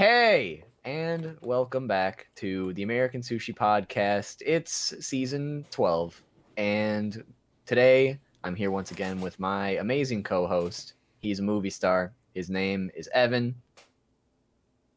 Hey, 0.00 0.64
and 0.86 1.36
welcome 1.42 1.86
back 1.86 2.28
to 2.36 2.72
the 2.72 2.84
American 2.84 3.20
Sushi 3.20 3.54
Podcast. 3.54 4.40
It's 4.46 4.94
season 5.06 5.66
12, 5.70 6.22
and 6.56 7.22
today 7.66 8.18
I'm 8.42 8.54
here 8.54 8.70
once 8.70 8.92
again 8.92 9.20
with 9.20 9.38
my 9.38 9.72
amazing 9.72 10.22
co 10.22 10.46
host. 10.46 10.94
He's 11.18 11.40
a 11.40 11.42
movie 11.42 11.68
star. 11.68 12.14
His 12.34 12.48
name 12.48 12.90
is 12.94 13.10
Evan. 13.12 13.54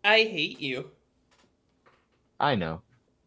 I 0.05 0.19
hate 0.23 0.61
you. 0.61 0.89
I 2.39 2.55
know. 2.55 2.81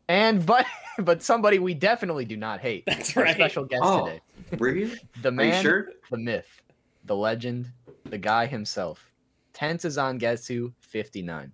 And 0.09 0.47
but 0.47 0.65
but 1.01 1.23
somebody 1.23 1.59
we 1.59 1.75
definitely 1.75 2.25
do 2.25 2.39
not 2.39 2.61
hate. 2.61 2.85
That's 2.87 3.15
Our 3.19 3.25
right. 3.25 3.35
special 3.35 3.67
guest 3.67 3.83
Oh. 3.85 4.07
today. 4.07 4.21
Were 4.59 4.75
you? 4.75 4.97
The 5.21 5.29
Are 5.29 5.33
you 5.33 5.37
man, 5.37 5.63
sure? 5.63 5.91
the 6.11 6.17
myth, 6.17 6.63
the 7.05 7.15
legend, 7.17 7.71
the 8.05 8.17
guy 8.17 8.47
himself. 8.47 9.13
Tensa 9.53 9.89
Zangetsu 9.91 10.73
59. 10.81 11.53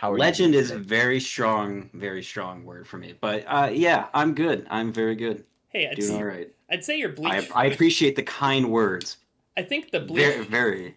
How 0.00 0.12
are 0.12 0.16
Legend 0.16 0.54
you 0.54 0.60
is 0.60 0.70
a 0.70 0.78
very 0.78 1.20
strong, 1.20 1.90
very 1.92 2.22
strong 2.22 2.64
word 2.64 2.88
for 2.88 2.96
me. 2.96 3.12
But 3.20 3.44
uh, 3.46 3.68
yeah, 3.70 4.06
I'm 4.14 4.34
good. 4.34 4.66
I'm 4.70 4.94
very 4.94 5.14
good. 5.14 5.44
Hey, 5.68 5.88
I'd, 5.88 5.96
Doing 5.96 6.12
s- 6.12 6.16
all 6.16 6.24
right. 6.24 6.48
I'd 6.70 6.82
say 6.82 6.96
your 6.96 7.10
bleach. 7.10 7.50
I, 7.54 7.64
I 7.64 7.66
appreciate 7.66 8.16
the 8.16 8.22
kind 8.22 8.70
words. 8.70 9.18
I 9.58 9.62
think 9.62 9.90
the 9.90 10.00
bleach. 10.00 10.24
Very, 10.24 10.44
very. 10.46 10.96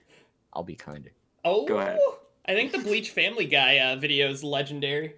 I'll 0.54 0.64
be 0.64 0.76
kinder. 0.76 1.12
oh, 1.44 1.68
Go 1.68 1.80
ahead. 1.80 2.00
I 2.48 2.54
think 2.54 2.72
the 2.72 2.78
Bleach 2.78 3.10
Family 3.10 3.46
Guy 3.46 3.80
uh, 3.80 3.98
video 3.98 4.30
is 4.30 4.42
legendary. 4.42 5.16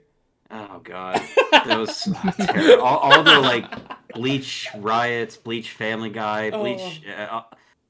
Oh 0.50 0.80
god, 0.84 1.22
those 1.68 2.08
terrible. 2.40 2.84
All, 2.84 2.98
all 2.98 3.24
the 3.24 3.40
like 3.40 3.72
Bleach 4.16 4.68
riots, 4.78 5.38
Bleach 5.38 5.70
Family 5.70 6.10
Guy, 6.10 6.50
Bleach. 6.50 7.04
Oh. 7.08 7.22
Uh, 7.22 7.44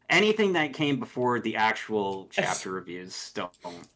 anything 0.09 0.53
that 0.53 0.73
came 0.73 0.99
before 0.99 1.39
the 1.39 1.55
actual 1.55 2.27
chapter 2.31 2.71
reviews. 2.71 3.31
Don't. 3.33 3.51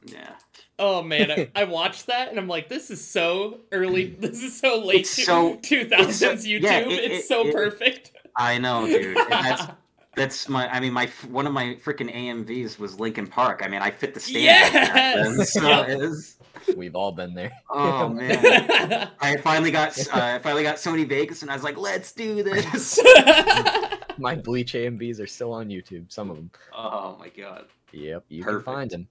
Yeah. 0.06 0.32
Oh 0.78 1.02
man, 1.04 1.30
I, 1.32 1.50
I 1.56 1.64
watched 1.66 2.08
that 2.08 2.30
and 2.30 2.40
I'm 2.40 2.48
like, 2.48 2.70
this 2.70 2.90
is 2.90 3.06
so 3.06 3.60
early. 3.72 4.16
This 4.20 4.42
is 4.44 4.58
so 4.60 4.80
late. 4.80 5.02
It's 5.02 5.26
so- 5.26 5.56
2000s 5.64 5.92
it's 6.10 6.20
so- 6.20 6.34
YouTube. 6.36 6.62
yeah, 6.62 6.80
it- 6.80 7.12
it's 7.12 7.28
so 7.28 7.48
it- 7.48 7.54
perfect. 7.54 8.12
I 8.36 8.58
know, 8.58 8.86
dude. 8.88 9.18
And 9.18 9.32
that's 9.32 9.64
That's 10.16 10.50
my. 10.50 10.68
I 10.70 10.80
mean, 10.82 10.92
my 10.92 11.08
one 11.30 11.48
of 11.48 11.54
my 11.54 11.78
freaking 11.86 12.14
AMVs 12.14 12.78
was 12.80 13.00
Linkin 13.00 13.28
Park. 13.28 13.62
I 13.64 13.68
mean, 13.70 13.82
I 13.82 13.92
fit 13.92 14.14
the 14.14 14.20
standard. 14.20 14.74
back 14.74 14.94
then, 15.16 15.38
Yes! 15.38 15.54
so 15.54 15.62
Yep. 15.68 15.90
it 15.90 15.98
was- 16.00 16.36
We've 16.76 16.96
all 16.96 17.12
been 17.14 17.34
there. 17.36 17.52
oh 17.70 18.10
man. 18.10 19.10
I 19.22 19.38
finally 19.38 19.72
got 19.72 19.98
uh, 20.14 20.20
I 20.36 20.40
finally 20.40 20.64
got 20.64 20.76
Sony 20.76 21.08
Vegas, 21.08 21.42
and 21.42 21.50
I 21.50 21.54
was 21.54 21.64
like, 21.64 21.78
"Let's 21.78 22.12
do 22.12 22.44
this." 22.44 23.00
My 24.20 24.36
Bleach 24.36 24.74
AMVs 24.74 25.20
are 25.22 25.28
still 25.28 25.54
on 25.54 25.70
YouTube. 25.70 26.12
Some 26.12 26.30
of 26.30 26.36
them. 26.38 26.52
Oh 26.76 27.16
my 27.20 27.30
god. 27.30 27.66
Yep, 27.92 28.26
you 28.30 28.44
Perfect. 28.44 28.66
can 28.66 28.74
find 28.76 28.90
them. 28.92 29.08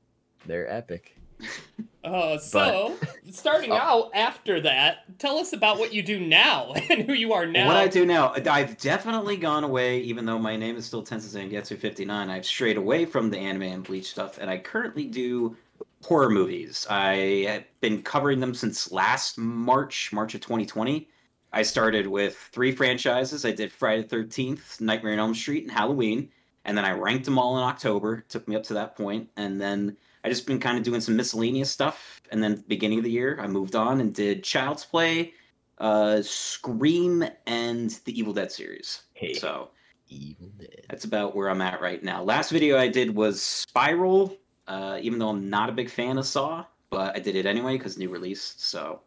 They're 0.47 0.71
epic. 0.73 1.17
oh, 2.05 2.37
so 2.39 2.97
starting 3.31 3.71
Oh. 3.73 3.77
out 3.77 4.11
after 4.15 4.61
that, 4.63 5.19
tell 5.19 5.39
us 5.39 5.53
about 5.53 5.79
what 5.79 5.93
you 5.95 6.03
do 6.03 6.19
now 6.21 6.73
and 6.91 7.03
who 7.03 7.13
you 7.13 7.33
are 7.33 7.47
now. 7.47 7.67
What 7.67 7.77
I 7.77 7.89
do 7.89 8.05
now, 8.05 8.35
I've 8.51 8.77
definitely 8.79 9.37
gone 9.37 9.65
away, 9.65 10.01
even 10.01 10.27
though 10.27 10.39
my 10.39 10.57
name 10.57 10.77
is 10.77 10.85
still 10.87 11.03
Tensa 11.05 11.29
Zangetsu 11.37 11.79
59. 11.79 12.29
I've 12.31 12.47
strayed 12.47 12.77
away 12.77 13.05
from 13.05 13.31
the 13.31 13.39
anime 13.39 13.63
and 13.63 13.85
Bleach 13.85 14.11
stuff, 14.11 14.39
and 14.39 14.51
I 14.51 14.59
currently 14.59 15.05
do 15.05 15.57
horror 16.03 16.31
movies. 16.31 16.87
I 16.91 17.47
have 17.49 17.65
been 17.81 18.03
covering 18.03 18.41
them 18.41 18.55
since 18.55 18.91
last 18.93 19.39
March, 19.39 20.13
March 20.13 20.35
of 20.35 20.41
2020. 20.41 21.09
I 21.53 21.63
started 21.63 22.07
with 22.07 22.37
three 22.53 22.73
franchises. 22.73 23.45
I 23.45 23.53
did 23.53 23.73
Friday 23.73 24.03
the 24.03 24.17
13th, 24.17 24.81
Nightmare 24.81 25.15
on 25.15 25.19
Elm 25.19 25.35
Street, 25.35 25.65
and 25.65 25.73
Halloween. 25.73 26.31
And 26.65 26.77
then 26.77 26.85
I 26.85 26.93
ranked 26.93 27.25
them 27.25 27.39
all 27.39 27.57
in 27.57 27.63
October. 27.65 28.25
Took 28.29 28.47
me 28.47 28.55
up 28.55 28.63
to 28.65 28.75
that 28.75 28.97
point, 28.97 29.31
and 29.37 29.59
then 29.61 29.97
I 30.25 30.29
just 30.29 30.47
been 30.47 30.61
kind 30.61 30.77
of 30.77 30.85
doing 30.85 31.01
some 31.01 31.17
miscellaneous 31.17 31.71
stuff. 31.71 32.21
And 32.31 32.43
then 32.43 32.63
beginning 32.69 32.99
of 32.99 33.05
the 33.05 33.11
year, 33.11 33.39
I 33.41 33.47
moved 33.47 33.75
on 33.75 34.01
and 34.01 34.15
did 34.15 34.45
Child's 34.45 34.85
Play, 34.85 35.33
uh, 35.79 36.21
Scream, 36.21 37.25
and 37.47 37.91
the 38.05 38.19
Evil 38.19 38.35
Dead 38.35 38.53
series. 38.53 39.03
Hey, 39.15 39.33
So 39.33 39.71
Evil 40.09 40.49
Dead. 40.59 40.85
that's 40.91 41.05
about 41.05 41.35
where 41.35 41.49
I'm 41.49 41.63
at 41.63 41.81
right 41.81 42.03
now. 42.03 42.23
Last 42.23 42.51
video 42.51 42.77
I 42.77 42.89
did 42.89 43.15
was 43.15 43.41
Spiral, 43.43 44.37
uh, 44.67 44.99
even 45.01 45.19
though 45.19 45.31
I'm 45.31 45.49
not 45.49 45.71
a 45.71 45.73
big 45.73 45.89
fan 45.89 46.19
of 46.19 46.27
Saw, 46.27 46.67
but 46.91 47.17
I 47.17 47.21
did 47.21 47.35
it 47.37 47.47
anyway 47.47 47.79
because 47.79 47.97
new 47.97 48.11
release. 48.11 48.55
So 48.59 49.01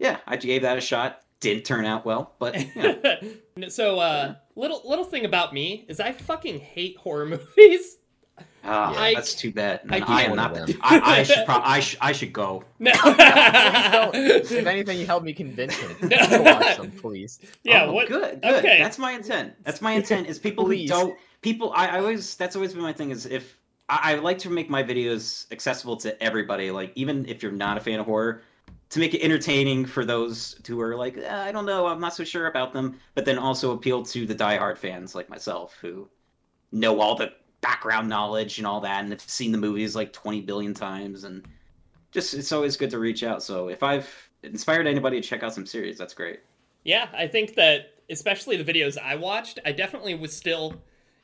yeah, 0.00 0.18
I 0.26 0.36
gave 0.36 0.62
that 0.62 0.78
a 0.78 0.80
shot. 0.80 1.20
Didn't 1.44 1.64
turn 1.64 1.84
out 1.84 2.04
well, 2.04 2.34
but 2.38 2.58
you 2.74 2.82
know, 3.56 3.68
so, 3.68 3.98
uh, 4.00 4.34
little 4.56 4.82
little 4.84 5.04
thing 5.04 5.24
about 5.24 5.52
me 5.52 5.84
is 5.88 6.00
I 6.00 6.12
fucking 6.12 6.58
hate 6.60 6.96
horror 6.96 7.26
movies. 7.56 7.96
ah, 8.64 8.98
I- 8.98 9.14
that's 9.14 9.34
too 9.34 9.52
bad. 9.52 9.80
I 9.90 9.98
I, 10.06 10.22
am 10.22 10.36
not. 10.36 10.54
The. 10.54 10.76
I, 10.82 11.18
I 11.18 11.22
should. 11.22 11.44
Pro- 11.46 11.60
I, 11.62 11.80
sh- 11.80 11.96
I 12.00 12.12
should 12.12 12.32
go. 12.32 12.64
No. 12.78 12.92
Please 14.12 14.52
if 14.52 14.66
anything, 14.66 14.98
you 14.98 15.06
help 15.06 15.22
me 15.22 15.32
convince 15.32 15.76
him 15.76 16.08
to 16.08 16.42
watch 16.42 16.76
them, 16.78 16.90
please. 16.92 17.38
yeah. 17.62 17.84
Oh, 17.84 17.92
what? 17.92 18.08
Good. 18.08 18.40
Good. 18.42 18.54
okay. 18.54 18.78
That's 18.80 18.98
my 18.98 19.12
intent. 19.12 19.52
That's 19.64 19.80
my 19.80 19.92
intent. 19.92 20.26
Is 20.26 20.38
people 20.38 20.66
who 20.66 20.86
don't 20.86 21.16
people. 21.42 21.72
I, 21.74 21.88
I 21.88 21.98
always. 21.98 22.34
That's 22.36 22.56
always 22.56 22.72
been 22.72 22.82
my 22.82 22.92
thing. 22.92 23.10
Is 23.10 23.26
if 23.26 23.60
I, 23.88 24.12
I 24.12 24.14
like 24.16 24.38
to 24.38 24.50
make 24.50 24.70
my 24.70 24.82
videos 24.82 25.50
accessible 25.52 25.96
to 25.98 26.22
everybody. 26.22 26.70
Like 26.70 26.92
even 26.94 27.26
if 27.28 27.42
you're 27.42 27.52
not 27.52 27.76
a 27.76 27.80
fan 27.80 28.00
of 28.00 28.06
horror, 28.06 28.42
to 28.94 29.00
make 29.00 29.12
it 29.12 29.20
entertaining 29.22 29.84
for 29.84 30.04
those 30.04 30.60
who 30.66 30.80
are 30.80 30.96
like, 30.96 31.16
"Eh, 31.18 31.28
I 31.28 31.50
don't 31.52 31.66
know, 31.66 31.86
I'm 31.86 32.00
not 32.00 32.14
so 32.14 32.24
sure 32.24 32.46
about 32.46 32.72
them, 32.72 32.98
but 33.14 33.24
then 33.24 33.38
also 33.38 33.72
appeal 33.72 34.04
to 34.06 34.24
the 34.24 34.34
diehard 34.34 34.78
fans 34.78 35.14
like 35.14 35.28
myself 35.28 35.76
who 35.80 36.08
know 36.72 37.00
all 37.00 37.14
the 37.16 37.32
background 37.60 38.08
knowledge 38.08 38.58
and 38.58 38.66
all 38.66 38.80
that, 38.80 39.02
and 39.02 39.10
have 39.10 39.20
seen 39.20 39.50
the 39.52 39.58
movies 39.58 39.96
like 39.96 40.12
20 40.12 40.40
billion 40.42 40.74
times, 40.74 41.24
and 41.24 41.44
just 42.12 42.34
it's 42.34 42.52
always 42.52 42.76
good 42.76 42.90
to 42.90 42.98
reach 42.98 43.24
out. 43.24 43.42
So 43.42 43.68
if 43.68 43.82
I've 43.82 44.08
inspired 44.44 44.86
anybody 44.86 45.20
to 45.20 45.26
check 45.26 45.42
out 45.42 45.54
some 45.54 45.66
series, 45.66 45.98
that's 45.98 46.14
great. 46.14 46.40
Yeah, 46.84 47.08
I 47.16 47.26
think 47.26 47.54
that 47.56 47.94
especially 48.10 48.56
the 48.62 48.72
videos 48.72 48.96
I 48.96 49.16
watched, 49.16 49.58
I 49.64 49.72
definitely 49.72 50.14
was 50.14 50.36
still 50.36 50.74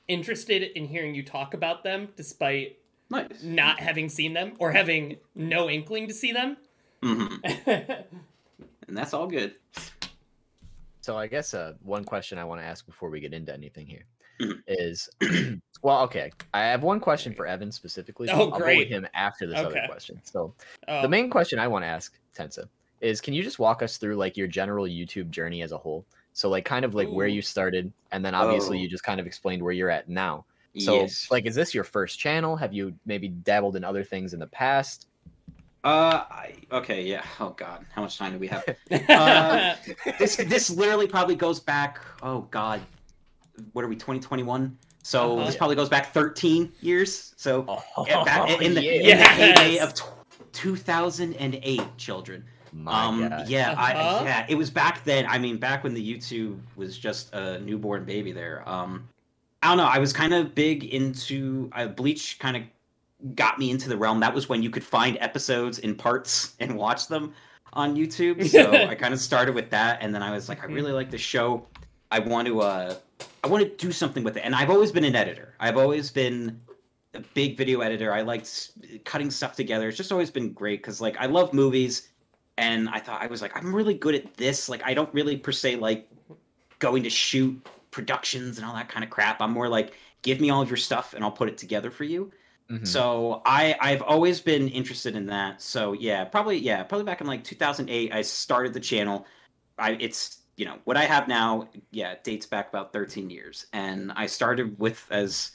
interested 0.08 0.62
in 0.76 0.86
hearing 0.86 1.14
you 1.14 1.22
talk 1.22 1.54
about 1.54 1.84
them, 1.84 2.08
despite 2.16 2.78
Nice. 3.10 3.42
not 3.44 3.78
having 3.78 4.08
seen 4.08 4.32
them 4.32 4.54
or 4.58 4.72
having 4.72 5.18
no 5.36 5.68
inkling 5.68 6.08
to 6.08 6.14
see 6.14 6.32
them. 6.32 6.56
Hmm 7.02 7.26
and 7.66 8.04
that's 8.88 9.14
all 9.14 9.26
good. 9.26 9.54
So 11.00 11.16
I 11.16 11.26
guess 11.26 11.54
uh, 11.54 11.74
one 11.82 12.04
question 12.04 12.38
I 12.38 12.44
want 12.44 12.60
to 12.60 12.64
ask 12.66 12.84
before 12.86 13.08
we 13.10 13.20
get 13.20 13.32
into 13.32 13.52
anything 13.54 13.86
here 13.86 14.04
Mhm. 14.40 14.62
is, 14.68 15.08
well, 15.82 16.02
okay, 16.04 16.30
I 16.54 16.60
have 16.62 16.82
one 16.82 17.00
question 17.00 17.34
for 17.34 17.46
Evan 17.46 17.70
specifically. 17.72 18.26
but 18.26 18.36
Oh, 18.36 18.38
I'll 18.44 18.50
go 18.50 18.54
with 18.58 18.62
great. 18.62 18.88
him 18.88 19.06
after 19.14 19.46
this 19.46 19.58
other 19.58 19.82
question. 19.86 20.20
So 20.24 20.54
Oh, 20.88 21.02
the 21.02 21.08
main 21.08 21.28
question 21.30 21.58
I 21.58 21.68
want 21.68 21.82
to 21.84 21.88
ask 21.88 22.18
Tensa 22.36 22.68
is, 23.00 23.20
can 23.20 23.34
you 23.34 23.42
just 23.42 23.58
walk 23.58 23.82
us 23.82 23.96
through 23.98 24.16
like 24.16 24.36
your 24.36 24.46
general 24.46 24.84
YouTube 24.86 25.30
journey 25.30 25.62
as 25.62 25.72
a 25.72 25.78
whole? 25.78 26.04
So 26.32 26.48
like 26.48 26.64
kind 26.64 26.84
of 26.84 26.94
like 26.94 27.08
where 27.08 27.26
you 27.26 27.42
started, 27.42 27.92
and 28.12 28.24
then 28.24 28.34
obviously 28.34 28.78
Oh. 28.78 28.80
you 28.82 28.88
just 28.88 29.04
kind 29.04 29.20
of 29.20 29.26
explained 29.26 29.62
where 29.62 29.72
you're 29.72 29.90
at 29.90 30.08
now. 30.08 30.44
So 30.78 31.00
yes. 31.00 31.26
like, 31.30 31.44
is 31.46 31.54
this 31.54 31.74
your 31.74 31.84
first 31.84 32.18
channel? 32.18 32.56
Have 32.56 32.72
you 32.72 32.94
maybe 33.04 33.28
dabbled 33.28 33.74
in 33.76 33.84
other 33.84 34.04
things 34.04 34.32
in 34.32 34.38
the 34.40 34.46
past? 34.46 35.08
Uh, 35.84 36.24
I, 36.30 36.54
okay, 36.72 37.02
yeah. 37.02 37.24
Oh 37.38 37.50
God, 37.50 37.84
how 37.92 38.02
much 38.02 38.18
time 38.18 38.32
do 38.32 38.38
we 38.38 38.48
have? 38.48 38.64
Uh, 39.08 39.76
this 40.18 40.36
this 40.36 40.68
literally 40.70 41.06
probably 41.06 41.34
goes 41.36 41.60
back. 41.60 42.00
Oh 42.22 42.42
God, 42.50 42.80
what 43.72 43.84
are 43.84 43.88
we? 43.88 43.94
2021. 43.96 44.76
So 45.02 45.36
Uh-huh. 45.38 45.46
this 45.46 45.56
probably 45.56 45.76
goes 45.76 45.88
back 45.88 46.12
13 46.12 46.72
years. 46.80 47.32
So 47.36 47.64
Oh, 47.68 48.04
yeah, 48.06 48.22
back 48.24 48.48
in, 48.50 48.62
in 48.66 48.74
the, 48.74 48.80
in 48.86 49.18
the 49.18 49.24
Yes. 49.24 49.36
heyday 49.36 49.78
of 49.78 49.94
tw 49.94 50.04
2008, 50.52 51.82
children. 51.96 52.44
My 52.72 53.04
um, 53.06 53.28
God. 53.28 53.48
yeah, 53.48 53.70
Uh-huh. 53.72 54.22
yeah, 54.24 54.46
it 54.48 54.54
was 54.54 54.70
back 54.70 55.02
then. 55.04 55.26
I 55.28 55.38
mean, 55.38 55.56
back 55.58 55.82
when 55.84 55.94
the 55.94 56.14
YouTube 56.14 56.58
was 56.76 56.98
just 56.98 57.32
a 57.32 57.58
newborn 57.60 58.04
baby. 58.04 58.32
There, 58.32 58.68
um, 58.68 59.08
I 59.62 59.68
don't 59.68 59.76
know. 59.78 59.84
I 59.84 59.98
was 59.98 60.12
kind 60.12 60.32
of 60.34 60.54
big 60.54 60.84
into 60.84 61.70
uh, 61.72 61.86
Bleach. 61.88 62.38
Kind 62.38 62.56
of 62.56 62.62
got 63.34 63.58
me 63.58 63.70
into 63.70 63.88
the 63.88 63.96
realm. 63.96 64.20
That 64.20 64.34
was 64.34 64.48
when 64.48 64.62
you 64.62 64.70
could 64.70 64.84
find 64.84 65.16
episodes 65.20 65.78
in 65.78 65.94
parts 65.94 66.54
and 66.60 66.76
watch 66.76 67.08
them 67.08 67.34
on 67.72 67.96
YouTube. 67.96 68.40
So 68.50 68.72
I 68.72 68.94
kind 68.94 69.14
of 69.14 69.20
started 69.20 69.54
with 69.54 69.70
that, 69.70 69.98
and 70.02 70.14
then 70.14 70.22
I 70.22 70.30
was 70.30 70.48
like, 70.48 70.62
I 70.62 70.66
really 70.66 70.92
like 70.92 71.10
the 71.10 71.18
show. 71.18 71.66
I 72.10 72.18
want 72.18 72.48
to, 72.48 72.60
uh, 72.60 72.94
I 73.44 73.48
want 73.48 73.62
to 73.62 73.86
do 73.86 73.92
something 73.92 74.24
with 74.24 74.36
it. 74.36 74.40
And 74.40 74.54
I've 74.54 74.70
always 74.70 74.90
been 74.90 75.04
an 75.04 75.14
editor. 75.14 75.54
I've 75.60 75.76
always 75.76 76.10
been 76.10 76.60
a 77.14 77.20
big 77.34 77.56
video 77.56 77.80
editor. 77.80 78.12
I 78.12 78.22
liked 78.22 78.72
cutting 79.04 79.30
stuff 79.30 79.54
together. 79.54 79.88
It's 79.88 79.96
just 79.96 80.10
always 80.10 80.30
been 80.30 80.52
great 80.52 80.82
because, 80.82 81.00
like, 81.00 81.16
I 81.18 81.26
love 81.26 81.52
movies 81.52 82.08
and 82.58 82.88
I 82.88 82.98
thought 82.98 83.22
I 83.22 83.26
was 83.26 83.42
like, 83.42 83.56
I'm 83.56 83.74
really 83.74 83.94
good 83.94 84.14
at 84.14 84.34
this. 84.34 84.68
Like, 84.68 84.82
I 84.84 84.92
don't 84.92 85.12
really 85.14 85.36
per 85.36 85.52
se 85.52 85.76
like 85.76 86.08
going 86.78 87.02
to 87.02 87.10
shoot 87.10 87.64
productions 87.90 88.58
and 88.58 88.66
all 88.66 88.74
that 88.74 88.88
kind 88.88 89.04
of 89.04 89.10
crap. 89.10 89.40
I'm 89.40 89.52
more 89.52 89.68
like, 89.68 89.94
give 90.22 90.40
me 90.40 90.50
all 90.50 90.62
of 90.62 90.68
your 90.68 90.76
stuff 90.76 91.14
and 91.14 91.24
I'll 91.24 91.30
put 91.30 91.48
it 91.48 91.56
together 91.56 91.90
for 91.90 92.04
you. 92.04 92.30
Mhm. 92.70 92.86
So 92.86 93.42
I 93.44 93.76
I've 93.80 94.02
always 94.02 94.40
been 94.40 94.68
interested 94.68 95.16
in 95.16 95.26
that. 95.26 95.60
So 95.60 95.92
yeah, 95.92 96.24
probably 96.24 96.58
yeah, 96.58 96.82
probably 96.84 97.04
back 97.04 97.20
in 97.20 97.26
like 97.26 97.42
2008, 97.44 98.12
I 98.12 98.22
started 98.22 98.72
the 98.72 98.80
channel. 98.80 99.26
I 99.78 99.92
it's 100.00 100.38
you 100.56 100.66
know 100.66 100.78
what 100.84 100.96
I 100.96 101.04
have 101.04 101.26
now. 101.28 101.68
Yeah, 101.90 102.14
dates 102.22 102.46
back 102.46 102.68
about 102.68 102.92
13 102.92 103.30
years, 103.30 103.66
and 103.72 104.12
I 104.14 104.26
started 104.26 104.78
with 104.78 105.04
as 105.10 105.52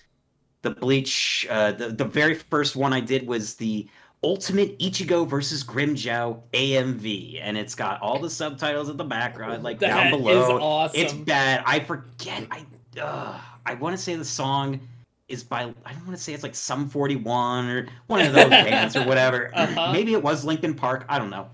the 0.64 0.72
bleach. 0.72 1.46
Uh, 1.50 1.72
the 1.72 1.90
the 1.90 2.06
very 2.06 2.36
first 2.36 2.76
one 2.76 2.92
I 2.94 3.00
did 3.00 3.28
was 3.28 3.56
the 3.56 3.88
Ultimate 4.24 4.78
Ichigo 4.80 5.28
versus 5.28 5.64
Grimmjow 5.64 6.42
AMV, 6.54 7.40
and 7.42 7.58
it's 7.58 7.76
got 7.76 8.02
all 8.02 8.18
the 8.20 8.30
subtitles 8.30 8.90
in 8.90 8.98
the 8.98 9.04
background, 9.04 9.64
like 9.64 9.80
That 9.80 9.90
down 9.90 10.10
below. 10.12 10.60
awesome. 10.60 11.00
It's 11.00 11.14
bad. 11.14 11.64
I 11.66 11.80
forget. 11.80 12.48
I 12.52 12.66
uh, 13.00 13.40
I 13.66 13.76
want 13.76 13.96
to 13.96 14.02
say 14.02 14.16
the 14.16 14.26
song 14.26 14.80
is 15.28 15.44
by 15.44 15.62
I 15.86 15.94
don't 15.94 16.06
want 16.06 16.18
to 16.18 16.22
say 16.24 16.34
it's 16.34 16.44
like 16.44 16.56
Sum 16.56 16.88
41 16.90 17.68
or 17.70 17.88
one 18.08 18.22
of 18.22 18.34
those 18.34 18.50
bands 18.50 18.96
or 18.96 19.04
whatever. 19.06 19.52
Uh-huh. 19.56 19.92
Maybe 19.92 20.14
it 20.14 20.22
was 20.22 20.46
Linkin 20.46 20.74
Park. 20.76 21.06
I 21.10 21.18
don't 21.18 21.30
know. 21.30 21.48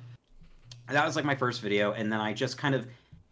That 0.90 1.06
was 1.06 1.16
like 1.16 1.24
my 1.26 1.36
first 1.36 1.62
video, 1.62 1.94
and 1.94 2.12
then 2.12 2.20
I 2.20 2.34
just 2.34 2.58
kind 2.58 2.76
of 2.76 2.86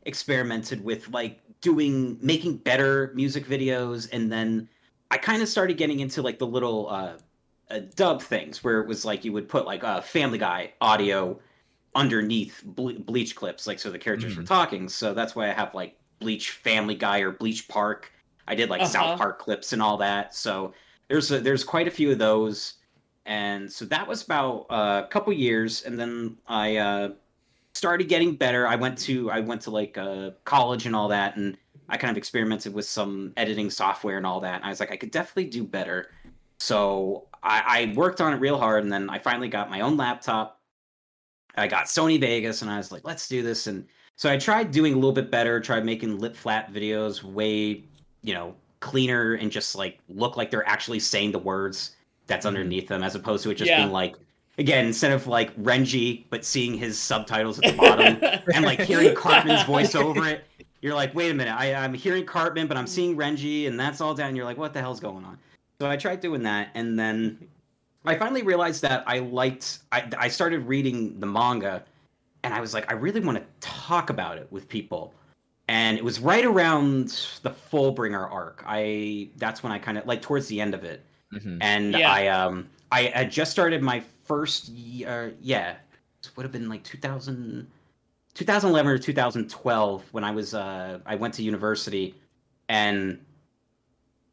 experimented 0.03 0.83
with 0.83 1.09
like 1.09 1.39
doing 1.61 2.17
making 2.21 2.57
better 2.57 3.11
music 3.15 3.45
videos, 3.45 4.07
and 4.13 4.31
then 4.31 4.69
I 5.11 5.17
kind 5.17 5.41
of 5.41 5.49
started 5.49 5.77
getting 5.77 5.99
into 5.99 6.21
like 6.21 6.39
the 6.39 6.47
little 6.47 6.87
uh, 6.89 7.13
uh, 7.69 7.79
dub 7.95 8.21
things 8.21 8.63
where 8.63 8.79
it 8.79 8.87
was 8.87 9.03
like 9.03 9.25
you 9.25 9.33
would 9.33 9.49
put 9.49 9.65
like 9.65 9.83
a 9.83 10.01
Family 10.01 10.37
Guy 10.37 10.71
audio 10.79 11.37
underneath 11.95 12.63
ble- 12.63 12.93
Bleach 12.99 13.35
clips, 13.35 13.67
like 13.67 13.79
so 13.79 13.89
the 13.91 13.99
characters 13.99 14.37
were 14.37 14.43
Mhm. 14.43 14.47
talking. 14.47 14.87
So 14.89 15.13
that's 15.13 15.35
why 15.35 15.49
I 15.49 15.53
have 15.53 15.73
like 15.73 15.97
Bleach 16.19 16.51
Family 16.51 16.95
Guy 16.95 17.19
or 17.19 17.31
Bleach 17.31 17.67
Park. 17.67 18.11
I 18.49 18.55
did 18.55 18.69
like 18.69 18.81
Uh-huh. 18.81 18.89
South 18.91 19.17
Park 19.17 19.39
clips 19.39 19.71
and 19.71 19.81
all 19.81 19.95
that. 19.97 20.35
So 20.35 20.73
there's 21.07 21.31
a, 21.31 21.39
there's 21.39 21.63
quite 21.63 21.87
a 21.87 21.91
few 21.91 22.11
of 22.11 22.17
those, 22.17 22.73
and 23.25 23.71
so 23.71 23.85
that 23.85 24.07
was 24.07 24.23
about 24.23 24.65
uh, 24.69 25.03
a 25.05 25.07
couple 25.07 25.31
years, 25.31 25.83
and 25.83 25.97
then 25.99 26.37
I 26.47 26.77
uh, 26.77 27.09
started 27.73 28.09
getting 28.09 28.35
better. 28.35 28.67
I 28.67 28.75
went 28.75 28.97
to 28.99 29.31
I 29.31 29.39
went 29.39 29.61
to 29.61 29.71
like 29.71 29.97
uh, 29.97 30.31
college 30.43 30.85
and 30.85 30.95
all 30.95 31.07
that, 31.09 31.37
and 31.37 31.57
I 31.87 31.97
kind 31.97 32.11
of 32.11 32.17
experimented 32.17 32.73
with 32.73 32.85
some 32.85 33.33
editing 33.37 33.69
software 33.69 34.17
and 34.17 34.25
all 34.25 34.39
that. 34.41 34.55
And 34.55 34.65
I 34.65 34.69
was 34.69 34.79
like, 34.79 34.91
I 34.91 34.97
could 34.97 35.11
definitely 35.11 35.49
do 35.49 35.63
better. 35.63 36.11
So 36.59 37.27
I, 37.41 37.63
I 37.65 37.93
worked 37.95 38.19
on 38.21 38.33
it 38.33 38.37
real 38.37 38.57
hard, 38.57 38.83
and 38.83 38.91
then 38.91 39.09
I 39.09 39.17
finally 39.19 39.47
got 39.47 39.69
my 39.69 39.81
own 39.81 39.95
laptop. 39.97 40.59
I 41.55 41.67
got 41.67 41.85
Sony 41.85 42.19
Vegas, 42.19 42.61
and 42.61 42.69
I 42.69 42.77
was 42.77 42.91
like, 42.91 43.03
let's 43.05 43.27
do 43.27 43.41
this. 43.41 43.67
And 43.67 43.85
so 44.15 44.29
I 44.31 44.37
tried 44.37 44.71
doing 44.71 44.93
a 44.93 44.95
little 44.95 45.13
bit 45.13 45.31
better. 45.31 45.59
Tried 45.59 45.85
making 45.85 46.19
lip 46.19 46.35
flap 46.35 46.71
videos, 46.71 47.23
way 47.23 47.85
you 48.21 48.33
know 48.33 48.55
cleaner, 48.79 49.33
and 49.33 49.51
just 49.51 49.75
like 49.75 49.99
look 50.09 50.37
like 50.37 50.49
they're 50.51 50.67
actually 50.67 50.99
saying 50.99 51.31
the 51.31 51.39
words 51.39 51.95
that's 52.27 52.45
Mhm. 52.45 52.49
underneath 52.49 52.87
them, 52.87 53.03
as 53.03 53.15
opposed 53.15 53.43
to 53.43 53.51
it 53.51 53.55
just 53.55 53.69
Yeah. 53.69 53.77
being 53.81 53.91
like 53.91 54.15
again 54.57 54.85
instead 54.85 55.11
of 55.11 55.27
like 55.27 55.55
Renji, 55.57 56.25
but 56.29 56.45
seeing 56.45 56.73
his 56.75 56.97
subtitles 56.99 57.59
at 57.59 57.71
the 57.71 57.77
bottom 57.81 58.19
and 58.53 58.65
like 58.65 58.81
hearing 58.81 59.15
Cartman's 59.15 59.63
voice 59.63 59.95
over 59.95 60.25
it. 60.27 60.43
You're 60.81 60.95
like, 60.95 61.13
wait 61.13 61.29
a 61.29 61.33
minute, 61.33 61.53
I, 61.53 61.73
I'm 61.73 61.93
hearing 61.93 62.25
Cartman, 62.25 62.67
but 62.67 62.77
I'm 62.77 62.87
seeing 62.87 63.17
Renji, 63.17 63.67
and 63.67 63.77
that's 63.77 63.99
all 63.99 64.13
down. 64.13 64.33
You're 64.33 64.45
like, 64.45 64.57
what 64.57 64.71
the 64.71 64.79
hell's 64.79 65.01
going 65.01 65.25
on? 65.25 65.37
So 65.81 65.89
I 65.89 65.97
tried 65.97 66.21
doing 66.21 66.41
that, 66.43 66.69
and 66.73 66.97
then 66.97 67.37
I 68.05 68.15
finally 68.17 68.43
realized 68.43 68.81
that 68.83 69.03
I 69.05 69.19
liked. 69.19 69.79
I, 69.91 70.09
I 70.17 70.27
started 70.29 70.65
reading 70.67 71.19
the 71.19 71.25
manga, 71.25 71.83
and 72.43 72.53
I 72.53 72.61
was 72.61 72.73
like, 72.73 72.89
I 72.89 72.95
really 72.95 73.19
want 73.19 73.37
to 73.37 73.43
talk 73.59 74.09
about 74.09 74.37
it 74.37 74.47
with 74.51 74.69
people. 74.69 75.13
And 75.69 75.99
it 75.99 76.03
was 76.03 76.19
right 76.19 76.43
around 76.43 77.09
the 77.43 77.51
Fullbringer 77.51 78.29
arc. 78.29 78.63
I 78.65 79.29
that's 79.37 79.61
when 79.61 79.71
I 79.71 79.77
kind 79.77 79.99
of 79.99 80.07
like 80.07 80.19
towards 80.21 80.47
the 80.47 80.59
end 80.59 80.73
of 80.73 80.83
it, 80.83 81.05
Mhm. 81.31 81.59
and 81.61 81.93
Yeah. 81.93 82.11
I 82.11 82.27
um 82.27 82.67
I 82.91 83.03
had 83.03 83.31
just 83.31 83.51
started 83.51 83.83
my 83.83 84.01
first 84.25 84.69
year. 84.69 85.35
Yeah, 85.41 85.75
it 86.23 86.31
would 86.35 86.41
have 86.43 86.51
been 86.51 86.69
like 86.69 86.83
2000, 86.83 87.67
2011 88.33 88.91
or 88.91 88.97
2012 88.97 90.03
when 90.11 90.23
I 90.23 90.31
was 90.31 90.55
uh 90.55 90.99
I 91.05 91.13
went 91.13 91.35
to 91.35 91.43
university, 91.43 92.15
and 92.67 93.23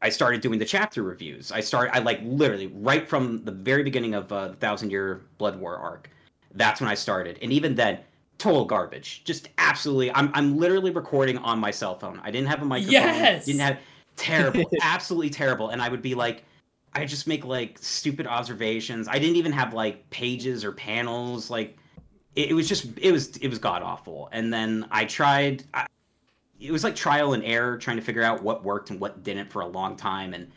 I 0.00 0.08
started 0.08 0.40
doing 0.40 0.58
the 0.58 0.64
chapter 0.64 1.02
reviews. 1.02 1.52
I 1.52 1.60
started 1.60 1.94
I 1.94 1.98
like 1.98 2.20
literally 2.24 2.68
right 2.68 3.06
from 3.06 3.44
the 3.44 3.52
very 3.52 3.82
beginning 3.82 4.14
of 4.14 4.32
uh, 4.32 4.48
the 4.48 4.54
Thousand 4.56 4.88
Year 4.90 5.20
Blood 5.36 5.60
War 5.60 5.76
arc. 5.76 6.08
That's 6.54 6.80
when 6.80 6.88
I 6.88 6.94
started, 6.94 7.38
and 7.42 7.52
even 7.52 7.74
then, 7.74 7.98
total 8.38 8.64
garbage. 8.64 9.22
Just 9.24 9.48
absolutely. 9.58 10.12
I'm 10.14 10.30
I'm 10.34 10.56
literally 10.58 10.90
recording 10.90 11.38
on 11.38 11.58
my 11.58 11.70
cell 11.70 11.98
phone. 11.98 12.20
I 12.22 12.30
didn't 12.30 12.48
have 12.48 12.62
a 12.62 12.64
microphone. 12.64 12.92
Yes! 12.92 13.46
Didn't 13.46 13.60
have 13.60 13.78
terrible, 14.16 14.64
absolutely 14.82 15.30
terrible. 15.30 15.70
And 15.70 15.80
I 15.82 15.88
would 15.88 16.02
be 16.02 16.14
like, 16.14 16.44
I 16.94 17.04
just 17.04 17.26
make 17.26 17.44
like 17.44 17.78
stupid 17.80 18.26
observations. 18.26 19.08
I 19.08 19.18
didn't 19.18 19.36
even 19.36 19.52
have 19.52 19.74
like 19.74 20.08
pages 20.10 20.64
or 20.64 20.72
panels. 20.72 21.50
Like 21.50 21.76
it, 22.34 22.50
it 22.50 22.54
was 22.54 22.68
just 22.68 22.86
it 22.98 23.12
was 23.12 23.36
it 23.38 23.48
was 23.48 23.58
god 23.58 23.82
awful. 23.82 24.28
And 24.32 24.52
then 24.52 24.86
I 24.90 25.04
tried. 25.04 25.64
I, 25.74 25.86
it 26.58 26.72
was 26.72 26.84
like 26.84 26.96
trial 26.96 27.34
and 27.34 27.44
error, 27.44 27.76
trying 27.76 27.96
to 27.98 28.02
figure 28.02 28.22
out 28.22 28.42
what 28.42 28.64
worked 28.64 28.88
and 28.90 28.98
what 28.98 29.22
didn't 29.22 29.50
for 29.50 29.60
a 29.60 29.66
long 29.66 29.94
time, 29.94 30.32
and 30.32 30.50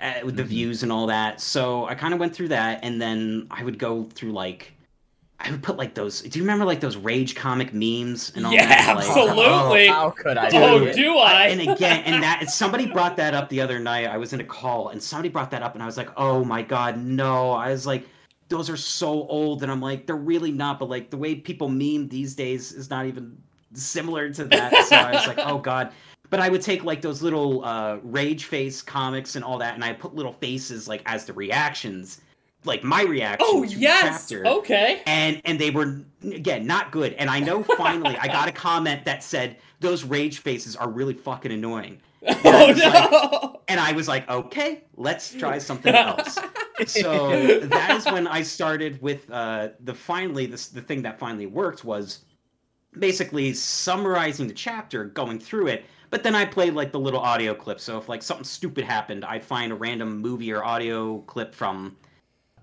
uh, 0.00 0.24
with 0.24 0.36
the 0.36 0.44
Mhm. 0.44 0.46
views 0.46 0.82
and 0.84 0.92
all 0.92 1.06
that. 1.08 1.40
So 1.40 1.86
I 1.86 1.96
kind 1.96 2.14
of 2.14 2.20
went 2.20 2.32
through 2.34 2.48
that, 2.48 2.80
and 2.84 3.02
then 3.02 3.48
I 3.50 3.64
would 3.64 3.78
go 3.78 4.04
through 4.14 4.32
like. 4.32 4.72
I 5.44 5.50
would 5.50 5.62
put 5.62 5.76
like 5.76 5.94
those. 5.94 6.22
Do 6.22 6.38
you 6.38 6.44
remember 6.44 6.64
like 6.64 6.80
those 6.80 6.96
rage 6.96 7.34
comic 7.34 7.72
memes 7.72 8.32
and 8.36 8.46
all 8.46 8.52
Yeah, 8.52 8.66
that? 8.68 8.96
Like, 8.96 9.06
absolutely. 9.06 9.88
Oh, 9.88 9.92
how 9.92 10.10
could 10.10 10.36
I? 10.38 10.50
oh, 10.54 10.78
do 10.86 10.92
do 10.92 11.18
I? 11.18 11.46
and 11.48 11.60
again, 11.60 12.02
and 12.04 12.22
that 12.22 12.38
and 12.40 12.48
somebody 12.48 12.86
brought 12.86 13.16
that 13.16 13.34
up 13.34 13.48
the 13.48 13.60
other 13.60 13.78
night. 13.78 14.06
I 14.06 14.16
was 14.16 14.32
in 14.32 14.40
a 14.40 14.44
call, 14.44 14.90
and 14.90 15.02
somebody 15.02 15.28
brought 15.28 15.50
that 15.50 15.62
up, 15.62 15.74
and 15.74 15.82
I 15.82 15.86
was 15.86 15.96
like, 15.96 16.10
"Oh 16.16 16.44
my 16.44 16.62
god, 16.62 16.98
no!" 16.98 17.50
I 17.52 17.70
was 17.70 17.86
like, 17.86 18.06
"Those 18.48 18.70
are 18.70 18.76
so 18.76 19.26
old," 19.28 19.62
and 19.62 19.72
I'm 19.72 19.80
like, 19.80 20.06
"They're 20.06 20.16
really 20.16 20.52
not." 20.52 20.78
But 20.78 20.88
like 20.88 21.10
the 21.10 21.16
way 21.16 21.34
people 21.34 21.68
meme 21.68 22.08
these 22.08 22.34
days 22.34 22.72
is 22.72 22.88
not 22.90 23.06
even 23.06 23.36
similar 23.74 24.30
to 24.30 24.44
that. 24.44 24.72
So 24.86 24.96
I 24.96 25.12
was 25.12 25.26
like, 25.26 25.38
"Oh 25.38 25.58
god." 25.58 25.92
But 26.30 26.40
I 26.40 26.48
would 26.48 26.62
take 26.62 26.82
like 26.82 27.02
those 27.02 27.20
little 27.20 27.62
uh, 27.64 27.98
rage 28.02 28.46
face 28.46 28.80
comics 28.80 29.36
and 29.36 29.44
all 29.44 29.58
that, 29.58 29.74
and 29.74 29.84
I 29.84 29.92
put 29.92 30.14
little 30.14 30.32
faces 30.32 30.88
like 30.88 31.02
as 31.04 31.26
the 31.26 31.32
reactions, 31.34 32.22
like 32.64 32.84
my 32.84 33.02
reaction. 33.02 33.46
oh, 33.50 33.64
to 33.64 33.70
yes. 33.76 34.28
chapter 34.28 34.46
Okay. 34.46 35.02
and 35.06 35.40
and 35.44 35.58
they 35.58 35.70
were 35.70 36.00
again 36.24 36.66
not 36.66 36.92
good 36.92 37.12
and 37.14 37.28
i 37.28 37.40
know 37.40 37.62
finally 37.76 38.16
i 38.18 38.26
got 38.28 38.48
a 38.48 38.52
comment 38.52 39.04
that 39.04 39.22
said 39.24 39.56
those 39.80 40.04
rage 40.04 40.38
faces 40.38 40.76
are 40.76 40.88
really 40.88 41.14
fucking 41.14 41.50
annoying 41.52 42.00
Oh, 42.28 42.68
was 42.68 42.78
like- 42.78 43.10
no. 43.10 43.60
and 43.68 43.80
i 43.80 43.92
was 43.92 44.06
like 44.06 44.28
okay 44.30 44.84
let's 44.96 45.32
try 45.34 45.58
something 45.58 45.94
else 45.94 46.38
so 46.86 47.60
that 47.66 47.96
is 47.96 48.04
when 48.06 48.26
i 48.28 48.42
started 48.42 49.00
with 49.02 49.28
uh 49.30 49.70
the 49.80 49.94
finally 49.94 50.46
this 50.46 50.68
the 50.68 50.80
thing 50.82 51.02
that 51.02 51.18
finally 51.18 51.46
worked 51.46 51.84
was 51.84 52.20
basically 52.98 53.52
summarizing 53.54 54.46
the 54.46 54.54
chapter 54.54 55.06
going 55.06 55.38
through 55.40 55.66
it 55.66 55.84
but 56.10 56.22
then 56.22 56.34
i 56.34 56.44
played 56.44 56.74
like 56.74 56.92
the 56.92 57.00
little 57.00 57.20
audio 57.20 57.54
clip 57.54 57.80
so 57.80 57.98
if 57.98 58.08
like 58.08 58.22
something 58.22 58.44
stupid 58.44 58.84
happened 58.84 59.24
i'd 59.24 59.42
find 59.44 59.72
a 59.72 59.74
random 59.74 60.18
movie 60.18 60.52
or 60.52 60.62
audio 60.62 61.18
clip 61.22 61.54
from 61.54 61.96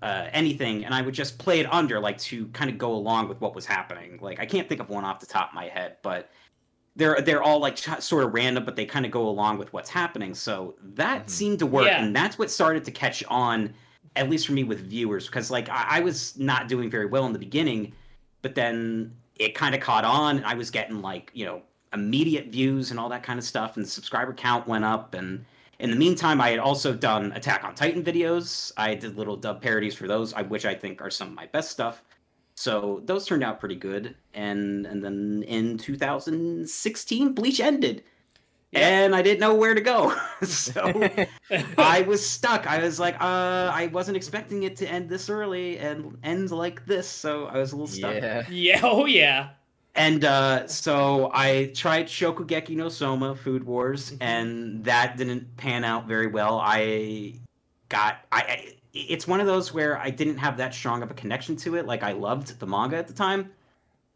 uh, 0.02 0.28
anything, 0.32 0.84
and 0.84 0.94
I 0.94 1.02
would 1.02 1.14
just 1.14 1.38
play 1.38 1.60
it 1.60 1.72
under, 1.72 2.00
like 2.00 2.18
to 2.18 2.46
kind 2.48 2.70
of 2.70 2.78
go 2.78 2.92
along 2.92 3.28
with 3.28 3.40
what 3.40 3.54
was 3.54 3.66
happening. 3.66 4.18
Like 4.22 4.40
I 4.40 4.46
can't 4.46 4.68
think 4.68 4.80
of 4.80 4.88
one 4.88 5.04
off 5.04 5.20
the 5.20 5.26
top 5.26 5.50
of 5.50 5.54
my 5.54 5.66
head, 5.68 5.96
but 6.02 6.30
they're 6.96 7.20
they're 7.20 7.42
all 7.42 7.60
like 7.60 7.76
ch- 7.76 8.00
sort 8.00 8.24
of 8.24 8.32
random, 8.34 8.64
but 8.64 8.76
they 8.76 8.86
kind 8.86 9.04
of 9.04 9.12
go 9.12 9.28
along 9.28 9.58
with 9.58 9.72
what's 9.72 9.90
happening. 9.90 10.34
So 10.34 10.74
that 10.82 11.26
Mhm. 11.26 11.30
seemed 11.30 11.58
to 11.60 11.66
work, 11.66 11.86
Yeah. 11.86 12.02
and 12.02 12.16
that's 12.16 12.38
what 12.38 12.50
started 12.50 12.84
to 12.84 12.90
catch 12.90 13.22
on, 13.28 13.74
at 14.16 14.28
least 14.30 14.46
for 14.46 14.52
me 14.52 14.64
with 14.64 14.80
viewers, 14.80 15.26
because 15.26 15.50
like 15.50 15.68
I, 15.68 15.84
I 15.88 16.00
was 16.00 16.38
not 16.38 16.66
doing 16.68 16.90
very 16.90 17.06
well 17.06 17.26
in 17.26 17.32
the 17.32 17.38
beginning, 17.38 17.92
but 18.42 18.54
then 18.54 19.12
it 19.36 19.54
kind 19.54 19.74
of 19.74 19.80
caught 19.80 20.04
on, 20.04 20.38
and 20.38 20.46
I 20.46 20.54
was 20.54 20.70
getting 20.70 21.02
like 21.02 21.30
you 21.34 21.44
know 21.44 21.62
immediate 21.92 22.46
views 22.46 22.90
and 22.90 22.98
all 23.00 23.08
that 23.10 23.22
kind 23.22 23.38
of 23.38 23.44
stuff, 23.44 23.76
and 23.76 23.84
the 23.84 23.90
subscriber 23.90 24.32
count 24.32 24.66
went 24.66 24.84
up, 24.84 25.12
and 25.14 25.44
in 25.80 25.90
the 25.90 25.96
meantime, 25.96 26.40
I 26.40 26.50
had 26.50 26.58
also 26.60 26.92
done 26.94 27.32
Attack 27.32 27.64
on 27.64 27.74
Titan 27.74 28.02
videos. 28.04 28.72
I 28.76 28.94
did 28.94 29.16
little 29.16 29.36
dub 29.36 29.60
parodies 29.62 29.94
for 29.94 30.06
those, 30.06 30.32
which 30.48 30.64
I 30.66 30.74
think 30.74 31.00
are 31.02 31.10
some 31.10 31.28
of 31.28 31.34
my 31.34 31.46
best 31.46 31.70
stuff. 31.70 32.02
So 32.54 33.00
those 33.06 33.26
turned 33.26 33.42
out 33.42 33.58
pretty 33.60 33.76
good. 33.76 34.14
And 34.34 34.86
and 34.86 35.02
then 35.02 35.42
in 35.46 35.78
2016, 35.78 37.32
Bleach 37.32 37.60
ended, 37.60 38.04
Yeah. 38.72 38.80
and 39.04 39.14
I 39.14 39.22
didn't 39.22 39.40
know 39.40 39.54
where 39.54 39.74
to 39.74 39.80
go. 39.80 40.14
so 40.42 40.92
I 41.78 42.02
was 42.02 42.24
stuck. 42.26 42.66
I 42.66 42.82
was 42.82 43.00
like, 43.00 43.14
uh, 43.20 43.70
I 43.72 43.88
wasn't 43.92 44.16
expecting 44.16 44.64
it 44.64 44.76
to 44.76 44.86
end 44.86 45.08
this 45.08 45.28
early 45.30 45.78
and 45.78 46.18
end 46.22 46.50
like 46.50 46.84
this. 46.86 47.08
So 47.08 47.46
I 47.46 47.58
was 47.58 47.72
a 47.72 47.76
little 47.76 47.86
stuck. 47.86 48.14
yeah. 48.14 48.44
yeah. 48.48 48.80
Oh, 48.82 49.06
yeah. 49.06 49.50
And 49.94 50.24
uh, 50.24 50.66
so 50.68 51.30
I 51.34 51.72
tried 51.74 52.06
Shokugeki 52.06 52.76
no 52.76 52.88
Soma 52.88 53.34
Food 53.34 53.64
Wars, 53.64 54.14
and 54.20 54.84
that 54.84 55.16
didn't 55.16 55.56
pan 55.56 55.84
out 55.84 56.06
very 56.06 56.28
well. 56.28 56.60
I 56.62 57.34
got 57.88 58.24
I, 58.30 58.40
I 58.42 58.74
it's 58.92 59.26
one 59.26 59.40
of 59.40 59.46
those 59.46 59.72
where 59.72 59.98
I 59.98 60.10
didn't 60.10 60.36
have 60.38 60.56
that 60.56 60.74
strong 60.74 61.02
of 61.02 61.10
a 61.10 61.14
connection 61.14 61.56
to 61.56 61.76
it. 61.76 61.86
Like 61.86 62.02
I 62.02 62.12
loved 62.12 62.58
the 62.58 62.66
manga 62.66 62.96
at 62.96 63.08
the 63.08 63.12
time, 63.14 63.50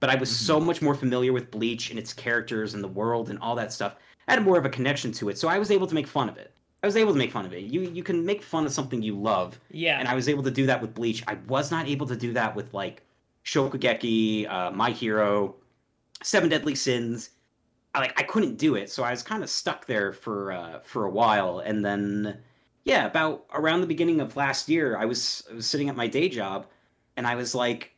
but 0.01 0.11
I 0.11 0.15
was 0.15 0.35
so 0.35 0.59
much 0.61 0.81
more 0.83 0.95
familiar 0.95 1.33
with 1.33 1.51
Bleach 1.51 1.91
and 1.91 1.99
its 1.99 2.13
characters 2.13 2.75
and 2.75 2.83
the 2.83 2.89
world 2.89 3.31
and 3.31 3.39
all 3.41 3.55
that 3.57 3.73
stuff. 3.73 3.97
I 4.29 4.35
had 4.35 4.43
more 4.45 4.59
of 4.59 4.65
a 4.65 4.71
connection 4.71 5.13
to 5.13 5.29
it, 5.29 5.39
so 5.39 5.49
I 5.49 5.59
was 5.59 5.71
able 5.71 5.87
to 5.87 5.95
make 5.95 6.07
fun 6.07 6.29
of 6.29 6.37
it. 6.39 6.53
I 6.83 6.87
was 6.87 6.97
able 6.97 7.13
to 7.13 7.19
make 7.19 7.33
fun 7.33 7.47
of 7.47 7.53
it. 7.53 7.65
You 7.65 7.83
you 7.83 8.03
can 8.05 8.25
make 8.25 8.43
fun 8.43 8.65
of 8.65 8.73
something 8.73 9.03
you 9.03 9.19
love, 9.21 9.59
Yeah. 9.71 9.99
and 9.99 10.07
I 10.09 10.15
was 10.15 10.29
able 10.29 10.43
to 10.45 10.51
do 10.51 10.67
that 10.67 10.81
with 10.81 10.95
Bleach. 10.95 11.25
I 11.27 11.35
was 11.49 11.71
not 11.71 11.89
able 11.89 12.07
to 12.07 12.17
do 12.17 12.33
that 12.35 12.55
with 12.55 12.73
like 12.75 13.03
Shokugeki, 13.45 14.49
uh, 14.51 14.71
My 14.71 14.91
Hero, 14.91 15.57
Seven 16.25 16.49
Deadly 16.49 16.75
Sins. 16.75 17.31
I, 17.95 18.01
like 18.01 18.19
I 18.19 18.25
couldn't 18.25 18.57
do 18.57 18.75
it, 18.75 18.91
so 18.91 19.05
I 19.05 19.11
was 19.11 19.23
kind 19.23 19.43
of 19.43 19.51
stuck 19.51 19.87
there 19.87 20.13
for 20.13 20.53
uh, 20.53 20.81
for 20.81 21.05
a 21.05 21.11
while, 21.11 21.61
and 21.61 21.85
then 21.85 22.39
yeah, 22.85 23.07
about 23.07 23.45
around 23.53 23.83
the 23.83 23.87
beginning 23.87 24.21
of 24.21 24.37
last 24.37 24.69
year, 24.69 24.97
I 24.97 25.05
was 25.05 25.45
I 25.51 25.55
was 25.55 25.67
sitting 25.67 25.89
at 25.89 25.97
my 25.97 26.09
day 26.09 26.29
job, 26.29 26.67
and 27.17 27.27
I 27.27 27.35
was 27.35 27.55
like, 27.55 27.93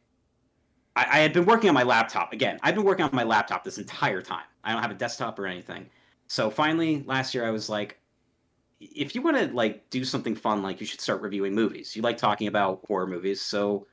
I, 0.97 1.07
I 1.11 1.19
had 1.19 1.33
been 1.33 1.47
working 1.47 1.69
on 1.69 1.75
my 1.75 1.85
laptop 1.85 2.33
again. 2.33 2.59
I've 2.63 2.75
been 2.75 2.85
working 2.85 3.05
on 3.05 3.11
my 3.13 3.23
laptop 3.25 3.65
this 3.65 3.79
entire 3.79 4.21
time. 4.21 4.45
I 4.65 4.73
don't 4.73 4.83
have 4.83 4.91
a 4.91 4.95
desktop 4.95 5.39
or 5.39 5.47
anything. 5.47 5.89
So 6.27 6.51
finally, 6.51 7.05
last 7.07 7.35
year, 7.35 7.47
I 7.47 7.51
was 7.51 7.69
like, 7.69 7.99
if 8.81 9.15
you 9.15 9.23
want 9.23 9.37
to 9.39 9.47
like 9.55 9.89
do 9.91 10.05
something 10.05 10.35
fun, 10.35 10.63
like 10.63 10.81
you 10.81 10.87
should 10.87 11.01
start 11.01 11.23
reviewing 11.23 11.55
movies. 11.55 11.95
You 11.97 12.03
like 12.03 12.19
talking 12.19 12.49
about 12.49 12.85
horror 12.87 13.07
movies, 13.07 13.41
so 13.41 13.87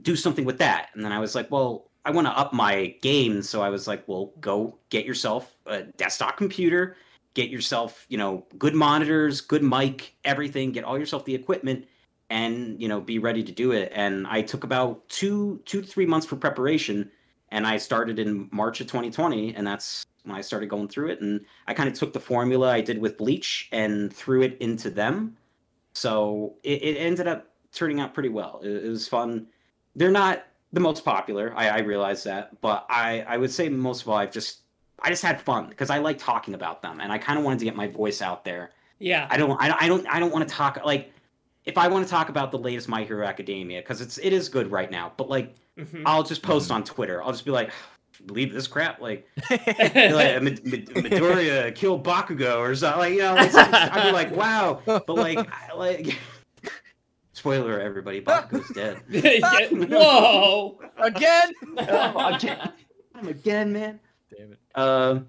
do 0.00 0.16
something 0.16 0.44
with 0.46 0.58
that. 0.58 0.88
And 0.94 1.04
then 1.04 1.12
I 1.12 1.18
was 1.18 1.34
like, 1.34 1.50
well, 1.50 1.90
I 2.04 2.10
want 2.10 2.26
to 2.26 2.36
up 2.36 2.52
my 2.52 2.96
game, 3.00 3.42
so 3.42 3.62
I 3.62 3.68
was 3.68 3.86
like, 3.86 4.02
well, 4.06 4.32
go 4.40 4.78
get 4.90 5.04
yourself 5.04 5.54
a 5.66 5.82
desktop 5.82 6.36
computer, 6.36 6.96
get 7.34 7.48
yourself, 7.48 8.06
you 8.08 8.18
know, 8.18 8.44
good 8.58 8.74
monitors, 8.74 9.40
good 9.40 9.62
mic, 9.62 10.14
everything, 10.24 10.72
get 10.72 10.84
all 10.84 10.98
yourself 10.98 11.24
the 11.24 11.34
equipment 11.34 11.86
and, 12.28 12.80
you 12.80 12.88
know, 12.88 13.00
be 13.00 13.18
ready 13.18 13.42
to 13.42 13.52
do 13.52 13.72
it. 13.72 13.92
And 13.94 14.26
I 14.26 14.42
took 14.42 14.64
about 14.64 15.08
2 15.10 15.62
2 15.64 15.82
to 15.82 15.86
3 15.86 16.06
months 16.06 16.26
for 16.26 16.36
preparation 16.36 17.10
and 17.50 17.66
I 17.66 17.76
started 17.76 18.18
in 18.18 18.48
March 18.50 18.80
of 18.80 18.86
2020 18.86 19.54
and 19.54 19.66
that's 19.66 20.04
when 20.24 20.36
I 20.36 20.40
started 20.40 20.68
going 20.68 20.88
through 20.88 21.10
it 21.10 21.20
and 21.20 21.44
I 21.66 21.74
kind 21.74 21.88
of 21.88 21.94
took 21.94 22.12
the 22.12 22.20
formula 22.20 22.70
I 22.70 22.80
did 22.80 22.98
with 22.98 23.18
Bleach 23.18 23.68
and 23.72 24.12
threw 24.12 24.42
it 24.42 24.56
into 24.60 24.90
them. 24.90 25.36
So 25.92 26.54
it, 26.62 26.82
it 26.82 26.96
ended 26.96 27.28
up 27.28 27.50
turning 27.72 28.00
out 28.00 28.14
pretty 28.14 28.28
well. 28.28 28.60
It, 28.62 28.86
it 28.86 28.88
was 28.88 29.06
fun. 29.06 29.46
They're 29.94 30.10
not 30.10 30.46
the 30.72 30.80
most 30.80 31.04
popular. 31.04 31.52
I, 31.56 31.68
I 31.68 31.78
realize 31.80 32.22
that, 32.24 32.60
but 32.60 32.86
I, 32.88 33.24
I 33.28 33.36
would 33.36 33.50
say 33.50 33.68
most 33.68 34.02
of 34.02 34.08
all, 34.08 34.16
I've 34.16 34.32
just 34.32 34.60
I 35.00 35.08
just 35.10 35.22
had 35.22 35.40
fun 35.40 35.68
because 35.68 35.90
I 35.90 35.98
like 35.98 36.18
talking 36.18 36.54
about 36.54 36.80
them, 36.82 37.00
and 37.00 37.12
I 37.12 37.18
kind 37.18 37.38
of 37.38 37.44
wanted 37.44 37.58
to 37.60 37.64
get 37.64 37.76
my 37.76 37.88
voice 37.88 38.22
out 38.22 38.44
there. 38.44 38.70
Yeah. 38.98 39.26
I 39.30 39.36
don't 39.36 39.60
I, 39.60 39.76
I 39.80 39.88
don't 39.88 40.06
I 40.06 40.20
don't 40.20 40.32
want 40.32 40.48
to 40.48 40.54
talk 40.54 40.78
like 40.84 41.12
if 41.64 41.76
I 41.78 41.88
want 41.88 42.04
to 42.06 42.10
talk 42.10 42.28
about 42.28 42.50
the 42.52 42.58
latest 42.58 42.88
My 42.88 43.02
Hero 43.04 43.26
Academia 43.26 43.80
because 43.80 44.00
it's 44.00 44.18
it 44.18 44.32
is 44.32 44.48
good 44.48 44.70
right 44.70 44.90
now, 44.90 45.12
but 45.16 45.28
like 45.28 45.54
Mhm. 45.78 46.02
I'll 46.04 46.22
just 46.22 46.42
post 46.42 46.70
on 46.70 46.84
Twitter. 46.84 47.22
I'll 47.22 47.32
just 47.32 47.46
be 47.46 47.50
like, 47.50 47.70
believe 48.26 48.52
this 48.52 48.66
crap, 48.66 49.00
like 49.00 49.26
like 49.50 50.42
Mid- 50.42 50.66
Mid- 50.66 50.88
Midoriya 50.90 51.74
killed 51.74 52.04
Bakugo 52.04 52.58
or 52.58 52.74
something. 52.74 52.98
Like, 53.00 53.12
you 53.14 53.20
know, 53.20 53.34
it's, 53.36 53.54
it's, 53.54 53.56
I'd 53.56 54.04
be 54.04 54.12
like, 54.12 54.36
wow, 54.36 54.82
but 54.84 55.08
like, 55.08 55.38
I, 55.38 55.74
like, 55.74 56.18
spoiler, 57.42 57.80
everybody, 57.80 58.20
Bakugo's 58.20 58.68
dead. 58.68 59.00
Yeah, 59.08 59.66
Whoa. 59.72 60.78
Again? 60.98 61.52
Oh, 61.76 62.34
again, 62.34 62.72
I'm 63.16 63.26
again, 63.26 63.72
man. 63.72 63.98
Damn 64.30 64.52
it. 64.52 64.58
Um, 64.76 65.26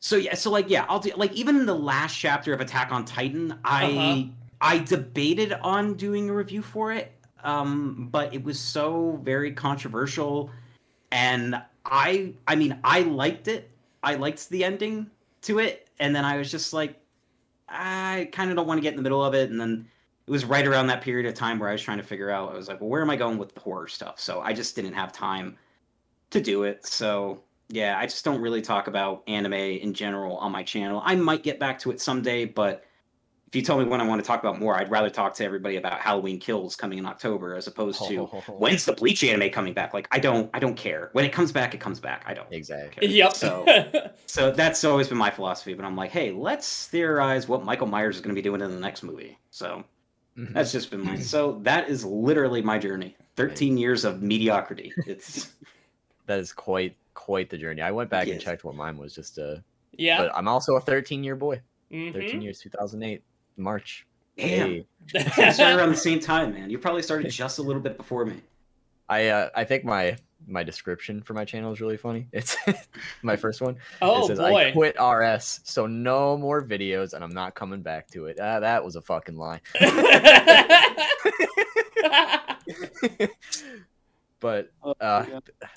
so 0.00 0.16
yeah, 0.16 0.34
so 0.34 0.50
like 0.50 0.68
yeah, 0.68 0.84
I'll 0.88 0.98
do 0.98 1.12
like 1.16 1.32
even 1.34 1.54
in 1.60 1.64
the 1.64 1.76
last 1.76 2.16
chapter 2.16 2.52
of 2.52 2.60
Attack 2.60 2.90
on 2.90 3.04
Titan, 3.04 3.56
I 3.64 3.84
Uh-huh. 3.84 4.32
I 4.60 4.78
debated 4.78 5.52
on 5.52 5.94
doing 5.94 6.28
a 6.28 6.34
review 6.34 6.60
for 6.60 6.92
it, 6.92 7.12
um, 7.44 8.08
but 8.10 8.34
it 8.34 8.42
was 8.42 8.58
so 8.58 9.20
very 9.22 9.52
controversial, 9.52 10.50
and 11.12 11.62
I 11.84 12.34
I 12.48 12.56
mean 12.56 12.80
I 12.82 13.02
liked 13.02 13.46
it. 13.46 13.70
I 14.02 14.16
liked 14.16 14.48
the 14.50 14.64
ending 14.64 15.08
to 15.42 15.60
it, 15.60 15.88
and 16.00 16.16
then 16.16 16.24
I 16.24 16.36
was 16.36 16.50
just 16.50 16.72
like, 16.72 17.00
I 17.68 18.28
kind 18.32 18.50
of 18.50 18.56
don't 18.56 18.66
want 18.66 18.78
to 18.78 18.82
get 18.82 18.90
in 18.90 18.96
the 18.96 19.02
middle 19.04 19.24
of 19.24 19.34
it, 19.34 19.50
and 19.50 19.60
then. 19.60 19.86
It 20.28 20.32
was 20.32 20.44
right 20.44 20.66
around 20.66 20.88
that 20.88 21.00
period 21.00 21.26
of 21.26 21.32
time 21.32 21.58
where 21.58 21.70
I 21.70 21.72
was 21.72 21.80
trying 21.80 21.96
to 21.96 22.04
figure 22.04 22.28
out. 22.28 22.52
I 22.52 22.54
was 22.54 22.68
like, 22.68 22.82
"Well, 22.82 22.90
where 22.90 23.00
am 23.00 23.08
I 23.08 23.16
going 23.16 23.38
with 23.38 23.54
the 23.54 23.60
horror 23.60 23.88
stuff?" 23.88 24.20
So 24.20 24.40
I 24.40 24.52
just 24.52 24.76
didn't 24.76 24.92
have 24.92 25.10
time 25.10 25.56
to 26.30 26.40
do 26.40 26.64
it. 26.64 26.84
So 26.84 27.42
yeah, 27.70 27.98
I 27.98 28.04
just 28.04 28.26
don't 28.26 28.42
really 28.42 28.60
talk 28.60 28.88
about 28.88 29.22
anime 29.26 29.54
in 29.54 29.94
general 29.94 30.36
on 30.36 30.52
my 30.52 30.62
channel. 30.62 31.00
I 31.02 31.14
might 31.14 31.42
get 31.42 31.58
back 31.58 31.78
to 31.80 31.90
it 31.90 31.98
someday, 32.00 32.44
but 32.44 32.84
if 33.46 33.56
you 33.56 33.62
tell 33.62 33.78
me 33.78 33.84
when 33.86 34.02
I 34.02 34.06
want 34.06 34.22
to 34.22 34.26
talk 34.26 34.40
about 34.40 34.60
more, 34.60 34.76
I'd 34.76 34.90
rather 34.90 35.08
talk 35.08 35.32
to 35.36 35.44
everybody 35.44 35.76
about 35.76 36.00
Halloween 36.00 36.38
Kills 36.38 36.76
coming 36.76 36.98
in 36.98 37.06
October 37.06 37.54
as 37.54 37.66
opposed 37.66 38.06
to 38.08 38.26
when's 38.48 38.84
the 38.84 38.92
Bleach 38.92 39.24
anime 39.24 39.48
coming 39.48 39.72
back. 39.72 39.94
Like 39.94 40.06
I 40.12 40.18
don't, 40.18 40.50
I 40.52 40.58
don't 40.58 40.76
care. 40.76 41.08
When 41.12 41.24
it 41.24 41.32
comes 41.32 41.52
back, 41.52 41.72
it 41.72 41.80
comes 41.80 41.98
back. 41.98 42.24
I 42.26 42.34
don't. 42.34 42.52
Exactly. 42.52 43.06
care. 43.06 43.16
Yep. 43.16 43.32
So, 43.32 44.10
so 44.26 44.50
that's 44.50 44.84
always 44.84 45.08
been 45.08 45.16
my 45.16 45.30
philosophy. 45.30 45.72
But 45.72 45.86
I'm 45.86 45.96
like, 45.96 46.10
hey, 46.10 46.30
let's 46.30 46.88
theorize 46.88 47.48
what 47.48 47.64
Michael 47.64 47.86
Myers 47.86 48.16
is 48.16 48.20
going 48.20 48.34
to 48.34 48.38
be 48.38 48.42
doing 48.42 48.60
in 48.60 48.70
the 48.70 48.80
next 48.80 49.02
movie. 49.02 49.38
So 49.50 49.82
Mhm. 50.38 50.52
that's 50.52 50.70
just 50.72 50.90
been 50.90 51.04
mine. 51.04 51.20
So 51.20 51.58
that 51.62 51.88
is 51.88 52.04
literally 52.04 52.62
my 52.62 52.78
journey. 52.78 53.16
13 53.36 53.76
years 53.76 54.04
of 54.04 54.22
mediocrity. 54.22 54.92
It's 55.06 55.52
That 56.26 56.38
is 56.38 56.52
quite 56.52 56.96
quite 57.14 57.50
the 57.50 57.58
journey. 57.58 57.82
I 57.82 57.90
went 57.90 58.10
back 58.10 58.28
and 58.28 58.40
checked 58.40 58.62
what 58.64 58.74
mine 58.76 58.96
was 58.98 59.14
just 59.14 59.38
uh 59.38 59.56
yeah. 59.92 60.18
but 60.22 60.30
I'm 60.36 60.46
also 60.48 60.76
a 60.76 60.80
13 60.80 61.24
year 61.24 61.34
boy. 61.36 61.60
13 61.90 62.12
Mhm. 62.12 62.42
years 62.42 62.60
2008 62.60 63.22
March. 63.56 64.06
damn. 64.36 64.68
Hey. 64.68 64.86
We 65.14 65.20
started 65.52 65.78
around 65.78 65.90
the 65.90 65.96
same 66.08 66.20
time, 66.20 66.52
man. 66.54 66.70
You 66.70 66.78
probably 66.78 67.02
started 67.02 67.30
just 67.30 67.58
a 67.58 67.62
little 67.62 67.82
bit 67.82 67.96
before 67.96 68.24
me. 68.26 68.42
I 69.08 69.28
uh, 69.28 69.48
I 69.56 69.64
think 69.64 69.84
my 69.84 70.16
my 70.48 70.62
description 70.64 71.22
for 71.22 71.34
my 71.34 71.44
channel 71.44 71.72
is 71.72 71.80
really 71.80 71.96
funny. 71.98 72.26
It's 72.32 72.56
my 73.22 73.36
first 73.36 73.60
one. 73.60 73.76
oh 74.02 74.24
it 74.24 74.28
says 74.28 74.38
boy. 74.38 74.68
I 74.68 74.72
quit 74.72 74.96
RS, 75.00 75.60
so 75.64 75.86
no 75.86 76.36
more 76.38 76.64
videos, 76.64 77.12
and 77.12 77.22
I'm 77.22 77.34
not 77.34 77.54
coming 77.54 77.82
back 77.82 78.08
to 78.12 78.26
it. 78.26 78.38
Ah, 78.40 78.58
that 78.60 78.82
was 78.84 78.96
a 78.96 79.02
fucking 79.02 79.36
lie. 79.36 79.60
but 84.40 84.70
Oh, 84.82 84.94
uh, 85.00 85.24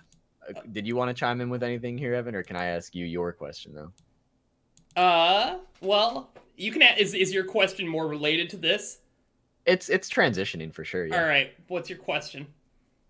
did 0.72 0.88
you 0.88 0.96
want 0.96 1.10
to 1.10 1.14
chime 1.14 1.42
in 1.42 1.50
with 1.50 1.64
anything 1.64 1.98
here, 1.98 2.14
Evan, 2.14 2.36
or 2.36 2.44
can 2.44 2.56
I 2.56 2.66
ask 2.68 2.96
you 2.96 3.06
your 3.06 3.32
question 3.34 3.74
though? 3.74 5.02
uh, 5.02 5.58
well, 5.82 6.32
you 6.58 6.72
can. 6.72 6.82
a- 6.82 6.96
Is 7.00 7.14
is 7.14 7.34
your 7.34 7.44
question 7.46 7.88
more 7.88 8.08
related 8.08 8.50
to 8.52 8.58
this? 8.58 9.00
It's 9.66 9.90
it's 9.90 10.10
transitioning 10.10 10.74
for 10.74 10.84
sure. 10.84 11.06
Yeah. 11.06 11.22
All 11.22 11.28
right. 11.28 11.52
What's 11.68 11.90
your 11.90 12.00
question? 12.00 12.48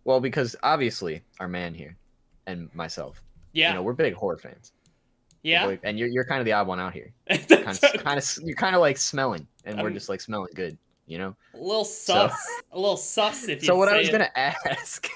Well, 0.03 0.19
because 0.19 0.55
obviously 0.63 1.21
our 1.39 1.47
man 1.47 1.73
here 1.73 1.95
and 2.47 2.73
myself, 2.73 3.21
Yeah. 3.53 3.69
you 3.69 3.75
know, 3.75 3.83
we're 3.83 3.93
big 3.93 4.13
horror 4.13 4.37
fans. 4.37 4.71
Yeah. 5.43 5.67
big- 5.67 5.79
and 5.83 5.97
you're 5.97 6.07
you're 6.07 6.25
kind 6.25 6.39
of 6.39 6.45
the 6.45 6.53
odd 6.53 6.67
one 6.67 6.79
out 6.79 6.93
here. 6.93 7.11
Kind 7.29 7.51
of, 7.51 7.81
kind 8.03 8.17
of, 8.19 8.37
you're 8.43 8.55
kind 8.55 8.75
of 8.75 8.81
like 8.81 8.97
smelling, 8.97 9.47
and 9.65 9.79
we're 9.81 9.87
Um, 9.87 9.93
just 9.93 10.07
like 10.09 10.21
smelling 10.21 10.51
good, 10.55 10.77
you 11.07 11.17
know. 11.17 11.35
a 11.53 11.57
little 11.57 11.83
sus. 11.85 12.33
a 12.71 12.79
little 12.79 12.97
sus. 12.97 13.47
If 13.47 13.61
you. 13.63 13.67
So 13.67 13.75
what 13.75 13.87
I 13.89 13.97
was 13.97 14.09
it. 14.09 14.11
gonna 14.11 14.29
ask 14.35 15.07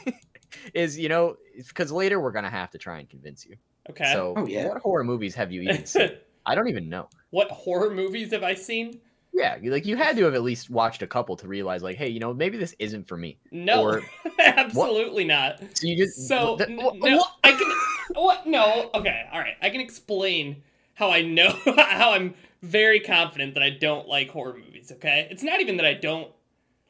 is, 0.74 0.98
you 0.98 1.10
know, 1.10 1.38
because 1.68 1.92
later 1.92 2.20
we're 2.20 2.32
gonna 2.32 2.50
have 2.50 2.72
to 2.72 2.78
try 2.78 3.00
and 3.00 3.10
convince 3.10 3.46
you. 3.46 3.56
Okay. 3.90 4.12
So, 4.14 4.34
Oh, 4.36 4.48
yeah. 4.48 4.68
what 4.68 4.78
horror 4.82 5.04
movies 5.04 5.36
have 5.36 5.52
you 5.52 5.62
even 5.62 5.86
seen? 5.86 6.12
I 6.48 6.56
don't 6.56 6.68
even 6.70 6.90
know. 6.90 7.08
what 7.32 7.50
horror 7.52 7.90
movies 7.92 8.32
have 8.32 8.44
I 8.44 8.54
seen? 8.56 9.00
Yeah, 9.36 9.58
like 9.64 9.86
you 9.86 9.98
had 9.98 10.16
to 10.16 10.24
have 10.24 10.34
at 10.34 10.44
least 10.44 10.70
watched 10.70 11.02
a 11.02 11.08
couple 11.08 11.36
to 11.36 11.48
realize, 11.48 11.84
like, 11.84 11.98
hey, 11.98 12.08
you 12.08 12.22
know, 12.22 12.34
maybe 12.34 12.58
this 12.58 12.74
isn't 12.80 13.06
for 13.06 13.18
me. 13.18 13.38
No, 13.52 13.84
Or- 13.84 14.02
absolutely 14.40 15.26
not. 15.26 15.60
So 15.74 15.88
you 15.88 15.98
just 15.98 16.26
So 16.30 16.56
th- 16.56 16.70
no, 16.70 16.92
what? 16.92 17.32
I 17.44 17.52
can. 17.52 17.72
What? 18.14 18.48
No. 18.48 18.90
Okay. 18.94 19.26
All 19.34 19.40
right. 19.40 19.56
I 19.62 19.70
can 19.72 19.82
explain 19.82 20.64
how 20.94 21.10
I 21.10 21.22
know 21.22 21.50
how 21.66 22.14
I'm 22.14 22.34
very 22.62 23.02
confident 23.02 23.56
that 23.56 23.64
I 23.64 23.72
don't 23.72 24.08
like 24.08 24.30
horror 24.30 24.54
movies. 24.58 24.90
Okay. 24.94 25.28
It's 25.30 25.44
not 25.44 25.60
even 25.60 25.76
that 25.78 25.86
I 25.86 25.96
don't 25.96 26.32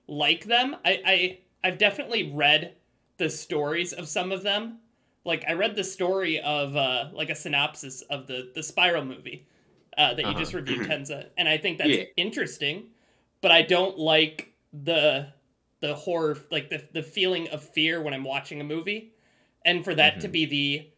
like 0.07 0.45
them. 0.45 0.75
I 0.85 1.01
I 1.03 1.39
I've 1.63 1.79
definitely 1.79 2.31
read 2.31 2.75
the 3.17 3.27
stories 3.31 3.91
of 3.91 4.07
some 4.07 4.31
of 4.31 4.43
them. 4.43 4.77
Like 5.23 5.43
I 5.47 5.53
read 5.53 5.75
the 5.75 5.83
story 5.83 6.39
of 6.41 6.75
uh 6.75 7.09
like 7.11 7.31
a 7.31 7.35
synopsis 7.35 8.03
of 8.03 8.27
the 8.27 8.51
the 8.53 8.61
Spiral 8.61 9.03
movie 9.03 9.47
uh, 9.97 10.13
that 10.13 10.25
you 10.25 10.29
Uh-huh. 10.29 10.39
just 10.39 10.53
reviewed, 10.53 10.81
Mhm. 10.81 10.89
Tensa, 10.89 11.29
and 11.37 11.47
I 11.49 11.57
think 11.57 11.77
that's 11.77 11.97
Yeah. 11.97 12.03
interesting. 12.17 12.91
But 13.41 13.51
I 13.51 13.61
don't 13.61 13.97
like 13.99 14.53
the 14.73 15.27
the 15.81 15.95
horror 15.95 16.37
like 16.51 16.69
the 16.69 16.83
the 16.93 17.03
feeling 17.03 17.47
of 17.49 17.63
fear 17.63 18.01
when 18.01 18.13
I'm 18.13 18.23
watching 18.23 18.61
a 18.61 18.63
movie 18.63 19.13
and 19.65 19.83
for 19.85 19.93
that 19.95 20.21
to 20.21 20.27
Mhm. 20.27 20.31
be 20.31 20.45
the 20.45 20.89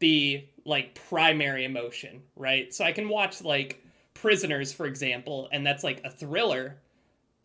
the 0.00 0.48
like 0.64 0.94
primary 1.08 1.64
emotion, 1.64 2.22
right? 2.36 2.72
So 2.74 2.84
I 2.84 2.92
can 2.92 3.08
watch 3.08 3.42
like 3.42 3.84
Prisoners 4.14 4.72
for 4.72 4.86
example 4.86 5.48
and 5.52 5.66
that's 5.66 5.84
like 5.84 6.02
a 6.04 6.10
thriller 6.10 6.78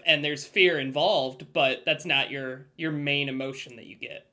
and 0.06 0.24
there's 0.24 0.46
fear 0.46 0.80
involved, 0.80 1.54
but 1.54 1.84
that's 1.86 2.06
not 2.06 2.32
your 2.32 2.68
your 2.78 2.92
main 2.92 3.30
emotion 3.30 3.76
that 3.78 3.86
you 3.86 3.96
get. 3.96 4.27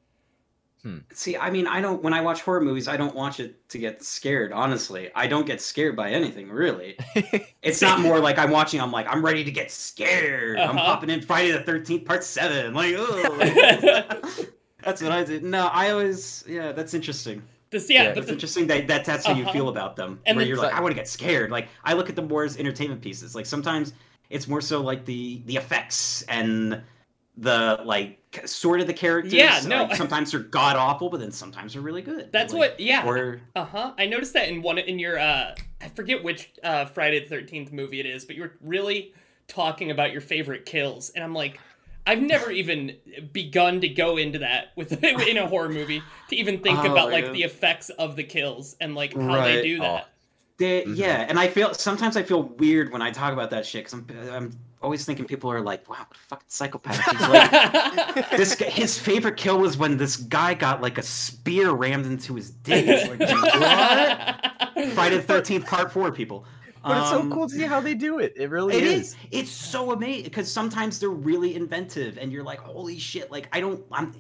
See, 1.13 1.37
I 1.37 1.51
mean, 1.51 1.67
I 1.67 1.81
don't. 1.81 2.03
When 2.03 2.13
I 2.13 2.21
watch 2.21 2.43
horror 2.43 2.61
movies, 2.61 2.89
I 2.89 2.97
don't 2.99 3.15
watch 3.15 3.41
it 3.41 3.67
to 3.71 3.79
get 3.79 4.03
scared. 4.05 4.53
Honestly, 4.53 5.11
I 5.15 5.27
don't 5.27 5.47
get 5.47 5.61
scared 5.63 5.97
by 5.97 6.11
anything. 6.11 6.51
Really, 6.51 6.97
it's 7.63 7.81
not 7.81 8.01
more 8.01 8.19
like 8.21 8.39
I'm 8.39 8.51
watching. 8.51 8.81
I'm 8.81 8.93
like, 8.93 9.07
I'm 9.09 9.25
ready 9.25 9.45
to 9.45 9.51
get 9.51 9.71
scared. 9.71 10.59
I'm 10.59 10.77
Uh-huh. 10.77 10.85
popping 10.87 11.09
in 11.11 11.23
Friday 11.23 11.53
the 11.53 11.61
Thirteenth 11.61 12.05
Part 12.05 12.23
Seven. 12.23 12.75
Like, 12.75 12.95
oh, 12.99 14.47
that's 14.83 15.03
what 15.03 15.13
I 15.13 15.25
did. 15.25 15.43
No, 15.45 15.69
I 15.73 15.91
always. 15.91 16.45
Yeah, 16.47 16.73
that's 16.73 16.93
interesting. 16.95 17.43
This 17.71 17.89
yeah, 17.91 18.05
Yeah, 18.05 18.09
It's 18.11 18.27
the, 18.27 18.33
interesting 18.35 18.67
that, 18.69 18.87
that 18.89 19.05
that's 19.05 19.25
how 19.27 19.33
you 19.35 19.45
Uh-huh. 19.45 19.53
feel 19.53 19.69
about 19.71 19.97
them. 19.97 20.21
And 20.27 20.37
where 20.37 20.45
the- 20.45 20.49
you're 20.51 20.59
like, 20.59 20.75
I 20.75 20.81
want 20.81 20.93
to 20.93 20.97
get 20.97 21.09
scared. 21.09 21.51
Like, 21.51 21.69
I 21.83 21.95
look 21.95 22.09
at 22.11 22.15
them 22.17 22.29
more 22.29 22.45
as 22.45 22.57
entertainment 22.59 23.01
pieces. 23.01 23.35
Like 23.35 23.47
sometimes 23.47 23.95
it's 24.31 24.47
more 24.49 24.61
so 24.61 24.81
like 24.83 25.05
the 25.07 25.43
the 25.47 25.57
effects 25.57 26.23
and 26.29 26.83
the 27.37 27.81
like 27.85 28.21
sort 28.47 28.81
of 28.81 28.87
the 28.87 28.95
characters. 28.95 29.33
Yeah, 29.33 29.61
no. 29.67 29.85
Like, 29.85 29.97
sometimes 29.97 30.31
they're 30.31 30.41
god 30.41 30.77
awful, 30.77 31.09
but 31.11 31.21
then 31.21 31.33
sometimes 31.33 31.73
they're 31.73 31.83
really 31.83 32.03
good. 32.03 32.31
that's 32.33 32.53
Like, 32.53 32.71
what 32.73 32.81
yeah. 32.81 33.05
Or 33.07 33.41
Uh 33.57 33.65
huh. 33.65 33.93
I 33.99 34.07
noticed 34.07 34.35
that 34.35 34.49
in 34.49 34.63
one 34.63 34.79
in 34.79 34.99
your 34.99 35.19
uh, 35.19 35.55
I 35.81 35.89
forget 35.91 36.23
which 36.23 36.51
uh 36.63 36.87
Friday 36.87 37.21
the 37.21 37.27
Thirteenth 37.29 37.73
movie 37.73 38.01
it 38.01 38.07
is, 38.07 38.25
but 38.25 38.37
you're 38.37 38.53
really 38.61 39.13
talking 39.49 39.91
about 39.91 40.13
your 40.13 40.21
favorite 40.23 40.65
kills, 40.65 41.11
and 41.11 41.23
I'm 41.25 41.35
like, 41.35 41.59
I've 42.07 42.21
never 42.23 42.51
even 42.63 42.97
begun 43.33 43.81
to 43.81 43.89
go 43.89 44.17
into 44.17 44.39
that 44.41 44.69
with 44.77 45.03
in 45.05 45.37
a 45.37 45.47
horror 45.47 45.69
movie 45.69 46.03
to 46.31 46.37
even 46.37 46.61
think 46.61 46.79
Oh, 46.81 46.93
about 46.93 47.11
like 47.11 47.25
yeah. 47.27 47.33
the 47.33 47.43
effects 47.43 47.89
of 47.91 48.15
the 48.17 48.25
kills 48.25 48.77
and 48.81 48.95
like 48.95 49.13
how 49.15 49.43
they 49.43 49.63
do 49.63 49.81
that. 49.81 50.11
They, 50.57 50.85
Mhm. 50.85 50.97
Yeah, 50.97 51.27
and 51.29 51.37
I 51.37 51.49
feel 51.49 51.75
sometimes 51.75 52.17
I 52.17 52.23
feel 52.23 52.45
weird 52.45 52.93
when 52.93 53.03
I 53.03 53.11
talk 53.11 53.33
about 53.33 53.51
that 53.51 53.67
shit 53.67 53.85
because 53.85 53.95
I'm 53.95 54.31
I'm 54.33 54.59
always 54.85 55.05
thinking 55.05 55.25
people 55.25 55.51
are 55.51 55.61
like, 55.61 55.89
wow, 55.89 55.97
what 56.07 56.17
a 56.17 56.21
fucking 56.29 56.45
psychopath. 56.49 57.01
He's 57.11 57.21
like, 57.29 58.31
this 58.37 58.55
guy, 58.55 58.67
his 58.67 58.99
favorite 58.99 59.37
kill 59.37 59.59
was 59.59 59.77
when 59.77 59.97
this 59.97 60.17
guy 60.17 60.55
got 60.55 60.81
like 60.83 60.99
a 60.99 61.03
spear 61.03 61.71
rammed 61.73 62.07
into 62.07 62.35
his 62.35 62.51
dick. 62.51 63.09
Like, 63.09 63.21
what? 63.21 64.91
Friday 64.95 65.17
the 65.17 65.23
Thirteenth 65.23 65.67
Part 65.67 65.91
Four, 65.93 66.13
people. 66.13 66.45
But 66.85 66.99
it's 66.99 67.11
so 67.11 67.21
Um, 67.21 67.33
cool 67.33 67.49
to 67.49 67.55
see 67.55 67.63
how 67.63 67.81
they 67.81 67.95
do 67.95 68.19
it. 68.19 68.35
It 68.37 68.51
really 68.51 68.75
It 68.77 68.85
is. 68.85 69.09
is. 69.09 69.17
It's 69.31 69.51
so 69.51 69.93
amazing 69.93 70.25
because 70.25 70.53
sometimes 70.53 71.01
they're 71.01 71.09
really 71.09 71.55
inventive, 71.57 72.19
and 72.19 72.31
you're 72.31 72.45
like, 72.45 72.59
"Holy 72.59 72.99
shit!" 72.99 73.31
Like, 73.31 73.49
I 73.53 73.61
don't. 73.61 73.83
I'm. 73.91 74.13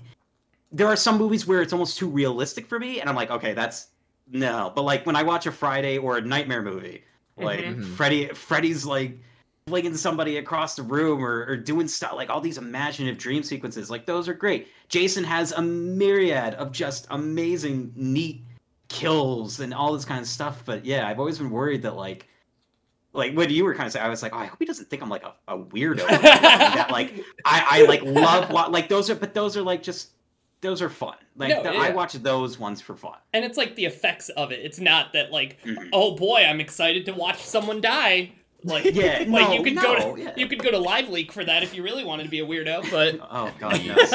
There 0.72 0.86
are 0.86 0.96
some 0.96 1.18
movies 1.18 1.46
where 1.46 1.60
it's 1.60 1.72
almost 1.74 1.98
too 1.98 2.08
realistic 2.08 2.66
for 2.66 2.78
me, 2.78 3.00
and 3.00 3.08
I'm 3.10 3.16
like, 3.16 3.30
"Okay, 3.30 3.52
that's 3.52 3.88
no." 4.32 4.72
But 4.74 4.82
like 4.82 5.04
when 5.04 5.14
I 5.14 5.22
watch 5.22 5.46
a 5.46 5.52
Friday 5.52 5.98
or 5.98 6.16
a 6.16 6.20
Nightmare 6.22 6.62
movie, 6.62 7.04
like 7.36 7.60
Mhm. 7.66 7.84
Freddy, 7.96 8.28
Freddy's 8.28 8.86
like 8.86 9.18
flinging 9.66 9.96
somebody 9.96 10.36
across 10.36 10.76
the 10.76 10.82
room 10.82 11.24
or, 11.24 11.46
or 11.46 11.56
doing 11.56 11.88
stuff 11.88 12.12
like 12.14 12.28
all 12.28 12.40
these 12.40 12.58
imaginative 12.58 13.16
dream 13.18 13.42
sequences, 13.42 13.90
like 13.90 14.04
those 14.04 14.28
are 14.28 14.34
great. 14.34 14.68
Jason 14.88 15.24
has 15.24 15.52
a 15.52 15.62
myriad 15.62 16.52
of 16.54 16.70
just 16.70 17.06
amazing, 17.10 17.90
neat 17.96 18.42
kills 18.88 19.60
and 19.60 19.72
all 19.72 19.94
this 19.94 20.04
kind 20.04 20.20
of 20.20 20.26
stuff. 20.26 20.62
But 20.66 20.84
yeah, 20.84 21.08
I've 21.08 21.18
always 21.18 21.38
been 21.38 21.50
worried 21.50 21.80
that 21.82 21.96
like 21.96 22.28
like 23.14 23.34
what 23.34 23.48
you 23.48 23.64
were 23.64 23.74
kind 23.74 23.86
of 23.86 23.92
saying, 23.92 24.04
I 24.04 24.08
was 24.10 24.22
like, 24.22 24.34
oh, 24.34 24.38
I 24.38 24.44
hope 24.46 24.58
he 24.58 24.64
doesn't 24.66 24.90
think 24.90 25.00
I'm 25.02 25.08
like 25.08 25.24
a, 25.24 25.32
a 25.48 25.56
weirdo. 25.58 26.06
that 26.08 26.88
like 26.90 27.24
I, 27.46 27.66
I 27.70 27.82
like 27.86 28.02
love 28.02 28.50
like 28.70 28.88
those 28.90 29.08
are, 29.08 29.14
but 29.14 29.32
those 29.32 29.56
are 29.56 29.62
like 29.62 29.82
just 29.82 30.10
those 30.60 30.82
are 30.82 30.90
fun. 30.90 31.16
Like 31.36 31.48
No, 31.50 31.62
th- 31.62 31.74
yeah. 31.74 31.80
I 31.80 31.90
watch 31.90 32.12
those 32.14 32.58
ones 32.58 32.82
for 32.82 32.96
fun. 32.96 33.16
and 33.32 33.44
it's 33.46 33.56
like 33.56 33.76
the 33.76 33.86
effects 33.86 34.28
of 34.30 34.52
it. 34.52 34.60
It's 34.62 34.78
not 34.78 35.14
that 35.14 35.30
like, 35.32 35.62
Mhm. 35.62 35.88
oh 35.94 36.16
boy, 36.16 36.44
I'm 36.44 36.60
excited 36.60 37.06
to 37.06 37.12
watch 37.12 37.38
someone 37.42 37.80
die. 37.80 38.32
Like, 38.64 38.84
Yeah, 38.94 39.18
like 39.28 39.28
no, 39.28 39.52
you 39.52 39.62
could 39.62 39.74
no, 39.74 39.82
go 39.82 40.16
to 40.16 40.22
yeah. 40.22 40.32
you 40.36 40.46
could 40.48 40.62
go 40.62 40.70
to 40.70 40.78
Live 40.78 41.08
Leak 41.10 41.30
for 41.30 41.44
that 41.44 41.62
if 41.62 41.74
you 41.74 41.82
really 41.82 42.04
wanted 42.04 42.24
to 42.24 42.30
be 42.30 42.40
a 42.40 42.46
weirdo. 42.46 42.90
But 42.90 43.20
Oh 43.30 43.52
god, 43.58 43.80
yes. 43.82 44.10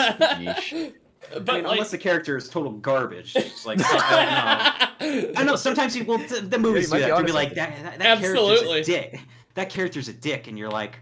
But 1.31 1.49
I 1.49 1.53
mean, 1.57 1.63
like, 1.65 1.73
unless 1.73 1.91
the 1.91 1.97
character 1.97 2.37
is 2.37 2.49
total 2.49 2.71
garbage, 2.71 3.35
it's 3.35 3.65
like 3.65 3.77
I 3.83 4.89
don't 4.99 5.25
know. 5.25 5.33
I 5.35 5.43
know 5.43 5.55
sometimes 5.55 5.93
people 5.95 6.17
the, 6.17 6.41
the 6.41 6.57
movies 6.57 6.89
might 6.89 6.99
do 6.99 7.03
be 7.05 7.09
that. 7.11 7.17
You'll 7.17 7.25
be 7.25 7.31
like 7.33 7.53
that, 7.55 7.83
that, 7.83 7.99
that 7.99 8.07
Absolutely. 8.17 8.57
character's 8.57 8.89
a 8.89 8.91
dick. 8.91 9.21
That 9.53 9.69
character's 9.69 10.07
a 10.07 10.13
dick, 10.13 10.47
and 10.47 10.57
you're 10.57 10.69
like, 10.71 10.97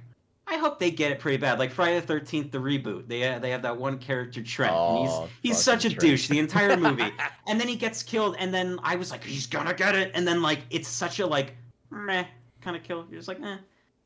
I 0.48 0.58
hope 0.58 0.80
they 0.80 0.92
get 0.92 1.12
it 1.12 1.20
pretty 1.20 1.38
bad. 1.38 1.60
Like 1.60 1.72
Friday 1.72 2.00
the 2.00 2.06
Thirteenth, 2.06 2.51
the 2.51 2.58
reboot. 2.58 3.08
They 3.08 3.25
uh, 3.30 3.39
they 3.39 3.51
have 3.51 3.62
that 3.62 3.77
one 3.77 4.00
character 4.00 4.42
Trent. 4.42 4.74
and 4.74 4.82
Oh, 4.82 5.30
he's 5.42 5.51
he's 5.54 5.63
such 5.63 5.86
a 5.86 5.89
Trent. 5.89 6.01
douche 6.01 6.27
the 6.27 6.39
entire 6.39 6.75
movie, 6.75 7.13
and 7.46 7.62
then 7.62 7.68
he 7.68 7.75
gets 7.75 8.01
killed, 8.04 8.36
and 8.39 8.54
then 8.54 8.80
I 8.84 8.96
was 8.96 9.12
like, 9.12 9.24
he's 9.24 9.46
gonna 9.48 9.74
get 9.74 9.96
it, 9.96 10.12
and 10.13 10.27
then 10.27 10.42
like 10.42 10.62
it's 10.72 10.89
such 10.89 11.20
a 11.20 11.27
like 11.27 11.56
meh 11.92 12.25
kind 12.68 12.76
of 12.78 12.84
kill. 12.84 13.06
You're 13.10 13.20
just 13.20 13.30
like, 13.30 13.42
eh, 13.42 13.58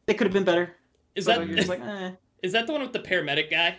they 0.06 0.13
could 0.13 0.27
have 0.27 0.34
been 0.34 0.44
better. 0.44 0.75
is 1.15 1.25
But 1.25 1.39
that 1.39 1.48
you're 1.48 1.56
just 1.58 1.68
like, 1.70 1.82
eh. 1.82 2.12
is 2.44 2.51
that 2.53 2.68
the 2.68 2.74
one 2.74 2.82
with 2.84 2.94
the 2.94 3.00
paramedic 3.00 3.50
guy? 3.50 3.77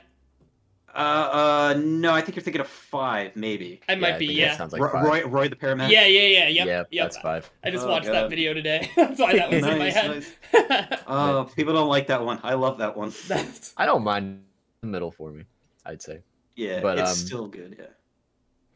Uh, 0.95 0.99
uh, 0.99 1.75
no, 1.79 2.13
I 2.13 2.21
think 2.21 2.35
you're 2.37 2.43
thinking 2.43 2.61
of 2.61 2.67
five, 2.67 3.35
maybe. 3.37 3.81
I 3.89 3.95
might 3.95 4.15
I 4.15 4.19
be. 4.19 4.27
think 4.27 4.39
that 4.41 4.43
Yeah. 4.47 4.57
Sounds 4.57 4.73
like 4.73 4.83
Ro- 4.83 4.91
five. 4.93 5.05
Roy, 5.05 5.25
Roy 5.25 5.49
the 5.49 5.57
paramedic. 5.57 5.89
yeah, 5.91 6.05
yeah, 6.07 6.21
yeah. 6.21 6.49
Yep. 6.49 6.67
Yep, 6.67 6.89
yep. 6.91 7.05
that's 7.05 7.19
five. 7.19 7.51
I 7.65 7.71
just 7.71 7.87
Oh, 7.87 7.91
watched 7.91 8.07
that 8.07 8.29
video 8.29 8.53
today. 8.53 8.91
That's 8.97 9.19
why 9.21 9.33
that 9.37 9.51
was 9.51 9.65
in 9.65 9.79
my 9.79 9.89
Nice, 9.89 9.95
head. 9.95 10.11
nice. 10.53 11.01
Oh, 11.07 11.49
people 11.57 11.73
don't 11.73 11.89
like 11.89 12.09
that 12.09 12.23
one. 12.25 12.41
I 12.43 12.55
love 12.55 12.79
that 12.79 12.95
one. 12.97 13.13
That's 13.29 13.73
I 13.79 13.87
don't 13.87 14.03
mind 14.05 14.43
the 14.83 14.89
middle 14.89 15.11
for 15.13 15.31
me. 15.33 15.45
I'd 15.87 16.03
say. 16.03 16.21
Yeah, 16.57 16.81
But, 16.83 16.99
it's 16.99 17.11
um, 17.11 17.17
still 17.17 17.47
good. 17.49 17.77
Yeah. 17.79 17.87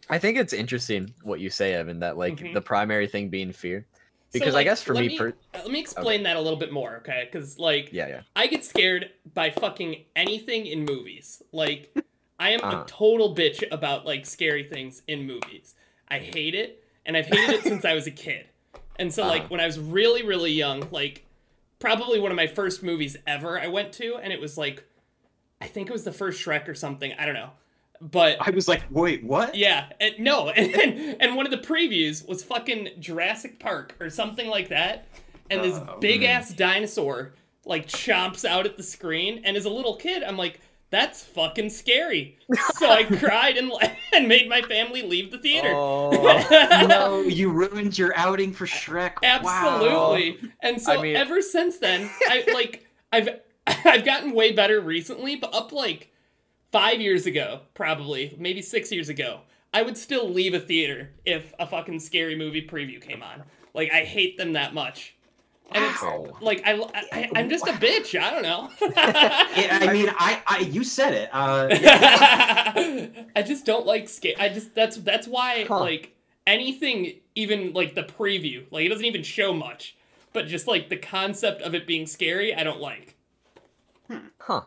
I 0.08 0.18
think 0.18 0.38
it's 0.38 0.52
interesting 0.54 1.12
what 1.22 1.40
you 1.40 1.50
say, 1.50 1.74
Evan. 1.74 1.98
That 2.00 2.16
like 2.16 2.36
Mhm. 2.38 2.54
the 2.54 2.60
primary 2.62 3.08
thing 3.08 3.28
being 3.28 3.52
fear, 3.52 3.86
So, 4.38 4.44
because 4.44 4.54
I 4.54 4.64
guess 4.64 4.82
for 4.82 4.94
me, 4.94 5.08
me, 5.08 5.18
per- 5.18 5.28
uh, 5.54 5.58
let 5.62 5.70
me 5.70 5.80
explain 5.80 6.22
that 6.24 6.36
a 6.36 6.40
little 6.40 6.58
bit 6.58 6.72
more, 6.72 6.96
okay? 6.98 7.28
Because 7.30 7.58
like 7.58 7.90
yeah, 7.92 8.08
yeah. 8.08 8.20
I 8.34 8.46
get 8.46 8.64
scared 8.64 9.10
by 9.34 9.50
fucking 9.50 10.04
anything 10.14 10.66
in 10.66 10.84
movies. 10.84 11.42
Like, 11.52 11.96
I 12.38 12.50
am 12.50 12.60
Uh-huh. 12.62 12.82
a 12.82 12.86
total 12.86 13.34
bitch 13.34 13.62
about 13.70 14.04
like 14.06 14.26
scary 14.26 14.64
things 14.64 15.02
in 15.06 15.26
movies. 15.26 15.74
I 16.08 16.18
hate 16.18 16.54
it, 16.54 16.84
and 17.04 17.16
I've 17.16 17.26
hated 17.26 17.50
it 17.50 17.62
since 17.64 17.84
I 17.84 17.94
was 17.94 18.06
a 18.06 18.10
kid. 18.10 18.46
And 18.98 19.12
so, 19.12 19.26
like, 19.26 19.40
Uh-huh. 19.42 19.48
when 19.50 19.60
I 19.60 19.66
was 19.66 19.78
really, 19.78 20.22
really 20.22 20.52
young, 20.52 20.88
like, 20.90 21.24
probably 21.78 22.18
one 22.18 22.30
of 22.30 22.36
my 22.36 22.46
first 22.46 22.82
movies 22.82 23.16
ever 23.26 23.60
I 23.60 23.66
went 23.66 23.92
to, 23.94 24.16
and 24.16 24.32
it 24.32 24.40
was 24.40 24.56
like, 24.56 24.84
I 25.60 25.66
think 25.66 25.88
it 25.88 25.92
was 25.92 26.04
the 26.04 26.12
first 26.12 26.42
Shrek 26.44 26.68
or 26.68 26.74
something. 26.74 27.12
I 27.18 27.26
don't 27.26 27.34
know, 27.34 27.50
but 28.00 28.36
I 28.40 28.50
was 28.50 28.68
like, 28.68 28.82
wait, 28.90 29.24
what? 29.24 29.54
yeah, 29.54 29.86
and, 30.00 30.18
no, 30.18 30.48
and, 30.56 31.16
and 31.20 31.36
one 31.36 31.46
of 31.46 31.50
the 31.52 31.58
previews 31.66 32.26
was 32.26 32.42
fucking 32.44 32.90
Jurassic 32.98 33.58
Park 33.58 33.94
or 34.00 34.10
something 34.10 34.48
like 34.48 34.68
that, 34.68 35.06
and 35.50 35.62
this 35.62 35.74
Oh, 35.78 35.98
big 36.00 36.20
man. 36.22 36.30
ass 36.30 36.50
dinosaur 36.50 37.34
like 37.64 37.86
chomps 37.88 38.44
out 38.44 38.64
at 38.66 38.76
the 38.76 38.82
screen, 38.82 39.42
and 39.44 39.56
as 39.56 39.64
a 39.64 39.70
little 39.70 39.96
kid, 39.96 40.22
I'm 40.22 40.36
like, 40.36 40.60
that's 40.90 41.24
fucking 41.24 41.70
scary. 41.70 42.38
So 42.76 42.88
I 42.88 43.02
cried 43.04 43.56
and 43.56 43.72
and 44.14 44.28
made 44.28 44.48
my 44.48 44.62
family 44.62 45.02
leave 45.02 45.30
the 45.32 45.38
theater. 45.38 45.70
Oh, 45.72 46.86
no, 46.88 47.20
you 47.22 47.50
ruined 47.50 47.98
your 47.98 48.16
outing 48.16 48.52
for 48.52 48.66
Shrek. 48.66 49.14
Wow. 49.42 49.80
Absolutely. 49.80 50.50
And 50.60 50.80
so 50.80 50.92
I 50.98 51.02
mean- 51.02 51.16
ever 51.16 51.40
since 51.42 51.78
then, 51.78 52.08
I 52.28 52.44
like 52.54 52.86
I've 53.12 53.28
I've 53.66 54.04
gotten 54.04 54.32
way 54.32 54.52
better 54.52 54.80
recently, 54.80 55.36
but 55.36 55.52
up 55.54 55.72
like 55.72 56.12
five 56.72 57.00
years 57.00 57.26
ago, 57.26 57.60
probably 57.74 58.34
maybe 58.38 58.62
six 58.62 58.90
years 58.92 59.08
ago, 59.08 59.40
I 59.72 59.82
would 59.82 59.96
still 59.96 60.28
leave 60.28 60.54
a 60.54 60.60
theater 60.60 61.10
if 61.24 61.52
a 61.58 61.66
fucking 61.66 62.00
scary 62.00 62.36
movie 62.36 62.66
preview 62.66 63.00
came 63.00 63.22
on. 63.22 63.42
Like 63.74 63.92
I 63.92 64.04
hate 64.04 64.38
them 64.38 64.52
that 64.54 64.74
much. 64.74 65.14
And 65.72 65.84
it's 65.84 66.00
Wow. 66.02 66.36
like 66.40 66.62
I, 66.64 66.74
I 67.12 67.30
I'm 67.34 67.50
just 67.50 67.66
a 67.66 67.72
bitch. 67.72 68.18
I 68.18 68.30
don't 68.30 68.42
know. 68.42 68.70
Yeah, 69.56 69.78
I 69.80 69.92
mean, 69.92 70.08
I, 70.16 70.42
I, 70.46 70.58
you 70.60 70.84
said 70.84 71.12
it. 71.12 71.28
Uh, 71.32 71.68
I 73.36 73.42
just 73.42 73.66
don't 73.66 73.86
like 73.86 74.08
scare. 74.08 74.34
I 74.38 74.48
just 74.48 74.74
that's 74.74 74.96
that's 74.98 75.26
why 75.26 75.64
Huh. 75.68 75.80
like 75.80 76.14
anything, 76.46 77.14
even 77.34 77.72
like 77.72 77.94
the 77.94 78.04
preview, 78.04 78.64
like 78.70 78.84
it 78.86 78.88
doesn't 78.88 79.04
even 79.04 79.22
show 79.22 79.52
much, 79.52 79.96
but 80.32 80.46
just 80.46 80.66
like 80.66 80.88
the 80.88 80.96
concept 80.96 81.62
of 81.62 81.74
it 81.74 81.86
being 81.86 82.06
scary, 82.06 82.54
I 82.54 82.62
don't 82.62 82.80
like. 82.80 83.16
huh? 84.40 84.62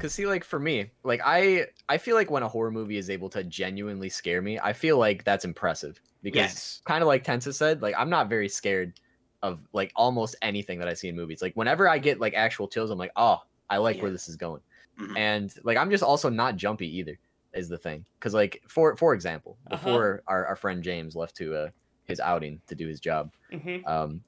Because 0.00 0.14
see, 0.14 0.26
like 0.26 0.44
for 0.44 0.58
me, 0.58 0.90
like 1.04 1.20
I, 1.22 1.66
I 1.88 1.98
feel 1.98 2.16
like 2.16 2.30
when 2.30 2.42
a 2.42 2.48
horror 2.48 2.70
movie 2.70 2.96
is 2.96 3.10
able 3.10 3.28
to 3.30 3.44
genuinely 3.44 4.08
scare 4.08 4.40
me, 4.40 4.58
I 4.58 4.72
feel 4.72 4.96
like 4.96 5.24
that's 5.24 5.44
impressive. 5.44 6.00
Because 6.22 6.36
yes. 6.36 6.82
kind 6.86 7.02
of 7.02 7.08
like 7.08 7.22
Tensa 7.22 7.52
said, 7.52 7.82
like 7.82 7.94
I'm 7.98 8.08
not 8.08 8.28
very 8.30 8.48
scared 8.48 8.98
of 9.42 9.66
like 9.74 9.92
almost 9.96 10.36
anything 10.42 10.78
that 10.78 10.88
I 10.88 10.94
see 10.94 11.08
in 11.08 11.16
movies. 11.16 11.42
Like 11.42 11.54
whenever 11.54 11.86
I 11.88 11.98
get 11.98 12.18
like 12.20 12.32
actual 12.34 12.66
chills, 12.68 12.90
I'm 12.90 12.98
like, 12.98 13.12
oh, 13.16 13.38
I 13.68 13.76
like 13.76 14.00
where 14.00 14.10
this 14.10 14.28
is 14.28 14.36
going. 14.36 14.62
Mhm. 14.98 15.16
And 15.18 15.54
like 15.64 15.76
I'm 15.76 15.90
just 15.90 16.02
also 16.04 16.30
not 16.30 16.56
jumpy 16.56 16.88
either, 16.98 17.18
is 17.52 17.68
the 17.68 17.78
thing. 17.78 18.06
Because 18.18 18.32
like 18.34 18.62
for 18.68 18.96
for 18.96 19.12
example, 19.12 19.58
Uh-huh. 19.70 19.76
before 19.76 20.22
our, 20.26 20.46
our 20.46 20.56
friend 20.56 20.82
James 20.82 21.14
left 21.14 21.36
to 21.36 21.54
uh, 21.54 21.70
his 22.06 22.20
outing 22.20 22.60
to 22.68 22.74
do 22.74 22.88
his 22.88 23.00
job, 23.00 23.32
hmm 23.52 23.82
um, 23.86 24.22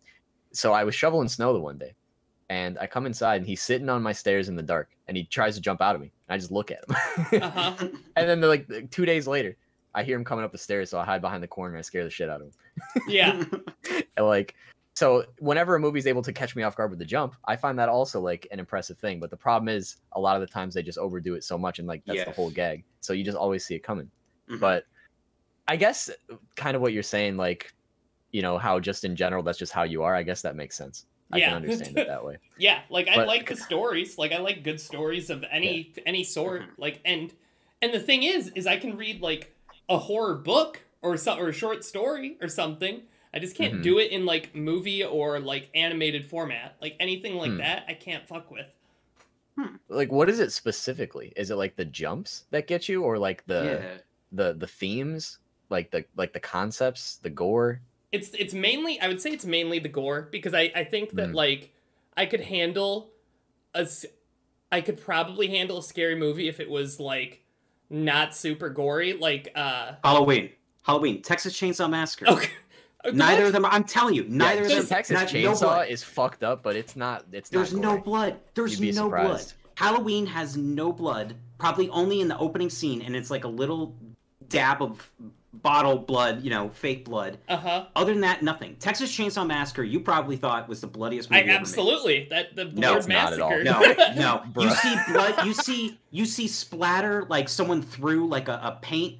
so 0.52 0.72
I 0.72 0.84
was 0.84 0.94
shoveling 0.94 1.28
snow 1.28 1.52
the 1.54 1.60
one 1.60 1.78
day, 1.78 1.94
and 2.52 2.78
I 2.78 2.86
come 2.86 3.06
inside 3.06 3.36
and 3.40 3.46
he's 3.46 3.62
sitting 3.62 3.88
on 3.88 4.02
my 4.02 4.12
stairs 4.12 4.48
in 4.50 4.56
the 4.56 4.62
dark, 4.74 4.88
and 5.08 5.16
he 5.16 5.24
tries 5.24 5.54
to 5.56 5.60
jump 5.62 5.80
out 5.80 5.94
of 5.96 6.00
me. 6.02 6.12
And 6.28 6.34
I 6.34 6.38
just 6.38 6.50
look 6.52 6.70
at 6.70 6.84
him, 6.86 7.42
Uh 7.42 7.50
huh. 7.50 7.74
and 8.16 8.28
then 8.28 8.40
like 8.42 8.66
two 8.90 9.06
days 9.06 9.26
later, 9.26 9.56
I 9.94 10.02
hear 10.02 10.16
him 10.16 10.24
coming 10.24 10.44
up 10.44 10.52
the 10.52 10.58
stairs, 10.58 10.90
so 10.90 10.98
I 10.98 11.04
hide 11.04 11.22
behind 11.22 11.42
the 11.42 11.48
corner 11.48 11.74
and 11.74 11.78
I 11.78 11.82
scare 11.82 12.04
the 12.04 12.10
shit 12.10 12.28
out 12.28 12.40
of 12.42 12.46
him. 12.48 12.52
Yeah. 13.08 13.44
And, 14.16 14.26
like 14.26 14.54
so 14.94 15.24
whenever 15.38 15.74
a 15.74 15.80
movie's 15.80 16.06
able 16.06 16.20
to 16.22 16.32
catch 16.34 16.54
me 16.54 16.62
off 16.64 16.76
guard 16.76 16.90
with 16.90 16.98
the 16.98 17.04
jump 17.04 17.34
i 17.46 17.56
find 17.56 17.78
that 17.78 17.88
also 17.88 18.20
like 18.20 18.46
an 18.52 18.58
impressive 18.60 18.98
thing 18.98 19.18
but 19.20 19.30
the 19.30 19.36
problem 19.36 19.68
is 19.70 19.96
a 20.12 20.20
lot 20.20 20.36
of 20.36 20.42
the 20.46 20.46
times 20.46 20.74
they 20.74 20.82
just 20.82 20.98
overdo 20.98 21.34
it 21.34 21.42
so 21.42 21.56
much 21.56 21.78
and 21.78 21.88
like 21.88 22.02
that's 22.04 22.24
the 22.26 22.30
whole 22.32 22.50
gag 22.50 22.84
so 23.00 23.14
you 23.14 23.24
just 23.24 23.36
always 23.38 23.64
see 23.64 23.74
it 23.74 23.82
coming 23.82 24.10
Mhm. 24.50 24.60
but 24.60 24.84
i 25.66 25.76
guess 25.76 26.10
kind 26.56 26.76
of 26.76 26.82
what 26.82 26.92
you're 26.92 27.02
saying 27.02 27.38
like 27.38 27.72
you 28.32 28.42
know 28.42 28.58
how 28.58 28.78
just 28.78 29.04
in 29.04 29.16
general 29.16 29.42
that's 29.42 29.58
just 29.58 29.72
how 29.72 29.82
you 29.82 30.02
are 30.02 30.14
i 30.14 30.22
guess 30.22 30.42
that 30.42 30.56
makes 30.56 30.76
sense 30.76 31.06
i 31.32 31.38
Yeah. 31.38 31.48
can 31.48 31.56
understand 31.56 31.98
it 31.98 32.06
that 32.06 32.24
way 32.24 32.36
Yeah. 32.58 32.80
Like 32.90 33.08
I 33.08 33.24
like 33.24 33.48
the 33.48 33.56
stories. 33.56 34.18
Like 34.18 34.32
I 34.32 34.38
like 34.38 34.62
good 34.62 34.80
stories 34.80 35.30
of 35.30 35.44
any 35.50 35.92
any 36.06 36.22
sort. 36.24 36.62
Like 36.78 37.00
and 37.04 37.32
and 37.80 37.92
the 37.92 37.98
thing 38.00 38.22
is, 38.22 38.48
is 38.54 38.66
I 38.66 38.76
can 38.76 38.96
read 38.96 39.20
like 39.20 39.52
a 39.88 39.98
horror 39.98 40.34
book 40.36 40.80
or 41.00 41.16
some 41.16 41.40
or 41.40 41.48
a 41.48 41.52
short 41.52 41.84
story 41.84 42.36
or 42.40 42.48
something. 42.48 43.02
I 43.34 43.38
just 43.40 43.56
can't 43.56 43.74
Mhm. 43.76 43.82
do 43.82 43.98
it 43.98 44.12
in 44.12 44.24
like 44.26 44.54
movie 44.54 45.02
or 45.02 45.40
like 45.40 45.70
animated 45.74 46.24
format. 46.26 46.76
Like 46.80 46.94
anything 47.00 47.34
like 47.34 47.50
Hmm. 47.52 47.58
that, 47.58 47.84
I 47.88 47.94
can't 47.94 48.28
fuck 48.28 48.50
with. 48.50 48.66
like 49.88 50.10
what 50.12 50.30
is 50.30 50.38
it 50.40 50.50
specifically 50.52 51.32
is 51.36 51.50
it 51.50 51.56
like 51.56 51.76
the 51.76 51.84
jumps 51.84 52.44
that 52.50 52.66
get 52.66 52.88
you 52.88 53.02
or 53.02 53.18
like 53.18 53.44
the 53.46 53.62
yeah. 53.82 53.98
the 54.32 54.54
the 54.54 54.66
themes 54.66 55.38
like 55.68 55.90
the 55.90 56.04
like 56.16 56.32
the 56.32 56.40
concepts 56.40 57.16
the 57.16 57.28
gore 57.30 57.80
It's 58.12 58.30
it's 58.38 58.54
mainly 58.54 59.00
I 59.00 59.08
would 59.08 59.20
say 59.20 59.30
it's 59.30 59.44
mainly 59.46 59.78
the 59.78 59.88
gore 59.88 60.28
because 60.30 60.54
I 60.54 60.70
I 60.76 60.84
think 60.84 61.10
that 61.12 61.30
Mhm. 61.30 61.34
like 61.34 61.72
I 62.16 62.26
could 62.26 62.42
handle 62.42 63.10
a 63.74 63.88
I 64.70 64.80
could 64.82 65.00
probably 65.00 65.48
handle 65.48 65.78
a 65.78 65.82
scary 65.82 66.14
movie 66.14 66.48
if 66.48 66.60
it 66.60 66.68
was 66.70 67.00
like 67.00 67.42
not 67.90 68.34
super 68.34 68.68
gory, 68.70 69.12
like 69.14 69.50
uh. 69.54 69.92
Halloween. 70.04 70.50
Halloween. 70.82 71.20
Texas 71.22 71.52
Chainsaw 71.58 71.88
Massacre. 71.90 72.28
Okay. 72.28 72.50
Neither 73.12 73.46
of 73.46 73.52
them. 73.52 73.64
I'm 73.66 73.84
telling 73.84 74.14
you, 74.14 74.24
neither 74.28 74.62
yeah, 74.62 74.76
of 74.76 74.82
them. 74.82 74.86
Texas 74.86 75.14
not- 75.14 75.28
Chainsaw 75.28 75.60
blood. 75.60 75.88
is 75.88 76.02
fucked 76.04 76.44
up, 76.44 76.62
but 76.62 76.76
it's 76.76 76.94
not. 76.96 77.24
It's 77.32 77.50
not 77.50 77.58
There's 77.58 77.72
not 77.74 77.82
no 77.82 77.98
blood. 78.00 78.36
There's 78.54 78.78
You'd 78.78 78.92
be 78.92 78.92
no 78.92 79.08
blood. 79.10 79.44
Halloween 79.76 80.24
has 80.26 80.56
no 80.56 80.92
blood. 80.92 81.34
Probably 81.58 81.88
only 81.90 82.20
in 82.20 82.28
the 82.28 82.38
opening 82.38 82.70
scene, 82.70 83.02
and 83.02 83.16
it's 83.16 83.28
like 83.30 83.42
a 83.44 83.48
little 83.48 83.96
dab 84.48 84.80
of 84.82 85.10
bottle 85.54 85.98
blood, 85.98 86.42
you 86.42 86.50
know, 86.50 86.68
fake 86.70 87.04
blood. 87.04 87.38
Uh 87.48 87.56
huh. 87.56 87.86
Other 87.94 88.12
than 88.12 88.22
that, 88.22 88.42
nothing. 88.42 88.74
Texas 88.76 89.14
Chainsaw 89.16 89.46
Massacre, 89.46 89.82
you 89.82 90.00
probably 90.00 90.36
thought 90.36 90.68
was 90.68 90.80
the 90.80 90.86
bloodiest 90.86 91.30
I 91.30 91.36
movie 91.36 91.40
ever 91.42 91.48
made. 91.48 91.60
absolutely 91.60 92.26
that 92.30 92.56
the 92.56 92.64
No, 92.66 92.92
word 92.92 92.98
it's 92.98 93.08
not 93.08 93.32
at 93.34 93.40
all. 93.40 93.50
massacre. 93.50 94.14
No, 94.14 94.42
no. 94.56 94.62
you 94.62 94.70
see 94.74 94.94
blood. 95.12 95.44
You 95.46 95.52
see, 95.52 95.98
you 96.10 96.24
see 96.24 96.48
splatter 96.48 97.26
like 97.28 97.48
someone 97.48 97.82
threw 97.82 98.26
like 98.26 98.48
a, 98.48 98.60
a 98.62 98.78
paint 98.82 99.18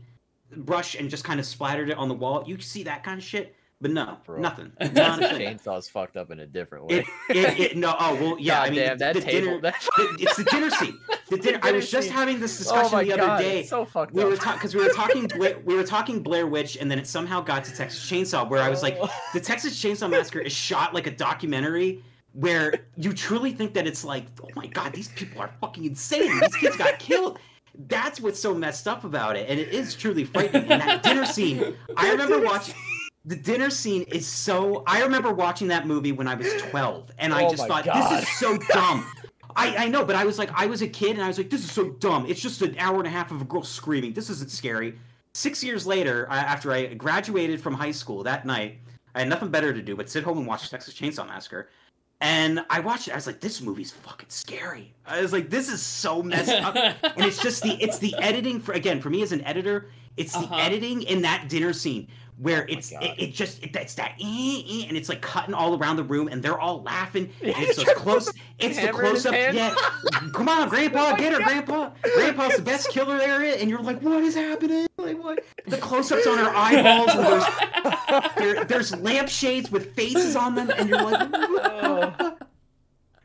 brush 0.56 0.94
and 0.94 1.08
just 1.10 1.24
kind 1.24 1.38
of 1.40 1.46
splattered 1.46 1.90
it 1.90 1.96
on 1.98 2.08
the 2.08 2.14
wall. 2.14 2.44
You 2.46 2.58
see 2.60 2.82
that 2.84 3.02
kind 3.04 3.18
of 3.18 3.24
shit, 3.24 3.54
but 3.82 3.90
no, 3.90 4.16
Bro. 4.24 4.40
nothing. 4.40 4.72
Not 4.80 4.94
Texas 4.94 5.30
a 5.32 5.34
thing. 5.34 5.58
Chainsaw's 5.58 5.88
fucked 5.90 6.16
up 6.16 6.30
in 6.30 6.40
a 6.40 6.46
different 6.46 6.86
way. 6.86 7.04
It, 7.28 7.36
it, 7.36 7.60
it, 7.72 7.76
no, 7.76 7.94
oh 7.98 8.14
well, 8.14 8.36
yeah. 8.38 8.54
God 8.60 8.66
I 8.66 8.70
mean, 8.70 8.78
damn, 8.80 8.96
the, 8.98 9.04
that 9.04 9.14
the 9.16 9.20
table. 9.20 9.46
dinner. 9.46 9.60
that- 9.60 9.88
the- 9.96 10.16
it's 10.20 10.36
the 10.36 10.44
dinner 10.44 10.70
scene. 10.70 10.98
The 11.28 11.38
dinner. 11.38 11.58
I 11.62 11.66
dinner 11.68 11.76
was 11.76 11.90
just 11.90 12.10
having 12.10 12.40
this 12.40 12.54
oh 12.60 12.62
discussion 12.62 12.92
my 12.98 13.04
the 13.04 13.10
god, 13.10 13.20
other 13.20 13.42
day. 13.42 13.60
it's 13.60 13.70
so 13.70 13.86
fucked 13.86 14.12
we 14.12 14.22
up. 14.22 14.28
were 14.28 14.36
talking 14.36 14.58
because 14.58 14.74
we 14.74 14.82
were 14.84 14.92
talking 14.92 15.26
Bla- 15.28 15.58
we 15.64 15.74
were 15.74 15.82
talking 15.84 16.22
Blair 16.22 16.46
Witch, 16.46 16.76
and 16.76 16.90
then 16.90 16.98
it 16.98 17.06
somehow 17.06 17.40
got 17.40 17.64
to 17.64 17.74
Texas 17.74 18.00
Chainsaw, 18.10 18.48
where 18.48 18.60
I 18.62 18.68
was 18.68 18.82
like, 18.82 18.98
Oh. 19.00 19.08
the 19.32 19.40
Texas 19.40 19.82
Chainsaw 19.82 20.10
Massacre 20.10 20.40
is 20.40 20.52
shot 20.52 20.92
like 20.92 21.06
a 21.06 21.10
documentary 21.10 22.04
where 22.34 22.86
you 22.96 23.12
truly 23.14 23.52
think 23.52 23.72
that 23.74 23.86
it's 23.86 24.04
like, 24.04 24.26
oh 24.42 24.48
my 24.54 24.66
god, 24.66 24.92
these 24.92 25.08
people 25.08 25.40
are 25.40 25.50
fucking 25.60 25.84
insane. 25.86 26.38
These 26.40 26.56
kids 26.56 26.76
got 26.76 26.98
killed. 26.98 27.38
That's 27.88 28.20
what's 28.20 28.38
so 28.38 28.54
messed 28.54 28.86
up 28.86 29.04
about 29.04 29.34
it, 29.36 29.48
and 29.48 29.58
it 29.58 29.68
is 29.70 29.94
truly 29.94 30.24
frightening. 30.24 30.70
And 30.70 30.82
that 30.82 31.02
dinner 31.02 31.24
scene, 31.24 31.74
I 31.96 32.10
remember 32.10 32.40
watching. 32.42 32.74
The 33.24 33.36
dinner 33.36 33.70
scene 33.70 34.02
is 34.02 34.26
so. 34.26 34.82
I 34.86 35.02
remember 35.02 35.32
watching 35.32 35.68
that 35.68 35.86
movie 35.86 36.12
when 36.12 36.26
I 36.26 36.34
was 36.34 36.52
12, 36.70 37.10
and 37.18 37.32
I 37.32 37.44
Oh 37.44 37.50
just 37.50 37.66
thought, 37.68 37.84
God. 37.84 38.10
this 38.20 38.22
is 38.28 38.36
so 38.38 38.58
dumb. 38.70 39.06
I, 39.54 39.84
I 39.84 39.88
know, 39.88 40.04
but 40.04 40.16
I 40.16 40.24
was 40.24 40.38
like, 40.38 40.50
I 40.54 40.66
was 40.66 40.82
a 40.82 40.88
kid, 40.88 41.12
and 41.12 41.22
I 41.22 41.28
was 41.28 41.38
like, 41.38 41.50
this 41.50 41.62
is 41.62 41.70
so 41.70 41.90
dumb. 41.90 42.26
It's 42.28 42.40
just 42.40 42.62
an 42.62 42.74
hour 42.78 42.98
and 42.98 43.06
a 43.06 43.10
half 43.10 43.30
of 43.30 43.40
a 43.40 43.44
girl 43.44 43.62
screaming. 43.62 44.12
This 44.12 44.28
isn't 44.30 44.50
scary. 44.50 44.98
Six 45.34 45.62
years 45.62 45.86
later, 45.86 46.26
I, 46.30 46.38
after 46.38 46.72
I 46.72 46.94
graduated 46.94 47.60
from 47.60 47.74
high 47.74 47.90
school 47.92 48.22
that 48.24 48.44
night, 48.44 48.78
I 49.14 49.20
had 49.20 49.28
nothing 49.28 49.50
better 49.50 49.72
to 49.72 49.82
do 49.82 49.94
but 49.94 50.08
sit 50.10 50.24
home 50.24 50.38
and 50.38 50.46
watch 50.46 50.68
Texas 50.70 50.94
Chainsaw 50.94 51.26
Massacre. 51.26 51.68
And 52.22 52.64
I 52.70 52.80
watched 52.80 53.08
it. 53.08 53.12
I 53.12 53.16
was 53.16 53.26
like, 53.26 53.40
this 53.40 53.60
movie's 53.60 53.90
fucking 53.90 54.28
scary. 54.30 54.94
I 55.06 55.20
was 55.20 55.32
like, 55.32 55.50
this 55.50 55.68
is 55.68 55.82
so 55.82 56.22
messed 56.22 56.50
up. 56.50 56.74
and 56.76 57.24
it's 57.24 57.42
just 57.42 57.62
the 57.62 57.72
it's 57.82 57.98
the 57.98 58.14
editing 58.18 58.58
for 58.60 58.72
again 58.72 59.00
for 59.00 59.10
me 59.10 59.22
as 59.22 59.32
an 59.32 59.42
editor 59.44 59.90
it's 60.16 60.32
the 60.34 60.38
Uh-huh. 60.40 60.56
editing 60.56 61.02
in 61.02 61.22
that 61.22 61.48
dinner 61.48 61.72
scene 61.72 62.06
where 62.38 62.64
Oh 62.64 62.66
it's 62.68 62.90
it, 62.92 63.14
it 63.18 63.34
just 63.34 63.62
it, 63.62 63.76
it's 63.76 63.94
that 63.94 64.12
eh, 64.20 64.62
eh, 64.66 64.84
and 64.88 64.96
it's 64.96 65.08
like 65.08 65.20
cutting 65.20 65.54
all 65.54 65.76
around 65.78 65.96
the 65.96 66.02
room 66.02 66.28
and 66.28 66.42
they're 66.42 66.58
all 66.58 66.82
laughing 66.82 67.30
and 67.42 67.54
it's 67.58 67.76
those 67.76 67.94
close 67.94 68.32
it's 68.58 68.80
the 68.80 68.88
close 68.88 69.26
up 69.26 69.34
yeah. 69.34 69.74
Come 70.32 70.48
on 70.48 70.68
grandpa 70.68 71.14
get 71.16 71.32
her 71.32 71.40
grandpa. 71.40 71.90
Grandpa's 72.14 72.56
the 72.56 72.62
best 72.62 72.88
killer 72.90 73.18
there 73.18 73.42
is 73.42 73.60
and 73.60 73.70
you're 73.70 73.82
like 73.82 74.00
what 74.02 74.22
is 74.24 74.34
happening? 74.34 74.86
Like 74.98 75.22
what? 75.22 75.44
The 75.66 75.78
close-ups 75.78 76.26
on 76.26 76.38
her 76.38 76.50
eyeballs 76.54 77.10
and 77.10 77.26
there's 77.26 78.34
there, 78.36 78.64
there's 78.64 78.96
lampshades 78.96 79.70
with 79.70 79.94
faces 79.94 80.34
on 80.36 80.54
them 80.54 80.70
and 80.70 80.88
you're 80.88 81.02
like 81.02 81.28
Oh. 81.32 82.36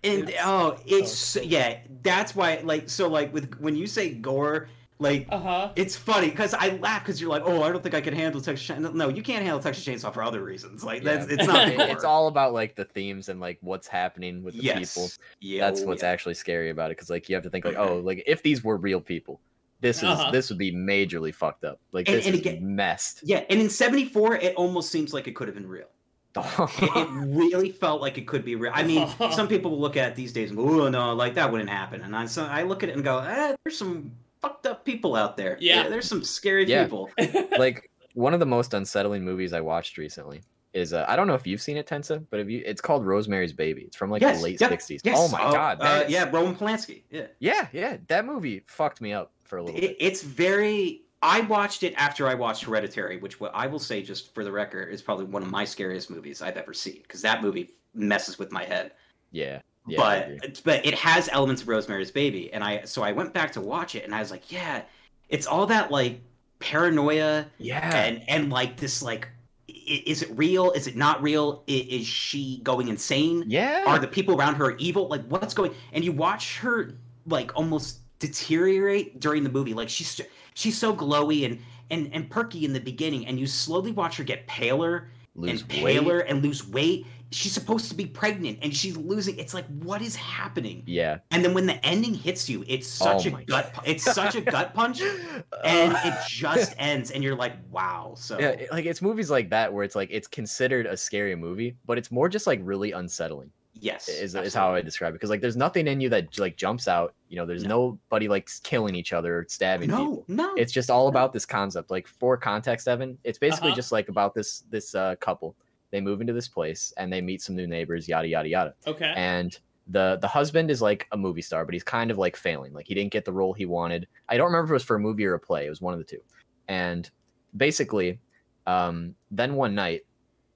and 0.04 0.30
It's 0.30 0.38
oh 0.44 0.78
it's 0.86 1.12
so 1.12 1.42
yeah 1.42 1.80
that's 2.04 2.36
why 2.36 2.62
like 2.64 2.90
so 2.90 3.08
like 3.08 3.34
with 3.34 3.60
when 3.60 3.76
you 3.76 3.88
say 3.88 4.12
gore 4.14 4.70
like 5.00 5.28
uh 5.30 5.38
huh. 5.40 5.72
it's 5.76 5.96
funny 5.96 6.30
because 6.30 6.54
I 6.54 6.70
laugh 6.78 7.04
because 7.04 7.22
you're 7.22 7.30
like, 7.30 7.44
oh, 7.46 7.62
I 7.62 7.72
don't 7.72 7.84
think 7.84 7.94
I 7.96 8.02
can 8.02 8.14
handle 8.16 8.42
Texas 8.42 8.68
Chainsaw. 8.68 8.94
No, 8.94 9.10
you 9.10 9.22
can't 9.22 9.44
handle 9.44 9.60
Texas 9.60 9.86
Chainsaw 9.86 10.12
for 10.14 10.24
other 10.24 10.44
reasons. 10.44 10.84
Like 10.84 11.04
Yeah. 11.04 11.18
that's 11.18 11.32
it's 11.32 11.48
not. 11.48 11.68
It's 11.98 12.04
all 12.04 12.28
about 12.28 12.54
like 12.54 12.76
the 12.76 12.86
themes 12.86 13.30
and 13.30 13.40
like 13.40 13.58
what's 13.62 13.88
happening 13.88 14.44
with 14.44 14.56
the 14.56 14.64
yes. 14.64 14.94
people. 14.96 15.10
Yeah, 15.40 15.70
That's 15.70 15.82
oh, 15.84 15.88
what's 15.88 16.02
yeah. 16.04 16.10
actually 16.10 16.34
scary 16.34 16.70
about 16.72 16.90
it 16.92 16.98
because 16.98 17.10
like 17.10 17.30
you 17.30 17.36
have 17.36 17.44
to 17.44 17.50
think 17.50 17.66
like, 17.66 17.78
oh, 17.78 17.98
like 18.00 18.24
if 18.26 18.42
these 18.44 18.64
were 18.64 18.78
real 18.78 19.00
people, 19.02 19.40
this 19.82 19.98
is 19.98 20.04
Uh-huh. 20.06 20.32
this 20.32 20.50
would 20.50 20.58
be 20.58 20.72
majorly 20.74 21.34
fucked 21.34 21.64
up. 21.64 21.80
Like 21.92 22.08
And- 22.08 22.18
this 22.18 22.26
and 22.26 22.34
is 22.36 22.42
again- 22.42 22.76
messed. 22.76 23.22
Yeah, 23.24 23.44
and 23.50 23.62
in 23.62 23.70
'74, 23.70 24.36
it 24.38 24.56
almost 24.56 24.90
seems 24.92 25.14
like 25.14 25.28
it 25.28 25.36
could 25.36 25.48
have 25.48 25.56
been 25.56 25.68
real. 25.68 25.88
It, 26.38 26.84
it 26.96 27.10
really 27.12 27.72
felt 27.72 28.00
like 28.02 28.18
it 28.20 28.28
could 28.28 28.46
be 28.46 28.56
real. 28.56 28.72
I 28.74 28.84
mean, 28.84 29.08
some 29.32 29.48
people 29.48 29.72
will 29.72 29.80
look 29.80 29.98
at 29.98 30.10
it 30.12 30.16
these 30.16 30.32
days 30.34 30.50
and 30.50 30.58
go, 30.58 30.84
"Oh 30.84 30.90
no, 30.90 31.14
like 31.16 31.34
that 31.36 31.52
wouldn't 31.52 31.70
happen." 31.70 32.02
And 32.02 32.16
I, 32.16 32.26
so 32.28 32.46
I 32.46 32.62
look 32.64 32.84
at 32.84 32.90
it 32.90 32.96
and 32.96 33.04
go, 33.04 33.20
eh, 33.20 33.56
"There's 33.64 33.78
some 33.78 34.12
fucked 34.42 34.66
up 34.68 34.86
people 34.86 35.16
out 35.16 35.38
there. 35.38 35.58
Yeah. 35.60 35.88
there's 35.90 36.08
some 36.08 36.24
scary 36.24 36.66
Yeah. 36.66 36.84
people." 36.84 37.10
like 37.58 37.90
one 38.14 38.34
of 38.34 38.40
the 38.40 38.46
most 38.46 38.74
unsettling 38.74 39.24
movies 39.24 39.54
I 39.54 39.62
watched 39.62 39.98
recently 39.98 40.42
is 40.74 40.94
uh, 40.94 41.06
I 41.08 41.16
don't 41.16 41.28
know 41.28 41.34
if 41.34 41.48
you've 41.48 41.62
seen 41.62 41.78
it, 41.78 41.88
Tensa, 41.88 42.24
but 42.30 42.40
if 42.40 42.50
you, 42.50 42.62
it's 42.66 42.82
called 42.82 43.06
Rosemary's 43.06 43.54
Baby. 43.54 43.84
It's 43.84 43.96
from 43.96 44.10
like 44.12 44.22
yes, 44.22 44.38
the 44.38 44.44
late 44.44 44.62
yep, 44.62 44.72
'60s. 44.72 45.00
Yes. 45.04 45.18
Oh 45.20 45.28
my 45.30 45.40
god! 45.42 45.80
Uh, 45.80 45.84
that 45.86 46.06
is- 46.08 46.12
yeah, 46.12 46.30
Roman 46.32 46.56
Polanski. 46.56 47.04
Yeah. 47.10 47.28
yeah, 47.40 47.68
yeah. 47.72 47.98
That 48.08 48.26
movie 48.26 48.64
fucked 48.68 49.02
me 49.02 49.14
up 49.14 49.32
for 49.44 49.58
a 49.58 49.64
little 49.64 49.78
It, 49.78 49.82
bit. 49.82 49.98
it's 50.00 50.22
very. 50.22 51.04
I 51.24 51.42
watched 51.42 51.82
it 51.82 51.96
after 51.98 52.28
I 52.28 52.36
watched 52.36 52.66
Hereditary, 52.66 53.18
which 53.18 53.40
what 53.40 53.52
I 53.56 53.66
will 53.66 53.80
say, 53.80 54.04
just 54.04 54.36
for 54.36 54.44
the 54.44 54.52
record, 54.52 54.94
is 54.94 55.02
probably 55.02 55.26
one 55.26 55.42
of 55.42 55.50
my 55.50 55.66
scariest 55.66 56.12
movies 56.12 56.44
I've 56.44 56.58
ever 56.58 56.74
seen 56.76 57.02
because 57.02 57.24
that 57.24 57.42
movie 57.42 57.72
messes 57.96 58.38
with 58.38 58.52
my 58.52 58.64
head. 58.64 58.92
Yeah, 59.32 59.62
yeah. 59.88 60.30
But 60.40 60.62
but 60.64 60.86
it 60.86 60.94
has 60.96 61.30
elements 61.32 61.62
of 61.62 61.68
Rosemary's 61.68 62.12
Baby, 62.12 62.52
and 62.54 62.64
I 62.64 62.84
so 62.86 63.04
I 63.04 63.12
went 63.12 63.34
back 63.34 63.52
to 63.54 63.62
watch 63.62 63.96
it, 63.96 64.04
and 64.04 64.14
I 64.14 64.20
was 64.20 64.32
like, 64.32 64.52
yeah, 64.52 64.84
it's 65.30 65.48
all 65.48 65.66
that 65.68 65.92
like 65.92 66.22
paranoia 66.60 67.46
yeah, 67.58 67.96
and 67.96 68.24
and 68.28 68.50
like 68.52 68.78
this 68.78 69.02
like, 69.02 69.28
is 69.68 70.22
it 70.24 70.30
real? 70.38 70.72
Is 70.72 70.88
it 70.88 70.96
not 70.96 71.22
real? 71.22 71.64
Is 71.68 72.06
she 72.06 72.60
going 72.64 72.88
insane? 72.88 73.44
yeah. 73.48 73.84
Are 73.88 74.00
the 74.00 74.08
people 74.08 74.36
around 74.36 74.56
her 74.56 74.76
evil? 74.78 75.08
Like 75.08 75.26
what's 75.28 75.54
going? 75.54 75.74
And 75.94 76.04
you 76.04 76.12
watch 76.12 76.58
her 76.60 76.94
like 77.26 77.56
almost 77.56 78.00
deteriorate 78.20 79.20
during 79.20 79.44
the 79.44 79.50
movie. 79.50 79.74
Like 79.74 79.90
she's 79.90 80.20
she's 80.54 80.78
so 80.78 80.94
glowy 80.96 81.46
and 81.46 81.60
and 81.92 82.10
and 82.14 82.30
perky 82.30 82.66
in 82.66 82.74
the 82.74 82.80
beginning, 82.80 83.28
and 83.28 83.40
you 83.40 83.48
slowly 83.48 83.92
watch 83.92 84.18
her 84.18 84.24
get 84.24 84.46
paler 84.48 85.10
Lose 85.36 85.62
and 85.62 85.72
weight. 85.72 85.80
paler 85.80 86.20
and 86.22 86.44
lose 86.44 86.68
weight. 86.68 87.06
She's 87.32 87.52
supposed 87.52 87.90
to 87.90 87.96
be 87.96 88.06
pregnant 88.06 88.60
and 88.62 88.74
she's 88.76 88.96
losing. 88.96 89.38
It's 89.38 89.54
like 89.54 89.66
what 89.84 90.02
is 90.02 90.16
happening? 90.16 90.84
Yeah. 90.86 91.20
And 91.32 91.44
then 91.44 91.54
when 91.54 91.66
the 91.66 91.86
ending 91.86 92.14
hits 92.14 92.50
you, 92.50 92.64
it's 92.68 92.88
such 92.88 93.28
Oh 93.28 93.36
a 93.38 93.44
gut. 93.44 93.74
pu- 93.74 93.82
It's 93.92 94.04
such 94.04 94.36
a 94.36 94.42
gut 94.42 94.74
punch, 94.74 95.02
and 95.64 95.94
it 96.06 96.14
just 96.28 96.74
ends, 96.78 97.12
and 97.12 97.24
you're 97.24 97.36
like, 97.36 97.54
wow. 97.70 98.14
So 98.18 98.40
yeah, 98.40 98.56
like 98.72 98.86
it's 98.86 99.02
movies 99.02 99.30
like 99.30 99.50
that 99.50 99.74
where 99.74 99.84
it's 99.84 99.96
like 99.96 100.10
it's 100.12 100.28
considered 100.28 100.86
a 100.86 100.96
scary 100.96 101.36
movie, 101.36 101.76
but 101.86 101.98
it's 101.98 102.12
more 102.12 102.30
just 102.30 102.48
like 102.48 102.60
really 102.64 102.92
unsettling. 102.94 103.52
yes, 103.80 104.08
Is, 104.10 104.34
is 104.34 104.54
how 104.54 104.74
I 104.74 104.82
describe 104.82 105.12
it 105.12 105.14
because 105.18 105.30
like 105.30 105.42
there's 105.42 105.56
nothing 105.58 105.86
in 105.88 106.00
you 106.02 106.10
that 106.10 106.40
like 106.40 106.56
jumps 106.58 106.88
out. 106.88 107.14
You 107.30 107.36
know, 107.38 107.46
there's 107.46 107.66
nobody 107.66 108.28
like 108.28 108.50
killing 108.64 108.96
each 108.96 109.12
other 109.14 109.40
or 109.40 109.46
stabbing 109.50 109.90
no, 109.90 109.98
people. 109.98 110.26
no. 110.30 110.56
It's 110.56 110.72
just 110.72 110.90
all 110.90 111.10
about 111.10 111.34
this 111.34 111.46
concept. 111.46 111.92
Like 111.92 112.08
for 112.08 112.38
context, 112.38 112.88
Evan, 112.88 113.18
it's 113.24 113.38
basically 113.38 113.70
Uh-huh. 113.72 113.76
just 113.76 113.92
like 113.92 114.08
about 114.10 114.34
this 114.34 114.64
this 114.72 114.96
uh, 114.96 115.16
couple. 115.20 115.56
They 115.92 116.02
move 116.02 116.22
into 116.22 116.34
this 116.34 116.48
place 116.48 116.94
and 116.98 117.12
they 117.12 117.22
meet 117.22 117.42
some 117.42 117.56
new 117.56 117.68
neighbors, 117.68 118.08
yada 118.08 118.28
yada 118.28 118.50
yada. 118.50 118.74
okay. 118.86 119.14
And 119.16 119.58
the 119.90 120.18
the 120.22 120.28
husband 120.28 120.70
is 120.70 120.82
like 120.82 121.08
a 121.12 121.18
movie 121.18 121.42
star, 121.42 121.66
but 121.66 121.74
he's 121.74 121.84
kind 121.84 122.12
of 122.12 122.18
like 122.18 122.36
failing. 122.36 122.74
Like 122.74 122.88
he 122.88 122.94
didn't 122.94 123.12
get 123.12 123.26
the 123.26 123.32
role 123.32 123.54
he 123.54 123.66
wanted. 123.66 124.08
I 124.30 124.38
don't 124.38 124.48
remember 124.48 124.66
if 124.66 124.72
it 124.72 124.74
was 124.74 124.84
for 124.84 124.98
a 124.98 125.00
movie 125.00 125.26
or 125.26 125.36
a 125.36 125.40
play. 125.40 125.66
It 125.66 125.70
was 125.70 125.82
one 125.82 125.94
of 125.94 126.00
the 126.00 126.06
two. 126.06 126.20
And 126.68 127.10
basically, 127.56 128.20
um, 128.66 129.16
then 129.32 129.56
one 129.56 129.74
night, 129.76 130.02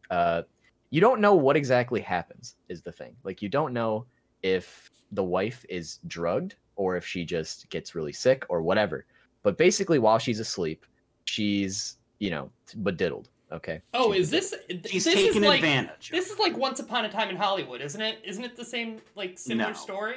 uh, 0.09 0.41
you 0.89 0.99
don't 0.99 1.21
know 1.21 1.35
what 1.35 1.55
exactly 1.55 2.01
happens. 2.01 2.55
Is 2.67 2.81
the 2.81 2.91
thing. 2.91 3.15
Like 3.23 3.41
you 3.41 3.47
don't 3.49 3.73
know 3.73 4.05
if 4.43 4.91
the 5.13 5.23
wife 5.23 5.65
is 5.69 5.99
drugged 6.07 6.55
or 6.75 6.95
if 6.95 7.05
she 7.05 7.23
just 7.23 7.69
gets 7.69 7.95
really 7.95 8.13
sick 8.13 8.45
or 8.49 8.61
whatever. 8.61 9.05
But 9.43 9.57
basically, 9.57 9.99
while 9.99 10.19
she's 10.19 10.39
asleep, 10.39 10.85
she's 11.23 11.97
you 12.19 12.31
know 12.31 12.51
bediddled. 12.81 13.29
Okay. 13.51 13.81
Oh, 13.93 14.13
She's 14.13 14.31
is 14.33 14.51
this? 14.51 14.55
She's 14.85 15.03
this 15.03 15.13
taking 15.13 15.43
is 15.43 15.47
like, 15.49 15.59
advantage. 15.59 16.09
This 16.09 16.29
is 16.29 16.39
like 16.39 16.57
Once 16.57 16.79
Upon 16.79 17.05
a 17.05 17.09
Time 17.11 17.29
in 17.29 17.35
Hollywood, 17.35 17.81
isn't 17.81 17.99
it? 18.01 18.19
Isn't 18.23 18.43
it 18.45 18.55
the 18.55 18.63
same 18.65 19.01
like 19.15 19.37
similar 19.37 19.71
No. 19.71 19.75
story? 19.75 20.15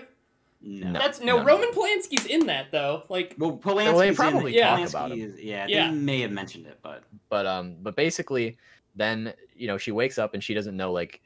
no. 0.63 0.91
No. 0.93 0.99
That's 0.99 1.21
no, 1.21 1.39
no. 1.39 1.45
Roman 1.45 1.69
Polanski's 1.73 2.27
in 2.27 2.47
that 2.47 2.71
though. 2.71 3.03
Like 3.09 3.35
well, 3.39 3.61
Well, 3.65 3.77
they 3.77 3.87
Polanski's 3.87 4.17
probably 4.17 4.53
in 4.57 4.59
it. 4.59 4.63
talk 4.63 4.79
Polanski 4.79 4.89
about 4.91 5.13
him. 5.13 5.21
is- 5.21 5.41
yeah, 5.43 5.67
Yeah. 5.69 5.89
they 5.89 5.95
may 5.95 6.21
have 6.21 6.31
mentioned 6.31 6.67
it, 6.67 6.79
but 6.83 7.03
but 7.29 7.45
um 7.47 7.77
but 7.83 7.97
basically 7.97 8.57
then 8.95 9.35
you 9.57 9.67
know 9.67 9.77
she 9.77 9.91
wakes 9.93 10.17
up 10.19 10.35
and 10.35 10.43
she 10.43 10.55
doesn't 10.55 10.77
know 10.77 10.93
like 10.93 11.21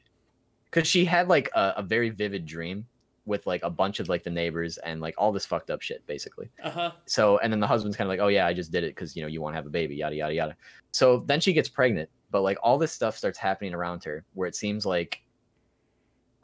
because 0.65 0.87
she 0.87 1.05
had 1.05 1.27
like 1.29 1.49
a, 1.55 1.75
a 1.77 1.83
very 1.83 2.09
vivid 2.09 2.45
dream 2.45 2.85
with 3.29 3.47
like 3.47 3.61
a 3.63 3.69
bunch 3.69 3.99
of 4.01 4.09
like 4.09 4.23
the 4.23 4.29
neighbors 4.29 4.77
and 4.79 4.99
like 4.99 5.13
all 5.17 5.31
this 5.31 5.45
fucked 5.45 5.69
up 5.69 5.81
shit 5.81 6.05
basically 6.07 6.49
uh 6.63 6.69
huh. 6.69 6.91
so 7.05 7.37
and 7.37 7.53
then 7.53 7.59
the 7.61 7.67
husband's 7.67 7.95
kind 7.95 8.07
of 8.07 8.09
like 8.09 8.19
oh 8.19 8.27
yeah 8.27 8.45
i 8.45 8.53
just 8.53 8.71
did 8.71 8.83
it 8.83 8.93
because 8.95 9.15
you 9.15 9.21
know 9.21 9.27
you 9.27 9.39
want 9.41 9.53
to 9.53 9.55
have 9.55 9.65
a 9.65 9.69
baby 9.69 9.95
yada 9.95 10.15
yada 10.15 10.33
yada 10.33 10.55
so 10.91 11.19
then 11.27 11.39
she 11.39 11.53
gets 11.53 11.69
pregnant 11.69 12.09
but 12.31 12.41
like 12.41 12.57
all 12.61 12.77
this 12.77 12.91
stuff 12.91 13.17
starts 13.17 13.37
happening 13.37 13.73
around 13.73 14.03
her 14.03 14.25
where 14.33 14.47
it 14.47 14.55
seems 14.55 14.85
like 14.85 15.21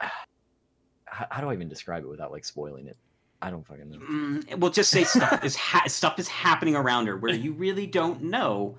how, 0.00 1.26
how 1.30 1.40
do 1.40 1.48
i 1.50 1.52
even 1.52 1.68
describe 1.68 2.04
it 2.04 2.08
without 2.08 2.30
like 2.32 2.44
spoiling 2.44 2.86
it 2.86 2.96
I 3.42 3.50
don't 3.50 3.66
fucking 3.66 3.90
know. 3.90 3.98
Mm, 3.98 4.58
we'll 4.58 4.70
just 4.70 4.90
say 4.90 5.04
stuff 5.04 5.44
is 5.44 5.54
ha- 5.56 5.86
stuff 5.88 6.18
is 6.18 6.26
happening 6.26 6.74
around 6.74 7.06
her 7.06 7.18
where 7.18 7.34
you 7.34 7.52
really 7.52 7.86
don't 7.86 8.22
know 8.22 8.78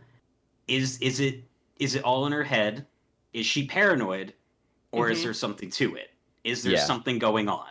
is 0.68 0.98
is 1.00 1.20
it 1.20 1.44
is 1.80 1.94
it 1.94 2.04
all 2.04 2.26
in 2.26 2.32
her 2.32 2.44
head? 2.44 2.88
Is 3.34 3.46
she 3.46 3.68
paranoid, 3.68 4.34
or 4.92 5.12
is 5.12 5.20
Mhm. 5.20 5.24
there 5.26 5.34
something 5.36 5.70
to 5.70 5.96
it? 5.96 6.10
Is 6.44 6.64
there 6.64 6.74
Yeah. 6.74 6.80
something 6.86 7.20
going 7.20 7.48
on? 7.48 7.68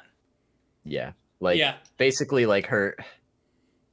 Yeah, 0.87 1.13
like 1.41 1.59
yeah. 1.59 1.75
basically, 1.99 2.47
like 2.47 2.67
her 2.67 2.97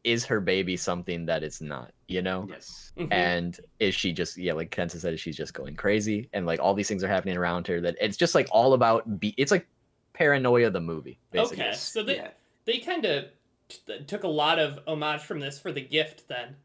is 0.04 0.26
her 0.26 0.42
baby 0.42 0.76
something 0.76 1.26
that 1.28 1.44
it's 1.44 1.62
not, 1.62 1.94
you 2.10 2.22
know? 2.22 2.46
Yes. 2.50 2.92
mhm. 2.98 3.08
And 3.12 3.58
is 3.80 3.96
she 3.96 4.12
just 4.12 4.38
yeah, 4.38 4.54
like 4.54 4.70
Tensa 4.70 4.98
said, 5.00 5.18
she's 5.20 5.38
just 5.38 5.54
going 5.54 5.76
crazy, 5.76 6.30
and 6.34 6.46
like 6.46 6.60
all 6.60 6.74
these 6.74 6.88
things 6.88 7.04
are 7.04 7.08
happening 7.08 7.38
around 7.38 7.68
her. 7.68 7.80
That 7.82 7.96
it's 8.02 8.18
just 8.18 8.36
like 8.36 8.48
all 8.52 8.74
about 8.74 9.20
be. 9.20 9.34
It's 9.38 9.52
like 9.52 9.66
paranoia 10.14 10.70
the 10.70 10.82
movie, 10.82 11.20
basically. 11.32 11.64
Okay, 11.64 11.74
so 11.74 12.04
they 12.04 12.18
yeah. 12.18 12.28
they 12.66 12.80
kind 12.80 13.06
of 13.06 13.26
t- 13.70 14.04
took 14.06 14.24
a 14.24 14.28
lot 14.28 14.60
of 14.60 14.80
homage 14.88 15.22
from 15.22 15.40
this 15.40 15.58
for 15.60 15.72
the 15.72 15.82
gift. 15.82 16.28
Then 16.28 16.56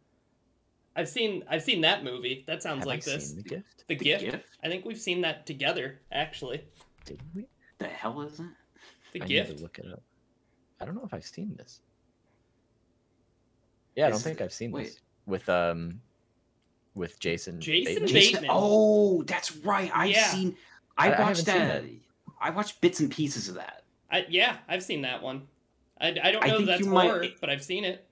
I've 0.96 1.08
seen 1.08 1.44
I've 1.48 1.62
seen 1.62 1.80
that 1.82 2.02
movie. 2.02 2.44
That 2.48 2.62
sounds 2.62 2.80
Have 2.80 2.86
like 2.86 3.06
I 3.08 3.12
this. 3.12 3.28
seen 3.28 3.36
the 3.36 3.42
gift? 3.48 3.84
The, 3.86 3.94
The 3.94 4.04
gift? 4.04 4.24
gift? 4.24 4.46
I 4.64 4.68
think 4.68 4.84
we've 4.84 4.98
seen 4.98 5.20
that 5.22 5.46
together. 5.46 6.00
Actually, 6.10 6.64
Did 7.04 7.20
we? 7.34 7.46
The 7.78 7.86
hell 7.86 8.20
is 8.22 8.40
it? 8.40 8.46
the 9.12 9.22
I 9.22 9.24
need 9.24 9.28
gift. 9.28 9.56
to 9.56 9.62
look 9.62 9.78
it 9.78 9.86
up. 9.92 10.02
I 10.80 10.84
don't 10.84 10.94
know 10.94 11.04
if 11.04 11.12
I've 11.14 11.24
seen 11.26 11.54
this. 11.56 11.80
Yeah, 13.96 14.06
I 14.06 14.10
don't 14.10 14.20
think 14.20 14.40
I've 14.40 14.52
seen 14.52 14.70
wait. 14.70 14.84
this 14.86 15.00
with 15.26 15.48
um 15.48 16.00
with 16.94 17.18
Jason. 17.20 17.60
Jason 17.60 17.94
Bateman? 17.94 18.12
Bateman. 18.12 18.22
Jason- 18.42 18.46
Oh, 18.50 19.22
that's 19.24 19.56
right. 19.58 19.90
I've 19.94 20.10
Yeah. 20.10 20.26
seen. 20.28 20.56
I- 20.96 21.10
I 21.10 21.14
I 21.16 21.20
watched 21.20 21.46
haven't 21.46 22.00
that. 22.26 22.34
I 22.40 22.50
watched 22.50 22.80
bits 22.80 23.00
and 23.00 23.10
pieces 23.10 23.48
of 23.48 23.54
that. 23.56 23.84
I, 24.10 24.26
yeah, 24.28 24.56
I've 24.68 24.82
seen 24.82 25.02
that 25.02 25.22
one. 25.22 25.46
I, 26.00 26.08
I 26.08 26.12
don't 26.32 26.42
I 26.44 26.46
know 26.48 26.52
if 26.54 26.56
think 26.58 26.66
that's 26.66 26.80
you 26.80 26.86
might- 26.86 27.06
horror, 27.08 27.26
but 27.40 27.50
I've 27.50 27.62
seen 27.64 27.84
it. 27.84 28.04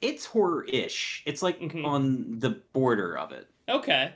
It's 0.00 0.24
horror-ish. 0.26 1.22
It's 1.26 1.42
like 1.42 1.58
Mhm. 1.60 1.84
on 1.84 2.38
the 2.38 2.50
border 2.72 3.16
of 3.18 3.32
it. 3.32 3.48
Okay. 3.68 4.12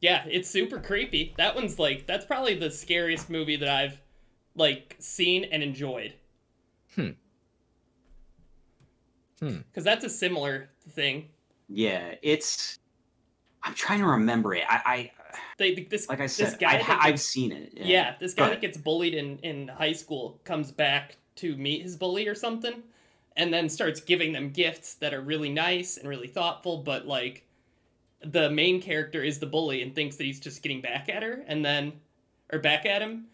Yeah, 0.00 0.24
it's 0.28 0.48
super 0.50 0.80
creepy. 0.80 1.34
That 1.36 1.54
one's 1.54 1.78
like 1.78 2.06
that's 2.06 2.24
probably 2.24 2.54
the 2.54 2.70
scariest 2.70 3.30
movie 3.30 3.56
that 3.56 3.68
I've 3.68 4.00
like 4.56 4.96
seen 4.98 5.44
and 5.44 5.62
enjoyed. 5.62 6.14
Hmm. 6.94 7.10
Hmm. 9.40 9.56
Because 9.68 9.84
that's 9.84 10.04
a 10.04 10.10
similar 10.10 10.68
thing. 10.90 11.28
Yeah, 11.68 12.14
it's. 12.22 12.78
I'm 13.62 13.74
trying 13.74 14.00
to 14.00 14.06
remember 14.06 14.54
it. 14.54 14.64
I, 14.68 14.80
I 14.84 15.10
They 15.56 15.74
this 15.74 16.08
like 16.08 16.20
I 16.20 16.24
this 16.24 16.34
said, 16.36 16.58
guy 16.58 16.70
I, 16.74 16.76
that 16.78 16.82
ha- 16.82 16.98
I've 17.00 17.20
seen 17.20 17.52
it. 17.52 17.72
yeah. 17.76 18.14
this 18.20 18.34
guy 18.34 18.46
Go 18.46 18.50
that 18.50 18.60
gets 18.60 18.76
bullied 18.76 19.14
in 19.14 19.38
in 19.38 19.68
high 19.68 19.92
school 19.92 20.40
comes 20.44 20.70
back 20.72 21.16
to 21.36 21.56
meet 21.56 21.82
his 21.82 21.96
bully 21.96 22.28
or 22.28 22.34
something, 22.34 22.82
and 23.36 23.52
then 23.54 23.68
starts 23.68 24.00
giving 24.00 24.32
them 24.32 24.50
gifts 24.50 24.94
that 24.94 25.14
are 25.14 25.20
really 25.20 25.48
nice 25.48 25.96
and 25.96 26.08
really 26.08 26.28
thoughtful, 26.28 26.78
but 26.78 27.06
like 27.06 27.46
the 28.24 28.50
main 28.50 28.80
character 28.82 29.22
is 29.22 29.38
the 29.38 29.46
bully 29.46 29.82
and 29.82 29.94
thinks 29.94 30.16
that 30.16 30.24
he's 30.24 30.40
just 30.40 30.62
getting 30.62 30.80
back 30.80 31.08
at 31.08 31.22
her, 31.22 31.42
and 31.46 31.64
then 31.64 31.92
or 32.52 32.58
back 32.58 32.84
at 32.84 33.00
him, 33.00 33.26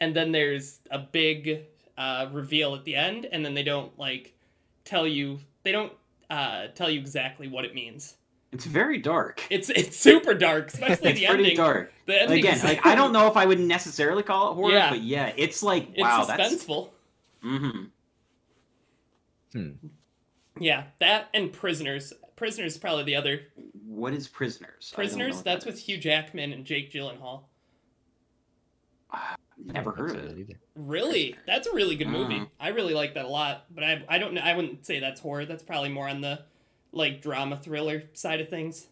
and 0.00 0.14
then 0.14 0.32
there's 0.32 0.80
a 0.90 0.98
big 0.98 1.64
uh, 1.98 2.28
reveal 2.32 2.74
at 2.74 2.84
the 2.86 2.94
end, 2.94 3.26
and 3.30 3.44
then 3.44 3.52
they 3.52 3.62
don't 3.64 3.96
like 3.98 4.32
tell 4.84 5.06
you 5.06 5.38
they 5.64 5.72
don't 5.72 5.92
uh, 6.30 6.68
tell 6.74 6.88
you 6.88 6.98
exactly 7.00 7.48
what 7.48 7.64
it 7.66 7.74
means. 7.74 8.14
It's 8.52 8.64
very 8.64 8.96
dark. 8.96 9.42
It's 9.50 9.68
it's 9.68 9.98
super 9.98 10.32
dark, 10.32 10.68
especially 10.68 11.10
it's 11.10 11.20
the 11.20 11.26
pretty 11.26 11.42
ending. 11.44 11.56
dark. 11.56 11.92
The 12.06 12.22
ending 12.22 12.38
Again, 12.38 12.58
like 12.64 12.86
I 12.86 12.94
don't 12.94 13.12
know 13.18 13.26
if 13.28 13.36
I 13.36 13.44
would 13.44 13.60
necessarily 13.60 14.22
call 14.22 14.52
it 14.52 14.54
horror, 14.54 14.72
Yeah. 14.72 14.88
but 14.90 15.02
yeah, 15.02 15.32
it's 15.36 15.62
like 15.62 15.88
It's 15.90 16.00
wow, 16.00 16.24
that's 16.24 16.54
suspenseful. 16.54 16.88
hmm 17.42 17.82
Yeah, 20.58 20.84
that 21.00 21.28
and 21.34 21.52
Prisoners. 21.52 22.12
Prisoners 22.36 22.72
is 22.74 22.78
probably 22.78 23.04
the 23.04 23.16
other. 23.16 23.40
What 23.86 24.14
is 24.14 24.28
prisoners? 24.28 24.92
I 24.94 24.96
don't 25.02 25.04
know 25.04 25.08
Prisoners. 25.08 25.34
what 25.36 25.44
That's 25.44 25.64
that 25.64 25.70
with. 25.72 25.80
Hugh 25.80 25.98
Jackman 25.98 26.52
and 26.52 26.64
Jake 26.64 26.92
Gyllenhaal. 26.92 27.42
I 29.68 29.72
Never 29.72 29.92
heard 29.92 30.10
of 30.12 30.24
it. 30.24 30.38
either. 30.38 30.54
Really, 30.76 31.34
that's 31.46 31.66
a 31.66 31.74
really 31.74 31.96
good 31.96 32.08
movie. 32.08 32.36
Mm. 32.40 32.48
I 32.60 32.68
really 32.68 32.94
like 32.94 33.14
that 33.14 33.24
a 33.24 33.28
lot. 33.28 33.64
But 33.74 33.84
I 33.84 34.04
I 34.08 34.18
don't 34.18 34.34
know. 34.34 34.40
I 34.40 34.54
wouldn't 34.54 34.86
say 34.86 35.00
that's 35.00 35.20
horror. 35.20 35.44
That's 35.46 35.62
probably 35.62 35.88
more 35.90 36.08
on 36.08 36.20
the 36.20 36.40
like 36.92 37.20
drama 37.22 37.56
thriller 37.56 38.04
side 38.14 38.40
of 38.40 38.48
things. 38.48 38.86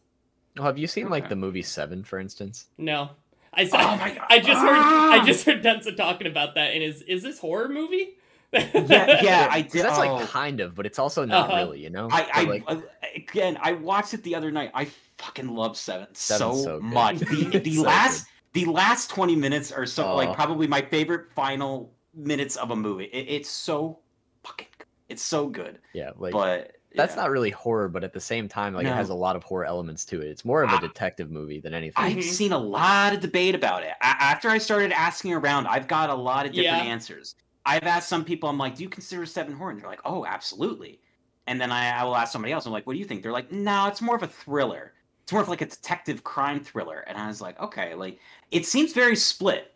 Oh, 0.59 0.65
have 0.65 0.79
you 0.79 0.87
seen 0.87 1.09
like 1.09 1.29
the 1.29 1.37
movie 1.37 1.63
Seven, 1.63 2.03
for 2.03 2.19
instance? 2.19 2.67
No, 2.79 3.11
I 3.53 3.67
saw. 3.67 3.79
Oh 3.79 3.97
my 3.97 4.11
God. 4.15 4.27
I 4.31 4.39
just 4.39 4.61
heard. 4.61 4.77
Ah! 4.77 5.11
I 5.13 5.25
just 5.25 5.45
heard 5.47 5.63
Tensa 5.63 5.97
talking 5.97 6.27
about 6.27 6.55
that. 6.57 6.73
And 6.75 6.83
is 6.83 7.03
is 7.03 7.23
this 7.23 7.39
horror 7.39 7.69
movie? 7.69 8.15
Yeah, 8.53 9.21
yeah, 9.23 9.49
I 9.53 9.63
'Cause 9.63 9.73
did. 9.73 9.85
That's 9.85 9.99
oh. 9.99 10.15
like 10.17 10.29
kind 10.29 10.61
of, 10.61 10.75
but 10.75 10.87
it's 10.87 10.99
also 10.99 11.25
not 11.25 11.49
Uh-huh. 11.51 11.57
really, 11.65 11.81
you 11.83 11.91
know. 11.91 12.09
I, 12.11 12.29
I 12.33 12.45
like, 12.45 12.65
uh, 12.67 12.81
again, 13.15 13.59
I 13.61 13.73
watched 13.73 14.15
it 14.15 14.23
the 14.23 14.35
other 14.35 14.51
night. 14.51 14.71
I 14.73 14.87
fucking 15.19 15.49
love 15.49 15.77
Seven 15.77 16.07
so, 16.15 16.37
Seven's 16.39 16.63
so 16.65 16.81
good. 16.81 16.85
much. 16.85 17.19
The 17.21 17.51
It's 17.57 17.65
the 17.65 17.75
so 17.77 17.83
last 17.83 18.27
the 18.65 18.71
last 18.71 19.11
twenty 19.11 19.37
minutes 19.37 19.71
are 19.73 19.87
so 19.87 20.05
Oh. 20.13 20.17
like 20.17 20.33
probably 20.35 20.67
my 20.67 20.81
favorite 20.83 21.33
final 21.35 21.93
minutes 22.15 22.57
of 22.57 22.71
a 22.71 22.77
movie. 22.77 23.05
It, 23.05 23.27
it's 23.29 23.49
so 23.49 23.99
fucking. 24.45 24.69
good. 24.79 24.87
It's 25.09 25.23
so 25.23 25.47
good, 25.49 25.79
yeah, 25.95 26.11
like 26.17 26.33
but 26.33 26.73
that's 26.95 27.15
yeah. 27.15 27.23
not 27.23 27.31
really 27.31 27.51
horror, 27.51 27.89
but 27.89 28.03
at 28.03 28.13
the 28.13 28.21
same 28.21 28.49
time, 28.49 28.75
like 28.75 28.87
it 28.87 28.93
has 28.93 29.11
a 29.11 29.15
lot 29.15 29.37
of 29.37 29.45
horror 29.45 29.65
elements 29.65 30.05
to 30.07 30.21
it. 30.21 30.27
It's 30.29 30.45
more 30.45 30.63
of 30.65 30.73
a 30.73 30.81
detective 30.81 31.31
movie 31.31 31.61
than 31.61 31.75
anything. 31.75 32.03
I've 32.03 32.17
Mhm. 32.17 32.23
seen 32.23 32.53
a 32.53 32.59
lot 32.59 33.13
of 33.13 33.21
debate 33.21 33.55
about 33.55 33.83
it. 33.85 33.93
A- 34.01 34.07
after 34.07 34.49
I 34.49 34.59
started 34.59 34.91
asking 34.93 35.33
around, 35.35 35.67
I've 35.69 35.87
got 35.87 36.11
a 36.11 36.15
lot 36.15 36.47
of 36.47 36.53
different 36.53 36.85
Yeah. 36.85 36.91
answers. 36.91 37.37
I've 37.65 37.85
asked 37.85 38.09
some 38.09 38.25
people, 38.25 38.49
I'm 38.49 38.59
like, 38.59 38.75
"Do 38.77 38.83
you 38.83 38.89
consider 38.89 39.27
Seven 39.27 39.55
horror?" 39.55 39.71
And 39.73 39.81
they're 39.81 39.89
like, 39.89 40.01
"Oh, 40.05 40.25
absolutely." 40.27 41.01
And 41.47 41.61
then 41.61 41.71
I, 41.71 41.91
I 42.01 42.03
will 42.05 42.17
ask 42.17 42.33
somebody 42.33 42.53
else, 42.53 42.67
I'm 42.67 42.73
like, 42.73 42.87
"What 42.87 42.95
do 42.95 42.99
you 42.99 43.05
think?" 43.05 43.23
They're 43.23 43.31
like, 43.33 43.53
"No, 43.53 43.87
it's 43.87 44.01
more 44.03 44.17
of 44.17 44.23
a 44.25 44.29
thriller. 44.29 44.95
It's 45.27 45.33
more 45.33 45.43
of 45.43 45.49
like 45.49 45.61
a 45.61 45.67
detective 45.67 46.23
crime 46.23 46.61
thriller." 46.61 47.01
And 47.09 47.19
I 47.19 47.27
was 47.27 47.41
like, 47.41 47.59
"Okay, 47.61 47.95
like 47.97 48.21
it 48.53 48.65
seems 48.65 48.93
very 48.93 49.17
split. 49.17 49.73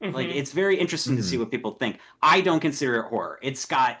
Like 0.00 0.28
Mhm. 0.28 0.34
it's 0.36 0.52
very 0.52 0.78
interesting 0.78 1.16
to 1.16 1.22
see 1.22 1.36
what 1.36 1.50
people 1.50 1.72
think. 1.72 1.98
I 2.22 2.40
don't 2.42 2.60
consider 2.60 3.00
it 3.00 3.08
horror. 3.08 3.40
It's 3.42 3.64
got 3.66 3.98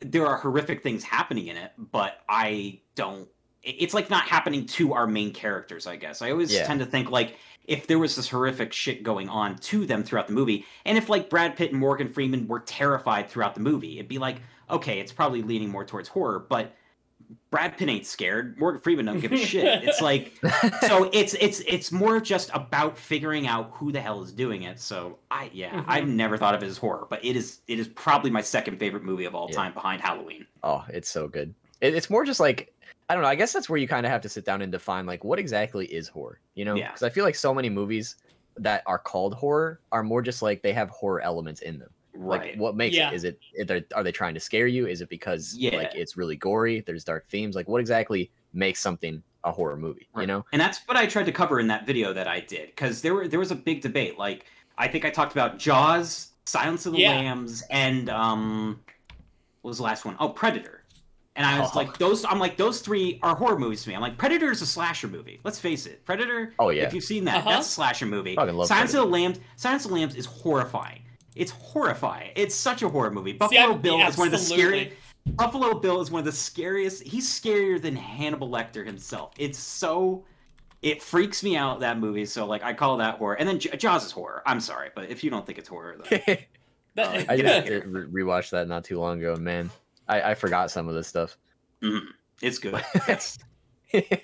there 0.00 0.26
are 0.26 0.36
horrific 0.38 0.82
things 0.82 1.02
happening 1.04 1.48
in 1.48 1.56
it, 1.58 1.72
but 1.76 2.20
I 2.30 2.80
don't. 2.94 3.28
It's 3.62 3.92
like 3.92 4.08
not 4.08 4.24
happening 4.24 4.64
to 4.66 4.94
our 4.94 5.06
main 5.06 5.32
characters. 5.34 5.86
I 5.86 5.96
guess 5.96 6.22
I 6.22 6.30
always 6.30 6.50
Yeah. 6.52 6.66
tend 6.66 6.80
to 6.80 6.86
think 6.86 7.10
like 7.10 7.36
if 7.64 7.86
there 7.86 7.98
was 7.98 8.14
this 8.16 8.28
horrific 8.30 8.72
shit 8.72 9.02
going 9.02 9.28
on 9.28 9.56
to 9.58 9.84
them 9.84 10.02
throughout 10.04 10.28
the 10.28 10.32
movie, 10.32 10.64
and 10.86 10.96
if 10.96 11.08
like 11.10 11.28
Brad 11.28 11.56
Pitt 11.56 11.72
and 11.72 11.80
Morgan 11.80 12.08
Freeman 12.08 12.46
were 12.48 12.60
terrified 12.60 13.28
throughout 13.28 13.54
the 13.54 13.60
movie, 13.60 13.98
it'd 13.98 14.08
be 14.08 14.18
like 14.18 14.36
okay, 14.70 14.98
it's 14.98 15.12
probably 15.12 15.42
leaning 15.42 15.68
more 15.68 15.84
towards 15.84 16.08
horror, 16.08 16.38
but. 16.38 16.74
Brad 17.50 17.76
Pitt 17.78 17.88
ain't 17.88 18.06
scared. 18.06 18.58
Morgan 18.58 18.80
Freeman 18.80 19.06
don't 19.06 19.20
give 19.20 19.32
a 19.32 19.36
shit. 19.36 19.82
It's 19.88 20.00
like 20.00 20.32
so 20.86 21.08
it's 21.12 21.34
it's 21.34 21.60
it's 21.60 21.90
more 21.92 22.20
just 22.20 22.50
about 22.54 22.98
figuring 22.98 23.46
out 23.46 23.70
who 23.72 23.92
the 23.92 24.00
hell 24.00 24.22
is 24.22 24.32
doing 24.32 24.62
it. 24.64 24.78
So 24.80 25.18
I 25.30 25.50
yeah, 25.52 25.70
Mhm. 25.70 25.84
I've 25.88 26.06
never 26.08 26.36
thought 26.36 26.54
of 26.54 26.62
it 26.62 26.66
as 26.66 26.76
horror, 26.78 27.06
but 27.08 27.24
it 27.24 27.36
is 27.36 27.60
it 27.68 27.78
is 27.78 27.88
probably 27.88 28.30
my 28.30 28.42
second 28.42 28.78
favorite 28.78 29.04
movie 29.04 29.24
of 29.24 29.34
all 29.34 29.48
Yeah. 29.50 29.56
time 29.56 29.72
behind 29.74 30.02
Halloween. 30.02 30.46
Oh, 30.62 30.84
it's 30.88 31.08
so 31.08 31.28
good. 31.28 31.54
It, 31.80 31.94
it's 31.94 32.10
more 32.10 32.24
just 32.24 32.40
like 32.40 32.72
I 33.08 33.14
don't 33.14 33.22
know. 33.22 33.28
I 33.28 33.36
guess 33.36 33.52
that's 33.52 33.68
where 33.68 33.78
you 33.78 33.86
kind 33.86 34.04
of 34.04 34.10
have 34.10 34.22
to 34.22 34.28
sit 34.28 34.44
down 34.44 34.62
and 34.62 34.72
define 34.72 35.06
like 35.06 35.22
what 35.24 35.38
exactly 35.38 35.86
is 35.86 36.08
horror. 36.08 36.40
You 36.54 36.64
know, 36.64 36.74
Yeah. 36.74 36.88
because 36.88 37.02
I 37.04 37.08
feel 37.08 37.24
like 37.24 37.36
so 37.36 37.54
many 37.54 37.70
movies 37.70 38.16
that 38.56 38.82
are 38.86 38.98
called 38.98 39.34
horror 39.34 39.80
are 39.92 40.02
more 40.02 40.22
just 40.22 40.42
like 40.42 40.62
they 40.62 40.72
have 40.72 40.90
horror 40.90 41.20
elements 41.20 41.60
in 41.60 41.78
them. 41.78 41.90
Like 42.18 42.56
what 42.56 42.76
makes 42.76 42.96
Yeah. 42.96 43.10
it? 43.10 43.14
Is 43.14 43.24
it 43.24 43.38
are 43.60 43.64
they, 43.64 43.84
are 43.94 44.02
they 44.02 44.12
trying 44.12 44.34
to 44.34 44.40
scare 44.40 44.66
you? 44.66 44.86
Is 44.86 45.00
it 45.00 45.08
because 45.08 45.54
Yeah. 45.56 45.76
like 45.76 45.94
it's 45.94 46.16
really 46.16 46.36
gory? 46.36 46.80
There's 46.80 47.04
dark 47.04 47.26
themes. 47.28 47.54
Like 47.56 47.68
what 47.68 47.80
exactly 47.80 48.30
makes 48.52 48.80
something 48.80 49.22
a 49.44 49.52
horror 49.52 49.76
movie? 49.76 50.08
You 50.14 50.20
Right. 50.20 50.28
know? 50.28 50.44
And 50.52 50.60
that's 50.60 50.78
what 50.86 50.96
I 50.96 51.06
tried 51.06 51.26
to 51.26 51.32
cover 51.32 51.60
in 51.60 51.66
that 51.68 51.86
video 51.86 52.12
that 52.12 52.26
I 52.28 52.40
did 52.40 52.66
because 52.68 53.02
there 53.02 53.14
were 53.14 53.28
there 53.28 53.38
was 53.40 53.50
a 53.50 53.56
big 53.56 53.80
debate. 53.82 54.18
Like 54.18 54.46
I 54.78 54.88
think 54.88 55.04
I 55.04 55.10
talked 55.10 55.32
about 55.32 55.58
Jaws, 55.58 56.32
Silence 56.44 56.86
of 56.86 56.92
the 56.92 57.00
Yeah. 57.00 57.10
Lambs, 57.12 57.62
and 57.70 58.08
um, 58.10 58.80
what 59.62 59.70
was 59.70 59.78
the 59.78 59.84
last 59.84 60.04
one? 60.04 60.16
Oh, 60.20 60.28
Predator. 60.28 60.82
And 61.34 61.44
I 61.44 61.58
was 61.60 61.70
Oh. 61.74 61.78
like, 61.78 61.98
those. 61.98 62.24
I'm 62.24 62.38
like, 62.38 62.56
those 62.56 62.80
three 62.80 63.18
are 63.22 63.34
horror 63.36 63.58
movies 63.58 63.82
to 63.82 63.90
me. 63.90 63.94
I'm 63.94 64.00
like, 64.00 64.16
Predator 64.16 64.50
is 64.50 64.62
a 64.62 64.66
slasher 64.66 65.06
movie. 65.06 65.38
Let's 65.44 65.58
face 65.58 65.84
it, 65.84 66.02
Predator. 66.06 66.54
Oh 66.58 66.70
yeah. 66.70 66.84
If 66.84 66.94
you've 66.94 67.04
seen 67.04 67.24
that, 67.24 67.38
Uh-huh. 67.38 67.50
that's 67.50 67.66
a 67.66 67.70
slasher 67.70 68.06
movie. 68.06 68.36
Fucking 68.36 68.54
love 68.54 68.68
Silence 68.68 68.94
of 68.94 69.00
the 69.00 69.06
Lambs. 69.06 69.38
Silence 69.56 69.84
of 69.84 69.90
the 69.90 69.96
Lambs 69.96 70.14
is 70.14 70.24
horrifying. 70.24 71.02
It's 71.36 71.52
horrifying. 71.52 72.32
It's 72.34 72.54
such 72.54 72.82
a 72.82 72.88
horror 72.88 73.10
movie. 73.10 73.32
See, 73.32 73.38
Buffalo 73.38 73.60
I'm- 73.60 73.80
Bill 73.80 74.00
is 74.06 74.16
one 74.16 74.28
of 74.28 74.32
the 74.32 74.38
scariest. 74.38 74.96
Buffalo 75.26 75.78
Bill 75.78 76.00
is 76.00 76.10
one 76.10 76.20
of 76.20 76.24
the 76.24 76.32
scariest. 76.32 77.02
He's 77.02 77.28
scarier 77.28 77.80
than 77.80 77.94
Hannibal 77.96 78.48
Lecter 78.48 78.84
himself. 78.86 79.32
It's 79.38 79.58
so. 79.58 80.24
It 80.82 81.02
freaks 81.02 81.42
me 81.42 81.56
out 81.56 81.80
that 81.80 81.98
movie. 81.98 82.24
So 82.26 82.46
like 82.46 82.62
I 82.62 82.72
call 82.72 82.96
that 82.98 83.16
horror. 83.18 83.34
And 83.34 83.48
then 83.48 83.58
J- 83.58 83.76
Jaws 83.76 84.04
is 84.04 84.12
horror. 84.12 84.42
I'm 84.46 84.60
sorry, 84.60 84.90
but 84.94 85.08
if 85.10 85.24
you 85.24 85.30
don't 85.30 85.44
think 85.44 85.58
it's 85.58 85.68
horror, 85.68 85.96
then 86.08 86.38
That- 86.94 87.28
I 87.28 87.36
just 87.36 87.68
re- 87.68 88.22
rewatched 88.22 88.50
that 88.50 88.68
not 88.68 88.84
too 88.84 88.98
long 89.00 89.18
ago, 89.18 89.34
and 89.34 89.42
man. 89.44 89.70
I, 90.08 90.30
I 90.30 90.34
forgot 90.34 90.70
some 90.70 90.86
of 90.88 90.94
this 90.94 91.08
stuff. 91.08 91.36
mhm, 91.82 92.00
it's 92.40 92.58
good. 92.58 92.80
It's, 93.08 93.38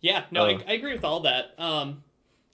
Yeah, 0.00 0.24
no, 0.30 0.44
Uh. 0.44 0.48
I, 0.48 0.64
I 0.68 0.72
agree 0.74 0.92
with 0.94 1.04
all 1.04 1.20
that. 1.20 1.54
Um, 1.58 2.02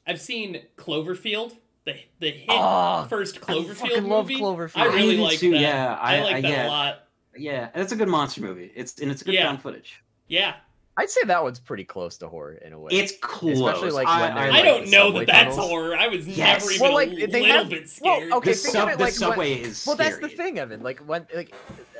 I've 0.06 0.20
seen 0.20 0.62
Cloverfield. 0.76 1.56
The 1.84 1.94
the 2.20 2.30
hit 2.30 2.44
Oh, 2.48 3.06
first 3.08 3.36
I 3.36 3.40
Cloverfield 3.54 3.74
fucking 3.74 4.04
love 4.08 4.26
movie. 4.28 4.40
Cloverfield. 4.40 4.76
I 4.76 4.86
really 4.86 5.16
do 5.16 5.22
like 5.22 5.38
too, 5.38 5.50
that. 5.52 5.60
Yeah, 5.60 5.98
I, 6.00 6.16
I, 6.18 6.22
like 6.22 6.34
I- 6.36 6.40
that 6.42 6.50
yeah, 6.50 6.66
a 6.66 6.68
lot. 6.68 6.98
Yeah, 7.36 7.68
and 7.72 7.82
it's 7.82 7.92
a 7.92 7.96
good 7.96 8.08
monster 8.08 8.40
movie. 8.42 8.70
It's 8.74 8.98
and 9.00 9.10
it's 9.10 9.22
good 9.22 9.34
Yeah. 9.34 9.46
found 9.46 9.62
footage. 9.62 10.02
Yeah, 10.28 10.54
I'd 10.98 11.08
say 11.10 11.22
that 11.24 11.42
one's 11.42 11.58
pretty 11.58 11.84
close 11.84 12.18
to 12.18 12.28
horror 12.28 12.54
in 12.54 12.72
a 12.74 12.78
way. 12.78 12.90
It's 12.92 13.12
close. 13.22 13.58
Especially, 13.58 13.90
like, 13.90 14.06
I, 14.06 14.20
when 14.20 14.32
I, 14.32 14.46
I 14.46 14.50
like, 14.50 14.64
don't 14.64 14.90
know 14.90 15.06
subway 15.08 15.24
that 15.24 15.32
that's 15.32 15.56
tunnels. 15.56 15.70
horror. 15.70 15.96
I 15.96 16.08
was 16.08 16.28
Yes. 16.28 16.60
never 16.62 16.72
even 16.72 16.82
Well, 16.82 16.92
a 16.92 16.94
like, 16.94 17.10
they 17.10 17.26
little 17.40 17.46
have- 17.46 17.68
bit 17.70 17.98
well, 18.02 18.16
okay, 18.38 18.50
the, 18.50 18.56
think 18.56 18.56
sub, 18.74 18.88
it 18.90 18.98
the 18.98 19.04
like 19.04 19.12
when- 19.12 19.12
subway 19.12 19.52
is 19.54 19.86
well, 19.86 19.96
that's 19.96 20.18
the 20.18 20.28
scary. 20.28 20.36
thing, 20.36 20.58
Evan. 20.58 20.82
Like 20.82 21.00
when, 21.00 21.26
like, 21.34 21.54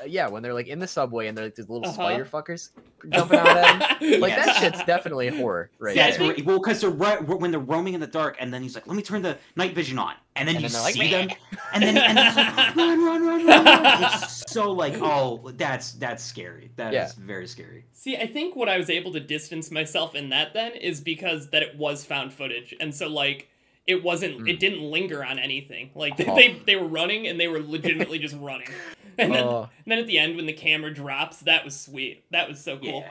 yeah, 0.06 0.28
when 0.28 0.42
they're 0.42 0.54
like 0.54 0.68
in 0.68 0.78
the 0.78 0.86
subway 0.86 1.26
and 1.28 1.36
they're 1.36 1.44
like 1.46 1.54
these 1.54 1.68
little 1.68 1.84
Uh-huh. 1.88 1.94
spider 1.94 2.24
fuckers 2.24 2.70
jumping 3.08 3.38
out 3.38 3.48
at 3.48 4.00
them. 4.00 4.20
Like 4.20 4.34
that 4.36 4.56
shit's 4.56 4.82
definitely 4.84 5.28
horror, 5.28 5.70
right? 5.78 5.94
See, 5.94 6.00
I 6.00 6.04
That's 6.04 6.18
there. 6.18 6.34
think- 6.34 6.46
well, 6.46 6.58
because 6.58 6.80
they're 6.80 6.90
ro- 6.90 7.22
when 7.22 7.50
they're 7.50 7.60
roaming 7.60 7.94
in 7.94 8.00
the 8.00 8.06
dark, 8.06 8.36
and 8.40 8.52
then 8.52 8.62
he's 8.62 8.74
like, 8.74 8.86
"Let 8.86 8.96
me 8.96 9.02
turn 9.02 9.22
the 9.22 9.38
night 9.56 9.74
vision 9.74 9.98
on," 9.98 10.14
and 10.36 10.46
then 10.48 10.56
And 10.56 10.62
you 10.64 10.68
then 10.68 10.72
they're 10.74 10.82
like, 10.82 10.94
see 10.94 11.10
them, 11.10 11.28
and 11.72 11.82
then 11.82 11.96
and 11.96 12.16
then 12.18 12.36
like, 12.36 12.76
"Run, 12.76 13.04
run, 13.04 13.26
run, 13.26 13.46
run!" 13.46 13.64
run." 13.64 14.04
It's 14.04 14.50
so 14.52 14.72
like, 14.72 14.94
oh, 15.00 15.50
that's 15.56 15.92
that's 15.92 16.22
scary. 16.22 16.70
That 16.76 16.88
is 16.94 16.94
Yeah. 16.94 17.24
very 17.24 17.46
scary. 17.46 17.84
See, 17.92 18.16
I 18.16 18.26
think 18.26 18.56
what 18.56 18.68
I 18.68 18.76
was 18.78 18.90
able 18.90 19.12
to 19.12 19.20
distance 19.20 19.70
myself 19.70 20.14
in 20.14 20.28
that 20.30 20.52
then 20.54 20.72
is 20.72 21.00
because 21.00 21.50
that 21.50 21.62
it 21.62 21.76
was 21.76 22.04
found 22.04 22.32
footage, 22.32 22.74
and 22.80 22.94
so 22.94 23.08
like 23.08 23.48
it 23.86 24.02
wasn't, 24.02 24.38
Mm. 24.38 24.48
it 24.50 24.60
didn't 24.60 24.80
linger 24.82 25.24
on 25.24 25.38
anything. 25.38 25.90
Like 25.94 26.16
they 26.16 26.26
Oh. 26.26 26.34
they, 26.36 26.52
they 26.66 26.76
were 26.76 26.86
running 26.86 27.26
and 27.26 27.38
they 27.40 27.48
were 27.48 27.60
legitimately 27.60 28.18
just 28.18 28.36
running. 28.38 28.68
And 29.18 29.34
then, 29.34 29.44
Oh, 29.44 29.68
and 29.84 29.92
then 29.92 29.98
at 29.98 30.06
the 30.06 30.18
end 30.18 30.36
when 30.36 30.46
the 30.46 30.54
camera 30.54 30.92
drops, 30.92 31.40
that 31.40 31.66
was 31.66 31.78
sweet. 31.78 32.24
That 32.30 32.48
was 32.48 32.58
so 32.64 32.78
cool. 32.78 33.04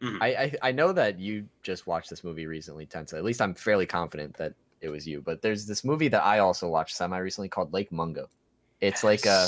Yeah. 0.00 0.18
I, 0.22 0.26
I 0.28 0.52
I 0.62 0.72
know 0.72 0.90
that 0.92 1.18
you 1.18 1.46
just 1.62 1.86
watched 1.86 2.08
this 2.08 2.24
movie 2.24 2.46
recently, 2.46 2.86
Tensa. 2.86 3.14
At 3.14 3.24
least 3.24 3.42
I'm 3.42 3.52
fairly 3.54 3.84
confident 3.84 4.34
that 4.38 4.54
it 4.80 4.88
was 4.88 5.06
you. 5.06 5.20
But 5.20 5.42
there's 5.42 5.66
this 5.66 5.84
movie 5.84 6.08
that 6.08 6.24
I 6.24 6.38
also 6.38 6.66
watched 6.68 6.96
semi 6.96 7.18
recently 7.18 7.48
called 7.50 7.72
Lake 7.74 7.92
Mungo. 7.92 8.28
It's 8.80 9.04
like 9.04 9.26
a 9.26 9.46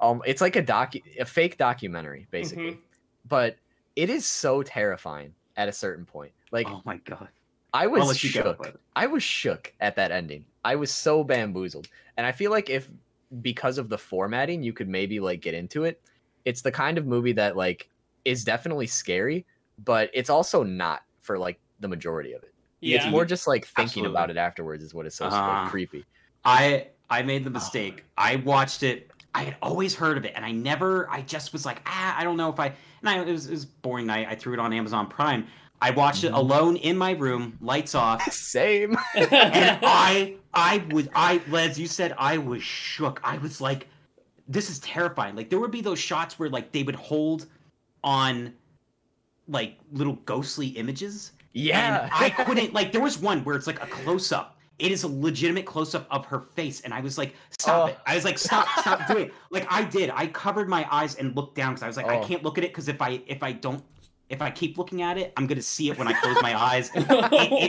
um, 0.00 0.22
it's 0.26 0.40
like 0.40 0.56
a 0.56 0.62
docu 0.62 1.02
a 1.20 1.24
fake 1.26 1.58
documentary 1.58 2.26
basically, 2.30 2.72
Mhm. 2.72 2.78
but 3.28 3.56
it 3.96 4.08
is 4.10 4.24
so 4.26 4.62
terrifying 4.62 5.34
at 5.58 5.68
a 5.68 5.72
certain 5.72 6.06
point. 6.06 6.32
Like 6.52 6.68
oh 6.68 6.80
my 6.86 6.96
god. 6.98 7.28
I 7.72 7.86
was 7.86 8.06
let 8.06 8.22
you 8.22 8.30
shook. 8.30 8.78
I 8.96 9.06
was 9.06 9.22
shook 9.22 9.72
at 9.80 9.96
that 9.96 10.10
ending. 10.10 10.44
I 10.64 10.76
was 10.76 10.90
so 10.90 11.22
bamboozled. 11.22 11.88
And 12.16 12.26
I 12.26 12.32
feel 12.32 12.50
like 12.50 12.70
if 12.70 12.90
because 13.42 13.78
of 13.78 13.88
the 13.88 13.98
formatting 13.98 14.62
you 14.62 14.72
could 14.72 14.88
maybe 14.88 15.20
like 15.20 15.40
get 15.40 15.54
into 15.54 15.84
it, 15.84 16.00
it's 16.44 16.62
the 16.62 16.72
kind 16.72 16.98
of 16.98 17.06
movie 17.06 17.32
that 17.32 17.56
like 17.56 17.88
is 18.24 18.44
definitely 18.44 18.86
scary, 18.86 19.46
but 19.84 20.10
it's 20.14 20.30
also 20.30 20.62
not 20.62 21.02
for 21.20 21.38
like 21.38 21.60
the 21.80 21.88
majority 21.88 22.32
of 22.32 22.42
it. 22.42 22.54
Yeah. 22.80 22.96
It's 23.02 23.10
more 23.10 23.24
just 23.24 23.46
like 23.46 23.66
thinking 23.66 23.84
Absolutely. 23.84 24.10
about 24.10 24.30
it 24.30 24.36
afterwards 24.36 24.82
is 24.82 24.94
what 24.94 25.06
is 25.06 25.14
so 25.14 25.26
Uh-huh. 25.26 25.68
creepy. 25.68 26.04
I 26.44 26.88
I 27.10 27.22
made 27.22 27.44
the 27.44 27.50
mistake. 27.50 28.04
I 28.16 28.36
watched 28.36 28.82
it. 28.82 29.10
I 29.34 29.42
had 29.42 29.56
always 29.62 29.94
heard 29.94 30.16
of 30.16 30.24
it, 30.24 30.32
and 30.34 30.44
I 30.44 30.52
never. 30.52 31.08
I 31.10 31.22
just 31.22 31.52
was 31.52 31.64
like, 31.66 31.80
ah, 31.86 32.16
I 32.18 32.24
don't 32.24 32.36
know 32.36 32.50
if 32.50 32.58
I. 32.58 32.66
And 33.00 33.08
I, 33.08 33.20
it 33.20 33.30
was 33.30 33.46
it 33.46 33.52
was 33.52 33.64
boring 33.66 34.06
night. 34.06 34.26
I 34.28 34.34
threw 34.34 34.52
it 34.54 34.58
on 34.58 34.72
Amazon 34.72 35.06
Prime. 35.06 35.46
I 35.80 35.90
watched 35.90 36.24
it 36.24 36.32
Mhm. 36.32 36.36
alone 36.38 36.76
in 36.76 36.98
my 36.98 37.12
room, 37.12 37.56
lights 37.60 37.94
off, 37.94 38.22
Same. 38.32 38.96
and 39.14 39.28
I 39.82 40.34
I 40.54 40.84
was 40.90 41.08
I 41.14 41.40
as 41.56 41.78
you 41.78 41.86
said 41.86 42.14
I 42.18 42.38
was 42.38 42.62
shook. 42.62 43.20
I 43.22 43.38
was 43.38 43.60
like, 43.60 43.86
this 44.48 44.70
is 44.70 44.78
terrifying. 44.80 45.36
Like 45.36 45.50
there 45.50 45.60
would 45.60 45.70
be 45.70 45.80
those 45.80 45.98
shots 45.98 46.38
where 46.38 46.48
like 46.50 46.72
they 46.72 46.82
would 46.82 46.96
hold 46.96 47.46
on 48.02 48.52
like 49.48 49.78
little 49.92 50.14
ghostly 50.24 50.68
images. 50.68 51.32
Yeah. 51.52 52.02
And 52.04 52.10
I 52.12 52.30
couldn't 52.44 52.72
like 52.74 52.92
there 52.92 53.00
was 53.00 53.18
one 53.18 53.44
where 53.44 53.56
it's 53.56 53.66
like 53.66 53.82
a 53.82 53.86
close 53.86 54.32
up. 54.32 54.56
It 54.78 54.92
is 54.92 55.02
a 55.02 55.08
legitimate 55.08 55.66
close 55.66 55.92
up 55.96 56.06
of 56.08 56.24
her 56.26 56.38
face, 56.54 56.82
and 56.82 56.94
I 56.94 57.00
was 57.00 57.18
like, 57.18 57.34
"Stop 57.58 57.82
Oh. 57.82 57.86
it!" 57.86 57.98
I 58.06 58.14
was 58.14 58.24
like, 58.24 58.38
"Stop, 58.38 58.68
stop 58.78 59.08
doing 59.08 59.26
it!" 59.26 59.34
Like 59.50 59.66
I 59.68 59.82
did. 59.82 60.08
I 60.14 60.28
covered 60.28 60.68
my 60.68 60.86
eyes 60.88 61.16
and 61.16 61.34
looked 61.34 61.56
down 61.56 61.70
because 61.74 61.82
I 61.82 61.88
was 61.88 61.96
like, 61.96 62.06
"I 62.06 62.18
Oh. 62.20 62.24
can't 62.24 62.44
look 62.44 62.58
at 62.58 62.64
it 62.64 62.70
because 62.70 62.86
if 62.86 63.02
I 63.02 63.20
if 63.26 63.42
I 63.42 63.50
don't 63.52 63.82
if 64.28 64.42
I 64.42 64.50
keep 64.50 64.78
looking 64.78 65.02
at 65.02 65.16
it, 65.18 65.32
I'm 65.36 65.46
gonna 65.46 65.62
see 65.62 65.90
it 65.90 65.98
when 65.98 66.08
I 66.08 66.12
close 66.14 66.36
my 66.42 66.60
eyes." 66.60 66.90
It, 66.94 67.06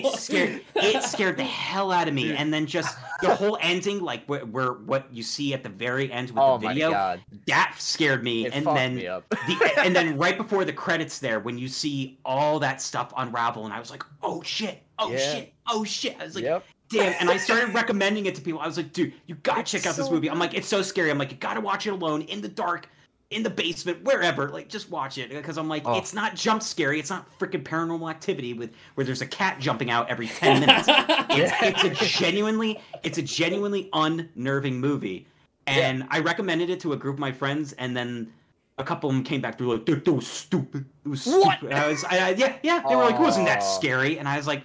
it 0.06 0.14
scared 0.20 0.62
it 0.76 1.04
scared 1.04 1.38
the 1.38 1.44
hell 1.44 1.92
out 1.92 2.08
of 2.08 2.14
me, 2.14 2.34
and 2.36 2.54
then 2.54 2.66
just 2.66 2.98
the 3.22 3.34
whole 3.34 3.58
ending, 3.62 4.00
like 4.00 4.26
where, 4.26 4.46
where 4.46 4.74
what 4.74 5.08
you 5.12 5.24
see 5.24 5.54
at 5.54 5.64
the 5.64 5.70
very 5.70 6.12
end 6.12 6.30
with 6.30 6.38
oh 6.40 6.58
the 6.58 6.68
video, 6.68 6.92
god. 6.92 7.22
that 7.48 7.76
scared 7.78 8.24
me. 8.24 8.46
It 8.46 8.54
and 8.54 8.66
then 8.66 8.96
me 8.96 9.04
the, 9.04 9.74
and 9.84 9.96
then 9.96 10.18
right 10.18 10.38
before 10.38 10.66
the 10.66 10.74
credits 10.74 11.20
there 11.20 11.40
when 11.40 11.58
you 11.58 11.68
see 11.68 12.20
all 12.26 12.60
that 12.60 12.82
stuff 12.82 13.14
unravel 13.18 13.66
and 13.66 13.74
i 13.74 13.80
was 13.80 13.92
like 13.92 14.04
oh 14.24 14.42
shit. 14.44 14.84
Oh 14.98 15.12
Yeah. 15.12 15.18
shit. 15.18 15.54
Oh 15.68 15.84
shit. 15.84 16.18
I 16.20 16.26
was 16.26 16.36
like 16.36 16.44
yep. 16.44 16.64
damn. 16.90 17.16
And 17.20 17.30
i 17.30 17.38
started 17.48 17.74
recommending 17.74 18.26
it 18.26 18.36
to 18.36 18.42
people. 18.42 18.60
I 18.60 18.68
was 18.68 18.78
like 18.78 18.94
dude 18.94 19.14
you 19.28 19.36
gotta 19.36 19.62
It's 19.62 19.72
check 19.72 19.86
out 19.86 19.96
this 19.96 20.10
movie. 20.10 20.30
I'm 20.30 20.40
like 20.40 20.54
it's 20.54 20.68
so 20.68 20.82
scary. 20.82 21.10
I'm 21.10 21.18
like 21.18 21.32
you 21.32 21.38
gotta 21.38 21.62
watch 21.62 21.88
it 21.88 21.92
alone 21.92 22.22
in 22.24 22.42
the 22.42 22.50
dark 22.50 22.90
in 23.32 23.44
the 23.44 23.50
basement 23.50 24.04
wherever 24.04 24.50
like 24.50 24.68
just 24.68 24.90
watch 24.90 25.20
it 25.20 25.30
because 25.30 25.58
i'm 25.58 25.68
like 25.70 25.84
Oh. 25.86 25.98
it's 25.98 26.14
not 26.16 26.36
jump 26.36 26.64
scary 26.64 27.00
it's 27.00 27.12
not 27.12 27.28
freaking 27.38 27.62
paranormal 27.64 28.10
activity 28.10 28.54
with 28.54 28.72
where 28.96 29.06
there's 29.06 29.22
a 29.22 29.28
cat 29.28 29.60
jumping 29.60 29.92
out 29.92 30.10
every 30.10 30.28
10 30.28 30.60
minutes. 30.62 30.88
It's, 31.32 31.84
it's 31.84 32.02
a 32.02 32.06
genuinely 32.06 32.80
it's 33.04 33.20
a 33.20 33.22
genuinely 33.22 33.88
unnerving 33.94 34.80
movie. 34.80 35.28
And 35.68 36.08
i 36.10 36.20
recommended 36.20 36.72
it 36.72 36.80
to 36.82 36.94
a 36.94 36.98
group 36.98 37.16
of 37.16 37.20
my 37.20 37.32
friends 37.32 37.74
and 37.74 37.96
then 37.96 38.34
a 38.80 38.84
couple 38.84 39.10
of 39.12 39.16
them 39.16 39.24
came 39.24 39.42
back 39.42 39.58
they 39.60 39.66
were 39.66 39.76
like 39.76 39.86
"Dude, 39.86 40.06
that 40.06 40.12
was 40.14 40.26
stupid. 40.26 40.86
It 41.06 41.10
was 41.10 41.28
What? 41.28 41.60
stupid. 41.60 41.76
I 41.76 41.88
was, 41.88 42.04
I, 42.06 42.18
I- 42.18 42.30
yeah 42.32 42.56
yeah 42.64 42.82
they 42.90 42.96
were 42.96 43.04
like 43.04 43.16
it 43.16 43.22
wasn't 43.22 43.46
that 43.46 43.60
scary. 43.60 44.18
And 44.18 44.28
i 44.28 44.38
was 44.38 44.48
like 44.48 44.64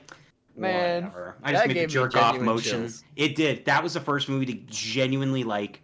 Man, 0.56 1.02
whatever. 1.04 1.36
i 1.42 1.52
just 1.52 1.64
that 1.66 1.74
made 1.74 1.82
the 1.82 1.92
jerk 1.92 2.16
off 2.16 2.32
genuine 2.34 2.46
motion 2.46 2.80
chills. 2.82 3.04
it 3.16 3.36
did. 3.36 3.64
That 3.66 3.82
was 3.82 3.92
the 3.92 4.00
first 4.00 4.28
movie 4.30 4.46
to 4.46 4.54
genuinely 4.68 5.44
like 5.44 5.82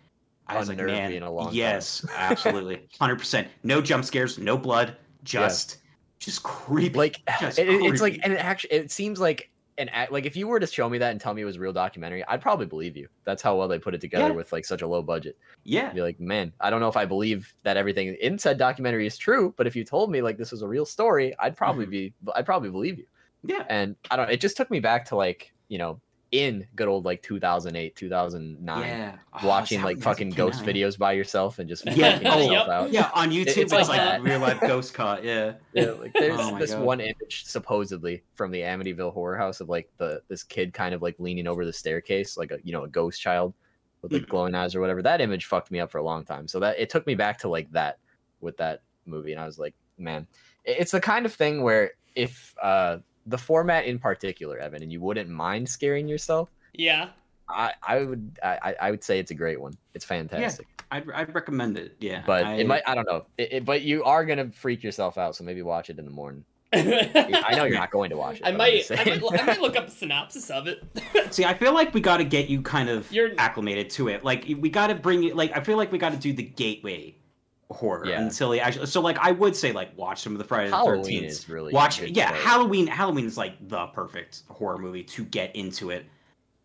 i 0.55 0.59
was 0.59 0.69
like 0.69 0.79
man 0.79 1.13
in 1.13 1.23
a 1.23 1.31
long 1.31 1.47
time." 1.47 1.55
yes 1.55 2.05
absolutely. 2.17 2.81
100% 3.01 3.47
no 3.63 3.81
jump 3.81 4.05
scares 4.05 4.39
no 4.39 4.57
blood 4.57 4.97
just 5.25 5.79
just 6.19 6.43
creepy 6.43 6.97
like 6.99 7.21
Just 7.41 7.59
it, 7.59 7.69
it- 7.69 7.83
it's 7.83 8.01
like 8.03 8.21
and 8.23 8.33
it 8.33 8.45
actually 8.45 8.73
it 8.73 8.91
seems 8.91 9.19
like 9.21 9.51
an 9.79 9.89
act 9.91 10.13
like 10.13 10.27
if 10.27 10.37
you 10.37 10.47
were 10.47 10.61
to 10.61 10.67
show 10.67 10.89
me 10.91 10.99
that 10.99 11.11
and 11.13 11.19
tell 11.21 11.33
me 11.33 11.41
it 11.41 11.47
was 11.47 11.57
a 11.57 11.61
real 11.61 11.73
documentary 11.73 12.23
i'd 12.29 12.43
probably 12.43 12.67
believe 12.67 12.97
you. 12.97 13.09
That's 13.25 13.41
how 13.41 13.57
well 13.57 13.69
they 13.69 13.79
put 13.79 13.95
it 13.95 14.01
together 14.03 14.27
Yeah. 14.29 14.33
with 14.33 14.53
like 14.53 14.67
such 14.67 14.83
a 14.83 14.87
low 14.87 15.01
budget. 15.01 15.39
Yeah. 15.65 15.87
I'd 15.89 15.95
be 15.95 16.03
like 16.03 16.21
man 16.21 16.53
i 16.61 16.69
don't 16.69 16.81
know 16.81 16.89
if 16.89 16.97
i 16.99 17.07
believe 17.07 17.55
that 17.63 17.79
everything 17.79 18.15
in 18.21 18.39
said 18.39 18.59
documentary 18.59 19.07
is 19.07 19.17
true 19.17 19.55
but 19.57 19.67
if 19.67 19.75
you 19.75 19.85
told 19.85 20.11
me 20.11 20.21
like 20.21 20.37
this 20.37 20.51
was 20.53 20.61
a 20.63 20.69
real 20.69 20.85
story 20.85 21.35
i'd 21.39 21.57
probably 21.57 21.85
Mm-hmm. 21.87 21.91
be 22.27 22.33
i'd 22.35 22.45
probably 22.45 22.71
believe 22.71 22.99
you. 22.99 23.07
Yeah. 23.43 23.65
And 23.71 23.97
i 24.11 24.17
don't 24.17 24.31
it 24.31 24.41
just 24.43 24.57
took 24.59 24.71
me 24.71 24.81
back 24.81 25.07
to 25.07 25.17
like 25.17 25.53
you 25.69 25.79
know 25.79 25.99
in 26.33 26.67
good 26.77 26.87
old 26.87 27.05
like 27.05 27.23
2008 27.23 27.97
2009 27.97 28.87
yeah 28.87 29.17
Oh, 29.33 29.47
watching 29.47 29.83
like 29.83 30.01
fucking 30.01 30.31
ghost 30.31 30.65
videos 30.65 30.99
by 30.99 31.13
yourself 31.13 31.59
and 31.61 31.69
just 31.69 31.85
Yeah, 31.87 32.21
oh, 32.25 32.51
Yep. 32.51 32.69
out 32.69 32.91
Yeah, 32.93 33.11
on 33.15 33.31
YouTube, 33.31 33.47
it's 33.47 33.57
it's, 33.59 33.73
like 33.73 33.89
like, 33.89 34.23
real 34.23 34.41
life 34.41 34.61
ghost 34.67 34.93
caught. 34.93 35.25
Yeah. 35.25 35.55
Yeah, 35.73 35.91
like 35.93 36.13
there's 36.15 36.39
Oh 36.41 36.59
this 36.59 36.73
God. 36.73 36.83
one 36.85 37.01
image 37.01 37.45
supposedly 37.47 38.23
from 38.35 38.51
the 38.51 38.61
Amityville 38.61 39.13
horror 39.13 39.37
house 39.37 39.61
of 39.61 39.69
like 39.69 39.89
the 39.99 40.21
this 40.29 40.43
kid 40.43 40.73
kind 40.73 40.95
of 40.95 41.03
like 41.03 41.15
leaning 41.19 41.47
over 41.47 41.65
the 41.65 41.73
staircase, 41.73 42.37
like 42.37 42.51
a 42.51 42.59
you 42.65 42.73
know 42.73 42.85
a 42.85 42.89
ghost 42.89 43.21
child 43.21 43.55
with 44.03 44.13
like 44.13 44.23
Mhm. 44.23 44.29
glowing 44.29 44.55
eyes 44.55 44.75
or 44.75 44.81
whatever. 44.81 45.01
That 45.03 45.21
image 45.21 45.47
fucked 45.47 45.71
me 45.71 45.79
up 45.81 45.91
for 45.91 45.99
a 45.99 46.03
long 46.05 46.25
time. 46.25 46.47
So 46.49 46.59
that 46.61 46.79
it 46.79 46.91
took 46.91 47.07
me 47.07 47.15
back 47.15 47.39
to 47.41 47.49
like 47.49 47.71
that 47.73 47.99
with 48.41 48.57
that 48.59 48.83
movie, 49.07 49.33
and 49.33 49.41
I 49.41 49.47
was 49.47 49.59
like, 49.59 49.75
man, 49.97 50.27
it's 50.65 50.91
the 50.93 51.01
kind 51.01 51.25
of 51.25 51.33
thing 51.33 51.63
where 51.63 51.93
if 52.17 52.53
uh 52.61 52.99
the 53.27 53.39
format 53.39 53.85
in 53.85 53.99
particular, 53.99 54.59
Evan, 54.59 54.83
and 54.83 54.93
you 54.93 55.01
wouldn't 55.01 55.29
mind 55.29 55.69
scaring 55.69 56.09
yourself, 56.09 56.49
yeah. 56.73 57.09
I 57.49 57.73
I 57.83 58.05
would 58.05 58.39
I 58.43 58.59
I- 58.63 58.77
I 58.83 58.91
would 58.91 59.03
say 59.03 59.19
it's 59.19 59.31
a 59.33 59.35
great 59.35 59.61
one. 59.61 59.75
It's 59.95 60.05
fantastic. 60.05 60.67
Yeah, 60.79 60.85
I'd, 60.99 61.11
I'd 61.11 61.35
recommend 61.35 61.77
it. 61.79 61.97
Yeah. 62.01 62.23
But 62.27 62.45
I, 62.45 62.55
it 62.55 62.67
might 62.67 62.83
I 62.87 62.95
don't 62.95 63.07
know. 63.09 63.27
It, 63.39 63.53
it- 63.53 63.65
but 63.65 63.83
you 63.83 64.05
are 64.05 64.25
gonna 64.25 64.51
freak 64.53 64.83
yourself 64.85 65.19
out, 65.19 65.35
so 65.37 65.43
maybe 65.45 65.63
watch 65.63 65.91
it 65.91 65.99
in 65.99 66.05
the 66.05 66.11
morning. 66.13 66.45
I 66.73 67.11
I 67.49 67.57
know 67.57 67.65
you're 67.65 67.77
not 67.79 67.91
going 67.91 68.11
to 68.11 68.17
watch 68.17 68.37
it. 68.39 68.47
I 68.47 68.53
but 68.53 68.61
I'm 68.61 68.77
just 68.77 68.91
might, 68.91 69.01
I 69.01 69.05
saying. 69.05 69.21
might, 69.21 69.43
I 69.43 69.45
might 69.47 69.61
look 69.61 69.75
up 69.77 69.89
a 69.89 69.91
synopsis 69.91 70.51
of 70.51 70.69
it. 70.69 70.81
See, 71.35 71.45
I 71.45 71.53
feel 71.55 71.75
like 71.75 71.93
we 71.93 72.01
got 72.01 72.19
to 72.19 72.25
get 72.25 72.49
you 72.49 72.63
kind 72.63 72.89
of 72.89 73.11
You're- 73.11 73.35
acclimated 73.39 73.91
to 73.91 74.07
it. 74.07 74.23
Like, 74.25 74.45
we 74.57 74.71
got 74.71 74.87
to 74.87 74.95
bring 74.95 75.25
it, 75.25 75.35
like, 75.35 75.51
I 75.57 75.61
feel 75.65 75.77
like 75.77 75.91
we 75.91 75.99
got 75.99 76.13
to 76.13 76.19
do 76.19 76.33
the 76.33 76.45
gateway 76.45 77.17
horror 77.71 78.07
Yeah. 78.07 78.21
until 78.21 78.53
he 78.53 78.61
actually. 78.61 78.87
So, 78.87 79.01
like, 79.01 79.19
I 79.19 79.31
would 79.33 79.55
say, 79.55 79.73
like, 79.73 79.97
watch 79.97 80.21
some 80.23 80.33
of 80.33 80.39
the 80.39 80.45
Friday 80.45 80.71
the 80.71 80.77
Halloween 80.77 81.23
13th. 81.23 81.27
is 81.27 81.49
really 81.49 81.73
watch, 81.73 82.01
good 82.01 82.17
yeah, 82.17 82.29
start. 82.29 82.41
Halloween. 82.43 82.87
Halloween 82.87 83.27
is 83.27 83.37
like 83.37 83.55
the 83.69 83.87
perfect 83.89 84.43
horror 84.49 84.79
movie 84.79 85.05
to 85.05 85.25
get 85.25 85.55
into 85.57 85.91
it. 85.91 86.07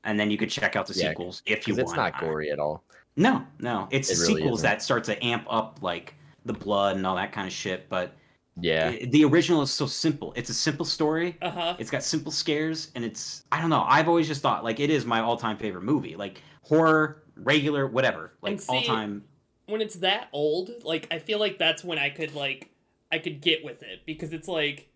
And 0.04 0.20
then 0.20 0.30
you 0.32 0.38
could 0.38 0.50
check 0.50 0.76
out 0.76 0.88
the 0.88 0.94
Yeah, 0.94 1.10
sequels 1.10 1.42
if 1.46 1.68
you 1.68 1.74
because 1.76 1.88
want. 1.96 1.98
it's 2.08 2.14
not 2.16 2.20
gory 2.22 2.52
at 2.52 2.60
all. 2.60 2.84
No, 3.18 3.44
no. 3.60 3.88
It's 3.92 4.10
It 4.12 4.20
really 4.28 4.42
sequels 4.42 4.60
isn't. 4.60 4.70
that 4.70 4.82
start 4.82 5.04
to 5.06 5.24
amp 5.24 5.46
up, 5.50 5.80
like, 5.82 6.14
the 6.46 6.54
blood 6.54 6.96
and 6.98 7.08
all 7.08 7.16
that 7.16 7.32
kind 7.32 7.48
of 7.48 7.54
shit. 7.54 7.90
But 7.90 8.14
Yeah, 8.60 8.90
i- 9.02 9.06
the 9.06 9.26
original 9.26 9.62
is 9.64 9.72
so 9.72 9.86
simple. 9.88 10.32
It's 10.36 10.50
a 10.50 10.54
simple 10.54 10.86
story. 10.86 11.38
Uh 11.42 11.50
huh. 11.50 11.76
It's 11.80 11.90
got 11.90 12.04
simple 12.04 12.32
scares, 12.32 12.92
and 12.96 13.04
it's 13.04 13.44
I 13.52 13.60
don't 13.62 13.70
know. 13.70 13.84
I've 13.88 14.08
always 14.08 14.28
just 14.28 14.42
thought 14.42 14.64
like 14.64 14.80
it 14.80 14.90
is 14.90 15.06
my 15.06 15.20
all-time 15.22 15.58
favorite 15.58 15.84
movie. 15.84 16.16
Like 16.16 16.42
horror, 16.62 17.24
regular, 17.38 17.88
whatever. 17.88 18.34
Like 18.42 18.60
see- 18.62 18.74
all-time. 18.74 19.24
When 19.68 19.82
it's 19.82 19.96
that 19.96 20.28
old, 20.32 20.72
like 20.84 21.08
I 21.12 21.20
feel 21.20 21.40
like 21.40 21.58
that's 21.58 21.84
when 21.84 21.98
I 21.98 22.10
could 22.10 22.36
like 22.36 22.70
I 23.12 23.20
could 23.20 23.42
get 23.42 23.64
with 23.64 23.82
it 23.84 24.02
because 24.06 24.34
it's 24.34 24.48
like 24.48 24.90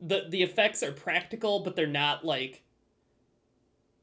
the 0.00 0.24
the 0.28 0.42
effects 0.42 0.82
are 0.82 0.92
practical, 0.92 1.60
but 1.60 1.74
they're 1.76 1.86
not 1.86 2.24
like 2.24 2.62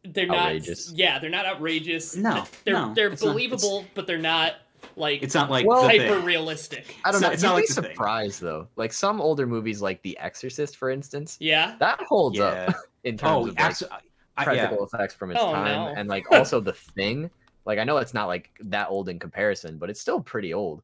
they're 0.04 0.26
not 0.26 0.56
yeah 0.94 1.20
they're 1.20 1.30
not 1.30 1.46
outrageous 1.46 2.16
No, 2.16 2.46
they're 2.64 2.74
no, 2.74 2.94
they're 2.96 3.12
it's 3.12 3.22
not- 3.24 3.32
believable 3.34 3.86
but 3.94 4.08
they're 4.08 4.18
not 4.18 4.56
like 4.96 5.22
It's 5.22 5.36
not 5.36 5.52
like 5.52 5.68
Well- 5.68 5.84
hyper 5.84 6.20
realistic 6.22 6.96
I 7.06 7.12
don't 7.12 7.22
know. 7.22 7.28
not- 7.28 7.34
it's 7.36 7.44
You'd 7.44 7.50
not 7.50 7.56
be 7.58 7.62
like 7.62 7.68
the 7.68 7.82
thing. 7.84 7.92
surprised 7.92 8.42
though. 8.42 8.68
Like 8.78 8.94
some 8.94 9.22
older 9.22 9.46
movies, 9.46 9.80
like 9.80 10.02
The 10.02 10.18
Exorcist, 10.18 10.76
for 10.76 10.90
instance, 10.90 11.38
yeah 11.40 11.76
that 11.78 12.02
holds 12.02 12.40
Yeah. 12.40 12.46
up 12.70 12.76
in 13.04 13.16
terms 13.16 13.32
Oh, 13.32 13.42
of 13.42 13.56
like, 13.56 13.60
absolutely. 13.64 13.98
I, 14.38 14.42
yeah. 14.42 14.44
practical 14.46 14.86
effects 14.86 15.14
from 15.14 15.32
its 15.32 15.40
Oh, 15.40 15.52
time, 15.54 15.66
no. 15.94 15.94
and 15.96 16.10
like 16.10 16.26
also 16.32 16.60
The 16.60 16.74
Thing. 16.74 17.30
Like 17.66 17.80
I 17.80 17.84
know 17.84 17.98
it's 17.98 18.14
not 18.14 18.28
like 18.28 18.50
that 18.62 18.90
old 18.90 19.10
in 19.10 19.20
comparison, 19.20 19.78
but 19.78 19.90
it's 19.90 20.02
still 20.02 20.20
pretty 20.22 20.54
old. 20.54 20.82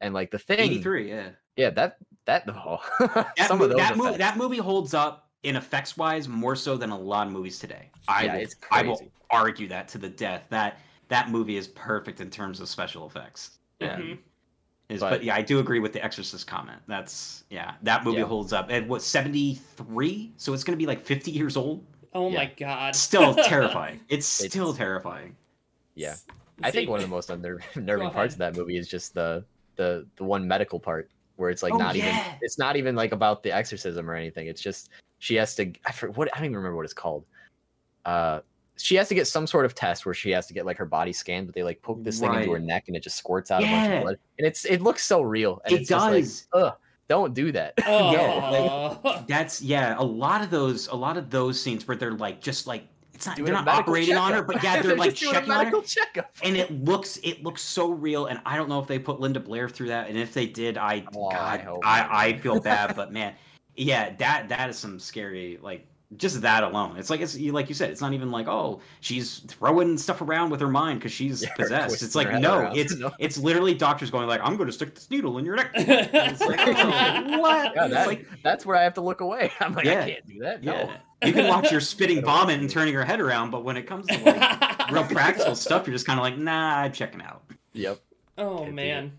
And 0.00 0.14
like 0.14 0.30
The 0.30 0.38
Thing, 0.38 0.58
83, 0.60 1.08
yeah. 1.10 1.28
yeah, 1.56 1.70
that 1.70 1.96
that 2.26 2.44
oh, 2.48 2.78
That, 3.36 3.46
some 3.48 3.58
mo- 3.58 3.64
of 3.64 3.70
those 3.70 3.78
that, 3.78 3.96
mo- 3.96 4.16
that 4.16 4.36
movie 4.36 4.58
holds 4.58 4.94
up 4.94 5.28
in 5.42 5.56
effects 5.56 5.96
wise 5.96 6.28
more 6.28 6.56
so 6.56 6.76
than 6.76 6.90
a 6.90 6.98
lot 6.98 7.26
of 7.26 7.32
movies 7.32 7.58
today. 7.58 7.90
I 8.08 8.24
Yeah, 8.24 8.34
will, 8.34 8.40
it's 8.42 8.56
I 8.70 8.82
will 8.82 9.02
argue 9.30 9.68
that 9.68 9.88
to 9.88 9.98
the 9.98 10.08
death. 10.08 10.44
That 10.50 10.78
that 11.08 11.30
movie 11.30 11.56
is 11.56 11.68
perfect 11.68 12.20
in 12.20 12.30
terms 12.30 12.60
of 12.60 12.68
special 12.68 13.06
effects. 13.06 13.58
Yeah. 13.80 13.98
Mhm. 13.98 14.18
Is, 14.88 15.00
But- 15.00 15.10
but, 15.10 15.24
yeah, 15.24 15.34
I 15.36 15.42
do 15.42 15.58
agree 15.60 15.78
with 15.80 15.92
the 15.92 16.02
Exorcist 16.04 16.46
comment. 16.46 16.80
That's 16.88 17.44
yeah, 17.50 17.74
that 17.82 18.04
movie 18.04 18.18
Yeah. 18.18 18.24
holds 18.24 18.52
up. 18.52 18.70
It 18.70 18.86
was 18.88 19.04
seventy 19.04 19.54
three, 19.54 20.32
so 20.36 20.52
it's 20.52 20.64
gonna 20.64 20.76
be 20.76 20.86
like 20.86 21.00
fifty 21.00 21.30
years 21.30 21.56
old. 21.56 21.84
oh 22.12 22.28
Yeah. 22.30 22.38
my 22.38 22.46
god 22.58 22.96
Still 22.96 23.34
terrifying. 23.44 24.00
It's 24.08 24.40
It's- 24.40 24.52
still 24.52 24.72
terrifying. 24.74 25.36
Yeah. 25.94 26.16
I 26.62 26.70
think 26.70 26.88
one 26.90 26.98
of 27.00 27.04
the 27.04 27.08
most 27.10 27.30
unnerving 27.30 28.10
parts 28.12 28.34
of 28.34 28.38
that 28.38 28.56
movie 28.56 28.76
is 28.76 28.88
just 28.88 29.14
the 29.14 29.44
the 29.76 30.06
the 30.16 30.24
one 30.24 30.46
medical 30.46 30.78
part 30.78 31.10
where 31.36 31.48
it's 31.50 31.62
like 31.62 31.72
Oh, 31.72 31.78
not 31.78 31.96
even 31.96 32.14
it's 32.42 32.58
not 32.58 32.76
even 32.76 32.94
like 32.94 33.12
about 33.12 33.42
the 33.42 33.52
exorcism 33.52 34.08
or 34.10 34.14
anything. 34.14 34.46
It's 34.46 34.60
just 34.60 34.90
she 35.18 35.34
has 35.36 35.54
to 35.56 35.72
I 35.86 35.92
for, 35.92 36.10
what 36.10 36.28
I 36.32 36.36
don't 36.38 36.46
even 36.46 36.56
remember 36.56 36.76
what 36.76 36.84
it's 36.84 36.94
called. 36.94 37.24
Uh 38.04 38.40
she 38.76 38.94
has 38.96 39.08
to 39.08 39.14
get 39.14 39.26
some 39.26 39.46
sort 39.46 39.66
of 39.66 39.74
test 39.74 40.06
where 40.06 40.14
she 40.14 40.30
has 40.30 40.46
to 40.46 40.54
get 40.54 40.64
like 40.64 40.78
her 40.78 40.86
body 40.86 41.12
scanned, 41.12 41.46
but 41.46 41.54
they 41.54 41.62
like 41.62 41.82
poke 41.82 42.02
this 42.02 42.18
thing 42.20 42.32
into 42.32 42.50
her 42.52 42.58
neck 42.58 42.84
and 42.88 42.96
it 42.96 43.02
just 43.02 43.16
squirts 43.16 43.50
out 43.50 43.62
a 43.62 43.66
bunch 43.66 43.84
Yeah. 43.84 43.92
of 43.96 44.02
blood. 44.04 44.16
And 44.38 44.46
it's 44.46 44.64
it 44.64 44.80
looks 44.80 45.04
so 45.04 45.20
real. 45.22 45.60
And 45.66 45.74
It 45.74 45.80
it's 45.80 45.88
just 45.90 46.06
like, 46.06 46.24
does. 46.24 46.46
ugh, 46.54 46.72
don't 47.08 47.34
do 47.34 47.52
that. 47.52 47.74
oh 47.86 48.98
Yeah, 49.04 49.22
That's 49.28 49.60
yeah, 49.60 49.96
a 49.98 50.02
lot 50.02 50.40
of 50.42 50.48
those 50.50 50.88
a 50.88 50.94
lot 50.94 51.16
of 51.18 51.28
those 51.30 51.60
scenes 51.60 51.86
where 51.86 51.96
they're 51.96 52.12
like 52.12 52.40
just 52.40 52.66
like 52.66 52.84
it's 53.20 53.26
not 53.26 53.36
they're 53.36 53.52
not 53.52 53.64
medical 53.66 53.92
operating 53.92 54.16
on 54.16 54.32
her, 54.32 54.42
but 54.42 54.62
yeah, 54.62 54.80
they're, 54.82 54.96
like 54.96 55.10
just 55.14 55.20
doing 55.22 55.36
a 55.36 55.38
checking 55.40 55.52
on 55.52 55.66
her. 55.66 55.82
checkup. 55.82 56.32
and 56.42 56.56
it 56.56 56.70
looks 56.84 57.18
it 57.22 57.42
looks 57.42 57.60
so 57.60 57.90
real 57.90 58.26
and 58.26 58.40
i 58.46 58.56
don't 58.56 58.68
know 58.70 58.80
if 58.80 58.86
they 58.86 58.98
put 58.98 59.20
linda 59.20 59.38
blair 59.38 59.68
through 59.68 59.88
that 59.88 60.08
and 60.08 60.16
if 60.16 60.32
they 60.32 60.46
did 60.46 60.78
i 60.78 61.04
Oh, 61.14 61.26
I 61.28 61.34
god 61.34 61.60
hope 61.60 61.82
I. 61.86 62.08
I, 62.28 62.38
feel 62.38 62.58
bad 62.72 62.96
but 62.96 63.12
man 63.12 63.34
yeah 63.76 64.14
that 64.16 64.48
that 64.48 64.70
is 64.70 64.78
some 64.78 64.98
scary 64.98 65.58
like 65.62 65.86
just 66.16 66.40
that 66.40 66.64
alone 66.64 66.96
it's 66.96 67.08
like 67.08 67.20
it's 67.20 67.38
like 67.38 67.68
you 67.68 67.74
said 67.74 67.88
it's 67.90 68.00
not 68.00 68.12
even 68.12 68.32
like 68.32 68.48
oh 68.48 68.80
she's 69.00 69.40
throwing 69.46 69.96
stuff 69.96 70.20
around 70.22 70.50
with 70.50 70.60
her 70.60 70.68
mind 70.68 70.98
because 70.98 71.12
she's 71.12 71.42
Yeah, 71.42 71.54
possessed 71.56 72.02
it's 72.02 72.14
like 72.16 72.32
no 72.40 72.58
around. 72.58 72.76
it's 72.76 72.96
No. 72.96 73.12
it's 73.20 73.38
literally 73.38 73.74
doctors 73.74 74.10
going 74.10 74.26
like 74.26 74.40
i'm 74.42 74.56
going 74.56 74.66
to 74.66 74.72
stick 74.72 74.94
this 74.94 75.08
needle 75.10 75.38
in 75.38 75.44
your 75.44 75.54
neck 75.56 75.70
it's 75.74 76.40
like, 76.40 76.58
oh, 76.66 77.38
what 77.38 77.74
Yeah, 77.76 77.84
It's 77.84 77.94
that, 77.94 78.06
like 78.08 78.26
that's 78.42 78.66
where 78.66 78.76
I 78.76 78.82
have 78.82 78.94
to 78.94 79.00
look 79.02 79.20
away. 79.20 79.52
I'm 79.60 79.72
like, 79.74 79.84
Yeah. 79.84 80.02
I 80.02 80.10
can't 80.10 80.26
do 80.26 80.38
that. 80.40 80.64
No. 80.64 80.90
Yeah 81.22 81.28
you 81.28 81.32
can 81.34 81.48
watch 81.48 81.70
your 81.70 81.80
spitting 81.80 82.22
vomit 82.24 82.60
and 82.60 82.68
turning 82.70 82.94
her 82.94 83.04
head 83.04 83.20
around 83.20 83.50
but 83.50 83.64
when 83.64 83.76
it 83.76 83.82
comes 83.86 84.06
to 84.06 84.18
like 84.24 84.90
real 84.90 85.04
practical 85.10 85.54
stuff 85.54 85.86
you're 85.86 85.94
just 85.94 86.06
kind 86.06 86.18
of 86.18 86.22
like 86.24 86.36
nah 86.38 86.78
i'm 86.78 86.92
checking 86.92 87.20
out 87.22 87.42
Yep. 87.72 88.00
oh 88.38 88.56
Can't 88.58 88.66
do 88.70 88.72
man 88.72 89.12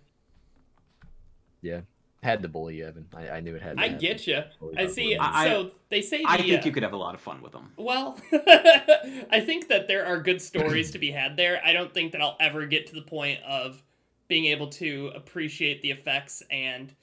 Had 2.24 2.43
to 2.43 2.47
bully 2.47 2.76
you, 2.76 2.86
Evan. 2.86 3.08
I, 3.16 3.30
I 3.30 3.39
knew 3.39 3.56
it 3.56 3.62
had. 3.64 3.78
To 3.78 3.82
i 3.84 3.86
happen. 3.88 3.99
get 3.99 4.28
you 4.28 4.43
i 4.78 4.86
see. 4.88 5.18
I- 5.18 5.47
so 5.49 5.72
they 5.89 6.02
say 6.02 6.24
i 6.28 6.38
think 6.38 6.62
uh, 6.62 6.66
you 6.66 6.72
could 6.72 6.84
have 6.84 6.93
a 6.93 6.97
lot 6.97 7.16
of 7.16 7.22
fun 7.22 7.41
with 7.41 7.52
them 7.52 7.72
Well, 7.78 8.18
I 8.32 9.41
think 9.45 9.68
that 9.70 9.88
there 9.88 10.06
are 10.06 10.20
good 10.20 10.41
stories 10.41 10.91
to 10.91 10.99
be 10.99 11.12
had 11.12 11.36
there. 11.36 11.62
I 11.66 11.74
don't 11.74 11.93
think 11.93 12.12
that 12.14 12.22
I'll 12.22 12.38
ever 12.39 12.66
get 12.66 12.88
to 12.88 12.93
the 12.95 13.02
point 13.02 13.39
of 13.43 13.82
being 14.28 14.45
able 14.45 14.68
to 14.68 15.12
appreciate 15.16 15.82
the 15.82 15.91
effects 15.91 16.43
and 16.52 16.93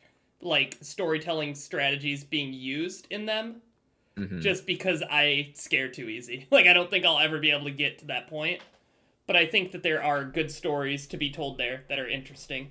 like 0.40 0.78
storytelling 0.80 1.54
strategies 1.54 2.22
being 2.24 2.52
used 2.52 3.06
in 3.10 3.26
them 3.26 3.56
Mhm. 4.18 4.40
just 4.42 4.66
because 4.66 5.02
I 5.10 5.50
scare 5.54 5.88
too 5.88 6.08
easy. 6.08 6.46
Like 6.50 6.66
I 6.66 6.72
don't 6.72 6.90
think 6.90 7.04
I'll 7.04 7.18
ever 7.18 7.38
be 7.38 7.50
able 7.50 7.64
to 7.64 7.70
get 7.70 7.98
to 7.98 8.06
that 8.06 8.26
point. 8.28 8.60
But 9.26 9.36
I 9.36 9.44
think 9.46 9.72
that 9.72 9.82
there 9.82 10.02
are 10.02 10.24
good 10.24 10.50
stories 10.50 11.06
to 11.08 11.16
be 11.18 11.30
told 11.30 11.58
there 11.58 11.84
that 11.88 11.98
are 11.98 12.08
interesting. 12.08 12.70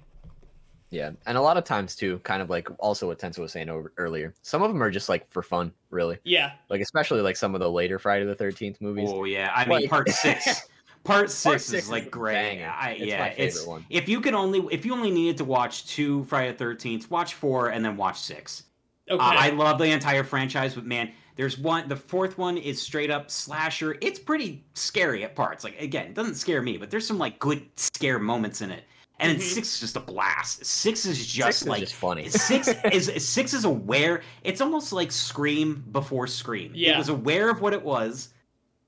Yeah, 0.89 1.11
and 1.25 1.37
a 1.37 1.41
lot 1.41 1.57
of 1.57 1.65
times 1.65 1.95
too, 1.95 2.19
kind 2.19 2.41
of 2.41 2.49
like 2.49 2.67
also 2.79 3.07
what 3.07 3.19
Tensa 3.19 3.39
was 3.39 3.51
saying 3.51 3.69
over, 3.69 3.91
earlier. 3.97 4.33
Some 4.41 4.61
of 4.63 4.69
them 4.69 4.81
are 4.81 4.89
just 4.89 5.09
like 5.09 5.29
for 5.29 5.43
fun, 5.43 5.71
really. 5.89 6.17
Yeah. 6.23 6.53
Like 6.69 6.81
especially 6.81 7.21
like 7.21 7.35
some 7.35 7.53
of 7.55 7.59
the 7.61 7.69
later 7.69 7.99
Friday 7.99 8.25
the 8.25 8.33
Thirteenth 8.35 8.79
movies. 8.81 9.09
Oh 9.11 9.25
yeah, 9.25 9.51
I 9.53 9.65
mean 9.65 9.81
Like- 9.81 9.89
part 9.89 10.09
six. 10.25 10.67
Part 11.03 11.29
six, 11.29 11.63
six 11.65 11.67
is 11.67 11.83
is 11.85 11.89
like 11.91 12.07
a 12.07 12.09
great. 12.09 12.33
banger. 12.33 12.73
I, 12.75 12.91
It's 12.91 13.05
yeah, 13.05 13.19
my 13.19 13.29
favorite 13.29 13.45
it's 13.45 13.65
one. 13.65 13.85
if 13.89 14.09
you 14.09 14.19
could 14.19 14.33
only 14.33 14.65
if 14.71 14.85
you 14.85 14.93
only 14.93 15.11
needed 15.11 15.37
to 15.37 15.45
watch 15.45 15.85
two 15.87 16.23
Friday 16.25 16.51
the 16.51 16.57
Thirteenth, 16.57 17.09
watch 17.11 17.33
four 17.35 17.69
and 17.69 17.83
then 17.85 17.95
watch 17.97 18.19
six. 18.19 18.63
Okay. 19.09 19.23
Uh, 19.23 19.27
I 19.27 19.49
love 19.51 19.77
the 19.77 19.85
entire 19.85 20.23
franchise, 20.23 20.75
but 20.75 20.85
man, 20.85 21.11
there's 21.35 21.57
one. 21.57 21.87
The 21.87 21.95
fourth 21.95 22.37
one 22.37 22.57
is 22.57 22.81
straight 22.81 23.09
up 23.11 23.29
slasher. 23.31 23.97
It's 24.01 24.19
pretty 24.19 24.65
scary 24.73 25.23
at 25.23 25.35
parts. 25.35 25.63
Like 25.63 25.79
again, 25.81 26.07
it 26.07 26.13
doesn't 26.13 26.35
scare 26.35 26.61
me, 26.61 26.77
but 26.77 26.89
there's 26.89 27.07
some 27.07 27.17
like 27.17 27.39
good 27.39 27.65
scare 27.77 28.19
moments 28.19 28.61
in 28.61 28.71
it. 28.71 28.83
And 29.19 29.31
then 29.31 29.39
Mhm. 29.39 29.49
six 29.53 29.73
is 29.73 29.79
just 29.79 29.95
a 29.95 29.99
blast. 29.99 30.63
Six 30.65 31.05
is 31.05 31.25
just 31.25 31.59
Six 31.59 31.61
is 31.63 31.67
like 31.67 31.79
just 31.79 31.95
funny. 31.95 32.29
six 32.29 32.67
is 32.91 33.27
six 33.27 33.53
is 33.53 33.65
aware. 33.65 34.21
It's 34.43 34.61
almost 34.61 34.93
like 34.93 35.11
Scream 35.11 35.83
before 35.91 36.27
Scream. 36.27 36.73
It 36.75 36.97
was 36.97 37.09
aware 37.09 37.49
of 37.49 37.61
what 37.61 37.73
it 37.73 37.81
was, 37.81 38.29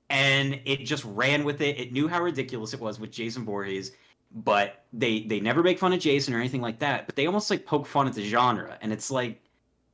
and 0.08 0.60
it 0.64 0.84
just 0.84 1.04
ran 1.04 1.44
with 1.44 1.60
it. 1.60 1.78
It 1.78 1.92
knew 1.92 2.08
how 2.08 2.22
ridiculous 2.22 2.74
it 2.74 2.80
was 2.80 2.98
with 3.00 3.10
Jason 3.10 3.44
Voorhees, 3.44 3.92
but 4.32 4.84
they 4.92 5.20
they 5.22 5.40
never 5.40 5.62
make 5.62 5.78
fun 5.78 5.92
of 5.92 6.00
Jason 6.00 6.34
or 6.34 6.38
anything 6.38 6.60
like 6.60 6.78
that. 6.80 7.06
But 7.06 7.16
they 7.16 7.26
almost 7.26 7.50
like 7.50 7.64
poke 7.66 7.86
fun 7.86 8.06
at 8.06 8.12
the 8.14 8.22
genre, 8.24 8.78
and 8.82 8.92
it's 8.92 9.10
like, 9.10 9.40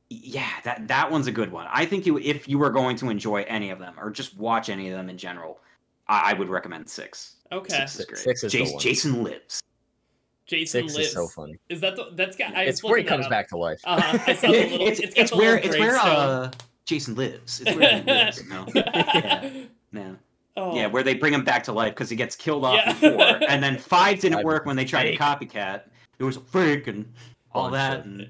yeah, 0.09 0.49
that 0.63 0.87
that 0.87 1.11
one's 1.11 1.27
a 1.27 1.31
good 1.31 1.51
one. 1.51 1.67
I 1.71 1.85
think 1.85 2.05
you 2.05 2.17
if 2.19 2.47
you 2.47 2.57
were 2.57 2.69
going 2.69 2.95
to 2.97 3.09
enjoy 3.09 3.43
any 3.43 3.69
of 3.71 3.79
them 3.79 3.95
or 3.99 4.09
just 4.09 4.37
watch 4.37 4.69
any 4.69 4.89
of 4.89 4.97
them 4.97 5.09
in 5.09 5.17
general, 5.17 5.59
I, 6.07 6.31
I 6.31 6.33
would 6.33 6.49
recommend 6.49 6.89
six. 6.89 7.35
okay. 7.51 7.85
Six 7.85 7.99
is 7.99 8.05
great. 8.05 8.17
six 8.19 8.43
is 8.43 8.51
the 8.51 8.57
Jason, 8.59 8.73
one. 8.73 8.81
Jason 8.83 9.23
lives. 9.23 9.63
Jason 10.45 10.81
Six 10.87 10.95
lives. 10.95 11.07
is 11.09 11.13
so 11.13 11.27
funny. 11.27 11.57
Is 11.67 11.81
that 11.81 11.95
the 11.97 12.11
that's 12.13 12.37
got 12.37 12.55
I 12.55 12.63
it's 12.63 12.81
where 12.83 12.97
he 12.97 13.03
comes 13.03 13.25
up. 13.25 13.31
back 13.31 13.49
to 13.49 13.57
life. 13.57 13.81
Uh-huh. 13.83 14.17
I 14.27 14.33
saw 14.33 14.47
little 14.51 14.87
it's 14.87 14.99
it's 15.01 15.13
got 15.13 15.21
it's 15.21 15.31
the 15.31 15.37
where 15.37 15.57
it's 15.57 15.77
where 15.77 15.97
uh, 15.97 16.51
Jason 16.85 17.15
lives. 17.15 17.61
It's 17.65 17.77
where 17.77 17.97
he 17.97 18.03
lives. 18.03 18.43
No. 18.47 18.65
Yeah. 18.75 19.49
Yeah. 19.93 20.11
Oh. 20.55 20.75
Yeah, 20.75 20.87
where 20.87 21.03
they 21.03 21.13
bring 21.13 21.33
him 21.33 21.43
back 21.43 21.63
to 21.65 21.71
life 21.71 21.93
because 21.93 22.09
he 22.09 22.15
gets 22.15 22.35
killed 22.35 22.65
off 22.65 22.75
Yeah. 22.75 22.93
before, 22.93 23.39
and 23.49 23.61
then 23.61 23.77
five 23.93 24.19
didn't 24.19 24.43
work 24.43 24.65
when 24.65 24.75
they 24.75 24.85
tried 24.85 25.03
fake. 25.03 25.19
to 25.19 25.23
copycat. 25.23 25.81
It 26.17 26.23
was 26.23 26.37
fake 26.37 26.87
and 26.87 27.11
all 27.51 27.69
Bunch 27.69 27.73
that, 27.73 27.99
of 27.99 28.05
and 28.05 28.29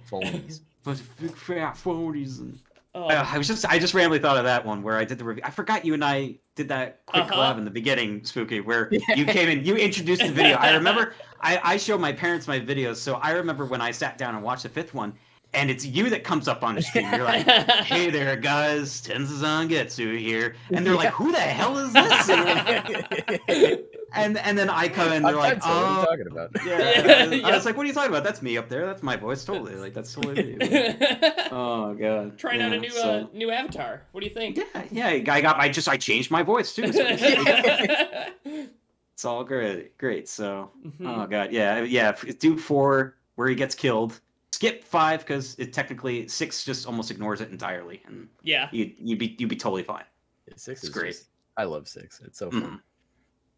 phonies. 0.87 0.99
was 0.99 1.01
fake 1.01 1.37
fat 1.37 1.75
phonies. 1.75 2.39
And 2.39 2.59
Oh. 2.95 3.09
uh, 3.09 3.27
I 3.29 3.37
was 3.37 3.47
just, 3.47 3.63
I 3.67 3.77
just 3.77 3.93
randomly 3.93 4.17
thought 4.17 4.37
of 4.37 4.45
that 4.45 4.65
one 4.65 4.81
where 4.81 4.97
I 4.97 5.05
did 5.05 5.19
the 5.19 5.23
review. 5.23 5.43
I 5.45 5.51
forgot 5.51 5.85
you 5.85 5.93
and 5.93 6.03
I 6.03 6.35
did 6.55 6.67
that 6.69 7.01
quick 7.05 7.25
Uh-huh. 7.25 7.35
collab 7.35 7.57
in 7.59 7.65
the 7.65 7.69
beginning, 7.69 8.23
Spooky, 8.23 8.59
where 8.59 8.89
you 9.15 9.25
came 9.25 9.49
in, 9.49 9.63
you 9.63 9.75
introduced 9.75 10.21
the 10.23 10.31
video. 10.31 10.55
I 10.57 10.73
remember, 10.73 11.13
I, 11.39 11.59
I 11.63 11.77
show 11.77 11.95
my 11.99 12.11
parents 12.11 12.47
my 12.47 12.59
videos, 12.59 12.95
so 12.95 13.15
I 13.15 13.31
remember 13.33 13.65
when 13.65 13.81
I 13.81 13.91
sat 13.91 14.17
down 14.17 14.33
and 14.33 14.43
watched 14.43 14.63
the 14.63 14.69
fifth 14.69 14.95
one, 14.95 15.13
and 15.53 15.69
it's 15.69 15.85
you 15.85 16.09
that 16.09 16.23
comes 16.23 16.47
up 16.47 16.63
on 16.63 16.73
the 16.73 16.81
screen. 16.81 17.07
You're 17.11 17.23
like, 17.23 17.45
hey 17.85 18.09
there, 18.09 18.35
guys, 18.35 18.99
Tensa 19.01 19.43
Zangetsu 19.43 20.17
here. 20.17 20.55
And 20.71 20.83
they're 20.85 20.95
like, 20.95 21.13
who 21.13 21.31
the 21.31 21.37
hell 21.39 21.77
is 21.77 21.93
this? 21.93 22.29
and 24.13 24.37
and 24.37 24.57
then 24.57 24.69
I 24.69 24.87
come 24.87 25.11
in, 25.11 25.21
they're 25.23 25.31
I'm 25.33 25.37
like, 25.37 25.59
Tensa, 25.59 25.67
what 25.67 25.71
are 25.75 25.91
you 25.93 25.99
oh, 25.99 26.05
talking 26.05 26.27
about? 26.27 26.51
yeah. 26.65 27.25
Yeah. 27.37 27.47
I 27.47 27.51
was 27.55 27.65
like, 27.65 27.75
what 27.77 27.83
are 27.85 27.87
you 27.87 27.93
talking 27.93 28.09
about? 28.11 28.23
That's 28.23 28.41
me 28.41 28.57
up 28.57 28.69
there. 28.69 28.85
That's 28.85 29.03
my 29.03 29.15
voice. 29.15 29.43
Totally. 29.45 29.75
Like, 29.75 29.93
that's 29.93 30.13
totally 30.13 30.55
me. 30.55 30.57
Oh, 31.51 31.93
God. 31.93 32.37
Trying 32.37 32.61
out 32.61 32.73
a 32.73 32.79
new 32.79 32.89
so- 32.89 33.09
uh, 33.21 33.25
new 33.33 33.51
avatar. 33.51 34.03
What 34.11 34.21
do 34.21 34.27
you 34.27 34.33
think? 34.33 34.57
Yeah, 34.57 34.83
yeah. 34.91 35.33
I 35.33 35.41
got, 35.41 35.57
I 35.57 35.69
just, 35.69 35.87
I 35.87 35.97
changed 35.97 36.29
my 36.31 36.43
voice 36.43 36.73
too. 36.75 36.91
So 36.91 37.01
it's 39.13 39.25
all 39.25 39.43
great. 39.43 39.97
Great. 39.97 40.27
So, 40.29 40.71
Mhm. 40.85 41.23
oh, 41.23 41.27
God. 41.27 41.51
Yeah, 41.51 41.81
yeah. 41.81 42.09
f- 42.09 42.37
Do 42.39 42.57
four 42.57 43.15
where 43.35 43.47
he 43.47 43.55
gets 43.55 43.75
killed. 43.75 44.19
Skip 44.53 44.83
five 44.83 45.19
because 45.19 45.55
it 45.59 45.71
technically 45.73 46.27
six 46.27 46.63
just 46.63 46.87
almost 46.87 47.11
ignores 47.11 47.41
it 47.41 47.51
entirely, 47.51 48.01
and 48.07 48.27
yeah. 48.41 48.69
you 48.71 48.91
you'd 48.97 49.19
be 49.19 49.35
you'd 49.37 49.49
be 49.49 49.55
totally 49.55 49.83
fine. 49.83 50.05
Six 50.55 50.79
It's 50.79 50.83
is 50.85 50.89
great. 50.89 51.11
Just, 51.11 51.25
I 51.57 51.65
love 51.65 51.87
six. 51.87 52.21
It's 52.25 52.39
so 52.39 52.49
fun. 52.49 52.81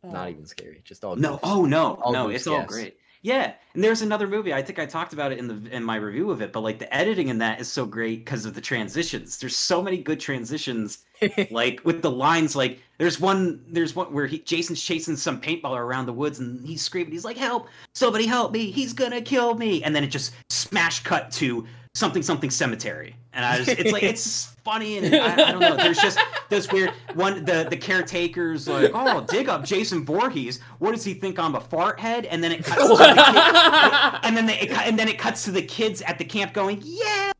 Not 0.03 0.27
Oh. 0.27 0.29
even 0.31 0.45
scary. 0.45 0.81
Just 0.85 1.03
all 1.03 1.15
No, 1.15 1.33
goofs. 1.33 1.39
oh 1.43 1.65
no, 1.65 1.95
All 2.01 2.13
no, 2.13 2.29
it's 2.29 2.47
all 2.47 2.63
great. 2.63 2.97
Yeah, 3.21 3.51
and 3.73 3.83
there's 3.83 4.01
another 4.01 4.27
movie. 4.27 4.53
I 4.53 4.61
think 4.61 4.79
I 4.79 4.85
talked 4.85 5.11
about 5.11 5.33
it 5.33 5.39
in 5.39 5.47
the 5.49 5.75
in 5.75 5.83
my 5.83 5.97
review 5.97 6.31
of 6.31 6.41
it, 6.41 6.53
but 6.53 6.61
like 6.61 6.79
the 6.79 6.93
editing 6.95 7.27
in 7.27 7.39
that 7.39 7.59
is 7.59 7.67
so 7.69 7.85
great 7.85 8.23
because 8.23 8.45
of 8.45 8.53
the 8.53 8.61
transitions. 8.61 9.37
There's 9.37 9.57
so 9.57 9.81
many 9.81 9.97
good 9.97 10.21
transitions, 10.21 10.99
like 11.51 11.81
with 11.83 12.01
the 12.01 12.09
lines. 12.11 12.55
Like 12.55 12.79
there's 12.97 13.19
one, 13.19 13.61
there's 13.67 13.93
one 13.93 14.13
where 14.13 14.25
he 14.25 14.39
Jason's 14.39 14.81
chasing 14.81 15.17
some 15.17 15.41
paintballer 15.41 15.79
around 15.81 16.05
the 16.05 16.13
woods, 16.13 16.39
and 16.39 16.65
he's 16.65 16.81
screaming. 16.81 17.11
He's 17.11 17.25
like, 17.25 17.35
"Help! 17.35 17.67
Somebody 17.93 18.25
help 18.25 18.53
me! 18.53 18.71
He's 18.71 18.93
gonna 18.93 19.21
kill 19.21 19.55
me!" 19.55 19.83
And 19.83 19.93
then 19.93 20.05
it 20.05 20.07
just 20.07 20.31
smash 20.49 21.03
cut 21.03 21.29
to 21.33 21.67
something 21.95 22.23
something 22.23 22.49
cemetery, 22.49 23.17
and 23.33 23.45
I 23.45 23.59
was 23.59 23.67
it's 23.67 23.91
like 23.91 24.03
it's 24.03 24.45
funny 24.63 24.97
and 24.97 25.15
I, 25.15 25.33
I 25.33 25.51
don't 25.51 25.61
know. 25.61 25.75
There's 25.75 25.99
just 25.99 26.19
this 26.49 26.71
weird 26.71 26.91
one. 27.13 27.45
The 27.45 27.67
the 27.69 27.77
caretaker's 27.77 28.67
like, 28.67 28.91
oh, 28.93 29.25
dig 29.29 29.49
up 29.49 29.63
Jason 29.65 30.05
Voorhees. 30.05 30.59
What 30.79 30.91
does 30.91 31.03
he 31.03 31.13
think 31.13 31.39
I'm 31.39 31.55
a 31.55 31.61
fart 31.61 31.99
head? 31.99 32.25
And 32.25 32.43
then 32.43 32.51
it 32.51 32.63
cuts 32.63 32.81
to 32.81 32.87
the 32.89 33.03
kid, 33.03 34.19
and 34.23 34.37
then 34.37 34.45
they, 34.45 34.59
it, 34.59 34.71
and 34.71 34.97
then 34.97 35.07
it 35.07 35.17
cuts 35.17 35.43
to 35.45 35.51
the 35.51 35.61
kids 35.61 36.01
at 36.03 36.17
the 36.17 36.25
camp 36.25 36.53
going, 36.53 36.81
yeah. 36.83 37.31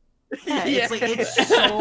Yeah, 0.46 0.64
it's 0.68 0.92
like 0.92 1.02
it's 1.02 1.48
so 1.48 1.80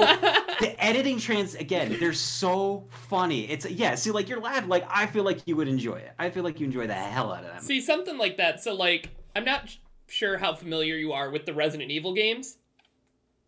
the 0.61 0.75
editing 0.83 1.19
trans 1.19 1.55
again 1.55 1.99
they're 2.01 2.15
so 2.15 2.87
funny 2.89 3.43
it's 3.43 3.69
yeah 3.69 3.95
see 3.95 4.11
like 4.11 4.27
you're 4.27 4.41
laughing 4.41 4.71
like 4.71 4.87
i 4.89 5.05
feel 5.05 5.23
like 5.23 5.41
you 5.45 5.55
would 5.55 5.69
enjoy 5.69 5.97
it 5.97 6.13
i 6.19 6.31
feel 6.31 6.45
like 6.45 6.59
you 6.59 6.65
enjoy 6.65 6.87
the 6.87 6.95
hell 6.95 7.31
out 7.31 7.45
of 7.45 7.51
that 7.53 7.63
See, 7.63 7.83
something 7.83 8.17
like 8.17 8.39
that. 8.39 8.63
So, 8.63 8.75
like, 8.75 9.11
I'm 9.37 9.45
not 9.45 9.77
sure 10.07 10.39
how 10.39 10.55
familiar 10.55 10.97
you 10.97 11.13
are 11.13 11.31
with 11.31 11.45
the 11.45 11.53
Resident 11.53 11.91
Evil 11.91 12.15
games, 12.15 12.57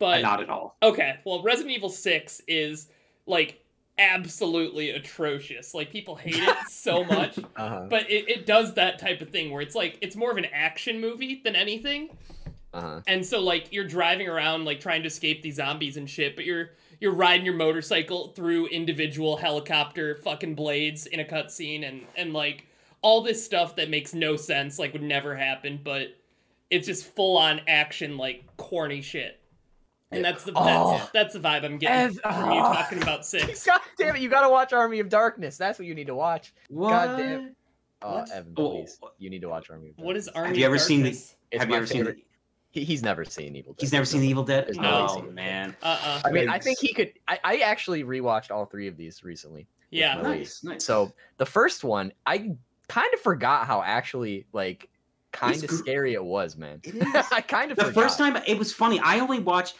but 0.00 0.20
not 0.22 0.42
at 0.42 0.50
all 0.50 0.76
okay. 0.82 1.20
Well, 1.24 1.42
Resident 1.42 1.76
Evil 1.76 1.88
Six 1.90 2.42
is 2.48 2.88
like 3.26 3.60
absolutely 3.98 4.90
atrocious. 4.90 5.74
Like, 5.74 5.90
people 5.92 6.16
hate 6.16 6.36
it 6.36 6.56
so 6.68 7.04
much, 7.04 7.38
Uh-huh. 7.38 7.86
but 7.88 8.10
it, 8.10 8.28
it 8.28 8.46
does 8.46 8.74
that 8.74 8.98
type 8.98 9.20
of 9.20 9.28
thing 9.30 9.50
where 9.52 9.60
it's 9.62 9.74
like 9.74 9.98
it's 10.00 10.16
more 10.16 10.30
of 10.30 10.38
an 10.38 10.46
action 10.52 11.00
movie 11.00 11.40
than 11.44 11.54
anything. 11.54 12.08
Uh-huh. 12.72 13.00
And 13.06 13.24
so 13.26 13.40
like 13.40 13.72
you're 13.72 13.84
driving 13.86 14.28
around 14.28 14.64
like 14.64 14.80
trying 14.80 15.02
to 15.02 15.08
escape 15.08 15.42
these 15.42 15.56
zombies 15.56 15.96
and 15.96 16.08
shit, 16.08 16.34
but 16.34 16.44
you're 16.44 16.70
you're 17.00 17.12
riding 17.14 17.44
your 17.44 17.54
motorcycle 17.54 18.28
through 18.28 18.66
individual 18.68 19.36
helicopter 19.36 20.16
fucking 20.16 20.54
blades 20.54 21.06
in 21.06 21.20
a 21.20 21.24
cutscene 21.24 21.86
and 21.86 22.02
and 22.16 22.32
like 22.32 22.66
all 23.02 23.22
this 23.22 23.44
stuff 23.44 23.76
that 23.76 23.90
makes 23.90 24.14
no 24.14 24.36
sense, 24.36 24.78
like 24.78 24.92
would 24.92 25.02
never 25.02 25.34
happen, 25.34 25.80
but 25.82 26.16
it's 26.70 26.86
just 26.86 27.04
full 27.16 27.36
on 27.36 27.60
action, 27.66 28.16
like 28.16 28.44
corny 28.56 29.00
shit. 29.02 29.39
And 30.12 30.24
that's 30.24 30.42
the 30.44 30.52
Oh. 30.56 30.96
that's, 30.98 31.10
that's 31.12 31.32
the 31.34 31.40
vibe 31.40 31.64
I'm 31.64 31.78
getting 31.78 32.16
Ev- 32.16 32.20
from 32.34 32.50
you 32.52 32.58
oh. 32.60 32.72
talking 32.74 33.02
about 33.02 33.24
six. 33.34 33.64
God 33.64 33.80
damn 33.98 34.16
it! 34.16 34.22
You 34.22 34.28
gotta 34.28 34.48
watch 34.48 34.72
Army 34.72 34.98
of 35.00 35.08
Darkness. 35.08 35.56
That's 35.56 35.78
what 35.78 35.86
you 35.86 35.94
need 35.94 36.08
to 36.08 36.14
watch. 36.14 36.52
what 36.68 36.90
God 36.90 37.16
damn. 37.16 37.56
Oh, 38.02 38.14
What? 38.14 38.30
Evan, 38.32 38.54
Oh. 38.56 38.70
please, 38.70 38.98
you 39.18 39.30
need 39.30 39.42
to 39.42 39.48
watch 39.48 39.70
Army 39.70 39.90
of 39.90 39.96
Darkness. 39.96 40.06
What 40.06 40.16
is 40.16 40.28
Army? 40.28 40.48
Have 40.48 40.58
you 40.58 40.64
of 40.64 40.70
ever 40.70 40.78
seen 40.78 41.02
the- 41.02 41.10
It's 41.10 41.34
have 41.52 41.62
you 41.68 41.70
my 41.70 41.76
ever 41.76 41.86
seen 41.86 42.04
the, 42.04 42.16
He, 42.70 42.82
he's 42.84 43.02
never 43.02 43.24
seen 43.24 43.54
Evil 43.56 43.72
Dead. 43.74 43.80
he's 43.82 43.92
never 43.92 44.04
seen 44.04 44.20
the 44.22 44.28
evil 44.28 44.42
dead 44.44 44.68
no 44.76 45.06
oh 45.10 45.14
way 45.16 45.20
he's- 45.22 45.34
man 45.34 45.76
Uh-uh. 45.82 46.22
I 46.24 46.30
mean, 46.30 46.48
I 46.48 46.58
think 46.58 46.78
he 46.80 46.92
could. 46.94 47.12
I, 47.28 47.38
I 47.44 47.56
actually 47.58 48.02
rewatched 48.04 48.50
all 48.50 48.64
three 48.66 48.88
of 48.88 48.96
these 48.96 49.22
recently. 49.22 49.66
Yeah. 49.90 50.20
nice 50.22 50.64
nice 50.64 50.84
So 50.84 51.12
the 51.36 51.46
first 51.46 51.84
one, 51.84 52.12
I 52.26 52.52
kind 52.88 53.12
of 53.14 53.20
forgot 53.20 53.66
how 53.66 53.82
actually 53.82 54.46
like 54.52 54.88
kind 55.32 55.62
of 55.62 55.70
scary 55.70 56.14
it 56.14 56.24
was, 56.24 56.56
man. 56.56 56.80
It 56.84 56.94
is. 56.96 57.26
I 57.32 57.40
kind 57.40 57.70
of 57.70 57.76
the 57.76 57.84
forgot. 57.84 58.02
first 58.02 58.18
time 58.18 58.36
it 58.46 58.58
was 58.58 58.72
funny 58.72 58.98
i 59.00 59.20
only 59.20 59.38
watched 59.40 59.76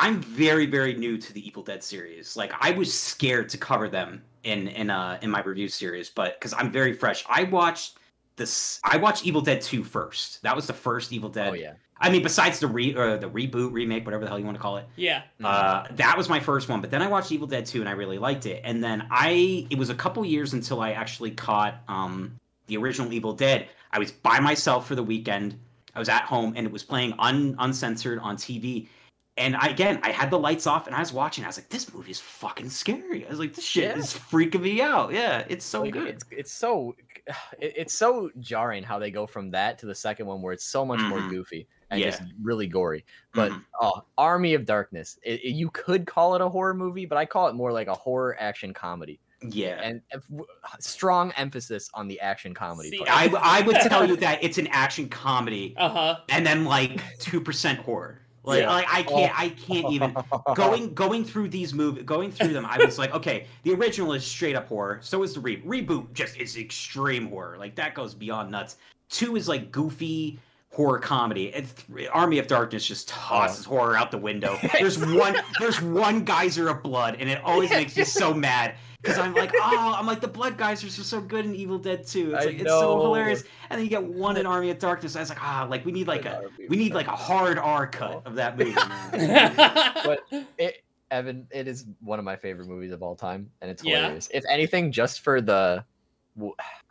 i'm 0.00 0.20
very 0.20 0.66
very 0.66 0.94
new 0.94 1.16
to 1.18 1.32
the 1.32 1.46
evil 1.46 1.62
dead 1.62 1.82
series 1.82 2.36
like 2.36 2.52
i 2.60 2.70
was 2.72 2.92
scared 2.92 3.48
to 3.48 3.56
cover 3.58 3.88
them 3.88 4.22
in 4.44 4.66
in 4.68 4.90
uh 4.90 5.18
in 5.22 5.30
my 5.30 5.42
review 5.42 5.68
series 5.68 6.08
but 6.10 6.38
because 6.38 6.52
i'm 6.54 6.70
very 6.72 6.92
fresh 6.92 7.24
i 7.28 7.44
watched 7.44 7.98
this 8.36 8.80
i 8.84 8.96
watched 8.96 9.24
evil 9.26 9.40
dead 9.40 9.60
2 9.60 9.84
first 9.84 10.42
that 10.42 10.56
was 10.56 10.66
the 10.66 10.72
first 10.72 11.12
evil 11.12 11.28
dead 11.28 11.50
Oh 11.50 11.52
yeah. 11.54 11.72
i 11.98 12.08
mean 12.10 12.22
besides 12.22 12.58
the 12.58 12.66
re 12.66 12.94
or 12.94 13.18
the 13.18 13.28
reboot 13.28 13.72
remake 13.72 14.04
whatever 14.06 14.24
the 14.24 14.30
hell 14.30 14.38
you 14.38 14.44
want 14.46 14.56
to 14.56 14.62
call 14.62 14.78
it 14.78 14.86
Yeah. 14.96 15.22
uh, 15.44 15.84
that 15.92 16.16
was 16.16 16.28
my 16.30 16.40
first 16.40 16.68
one, 16.70 16.80
but 16.80 16.90
then 16.90 17.02
I 17.02 17.08
watched 17.08 17.30
Evil 17.32 17.46
Dead 17.46 17.66
2 17.66 17.80
and 17.80 17.88
I 17.88 17.92
really 17.92 18.18
liked 18.18 18.46
it. 18.46 18.60
And 18.64 18.82
then 18.82 19.06
I, 19.10 19.66
it 19.70 19.76
was 19.78 19.90
a 19.90 19.94
couple 19.94 20.24
years 20.24 20.54
until 20.54 20.80
I 20.80 20.92
actually 20.92 21.30
caught 21.32 21.74
um, 21.88 22.34
the 22.68 22.76
original 22.78 23.12
Evil 23.12 23.32
Dead. 23.34 23.68
I 23.92 23.98
was 23.98 24.10
by 24.12 24.40
myself 24.40 24.86
for 24.88 24.94
the 24.94 25.02
weekend. 25.02 25.58
I 25.94 25.98
was 25.98 26.08
at 26.08 26.22
home 26.22 26.54
and 26.56 26.66
it 26.66 26.72
was 26.72 26.82
playing 26.82 27.12
un, 27.18 27.54
uncensored 27.58 28.18
on 28.20 28.36
TV. 28.36 28.88
And 29.36 29.56
I, 29.56 29.68
again, 29.68 30.00
I 30.02 30.10
had 30.10 30.30
the 30.30 30.38
lights 30.38 30.66
off 30.66 30.86
and 30.86 30.94
I 30.94 31.00
was 31.00 31.12
watching. 31.12 31.44
I 31.44 31.46
was 31.46 31.56
like, 31.56 31.68
this 31.70 31.94
movie 31.94 32.10
is 32.10 32.20
fucking 32.20 32.68
scary. 32.68 33.24
I 33.26 33.30
was 33.30 33.38
like, 33.38 33.54
this 33.54 33.64
shit 33.64 33.84
Yeah. 33.84 33.96
is 33.96 34.12
freaking 34.12 34.60
me 34.62 34.82
out. 34.82 35.12
Yeah, 35.12 35.44
it's 35.48 35.64
so 35.64 35.82
Like, 35.82 35.92
good. 35.94 36.08
It's 36.08 36.24
it's 36.30 36.52
so 36.52 36.94
it, 37.60 37.72
it's 37.76 37.94
so 37.94 38.30
jarring 38.40 38.82
how 38.82 38.98
they 38.98 39.10
go 39.10 39.26
from 39.26 39.50
that 39.52 39.78
to 39.78 39.86
the 39.86 39.94
second 39.94 40.26
one 40.26 40.42
where 40.42 40.52
it's 40.52 40.64
so 40.64 40.84
much 40.84 41.00
more 41.00 41.20
Mhm. 41.20 41.30
goofy 41.30 41.66
and 41.90 42.00
Yeah. 42.00 42.10
just 42.10 42.22
really 42.42 42.66
gory. 42.66 43.04
But 43.32 43.52
Mhm. 43.52 43.64
oh, 43.80 44.02
Army 44.18 44.54
of 44.54 44.64
Darkness, 44.66 45.18
it, 45.22 45.40
it- 45.44 45.52
you 45.54 45.70
could 45.70 46.06
call 46.06 46.34
it 46.34 46.40
a 46.42 46.48
horror 46.48 46.74
movie, 46.74 47.06
but 47.06 47.16
I 47.16 47.24
call 47.24 47.48
it 47.48 47.54
more 47.54 47.72
like 47.72 47.86
a 47.88 47.94
horror 47.94 48.36
action 48.38 48.74
comedy. 48.74 49.20
yeah. 49.42 49.80
And 49.82 50.02
uh, 50.14 50.18
strong 50.80 51.32
emphasis 51.38 51.88
on 51.94 52.08
the 52.08 52.20
action 52.20 52.52
comedy 52.52 52.90
See, 52.90 52.98
part. 52.98 53.10
I, 53.10 53.60
I 53.60 53.60
would 53.62 53.76
tell 53.88 54.06
you 54.06 54.16
that 54.16 54.42
it's 54.44 54.58
an 54.58 54.66
action 54.66 55.08
comedy 55.08 55.74
Uh-huh. 55.78 56.18
and 56.28 56.44
then 56.46 56.64
like 56.66 57.00
2% 57.20 57.78
horror. 57.78 58.20
Like, 58.42 58.60
Yeah. 58.62 58.70
like 58.70 58.86
I 58.88 59.02
can't, 59.02 59.38
I 59.38 59.48
can't 59.50 59.92
even. 59.92 60.16
going 60.54 60.94
going 60.94 61.24
through 61.24 61.48
these 61.48 61.74
movies 61.74 62.04
going 62.04 62.30
through 62.32 62.52
them 62.54 62.64
i 62.66 62.78
was 62.78 62.98
like 62.98 63.14
okay 63.14 63.46
the 63.64 63.72
original 63.74 64.12
is 64.14 64.24
straight 64.24 64.56
up 64.56 64.66
horror 64.68 64.98
so 65.02 65.22
is 65.22 65.34
the 65.34 65.40
re- 65.40 65.60
reboot 65.62 66.12
just 66.14 66.36
is 66.38 66.56
extreme 66.56 67.28
horror 67.28 67.56
like 67.58 67.74
that 67.74 67.94
goes 67.94 68.14
beyond 68.14 68.50
nuts 68.50 68.76
two 69.10 69.36
is 69.36 69.46
like 69.48 69.70
goofy 69.70 70.38
horror 70.72 70.98
comedy 70.98 71.52
and 71.52 71.66
th- 71.88 72.08
army 72.12 72.38
of 72.38 72.46
darkness 72.46 72.86
just 72.86 73.08
tosses 73.08 73.64
horror 73.64 73.96
out 73.96 74.10
the 74.10 74.18
window 74.18 74.58
there's 74.78 74.98
one 74.98 75.36
there's 75.58 75.80
one 75.82 76.24
geyser 76.24 76.68
of 76.68 76.82
blood 76.82 77.16
and 77.20 77.28
it 77.28 77.42
always 77.44 77.70
makes 77.70 77.96
me 77.96 78.04
so 78.04 78.32
mad 78.48 78.74
because 79.02 79.18
i'm 79.18 79.34
like 79.34 79.50
oh 79.54 79.94
i'm 79.98 80.06
like 80.06 80.20
the 80.20 80.28
blood 80.28 80.56
geysers 80.58 80.98
are 80.98 81.02
so 81.04 81.20
good 81.20 81.44
in 81.46 81.54
evil 81.54 81.78
dead 81.78 82.06
2 82.06 82.34
it's 82.34 82.42
I 82.44 82.46
like 82.48 82.60
it's 82.60 82.70
so 82.70 83.00
hilarious 83.00 83.44
and 83.70 83.78
then 83.78 83.84
you 83.84 83.90
get 83.90 84.02
one 84.02 84.36
in 84.36 84.46
army 84.54 84.70
of 84.70 84.78
darkness 84.78 85.16
i 85.16 85.20
was 85.20 85.28
like 85.28 85.42
ah 85.42 85.66
like 85.70 85.84
we 85.84 85.92
need 85.92 86.06
like 86.08 86.24
a 86.26 86.42
we 86.68 86.76
need 86.76 86.92
like 86.94 87.06
a 87.06 87.16
hard 87.16 87.58
r 87.58 87.86
cut 87.86 88.22
of 88.26 88.34
that 88.34 88.58
movie 88.58 88.72
but 89.12 90.20
it, 90.58 90.82
Evan, 91.10 91.48
it 91.50 91.66
is 91.66 91.86
one 92.00 92.20
of 92.20 92.24
my 92.24 92.36
favorite 92.36 92.68
movies 92.68 92.92
of 92.92 93.02
all 93.02 93.16
time, 93.16 93.50
and 93.60 93.68
it's 93.68 93.82
Yeah? 93.82 93.96
hilarious. 94.02 94.28
If 94.32 94.44
anything, 94.48 94.92
just 94.92 95.22
for 95.22 95.40
the, 95.40 95.84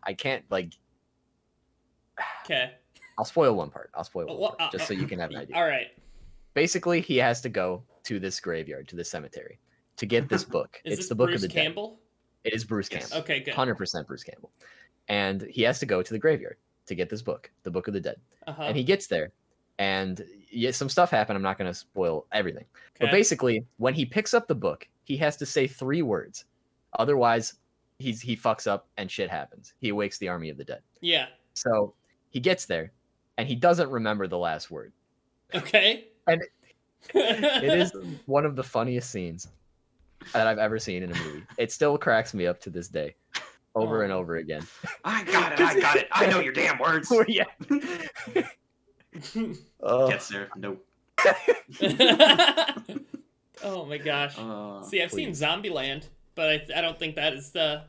I 0.04 0.14
can't 0.14 0.44
like. 0.50 0.74
okay. 2.44 2.72
I'll 3.18 3.24
spoil 3.24 3.56
one 3.56 3.70
part. 3.70 3.92
I'll 3.96 4.04
spoil 4.04 4.24
Uh, 4.30 4.34
one 4.34 4.42
what- 4.42 4.58
part, 4.58 4.74
uh, 4.74 4.78
just 4.78 4.90
so 4.90 4.94
you 4.94 5.08
can 5.08 5.20
have 5.20 5.30
an 5.32 5.38
idea. 5.38 5.56
All 5.56 5.64
right. 5.66 5.88
Basically, 6.54 7.00
he 7.00 7.16
has 7.16 7.40
to 7.40 7.48
go 7.50 7.84
to 8.04 8.20
this 8.20 8.42
graveyard, 8.42 8.90
to 8.90 8.98
this 8.98 9.10
cemetery, 9.10 9.58
to 10.00 10.06
get 10.06 10.30
this 10.30 10.44
book. 10.44 10.82
It's 10.86 11.08
the 11.08 11.16
book 11.16 11.28
Bruce 11.30 11.44
of 11.44 11.50
the 11.50 11.54
dead. 11.54 11.62
Campbell? 11.64 12.00
It 12.44 12.54
is 12.54 12.64
Bruce 12.64 12.90
Yes. 12.92 13.10
Campbell. 13.10 13.24
Okay, 13.24 13.40
good. 13.42 13.54
Hundred 13.54 13.76
percent 13.76 14.08
Bruce 14.08 14.24
Campbell, 14.24 14.52
and 15.08 15.42
he 15.44 15.62
has 15.64 15.80
to 15.80 15.86
go 15.86 16.02
to 16.02 16.14
the 16.14 16.20
graveyard 16.20 16.58
to 16.88 16.96
get 16.96 17.10
this 17.10 17.22
book, 17.22 17.52
the 17.64 17.72
Book 17.72 17.88
of 17.88 17.94
the 17.94 18.00
Dead. 18.00 18.16
Uh-huh. 18.48 18.64
And 18.64 18.76
he 18.78 18.84
gets 18.84 19.08
there, 19.08 19.32
and 19.78 20.24
yeah, 20.50 20.72
some 20.72 20.90
stuff 20.90 21.12
happened. 21.12 21.36
I'm 21.36 21.44
not 21.44 21.58
going 21.58 21.70
to 21.72 21.78
spoil 21.78 22.26
everything. 22.32 22.66
But 23.00 23.12
basically, 23.12 23.66
when 23.78 23.94
he 23.94 24.06
picks 24.06 24.34
up 24.34 24.48
the 24.48 24.56
book, 24.56 24.88
he 25.04 25.16
has 25.18 25.38
to 25.38 25.46
say 25.46 25.68
three 25.68 26.02
words. 26.02 26.46
Otherwise, 26.98 27.56
he's 28.00 28.22
he 28.22 28.36
fucks 28.36 28.68
up 28.68 28.88
and 28.98 29.12
shit 29.12 29.30
happens. 29.30 29.74
He 29.80 29.90
awakes 29.90 30.18
the 30.18 30.30
army 30.30 30.50
of 30.50 30.58
the 30.58 30.64
dead. 30.64 30.82
Yeah. 31.02 31.28
So 31.54 31.94
he 32.30 32.40
gets 32.40 32.66
there, 32.66 32.94
and 33.38 33.48
he 33.48 33.56
doesn't 33.56 33.90
remember 33.90 34.28
the 34.28 34.38
last 34.38 34.72
word. 34.72 34.94
Okay. 35.54 36.08
And 36.28 36.42
It 37.14 37.80
is 37.80 37.92
one 38.26 38.46
of 38.46 38.56
the 38.56 38.64
funniest 38.64 39.10
scenes 39.10 39.48
that 40.34 40.48
I've 40.48 40.58
ever 40.60 40.80
seen 40.80 41.04
in 41.04 41.12
a 41.12 41.16
movie. 41.16 41.44
It 41.58 41.72
still 41.72 41.98
cracks 41.98 42.34
me 42.34 42.46
up 42.48 42.60
to 42.62 42.70
this 42.70 42.88
day, 42.88 43.16
over 43.76 44.04
and 44.04 44.12
Oh. 44.14 44.18
over 44.20 44.38
again. 44.38 44.66
I 45.04 45.24
got 45.24 45.54
it. 45.54 45.60
I 45.62 45.80
got 45.80 45.96
it. 45.98 46.08
I 46.12 46.26
know 46.28 46.40
your 46.40 46.54
damn 46.54 46.78
words. 46.80 47.12
yeah. 47.28 47.46
Oh, 49.82 50.10
Gets 50.10 50.28
there. 50.30 50.50
Nope. 50.58 50.86
oh 53.64 53.86
my 53.86 53.98
gosh. 53.98 54.36
Uh, 54.38 54.82
See, 54.84 55.02
I've 55.02 55.12
seen 55.12 55.30
please. 55.30 55.42
Zombieland, 55.42 56.06
but 56.36 56.50
I, 56.50 56.66
I 56.78 56.82
don't 56.82 56.98
think 56.98 57.16
that 57.16 57.34
is 57.34 57.52
the 57.52 57.84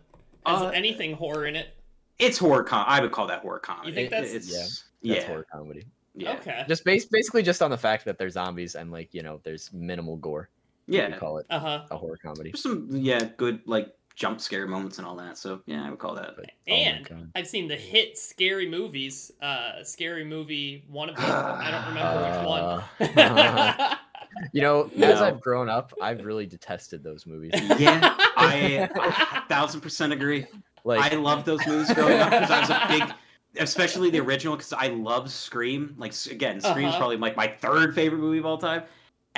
has 0.47 0.62
Uh, 0.62 0.68
anything 0.68 1.12
horror 1.14 1.47
in 1.47 1.57
it. 1.57 1.76
it's 2.18 2.39
horror 2.39 2.64
com. 2.64 2.85
I 2.89 3.01
would 3.01 3.12
call 3.12 3.26
that 3.28 3.41
horror 3.43 3.59
comedy. 3.61 3.89
You 3.91 3.95
think 3.95 4.11
that's- 4.11 4.33
it's, 4.33 4.53
that's 4.53 4.85
yeah, 5.03 5.26
horror 5.26 5.47
comedy. 5.53 5.85
yeah, 6.14 6.33
Okay. 6.35 6.64
Just 6.68 6.85
base, 6.85 7.05
basically 7.07 7.43
just 7.43 7.62
on 7.62 7.70
the 7.70 7.78
fact 7.78 8.05
that 8.07 8.18
they're 8.18 8.31
zombies 8.31 8.74
and 8.74 8.91
like 8.91 9.12
you 9.14 9.22
know 9.22 9.41
there's 9.45 9.72
minimal 9.72 10.16
gore. 10.16 10.49
Yeah 10.91 11.09
we 11.09 11.14
call 11.14 11.38
it 11.38 11.47
Uh 11.51 11.59
huh. 11.59 11.82
a 11.91 11.97
horror 11.97 12.18
comedy. 12.22 12.51
There's 12.51 12.62
some 12.62 12.88
yeah 12.91 13.28
good 13.36 13.61
like 13.66 13.95
jump 14.16 14.41
scare 14.41 14.66
moments 14.66 14.99
and 14.99 15.07
all 15.07 15.16
that. 15.16 15.38
So 15.38 15.62
yeah, 15.66 15.84
I 15.86 15.88
would 15.91 15.99
call 15.99 16.14
that. 16.16 16.32
But, 16.36 16.47
oh 16.68 16.72
And 16.72 17.09
God. 17.09 17.30
I've 17.34 17.47
seen 17.47 17.68
the 17.68 17.76
hit 17.76 18.18
scary 18.18 18.68
movies. 18.68 19.32
Uh, 19.41 19.82
scary 19.82 20.24
movie. 20.24 20.84
One 20.88 21.09
of 21.09 21.16
them. 21.16 21.24
I 21.26 21.70
don't 21.70 21.86
remember 21.95 22.86
which 23.01 23.09
one. 23.09 23.18
Uh, 23.18 23.95
you 24.53 24.61
know, 24.61 24.91
as 25.03 25.22
I've 25.22 25.41
grown 25.41 25.68
up, 25.68 25.93
I've 26.03 26.24
really 26.24 26.47
detested 26.47 27.03
those 27.03 27.26
movies. 27.26 27.53
Yeah, 27.78 28.14
I 28.36 29.45
thousand 29.49 29.80
percent 29.80 30.12
agree. 30.12 30.47
Like 30.84 31.12
I 31.12 31.16
love 31.16 31.45
those 31.45 31.66
movies 31.66 31.93
growing 31.95 32.18
up 32.20 32.30
because 32.30 32.51
I 32.51 32.61
was 32.61 32.70
a 32.70 32.84
big, 32.88 33.14
especially 33.62 34.11
the 34.11 34.20
original 34.20 34.57
because 34.57 34.72
I 34.72 34.88
love 34.88 35.30
Scream. 35.30 35.95
Like 35.99 36.12
again, 36.30 36.61
Scream's 36.61 36.91
Uh-huh. 36.91 36.99
probably 36.99 37.16
like 37.16 37.36
my 37.36 37.49
third 37.49 37.95
favorite 37.95 38.18
movie 38.18 38.38
of 38.38 38.47
all 38.47 38.59
time, 38.59 38.82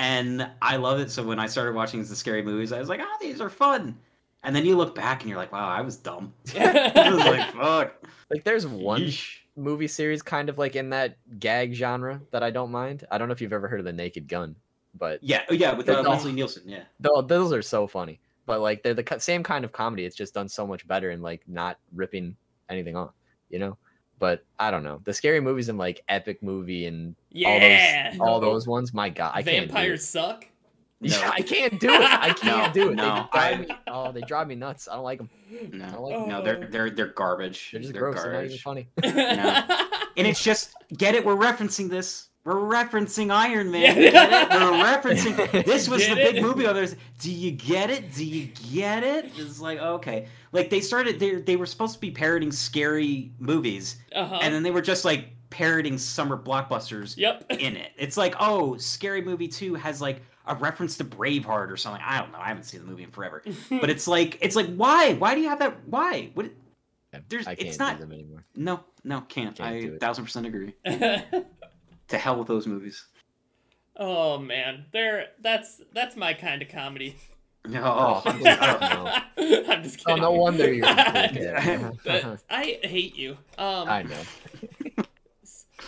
and 0.02 0.50
I 0.60 0.76
love 0.76 0.98
it. 0.98 1.12
So 1.12 1.22
when 1.22 1.38
I 1.38 1.46
started 1.46 1.76
watching 1.76 2.04
the 2.04 2.16
scary 2.16 2.42
movies, 2.42 2.72
I 2.72 2.80
was 2.80 2.88
like, 2.88 3.00
oh, 3.00 3.16
these 3.20 3.40
are 3.40 3.48
fun. 3.48 3.96
and 4.42 4.54
then 4.54 4.66
you 4.66 4.76
look 4.76 4.96
back 4.96 5.20
and 5.20 5.30
you're 5.30 5.38
like, 5.38 5.52
wow, 5.52 5.68
I 5.68 5.80
was 5.80 5.96
dumb. 5.96 6.32
I 6.56 7.10
was 7.12 7.24
like, 7.24 7.52
fuck. 7.54 8.04
Like 8.28 8.42
there's 8.42 8.66
one 8.66 9.02
Yeesh. 9.02 9.36
movie 9.54 9.86
series 9.86 10.20
kind 10.20 10.48
of 10.48 10.58
like 10.58 10.74
in 10.74 10.90
that 10.90 11.18
gag 11.38 11.72
genre 11.74 12.20
that 12.32 12.42
I 12.42 12.50
don't 12.50 12.72
mind. 12.72 13.04
I 13.12 13.18
don't 13.18 13.28
know 13.28 13.32
if 13.32 13.40
you've 13.40 13.52
ever 13.52 13.68
heard 13.68 13.78
of 13.78 13.86
The 13.86 13.92
Naked 13.92 14.26
Gun, 14.26 14.56
but 14.98 15.22
Yeah, 15.22 15.42
oh, 15.48 15.54
yeah, 15.54 15.72
with 15.72 15.88
uh, 15.88 16.02
Leslie 16.02 16.32
Nielsen. 16.32 16.64
Yeah. 16.66 16.82
Those 16.98 17.52
are 17.52 17.62
so 17.62 17.86
funny. 17.86 18.20
But 18.44 18.60
like 18.60 18.82
they're 18.82 18.94
the 18.94 19.20
same 19.20 19.44
kind 19.44 19.64
of 19.64 19.70
comedy. 19.70 20.04
It's 20.04 20.16
just 20.16 20.34
done 20.34 20.48
so 20.48 20.66
much 20.66 20.84
better 20.88 21.10
and 21.10 21.22
like 21.22 21.42
not 21.46 21.78
ripping 21.94 22.34
anything 22.68 22.96
off, 22.96 23.14
you 23.50 23.60
know. 23.60 23.78
But 24.22 24.44
I 24.56 24.70
don't 24.70 24.84
know 24.84 25.00
the 25.02 25.12
scary 25.12 25.40
movies 25.40 25.68
and 25.68 25.76
like 25.78 26.04
epic 26.08 26.44
movie 26.44 26.86
and 26.86 27.16
yeah. 27.32 28.14
all 28.20 28.38
those 28.38 28.68
ones. 28.68 28.94
My 28.94 29.08
God, 29.08 29.32
I 29.34 29.42
can't. 29.42 29.46
do 29.46 29.50
it. 29.50 29.60
Vampires 29.66 30.06
suck. 30.06 30.46
No. 31.04 31.08
Yeah, 31.08 31.32
I 31.34 31.40
can't 31.42 31.80
do 31.80 31.88
it. 31.90 32.00
I 32.00 32.32
can't 32.40 32.72
do 32.72 32.90
it. 32.90 32.94
No, 32.94 33.26
they 33.32 33.38
drive 33.40 33.54
I- 33.54 33.56
me. 33.62 33.66
Oh, 33.88 34.12
they 34.12 34.20
drive 34.20 34.46
me 34.46 34.54
nuts. 34.54 34.86
I 34.86 34.94
don't 34.94 35.02
like 35.02 35.18
them. 35.18 35.30
I 35.50 35.76
No, 35.76 35.86
don't 35.90 36.02
like. 36.02 36.28
no, 36.28 36.42
they're 36.44 36.68
they're 36.68 36.90
they're 36.90 37.06
garbage. 37.08 37.72
They're 37.72 37.80
just 37.80 37.92
they're 37.92 38.02
gross. 38.02 38.22
They're 38.22 38.32
not 38.32 38.44
even 38.44 38.58
garbage. 38.62 38.86
funny. 39.02 39.98
And 40.16 40.26
it's 40.28 40.40
just 40.44 40.74
get 40.96 41.16
it. 41.16 41.24
We're 41.24 41.34
referencing 41.34 41.90
this. 41.90 42.28
We're 42.44 42.54
referencing 42.54 43.32
Iron 43.32 43.70
Man. 43.70 43.94
Get 43.94 44.14
it? 44.14 44.50
We're 44.50 44.84
referencing. 44.84 45.64
This 45.72 45.88
was 45.88 46.00
Get 46.04 46.10
the 46.10 46.14
big 46.16 46.36
it? 46.36 46.42
movie. 46.42 46.66
Others, 46.66 46.96
do 47.20 47.30
you 47.30 47.52
get 47.52 47.88
it? 47.88 48.12
Do 48.14 48.24
you 48.24 48.48
get 48.72 49.04
it? 49.04 49.30
It's 49.36 49.60
like 49.60 49.78
okay, 49.78 50.26
like 50.50 50.68
they 50.68 50.80
started. 50.80 51.20
They 51.20 51.36
they 51.36 51.56
were 51.56 51.66
supposed 51.66 51.94
to 51.94 52.00
be 52.00 52.10
parroting 52.10 52.50
scary 52.50 53.30
movies, 53.38 53.96
uh-huh. 54.14 54.40
and 54.42 54.52
then 54.52 54.62
they 54.64 54.72
were 54.72 54.82
just 54.82 55.04
like 55.04 55.28
parroting 55.50 55.98
summer 55.98 56.36
blockbusters 56.36 57.16
yep. 57.16 57.44
in 57.50 57.76
it. 57.76 57.92
It's 57.96 58.16
like 58.16 58.34
oh, 58.40 58.76
Scary 58.76 59.22
Movie 59.22 59.48
Two 59.48 59.74
has 59.74 60.00
like 60.00 60.22
a 60.46 60.56
reference 60.56 60.96
to 60.96 61.04
Braveheart 61.04 61.70
or 61.70 61.76
something. 61.76 62.02
I 62.04 62.18
don't 62.18 62.32
know. 62.32 62.38
I 62.38 62.48
haven't 62.48 62.64
seen 62.64 62.80
the 62.80 62.86
movie 62.86 63.04
in 63.04 63.10
forever. 63.10 63.42
But 63.70 63.88
it's 63.88 64.08
like 64.08 64.38
it's 64.40 64.56
like 64.56 64.74
why? 64.74 65.14
Why 65.14 65.36
do 65.36 65.40
you 65.40 65.48
have 65.48 65.60
that? 65.60 65.76
Why? 65.86 66.30
What? 66.34 66.50
There's- 67.28 67.46
I 67.46 67.54
can't 67.54 67.68
it's 67.68 67.78
not- 67.78 67.98
do 67.98 68.04
them 68.04 68.12
anymore. 68.12 68.46
No, 68.56 68.80
no, 69.04 69.20
can't. 69.20 69.54
Can't 69.54 69.94
I 69.94 69.98
thousand 69.98 70.24
percent 70.24 70.46
agree. 70.46 70.74
To 72.08 72.18
hell 72.18 72.36
with 72.38 72.48
those 72.48 72.66
movies. 72.66 73.06
oh 73.96 74.38
man, 74.38 74.86
there. 74.92 75.28
That's 75.40 75.80
that's 75.92 76.16
my 76.16 76.34
kind 76.34 76.62
of 76.62 76.68
comedy. 76.68 77.16
No, 77.66 77.82
Oh, 78.26 78.38
no. 78.42 79.62
I'm 79.72 79.82
just 79.82 79.98
kidding. 79.98 80.02
Oh, 80.08 80.16
no 80.16 80.32
wonder 80.32 80.72
you're. 80.72 80.84
But 82.04 82.40
I 82.50 82.78
hate 82.82 83.16
you. 83.16 83.32
Um, 83.56 83.88
I 83.88 84.02
know. 84.02 85.04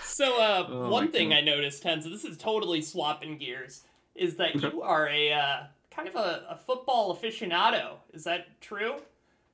So, 0.02 0.40
uh, 0.40 0.66
Oh 0.68 0.88
one 0.90 1.10
thing 1.10 1.30
God. 1.30 1.38
I 1.38 1.40
noticed, 1.40 1.82
Tensa, 1.82 2.04
this 2.04 2.24
is 2.24 2.36
totally 2.36 2.80
swapping 2.82 3.38
gears, 3.38 3.82
is 4.14 4.36
that 4.36 4.54
you 4.54 4.82
are 4.82 5.08
a 5.08 5.32
uh, 5.32 5.56
kind 5.90 6.08
of 6.08 6.14
a, 6.14 6.44
a 6.50 6.56
football 6.64 7.16
aficionado. 7.16 7.94
Is 8.12 8.22
that 8.24 8.60
true? 8.60 8.96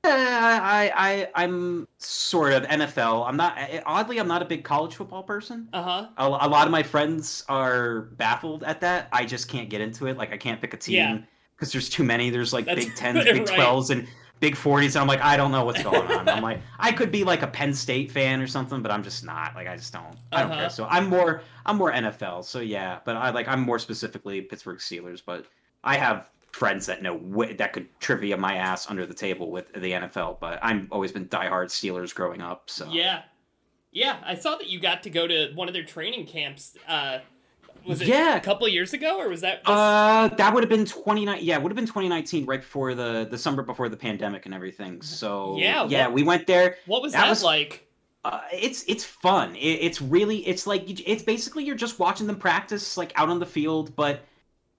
I, 0.03 0.91
I, 1.35 1.43
I'm 1.43 1.87
sort 1.97 2.53
of 2.53 2.63
NFL. 2.63 3.27
I'm 3.27 3.37
not. 3.37 3.57
Oddly, 3.85 4.19
I'm 4.19 4.27
not 4.27 4.41
a 4.41 4.45
big 4.45 4.63
college 4.63 4.95
football 4.95 5.23
person. 5.23 5.69
Uh 5.73 5.83
huh. 5.83 6.07
A, 6.17 6.25
a 6.47 6.49
lot 6.49 6.65
of 6.67 6.71
my 6.71 6.83
friends 6.83 7.43
are 7.47 8.01
baffled 8.17 8.63
at 8.63 8.81
that. 8.81 9.09
I 9.11 9.25
just 9.25 9.47
can't 9.47 9.69
get 9.69 9.81
into 9.81 10.07
it. 10.07 10.17
Like, 10.17 10.33
I 10.33 10.37
can't 10.37 10.59
pick 10.59 10.73
a 10.73 10.77
team 10.77 11.25
because 11.55 11.71
there's 11.71 11.89
too 11.89 12.03
many. 12.03 12.29
There's 12.29 12.53
like 12.53 12.65
That's 12.65 12.85
Big 12.85 12.95
Tens, 12.95 13.23
Big 13.23 13.37
right. 13.37 13.47
Twelves, 13.47 13.91
and 13.91 14.07
Big 14.39 14.55
Forties, 14.55 14.95
and 14.95 15.01
I'm 15.03 15.07
like, 15.07 15.21
I 15.21 15.37
don't 15.37 15.51
know 15.51 15.63
what's 15.65 15.83
going 15.83 16.11
on. 16.11 16.27
I'm 16.27 16.41
like, 16.41 16.61
I 16.79 16.91
could 16.91 17.11
be 17.11 17.23
like 17.23 17.43
a 17.43 17.47
Penn 17.47 17.73
State 17.73 18.11
fan 18.11 18.41
or 18.41 18.47
something, 18.47 18.81
but 18.81 18.91
I'm 18.91 19.03
just 19.03 19.23
not. 19.23 19.53
Like, 19.53 19.67
I 19.67 19.75
just 19.75 19.93
don't. 19.93 20.15
I 20.31 20.41
don't 20.41 20.51
Uh-huh. 20.51 20.61
care. 20.61 20.69
So 20.71 20.87
I'm 20.89 21.07
more. 21.07 21.43
I'm 21.65 21.77
more 21.77 21.91
NFL. 21.91 22.43
So 22.45 22.59
yeah, 22.59 22.99
but 23.05 23.15
I 23.17 23.29
like. 23.29 23.47
I'm 23.47 23.61
more 23.61 23.77
specifically 23.77 24.41
Pittsburgh 24.41 24.79
Steelers. 24.79 25.21
But 25.23 25.45
I 25.83 25.95
have 25.97 26.31
friends 26.51 26.85
that 26.85 27.01
know 27.01 27.17
wh- 27.17 27.55
that 27.57 27.73
could 27.73 27.87
trivia 27.99 28.37
my 28.37 28.55
ass 28.55 28.89
under 28.89 29.05
the 29.05 29.13
table 29.13 29.51
with 29.51 29.71
the 29.73 29.91
NFL. 29.91 30.39
But 30.39 30.59
I'm 30.61 30.87
always 30.91 31.11
been 31.11 31.27
diehard 31.27 31.67
Steelers 31.67 32.13
growing 32.13 32.41
up. 32.41 32.69
So 32.69 32.87
Yeah. 32.91 33.23
Yeah, 33.93 34.17
I 34.25 34.35
saw 34.35 34.55
that 34.55 34.67
you 34.69 34.79
got 34.79 35.03
to 35.03 35.09
go 35.09 35.27
to 35.27 35.51
one 35.53 35.67
of 35.67 35.73
their 35.73 35.83
training 35.83 36.25
camps. 36.25 36.77
Uh, 36.87 37.19
was 37.85 37.99
it 38.01 38.07
Yeah. 38.07 38.37
a 38.37 38.39
couple 38.39 38.65
years 38.69 38.93
ago, 38.93 39.19
or 39.19 39.27
was 39.27 39.41
that? 39.41 39.65
Just... 39.65 39.69
Uh, 39.69 40.29
that 40.37 40.53
would 40.53 40.63
have 40.63 40.69
been 40.69 40.85
29. 40.85 41.39
Yeah, 41.41 41.55
it 41.57 41.61
would 41.61 41.71
have 41.71 41.75
been 41.75 41.85
2019, 41.87 42.45
right 42.45 42.61
before 42.61 42.93
the 42.95 43.27
the 43.29 43.37
summer 43.37 43.63
before 43.63 43.89
the 43.89 43.97
pandemic 43.97 44.45
and 44.45 44.53
everything. 44.55 45.01
So 45.01 45.57
Yeah, 45.57 45.85
yeah, 45.87 46.05
what- 46.05 46.13
we 46.13 46.23
went 46.23 46.47
there. 46.47 46.77
what 46.85 47.01
was 47.01 47.11
that 47.13 47.21
that, 47.23 47.29
was- 47.29 47.43
like? 47.43 47.87
Uh, 48.23 48.39
it's 48.53 48.83
it's 48.87 49.03
fun. 49.03 49.55
It, 49.55 49.59
it's 49.81 49.99
really 50.01 50.45
it's 50.47 50.67
like 50.67 50.83
it's 50.87 51.23
basically 51.23 51.63
you're 51.65 51.75
just 51.75 51.97
watching 51.99 52.27
them 52.27 52.35
practice 52.37 52.95
like 52.95 53.11
out 53.15 53.29
on 53.29 53.39
the 53.39 53.45
field, 53.47 53.95
but 53.95 54.21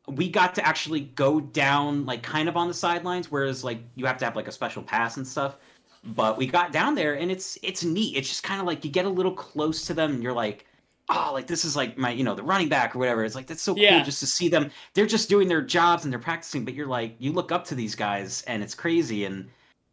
we 0.09 0.29
got 0.29 0.55
to 0.57 0.67
actually 0.67 1.01
go 1.01 1.41
down 1.41 2.05
like 2.07 2.23
kind 2.23 2.49
of 2.49 2.57
on 2.57 2.69
the 2.69 2.75
sidelines, 2.75 3.31
whereas 3.31 3.63
like 3.65 3.79
you 3.95 4.05
have 4.07 4.19
to 4.19 4.25
have 4.25 4.37
like 4.37 4.49
a 4.49 4.53
special 4.53 4.83
pass 4.83 5.17
and 5.17 5.27
stuff. 5.27 5.57
But 6.05 6.37
we 6.37 6.47
got 6.47 6.73
down 6.73 6.95
there 6.97 7.15
and 7.15 7.31
it's 7.31 7.57
it's 7.63 7.85
neat. 7.85 8.17
It's 8.17 8.29
just 8.29 8.43
kind 8.43 8.61
of 8.61 8.67
like 8.67 8.85
you 8.85 8.91
get 8.91 9.05
a 9.05 9.09
little 9.09 9.33
close 9.33 9.87
to 9.87 9.95
them 9.95 10.11
and 10.15 10.23
you're 10.23 10.33
like, 10.33 10.67
oh, 11.09 11.31
like 11.33 11.47
this 11.47 11.65
is 11.65 11.77
like 11.77 11.97
my 11.97 12.11
you 12.11 12.25
know 12.25 12.35
the 12.35 12.43
running 12.43 12.69
back 12.69 12.97
or 12.97 12.99
whatever. 12.99 13.25
It's 13.25 13.37
like 13.37 13.47
that's 13.47 13.63
so 13.63 13.77
Yeah. 13.77 13.97
cool 13.97 14.05
just 14.05 14.19
to 14.21 14.27
see 14.27 14.49
them. 14.49 14.71
They're 14.95 15.07
just 15.07 15.29
doing 15.29 15.47
their 15.47 15.63
jobs 15.63 16.03
and 16.05 16.13
they're 16.13 16.19
practicing, 16.21 16.65
but 16.65 16.75
you're 16.75 16.89
like 16.89 17.15
you 17.21 17.33
look 17.33 17.53
up 17.53 17.65
to 17.67 17.77
these 17.77 17.95
guys 17.95 18.43
and 18.49 18.63
it's 18.65 18.75
crazy. 18.75 19.25
And 19.25 19.49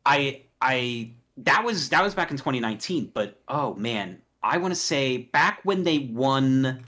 I 0.07 0.41
I 0.61 1.11
that 1.37 1.63
was 1.63 1.89
that 1.89 2.01
was 2.01 2.15
back 2.15 2.31
in 2.31 2.37
2019. 2.37 3.11
But 3.13 3.39
oh 3.47 3.75
man, 3.75 4.19
I 4.41 4.57
want 4.57 4.73
to 4.73 4.79
say 4.79 5.17
back 5.31 5.59
when 5.63 5.83
they 5.83 5.99
won 5.99 6.83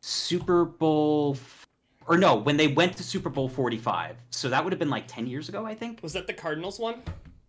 Super 0.00 0.64
Bowl. 0.64 1.36
Or 2.08 2.16
no, 2.16 2.36
when 2.36 2.56
they 2.56 2.68
went 2.68 2.96
to 2.98 3.02
Super 3.02 3.28
Bowl 3.30 3.48
45. 3.48 4.16
So 4.30 4.48
that 4.48 4.62
would 4.62 4.72
have 4.72 4.78
been 4.78 4.90
like 4.90 5.04
10 5.08 5.26
years 5.26 5.48
ago, 5.48 5.66
I 5.66 5.74
think. 5.74 6.00
Was 6.02 6.12
that 6.12 6.26
the 6.26 6.32
Cardinals 6.32 6.78
one? 6.78 7.02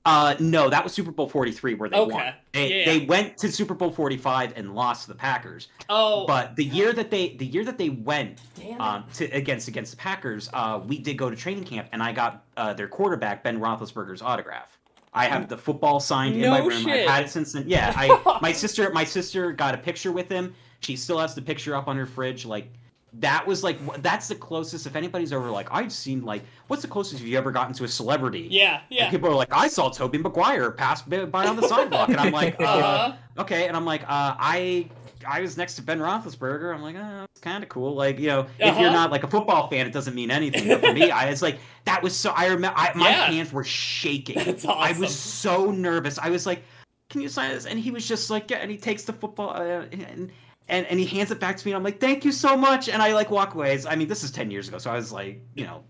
Uh, 0.06 0.36
no, 0.40 0.70
that 0.70 0.84
was 0.84 0.94
Super 0.94 1.12
Bowl 1.12 1.28
43 1.28 1.74
where 1.76 1.90
they 1.90 1.98
Okay. 1.98 2.14
won. 2.14 2.34
They, 2.54 2.80
Yeah. 2.80 2.86
they 2.86 3.06
went 3.06 3.38
to 3.40 3.52
Super 3.52 3.74
Bowl 3.74 3.92
45 3.92 4.54
and 4.56 4.74
lost 4.74 5.04
to 5.04 5.10
the 5.10 5.16
Packers. 5.18 5.68
Oh, 5.90 6.26
But 6.26 6.56
the 6.56 6.64
year 6.64 6.94
that 6.94 7.12
they 7.12 7.36
the 7.36 7.46
year 7.46 7.66
that 7.66 7.78
they 7.78 7.90
went 7.90 8.40
um, 8.80 9.04
to 9.16 9.26
against 9.26 9.68
against 9.68 9.92
the 9.92 9.98
Packers, 9.98 10.50
uh, 10.54 10.80
we 10.88 10.98
did 10.98 11.18
go 11.18 11.30
to 11.30 11.36
training 11.36 11.66
camp 11.66 11.90
and 11.92 12.02
I 12.02 12.14
got 12.14 12.46
uh, 12.56 12.74
their 12.74 12.88
quarterback 12.88 13.44
Ben 13.44 13.60
Roethlisberger's 13.60 14.22
autograph. 14.22 14.78
I 15.14 15.26
have 15.26 15.50
the 15.50 15.58
football 15.58 16.00
signed 16.00 16.36
in 16.38 16.50
my 16.50 16.60
room. 16.60 16.84
shit. 16.84 17.06
I've 17.08 17.10
had 17.16 17.24
it 17.26 17.30
since 17.30 17.52
then. 17.52 17.66
Yeah, 17.68 17.92
I 17.96 18.40
my 18.42 18.54
sister 18.54 18.90
my 18.92 19.04
sister 19.04 19.52
got 19.52 19.76
a 19.76 19.78
picture 19.78 20.14
with 20.14 20.30
him. 20.30 20.56
She 20.80 20.96
still 20.96 21.18
has 21.20 21.36
the 21.36 21.42
picture 21.42 21.76
up 21.76 21.88
on 21.90 21.98
her 21.98 22.06
fridge. 22.06 22.46
Like 22.46 22.72
that 23.14 23.48
was 23.48 23.64
like 23.64 23.78
that's 24.02 24.28
the 24.28 24.36
closest. 24.36 24.86
If 24.86 24.96
anybody's 24.96 25.32
ever 25.34 25.50
like 25.50 25.70
I've 25.72 25.92
seen 25.94 26.24
like 26.24 26.44
what's 26.68 26.82
the 26.82 26.88
closest 26.88 27.24
you've 27.24 27.36
ever 27.36 27.52
gotten 27.52 27.74
to 27.76 27.84
a 27.86 27.88
celebrity? 27.88 28.48
yeah, 28.52 28.76
And 28.76 28.84
yeah. 28.90 29.10
people 29.10 29.30
are 29.30 29.36
like, 29.36 29.52
I 29.52 29.68
saw 29.70 29.90
Tobey 29.90 30.18
Maguire 30.18 30.72
pass 30.72 31.02
by 31.02 31.48
on 31.48 31.56
the 31.56 31.68
sidewalk, 31.68 32.10
and 32.10 32.18
I'm 32.18 32.32
like, 32.34 32.56
uh, 32.60 32.64
Uh-huh. 32.64 33.14
okay, 33.40 33.68
and 33.68 33.76
I'm 33.78 33.86
like, 33.86 34.04
uh, 34.04 34.36
I 34.38 34.90
I 35.28 35.42
was 35.42 35.58
next 35.58 35.76
to 35.78 35.82
Ben 35.82 36.00
Roethlisberger. 36.00 36.74
I'm 36.76 36.82
like, 36.84 36.96
oh, 36.96 37.26
it's 37.32 37.42
kind 37.42 37.64
of 37.64 37.70
cool. 37.70 37.96
Like, 37.96 38.20
you 38.20 38.28
know, 38.28 38.42
if 38.60 38.68
Uh-huh. 38.68 38.82
you're 38.82 38.92
not 38.92 39.10
like 39.10 39.24
a 39.24 39.28
football 39.28 39.68
fan, 39.70 39.88
it 39.88 39.94
doesn't 39.94 40.14
mean 40.14 40.30
anything. 40.30 40.68
But 40.68 40.82
for 40.82 40.94
me, 40.94 41.10
I 41.10 41.30
it's 41.30 41.42
like 41.42 41.60
that 41.86 42.04
was 42.04 42.16
so. 42.16 42.32
I 42.36 42.48
remember 42.48 42.78
I, 42.78 42.92
my 42.94 43.10
Yeah. 43.10 43.26
hands 43.32 43.52
were 43.54 43.64
shaking. 43.64 44.36
That's 44.44 44.66
I 44.66 44.92
was 45.00 45.18
so 45.18 45.72
nervous. 45.72 46.20
I 46.20 46.30
was 46.30 46.46
like, 46.46 46.62
"Can 47.10 47.22
you 47.22 47.30
sign 47.30 47.52
this?" 47.52 47.66
And 47.66 47.80
he 47.80 47.90
was 47.90 48.08
just 48.08 48.30
like, 48.30 48.52
"Yeah." 48.52 48.58
And 48.58 48.70
he 48.70 48.78
takes 48.78 49.04
the 49.04 49.14
football 49.14 49.52
uh, 49.52 49.86
and, 49.92 50.32
and 50.70 50.86
and 50.88 51.00
he 51.00 51.06
hands 51.06 51.32
it 51.32 51.40
back 51.40 51.58
to 51.58 51.66
me. 51.66 51.72
And 51.72 51.78
I'm 51.78 51.84
like, 51.84 52.00
"Thank 52.00 52.26
you 52.26 52.32
so 52.32 52.56
much." 52.58 52.90
And 52.90 53.02
I 53.02 53.14
like 53.14 53.30
walk 53.32 53.56
away. 53.56 53.80
I 53.88 53.96
mean, 53.96 54.08
this 54.08 54.24
is 54.24 54.32
ten 54.32 54.52
years 54.52 54.68
ago, 54.68 54.78
so 54.78 54.92
I 54.92 54.96
was 54.96 55.12
like, 55.12 55.42
you 55.56 55.66
know, 55.66 55.84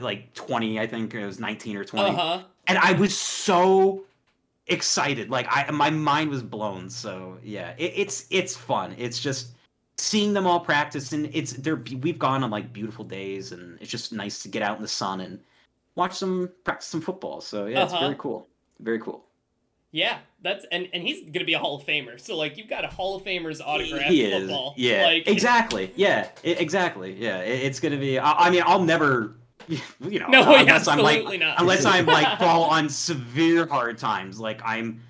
like 0.00 0.32
20. 0.34 0.80
I 0.80 0.86
think 0.86 1.14
it 1.14 1.24
was 1.26 1.38
19 1.38 1.76
or 1.76 1.84
20 1.84 2.10
Uh 2.10 2.14
huh. 2.14 2.42
and 2.66 2.78
I 2.78 2.92
was 2.92 3.16
so 3.16 4.04
excited. 4.66 5.30
Like 5.30 5.46
I, 5.50 5.70
my 5.70 5.90
mind 5.90 6.30
was 6.30 6.42
blown. 6.42 6.88
So 6.90 7.38
yeah, 7.42 7.74
it, 7.78 7.92
it's 7.96 8.26
it's 8.30 8.56
fun. 8.56 8.94
It's 8.98 9.20
just 9.20 9.52
seeing 9.96 10.32
them 10.32 10.46
all 10.46 10.60
practice, 10.60 11.12
and 11.12 11.28
it's 11.32 11.52
they're 11.54 11.76
we've 12.00 12.18
gone 12.18 12.44
on 12.44 12.50
like 12.50 12.72
beautiful 12.72 13.04
days, 13.04 13.52
and 13.52 13.78
it's 13.80 13.90
just 13.90 14.12
nice 14.12 14.42
to 14.42 14.48
get 14.48 14.62
out 14.62 14.76
in 14.76 14.82
the 14.82 14.88
sun 14.88 15.20
and 15.20 15.40
watch 15.96 16.20
them 16.20 16.50
practice 16.64 16.88
some 16.88 17.00
football. 17.00 17.40
So 17.40 17.66
yeah, 17.66 17.82
it's 17.84 17.92
Uh-huh. 17.92 18.04
very 18.04 18.16
cool. 18.18 18.46
Very 18.80 19.00
cool. 19.00 19.24
Yeah, 19.90 20.18
that's 20.42 20.66
and 20.70 20.88
and 20.92 21.02
he's 21.02 21.30
gonna 21.30 21.46
be 21.46 21.54
a 21.54 21.58
Hall 21.58 21.76
of 21.76 21.84
Famer. 21.86 22.20
So 22.20 22.36
like 22.36 22.58
you've 22.58 22.68
got 22.68 22.84
a 22.84 22.88
Hall 22.88 23.16
of 23.16 23.22
Famer's 23.24 23.60
autograph 23.60 24.02
he 24.10 24.24
is. 24.24 24.42
football. 24.42 24.74
Yeah, 24.76 25.04
like 25.04 25.26
exactly. 25.26 25.90
Yeah, 25.96 26.28
i- 26.44 26.48
exactly. 26.48 27.14
Yeah, 27.18 27.38
it, 27.40 27.62
it's 27.62 27.80
gonna 27.80 27.96
be. 27.96 28.18
I, 28.18 28.32
I 28.32 28.50
mean, 28.50 28.62
I'll 28.66 28.82
never. 28.84 29.36
You 30.00 30.18
know, 30.20 30.28
No, 30.28 30.54
unless 30.56 30.88
I'm 30.88 30.98
like 31.00 31.24
not. 31.40 31.60
unless 31.60 31.84
I'm 31.84 32.06
like 32.18 32.38
fall 32.38 32.64
on 32.64 32.88
severe 32.88 33.66
hard 33.66 33.98
times, 33.98 34.38
like 34.40 34.60
I'm 34.64 35.00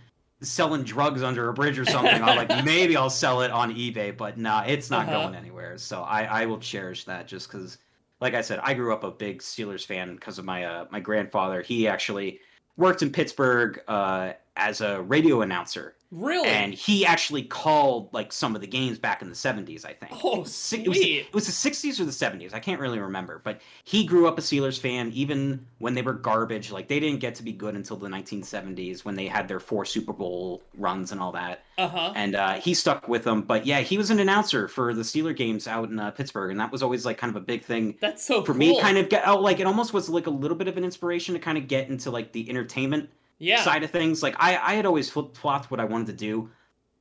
selling 0.40 0.82
drugs 0.84 1.22
under 1.22 1.48
a 1.48 1.52
bridge 1.52 1.78
or 1.78 1.84
something. 1.84 2.20
I'm 2.22 2.36
like 2.36 2.64
maybe 2.64 2.96
I'll 2.96 3.10
sell 3.10 3.42
it 3.42 3.50
on 3.52 3.72
eBay, 3.74 4.16
but 4.16 4.36
nah, 4.38 4.64
it's 4.66 4.90
not 4.90 5.08
Uh-huh. 5.08 5.22
going 5.24 5.34
anywhere. 5.36 5.78
So 5.78 6.02
I 6.02 6.22
I 6.42 6.46
will 6.46 6.58
cherish 6.58 7.04
that 7.04 7.28
just 7.28 7.50
because, 7.50 7.78
like 8.20 8.34
I 8.34 8.40
said, 8.40 8.58
I 8.62 8.74
grew 8.74 8.92
up 8.92 9.04
a 9.04 9.10
big 9.12 9.42
Steelers 9.42 9.84
fan 9.86 10.14
because 10.16 10.38
of 10.40 10.44
my 10.44 10.64
uh, 10.64 10.86
my 10.90 10.98
grandfather. 11.00 11.62
He 11.62 11.86
actually 11.86 12.40
worked 12.76 13.02
in 13.02 13.10
Pittsburgh 13.10 13.80
uh, 13.86 14.32
as 14.58 14.80
a 14.82 15.00
radio 15.02 15.40
announcer, 15.40 15.94
Really? 16.10 16.48
and 16.48 16.72
he 16.74 17.04
actually 17.06 17.42
called 17.42 18.12
like 18.12 18.32
some 18.32 18.54
of 18.54 18.60
the 18.60 18.66
games 18.66 18.98
back 18.98 19.22
in 19.22 19.28
the 19.28 19.34
70s. 19.34 19.84
I 19.84 19.92
think. 19.92 20.12
oh, 20.24 20.42
sweet. 20.44 20.86
It 20.86 20.88
was, 20.88 20.98
it 20.98 21.34
was 21.34 21.46
the 21.46 21.70
60s 21.70 22.00
or 22.00 22.04
the 22.04 22.10
70s. 22.10 22.52
I 22.54 22.60
can't 22.60 22.80
really 22.80 22.98
remember, 22.98 23.40
but 23.44 23.60
he 23.84 24.04
grew 24.04 24.26
up 24.26 24.38
a 24.38 24.40
Steelers 24.40 24.78
fan 24.80 25.10
even 25.12 25.66
when 25.78 25.94
they 25.94 26.02
were 26.02 26.14
garbage. 26.14 26.70
Like 26.72 26.88
they 26.88 26.98
didn't 27.00 27.20
get 27.20 27.34
to 27.36 27.42
be 27.42 27.52
good 27.52 27.74
until 27.74 27.96
the 27.96 28.08
1970s 28.08 29.04
when 29.04 29.14
they 29.16 29.26
had 29.26 29.48
their 29.48 29.60
four 29.60 29.84
Super 29.84 30.12
Bowl 30.12 30.62
runs 30.76 31.12
and 31.12 31.20
all 31.20 31.32
that. 31.32 31.64
uh 31.76 31.88
huh. 31.88 32.12
And 32.16 32.34
uh, 32.34 32.54
he 32.54 32.74
stuck 32.74 33.06
with 33.06 33.24
them. 33.24 33.42
But 33.42 33.66
yeah, 33.66 33.80
he 33.80 33.98
was 33.98 34.10
an 34.10 34.18
announcer 34.18 34.66
for 34.66 34.94
the 34.94 35.02
Steeler 35.02 35.36
games 35.36 35.68
out 35.68 35.90
in 35.90 35.98
uh, 35.98 36.10
Pittsburgh, 36.10 36.50
and 36.50 36.58
that 36.60 36.72
was 36.72 36.82
always 36.82 37.04
like 37.04 37.18
kind 37.18 37.30
of 37.30 37.36
a 37.40 37.44
big 37.44 37.62
thing 37.64 37.96
That's 38.00 38.26
so 38.26 38.40
for 38.42 38.52
cool. 38.52 38.58
me. 38.58 38.80
Kind 38.80 38.98
of 38.98 39.08
get 39.08 39.28
oh, 39.28 39.38
like 39.40 39.60
it 39.60 39.66
almost 39.66 39.92
was 39.92 40.08
like 40.08 40.26
a 40.26 40.30
little 40.30 40.56
bit 40.56 40.68
of 40.68 40.76
an 40.76 40.84
inspiration 40.84 41.34
to 41.34 41.40
kind 41.40 41.58
of 41.58 41.68
get 41.68 41.88
into 41.88 42.10
like 42.10 42.32
the 42.32 42.48
entertainment 42.48 43.10
yeah. 43.38 43.62
side 43.62 43.82
of 43.84 43.90
things. 43.90 44.22
Like 44.22 44.36
I, 44.38 44.56
I 44.56 44.74
had 44.74 44.86
always 44.86 45.08
flip 45.10 45.36
flopped 45.36 45.70
what 45.70 45.80
I 45.80 45.84
wanted 45.84 46.06
to 46.08 46.12
do, 46.14 46.50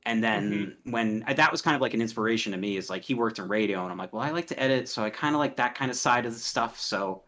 and 0.04 0.22
then 0.22 0.50
Mm-hmm. 0.52 0.90
when 0.90 1.24
that 1.36 1.52
was 1.52 1.62
kind 1.62 1.74
of 1.74 1.80
like 1.80 1.94
an 1.94 2.00
inspiration 2.00 2.52
to 2.52 2.58
me 2.58 2.76
is 2.76 2.88
like 2.90 3.02
he 3.02 3.14
worked 3.14 3.38
in 3.38 3.48
radio, 3.48 3.82
and 3.82 3.90
I'm 3.92 3.98
like, 3.98 4.12
well, 4.12 4.22
I 4.22 4.30
like 4.30 4.46
to 4.48 4.60
edit, 4.60 4.88
so 4.88 5.02
I 5.04 5.10
kind 5.10 5.34
of 5.34 5.38
like 5.38 5.56
that 5.56 5.74
kind 5.74 5.90
of 5.90 5.96
side 5.96 6.26
of 6.26 6.32
the 6.32 6.38
stuff. 6.38 6.80
So 6.80 7.22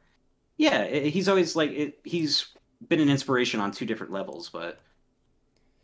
yeah, 0.56 0.82
it, 0.82 1.10
he's 1.12 1.28
always 1.28 1.56
like 1.56 1.70
it, 1.70 1.98
he's 2.04 2.46
been 2.88 3.00
an 3.00 3.08
inspiration 3.10 3.60
on 3.60 3.70
two 3.72 3.86
different 3.86 4.12
levels, 4.12 4.48
but. 4.48 4.80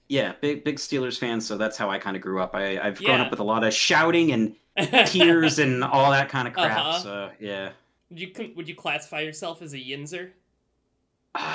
Yeah, 0.09 0.35
big 0.41 0.63
big 0.63 0.77
Steelers 0.77 1.19
fan, 1.19 1.41
so 1.41 1.57
that's 1.59 1.77
how 1.77 1.91
I 1.91 1.99
kind 1.99 2.15
of 2.15 2.23
grew 2.23 2.41
up. 2.41 2.55
I, 2.55 2.79
I've 2.79 2.97
grown 3.03 3.19
Yeah. 3.19 3.25
up 3.25 3.31
with 3.33 3.41
a 3.41 3.45
lot 3.45 3.65
of 3.65 3.75
shouting 3.75 4.31
and 4.31 4.55
tears 5.07 5.59
and 5.59 5.83
all 5.83 6.13
that 6.13 6.29
kind 6.29 6.47
of 6.47 6.55
crap. 6.55 6.79
Uh-huh. 6.79 6.99
So 7.01 7.31
yeah, 7.41 7.71
Would 8.11 8.21
you 8.21 8.53
would 8.55 8.69
you 8.69 8.77
classify 8.77 9.19
yourself 9.23 9.63
as 9.63 9.73
a 9.75 9.79
Yinzer? 9.79 10.31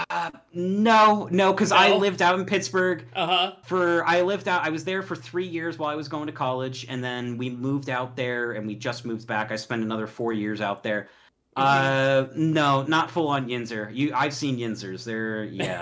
Uh, 0.10 0.32
no, 0.54 1.28
no, 1.32 1.52
because 1.54 1.72
I 1.72 1.96
lived 1.96 2.22
out 2.22 2.38
in 2.40 2.46
Pittsburgh 2.46 3.06
Uh 3.16 3.26
huh. 3.28 3.54
for 3.64 4.06
I 4.06 4.22
lived 4.22 4.48
out 4.48 4.64
I 4.66 4.70
was 4.70 4.84
there 4.84 5.02
for 5.02 5.16
three 5.16 5.48
years 5.48 5.78
while 5.78 5.90
I 5.90 5.96
was 5.96 6.08
going 6.08 6.28
to 6.28 6.34
college 6.34 6.86
and 6.90 7.04
then 7.04 7.38
we 7.38 7.50
moved 7.50 7.90
out 7.90 8.16
there 8.16 8.54
and 8.54 8.68
we 8.68 8.76
just 8.76 9.06
moved 9.06 9.28
back. 9.28 9.52
I 9.52 9.56
spent 9.56 9.84
another 9.84 10.08
four 10.08 10.34
years 10.34 10.62
out 10.62 10.84
there. 10.84 11.10
Uh 11.56 12.28
no, 12.34 12.84
not 12.84 13.12
full 13.12 13.28
on 13.28 13.48
Yinzer. 13.50 13.94
You 13.94 14.14
I've 14.16 14.34
seen 14.34 14.58
Yinzers. 14.58 15.04
They're 15.04 15.44
yeah. 15.46 15.80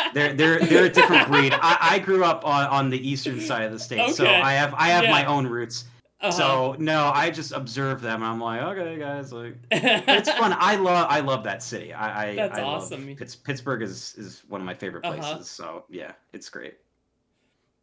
They're 0.14 0.34
they're 0.34 0.58
they're 0.60 0.84
a 0.86 0.90
different 0.90 1.26
breed. 1.28 1.52
I, 1.54 1.78
I 1.92 1.98
grew 1.98 2.22
up 2.24 2.46
on, 2.46 2.66
on 2.66 2.90
the 2.90 2.98
eastern 3.08 3.40
side 3.40 3.62
of 3.64 3.72
the 3.72 3.78
state, 3.78 4.14
so 4.14 4.26
I 4.26 4.52
have 4.52 4.74
I 4.74 4.88
have 4.88 5.04
my 5.04 5.24
own 5.24 5.46
roots. 5.46 5.84
Uh-huh. 6.22 6.30
So 6.30 6.76
no, 6.78 7.10
I 7.14 7.30
just 7.30 7.52
observe 7.52 8.00
them 8.00 8.22
I'm 8.22 8.40
like, 8.40 8.62
okay 8.62 8.96
guys, 8.98 9.32
like 9.32 9.56
it's 9.70 10.30
fun. 10.38 10.54
I 10.58 10.76
love 10.76 11.06
I 11.10 11.20
love 11.20 11.42
that 11.44 11.62
city. 11.62 11.92
I, 11.92 12.30
I 12.30 12.36
That's 12.36 12.58
I 12.58 12.62
love- 12.62 12.82
awesome. 12.82 13.16
Pitts, 13.16 13.34
Pittsburgh 13.34 13.82
is 13.82 14.14
is 14.16 14.42
one 14.48 14.60
of 14.60 14.66
my 14.66 14.74
favorite 14.74 15.04
Uh-huh. 15.04 15.16
places. 15.18 15.50
So 15.50 15.84
yeah, 15.90 16.12
it's 16.32 16.48
great. 16.48 16.74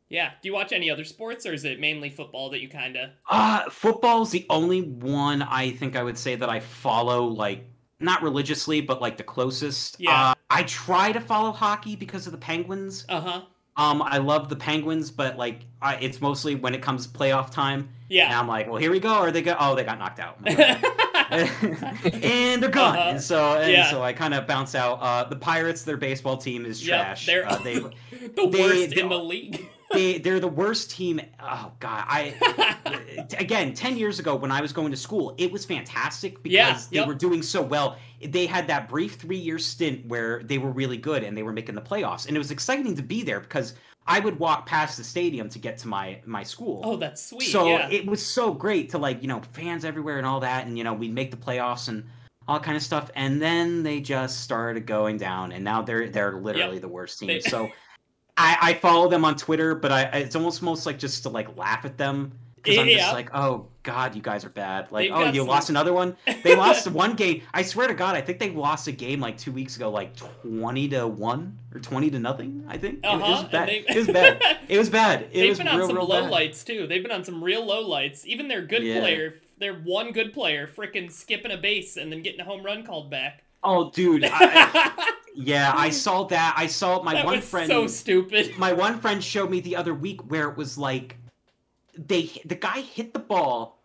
yeah. 0.10 0.32
Do 0.42 0.48
you 0.50 0.54
watch 0.54 0.72
any 0.72 0.90
other 0.90 1.04
sports, 1.04 1.46
or 1.46 1.54
is 1.54 1.66
it 1.66 1.80
mainly 1.80 2.10
football 2.10 2.50
that 2.52 2.62
you 2.62 2.70
kind 2.70 2.96
of? 2.96 3.10
Uh 3.30 3.70
football's 3.70 4.32
the 4.32 4.46
only 4.50 4.82
one 4.84 5.42
I 5.42 5.72
think 5.72 5.96
I 5.96 6.04
would 6.04 6.18
say 6.18 6.36
that 6.36 6.50
I 6.50 6.60
follow 6.60 7.26
like 7.26 7.66
not 8.00 8.24
religiously, 8.24 8.80
but 8.80 9.02
like 9.02 9.18
the 9.18 9.24
closest. 9.24 10.00
Yeah. 10.00 10.30
Uh, 10.30 10.34
I 10.50 10.64
try 10.64 11.12
to 11.12 11.20
follow 11.20 11.52
hockey 11.52 11.96
because 11.98 12.26
of 12.26 12.32
the 12.32 12.38
Penguins. 12.38 13.06
Uh 13.10 13.20
huh. 13.22 13.42
Um, 13.80 14.02
I 14.02 14.18
love 14.18 14.50
the 14.50 14.56
Penguins, 14.56 15.10
but 15.12 15.38
like 15.38 15.62
I, 15.82 15.96
it's 15.96 16.20
mostly 16.22 16.56
when 16.56 16.76
it 16.76 16.82
comes 16.82 17.08
playoff 17.08 17.50
time, 17.52 17.90
Yeah. 18.10 18.26
and. 18.26 18.34
I'm 18.36 18.48
like, 18.48 18.68
well, 18.68 18.76
here 18.78 18.92
we 18.92 19.00
go. 19.00 19.18
Or 19.20 19.32
they 19.32 19.42
go, 19.42 19.56
oh, 19.60 19.74
they 19.76 19.84
got 19.86 19.98
knocked 20.00 20.20
out. 20.20 20.38
and 21.30 22.62
they're 22.62 22.70
gone. 22.70 22.98
Uh-huh. 22.98 23.10
And 23.12 23.22
so 23.22 23.58
and 23.60 23.72
Yeah. 23.72 23.90
so 23.92 24.02
I 24.04 24.14
kind 24.14 24.34
of 24.34 24.48
bounce 24.48 24.76
out. 24.76 25.00
Uh, 25.02 25.24
the 25.26 25.36
Pirates, 25.36 25.84
their 25.84 25.98
baseball 25.98 26.38
team 26.38 26.66
is 26.66 26.86
Yep, 26.86 27.00
trash. 27.02 27.26
they're 27.26 27.48
Uh, 27.50 27.58
they 27.64 27.74
the 27.80 27.92
they- 28.36 28.46
worst 28.62 28.96
they- 28.96 29.02
in 29.02 29.10
the 29.10 29.18
league. 29.18 29.70
they 29.94 30.18
they're 30.20 30.40
the 30.40 30.48
worst 30.48 30.92
team. 30.92 31.22
Oh 31.40 31.72
god, 31.80 32.04
I 32.08 32.36
again, 33.38 33.74
10 33.74 33.98
years 33.98 34.20
ago 34.20 34.36
when 34.36 34.52
I 34.52 34.62
was 34.62 34.74
going 34.74 34.92
to 34.92 34.98
school, 34.98 35.34
it 35.38 35.52
was 35.52 35.66
fantastic 35.66 36.42
because 36.44 36.54
Yeah, 36.54 36.80
they 36.92 36.98
yep. 36.98 37.08
were 37.08 37.16
doing 37.16 37.42
so 37.42 37.62
well. 37.62 37.98
They 38.24 38.46
had 38.46 38.68
that 38.68 38.90
brief 38.90 39.16
three 39.16 39.38
year 39.38 39.60
stint 39.60 40.06
where 40.08 40.44
they 40.44 40.58
were 40.58 40.72
really 40.72 40.98
good 40.98 41.24
and 41.24 41.38
they 41.38 41.44
were 41.44 41.54
making 41.54 41.76
the 41.76 41.82
playoffs. 41.82 42.28
And 42.28 42.36
it 42.36 42.40
was 42.40 42.52
exciting 42.52 42.96
to 42.96 43.02
be 43.04 43.24
there 43.24 43.40
because 43.40 43.76
I 44.08 44.20
would 44.20 44.40
walk 44.40 44.66
past 44.66 44.98
the 44.98 45.04
stadium 45.04 45.50
to 45.50 45.60
get 45.60 45.78
to 45.80 45.88
my, 45.88 46.20
my 46.26 46.44
school. 46.44 46.82
oh, 46.84 46.98
that's 46.98 47.24
sweet. 47.24 47.52
so 47.52 47.68
yeah. 47.68 47.90
it 47.90 48.06
was 48.06 48.26
so 48.26 48.54
great 48.54 48.90
to 48.90 48.98
like, 48.98 49.22
you 49.22 49.28
know, 49.28 49.42
fans 49.54 49.86
everywhere 49.86 50.18
and 50.18 50.26
all 50.26 50.40
that. 50.40 50.66
And, 50.66 50.78
you 50.78 50.84
know, 50.84 50.94
we'd 50.94 51.14
make 51.14 51.32
the 51.32 51.38
playoffs 51.38 51.88
and 51.90 52.04
all 52.48 52.60
kind 52.60 52.76
of 52.76 52.82
stuff. 52.82 53.12
And 53.16 53.42
then 53.42 53.84
they 53.84 54.00
just 54.02 54.42
started 54.42 54.86
going 54.88 55.18
down 55.18 55.52
and 55.52 55.64
now 55.64 55.82
they're, 55.84 56.10
they're 56.10 56.34
literally 56.40 56.80
the 56.80 56.88
worst 56.88 57.20
team. 57.20 57.28
They- 57.28 57.40
So 57.42 57.70
I, 58.36 58.58
I 58.62 58.74
follow 58.76 59.10
them 59.10 59.26
on 59.26 59.36
Twitter, 59.36 59.76
but 59.76 59.92
I 59.92 60.02
it's 60.04 60.36
almost 60.36 60.62
most 60.62 60.86
like 60.86 60.98
just 60.98 61.24
to 61.24 61.30
like 61.30 61.56
laugh 61.58 61.84
at 61.86 61.98
them 61.98 62.32
because 62.64 62.78
I'm 62.80 62.88
just 62.88 63.14
like, 63.14 63.30
oh 63.34 63.68
god, 63.84 64.16
you 64.16 64.22
guys 64.22 64.46
are 64.46 64.50
bad. 64.50 64.92
Like, 64.92 65.10
They've 65.10 65.18
oh, 65.18 65.32
you 65.32 65.42
some- 65.42 65.48
lost 65.48 65.70
another 65.70 65.94
one. 65.94 66.16
They 66.44 66.56
lost 66.56 66.88
one 66.88 67.16
game. 67.16 67.42
I 67.54 67.62
swear 67.64 67.88
to 67.88 67.94
God, 67.94 68.16
I 68.16 68.22
think 68.22 68.40
they 68.40 68.50
lost 68.52 68.88
a 68.88 68.92
game 68.92 69.20
like 69.20 69.38
two 69.38 69.52
weeks 69.52 69.76
ago, 69.78 69.90
like 69.90 70.16
twenty 70.16 70.88
to 70.90 71.08
one 71.08 71.58
or 71.74 71.80
twenty 71.80 72.10
to 72.12 72.20
nothing. 72.20 72.66
I 72.68 72.78
think 72.78 72.96
It- 72.96 73.06
it, 73.06 73.06
Uh-huh, 73.08 73.42
was 73.44 73.52
bad. 73.52 73.70
It 73.70 73.96
was 73.96 74.08
bad. 74.08 74.42
It 74.70 74.78
was 74.78 74.90
bad. 74.90 75.22
It 75.24 75.34
They've 75.34 75.50
was 75.50 75.58
been 75.58 75.68
on 75.68 75.78
real, 75.80 75.88
some 75.88 75.96
real 75.96 76.06
low 76.08 76.22
bad. 76.24 76.32
lights 76.32 76.64
too. 76.64 76.86
They've 76.88 77.02
been 77.02 77.12
on 77.12 77.24
some 77.26 77.44
real 77.44 77.66
low 77.66 77.82
lights. 77.88 78.28
Even 78.28 78.48
their 78.48 78.62
good 78.62 78.84
Yeah. 78.84 79.00
player, 79.00 79.36
their 79.58 79.74
one 79.74 80.12
good 80.12 80.32
player, 80.34 80.68
freaking 80.68 81.12
skipping 81.12 81.52
a 81.52 81.58
base 81.58 81.98
and 81.98 82.12
then 82.12 82.22
getting 82.22 82.40
a 82.42 82.44
home 82.44 82.64
run 82.64 82.86
called 82.86 83.10
back. 83.10 83.44
Oh, 83.64 83.90
dude. 83.92 84.24
I, 84.26 85.12
yeah, 85.36 85.74
I 85.76 85.90
saw 85.90 86.24
that. 86.26 86.54
I 86.56 86.68
saw 86.68 87.02
my 87.04 87.16
that 87.16 87.26
one 87.26 87.42
friend. 87.42 87.68
so 87.68 87.88
stupid. 87.88 88.58
my 88.58 88.72
one 88.74 89.00
friend 89.00 89.22
showed 89.24 89.50
me 89.50 89.60
the 89.60 89.76
other 89.76 89.94
week 89.94 90.30
where 90.32 90.50
it 90.50 90.56
was 90.56 90.78
like 90.78 91.18
they 92.08 92.32
the 92.46 92.56
guy 92.56 92.82
hit 92.82 93.14
the 93.14 93.20
ball 93.20 93.78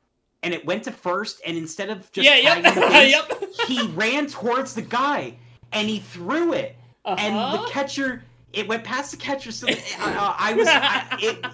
and 0.42 0.52
it 0.54 0.64
went 0.66 0.84
to 0.84 0.92
first 0.92 1.40
and 1.46 1.56
instead 1.56 1.90
of 1.90 2.10
just 2.12 2.26
yeah, 2.28 2.36
yep, 2.36 2.74
base, 2.74 3.10
yep. 3.12 3.42
he 3.66 3.86
ran 3.88 4.26
towards 4.26 4.74
the 4.74 4.82
guy 4.82 5.34
and 5.72 5.88
he 5.88 5.98
threw 5.98 6.52
it 6.52 6.76
and 7.04 7.34
Uh-huh. 7.36 7.62
the 7.64 7.70
catcher 7.70 8.22
it 8.52 8.68
went 8.68 8.84
past 8.84 9.10
the 9.10 9.16
catcher 9.16 9.50
so 9.52 9.66
uh, 9.68 10.34
i 10.38 10.52
was 10.54 10.68
I, 10.68 11.18
it, 11.20 11.44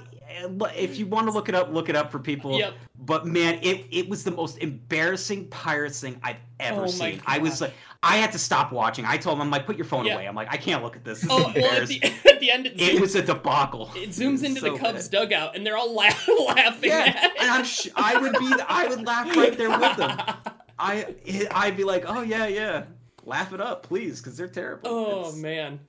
if 0.77 0.99
you 0.99 1.07
want 1.07 1.27
to 1.29 1.33
look 1.33 1.49
it 1.49 1.55
up 1.55 1.73
look 1.73 1.89
it 1.89 1.97
up 1.97 2.11
for 2.13 2.19
people 2.19 2.59
Yep. 2.59 2.75
but 3.07 3.27
man 3.27 3.59
it, 3.63 3.87
it 3.91 4.09
was 4.09 4.23
the 4.25 4.31
most 4.31 4.59
embarrassing 4.59 5.49
pirates 5.49 6.01
thing 6.01 6.21
i've 6.23 6.37
ever 6.59 6.83
Oh 6.83 6.87
seen 6.87 7.21
i 7.27 7.39
was 7.39 7.61
like 7.61 7.73
i 8.03 8.16
had 8.16 8.32
to 8.32 8.38
stop 8.38 8.72
watching 8.72 9.05
i 9.05 9.16
told 9.16 9.36
him 9.36 9.42
i'm 9.42 9.51
like 9.51 9.66
put 9.66 9.76
your 9.76 9.84
phone 9.84 10.07
Yeah. 10.07 10.14
away 10.14 10.26
i'm 10.26 10.34
like 10.34 10.48
i 10.51 10.57
can't 10.57 10.82
look 10.82 10.96
at 10.96 11.05
this, 11.05 11.20
this 11.20 11.30
Oh, 11.30 11.53
well, 11.55 11.82
at 11.82 11.88
the, 11.88 12.03
at 12.30 12.40
the 12.40 12.51
end, 12.51 12.66
it, 12.66 12.80
it 12.80 13.01
was 13.07 13.14
a 13.14 13.22
debacle 13.22 13.90
it 13.94 14.11
zooms 14.11 14.42
into 14.44 14.61
So 14.61 14.72
the 14.72 14.78
Cubs 14.78 15.09
bad. 15.09 15.28
dugout, 15.28 15.57
and 15.57 15.66
they're 15.66 15.76
all 15.76 15.92
la- 15.94 16.05
laughing 16.46 16.90
yeah 16.90 17.05
at 17.14 17.40
and 17.40 17.51
i'm 17.51 17.64
sh- 17.64 17.88
i 17.96 18.16
would 18.18 18.32
be 18.38 18.53
i 18.68 18.86
would 18.86 19.07
laugh 19.07 19.36
right 19.36 19.57
there 19.57 19.70
with 19.70 19.96
them 19.96 20.18
i 20.78 21.14
i'd 21.53 21.76
be 21.76 21.84
like 21.84 22.05
oh 22.07 22.22
yeah 22.22 22.46
yeah 22.46 22.84
laugh 23.26 23.53
it 23.53 23.61
up 23.61 23.82
please 23.82 24.20
because 24.20 24.36
they're 24.36 24.48
terrible 24.48 24.88
oh, 24.90 25.20
It's- 25.20 25.36
man. 25.36 25.80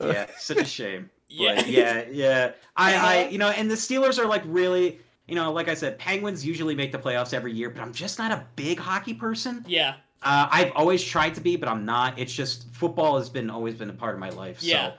yeah 0.00 0.26
such 0.38 0.58
a 0.58 0.64
shame 0.64 1.08
Yeah. 1.28 1.54
But 1.56 1.68
yeah 1.68 2.04
yeah 2.10 2.52
i 2.76 2.94
i 2.94 2.96
Uh-huh. 3.20 3.30
you 3.30 3.38
know 3.38 3.48
and 3.50 3.70
the 3.70 3.76
steelers 3.76 4.18
are 4.18 4.26
like 4.26 4.42
really 4.46 4.98
you 5.28 5.36
know 5.36 5.52
like 5.52 5.68
i 5.68 5.74
said 5.74 5.98
penguins 5.98 6.44
usually 6.44 6.74
make 6.74 6.90
the 6.92 6.98
playoffs 6.98 7.32
every 7.32 7.52
year 7.52 7.70
but 7.70 7.80
i'm 7.80 7.92
just 7.92 8.18
not 8.18 8.32
a 8.32 8.44
big 8.56 8.78
hockey 8.80 9.14
person 9.14 9.64
Yeah. 9.68 9.94
Uh, 10.24 10.48
i've 10.50 10.72
always 10.74 11.02
tried 11.02 11.34
to 11.34 11.40
be 11.40 11.56
but 11.56 11.68
i'm 11.68 11.84
not 11.84 12.18
it's 12.18 12.32
just 12.32 12.66
football 12.72 13.18
has 13.18 13.28
been 13.28 13.50
always 13.50 13.74
been 13.74 13.90
a 13.90 13.94
part 13.94 14.14
of 14.14 14.20
my 14.20 14.30
life 14.30 14.62
Yeah. 14.62 14.90
so 14.90 14.94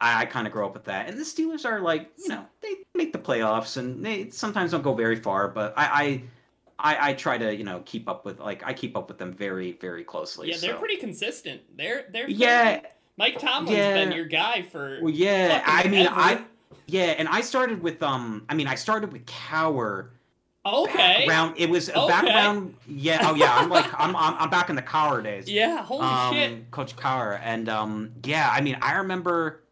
i, 0.00 0.22
I 0.22 0.24
kind 0.24 0.46
of 0.46 0.52
grow 0.52 0.66
up 0.66 0.74
with 0.74 0.84
that 0.84 1.08
and 1.08 1.18
the 1.18 1.22
steelers 1.24 1.64
are 1.64 1.80
like 1.80 2.10
you 2.16 2.28
know 2.28 2.46
they 2.62 2.76
make 2.94 3.12
the 3.12 3.18
playoffs 3.18 3.76
and 3.76 4.04
they 4.04 4.30
sometimes 4.30 4.70
don't 4.70 4.82
go 4.82 4.94
very 4.94 5.16
far 5.16 5.48
but 5.48 5.74
i 5.76 5.84
i 6.04 6.22
I, 6.82 7.10
I 7.10 7.12
try 7.12 7.36
to, 7.36 7.54
you 7.54 7.62
know, 7.62 7.82
keep 7.84 8.08
up 8.08 8.24
with 8.24 8.40
like 8.40 8.62
I 8.66 8.72
keep 8.72 8.96
up 8.96 9.08
with 9.08 9.18
them 9.18 9.34
very, 9.34 9.72
very 9.72 10.02
closely. 10.02 10.48
Yeah, 10.48 10.56
they're 10.56 10.72
so. 10.72 10.78
pretty 10.78 10.96
consistent. 10.96 11.60
They're 11.76 12.06
they're 12.10 12.28
Yeah, 12.28 12.80
Mike 13.18 13.38
Tomlin's 13.38 13.76
Yeah. 13.76 13.94
been 13.94 14.12
your 14.12 14.24
guy 14.24 14.62
for 14.62 14.98
well, 15.02 15.12
yeah. 15.12 15.62
I 15.66 15.86
mean, 15.88 16.06
ever. 16.06 16.14
I 16.16 16.44
yeah, 16.86 17.14
and 17.18 17.28
I 17.28 17.42
started 17.42 17.82
with 17.82 18.02
um. 18.02 18.46
I 18.48 18.54
mean, 18.54 18.66
I 18.66 18.74
started 18.76 19.12
with 19.12 19.26
Cowher. 19.26 20.08
Okay. 20.66 21.26
Around 21.26 21.54
it 21.56 21.70
was 21.70 21.88
back 21.88 22.24
Okay. 22.24 22.34
around. 22.34 22.74
Yeah. 22.86 23.18
Oh 23.22 23.34
yeah. 23.34 23.56
I'm 23.56 23.70
like 23.70 23.86
I'm 23.98 24.14
I'm, 24.14 24.34
I'm 24.38 24.50
back 24.50 24.68
in 24.68 24.76
the 24.76 24.82
Cowher 24.82 25.22
days. 25.22 25.48
Yeah, 25.50 25.82
holy 25.82 26.02
um, 26.02 26.34
shit. 26.34 26.70
Coach 26.70 26.96
Cowher, 26.96 27.40
and 27.42 27.68
um, 27.68 28.12
yeah. 28.24 28.50
I 28.52 28.60
mean, 28.60 28.76
I 28.82 28.96
remember. 28.96 29.64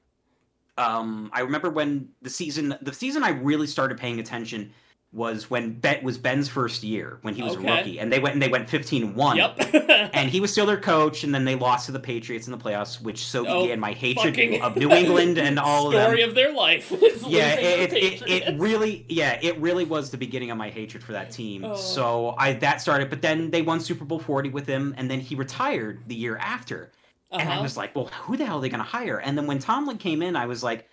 Um, 0.78 1.28
I 1.32 1.40
remember 1.40 1.70
when 1.70 2.08
the 2.22 2.30
season 2.30 2.76
the 2.82 2.92
season 2.92 3.24
I 3.24 3.30
really 3.30 3.66
started 3.66 3.98
paying 3.98 4.20
attention 4.20 4.70
was 5.10 5.48
when 5.48 5.72
Bet 5.72 6.02
was 6.02 6.18
Ben's 6.18 6.48
first 6.50 6.82
year 6.82 7.18
when 7.22 7.34
he 7.34 7.42
was 7.42 7.56
Okay. 7.56 7.66
a 7.66 7.76
rookie, 7.76 7.98
and 7.98 8.12
they 8.12 8.18
went 8.20 8.34
and 8.34 8.42
they 8.42 8.48
went 8.48 8.68
15-1. 8.68 9.36
Yep. 9.36 10.10
and 10.12 10.28
he 10.28 10.38
was 10.38 10.52
still 10.52 10.66
their 10.66 10.76
coach, 10.80 11.24
and 11.24 11.34
then 11.34 11.46
they 11.46 11.54
lost 11.54 11.86
to 11.86 11.92
the 11.92 11.98
Patriots 11.98 12.46
in 12.46 12.50
the 12.50 12.58
playoffs, 12.58 13.00
which 13.00 13.24
so 13.24 13.46
Oh, 13.46 13.62
began 13.62 13.80
my 13.80 13.92
hatred 13.94 14.60
of 14.60 14.76
New 14.76 14.90
England 14.92 15.38
and 15.38 15.58
all 15.68 15.86
of 15.86 15.92
them. 15.94 16.02
Story 16.02 16.20
of 16.22 16.34
their 16.34 16.52
life. 16.52 16.92
is 16.92 17.22
Yeah, 17.26 17.54
it, 17.54 17.92
it, 17.94 18.22
it, 18.30 18.58
really, 18.60 19.06
yeah, 19.08 19.38
it 19.40 19.58
really 19.58 19.86
was 19.86 20.10
the 20.10 20.18
beginning 20.18 20.50
of 20.50 20.58
my 20.58 20.68
hatred 20.68 21.02
for 21.02 21.12
that 21.12 21.30
team. 21.30 21.64
Oh. 21.64 21.74
So 21.74 22.34
I 22.36 22.52
that 22.54 22.82
started, 22.82 23.08
but 23.08 23.22
then 23.22 23.50
they 23.50 23.62
won 23.62 23.80
Super 23.80 24.04
Bowl 24.04 24.18
forty 24.18 24.50
with 24.50 24.66
him, 24.66 24.94
and 24.98 25.10
then 25.10 25.20
he 25.20 25.34
retired 25.34 26.00
the 26.06 26.14
year 26.14 26.36
after, 26.36 26.92
and 27.32 27.48
I 27.48 27.52
Uh-huh. 27.54 27.62
was 27.62 27.78
like, 27.78 27.96
well, 27.96 28.08
who 28.24 28.36
the 28.36 28.44
hell 28.44 28.58
are 28.58 28.60
they 28.60 28.68
going 28.68 28.84
to 28.84 28.84
hire? 28.90 29.16
And 29.20 29.38
then 29.38 29.46
when 29.46 29.58
Tomlin 29.58 29.96
came 29.96 30.20
in, 30.20 30.36
I 30.36 30.44
was 30.44 30.62
like, 30.62 30.86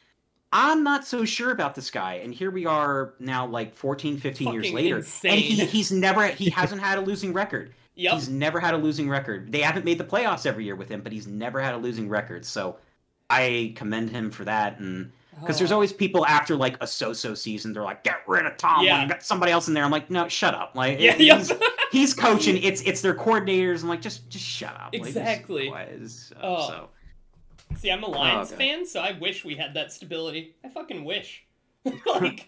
I'm 0.58 0.84
not 0.84 1.06
so 1.06 1.26
sure 1.26 1.51
about 1.51 1.76
this 1.76 1.91
guy. 1.91 2.14
And 2.16 2.34
here 2.34 2.49
we 2.49 2.66
are 2.66 3.14
now, 3.20 3.45
like 3.45 3.76
14, 3.76 4.18
15 4.18 4.53
years 4.53 4.72
later. 4.72 4.97
insane. 4.97 5.32
And 5.34 5.39
he, 5.41 5.66
he's 5.66 5.91
never, 5.91 6.26
he 6.28 6.49
hasn't 6.62 6.82
had 6.82 6.97
a 6.97 7.01
losing 7.01 7.34
record. 7.34 7.74
Yep. 7.95 8.14
He's 8.14 8.30
never 8.30 8.60
had 8.62 8.74
a 8.74 8.78
losing 8.78 9.10
record. 9.10 9.51
They 9.51 9.60
haven't 9.62 9.84
made 9.84 9.97
the 9.97 10.06
playoffs 10.06 10.45
every 10.45 10.64
year 10.64 10.76
with 10.76 10.88
him, 10.89 11.01
but 11.01 11.12
he's 11.12 11.28
never 11.28 11.60
had 11.62 11.74
a 11.74 11.78
losing 11.78 12.08
record. 12.08 12.45
So 12.45 12.78
I 13.30 13.74
commend 13.76 14.10
him 14.12 14.32
for 14.32 14.45
that. 14.45 14.80
And 14.80 15.12
because 15.41 15.58
there's 15.58 15.72
Oh. 15.72 15.76
always 15.76 15.91
people 15.91 16.26
after 16.26 16.56
like 16.56 16.78
a 16.82 16.88
so-so 16.88 17.34
season, 17.34 17.74
they're 17.74 17.84
like, 17.84 18.03
get 18.06 18.22
rid 18.28 18.45
of 18.45 18.56
Tom. 18.56 18.86
Yeah. 18.86 19.06
Got 19.08 19.24
somebody 19.24 19.51
else 19.51 19.68
in 19.68 19.74
there. 19.74 19.84
I'm 19.84 19.91
like, 19.91 20.10
no, 20.10 20.28
shut 20.30 20.53
up. 20.56 20.72
Like, 20.76 20.99
Yeah, 21.01 21.14
he's, 21.16 21.49
yep. 21.49 21.62
he's 21.91 22.14
coaching. 22.14 22.58
It's 22.64 22.82
it's 22.84 23.01
their 23.01 23.14
coordinators. 23.16 23.84
I'm 23.84 23.89
like, 23.89 24.01
just 24.01 24.30
just 24.30 24.45
shut 24.45 24.74
up. 24.76 24.91
Like, 24.93 25.03
just 25.03 25.18
Exactly. 25.18 25.68
It's- 25.70 26.32
uh, 26.38 26.39
Oh. 26.43 26.68
So 26.68 26.89
See, 27.78 27.91
I'm 27.91 28.03
a 28.03 28.07
Lions 28.07 28.49
God. 28.49 28.57
fan, 28.57 28.86
so 28.86 28.99
I 29.01 29.11
wish 29.13 29.43
we 29.45 29.55
had 29.55 29.73
that 29.76 29.91
stability. 29.91 30.55
I 30.63 30.69
fucking 30.69 31.03
wish. 31.03 31.43
like, 32.05 32.47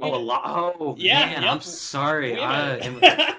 oh, 0.00 0.14
a 0.14 0.16
lot. 0.16 0.42
Oh, 0.44 0.94
Yeah, 0.98 1.20
man, 1.26 1.42
yep. 1.42 1.52
I'm 1.52 1.60
sorry. 1.60 2.40
I 2.40 2.76
am, 2.78 3.00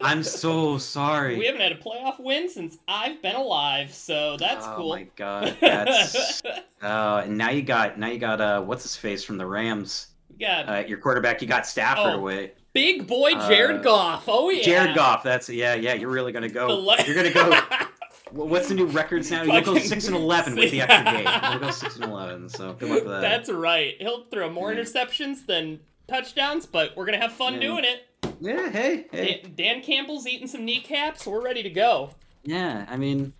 I'm 0.00 0.22
so 0.22 0.78
sorry. 0.78 1.36
we 1.36 1.46
haven't 1.46 1.60
had 1.60 1.72
a 1.72 1.76
playoff 1.76 2.20
win 2.20 2.48
since 2.48 2.78
I've 2.86 3.20
been 3.20 3.34
alive, 3.34 3.92
so 3.92 4.36
that's 4.36 4.64
oh 4.66 4.74
cool. 4.76 4.92
Oh 4.92 4.96
my 4.96 5.06
god, 5.16 5.56
that's. 5.60 6.40
uh, 6.82 7.22
and 7.24 7.36
now 7.36 7.50
you 7.50 7.62
got 7.62 7.98
now 7.98 8.06
you 8.08 8.18
got 8.20 8.40
uh, 8.40 8.60
what's 8.62 8.84
his 8.84 8.94
face 8.94 9.24
from 9.24 9.38
the 9.38 9.46
Rams? 9.46 10.08
Yeah. 10.38 10.62
got 10.64 10.84
Uh, 10.84 10.86
your 10.86 10.98
quarterback. 10.98 11.42
You 11.42 11.48
got 11.48 11.66
Stafford 11.66 12.14
Oh, 12.14 12.18
away. 12.20 12.52
big 12.72 13.08
boy 13.08 13.32
Jared 13.48 13.78
uh, 13.78 13.82
Goff. 13.82 14.24
Oh 14.28 14.50
yeah, 14.50 14.62
Jared 14.62 14.94
Goff. 14.94 15.24
That's 15.24 15.48
yeah, 15.48 15.74
yeah. 15.74 15.94
You're 15.94 16.10
really 16.10 16.30
gonna 16.30 16.48
go. 16.48 16.68
le- 16.78 17.02
You're 17.04 17.16
gonna 17.16 17.32
go. 17.32 17.60
Wh- 18.30 18.50
What's 18.50 18.68
the 18.68 18.74
new 18.74 18.86
records 18.86 19.30
now? 19.30 19.42
You'll 19.42 19.60
go 19.62 19.78
six 19.78 20.06
and 20.06 20.16
eleven 20.16 20.54
with 20.56 20.70
the 20.70 20.80
extra 20.88 21.04
game. 21.22 21.50
You'll 21.52 21.60
go 21.60 21.70
six 21.70 21.96
and 21.96 22.04
eleven. 22.04 22.48
So 22.48 22.72
good 22.74 22.88
luck 22.90 22.98
with 23.04 23.08
that. 23.12 23.20
That's 23.20 23.50
right. 23.50 23.94
He'll 24.00 24.24
throw 24.30 24.50
more 24.50 24.72
Yeah. 24.72 24.80
interceptions 24.80 25.46
than 25.46 25.80
touchdowns, 26.08 26.66
but 26.66 26.96
we're 26.96 27.06
gonna 27.06 27.18
have 27.20 27.32
fun 27.32 27.54
Yeah. 27.54 27.60
doing 27.60 27.84
it. 27.84 28.06
Yeah. 28.40 28.70
Hey. 28.70 29.06
Hey. 29.10 29.40
Dan, 29.42 29.52
Dan 29.56 29.82
Campbell's 29.82 30.26
eating 30.26 30.46
some 30.46 30.64
kneecaps. 30.64 31.26
We're 31.26 31.42
ready 31.42 31.62
to 31.62 31.70
go. 31.70 32.10
Yeah. 32.44 32.86
I 32.88 32.96
mean, 32.96 33.32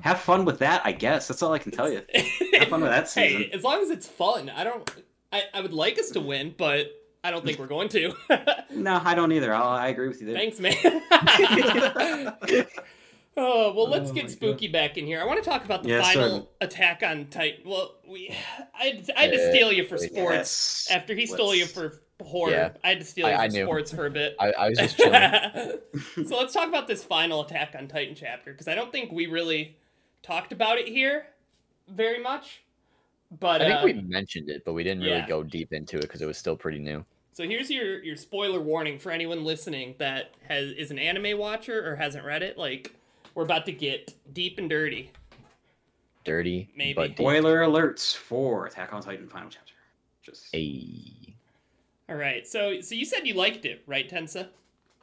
have 0.00 0.20
fun 0.20 0.44
with 0.44 0.58
that. 0.60 0.80
I 0.84 0.92
guess 0.92 1.28
that's 1.28 1.42
all 1.42 1.52
I 1.52 1.58
can 1.58 1.72
tell 1.72 1.90
you. 1.92 2.02
Have 2.58 2.68
fun 2.68 2.80
with 2.80 2.90
that 2.90 3.08
season. 3.08 3.42
Hey, 3.42 3.50
as 3.52 3.62
long 3.62 3.82
as 3.82 3.90
it's 3.90 4.08
fun, 4.08 4.48
I 4.48 4.64
don't. 4.64 4.90
I, 5.32 5.42
I 5.52 5.60
would 5.60 5.74
like 5.74 5.98
us 5.98 6.10
to 6.12 6.20
win, 6.20 6.54
but 6.56 6.86
I 7.22 7.30
don't 7.30 7.44
think 7.44 7.58
we're 7.58 7.66
going 7.66 7.88
to. 7.90 8.14
No, 8.72 9.00
I 9.04 9.14
don't 9.16 9.32
either. 9.32 9.52
I'll, 9.52 9.68
I 9.68 9.88
agree 9.88 10.06
with 10.08 10.20
you 10.22 10.28
there. 10.28 10.36
Thanks, 10.36 10.58
man. 10.60 10.74
Oh 13.36 13.72
well, 13.74 13.88
let's 13.88 14.10
Oh 14.10 14.14
get 14.14 14.24
my 14.24 14.30
spooky 14.30 14.68
back 14.68 14.96
in 14.98 15.06
here. 15.06 15.20
I 15.20 15.24
want 15.24 15.42
to 15.42 15.48
talk 15.48 15.64
about 15.64 15.82
the 15.82 15.90
Yes, 15.90 16.12
final 16.12 16.40
sir. 16.40 16.46
Attack 16.60 17.02
on 17.04 17.26
Titan. 17.26 17.60
Well, 17.64 17.94
we 18.08 18.34
I 18.78 18.84
had, 18.84 19.10
I 19.16 19.20
had 19.22 19.32
to 19.32 19.50
steal 19.50 19.72
you 19.72 19.86
for 19.86 19.96
yes. 19.96 20.10
sports 20.10 20.90
after 20.90 21.14
he 21.14 21.26
stole 21.26 21.54
you 21.54 21.62
Let's- 21.62 21.72
for 21.72 22.02
horror. 22.22 22.50
Yeah. 22.52 22.72
I 22.84 22.90
had 22.90 23.00
to 23.00 23.06
steal 23.06 23.28
you 23.28 23.34
I- 23.34 23.48
for 23.48 23.56
I 23.56 23.62
sports 23.62 23.92
for 23.92 24.06
a 24.06 24.10
bit. 24.10 24.36
I, 24.38 24.52
I 24.52 24.68
was 24.68 24.78
just 24.78 24.96
chilling. 24.96 25.22
so 26.28 26.38
let's 26.38 26.52
talk 26.52 26.68
about 26.68 26.86
this 26.86 27.02
final 27.02 27.42
Attack 27.42 27.74
on 27.78 27.88
Titan 27.88 28.14
chapter 28.14 28.52
because 28.52 28.68
I 28.68 28.74
don't 28.74 28.92
think 28.92 29.12
we 29.12 29.26
really 29.26 29.76
talked 30.22 30.52
about 30.52 30.78
it 30.78 30.88
here 30.88 31.26
very 31.88 32.22
much. 32.22 32.62
But 33.38 33.62
I 33.62 33.68
think 33.68 33.80
uh, 33.80 33.84
we 33.84 33.92
mentioned 34.08 34.50
it, 34.50 34.64
but 34.64 34.72
we 34.72 34.82
didn't 34.82 35.04
really 35.04 35.18
yeah. 35.18 35.28
go 35.28 35.42
deep 35.44 35.72
into 35.72 35.96
it 35.96 36.02
because 36.02 36.20
it 36.20 36.26
was 36.26 36.36
still 36.36 36.56
pretty 36.56 36.80
new. 36.80 37.04
So 37.32 37.44
here's 37.44 37.70
your 37.70 38.02
your 38.02 38.16
spoiler 38.16 38.60
warning 38.60 38.98
for 38.98 39.12
anyone 39.12 39.44
listening 39.44 39.94
that 39.98 40.32
has 40.48 40.72
is 40.72 40.90
an 40.90 40.98
anime 40.98 41.38
watcher 41.38 41.88
or 41.88 41.94
hasn't 41.94 42.24
read 42.24 42.42
it. 42.42 42.58
Like 42.58 42.92
we're 43.40 43.44
about 43.46 43.64
to 43.64 43.72
get 43.72 44.12
deep 44.34 44.58
and 44.58 44.68
dirty. 44.68 45.10
Dirty, 46.24 46.68
Maybe. 46.76 46.92
but 46.92 47.16
deep. 47.16 47.26
Alerts 47.26 48.14
for 48.14 48.66
Attack 48.66 48.92
on 48.92 49.00
Titan 49.00 49.28
final 49.28 49.48
chapter. 49.48 49.72
Just 50.22 50.52
Ayy. 50.52 51.32
All 52.10 52.16
right. 52.16 52.46
So 52.46 52.82
so 52.82 52.94
you 52.94 53.06
said 53.06 53.26
you 53.26 53.32
liked 53.32 53.64
it, 53.64 53.82
right, 53.86 54.06
Tensa? 54.06 54.48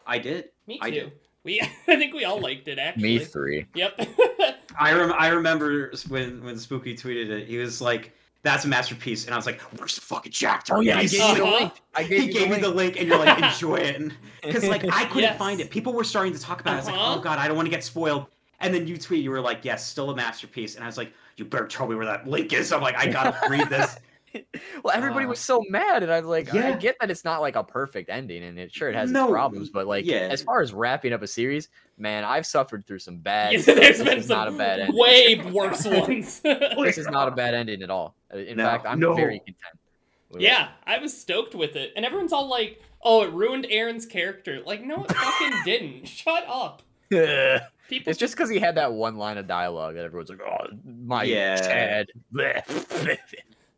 I 0.05 0.19
did. 0.19 0.49
Me 0.67 0.77
I 0.83 0.91
too. 0.91 0.95
did. 0.95 1.11
We 1.43 1.61
I 1.87 1.95
think 1.95 2.13
we 2.13 2.25
all 2.25 2.39
liked 2.39 2.67
it 2.67 2.77
actually. 2.77 3.01
Me 3.17 3.19
three. 3.25 3.65
Yep. 3.73 4.07
I 4.79 4.93
rem- 4.93 5.15
I 5.17 5.29
remember 5.29 5.91
when 6.07 6.43
when 6.43 6.59
Spooky 6.59 6.95
tweeted 6.95 7.29
it. 7.31 7.47
He 7.47 7.57
was 7.57 7.81
like, 7.81 8.13
"That's 8.47 8.65
a 8.65 8.67
masterpiece," 8.67 9.25
and 9.25 9.33
I 9.33 9.37
was 9.37 9.45
like, 9.45 9.59
"Where's 9.77 9.95
the 9.95 10.01
fucking 10.01 10.31
chapter?" 10.31 10.75
Oh 10.75 10.79
yeah, 10.79 10.91
And 10.91 10.99
I 10.99 11.03
he 11.03 11.09
gave 11.09 11.29
you 11.29 11.35
the 11.35 11.43
Uh-huh. 11.43 11.59
link. 11.59 11.73
I 11.95 12.03
He 12.03 12.09
gave 12.09 12.27
you 12.27 12.33
gave 12.33 12.49
me 12.49 12.57
the 12.57 12.69
link, 12.69 12.97
and 12.97 13.07
you're 13.07 13.17
like, 13.17 13.37
enjoy 13.43 13.75
it, 13.75 14.11
because 14.41 14.67
like 14.67 14.83
I 14.91 15.05
couldn't 15.05 15.29
Yes. 15.31 15.37
find 15.37 15.59
it. 15.59 15.69
People 15.69 15.93
were 15.93 16.03
starting 16.03 16.33
to 16.33 16.39
talk 16.39 16.61
about 16.61 16.71
it. 16.71 16.75
I 16.75 16.77
was 16.77 16.85
like, 16.87 16.95
Uh-huh. 16.95 17.15
oh 17.17 17.19
god, 17.19 17.39
I 17.39 17.47
don't 17.47 17.55
want 17.55 17.65
to 17.67 17.71
get 17.71 17.83
spoiled. 17.83 18.27
And 18.59 18.73
then 18.73 18.87
you 18.87 18.97
tweet, 18.97 19.23
you 19.23 19.29
were 19.29 19.39
like, 19.41 19.63
yes, 19.63 19.85
still 19.85 20.09
a 20.09 20.15
masterpiece, 20.15 20.75
and 20.75 20.83
I 20.83 20.87
was 20.87 20.97
like, 20.97 21.13
you 21.35 21.45
better 21.45 21.67
tell 21.67 21.87
me 21.87 21.95
where 21.95 22.05
that 22.05 22.27
link 22.27 22.53
is. 22.53 22.71
I'm 22.73 22.81
like, 22.81 22.95
I 22.97 23.05
gotta 23.07 23.37
read 23.47 23.69
this. 23.69 23.95
well, 24.83 24.93
everybody 24.95 25.25
Uh, 25.25 25.29
was 25.29 25.39
so 25.39 25.63
mad, 25.69 26.03
and 26.03 26.11
I 26.11 26.19
was 26.19 26.27
like, 26.29 26.53
I 26.53 26.73
get 26.73 26.95
that 26.99 27.09
it's 27.11 27.23
not 27.25 27.41
like 27.41 27.55
a 27.55 27.63
perfect 27.63 28.09
ending, 28.09 28.43
and 28.43 28.57
it 28.59 28.73
sure 28.73 28.89
it 28.89 28.95
has 28.95 29.11
No, 29.11 29.25
its 29.25 29.31
problems, 29.31 29.69
but 29.69 29.87
like 29.87 30.05
yeah. 30.05 30.27
as 30.31 30.41
far 30.41 30.61
as 30.61 30.73
wrapping 30.73 31.13
up 31.13 31.21
a 31.21 31.27
series, 31.27 31.69
man, 31.97 32.23
I've 32.23 32.45
suffered 32.45 32.85
through 32.85 32.99
some 32.99 33.17
bad. 33.17 33.53
Yeah, 33.53 33.59
there's 33.75 34.03
been 34.03 34.17
is 34.17 34.29
not 34.29 34.47
a 34.47 34.51
bad 34.51 34.79
ending. 34.79 34.97
way 34.97 35.35
worse 35.51 35.85
ones. 35.85 36.39
this 36.43 36.97
is 36.97 37.07
not 37.07 37.27
a 37.27 37.31
bad 37.31 37.53
ending 37.53 37.81
at 37.83 37.89
all. 37.89 38.15
Uh, 38.33 38.37
In 38.37 38.57
No, 38.57 38.63
fact, 38.65 38.85
I'm 38.87 38.99
no. 38.99 39.13
very 39.13 39.39
content. 39.39 39.79
yeah, 40.37 40.69
I 40.85 40.99
was 40.99 41.17
stoked 41.19 41.55
with 41.55 41.75
it, 41.75 41.93
and 41.95 42.05
everyone's 42.05 42.33
all 42.33 42.47
like, 42.47 42.81
"Oh, 43.01 43.23
it 43.23 43.31
ruined 43.31 43.65
Eren's 43.65 44.05
character." 44.05 44.61
Like, 44.65 44.83
no, 44.83 45.03
it 45.05 45.11
fucking 45.13 45.53
didn't. 45.65 46.07
Shut 46.07 46.43
up. 46.47 46.81
People 47.09 48.09
It's 48.11 48.19
just 48.19 48.35
because 48.35 48.49
he 48.49 48.59
had 48.59 48.75
that 48.75 48.91
one 48.91 49.15
line 49.15 49.37
of 49.37 49.47
dialogue 49.47 49.95
that 49.95 50.03
everyone's 50.03 50.29
like, 50.29 50.41
"Oh, 50.41 50.67
my 50.85 51.23
Yeah. 51.23 51.55
Chad." 51.55 52.07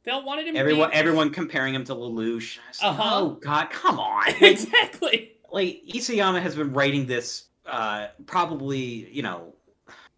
Bleh. 0.09 0.23
wanted 0.25 0.47
him. 0.47 0.53
to 0.55 0.59
Everyone, 0.59 0.89
be... 0.89 0.95
everyone 0.95 1.29
comparing 1.31 1.73
him 1.75 1.83
to 1.85 1.95
Lelouch. 1.95 2.57
Like, 2.81 2.91
Uh-huh. 2.91 3.09
Oh 3.13 3.29
god, 3.41 3.69
come 3.69 3.99
on. 3.99 4.25
Like, 4.25 4.41
exactly. 4.41 5.33
like 5.51 5.81
Isayama 5.93 6.41
has 6.41 6.55
been 6.55 6.73
writing 6.73 7.05
this 7.05 7.45
uh 7.65 8.07
probably 8.25 9.09
you 9.11 9.21
know 9.21 9.53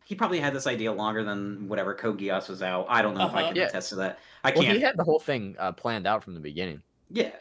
he 0.05 0.15
probably 0.15 0.39
had 0.39 0.53
this 0.53 0.67
idea 0.67 0.91
longer 0.91 1.23
than 1.23 1.67
whatever 1.69 1.93
Code 1.93 2.19
Geass 2.19 2.49
was 2.49 2.61
out. 2.61 2.85
I 2.89 3.01
don't 3.01 3.15
know 3.17 3.27
if 3.27 3.33
I 3.33 3.39
Uh-huh. 3.41 3.47
can 3.49 3.55
Yeah. 3.57 3.67
attest 3.67 3.89
to 3.89 3.95
that. 3.95 4.19
I 4.43 4.51
can't. 4.51 4.67
he 4.67 4.79
had 4.81 4.97
the 4.97 5.03
whole 5.03 5.19
thing 5.19 5.55
uh, 5.59 5.71
planned 5.71 6.05
out 6.07 6.23
from 6.23 6.33
the 6.33 6.39
beginning. 6.39 6.81
Yeah. 7.09 7.31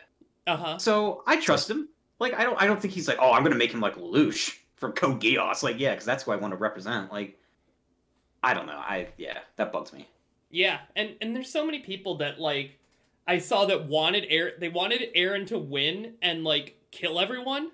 Uh 0.47 0.57
huh. 0.57 0.79
So 0.79 1.23
I 1.27 1.41
trust 1.41 1.69
him. 1.71 1.89
Like 2.19 2.35
I 2.35 2.45
don't 2.45 2.61
I 2.61 2.67
don't 2.67 2.81
think 2.81 2.93
he's 2.95 3.09
like, 3.09 3.19
oh, 3.21 3.33
I'm 3.33 3.43
gonna 3.43 3.55
make 3.57 3.73
him 3.73 3.81
like 3.81 3.95
Lelouch 3.97 4.57
from 4.77 4.93
Code 4.93 5.21
Geass. 5.21 5.63
Like, 5.63 5.79
yeah, 5.79 5.91
because 5.91 6.05
that's 6.07 6.25
who 6.25 6.33
I 6.33 6.37
want 6.37 6.53
to 6.53 6.57
represent. 6.57 7.13
Like 7.13 7.39
I 8.43 8.55
don't 8.55 8.67
know. 8.67 8.77
I 8.79 9.09
yeah, 9.19 9.39
that 9.57 9.73
bugs 9.73 9.93
me. 9.93 10.09
Yeah, 10.51 10.81
and 10.97 11.17
and 11.21 11.35
there's 11.35 11.51
so 11.51 11.65
many 11.65 11.79
people 11.81 12.17
that 12.19 12.41
like 12.41 12.79
I 13.27 13.39
saw 13.39 13.67
that 13.67 13.87
wanted 13.87 14.29
Eren. 14.31 14.59
They 14.59 14.69
wanted 14.69 15.15
Eren 15.15 15.47
to 15.49 15.59
win 15.59 16.15
and 16.23 16.45
like 16.45 16.77
kill 16.91 17.21
everyone, 17.21 17.71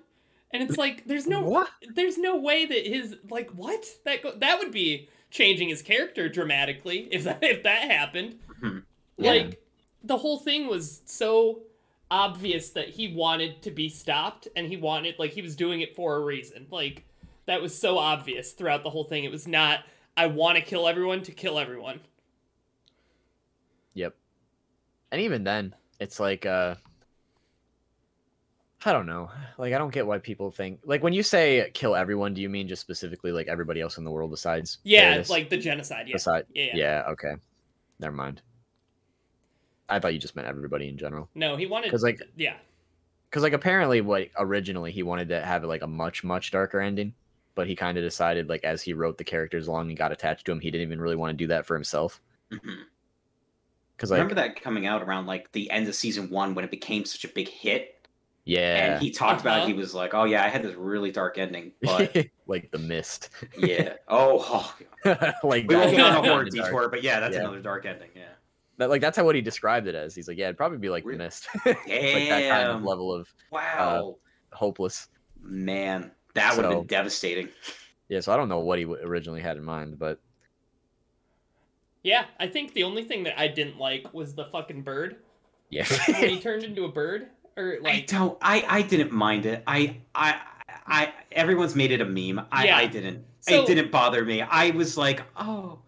and 0.51 0.61
it's 0.61 0.77
like 0.77 1.05
there's 1.05 1.27
no 1.27 1.41
What? 1.41 1.69
there's 1.95 2.17
no 2.17 2.37
way 2.37 2.65
that 2.65 2.85
his 2.85 3.15
like 3.29 3.49
what 3.51 3.85
that 4.05 4.21
go, 4.21 4.31
that 4.37 4.59
would 4.59 4.71
be 4.71 5.09
changing 5.31 5.69
his 5.69 5.81
character 5.81 6.29
dramatically 6.29 7.07
if 7.11 7.23
that 7.23 7.39
if 7.43 7.63
that 7.63 7.89
happened. 7.89 8.37
Mhm. 8.61 8.83
Yeah. 9.17 9.31
Like 9.31 9.61
the 10.03 10.17
whole 10.17 10.37
thing 10.37 10.67
was 10.67 11.01
so 11.05 11.63
obvious 12.09 12.69
that 12.69 12.87
he 12.89 13.13
wanted 13.13 13.61
to 13.63 13.71
be 13.71 13.89
stopped 13.89 14.47
and 14.55 14.67
he 14.67 14.77
wanted 14.77 15.15
like 15.19 15.31
he 15.31 15.41
was 15.41 15.55
doing 15.55 15.81
it 15.81 15.95
for 15.95 16.15
a 16.15 16.19
reason. 16.19 16.67
Like 16.69 17.03
that 17.47 17.61
was 17.61 17.77
so 17.77 17.97
obvious 17.97 18.51
throughout 18.51 18.83
the 18.83 18.89
whole 18.91 19.03
thing. 19.05 19.23
It 19.23 19.31
was 19.31 19.47
not 19.47 19.79
I 20.15 20.27
want 20.27 20.57
to 20.57 20.63
kill 20.63 20.87
everyone 20.87 21.23
to 21.23 21.31
kill 21.31 21.57
everyone. 21.59 21.99
Yep. 23.97 24.15
And 25.11 25.21
even 25.21 25.43
then, 25.43 25.73
it's 25.99 26.19
like 26.19 26.45
uh 26.45 26.75
I 28.85 28.93
don't 28.93 29.07
know. 29.07 29.29
Like 29.57 29.73
I 29.73 29.77
don't 29.79 29.91
get 29.93 30.05
why 30.05 30.19
people 30.19 30.51
think 30.51 30.79
like 30.85 31.01
when 31.01 31.13
you 31.13 31.23
say 31.23 31.71
kill 31.73 31.95
everyone, 31.95 32.33
do 32.35 32.41
you 32.41 32.49
mean 32.49 32.67
just 32.67 32.81
specifically 32.81 33.31
like 33.31 33.47
everybody 33.47 33.81
else 33.81 33.97
in 33.97 34.03
the 34.03 34.11
world 34.11 34.29
besides 34.31 34.77
Yeah, 34.83 35.09
Paradis? 35.09 35.29
like 35.31 35.49
the 35.49 35.57
genocide. 35.57 36.07
Yeah, 36.07 36.13
beside 36.13 36.45
yeah, 36.53 36.63
yeah. 36.65 36.75
yeah, 36.75 37.03
okay. 37.09 37.33
Never 37.99 38.15
mind. 38.15 38.41
I 39.89 39.99
thought 39.99 40.13
you 40.13 40.19
just 40.19 40.35
meant 40.35 40.47
everybody 40.47 40.89
in 40.89 40.97
general. 40.97 41.27
No, 41.33 41.55
he 41.55 41.65
wanted 41.65 41.89
Cuz 41.89 42.03
like- 42.03 42.21
yeah, 42.35 42.57
Because 43.29 43.41
like 43.41 43.53
apparently 43.53 44.01
what 44.01 44.27
originally 44.37 44.91
he 44.91 45.01
wanted 45.01 45.29
to 45.29 45.43
have 45.43 45.63
like 45.63 45.81
a 45.81 45.87
much, 45.87 46.23
much 46.23 46.51
darker 46.51 46.79
ending. 46.79 47.13
But 47.55 47.65
he 47.67 47.75
kind 47.75 47.97
of 47.97 48.03
decided 48.03 48.47
like 48.49 48.63
as 48.63 48.83
he 48.83 48.93
wrote 48.93 49.17
the 49.17 49.23
characters 49.23 49.65
along 49.67 49.87
and 49.89 49.97
got 49.97 50.11
attached 50.11 50.45
to 50.45 50.51
him, 50.51 50.59
he 50.59 50.69
didn't 50.69 50.85
even 50.85 51.01
really 51.01 51.15
want 51.15 51.31
to 51.31 51.43
do 51.43 51.47
that 51.47 51.65
for 51.65 51.73
himself. 51.73 52.21
Because 53.97 54.11
like 54.11 54.19
Remember 54.19 54.35
that 54.35 54.61
coming 54.61 54.85
out 54.85 55.01
around 55.01 55.25
like 55.25 55.51
the 55.53 55.69
end 55.71 55.87
of 55.87 55.95
season 55.95 56.29
one 56.29 56.53
when 56.53 56.63
it 56.63 56.69
became 56.71 57.03
such 57.03 57.25
a 57.25 57.29
big 57.29 57.47
hit, 57.49 58.07
yeah. 58.45 58.93
and 58.93 59.01
he 59.01 59.09
talked 59.09 59.41
about 59.41 59.57
Uh-huh. 59.57 59.65
it. 59.65 59.71
He 59.71 59.73
was 59.73 59.93
like, 59.95 60.13
"Oh 60.13 60.25
yeah, 60.25 60.43
I 60.43 60.49
had 60.49 60.61
this 60.63 60.75
really 60.75 61.11
dark 61.11 61.37
ending, 61.39 61.71
but 61.81 62.15
like 62.47 62.69
the 62.71 62.77
mist. 62.77 63.29
yeah, 63.57 63.93
oh, 64.07 64.73
oh 65.05 65.15
like 65.43 65.67
we 65.67 65.75
won't 65.75 65.89
that- 65.91 65.95
get 65.97 66.05
on 66.05 66.23
a 66.25 66.27
horror 66.29 66.43
in 66.43 66.49
detour, 66.49 66.89
but 66.89 67.01
yeah, 67.03 67.19
that's 67.19 67.33
Yeah. 67.35 67.41
another 67.41 67.59
dark 67.59 67.85
ending. 67.87 68.09
Yeah, 68.15 68.25
That, 68.77 68.89
like 68.91 69.01
that's 69.01 69.17
how 69.17 69.23
what 69.25 69.33
he 69.35 69.41
described 69.41 69.87
it 69.87 69.95
as. 69.95 70.13
He's 70.13 70.27
like, 70.27 70.37
yeah, 70.37 70.45
it'd 70.45 70.57
probably 70.57 70.77
be 70.77 70.89
like 70.89 71.03
the 71.03 71.09
Really? 71.09 71.17
mist, 71.25 71.47
like 71.65 71.75
that 71.87 72.49
kind 72.49 72.67
of 72.69 72.75
Damn. 72.77 72.85
level 72.85 73.11
of 73.11 73.27
wow, 73.51 74.17
hopeless. 74.53 75.07
man, 75.41 76.11
that 76.35 76.55
would 76.55 76.65
have 76.65 76.73
So- 76.73 76.79
been 76.81 76.87
devastating. 76.87 77.49
Yeah, 78.09 78.19
so 78.21 78.31
I 78.31 78.37
don't 78.37 78.47
know 78.47 78.59
what 78.59 78.77
he 78.79 78.85
w- 78.85 79.03
originally 79.05 79.41
had 79.41 79.57
in 79.57 79.63
mind, 79.65 79.97
but 79.99 80.19
Yeah, 82.03 82.25
I 82.39 82.47
think 82.47 82.73
the 82.73 82.83
only 82.83 83.03
thing 83.03 83.23
that 83.23 83.39
I 83.39 83.47
didn't 83.47 83.77
like 83.77 84.13
was 84.13 84.33
the 84.35 84.45
fucking 84.45 84.83
bird 84.83 85.17
Yeah. 85.69 85.85
when 86.07 86.29
he 86.29 86.39
turned 86.41 86.63
into 86.63 86.85
a 86.85 86.91
bird, 86.91 87.27
or 87.57 87.77
like 87.81 87.93
I 87.95 87.99
don't. 88.07 88.37
I 88.41 88.65
I 88.67 88.81
didn't 88.83 89.11
mind 89.11 89.45
it. 89.45 89.63
I 89.67 89.97
I 90.15 90.39
I. 90.85 91.13
Everyone's 91.31 91.75
made 91.75 91.91
it 91.91 92.01
a 92.01 92.05
meme. 92.05 92.45
I 92.51 92.65
Yeah. 92.67 92.77
I 92.77 92.85
didn't. 92.87 93.25
So- 93.41 93.61
it 93.63 93.67
didn't 93.67 93.91
bother 93.91 94.23
me. 94.25 94.41
I 94.41 94.71
was 94.71 94.97
like, 94.97 95.21
oh, 95.37 95.79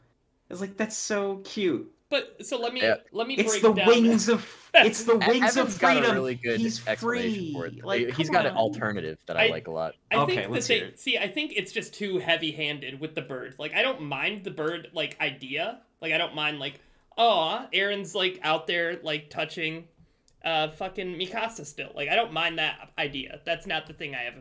I 0.49 0.53
was 0.53 0.62
like, 0.62 0.78
that's 0.78 0.97
so 0.97 1.38
cute. 1.43 1.91
But 2.10 2.43
so 2.45 2.57
let 2.60 2.74
me 2.74 2.82
Yeah. 2.82 2.95
let 3.12 3.28
me 3.28 3.36
It's 3.36 3.51
break 3.51 3.62
the 3.62 3.74
down. 3.74 3.88
wings 3.88 4.30
of. 4.30 4.47
It's 4.74 5.03
the 5.03 5.16
wings 5.28 5.55
Evan's 5.55 5.57
of 5.57 5.80
got 5.80 5.93
freedom. 5.93 6.12
a 6.12 6.14
really 6.14 6.36
good 6.36 6.60
He's 6.60 6.86
explanation 6.88 7.34
free. 7.39 7.53
for 7.53 7.66
it. 7.68 7.84
Like, 7.84 8.16
He's 8.16 8.28
come 8.30 8.34
got 8.34 8.45
an 8.47 8.55
alternative 8.55 9.20
that 9.28 9.38
I, 9.38 9.47
I- 9.47 9.49
like 9.49 9.68
a 9.68 9.72
lot. 9.72 9.93
I 10.12 10.16
Okay, 10.18 10.26
think 10.36 10.41
that 10.47 10.51
let's 10.51 10.68
they 10.68 10.78
hear 10.80 10.86
it. 10.88 10.99
see. 10.99 11.18
I 11.20 11.28
think 11.28 11.53
it's 11.55 11.72
just 11.72 11.93
too 11.93 12.18
heavy-handed 12.18 12.99
with 12.99 13.14
the 13.16 13.22
bird. 13.22 13.55
Like 13.60 13.74
I 13.76 13.82
don't 13.84 14.01
mind 14.01 14.43
the 14.43 14.51
bird 14.51 14.89
like 14.93 15.18
idea. 15.22 15.82
Like 16.01 16.12
I 16.14 16.18
don't 16.18 16.34
mind 16.34 16.57
like, 16.60 16.80
oh, 17.18 17.66
Eren's 17.74 18.16
like 18.16 18.39
out 18.41 18.66
there 18.66 18.99
like 19.03 19.30
touching, 19.30 19.88
uh, 20.43 20.70
fucking 20.72 21.16
Mikasa 21.16 21.64
still. 21.66 21.91
Like 21.93 22.10
I 22.10 22.16
don't 22.16 22.34
mind 22.34 22.57
that 22.57 22.89
idea. 22.97 23.39
That's 23.45 23.68
not 23.68 23.86
the 23.86 23.93
thing 23.93 24.16
I 24.16 24.22
have 24.24 24.36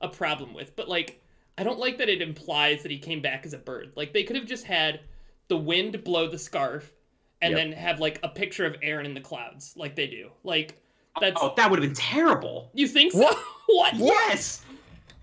a 0.00 0.08
problem 0.08 0.54
with. 0.54 0.76
But 0.76 0.88
like, 0.88 1.20
I 1.56 1.64
don't 1.64 1.80
like 1.80 1.98
that 1.98 2.08
it 2.08 2.22
implies 2.22 2.82
that 2.84 2.92
he 2.92 2.98
came 2.98 3.22
back 3.22 3.44
as 3.44 3.54
a 3.54 3.58
bird. 3.58 3.92
Like 3.96 4.12
they 4.12 4.22
could 4.22 4.36
have 4.36 4.46
just 4.46 4.66
had 4.66 5.00
the 5.48 5.56
wind 5.56 6.04
blow 6.04 6.28
the 6.28 6.38
scarf, 6.38 6.92
and 7.40 7.52
Yep. 7.52 7.58
then 7.58 7.72
have 7.72 8.00
like 8.00 8.20
a 8.22 8.28
picture 8.28 8.66
of 8.66 8.74
Eren 8.80 9.04
in 9.04 9.14
the 9.14 9.20
clouds, 9.20 9.74
like 9.76 9.94
they 9.94 10.06
do. 10.06 10.30
Like 10.44 10.80
that's 11.20 11.40
Oh, 11.42 11.54
that 11.56 11.70
would 11.70 11.80
have 11.82 11.88
been 11.88 11.96
terrible. 11.96 12.70
you 12.74 12.86
think 12.88 13.12
so? 13.12 13.20
What? 13.20 13.38
what? 13.66 13.94
Yes. 13.96 14.62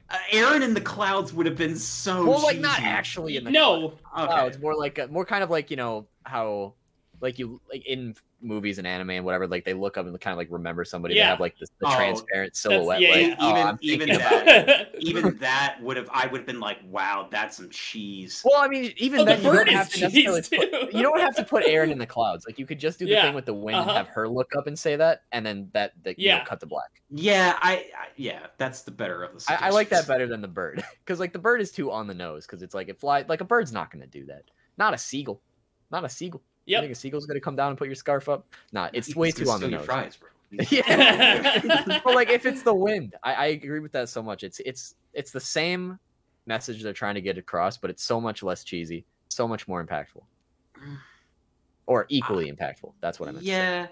Uh, 0.10 0.18
Eren 0.32 0.62
in 0.62 0.74
the 0.74 0.82
clouds 0.82 1.34
would 1.34 1.46
have 1.48 1.58
been 1.58 1.76
so. 1.76 2.26
well, 2.28 2.44
like 2.44 2.60
not 2.60 2.80
actually 2.82 3.38
in 3.38 3.44
the 3.44 3.52
No, 3.52 3.86
Okay. 3.86 4.26
clouds, 4.28 4.60
more 4.60 4.76
like 4.76 4.98
a, 5.00 5.08
more 5.08 5.26
kind 5.26 5.44
of 5.44 5.50
like 5.50 5.72
you 5.72 5.78
know 5.78 6.08
how 6.24 6.74
like 7.26 7.40
you 7.40 7.60
like 7.70 7.86
in 7.86 8.16
movies 8.42 8.78
and 8.78 8.86
anime 8.86 9.10
and 9.10 9.26
whatever, 9.26 9.48
like 9.48 9.66
they 9.66 9.74
look 9.74 9.98
up 9.98 10.06
and 10.06 10.22
kind 10.22 10.32
of 10.34 10.38
like 10.38 10.48
remember 10.52 10.86
somebody. 10.86 11.16
They 11.16 11.22
have 11.22 11.40
like 11.40 11.58
this 11.58 11.70
the 11.80 11.88
Oh, 11.88 11.96
transparent 11.96 12.56
silhouette. 12.56 13.02
yeah, 13.02 13.10
like, 13.10 13.20
yeah, 13.28 13.36
oh, 13.40 13.50
even- 13.50 13.68
I'm 13.68 13.78
even 13.82 14.10
that- 14.10 14.92
Even 15.00 15.38
that 15.40 15.78
would 15.82 15.98
have. 15.98 16.08
I 16.14 16.28
would 16.28 16.42
have 16.42 16.46
been 16.48 16.60
like, 16.60 16.78
wow, 16.86 17.28
that's 17.32 17.58
some 17.58 17.70
cheese. 17.70 18.42
Well, 18.46 18.62
I 18.62 18.68
mean, 18.68 18.94
even 18.98 19.22
Oh, 19.22 19.26
the 19.26 19.36
you 19.38 19.44
bird 19.44 19.66
don't 19.66 19.70
is 19.70 19.74
have 19.76 19.90
to 19.90 20.00
necessarily 20.02 20.42
cheese, 20.42 20.50
put, 20.72 20.94
you 20.94 21.02
don't 21.04 21.20
have 21.20 21.36
to 21.36 21.44
put 21.44 21.66
Eren 21.66 21.92
in 21.92 21.98
the 21.98 22.06
clouds. 22.16 22.46
Like 22.48 22.60
you 22.60 22.66
could 22.66 22.80
just 22.80 23.00
do 23.00 23.06
the 23.06 23.12
Yeah, 23.14 23.24
thing 23.24 23.34
with 23.36 23.46
the 23.46 23.54
wind 23.54 23.78
uh-huh. 23.80 23.90
and 23.90 23.98
have 23.98 24.08
her 24.10 24.30
look 24.30 24.56
up 24.56 24.68
and 24.68 24.78
say 24.78 24.96
that, 24.96 25.24
and 25.32 25.46
then 25.46 25.70
that 25.74 25.94
that 26.04 26.18
you 26.20 26.30
know, 26.30 26.36
Yeah. 26.38 26.46
cut 26.46 26.60
the 26.60 26.68
black. 26.68 27.02
Yeah, 27.10 27.58
I, 27.62 27.74
I 27.98 28.08
yeah, 28.16 28.48
that's 28.58 28.84
the 28.84 28.92
better 28.92 29.24
of 29.24 29.34
the. 29.34 29.46
I, 29.52 29.68
I 29.68 29.70
like 29.72 29.90
that 29.90 30.08
better 30.08 30.28
than 30.28 30.42
the 30.42 30.48
bird 30.48 30.84
because 31.04 31.20
like 31.20 31.34
the 31.34 31.40
bird 31.40 31.62
is 31.62 31.72
too 31.72 31.92
on 31.92 32.06
the 32.08 32.14
nose 32.14 32.46
because 32.46 32.62
it's 32.62 32.76
like 32.76 32.90
it 32.90 33.00
flies 33.00 33.26
like 33.28 33.42
a 33.42 33.46
bird's 33.46 33.72
not 33.72 33.92
going 33.92 34.02
to 34.02 34.08
do 34.08 34.26
that. 34.28 34.44
Not 34.78 34.94
a 34.94 34.98
seagull. 34.98 35.42
Not 35.92 36.04
a 36.06 36.10
seagull. 36.10 36.42
You 36.66 36.74
Yep. 36.74 36.82
think 36.84 36.92
a 36.92 36.96
seagull's 36.96 37.26
going 37.26 37.36
to 37.36 37.42
come 37.42 37.56
down 37.56 37.70
and 37.70 37.78
put 37.78 37.88
your 37.88 37.96
scarf 37.96 38.28
up? 38.28 38.48
Nah, 38.72 38.90
it's 38.94 39.08
He's 39.08 39.16
way 39.16 39.32
too 39.32 39.50
on 39.50 39.60
the 39.60 39.68
steal 39.68 39.70
your 39.70 39.80
nose. 39.80 39.86
Fries, 39.86 40.18
bro. 40.18 40.30
yeah. 40.70 42.00
but 42.04 42.16
like 42.16 42.30
if 42.30 42.46
it's 42.46 42.62
the 42.64 42.74
wind, 42.74 43.16
I, 43.24 43.34
I 43.34 43.46
agree 43.48 43.80
with 43.80 43.92
that 43.94 44.10
so 44.10 44.22
much. 44.24 44.44
It's 44.44 44.60
it's 44.66 44.96
it's 45.14 45.32
the 45.32 45.40
same 45.40 46.00
message 46.46 46.82
they're 46.84 46.94
trying 46.94 47.16
to 47.16 47.22
get 47.22 47.38
across, 47.38 47.78
but 47.78 47.90
it's 47.90 48.04
so 48.04 48.22
much 48.22 48.42
less 48.44 48.64
cheesy, 48.64 49.06
so 49.30 49.48
much 49.48 49.68
more 49.68 49.84
impactful, 49.86 50.24
or 51.88 52.06
equally 52.10 52.52
impactful. 52.52 52.94
That's 53.02 53.20
what 53.20 53.30
I 53.30 53.32
meant. 53.34 53.44
to 53.44 53.52
say. 53.52 53.58
Yeah. 53.58 53.88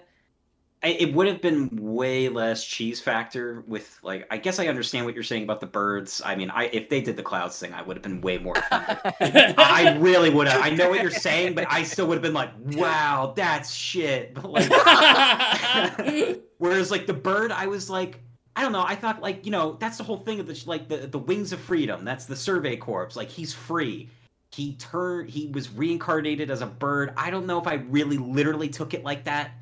It 0.84 1.14
would 1.14 1.26
have 1.26 1.40
been 1.40 1.70
way 1.72 2.28
less 2.28 2.64
cheese 2.64 3.00
factor 3.00 3.64
with 3.66 3.98
like 4.02 4.26
I 4.30 4.36
guess 4.36 4.58
I 4.58 4.66
understand 4.68 5.06
what 5.06 5.14
you're 5.14 5.24
saying 5.24 5.44
about 5.44 5.60
the 5.60 5.66
birds. 5.66 6.20
I 6.24 6.36
mean, 6.36 6.50
I 6.50 6.64
if 6.66 6.88
they 6.88 7.00
did 7.00 7.16
the 7.16 7.22
clouds 7.22 7.58
thing, 7.58 7.72
I 7.72 7.82
would 7.82 7.96
have 7.96 8.02
been 8.02 8.20
way 8.20 8.38
more. 8.38 8.54
I 8.70 9.54
I 9.56 9.96
really 9.98 10.30
would 10.30 10.46
have. 10.46 10.60
I 10.62 10.70
know 10.70 10.90
what 10.90 11.00
you're 11.00 11.10
saying, 11.10 11.54
but 11.54 11.66
I 11.70 11.82
still 11.82 12.06
would 12.08 12.16
have 12.16 12.22
been 12.22 12.34
like, 12.34 12.50
"Wow, 12.72 13.32
that's 13.36 13.72
shit." 13.72 14.34
But 14.44 14.50
like, 14.50 16.42
whereas 16.58 16.90
like 16.90 17.06
the 17.06 17.14
bird, 17.14 17.50
I 17.50 17.66
was 17.66 17.88
like, 17.88 18.20
I 18.56 18.62
don't 18.62 18.72
know. 18.72 18.84
I 18.86 18.94
thought 18.94 19.22
like 19.22 19.44
you 19.46 19.52
know 19.52 19.76
that's 19.80 19.96
the 19.96 20.04
whole 20.04 20.18
thing 20.18 20.40
of 20.40 20.46
the 20.46 20.62
like 20.66 20.88
the 20.88 21.06
the 21.06 21.18
wings 21.18 21.52
of 21.52 21.60
freedom. 21.60 22.04
That's 22.04 22.26
the 22.26 22.36
Survey 22.36 22.76
Corps. 22.76 23.10
Like 23.16 23.30
he's 23.30 23.52
free. 23.52 24.10
He 24.52 24.74
turned. 24.74 25.30
He 25.30 25.48
was 25.48 25.70
reincarnated 25.70 26.50
as 26.50 26.60
a 26.60 26.66
bird. 26.66 27.14
I 27.16 27.30
don't 27.30 27.46
know 27.46 27.58
if 27.58 27.66
I 27.66 27.74
really 27.74 28.18
literally 28.18 28.68
took 28.68 28.94
it 28.94 29.02
like 29.02 29.24
that. 29.24 29.52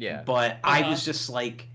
Yeah. 0.00 0.22
But 0.24 0.58
I 0.64 0.80
Uh-huh. 0.80 0.90
was 0.90 1.04
just 1.04 1.28
like, 1.30 1.68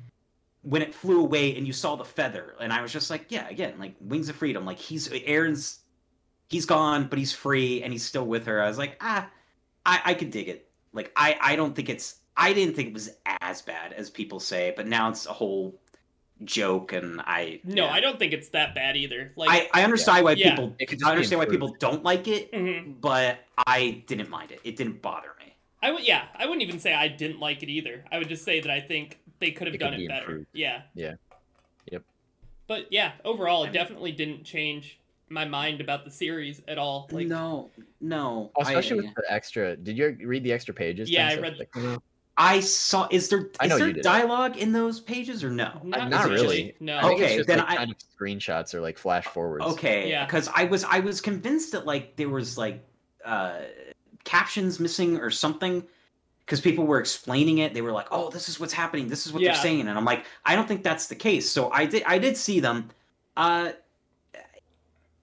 when 0.63 0.81
it 0.81 0.93
flew 0.95 1.21
away 1.21 1.55
and 1.55 1.67
you 1.67 1.73
saw 1.73 1.95
the 1.95 2.03
feather, 2.03 2.55
and 2.59 2.73
I 2.73 2.81
was 2.81 2.91
just 2.91 3.09
like, 3.11 3.25
yeah, 3.29 3.47
again, 3.49 3.75
like 3.79 3.93
wings 4.01 4.29
of 4.29 4.35
freedom. 4.35 4.65
Like 4.65 4.79
he's 4.79 5.07
Eren's, 5.09 5.79
he's 6.49 6.65
gone, 6.65 7.07
but 7.07 7.19
he's 7.19 7.31
free 7.31 7.83
and 7.83 7.93
he's 7.93 8.03
still 8.03 8.25
with 8.25 8.47
her. 8.47 8.61
I 8.61 8.67
was 8.67 8.77
like, 8.79 8.97
ah, 8.99 9.29
I 9.85 10.01
I 10.05 10.13
could 10.15 10.31
dig 10.31 10.49
it. 10.49 10.67
Like 10.91 11.11
I 11.15 11.37
I 11.39 11.55
don't 11.55 11.75
think 11.75 11.89
it's 11.89 12.15
I 12.35 12.51
didn't 12.51 12.75
think 12.75 12.87
it 12.89 12.93
was 12.95 13.11
as 13.41 13.61
bad 13.61 13.93
as 13.93 14.09
people 14.09 14.39
say, 14.39 14.73
but 14.75 14.87
now 14.87 15.07
it's 15.09 15.27
a 15.27 15.33
whole 15.33 15.79
joke, 16.45 16.93
and 16.93 17.21
I 17.21 17.61
no, 17.63 17.85
yeah. 17.85 17.93
I 17.93 17.99
don't 17.99 18.17
think 18.17 18.33
it's 18.33 18.49
that 18.49 18.73
bad 18.73 18.97
either. 18.97 19.31
Like, 19.35 19.49
I, 19.51 19.81
I 19.81 19.83
understand 19.83 20.25
why 20.25 20.31
Yeah. 20.31 20.49
people 20.49 20.75
It 20.79 21.03
I 21.03 21.11
understand 21.11 21.39
why 21.39 21.45
people 21.45 21.75
don't 21.79 22.03
like 22.03 22.27
it, 22.27 22.51
Mhm. 22.51 22.99
but 22.99 23.37
I 23.67 24.03
didn't 24.07 24.29
mind 24.31 24.51
it. 24.51 24.61
It 24.63 24.75
didn't 24.77 25.01
bother 25.03 25.29
me. 25.39 25.44
I 25.81 25.91
would, 25.91 26.07
yeah, 26.07 26.25
I 26.35 26.45
wouldn't 26.45 26.63
even 26.63 26.79
say 26.79 26.93
I 26.93 27.07
didn't 27.07 27.39
like 27.39 27.61
it 27.63 27.69
either. 27.69 28.03
I 28.11 28.17
would 28.17 28.29
just 28.29 28.43
say 28.43 28.59
that 28.59 28.71
I 28.71 28.79
think 28.79 29.19
they 29.39 29.51
could 29.51 29.67
have 29.67 29.75
It 29.75 29.77
could 29.79 29.85
done 29.91 29.97
be 29.97 30.05
it 30.05 30.09
better. 30.09 30.21
improved. 30.25 30.47
Yeah. 30.53 30.81
Yeah. 30.95 31.13
Yep. 31.91 32.03
But 32.67 32.87
yeah, 32.91 33.11
overall, 33.23 33.63
it 33.65 33.71
definitely 33.73 34.11
didn't 34.11 34.43
change 34.43 34.99
my 35.29 35.45
mind 35.45 35.81
about 35.81 36.05
the 36.05 36.11
series 36.11 36.61
at 36.67 36.77
all. 36.77 37.07
Like, 37.11 37.27
no, 37.27 37.69
no. 38.01 38.51
Especially 38.59 38.99
I, 38.99 39.03
with 39.03 39.15
the 39.15 39.23
extra. 39.29 39.75
Did 39.75 39.97
you 39.97 40.17
read 40.23 40.43
the 40.43 40.51
extra 40.53 40.73
pages? 40.73 41.09
Yeah, 41.09 41.29
I 41.29 41.37
read 41.39 41.57
that? 41.59 41.99
I 42.37 42.59
saw. 42.59 43.07
Is 43.11 43.29
there 43.29 43.49
I 43.59 43.67
know 43.67 43.77
there 43.77 43.87
you 43.87 43.93
did. 43.93 44.03
dialogue 44.03 44.57
in 44.57 44.71
those 44.73 44.99
pages 44.99 45.43
or 45.43 45.49
no? 45.49 45.79
not, 45.83 46.09
not 46.09 46.25
really. 46.25 46.41
really. 46.41 46.75
No. 46.79 46.97
I 46.97 47.13
Okay, 47.13 47.25
it's 47.25 47.35
just 47.37 47.47
then 47.47 47.59
like 47.59 47.69
I- 47.69 47.75
kind 47.77 47.91
of 47.91 47.97
screenshots 48.19 48.73
or 48.73 48.81
like 48.81 48.97
flash 48.97 49.25
forwards. 49.25 49.65
Okay, 49.65 50.09
Yeah. 50.09 50.25
because 50.25 50.49
I 50.53 50.65
was 50.65 50.83
I 50.83 50.99
was 50.99 51.21
convinced 51.21 51.71
that 51.71 51.85
like 51.85 52.15
there 52.17 52.29
was 52.29 52.57
like 52.57 52.83
uh 53.23 53.59
captions 54.25 54.79
missing 54.79 55.17
or 55.17 55.31
something. 55.31 55.83
Because 56.45 56.61
people 56.61 56.85
were 56.85 56.99
explaining 56.99 57.57
it, 57.57 57.73
they 57.73 57.81
were 57.81 57.91
like, 57.91 58.07
"Oh, 58.11 58.29
this 58.29 58.49
is 58.49 58.59
what's 58.59 58.73
happening. 58.73 59.07
This 59.07 59.25
is 59.25 59.33
what 59.33 59.41
Yeah. 59.41 59.53
they're 59.53 59.61
saying," 59.63 59.87
and 59.87 59.97
I'm 59.97 60.05
like, 60.05 60.25
"I 60.45 60.55
don't 60.55 60.67
think 60.67 60.83
that's 60.83 61.07
the 61.07 61.15
case." 61.15 61.49
So 61.49 61.71
I 61.71 61.85
did 61.85 62.03
I 62.05 62.19
did 62.19 62.37
see 62.37 62.59
them. 62.59 62.89
Uh, 63.35 63.71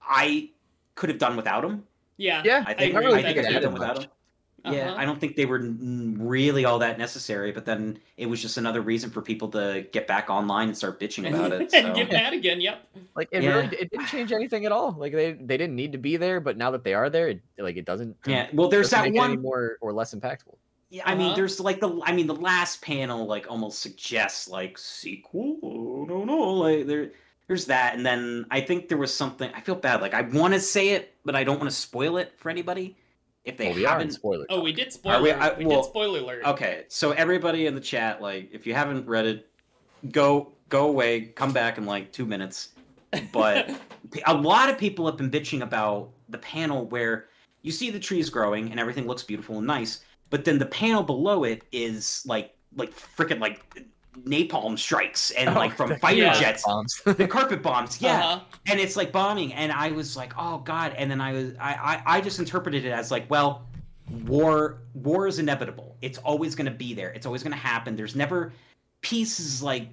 I 0.01 0.49
could 0.95 1.09
have 1.09 1.19
done 1.19 1.37
without 1.37 1.61
them. 1.61 1.87
Yeah. 2.17 2.41
Yeah, 2.43 2.63
I 2.67 2.73
think 2.73 2.93
agree 2.93 3.13
I, 3.13 3.21
think 3.21 3.27
I 3.27 3.33
could 3.33 3.47
too. 3.47 3.53
have 3.53 3.63
done 3.63 3.73
without 3.73 3.95
them. 4.01 4.09
Yeah, 4.65 4.91
Uh-huh. 4.91 4.95
I 4.97 5.03
don't 5.05 5.19
think 5.19 5.35
they 5.35 5.45
were 5.45 5.57
n- 5.59 6.15
really 6.19 6.63
all 6.63 6.79
that 6.79 6.97
necessary, 6.97 7.51
but 7.51 7.65
then 7.65 7.99
it 8.15 8.27
was 8.27 8.41
just 8.41 8.57
another 8.57 8.81
reason 8.81 9.09
for 9.09 9.21
people 9.21 9.49
to 9.49 9.85
get 9.91 10.07
back 10.07 10.29
online 10.29 10.69
and 10.69 10.77
start 10.77 10.99
bitching 11.01 11.27
about 11.27 11.51
it. 11.51 11.69
So. 11.71 11.77
and 11.79 11.95
get 11.95 12.09
mad 12.11 12.33
again. 12.33 12.61
Yep. 12.61 12.87
Like 13.15 13.27
it 13.31 13.43
Yeah. 13.43 13.55
really 13.55 13.77
it 13.77 13.91
didn't 13.91 14.05
change 14.07 14.31
anything 14.31 14.65
at 14.65 14.71
all. 14.71 14.95
Like 14.97 15.11
they 15.11 15.33
they 15.33 15.57
didn't 15.57 15.75
need 15.75 15.91
to 15.91 15.97
be 15.97 16.15
there, 16.17 16.39
but 16.39 16.55
now 16.57 16.71
that 16.71 16.83
they 16.85 16.93
are 16.93 17.09
there, 17.09 17.27
it, 17.29 17.41
like 17.57 17.75
it 17.75 17.85
doesn't. 17.85 18.15
yeah, 18.25 18.47
well, 18.53 18.69
there's 18.69 18.89
that 18.91 19.03
make 19.03 19.15
it 19.15 19.19
any 19.19 19.33
one. 19.35 19.41
more 19.41 19.77
or 19.81 19.91
less 19.91 20.13
impactful. 20.15 20.55
Yeah, 20.89 21.03
I 21.05 21.15
mean, 21.15 21.27
Uh-huh. 21.27 21.35
there's 21.37 21.59
like 21.59 21.79
the. 21.79 21.99
I 22.03 22.13
mean, 22.13 22.27
the 22.27 22.35
last 22.35 22.81
panel 22.81 23.25
like 23.25 23.47
almost 23.49 23.79
suggests 23.81 24.47
like 24.47 24.77
sequel. 24.77 25.57
Oh, 25.63 26.05
no, 26.07 26.23
no, 26.23 26.39
like 26.53 26.85
there. 26.87 27.11
There's 27.47 27.65
that, 27.65 27.95
and 27.95 28.05
then 28.05 28.45
I 28.49 28.61
think 28.61 28.87
there 28.87 28.97
was 28.97 29.13
something. 29.13 29.51
I 29.53 29.59
feel 29.59 29.75
bad. 29.75 30.01
Like 30.01 30.13
I 30.13 30.21
want 30.21 30.53
to 30.53 30.59
say 30.61 30.89
it, 30.91 31.13
but 31.25 31.35
I 31.35 31.43
don't 31.43 31.57
want 31.59 31.69
to 31.69 31.75
spoil 31.75 32.15
it 32.17 32.31
for 32.37 32.49
anybody. 32.49 32.95
If 33.45 33.57
they 33.57 33.67
Well, 33.67 33.75
we 33.75 33.85
are 33.85 33.93
in 33.95 33.99
haven't 33.99 34.11
spoiler. 34.13 34.45
Oh, 34.49 34.61
we 34.61 34.71
did 34.71 34.87
Are 34.87 34.91
spoiler. 34.91 35.21
we- 35.21 35.29
We, 35.29 35.31
I- 35.33 35.53
well, 35.63 35.81
did 35.81 35.89
spoiler 35.89 36.19
alert. 36.19 36.45
Okay, 36.45 36.85
so 36.87 37.11
everybody 37.11 37.65
in 37.65 37.75
the 37.75 37.81
chat, 37.81 38.21
like, 38.21 38.49
if 38.53 38.65
you 38.65 38.73
haven't 38.73 39.05
read 39.07 39.25
it, 39.25 39.49
go 40.11 40.53
go 40.69 40.87
away, 40.87 41.21
come 41.21 41.51
back 41.51 41.77
in 41.77 41.85
like 41.85 42.11
two 42.11 42.25
minutes. 42.25 42.69
But 43.31 43.69
a 44.25 44.33
lot 44.33 44.69
of 44.69 44.77
people 44.77 45.05
have 45.05 45.17
been 45.17 45.29
bitching 45.29 45.61
about 45.61 46.09
the 46.29 46.37
panel 46.39 46.85
where 46.87 47.27
you 47.61 47.71
see 47.71 47.89
the 47.91 47.99
trees 47.99 48.29
growing 48.29 48.71
and 48.71 48.79
everything 48.79 49.05
looks 49.05 49.23
beautiful 49.23 49.57
and 49.59 49.67
nice, 49.67 50.03
but 50.29 50.45
then 50.45 50.57
the 50.57 50.65
panel 50.65 51.03
below 51.03 51.43
it 51.43 51.63
is 51.71 52.23
like 52.25 52.55
like 52.75 52.91
freaking 52.95 53.39
like 53.39 53.61
napalm 54.25 54.77
strikes 54.77 55.31
and 55.31 55.49
Oh, 55.49 55.53
like 55.53 55.75
from 55.75 55.89
the 55.89 55.97
fighter 55.97 56.21
Yeah. 56.21 56.39
jets, 56.39 56.63
bombs. 56.63 57.01
the 57.05 57.27
carpet 57.27 57.61
bombs, 57.61 58.01
yeah. 58.01 58.19
Uh-huh. 58.19 58.39
and 58.67 58.79
it's 58.79 58.95
like 58.95 59.11
bombing. 59.11 59.53
And 59.53 59.71
i 59.71 59.91
was 59.91 60.15
like 60.15 60.33
oh 60.37 60.59
god. 60.59 60.93
And 60.97 61.09
then 61.11 61.19
i 61.21 61.33
was 61.33 61.53
I, 61.59 62.01
I 62.05 62.17
i 62.17 62.21
just 62.21 62.39
interpreted 62.39 62.85
it 62.85 62.91
as 62.91 63.11
like 63.11 63.29
well 63.29 63.65
war 64.25 64.79
war 64.93 65.27
is 65.27 65.39
inevitable. 65.39 65.97
It's 66.01 66.17
always 66.19 66.55
going 66.55 66.65
to 66.65 66.77
be 66.77 66.93
there. 66.93 67.11
It's 67.11 67.25
always 67.25 67.41
going 67.43 67.53
to 67.53 67.57
happen. 67.57 67.95
There's 67.95 68.15
never 68.15 68.53
peace 69.01 69.39
is 69.39 69.61
like 69.63 69.89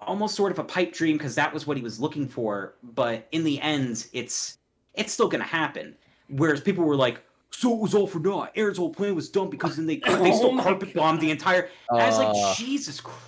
almost 0.00 0.34
sort 0.34 0.50
of 0.52 0.58
a 0.58 0.64
pipe 0.64 0.92
dream 0.92 1.16
because 1.18 1.34
that 1.34 1.52
was 1.52 1.66
what 1.66 1.76
he 1.76 1.82
was 1.82 2.00
looking 2.00 2.26
for. 2.28 2.74
But 2.82 3.26
in 3.32 3.44
the 3.44 3.60
end 3.60 4.06
it's 4.12 4.58
it's 4.94 5.12
still 5.12 5.28
going 5.28 5.42
to 5.42 5.46
happen. 5.48 5.94
Whereas 6.28 6.60
people 6.60 6.84
were 6.84 6.96
like 6.96 7.22
so 7.52 7.74
it 7.74 7.80
was 7.80 7.94
all 7.94 8.06
for 8.06 8.20
naught 8.20 8.54
Eren's 8.54 8.78
whole 8.78 8.90
plan 8.92 9.14
was 9.14 9.28
dumb 9.28 9.50
because 9.50 9.76
then 9.76 9.86
they 9.86 9.96
they 10.06 10.30
Oh 10.30 10.36
still 10.36 10.52
my 10.52 10.62
carpet 10.62 10.94
bombed 10.94 11.20
the 11.20 11.30
entire 11.30 11.68
and 11.90 12.00
i 12.00 12.06
was 12.06 12.18
Uh, 12.18 12.24
like 12.32 12.56
jesus 12.56 13.00
christ 13.00 13.20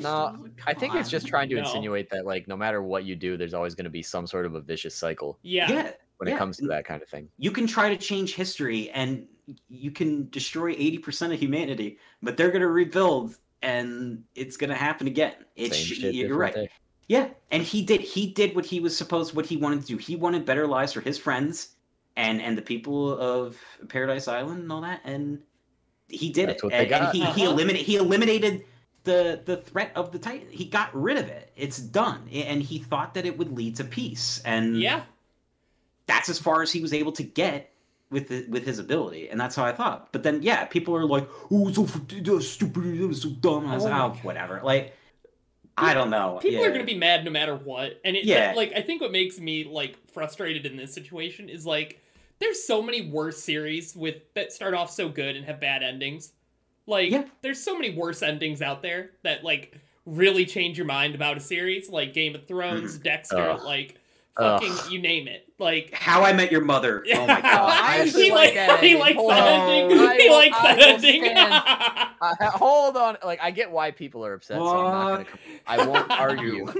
No, 0.00 0.32
was 0.40 0.40
like, 0.42 0.52
I 0.66 0.72
come 0.74 0.80
think 0.80 0.94
it's 0.94 1.10
just 1.10 1.26
trying 1.26 1.48
to 1.50 1.56
No. 1.56 1.60
insinuate 1.62 2.08
that 2.10 2.24
like 2.26 2.48
no 2.48 2.56
matter 2.56 2.82
what 2.82 3.04
you 3.04 3.14
do, 3.16 3.36
there's 3.36 3.54
always 3.54 3.74
going 3.74 3.84
to 3.84 3.90
be 3.90 4.02
some 4.02 4.26
sort 4.26 4.46
of 4.46 4.54
a 4.54 4.60
vicious 4.60 4.94
cycle 4.96 5.38
Yeah. 5.42 5.68
yeah 5.70 5.90
when 6.18 6.28
Yeah. 6.28 6.34
it 6.36 6.38
comes 6.38 6.56
to 6.58 6.66
that 6.68 6.84
kind 6.84 7.02
of 7.02 7.08
thing. 7.08 7.28
you 7.36 7.50
can 7.50 7.66
try 7.66 7.88
to 7.88 7.96
change 7.96 8.34
history 8.34 8.90
and 8.90 9.26
you 9.68 9.90
can 9.90 10.28
destroy 10.30 10.72
80% 10.74 11.34
of 11.34 11.40
humanity, 11.40 11.98
but 12.22 12.36
they're 12.36 12.52
gonna 12.52 12.68
rebuild 12.68 13.36
and 13.60 14.22
it's 14.34 14.56
gonna 14.56 14.74
happen 14.74 15.06
again. 15.08 15.34
It's 15.56 15.76
Same 15.76 15.86
shit, 15.86 16.14
you're 16.14 16.36
right. 16.36 16.54
day. 16.54 16.68
Yeah, 17.08 17.28
and 17.50 17.62
he 17.62 17.82
did 17.82 18.00
he 18.00 18.28
did 18.32 18.54
what 18.54 18.64
he 18.64 18.78
was 18.80 18.96
supposed 18.96 19.34
what 19.34 19.44
he 19.46 19.56
wanted 19.56 19.80
to 19.82 19.86
do. 19.88 19.96
He 19.98 20.14
wanted 20.16 20.44
better 20.46 20.66
lives 20.66 20.92
for 20.92 21.00
his 21.00 21.18
friends 21.18 21.76
and 22.16 22.40
and 22.42 22.56
the 22.58 22.62
people 22.62 23.18
of 23.18 23.58
Paradise 23.88 24.28
Island 24.28 24.62
and 24.62 24.72
all 24.72 24.82
that 24.82 25.00
and 25.04 25.38
he 26.08 26.30
did 26.30 26.48
That's 26.50 26.62
it. 26.62 26.66
what 26.66 26.72
they 26.72 26.84
and, 26.84 26.92
and 26.92 27.04
got. 27.06 27.14
he 27.14 27.20
he 27.20 27.26
Uh-huh. 27.46 27.52
eliminated 27.52 27.86
he 27.86 27.96
eliminated 27.96 28.64
the 29.04 29.40
the 29.44 29.56
threat 29.56 29.92
of 29.96 30.12
the 30.12 30.18
Titan. 30.18 30.46
He 30.50 30.64
got 30.66 30.94
rid 30.94 31.16
of 31.18 31.26
it. 31.28 31.50
It's 31.56 31.78
done. 31.78 32.28
And 32.32 32.62
he 32.62 32.78
thought 32.78 33.14
that 33.14 33.26
it 33.26 33.36
would 33.38 33.56
lead 33.56 33.76
to 33.76 33.84
peace. 33.84 34.40
And 34.44 34.76
Yeah. 34.80 35.02
that's 36.06 36.28
as 36.28 36.38
far 36.38 36.62
as 36.62 36.70
he 36.72 36.80
was 36.80 36.92
able 36.92 37.12
to 37.12 37.22
get 37.22 37.70
with 38.10 38.28
the, 38.28 38.44
with 38.50 38.64
his 38.66 38.78
ability, 38.78 39.30
and 39.30 39.40
that's 39.40 39.56
how 39.56 39.64
I 39.64 39.72
thought. 39.72 40.12
But 40.12 40.22
then, 40.22 40.42
yeah, 40.42 40.66
people 40.66 40.94
are 40.94 41.06
like, 41.06 41.26
"Oh, 41.50 41.72
so 41.72 41.86
stupid, 41.86 42.26
that 42.98 43.08
was 43.08 43.22
so 43.22 43.30
dumb." 43.30 43.66
I 43.66 43.74
was 43.74 43.84
Oh 43.84 43.88
like, 43.88 43.94
my 43.94 44.04
"Oh, 44.04 44.10
whatever." 44.22 44.60
Like, 44.62 44.94
I 45.76 45.94
don't 45.94 46.10
know. 46.10 46.38
People 46.42 46.60
yeah. 46.60 46.68
are 46.68 46.72
gonna 46.72 46.84
be 46.84 46.96
mad 46.96 47.24
no 47.24 47.30
matter 47.30 47.56
what, 47.56 48.00
and 48.04 48.16
it, 48.16 48.24
Yeah. 48.24 48.52
like 48.54 48.72
I 48.74 48.82
think 48.82 49.00
what 49.00 49.12
makes 49.12 49.38
me 49.38 49.64
like 49.64 49.96
frustrated 50.10 50.66
in 50.66 50.76
this 50.76 50.92
situation 50.92 51.48
is 51.48 51.64
like 51.64 52.00
there's 52.38 52.62
so 52.62 52.82
many 52.82 53.08
worse 53.08 53.42
series 53.42 53.94
with 53.94 54.16
that 54.34 54.52
start 54.52 54.74
off 54.74 54.90
so 54.90 55.08
good 55.08 55.36
and 55.36 55.46
have 55.46 55.60
bad 55.60 55.82
endings. 55.82 56.32
Like 56.86 57.10
Yeah. 57.10 57.24
there's 57.40 57.62
so 57.62 57.74
many 57.76 57.94
worse 57.94 58.22
endings 58.22 58.60
out 58.60 58.82
there 58.82 59.12
that 59.22 59.44
like 59.44 59.74
really 60.04 60.44
change 60.44 60.76
your 60.76 60.86
mind 60.86 61.14
about 61.14 61.36
a 61.36 61.40
series, 61.40 61.88
like 61.88 62.12
Game 62.12 62.34
of 62.34 62.46
Thrones, 62.46 62.94
mm-hmm. 62.94 63.04
Dexter, 63.04 63.50
Ugh. 63.50 63.62
like 63.64 64.00
Ugh. 64.36 64.62
fucking 64.62 64.92
you 64.92 65.00
name 65.00 65.28
it. 65.28 65.51
Like 65.62 65.92
How 65.94 66.22
I 66.22 66.32
Met 66.32 66.50
Your 66.52 66.60
Mother. 66.62 67.04
Oh 67.14 67.26
my 67.26 67.40
god! 67.40 67.44
I 67.44 67.96
I 67.96 68.00
actually 68.00 68.24
he 68.24 68.30
like 68.32 68.44
like, 68.46 68.54
that 68.54 68.80
he 68.80 68.86
ending. 68.90 69.00
likes 69.00 69.16
Hold 69.16 69.30
that 69.30 69.60
on. 69.60 69.70
ending. 69.70 69.98
I 69.98 70.16
he 70.16 70.28
will- 70.28 70.36
likes 70.36 70.56
I 70.60 70.74
that 70.74 70.78
will 70.78 70.94
ending. 70.94 71.36
Uh, 72.22 72.50
hold 72.52 72.96
on, 72.96 73.16
like 73.24 73.40
I 73.42 73.50
get 73.50 73.68
why 73.72 73.90
people 73.90 74.24
are 74.24 74.34
upset, 74.34 74.56
so 74.58 74.68
I'm 74.68 74.84
not 74.92 75.10
gonna. 75.10 75.24
com- 75.24 75.40
I 75.66 75.86
won't 75.86 76.10
argue, 76.20 76.72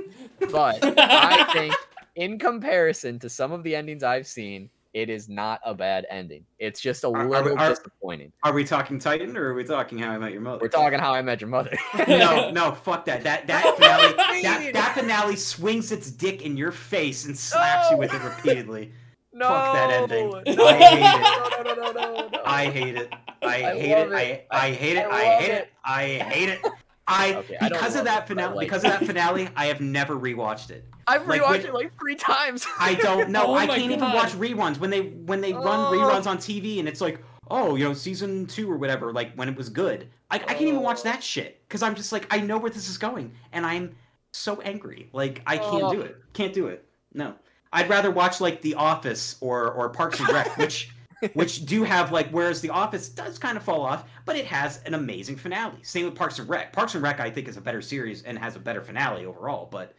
but 0.53 0.79
I 0.99 1.53
think, 1.53 1.75
in 2.15 2.39
comparison 2.39 3.19
to 3.19 3.29
some 3.29 3.51
of 3.51 3.65
the 3.65 3.75
endings 3.75 4.05
I've 4.05 4.29
seen, 4.29 4.71
it 4.95 5.09
is 5.09 5.29
not 5.29 5.61
a 5.65 5.73
bad 5.75 6.07
ending. 6.11 6.45
It's 6.59 6.81
just 6.81 7.05
a 7.05 7.09
Are- 7.09 7.27
little 7.29 7.59
are- 7.59 7.71
disappointing. 7.71 8.33
Are 8.43 8.53
we 8.53 8.65
talking 8.65 8.99
Titan 8.99 9.37
or 9.37 9.47
are 9.47 9.55
we 9.55 9.65
talking 9.65 9.99
How 9.99 10.11
I 10.11 10.19
Met 10.19 10.33
Your 10.33 10.43
Mother? 10.43 10.59
We're 10.61 10.69
talking 10.69 10.99
How 10.99 11.15
I 11.15 11.23
Met 11.23 11.41
Your 11.41 11.49
Mother. 11.49 11.77
no, 12.09 12.51
no, 12.51 12.73
fuck 12.73 13.05
that. 13.07 13.23
That 13.25 13.47
that 13.47 13.75
finale, 13.77 14.43
that, 14.43 14.73
that 14.75 14.95
finale 14.95 15.37
swings 15.37 15.93
its 15.93 16.11
dick 16.11 16.43
in 16.43 16.57
your 16.57 16.73
face 16.73 17.25
and 17.25 17.37
slaps 17.39 17.91
you 17.91 17.97
with 17.97 18.13
it 18.13 18.23
repeatedly. 18.23 18.93
no, 19.33 19.49
Fuck 19.49 19.73
that 19.75 19.91
ending. 19.91 20.31
No, 20.57 20.67
I 20.67 20.75
hate 20.75 20.99
it. 20.99 21.65
No, 21.65 21.75
no, 21.75 21.75
no, 21.75 21.93
no, 21.93 22.15
no, 22.21 22.29
no. 22.29 22.43
I 22.45 22.65
hate 22.71 22.97
it. 22.97 23.13
I, 23.43 23.47
I 23.47 23.79
hate 23.81 23.91
it. 23.93 24.11
love 24.11 24.13
I. 24.13 24.45
I 24.51 24.71
hate 24.73 24.97
it. 24.97 25.07
I 25.07 25.11
I, 25.11 25.25
hate 25.41 25.51
it. 25.51 25.55
it. 25.63 25.71
I 25.85 26.05
hate 26.07 26.49
it. 26.51 26.61
I 27.07 27.35
Okay, 27.37 27.57
because 27.61 27.97
of 27.97 28.05
that 28.05 28.25
it, 28.25 28.29
finale. 28.29 28.55
like 28.57 28.67
because 28.67 28.85
it. 28.85 28.93
of 28.93 29.01
that 29.01 29.07
finale, 29.07 29.49
I 29.57 29.67
have 29.67 29.81
never 29.81 30.17
rewatched 30.17 30.71
it. 30.71 30.85
I've 31.07 31.27
like, 31.27 31.43
rewatched 31.43 31.49
when- 31.51 31.67
it 31.67 31.75
like 31.75 31.99
three 31.99 32.15
times. 32.17 32.67
I 32.79 32.95
don't 32.95 33.31
know. 33.31 33.47
Oh 33.49 33.55
I 33.55 33.67
can't 33.67 33.91
even 33.91 34.13
watch 34.13 34.33
reruns 34.33 34.79
when 34.79 34.91
they 34.91 35.01
when 35.03 35.41
they 35.41 35.53
run 35.53 35.67
Oh. 35.67 35.93
reruns 35.93 36.27
on 36.27 36.39
TV 36.39 36.79
and 36.79 36.89
it's 36.89 37.01
like, 37.01 37.23
oh, 37.51 37.75
you 37.77 37.85
know, 37.85 37.93
season 37.95 38.47
two 38.47 38.71
or 38.71 38.77
whatever, 38.77 39.13
like 39.13 39.35
when 39.35 39.49
it 39.49 39.57
was 39.57 39.69
good. 39.69 40.09
I, 40.31 40.37
I 40.37 40.39
can't 40.39 40.63
even 40.63 40.81
watch 40.83 41.01
Oh. 41.01 41.05
that 41.05 41.23
shit 41.23 41.63
because 41.69 41.83
I'm 41.83 41.95
just 41.95 42.13
like, 42.13 42.27
I 42.31 42.39
know 42.41 42.57
where 42.59 42.71
this 42.71 42.89
is 42.89 42.99
going, 42.99 43.33
and 43.53 43.67
I'm 43.67 43.95
so 44.33 44.61
angry. 44.63 45.09
Like 45.13 45.43
I 45.47 45.59
can't 45.59 45.83
Oh. 45.83 45.93
do 45.93 46.01
it. 46.03 46.17
Can't 46.33 46.53
do 46.53 46.69
it. 46.69 46.87
No. 47.15 47.35
I'd 47.73 47.89
rather 47.89 48.11
watch 48.11 48.41
like 48.41 48.61
The 48.63 48.75
Office 48.75 49.37
or 49.41 49.71
or 49.73 49.89
Parks 49.91 50.21
and 50.21 50.29
Rec, 50.31 50.57
which 50.57 50.91
which 51.35 51.67
do 51.67 51.85
have 51.85 52.13
like 52.13 52.29
whereas 52.31 52.61
The 52.61 52.71
Office 52.71 53.09
does 53.09 53.39
kind 53.39 53.57
of 53.57 53.63
fall 53.63 53.83
off, 53.83 54.05
but 54.25 54.37
it 54.37 54.45
has 54.47 54.81
an 54.85 54.95
amazing 54.95 55.37
finale. 55.37 55.79
Same 55.83 56.05
with 56.07 56.15
Parks 56.15 56.39
and 56.39 56.49
Rec. 56.49 56.73
Parks 56.73 56.95
and 56.95 57.03
Rec 57.03 57.21
I 57.21 57.31
think 57.31 57.49
is 57.49 57.57
a 57.57 57.61
better 57.61 57.81
series 57.83 58.23
and 58.23 58.39
has 58.39 58.57
a 58.57 58.59
better 58.61 58.81
finale 58.83 59.25
overall, 59.27 59.69
but 59.71 59.95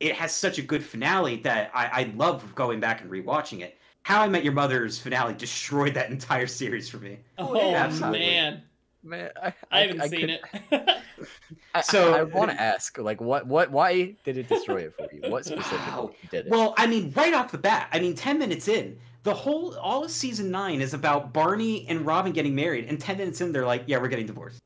it 0.00 0.14
has 0.14 0.34
such 0.34 0.58
a 0.58 0.62
good 0.62 0.84
finale 0.84 1.36
that 1.36 1.70
I, 1.74 1.86
I 1.86 2.12
love 2.16 2.54
going 2.54 2.80
back 2.80 3.00
and 3.02 3.10
rewatching 3.10 3.60
it. 3.60 3.78
How 4.02 4.20
I 4.22 4.28
Met 4.28 4.44
Your 4.44 4.52
Mother's 4.52 4.98
finale 4.98 5.34
destroyed 5.38 5.94
that 5.94 6.10
entire 6.10 6.46
series 6.46 6.88
for 6.88 6.98
me. 6.98 7.18
oh, 7.38 7.54
oh 7.58 7.74
Absolutely. 7.74 8.18
man, 8.20 8.62
Man, 9.02 9.30
I, 9.42 9.52
I 9.70 9.80
haven't 9.82 10.08
seen 10.08 10.20
could- 10.20 10.40
it. 10.70 10.90
So- 11.82 12.14
I, 12.14 12.22
want 12.22 12.50
to 12.50 12.60
ask, 12.60 12.96
like, 12.98 13.20
what, 13.20 13.46
what, 13.46 13.70
why 13.70 14.14
did 14.24 14.36
it 14.38 14.48
destroy 14.48 14.82
it 14.84 14.94
for 14.96 15.08
you? 15.14 15.30
What 15.30 15.44
specifically 15.46 15.78
Wow. 15.78 16.10
did 16.30 16.46
it? 16.46 16.50
Well, 16.50 16.74
I 16.78 16.86
mean, 16.86 17.12
right 17.16 17.34
off 17.34 17.50
the 17.52 17.58
bat, 17.58 17.88
I 17.92 17.98
mean, 17.98 18.14
ten 18.14 18.38
minutes 18.38 18.68
in, 18.68 18.98
the 19.24 19.34
whole 19.34 19.74
all 19.78 20.04
of 20.04 20.10
season 20.10 20.50
nine 20.50 20.80
is 20.80 20.94
about 20.94 21.32
Barney 21.32 21.86
and 21.88 22.04
Robin 22.06 22.30
getting 22.32 22.54
married, 22.54 22.84
and 22.86 23.00
ten 23.00 23.16
minutes 23.18 23.40
in, 23.40 23.52
they're 23.52 23.66
like, 23.66 23.84
"Yeah, 23.86 23.98
we're 23.98 24.08
getting 24.08 24.26
divorced." 24.26 24.62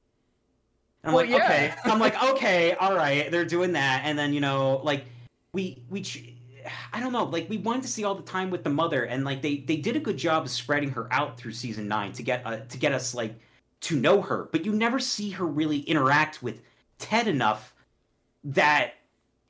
I'm 1.05 1.13
Well, 1.15 1.23
like, 1.25 1.31
yeah. 1.31 1.45
okay. 1.45 1.75
I'm 1.85 1.99
like, 2.01 2.21
okay, 2.23 2.73
all 2.75 2.95
right, 2.95 3.31
they're 3.31 3.45
doing 3.45 3.73
that, 3.73 4.03
and 4.05 4.19
then 4.19 4.33
you 4.33 4.41
know, 4.41 4.81
like, 4.85 5.05
we 5.53 5.83
we. 5.89 6.35
I 6.93 7.01
don't 7.01 7.13
know, 7.13 7.25
like 7.25 7.49
we 7.49 7.57
wanted 7.59 7.83
to 7.83 7.89
see 7.89 8.05
all 8.05 8.15
the 8.15 8.23
time 8.23 8.51
with 8.51 8.65
the 8.65 8.71
mother, 8.71 9.05
and 9.05 9.25
like 9.25 9.43
they 9.43 9.59
they 9.59 9.77
did 9.77 9.97
a 9.97 10.01
good 10.01 10.17
job 10.17 10.45
of 10.45 10.51
spreading 10.51 10.91
her 10.91 11.09
out 11.13 11.39
through 11.39 11.53
season 11.53 11.89
nine 11.89 12.13
to 12.13 12.23
get 12.23 12.43
uh, 12.45 12.59
to 12.69 12.79
get 12.79 12.93
us 12.93 13.15
like 13.15 13.35
to 13.81 13.97
know 13.97 14.21
her, 14.21 14.49
but 14.51 14.65
you 14.65 14.73
never 14.73 14.99
see 14.99 15.31
her 15.31 15.47
really 15.47 15.79
interact 15.81 16.43
with 16.43 16.63
Ted 16.99 17.29
enough 17.29 17.75
that 18.45 18.95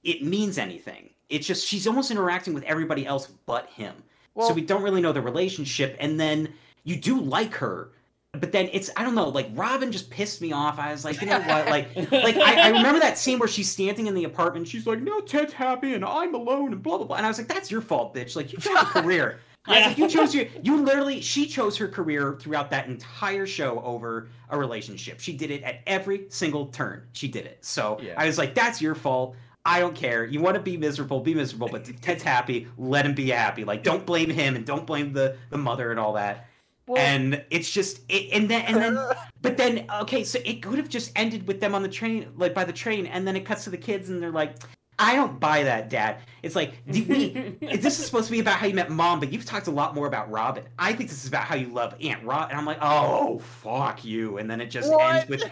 it 0.05 0.23
means 0.23 0.59
anything. 0.59 1.11
It's 1.29 1.47
just 1.47 1.67
she's 1.67 1.87
almost 1.87 2.11
interacting 2.11 2.55
with 2.55 2.65
everybody 2.65 3.07
else 3.07 3.29
but 3.47 3.69
him. 3.71 3.95
well, 4.35 4.49
so 4.49 4.55
we 4.55 4.63
don't 4.63 4.83
really 4.83 5.01
know 5.01 5.13
the 5.13 5.23
relationship 5.23 5.97
and 5.99 6.19
then 6.19 6.53
you 6.85 6.97
do 6.97 7.21
like 7.21 7.55
her, 7.55 7.91
but 8.33 8.53
then 8.53 8.69
it's 8.73 8.91
I 8.97 9.05
don't 9.05 9.15
know, 9.15 9.29
like 9.29 9.49
Robin 9.55 9.91
just 9.91 10.11
pissed 10.11 10.41
me 10.43 10.53
off. 10.53 10.79
I 10.79 10.93
was 10.93 11.05
like, 11.05 11.21
you 11.21 11.27
know 11.27 11.41
what? 11.41 11.67
Like 11.69 11.97
like 12.13 12.37
I, 12.37 12.67
I 12.67 12.69
remember 12.69 13.01
that 13.01 13.17
scene 13.19 13.39
where 13.39 13.49
she's 13.49 13.71
standing 13.71 14.07
in 14.07 14.15
the 14.15 14.25
apartment, 14.25 14.69
she's 14.69 14.87
like, 14.87 15.01
No, 15.01 15.21
Ted's 15.21 15.53
happy 15.53 15.95
and 15.95 16.05
I'm 16.05 16.35
alone 16.35 16.73
and 16.73 16.83
blah 16.83 16.99
blah 16.99 17.07
blah. 17.07 17.17
And 17.17 17.25
I 17.25 17.29
was 17.29 17.39
like, 17.39 17.49
That's 17.49 17.71
your 17.71 17.81
fault, 17.81 18.15
bitch. 18.15 18.37
Like 18.37 18.53
you 18.53 18.59
chose 18.59 18.77
a 18.77 18.85
career. 19.03 19.41
I 19.67 19.71
was 19.71 19.79
Yeah. 19.81 19.87
like, 19.89 19.99
you 19.99 20.09
chose 20.09 20.35
your 20.35 20.45
you 20.63 20.77
literally 20.83 21.21
she 21.23 21.47
chose 21.47 21.77
her 21.79 21.89
career 21.89 22.37
throughout 22.39 22.71
that 22.71 22.87
entire 22.87 23.47
show 23.47 23.81
over 23.83 24.29
a 24.51 24.59
relationship. 24.59 25.21
She 25.21 25.33
did 25.35 25.51
it 25.51 25.63
at 25.63 25.81
every 25.87 26.27
single 26.29 26.67
turn. 26.67 27.05
She 27.13 27.29
did 27.29 27.47
it. 27.47 27.59
So 27.63 27.99
Yeah. 28.03 28.15
I 28.19 28.27
was 28.27 28.37
like, 28.37 28.55
that's 28.55 28.81
your 28.83 28.95
fault. 28.95 29.37
I 29.65 29.81
don't 29.81 29.95
care. 29.95 30.25
You 30.25 30.41
want 30.41 30.55
to 30.55 30.63
be 30.63 30.77
miserable, 30.79 31.21
be 31.21 31.35
miserable, 31.35 31.69
but 31.71 31.85
Ted's 32.01 32.23
happy, 32.23 32.69
let 32.79 33.05
him 33.05 33.15
be 33.15 33.31
happy. 33.31 33.65
Like 33.65 33.83
don't 33.83 34.05
blame 34.07 34.31
him 34.31 34.55
and 34.55 34.65
don't 34.67 34.87
blame 34.87 35.13
the 35.15 35.37
the 35.51 35.59
mother 35.59 35.91
and 35.91 35.99
all 35.99 36.13
that. 36.15 36.48
Well, 36.89 36.99
and 36.99 37.45
it's 37.51 37.71
just 37.71 38.01
it, 38.09 38.31
and 38.33 38.49
then 38.49 38.63
and 38.63 38.77
then 38.77 38.99
but 39.43 39.57
then 39.57 39.87
okay, 40.03 40.25
so 40.25 40.39
it 40.45 40.63
could 40.63 40.79
have 40.79 40.89
just 40.89 41.13
ended 41.17 41.47
with 41.47 41.61
them 41.61 41.75
on 41.75 41.83
the 41.83 41.89
train 41.89 42.29
like 42.37 42.55
by 42.55 42.65
the 42.65 42.73
train 42.73 43.07
and 43.07 43.27
then 43.27 43.37
it 43.37 43.45
cuts 43.45 43.65
to 43.65 43.71
the 43.71 43.77
kids 43.79 44.09
and 44.11 44.23
they're 44.23 44.31
like 44.33 44.57
I 45.01 45.15
don't 45.15 45.39
buy 45.39 45.63
that, 45.63 45.91
Dad. 45.91 46.17
It's 46.43 46.57
like, 46.57 46.75
we 46.85 47.57
this 47.61 48.01
is 48.01 48.05
supposed 48.05 48.27
to 48.27 48.33
be 48.33 48.41
about 48.41 48.57
how 48.57 48.67
you 48.67 48.75
met 48.75 48.91
mom, 48.91 49.21
but 49.21 49.33
you've 49.33 49.45
talked 49.45 49.69
a 49.69 49.71
lot 49.71 49.95
more 49.95 50.09
about 50.09 50.29
Robin. 50.29 50.65
I 50.77 50.93
think 50.93 51.09
this 51.09 51.23
is 51.23 51.29
about 51.29 51.45
how 51.45 51.55
you 51.55 51.69
love 51.69 51.95
Aunt 52.01 52.25
Rob. 52.25 52.51
And 52.51 52.59
I'm 52.59 52.67
like, 52.67 52.79
oh, 52.83 53.39
fuck 53.39 54.05
you. 54.05 54.39
And 54.39 54.51
then 54.51 54.61
it 54.61 54.67
just 54.67 54.91
What? 54.91 55.15
ends 55.15 55.29
with, 55.29 55.45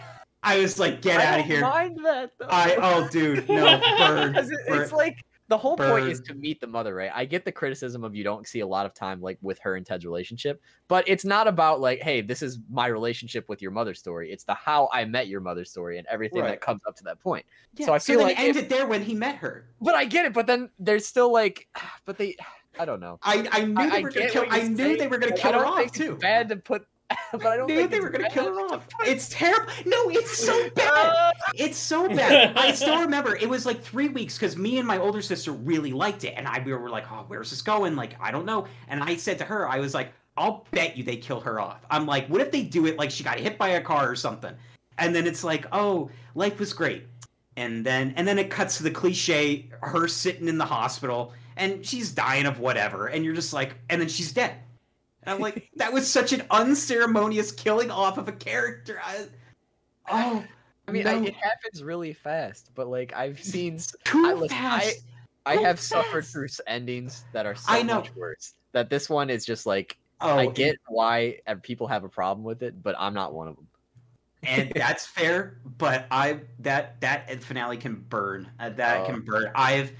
I 0.43 0.59
was 0.59 0.77
like, 0.77 1.01
get 1.01 1.21
I 1.21 1.25
out 1.25 1.39
of 1.39 1.45
here. 1.45 1.61
Mind 1.61 1.97
that 2.03 2.31
though. 2.37 2.47
I, 2.49 2.75
oh, 2.77 3.07
dude, 3.07 3.47
no. 3.47 3.79
'Cause 4.33 4.49
it- 4.51 4.59
it's 4.67 4.91
like 4.91 5.23
the 5.49 5.57
whole 5.57 5.77
point 5.77 6.07
is 6.09 6.19
to 6.21 6.33
meet 6.33 6.59
the 6.59 6.67
mother, 6.67 6.93
right? 6.93 7.11
I 7.13 7.23
get 7.25 7.45
the 7.45 7.51
criticism 7.51 8.03
of 8.03 8.13
you 8.13 8.23
don't 8.23 8.45
see 8.45 8.59
a 8.59 8.67
lot 8.67 8.85
of 8.85 8.93
time 8.93 9.21
like 9.21 9.37
with 9.41 9.57
her 9.59 9.75
and 9.75 9.85
Ted's 9.85 10.05
relationship, 10.05 10.61
but 10.87 11.07
it's 11.07 11.23
not 11.23 11.47
about 11.47 11.79
like, 11.79 12.01
hey, 12.01 12.21
this 12.21 12.41
is 12.41 12.59
my 12.69 12.87
relationship 12.87 13.47
with 13.47 13.61
your 13.61 13.71
mother 13.71 13.93
story. 13.93 14.31
It's 14.31 14.43
the 14.43 14.53
how 14.53 14.89
I 14.91 15.05
met 15.05 15.27
your 15.27 15.39
mother 15.39 15.63
story 15.63 15.97
and 15.97 16.07
everything 16.07 16.41
Right. 16.41 16.49
that 16.49 16.61
comes 16.61 16.81
up 16.85 16.97
to 16.97 17.03
that 17.05 17.19
point. 17.19 17.45
Yeah, 17.75 17.85
so 17.85 17.93
I 17.93 17.99
feel 17.99 18.19
then 18.19 18.27
like 18.27 18.39
end 18.39 18.57
it 18.57 18.67
there 18.69 18.87
when 18.87 19.01
he 19.03 19.13
met 19.13 19.35
her. 19.37 19.69
But 19.79 19.95
I 19.95 20.05
get 20.05 20.25
it. 20.25 20.33
But 20.33 20.47
then 20.47 20.69
there's 20.79 21.05
still 21.07 21.31
like, 21.31 21.67
but 22.05 22.17
they, 22.17 22.35
I 22.79 22.85
don't 22.85 22.99
know. 22.99 23.17
I, 23.23 23.47
I 23.51 23.65
knew 23.65 23.75
I, 23.79 23.89
they 23.89 23.97
I 23.97 24.01
were 24.01 24.11
gonna 24.11 24.29
kill. 24.29 24.45
I 24.49 24.67
knew 24.67 24.75
saying, 24.75 24.97
they 24.97 25.07
were 25.07 25.17
gonna 25.17 25.35
kill 25.35 25.53
her 25.53 25.59
don't 25.59 25.85
off 25.85 25.91
too. 25.93 26.15
Bad 26.17 26.49
to 26.49 26.57
put, 26.57 26.85
but 27.31 27.45
I 27.45 27.57
don't 27.57 27.67
knew 27.67 27.75
think 27.75 27.91
they 27.91 27.99
were 27.99 28.09
gonna 28.09 28.29
kill 28.29 28.45
her 28.45 28.59
off. 28.73 28.87
It's 29.05 29.29
terrible. 29.29 29.71
No, 29.85 30.09
it's 30.09 30.37
so 30.37 30.69
bad. 30.75 31.33
It's 31.55 31.77
so 31.77 32.07
bad. 32.09 32.57
I 32.57 32.73
still 32.73 32.99
remember 33.01 33.35
it 33.35 33.47
was 33.47 33.65
like 33.65 33.81
three 33.81 34.09
weeks 34.09 34.37
because 34.37 34.57
me 34.57 34.77
and 34.77 34.87
my 34.87 34.97
older 34.97 35.21
sister 35.21 35.51
really 35.51 35.93
liked 35.93 36.23
it, 36.23 36.33
and 36.35 36.47
I 36.47 36.61
we 36.63 36.73
were 36.73 36.89
like, 36.89 37.09
"Oh, 37.11 37.23
where's 37.27 37.49
this 37.49 37.61
going?" 37.61 37.95
Like, 37.95 38.15
I 38.19 38.31
don't 38.31 38.45
know. 38.45 38.65
And 38.87 39.01
I 39.03 39.15
said 39.15 39.37
to 39.39 39.45
her, 39.45 39.69
I 39.69 39.79
was 39.79 39.93
like, 39.93 40.11
"I'll 40.35 40.65
bet 40.71 40.97
you 40.97 41.03
they 41.03 41.17
kill 41.17 41.39
her 41.41 41.59
off." 41.59 41.85
I'm 41.89 42.05
like, 42.05 42.27
"What 42.27 42.41
if 42.41 42.51
they 42.51 42.63
do 42.63 42.85
it 42.85 42.97
like 42.97 43.11
she 43.11 43.23
got 43.23 43.39
hit 43.39 43.57
by 43.57 43.69
a 43.69 43.81
car 43.81 44.09
or 44.09 44.15
something?" 44.15 44.53
And 44.97 45.15
then 45.15 45.27
it's 45.27 45.43
like, 45.43 45.65
"Oh, 45.71 46.09
life 46.35 46.59
was 46.59 46.73
great." 46.73 47.05
And 47.55 47.85
then 47.85 48.13
and 48.17 48.27
then 48.27 48.37
it 48.37 48.49
cuts 48.49 48.77
to 48.77 48.83
the 48.83 48.91
cliche, 48.91 49.69
her 49.81 50.07
sitting 50.07 50.47
in 50.47 50.57
the 50.57 50.65
hospital 50.65 51.33
and 51.57 51.83
she's 51.85 52.11
dying 52.11 52.45
of 52.45 52.59
whatever, 52.59 53.07
and 53.07 53.25
you're 53.25 53.33
just 53.33 53.51
like, 53.51 53.75
and 53.89 53.99
then 53.99 54.07
she's 54.07 54.31
dead. 54.31 54.55
And 55.27 55.35
I'm 55.35 55.41
like, 55.41 55.69
that 55.75 55.91
was 55.91 56.09
such 56.09 56.31
an 56.31 56.43
unceremonious 56.51 57.51
killing 57.51 57.91
off 57.91 58.17
of 58.17 58.29
a 58.29 58.31
character. 58.31 58.97
I, 59.03 59.25
oh, 60.09 60.41
I 60.87 60.91
mean, 60.91 61.03
no. 61.03 61.11
I, 61.11 61.19
it 61.25 61.33
happens 61.35 61.83
really 61.83 62.13
fast, 62.13 62.71
but 62.75 62.87
like 62.87 63.13
I've 63.13 63.43
seen, 63.43 63.77
too 64.05 64.25
I, 64.25 64.33
listen, 64.33 64.57
I, 64.57 64.79
fast. 64.79 64.99
I 65.45 65.57
Too 65.57 65.63
have 65.63 65.79
suffered 65.81 66.25
through 66.25 66.47
endings 66.65 67.25
that 67.33 67.45
are 67.45 67.55
so 67.55 67.65
I 67.67 67.81
know. 67.81 67.95
much 67.95 68.15
worse. 68.15 68.53
That 68.71 68.89
this 68.89 69.09
one 69.09 69.29
is 69.29 69.45
just 69.45 69.65
like 69.65 69.97
Oh, 70.21 70.37
I 70.37 70.47
get 70.47 70.77
why 70.87 71.39
uh, 71.45 71.55
people 71.61 71.87
have 71.87 72.03
a 72.05 72.09
problem 72.09 72.43
with 72.45 72.63
it, 72.63 72.81
but 72.81 72.95
I'm 72.97 73.13
not 73.13 73.33
one 73.33 73.49
of 73.49 73.55
them. 73.57 73.67
and 74.43 74.71
that's 74.75 75.05
fair. 75.05 75.57
But 75.77 76.07
I 76.09 76.39
that 76.59 77.01
that 77.01 77.43
finale 77.43 77.75
can 77.77 77.95
burn. 77.95 78.49
Uh, 78.59 78.69
that 78.69 79.01
Oh. 79.01 79.05
can 79.07 79.21
burn. 79.21 79.51
I've 79.55 79.91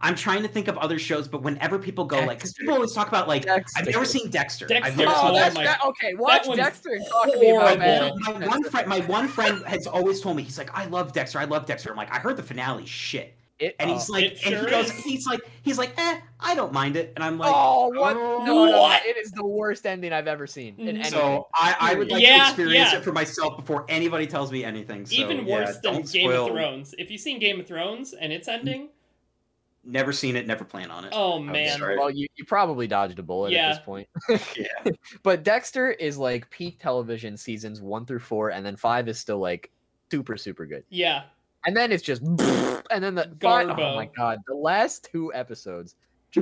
I'm 0.00 0.14
trying 0.14 0.42
to 0.42 0.48
think 0.48 0.68
of 0.68 0.76
other 0.78 0.98
shows, 0.98 1.26
but 1.26 1.42
whenever 1.42 1.78
people 1.78 2.04
go 2.04 2.18
like, 2.24 2.38
because 2.38 2.52
people 2.52 2.74
always 2.74 2.92
talk 2.92 3.08
about 3.08 3.28
like, 3.28 3.48
I've 3.48 3.86
never 3.86 4.04
seen 4.04 4.28
Dexter. 4.30 4.66
I've 4.66 4.68
Dexter. 4.70 4.96
never 4.98 5.10
Oh, 5.14 5.20
seen 5.22 5.30
Oh, 5.30 5.34
that 5.34 5.40
that's 5.40 5.54
my- 5.54 5.64
that, 5.64 5.84
okay. 5.86 6.14
Watch 6.14 6.46
one's 6.46 6.58
Dexter 6.60 6.90
and 6.92 7.06
talk 7.06 7.32
to 7.32 7.38
me 7.38 7.50
about 7.50 7.78
horrible. 7.80 8.18
that. 8.18 8.18
my, 8.18 8.38
my 8.38 8.46
one 8.46 8.64
friend, 8.64 8.88
my 8.88 9.00
one 9.00 9.28
friend 9.28 9.64
has 9.66 9.86
always 9.86 10.20
told 10.20 10.36
me 10.36 10.42
he's 10.42 10.58
like, 10.58 10.70
I 10.76 10.84
love 10.86 11.12
Dexter, 11.12 11.38
I 11.38 11.44
love 11.44 11.64
Dexter. 11.66 11.90
I'm 11.90 11.96
like, 11.96 12.12
I 12.14 12.18
heard 12.18 12.36
the 12.36 12.42
finale, 12.42 12.84
shit, 12.84 13.34
It, 13.58 13.74
and 13.78 13.90
oh. 13.90 13.94
he's 13.94 14.10
like, 14.10 14.24
It 14.24 14.30
and 14.44 14.54
sure 14.54 14.64
he 14.64 14.70
goes, 14.70 14.86
is. 14.92 15.02
he's 15.02 15.26
like, 15.26 15.40
he's 15.62 15.78
like, 15.78 15.94
eh, 15.98 16.20
I 16.40 16.54
don't 16.54 16.74
mind 16.74 16.96
it, 16.96 17.14
and 17.16 17.24
I'm 17.24 17.38
like, 17.38 17.50
oh, 17.54 17.88
what? 17.88 18.12
No, 18.14 18.44
no, 18.44 18.64
no, 18.66 18.82
What? 18.82 19.02
it 19.06 19.16
is 19.16 19.30
the 19.30 19.46
worst 19.46 19.86
ending 19.86 20.12
I've 20.12 20.28
ever 20.28 20.46
seen 20.46 20.74
in 20.76 20.84
Mhm. 20.86 20.88
anything. 20.90 21.12
so 21.12 21.48
I, 21.54 21.74
I 21.80 21.94
would 21.94 22.10
like 22.10 22.22
Yeah, 22.22 22.36
to 22.36 22.44
experience 22.48 22.92
yeah. 22.92 22.98
it 22.98 23.02
for 23.04 23.12
myself 23.12 23.56
before 23.56 23.86
anybody 23.88 24.26
tells 24.26 24.52
me 24.52 24.62
anything. 24.62 25.06
So, 25.06 25.14
Even 25.14 25.46
yeah, 25.46 25.54
worse 25.64 25.78
than 25.78 26.02
Game 26.02 26.06
spoil- 26.06 26.46
of 26.48 26.52
Thrones. 26.52 26.94
If 26.98 27.10
you've 27.10 27.22
seen 27.22 27.38
Game 27.38 27.60
of 27.60 27.66
Thrones 27.66 28.12
and 28.12 28.30
its 28.30 28.46
ending, 28.46 28.90
Never 29.88 30.12
seen 30.12 30.34
it, 30.34 30.46
never 30.48 30.64
plan 30.64 30.90
on 30.90 31.04
it. 31.04 31.12
oh 31.14 31.38
man. 31.38 31.78
sorry. 31.78 31.96
well, 31.96 32.10
you, 32.10 32.26
you 32.34 32.44
probably 32.44 32.86
dodged 32.88 33.18
a 33.20 33.22
bullet 33.22 33.52
Yeah. 33.52 33.68
at 33.70 33.76
this 33.76 33.84
point. 33.84 34.08
Yeah. 34.56 34.92
But 35.22 35.44
Dexter 35.44 35.92
is 35.92 36.18
like 36.18 36.50
peak 36.50 36.80
television 36.80 37.36
seasons 37.36 37.80
one 37.80 38.04
through 38.04 38.18
four, 38.18 38.50
and 38.50 38.66
then 38.66 38.74
five 38.76 39.08
is 39.08 39.18
still 39.18 39.38
like 39.38 39.70
super, 40.10 40.36
super 40.36 40.66
good. 40.66 40.82
Yeah. 40.90 41.22
And 41.66 41.76
then 41.76 41.92
it's 41.92 42.02
just, 42.02 42.22
and 42.90 43.02
then 43.04 43.14
the 43.14 43.32
fi- 43.40 43.64
oh 43.64 43.68
Garbo. 43.68 43.94
my 43.96 44.08
god, 44.16 44.38
the 44.46 44.54
last 44.54 45.08
two 45.12 45.32
episodes 45.34 45.94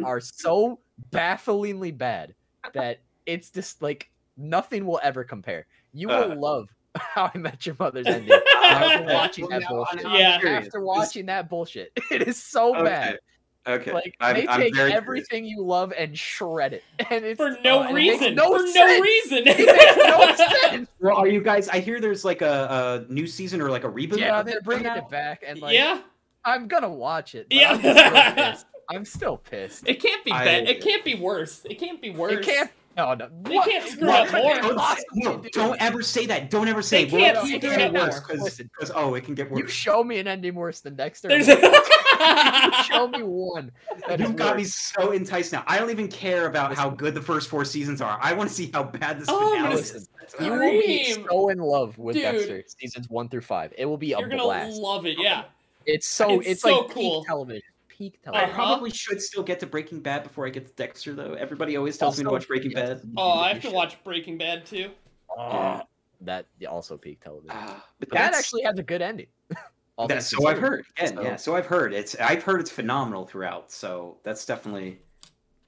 are 0.04 0.20
so 0.20 0.80
bafflingly 1.12 1.90
bad 1.96 2.34
that 2.72 3.00
it's 3.26 3.50
just 3.50 3.80
like 3.82 4.10
nothing 4.36 4.86
will 4.86 5.00
ever 5.02 5.22
compare. 5.22 5.66
You 5.92 6.08
will 6.08 6.32
Uh. 6.32 6.36
love 6.36 6.68
How 6.96 7.30
I 7.34 7.38
Met 7.38 7.64
Your 7.66 7.76
Mother's 7.78 8.06
ending 8.06 8.38
after 8.62 9.04
watching 9.12 9.48
that 9.48 9.62
bullshit. 9.68 10.02
Yeah. 10.04 10.38
After 10.44 10.80
watching 10.80 11.26
that 11.26 11.48
bullshit, 11.48 11.92
it 12.10 12.22
is 12.26 12.42
so 12.42 12.72
bad. 12.72 13.18
Okay. 13.66 13.92
Like 13.92 14.14
I'm- 14.20 14.34
they 14.36 14.46
I'm 14.48 14.60
take 14.60 14.74
very 14.74 14.90
curious. 14.90 14.96
everything 14.96 15.44
you 15.46 15.62
love 15.62 15.92
and 15.96 16.18
shred 16.18 16.74
it, 16.74 16.84
and 17.10 17.24
it's 17.24 17.38
For 17.38 17.56
no 17.64 17.80
and 17.82 17.90
it 17.90 17.94
makes 17.94 18.20
reason. 18.20 18.34
no 18.34 18.56
For 18.56 18.62
no 18.74 19.00
reason. 19.00 19.38
It 19.46 19.56
makes 19.56 19.96
no 19.96 20.46
sense. 20.70 20.88
Well, 21.00 21.16
are 21.16 21.26
you 21.28 21.40
guys? 21.40 21.68
I 21.68 21.78
hear 21.80 22.00
there's 22.00 22.24
like 22.24 22.42
a, 22.42 23.04
a 23.08 23.12
new 23.12 23.26
season 23.26 23.60
or 23.60 23.70
like 23.70 23.84
a 23.84 23.88
reboot. 23.90 24.18
Yeah, 24.18 24.40
of 24.40 24.46
they're 24.46 24.58
it 24.58 24.64
bringing 24.64 24.86
it 24.86 25.08
back, 25.08 25.42
and 25.46 25.60
like 25.60 25.74
yeah. 25.74 26.00
I'm 26.44 26.68
gonna 26.68 26.90
watch 26.90 27.34
it. 27.34 27.46
Yeah. 27.50 27.70
I'm 27.72 27.80
still 27.80 28.34
pissed. 28.34 28.66
I'm 28.90 29.04
still 29.06 29.36
pissed. 29.38 29.88
It 29.88 30.02
can't 30.02 30.22
be 30.24 30.32
I- 30.32 30.44
bad. 30.44 30.68
It 30.68 30.82
can't 30.82 31.02
be 31.04 31.14
worse. 31.14 31.62
It 31.64 31.76
can't 31.80 32.02
be 32.02 32.10
worse. 32.10 32.32
It 32.34 32.42
can't. 32.44 32.70
No, 32.98 33.14
no. 33.14 33.28
They 33.42 33.56
what- 33.56 33.68
can't 33.68 33.88
screw 33.88 34.06
what 34.08 34.28
up 34.34 34.42
more. 34.44 34.54
Don't, 34.74 35.00
no, 35.14 35.36
do? 35.38 35.48
don't 35.50 35.80
ever 35.80 36.02
say 36.02 36.26
that. 36.26 36.50
Don't 36.50 36.68
ever 36.68 36.82
say. 36.82 37.06
They 37.06 37.10
can't 37.10 37.36
well, 37.36 37.46
it 37.46 37.60
can 37.62 37.72
it 37.72 37.76
get 37.78 37.92
worse 37.94 38.20
because 38.20 38.92
oh, 38.94 39.14
it 39.14 39.24
can 39.24 39.34
get 39.34 39.50
worse. 39.50 39.58
You 39.60 39.68
show 39.68 40.04
me 40.04 40.18
an 40.18 40.28
ending 40.28 40.54
worse 40.54 40.80
than 40.80 40.94
Dexter. 40.96 41.28
There's 41.28 41.48
and 41.48 41.62
you 41.62 41.70
show 42.84 43.08
me 43.08 43.22
one. 43.22 43.70
that 44.08 44.20
is 44.20 44.28
You've 44.28 44.36
got 44.36 44.56
me 44.56 44.64
so 44.64 45.12
enticed 45.12 45.52
now. 45.52 45.64
I 45.66 45.78
don't 45.78 45.90
even 45.90 46.08
care 46.08 46.46
about 46.46 46.74
how 46.74 46.90
good 46.90 47.14
the 47.14 47.22
first 47.22 47.48
four 47.48 47.64
seasons 47.64 48.00
are. 48.00 48.18
I 48.20 48.32
want 48.32 48.48
to 48.48 48.54
see 48.54 48.70
how 48.72 48.84
bad 48.84 49.20
this 49.20 49.28
Oh, 49.30 49.54
finale 49.54 49.74
is. 49.74 50.08
You 50.40 50.52
will 50.52 50.60
be 50.60 51.12
so 51.12 51.48
in 51.48 51.58
love 51.58 51.96
with 51.98 52.16
Dude. 52.16 52.24
Dexter 52.24 52.64
seasons 52.78 53.08
one 53.08 53.28
through 53.28 53.42
five. 53.42 53.72
It 53.76 53.86
will 53.86 53.96
be 53.96 54.12
a 54.12 54.18
You're 54.18 54.28
gonna 54.28 54.44
love 54.44 55.06
it. 55.06 55.18
Yeah. 55.18 55.44
It's 55.86 56.06
so 56.06 56.40
It's 56.40 56.48
it's, 56.48 56.62
so 56.62 56.80
like 56.80 56.90
cool. 56.90 57.20
peak 57.20 57.26
television. 57.28 57.62
Peak 57.88 58.18
I 58.22 58.24
television. 58.24 58.50
Uh-huh. 58.50 58.56
probably 58.56 58.90
should 58.90 59.22
still 59.22 59.42
get 59.42 59.60
to 59.60 59.66
Breaking 59.66 60.00
Bad 60.00 60.22
before 60.22 60.46
I 60.46 60.50
get 60.50 60.66
to 60.66 60.72
Dexter, 60.74 61.14
though. 61.14 61.34
Everybody 61.34 61.76
always 61.76 61.96
tells 61.98 62.18
me 62.18 62.24
to 62.24 62.30
watch 62.30 62.48
Breaking 62.48 62.72
yes, 62.72 63.00
Bad. 63.00 63.12
Oh, 63.16 63.32
I 63.32 63.52
have 63.52 63.62
to 63.62 63.70
watch 63.70 64.02
Breaking 64.04 64.38
Bad 64.38 64.66
too. 64.66 64.90
Oh, 65.36 65.82
that 66.22 66.46
also 66.68 66.96
peak 66.96 67.20
television. 67.20 67.50
Ah, 67.52 67.84
but 68.00 68.10
that 68.10 68.34
actually 68.34 68.62
has 68.62 68.78
a 68.78 68.82
good 68.82 69.02
ending. 69.02 69.26
All 69.96 70.08
That's 70.08 70.26
so 70.28 70.46
I've 70.48 70.58
heard. 70.58 70.84
Yeah, 70.98 71.06
So- 71.06 71.22
yeah. 71.22 71.36
So 71.36 71.54
I've 71.56 71.66
heard. 71.66 71.92
It's 71.94 72.16
I've 72.16 72.42
heard 72.42 72.60
it's 72.60 72.70
phenomenal 72.70 73.26
throughout. 73.26 73.70
So 73.70 74.16
that's 74.24 74.44
definitely 74.44 74.98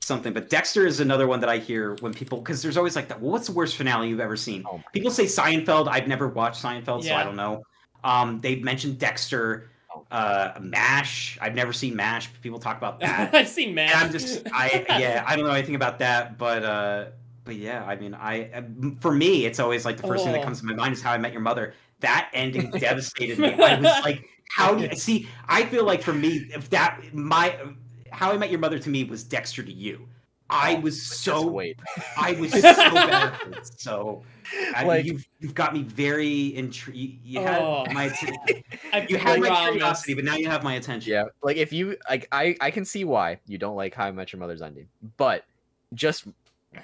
something. 0.00 0.32
But 0.32 0.50
Dexter 0.50 0.86
is 0.86 1.00
another 1.00 1.26
one 1.26 1.40
that 1.40 1.48
I 1.48 1.58
hear 1.58 1.94
when 2.00 2.12
people 2.12 2.38
because 2.38 2.60
there's 2.62 2.76
always 2.76 2.96
like 2.96 3.08
that. 3.08 3.20
Well, 3.20 3.30
what's 3.32 3.46
the 3.46 3.52
worst 3.52 3.76
finale 3.76 4.08
you've 4.08 4.20
ever 4.20 4.36
seen? 4.36 4.64
Oh 4.66 4.82
People 4.92 5.10
say 5.10 5.24
Seinfeld. 5.24 5.88
I've 5.88 6.08
never 6.08 6.26
watched 6.28 6.62
Seinfeld, 6.62 7.04
so 7.04 7.14
I 7.14 7.22
don't 7.24 7.36
know. 7.36 7.62
Um, 8.04 8.40
they 8.40 8.56
mentioned 8.56 8.98
Dexter, 8.98 9.70
Oh. 9.94 10.04
uh, 10.10 10.58
Mash. 10.60 11.38
I've 11.40 11.54
never 11.54 11.72
seen 11.72 11.96
Mash. 11.96 12.26
but 12.30 12.40
People 12.42 12.58
talk 12.58 12.76
about 12.78 13.00
that. 13.00 13.32
I've 13.34 13.48
seen 13.48 13.78
and 13.78 13.90
I'm 13.92 14.10
just 14.12 14.46
I 14.52 14.84
yeah 14.98 15.24
I 15.26 15.36
don't 15.36 15.46
know 15.46 15.52
anything 15.52 15.74
about 15.76 15.98
that, 16.00 16.36
but 16.36 16.62
uh, 16.64 17.04
but 17.44 17.54
yeah, 17.56 17.84
I 17.84 17.94
mean 17.96 18.12
I 18.14 18.64
for 19.00 19.12
me 19.12 19.46
it's 19.46 19.60
always 19.60 19.84
like 19.84 19.96
the 19.98 20.06
first 20.06 20.24
thing 20.24 20.32
that 20.32 20.40
Oh. 20.40 20.44
comes 20.44 20.60
to 20.60 20.66
my 20.66 20.74
mind 20.74 20.94
is 20.94 21.00
How 21.02 21.12
I 21.12 21.18
Met 21.18 21.32
Your 21.32 21.40
Mother. 21.42 21.74
That 22.00 22.30
ending 22.34 22.70
devastated 22.78 23.38
me. 23.38 23.52
I 23.54 23.74
was 23.80 24.04
like, 24.04 24.28
how 24.50 24.74
do 24.74 24.84
you 24.84 24.94
see? 24.96 25.28
I 25.48 25.64
feel 25.64 25.84
like 25.84 26.02
for 26.02 26.12
me, 26.12 26.48
if 26.54 26.68
that 26.70 27.00
my 27.14 27.58
How 28.10 28.32
I 28.32 28.36
Met 28.36 28.50
Your 28.50 28.60
Mother 28.60 28.78
to 28.78 28.90
me 28.90 29.04
was 29.04 29.24
Dexter 29.24 29.62
to 29.62 29.72
you. 29.72 30.08
I 30.48 30.76
Oh, 30.76 30.80
was 30.80 31.02
so 31.02 31.44
wait. 31.44 31.76
I 32.16 32.32
was 32.34 32.52
so 32.60 32.62
bad. 32.62 33.34
So 33.76 34.22
I 34.76 34.84
mean, 34.84 35.04
you've 35.04 35.26
you've 35.40 35.54
got 35.56 35.74
me 35.74 35.82
very 35.82 36.54
intrigued. 36.54 37.24
You 37.26 37.40
had 37.40 37.60
Oh. 37.60 37.84
my 37.92 38.04
you 39.08 39.16
had 39.16 39.40
my 39.40 39.48
promise. 39.48 39.70
curiosity, 39.70 40.14
but 40.14 40.22
now 40.24 40.36
you 40.36 40.46
have 40.48 40.62
my 40.62 40.74
attention. 40.74 41.10
Yeah, 41.12 41.24
like 41.42 41.56
if 41.56 41.72
you 41.72 41.96
like, 42.08 42.28
I 42.30 42.56
I 42.60 42.70
can 42.70 42.84
see 42.84 43.02
why 43.02 43.40
you 43.48 43.58
don't 43.58 43.74
like 43.74 43.92
How 43.92 44.04
I 44.04 44.12
Met 44.12 44.32
Your 44.32 44.38
Mother's 44.38 44.62
ending, 44.62 44.86
but 45.16 45.44
just 45.94 46.28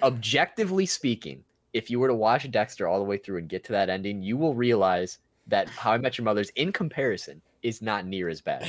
objectively 0.02 0.86
speaking, 0.86 1.44
if 1.73 1.90
you 1.90 1.99
were 2.01 2.09
to 2.09 2.15
watch 2.15 2.51
Dexter 2.51 2.86
all 2.86 2.99
the 2.99 3.05
way 3.05 3.16
through 3.16 3.39
and 3.39 3.49
get 3.49 3.65
to 3.65 3.73
that 3.73 3.89
ending, 3.89 4.23
you 4.23 4.36
will 4.36 4.55
realize 4.55 5.19
that 5.49 5.69
How 5.69 5.93
I 5.93 5.99
Met 5.99 6.19
Your 6.19 6.24
Mother's, 6.24 6.51
in 6.51 6.73
comparison, 6.73 7.40
is 7.62 7.81
not 7.82 8.07
near 8.07 8.28
as 8.28 8.40
bad. 8.40 8.62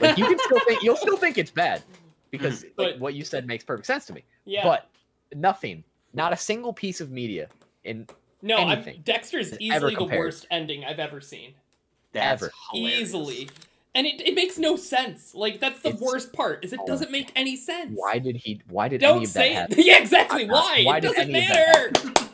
Like 0.00 0.16
you 0.18 0.26
can 0.26 0.38
still 0.38 0.60
think 0.60 0.82
you'll 0.82 0.96
still 0.96 1.16
think 1.16 1.38
it's 1.38 1.50
bad 1.50 1.82
because 2.30 2.64
like, 2.76 2.96
what 2.98 3.14
you 3.14 3.24
said 3.24 3.46
makes 3.46 3.64
perfect 3.64 3.86
sense 3.86 4.06
to 4.06 4.12
me. 4.12 4.24
yeah. 4.44 4.62
But 4.64 4.88
nothing, 5.34 5.84
not 6.14 6.32
a 6.32 6.36
single 6.36 6.72
piece 6.72 7.00
of 7.00 7.10
media 7.10 7.48
in 7.84 8.06
no, 8.42 8.56
I'm, 8.56 8.70
anything 8.70 9.02
Dexter 9.04 9.38
is 9.38 9.52
is 9.52 9.58
ever 9.72 9.90
easily 9.90 10.08
the 10.08 10.16
worst 10.18 10.46
ending 10.50 10.84
I've 10.84 10.98
ever 10.98 11.20
seen. 11.20 11.54
That's 12.12 12.42
Ever. 12.42 12.52
Easily. 12.74 13.48
And 13.94 14.06
it, 14.06 14.20
it 14.20 14.34
makes 14.34 14.58
no 14.58 14.76
sense. 14.76 15.34
Like 15.34 15.60
that's 15.60 15.80
the 15.82 15.90
It's- 15.90 16.02
worst 16.02 16.32
part. 16.32 16.64
Is 16.64 16.72
it 16.72 16.80
doesn't 16.86 17.10
make 17.12 17.30
any 17.36 17.54
sense. 17.56 17.92
why 17.94 18.18
did 18.18 18.36
he 18.36 18.60
why 18.68 18.88
did 18.88 19.02
any 19.02 19.12
Don't 19.12 19.22
of 19.24 19.32
that 19.32 19.38
say 19.40 19.52
happen? 19.52 19.78
it. 19.78 19.84
Yeah, 19.86 19.98
exactly. 19.98 20.42
I'm 20.44 20.48
Why? 20.50 20.82
why 20.84 20.98
it 20.98 21.00
did 21.02 21.08
doesn't 21.08 21.34
any 21.34 21.42
of 21.42 21.48
that 21.48 21.92
matter. 22.04 22.26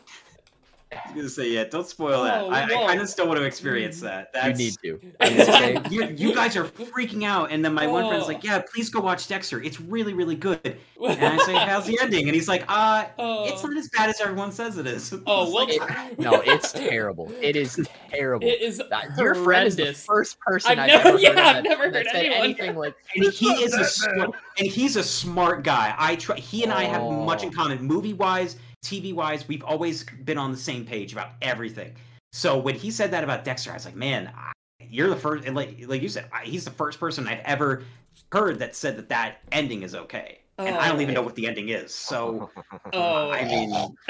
I 0.93 1.01
was 1.07 1.15
gonna 1.17 1.29
say, 1.29 1.51
yeah, 1.51 1.65
don't 1.65 1.87
spoil 1.87 2.23
that. 2.23 2.43
Oh, 2.45 2.49
I, 2.51 2.61
I 2.63 2.67
no. 2.67 2.87
kind 2.87 3.01
of 3.01 3.09
still 3.09 3.27
want 3.27 3.41
to 3.41 3.45
experience 3.45 4.01
that. 4.03 4.31
You 4.45 4.53
need 4.55 4.75
to. 4.85 5.01
I 5.21 5.29
would 5.31 5.47
say 5.47 5.79
you, 5.91 6.05
you 6.17 6.33
guys 6.35 6.57
are 6.57 6.63
freaking 6.65 7.25
out, 7.25 7.51
and 7.51 7.65
then 7.65 7.75
my 7.75 7.89
one 7.89 8.07
friend's 8.07 8.25
Oh. 8.25 8.29
like, 8.29 8.45
"Yeah, 8.45 8.63
please 8.73 8.89
go 8.89 9.01
watch 9.01 9.27
Dexter. 9.27 9.61
It's 9.61 9.81
really, 9.81 10.13
really 10.15 10.37
good." 10.37 10.61
And 10.65 11.25
I 11.25 11.37
say, 11.45 11.55
"How's 11.67 11.87
the 11.87 11.99
ending?" 12.01 12.27
And 12.29 12.35
he's 12.37 12.47
like, 12.47 12.65
"Uh, 12.69 13.07
Oh. 13.19 13.47
it's 13.49 13.65
not 13.65 13.77
as 13.77 13.89
bad 13.89 14.11
as 14.11 14.21
everyone 14.21 14.53
says 14.53 14.79
it 14.79 14.87
is." 14.87 15.13
Oh, 15.27 15.43
It's 15.43 15.53
well, 15.81 15.89
like, 15.89 16.11
It- 16.13 16.19
no, 16.21 16.35
it's 16.43 16.71
terrible. 16.71 17.33
It 17.41 17.57
is 17.57 17.81
terrible. 18.11 18.47
It 18.47 18.61
is 18.63 18.81
Uh, 18.81 19.01
Your 19.19 19.35
friend 19.35 19.67
is 19.67 19.75
the 19.75 19.93
first 19.93 20.39
person 20.39 20.79
I've 20.79 20.79
I've, 20.79 20.87
never- 20.89 21.09
ever 21.09 21.19
yeah, 21.19 21.29
heard 21.31 21.39
I've 21.39 21.55
that- 21.57 21.65
never 21.65 21.83
heard 21.91 22.07
said 22.07 22.15
anyone- 22.15 22.39
anything 22.45 22.77
like. 22.77 22.95
and 23.17 23.33
he 23.33 23.49
is 23.65 23.75
a 23.75 23.79
Batman. 23.79 23.91
smart, 23.91 24.31
and 24.59 24.67
he's 24.69 24.95
a 24.95 25.03
smart 25.03 25.65
guy. 25.65 25.95
I 25.99 26.15
try. 26.15 26.37
He 26.37 26.63
and 26.63 26.73
I 26.73 26.85
have 26.85 27.03
much 27.03 27.43
in 27.43 27.49
Oh. 27.49 27.53
common, 27.53 27.83
movie 27.83 28.13
wise, 28.15 28.57
TV 28.85 29.13
wise. 29.15 29.47
We've 29.49 29.65
always 29.65 30.05
been 30.25 30.39
on 30.39 30.51
the 30.53 30.57
same 30.57 30.85
page 30.85 31.13
about 31.13 31.31
everything. 31.43 31.95
So 32.33 32.59
when 32.59 32.75
he 32.75 32.91
said 32.91 33.11
that 33.13 33.25
about 33.25 33.45
Dexter, 33.45 33.71
I 33.71 33.75
was 33.75 33.85
like, 33.85 33.97
man, 33.97 34.31
I, 34.37 34.53
you're 34.81 35.09
the 35.09 35.17
first. 35.17 35.45
and 35.47 35.57
Like 35.57 35.77
like 35.87 36.03
you 36.03 36.09
said, 36.09 36.27
I, 36.33 36.45
he's 36.45 36.65
the 36.65 36.71
first 36.71 37.01
person 37.01 37.27
I've 37.27 37.41
ever 37.45 37.85
heard 38.33 38.59
that 38.59 38.75
said 38.77 38.97
that 38.99 39.09
that 39.09 39.39
ending 39.53 39.83
is 39.83 39.95
okay. 39.95 40.41
And 40.59 40.75
I 40.75 40.89
don't 40.89 41.03
even 41.03 41.15
know 41.15 41.21
what 41.23 41.35
the 41.35 41.47
ending 41.47 41.69
is. 41.69 41.95
So 41.95 42.51
Oh. 42.93 43.31
I 43.31 43.45
mean, 43.45 43.71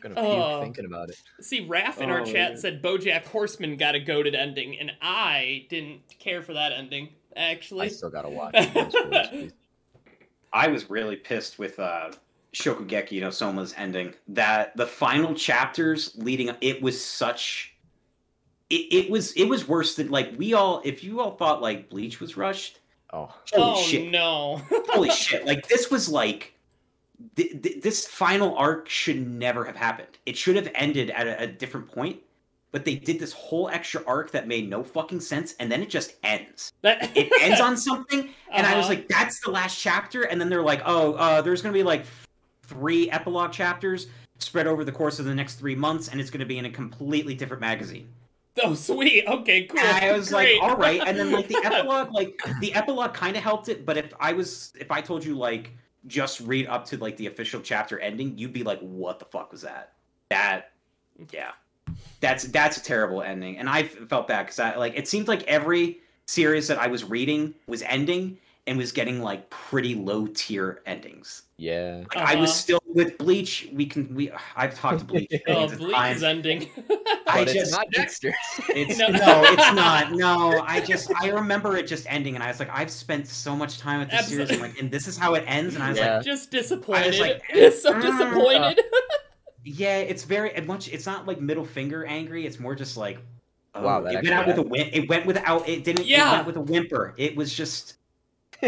gonna 0.00 0.14
puke 0.14 0.16
Oh. 0.16 0.60
thinking 0.60 0.84
about 0.84 1.08
it. 1.10 1.16
See, 1.40 1.66
Raph 1.66 1.98
in 1.98 2.10
our 2.10 2.20
Oh, 2.20 2.24
chat 2.24 2.52
yeah. 2.52 2.56
said 2.56 2.82
BoJack 2.82 3.24
Horseman 3.26 3.76
got 3.76 3.94
a 3.94 4.00
goaded 4.00 4.34
ending, 4.34 4.78
and 4.78 4.92
I 5.00 5.66
didn't 5.68 6.02
care 6.18 6.42
for 6.42 6.52
that 6.54 6.72
ending. 6.72 7.08
Actually, 7.36 7.86
I 7.86 7.88
still 7.88 8.10
gotta 8.10 8.28
watch. 8.28 8.54
it. 8.54 8.74
No 8.74 8.88
spoilers, 8.90 9.28
please. 9.28 9.52
I 10.52 10.68
was 10.68 10.90
really 10.90 11.16
pissed 11.16 11.58
with 11.58 11.78
uh 11.78 12.10
Shokugeki 12.54 13.20
no 13.20 13.30
Soma's 13.30 13.74
ending. 13.76 14.14
That 14.28 14.76
the 14.76 14.86
final 14.86 15.34
chapters 15.34 16.12
leading 16.16 16.50
up, 16.50 16.58
it 16.60 16.82
was 16.82 17.02
such 17.02 17.74
it, 18.70 18.74
it 19.04 19.10
was 19.10 19.32
it 19.32 19.44
was 19.44 19.66
worse 19.68 19.94
than 19.96 20.10
like 20.10 20.32
we 20.36 20.54
all 20.54 20.82
if 20.84 21.02
you 21.04 21.20
all 21.20 21.32
thought 21.36 21.62
like 21.62 21.88
Bleach 21.90 22.20
was 22.20 22.36
rushed, 22.36 22.80
Oh, 23.12 23.32
holy 23.52 23.62
oh 23.78 23.82
shit. 23.82 24.10
no! 24.10 24.60
Holy 24.88 25.10
shit. 25.24 25.44
Like 25.46 25.66
this 25.68 25.90
was 25.90 26.08
like 26.08 26.54
th- 27.36 27.62
th- 27.62 27.82
this 27.82 28.06
final 28.06 28.56
arc 28.56 28.88
should 28.88 29.26
never 29.26 29.64
have 29.64 29.76
happened. 29.76 30.18
It 30.26 30.36
should 30.36 30.56
have 30.56 30.70
ended 30.74 31.10
at 31.10 31.26
a, 31.26 31.42
a 31.42 31.46
different 31.46 31.88
point. 31.88 32.20
But 32.70 32.86
they 32.86 32.94
did 32.94 33.18
this 33.18 33.34
whole 33.34 33.68
extra 33.68 34.02
arc 34.06 34.30
that 34.30 34.48
made 34.48 34.70
no 34.70 34.82
fucking 34.82 35.20
sense, 35.20 35.54
and 35.60 35.70
then 35.70 35.82
it 35.82 35.90
just 35.90 36.14
ends. 36.22 36.72
That- 36.80 37.14
It 37.14 37.30
ends 37.42 37.60
on 37.60 37.76
something, 37.88 38.30
and 38.50 38.66
I 38.66 38.74
was 38.78 38.86
Uh-huh. 38.86 38.94
like, 38.94 39.08
"That's 39.08 39.40
the 39.40 39.50
last 39.50 39.78
chapter." 39.78 40.22
And 40.22 40.40
then 40.40 40.48
they're 40.48 40.62
like, 40.62 40.80
"Oh, 40.86 41.12
uh, 41.12 41.42
there's 41.42 41.60
gonna 41.60 41.74
be 41.74 41.82
like 41.82 42.06
three 42.72 43.10
epilogue 43.10 43.52
chapters 43.52 44.08
spread 44.38 44.66
over 44.66 44.84
the 44.84 44.92
course 44.92 45.18
of 45.18 45.24
the 45.24 45.34
next 45.34 45.56
three 45.56 45.74
months, 45.74 46.08
and 46.08 46.20
it's 46.20 46.30
going 46.30 46.40
to 46.40 46.46
be 46.46 46.58
in 46.58 46.64
a 46.64 46.70
completely 46.70 47.34
different 47.34 47.60
magazine. 47.60 48.08
Oh, 48.62 48.74
sweet. 48.74 49.24
Okay, 49.26 49.64
cool. 49.64 49.80
And 49.80 50.04
I 50.04 50.12
was 50.12 50.30
Great. 50.30 50.60
like, 50.60 50.70
all 50.70 50.76
right. 50.76 51.00
And 51.06 51.18
then 51.18 51.32
like 51.32 51.48
the 51.48 51.58
epilogue, 51.64 52.12
like 52.12 52.38
the 52.60 52.74
epilogue 52.74 53.14
kind 53.14 53.36
of 53.36 53.42
helped 53.42 53.68
it. 53.68 53.86
But 53.86 53.96
if 53.96 54.12
I 54.20 54.32
was, 54.32 54.72
if 54.78 54.90
I 54.90 55.00
told 55.00 55.24
you 55.24 55.36
like 55.36 55.72
just 56.06 56.40
read 56.40 56.66
up 56.66 56.84
to 56.86 56.98
like 56.98 57.16
the 57.16 57.26
official 57.26 57.60
chapter 57.60 57.98
ending, 58.00 58.36
you'd 58.36 58.52
be 58.52 58.62
like, 58.62 58.80
what 58.80 59.18
the 59.18 59.24
fuck 59.24 59.52
was 59.52 59.62
that? 59.62 59.92
That, 60.28 60.72
yeah, 61.30 61.52
that's 62.20 62.44
that's 62.44 62.76
a 62.76 62.82
terrible 62.82 63.22
ending. 63.22 63.58
And 63.58 63.68
I 63.68 63.84
felt 63.84 64.28
bad 64.28 64.44
because 64.44 64.58
I 64.58 64.76
like 64.76 64.96
it 64.96 65.08
seemed 65.08 65.28
like 65.28 65.44
every 65.44 66.00
series 66.26 66.68
that 66.68 66.78
I 66.78 66.88
was 66.88 67.04
reading 67.04 67.54
was 67.66 67.82
ending 67.82 68.38
and 68.68 68.78
was 68.78 68.92
getting 68.92 69.20
like 69.22 69.50
pretty 69.50 69.94
low 69.94 70.26
tier 70.28 70.82
endings. 70.86 71.42
Yeah. 71.56 72.02
Like, 72.14 72.16
I 72.16 72.34
was 72.36 72.50
Uh-huh. 72.50 72.58
still 72.58 72.82
with 72.86 73.18
Bleach. 73.18 73.68
We 73.72 73.86
can 73.86 74.14
we 74.14 74.30
I've 74.56 74.74
talked 74.74 75.00
to 75.00 75.04
Bleach. 75.04 75.30
Oh, 75.48 75.52
millions 75.52 75.72
of 75.72 75.78
Bleach 75.78 75.94
times. 75.94 76.16
is 76.18 76.22
ending. 76.22 76.68
I 76.78 76.86
But 77.26 77.42
it's 77.48 77.52
just 77.54 77.72
not 77.72 77.90
Dexter. 77.90 78.32
it's 78.68 78.98
No. 78.98 79.08
no. 79.08 79.42
it's 79.46 79.72
not. 79.74 80.12
No, 80.12 80.60
I 80.66 80.80
just 80.80 81.10
I 81.20 81.30
remember 81.30 81.76
it 81.76 81.86
just 81.88 82.06
ending, 82.08 82.34
and 82.36 82.44
I 82.44 82.48
was 82.48 82.60
like, 82.60 82.70
I've 82.72 82.90
spent 82.90 83.26
so 83.26 83.56
much 83.56 83.78
time 83.78 84.00
with 84.00 84.10
this 84.10 84.28
series, 84.28 84.50
and 84.50 84.60
like, 84.60 84.78
and 84.80 84.90
this 84.90 85.08
is 85.08 85.16
how 85.16 85.34
it 85.34 85.44
ends, 85.46 85.74
and 85.74 85.82
I 85.82 85.88
was 85.90 85.98
Yeah. 85.98 86.16
like, 86.16 86.24
Just 86.24 86.50
disappointed. 86.52 87.04
I 87.04 87.06
was 87.08 87.20
like, 87.20 87.42
just 87.52 87.82
so 87.82 87.92
"Mm, 87.94 88.02
disappointed. 88.02 88.80
yeah, 89.64 89.98
it's 89.98 90.24
very 90.24 90.52
much. 90.62 90.88
It's 90.88 91.06
not 91.06 91.26
like 91.26 91.40
middle 91.40 91.64
finger 91.64 92.04
angry. 92.04 92.46
It's 92.46 92.58
more 92.60 92.74
just 92.76 92.96
like, 92.96 93.18
oh, 93.74 93.82
Wow, 93.82 94.00
that 94.02 94.12
it 94.12 94.14
went 94.16 94.28
actually 94.28 94.32
out 94.34 94.46
with 94.46 94.58
a 94.58 94.62
whim. 94.62 94.88
It 94.92 95.08
went 95.08 95.26
without. 95.26 95.68
It 95.68 95.82
didn't. 95.84 96.06
Yeah. 96.06 96.28
it 96.28 96.32
went 96.32 96.46
with 96.46 96.56
a 96.56 96.60
whimper. 96.60 97.14
It 97.16 97.34
was 97.36 97.52
just. 97.52 97.94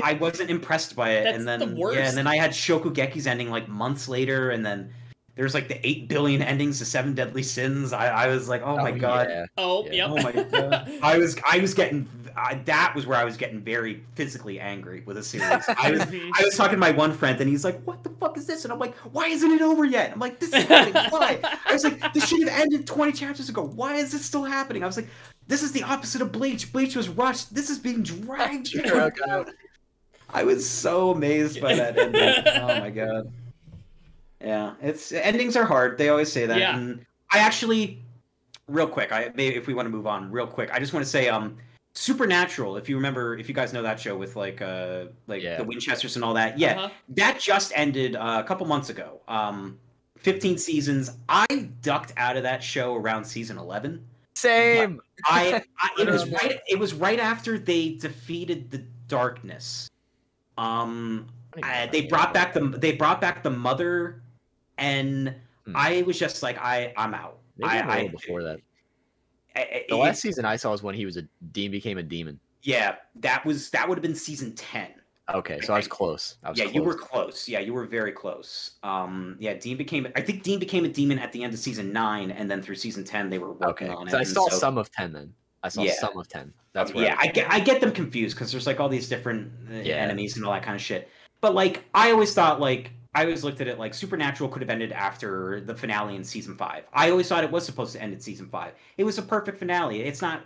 I 0.03 0.15
wasn't 0.15 0.51
impressed 0.51 0.97
by 0.97 1.11
it, 1.11 1.25
That's 1.25 1.39
and 1.39 1.49
then 1.49 1.61
the 1.61 1.93
yeah, 1.95 2.09
and 2.09 2.17
then 2.17 2.27
I 2.27 2.37
had 2.37 2.51
Shokugeki's 2.51 3.27
ending 3.27 3.51
like 3.51 3.69
months 3.69 4.09
later, 4.09 4.51
and 4.51 4.65
then 4.65 4.93
there's 5.37 5.55
like 5.55 5.69
the 5.69 5.85
eight 5.87 6.09
billion 6.09 6.43
endings 6.43 6.79
to 6.79 6.85
Seven 6.85 7.15
Deadly 7.15 7.43
Sins. 7.43 7.93
I, 7.93 8.09
I 8.09 8.27
was 8.29 8.49
like, 8.49 8.63
oh, 8.65 8.77
my 8.77 8.93
oh, 8.93 8.99
god, 8.99 9.29
yeah. 9.29 9.47
oh, 9.59 9.85
Yeah. 9.87 9.93
yep. 9.93 10.11
Oh 10.11 10.23
my 10.23 10.33
god! 10.61 10.93
I 11.03 11.19
was 11.19 11.37
I 11.51 11.59
was 11.59 11.75
getting 11.75 12.09
I, 12.37 12.55
that 12.65 12.95
was 12.95 13.07
where 13.07 13.19
I 13.19 13.25
was 13.25 13.37
getting 13.37 13.61
very 13.61 14.03
physically 14.15 14.59
angry 14.59 15.03
with 15.07 15.17
a 15.17 15.23
series. 15.23 15.65
I 15.69 15.91
was. 15.91 16.01
I 16.39 16.45
was 16.45 16.57
talking 16.57 16.75
to 16.75 16.79
my 16.79 16.91
one 16.91 17.13
friend 17.13 17.41
and 17.41 17.49
he's 17.49 17.65
like, 17.65 17.81
"What 17.83 18.03
the 18.03 18.11
fuck 18.11 18.37
is 18.37 18.47
this?" 18.47 18.65
And 18.65 18.73
I'm 18.73 18.79
like, 18.79 18.95
"Why 19.13 19.27
isn't 19.27 19.51
it 19.51 19.63
over 19.63 19.85
yet?" 19.85 20.13
I'm 20.13 20.19
like, 20.19 20.41
"This 20.41 20.53
is 20.53 20.65
happening. 20.65 20.95
Why?" 21.11 21.39
I 21.67 21.73
was 21.73 21.85
like, 21.85 22.13
"This 22.13 22.27
should 22.27 22.47
have 22.49 22.61
ended 22.61 22.87
20 22.87 23.13
chapters 23.13 23.49
ago. 23.49 23.63
Why 23.63 23.97
is 23.97 24.13
this 24.13 24.25
still 24.25 24.45
happening?" 24.45 24.83
I 24.83 24.87
was 24.87 24.97
like, 24.97 25.09
"This 25.47 25.63
is 25.63 25.73
the 25.73 25.83
opposite 25.85 26.23
of 26.23 26.33
Bleach. 26.33 26.73
Bleach 26.73 26.97
was 26.97 27.09
rushed. 27.09 27.55
This 27.55 27.71
is 27.71 27.79
being 27.79 28.03
dragged 28.03 28.73
Drug 28.73 29.19
out." 29.29 29.49
I 30.35 30.43
was 30.45 30.69
so 30.69 31.11
amazed 31.13 31.61
by 31.61 31.75
that 31.75 31.97
ending. 31.97 32.45
Oh 32.47 32.67
my 32.81 32.91
god. 33.03 33.33
Yeah, 34.41 34.75
it's 34.83 35.13
endings 35.13 35.57
are 35.57 35.65
hard. 35.65 35.97
They 35.97 36.09
always 36.11 36.31
say 36.31 36.45
that. 36.47 36.59
Yeah. 36.59 36.77
And 36.77 37.07
I 37.33 37.39
actually, 37.39 38.03
real 38.69 38.87
quick, 38.89 39.13
I 39.13 39.31
maybe 39.35 39.57
if 39.57 39.67
we 39.67 39.75
want 39.75 39.87
to 39.87 39.91
move 39.91 40.07
on, 40.07 40.31
real 40.31 40.47
quick, 40.47 40.71
I 40.73 40.79
just 40.79 40.93
want 40.93 41.05
to 41.05 41.11
say, 41.11 41.29
um, 41.29 41.57
Supernatural. 41.97 42.77
If 42.77 42.89
you 42.89 42.97
remember, 42.97 43.39
if 43.39 43.49
you 43.49 43.55
guys 43.55 43.73
know 43.73 43.81
that 43.83 44.01
show 44.01 44.17
with 44.17 44.35
like, 44.35 44.61
uh, 44.61 45.05
like 45.29 45.43
Yeah. 45.45 45.59
the 45.59 45.65
Winchesters 45.65 46.17
and 46.17 46.25
all 46.25 46.35
that, 46.35 46.59
yeah, 46.59 46.73
Uh-huh. 46.77 46.89
that 47.11 47.39
just 47.39 47.71
ended 47.77 48.17
uh, 48.17 48.43
a 48.45 48.47
couple 48.47 48.67
months 48.67 48.91
ago. 48.91 49.21
Um, 49.29 49.79
fifteen 50.19 50.59
seasons. 50.59 51.13
I 51.29 51.47
ducked 51.83 52.13
out 52.17 52.37
of 52.37 52.43
that 52.43 52.65
show 52.65 52.97
around 52.97 53.25
season 53.25 53.57
eleven. 53.59 54.05
Same. 54.35 55.01
I, 55.25 55.63
I 55.79 55.91
it 56.03 56.09
was 56.11 56.29
right. 56.29 56.59
It 56.69 56.81
was 56.81 56.93
right 56.95 57.21
after 57.21 57.61
they 57.61 57.91
defeated 57.91 58.73
the 58.73 58.83
darkness. 59.07 59.89
Um, 60.59 61.27
uh, 61.63 61.87
they 61.91 62.03
brought 62.07 62.35
back 62.35 62.53
the 62.53 62.61
they 62.61 62.93
brought 62.93 63.21
back 63.21 63.43
the 63.43 63.51
mother, 63.51 64.23
and 64.79 65.35
Hmm. 65.67 65.73
I 65.77 66.03
was 66.03 66.19
just 66.19 66.43
like, 66.43 66.59
I 66.59 66.93
I'm 66.97 67.15
out. 67.15 67.39
Maybe 67.57 67.71
I, 67.71 67.77
a 67.79 67.87
little 67.87 68.09
I- 68.09 68.09
before 68.09 68.43
that. 68.43 68.59
I- 69.57 69.61
I- 69.61 69.85
The 69.89 69.97
last 69.97 70.21
season 70.21 70.45
I 70.45 70.57
saw 70.57 70.73
was 70.73 70.83
when 70.83 70.95
he 70.95 71.07
was 71.07 71.17
a 71.17 71.23
Dean 71.53 71.71
became 71.71 71.97
a 71.99 72.03
demon. 72.03 72.39
yeah, 72.63 72.97
that 73.17 73.45
was 73.47 73.71
that 73.71 73.89
would 73.89 73.97
have 73.97 74.03
been 74.03 74.15
season 74.15 74.55
ten. 74.55 74.89
Okay, 75.33 75.59
so 75.63 75.73
I 75.73 75.79
was 75.79 75.89
close. 75.89 76.37
I 76.45 76.51
was 76.51 76.59
Yeah, 76.59 76.65
close. 76.67 76.75
you 76.75 76.83
were 76.83 76.95
close. 76.99 77.49
Yeah, 77.49 77.61
you 77.61 77.73
were 77.73 77.87
very 77.87 78.13
close. 78.13 78.73
Um, 78.83 79.37
yeah, 79.39 79.55
Dean 79.55 79.79
became. 79.79 80.07
I 80.17 80.21
think 80.21 80.43
Dean 80.43 80.59
became 80.59 80.85
a 80.85 80.89
demon 80.89 81.19
at 81.19 81.33
the 81.33 81.43
end 81.43 81.55
of 81.55 81.59
season 81.61 81.93
nine, 81.95 82.31
and 82.31 82.51
then 82.51 82.61
through 82.61 82.75
season 82.75 83.05
ten 83.05 83.31
they 83.31 83.39
were 83.39 83.53
working 83.53 83.89
Okay, 83.89 83.89
on 83.89 84.07
it. 84.09 84.13
I 84.15 84.23
saw 84.25 84.49
so- 84.51 84.59
some 84.59 84.77
of 84.77 84.91
ten 84.91 85.13
then. 85.13 85.33
I 85.65 85.69
saw 85.69 85.83
Yeah. 85.83 85.95
some 85.95 86.17
of 86.17 86.29
ten. 86.29 86.53
That's 86.75 86.93
where. 86.95 87.07
yeah, 87.07 87.17
I 87.19 87.27
get 87.29 87.51
I 87.51 87.59
get 87.59 87.81
them 87.81 87.91
confused 87.91 88.37
because 88.37 88.53
there's 88.53 88.67
like 88.67 88.79
all 88.81 88.89
these 88.89 89.09
different 89.09 89.51
uh, 89.73 89.77
Yeah. 89.77 89.97
enemies 89.97 90.37
and 90.37 90.45
all 90.45 90.53
that 90.53 90.63
kind 90.63 90.77
of 90.77 90.83
shit. 90.83 91.09
But 91.41 91.55
like, 91.55 91.85
I 91.95 92.11
always 92.13 92.33
thought 92.35 92.61
like 92.61 92.93
I 93.15 93.23
always 93.25 93.43
looked 93.45 93.61
at 93.61 93.69
it 93.69 93.79
like 93.79 93.95
Supernatural 93.95 94.51
could 94.51 94.61
have 94.61 94.71
ended 94.71 94.93
after 94.93 95.61
the 95.63 95.75
finale 95.75 96.17
in 96.17 96.23
season 96.25 96.55
five. 96.57 96.85
I 96.93 97.11
always 97.11 97.29
thought 97.29 97.45
it 97.45 97.51
was 97.51 97.65
supposed 97.65 97.93
to 97.95 98.03
end 98.03 98.13
at 98.13 98.23
season 98.23 98.49
five. 98.49 98.75
It 98.99 99.05
was 99.05 99.19
a 99.19 99.23
perfect 99.23 99.59
finale. 99.59 100.03
It's 100.03 100.21
not. 100.21 100.43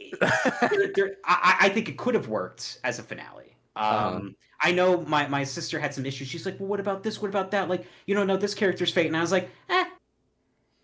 there- 0.20 0.92
there- 0.94 1.16
I, 1.24 1.56
I 1.62 1.68
think 1.68 1.88
it 1.88 1.96
could 1.96 2.14
have 2.14 2.28
worked 2.28 2.78
as 2.84 2.98
a 2.98 3.02
finale. 3.02 3.54
Um, 3.76 3.84
Uh-huh. 3.86 4.20
I 4.60 4.72
know 4.72 5.02
my, 5.02 5.26
my 5.28 5.44
sister 5.44 5.78
had 5.78 5.92
some 5.92 6.06
issues. 6.06 6.26
She's 6.28 6.46
like, 6.46 6.58
well, 6.58 6.68
what 6.68 6.80
about 6.80 7.02
this? 7.02 7.20
What 7.20 7.28
about 7.28 7.50
that? 7.50 7.68
Like, 7.68 7.86
you 8.06 8.14
don't 8.14 8.26
know 8.26 8.36
this 8.38 8.54
character's 8.54 8.90
fate. 8.90 9.08
And 9.08 9.16
I 9.16 9.20
was 9.20 9.30
like, 9.32 9.50
eh, 9.68 9.84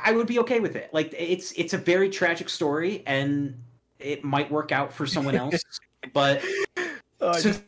I 0.04 0.12
would 0.12 0.26
be 0.26 0.38
okay 0.40 0.60
with 0.60 0.76
it. 0.76 0.92
Like, 0.92 1.14
it's 1.16 1.52
it's 1.52 1.72
a 1.74 1.78
very 1.78 2.08
tragic 2.10 2.48
story, 2.48 3.02
and 3.06 3.54
it 3.98 4.24
might 4.24 4.50
work 4.50 4.72
out 4.72 4.92
for 4.92 5.06
someone 5.06 5.34
else. 5.44 5.62
but 6.12 6.42
Oh, 7.20 7.28
I 7.30 7.38
so, 7.38 7.48
just- 7.50 7.62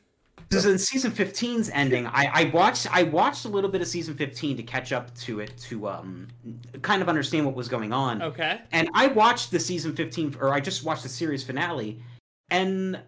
so 0.50 0.70
in 0.70 0.78
season 0.78 1.12
15's 1.12 1.70
ending, 1.70 2.06
I, 2.06 2.30
I 2.32 2.44
watched 2.52 2.86
I 2.94 3.04
watched 3.04 3.46
a 3.46 3.48
little 3.48 3.70
bit 3.70 3.80
of 3.80 3.88
season 3.88 4.14
15 4.14 4.58
to 4.58 4.62
catch 4.62 4.92
up 4.92 5.14
to 5.20 5.40
it 5.40 5.56
to 5.68 5.88
um 5.88 6.28
kind 6.82 7.00
of 7.00 7.08
understand 7.08 7.46
what 7.46 7.54
was 7.54 7.68
going 7.68 7.90
on. 7.92 8.20
Okay. 8.22 8.60
And 8.72 8.90
I 8.94 9.06
watched 9.06 9.50
the 9.50 9.58
season 9.58 9.94
15 9.96 10.36
or 10.40 10.52
I 10.52 10.60
just 10.60 10.84
watched 10.84 11.04
the 11.04 11.08
series 11.08 11.42
finale 11.42 12.02
and 12.50 13.00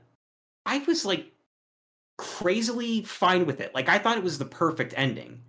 I 0.65 0.79
was 0.87 1.05
like 1.05 1.31
crazily 2.17 3.03
fine 3.03 3.45
with 3.45 3.61
it. 3.61 3.75
Like 3.75 3.89
I 3.91 3.99
thought 3.99 4.17
it 4.17 4.25
was 4.25 4.39
the 4.39 4.47
perfect 4.47 4.95
ending 4.97 5.41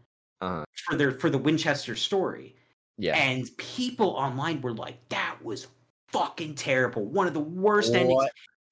uh, 0.42 0.66
for 0.86 0.96
their 0.98 1.12
for 1.12 1.30
the 1.30 1.38
Winchester 1.38 1.96
story. 1.96 2.56
Yeah. 2.98 3.16
And 3.18 3.50
people 3.58 4.10
online 4.10 4.62
were 4.62 4.74
like 4.74 4.98
that 5.10 5.38
was 5.44 5.68
fucking 6.08 6.56
terrible. 6.56 7.06
One 7.06 7.28
of 7.28 7.34
the 7.34 7.42
worst 7.42 7.94
endings 7.94 8.24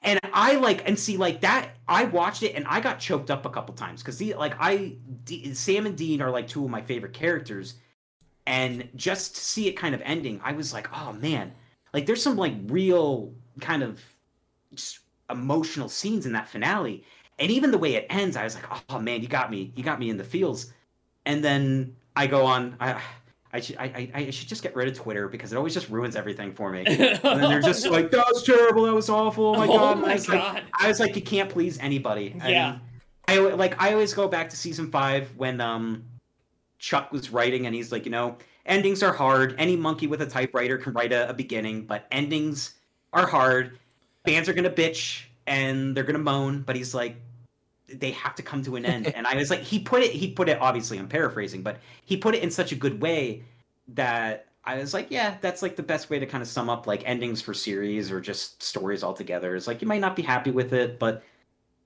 and 0.01 0.19
I 0.33 0.55
like 0.55 0.87
and 0.87 0.97
see 0.99 1.17
like 1.17 1.41
that. 1.41 1.71
I 1.87 2.05
watched 2.05 2.43
it 2.43 2.55
and 2.55 2.65
I 2.67 2.79
got 2.79 2.99
choked 2.99 3.31
up 3.31 3.45
a 3.45 3.49
couple 3.49 3.73
times 3.73 4.01
because 4.01 4.21
like 4.35 4.55
I 4.59 4.95
D, 5.23 5.53
Sam 5.53 5.85
and 5.85 5.97
Dean 5.97 6.21
are 6.21 6.29
like 6.29 6.47
two 6.47 6.63
of 6.63 6.69
my 6.69 6.81
favorite 6.81 7.13
characters, 7.13 7.75
and 8.45 8.87
just 8.95 9.35
to 9.35 9.41
see 9.41 9.67
it 9.67 9.73
kind 9.73 9.95
of 9.95 10.01
ending, 10.03 10.41
I 10.43 10.51
was 10.51 10.73
like, 10.73 10.87
oh 10.93 11.13
man, 11.13 11.53
like 11.93 12.05
there's 12.05 12.21
some 12.21 12.35
like 12.35 12.53
real 12.67 13.33
kind 13.61 13.83
of 13.83 14.01
just 14.75 14.99
emotional 15.29 15.87
scenes 15.87 16.25
in 16.25 16.33
that 16.33 16.49
finale, 16.49 17.05
and 17.39 17.49
even 17.49 17.71
the 17.71 17.77
way 17.77 17.95
it 17.95 18.05
ends, 18.09 18.35
I 18.35 18.43
was 18.43 18.55
like, 18.55 18.65
oh 18.89 18.99
man, 18.99 19.21
you 19.21 19.27
got 19.27 19.49
me, 19.51 19.71
you 19.75 19.83
got 19.83 19.99
me 19.99 20.09
in 20.09 20.17
the 20.17 20.23
feels, 20.23 20.73
and 21.25 21.43
then 21.43 21.95
I 22.15 22.27
go 22.27 22.45
on, 22.45 22.75
I. 22.79 23.01
I 23.53 23.59
should 23.59 23.77
I, 23.77 24.09
I 24.15 24.21
I 24.21 24.29
should 24.31 24.47
just 24.47 24.63
get 24.63 24.75
rid 24.75 24.87
of 24.87 24.95
Twitter 24.95 25.27
because 25.27 25.53
it 25.53 25.57
always 25.57 25.75
just 25.75 25.89
ruins 25.89 26.15
everything 26.15 26.51
for 26.53 26.71
me. 26.71 26.83
And 26.87 27.19
then 27.21 27.49
they're 27.49 27.61
just 27.61 27.87
like, 27.97 28.09
"That 28.09 28.25
was 28.31 28.43
terrible. 28.43 28.83
That 28.85 28.93
was 28.95 29.09
awful. 29.09 29.55
Oh 29.55 29.57
my 29.57 29.65
oh 29.65 29.77
god." 29.77 29.97
And 29.97 30.05
I 30.05 30.07
my 30.07 30.13
was 30.15 30.27
like, 30.27 30.41
god. 30.41 30.63
I 30.81 30.87
was 30.87 30.99
like, 30.99 31.15
you 31.15 31.21
can't 31.21 31.49
please 31.49 31.77
anybody. 31.79 32.35
Yeah. 32.43 32.79
I 33.27 33.37
like 33.37 33.81
I 33.81 33.93
always 33.93 34.13
go 34.13 34.27
back 34.27 34.49
to 34.49 34.57
season 34.57 34.89
five 34.89 35.31
when 35.37 35.61
um 35.61 36.03
Chuck 36.79 37.11
was 37.11 37.29
writing 37.29 37.67
and 37.67 37.75
he's 37.75 37.91
like, 37.91 38.05
you 38.05 38.11
know, 38.11 38.37
endings 38.65 39.03
are 39.03 39.13
hard. 39.13 39.55
Any 39.59 39.75
monkey 39.75 40.07
with 40.07 40.21
a 40.21 40.25
typewriter 40.25 40.77
can 40.77 40.93
write 40.93 41.13
a, 41.13 41.29
a 41.29 41.33
beginning, 41.33 41.85
but 41.85 42.07
endings 42.11 42.73
are 43.13 43.27
hard. 43.27 43.77
Fans 44.25 44.49
are 44.49 44.53
gonna 44.53 44.69
bitch 44.69 45.25
and 45.45 45.95
they're 45.95 46.03
gonna 46.03 46.19
moan, 46.19 46.63
but 46.63 46.75
he's 46.75 46.95
like 46.95 47.17
they 47.99 48.11
have 48.11 48.35
to 48.35 48.43
come 48.43 48.63
to 48.63 48.75
an 48.75 48.85
end. 48.85 49.07
and 49.15 49.25
I 49.27 49.35
was 49.35 49.49
like, 49.49 49.61
he 49.61 49.79
put 49.79 50.03
it 50.03 50.11
he 50.11 50.31
put 50.31 50.49
it 50.49 50.59
obviously 50.61 50.97
I'm 50.99 51.07
paraphrasing, 51.07 51.61
but 51.61 51.77
he 52.05 52.17
put 52.17 52.35
it 52.35 52.43
in 52.43 52.51
such 52.51 52.71
a 52.71 52.75
good 52.75 53.01
way 53.01 53.43
that 53.89 54.47
I 54.65 54.77
was 54.77 54.93
like, 54.93 55.07
yeah, 55.11 55.37
that's 55.41 55.61
like 55.61 55.75
the 55.75 55.83
best 55.83 56.09
way 56.09 56.19
to 56.19 56.25
kind 56.25 56.41
of 56.41 56.47
sum 56.47 56.69
up 56.69 56.87
like 56.87 57.03
endings 57.07 57.41
for 57.41 57.53
series 57.53 58.11
or 58.11 58.21
just 58.21 58.63
stories 58.63 59.03
altogether. 59.03 59.55
Is 59.55 59.67
like 59.67 59.81
you 59.81 59.87
might 59.87 60.01
not 60.01 60.15
be 60.15 60.21
happy 60.21 60.51
with 60.51 60.73
it, 60.73 60.99
but 60.99 61.23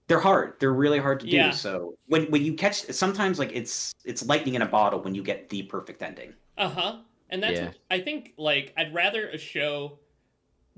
they're 0.07 0.19
hard. 0.19 0.53
They're 0.59 0.73
really 0.73 0.99
hard 0.99 1.19
to 1.21 1.27
Yeah. 1.27 1.49
do. 1.49 1.57
So 1.57 1.95
when 2.07 2.25
when 2.31 2.43
you 2.43 2.53
catch 2.53 2.83
sometimes 2.91 3.39
like 3.39 3.51
it's 3.53 3.93
it's 4.05 4.25
lightning 4.25 4.55
in 4.55 4.61
a 4.61 4.65
bottle 4.67 5.01
when 5.01 5.15
you 5.15 5.23
get 5.23 5.49
the 5.49 5.63
perfect 5.63 6.01
ending. 6.01 6.33
Uh 6.57 6.69
huh. 6.69 6.95
And 7.29 7.43
that's 7.43 7.59
Yeah. 7.59 7.71
I 7.91 7.99
think 7.99 8.33
like 8.37 8.73
I'd 8.77 8.93
rather 8.93 9.27
a 9.27 9.37
show 9.37 9.99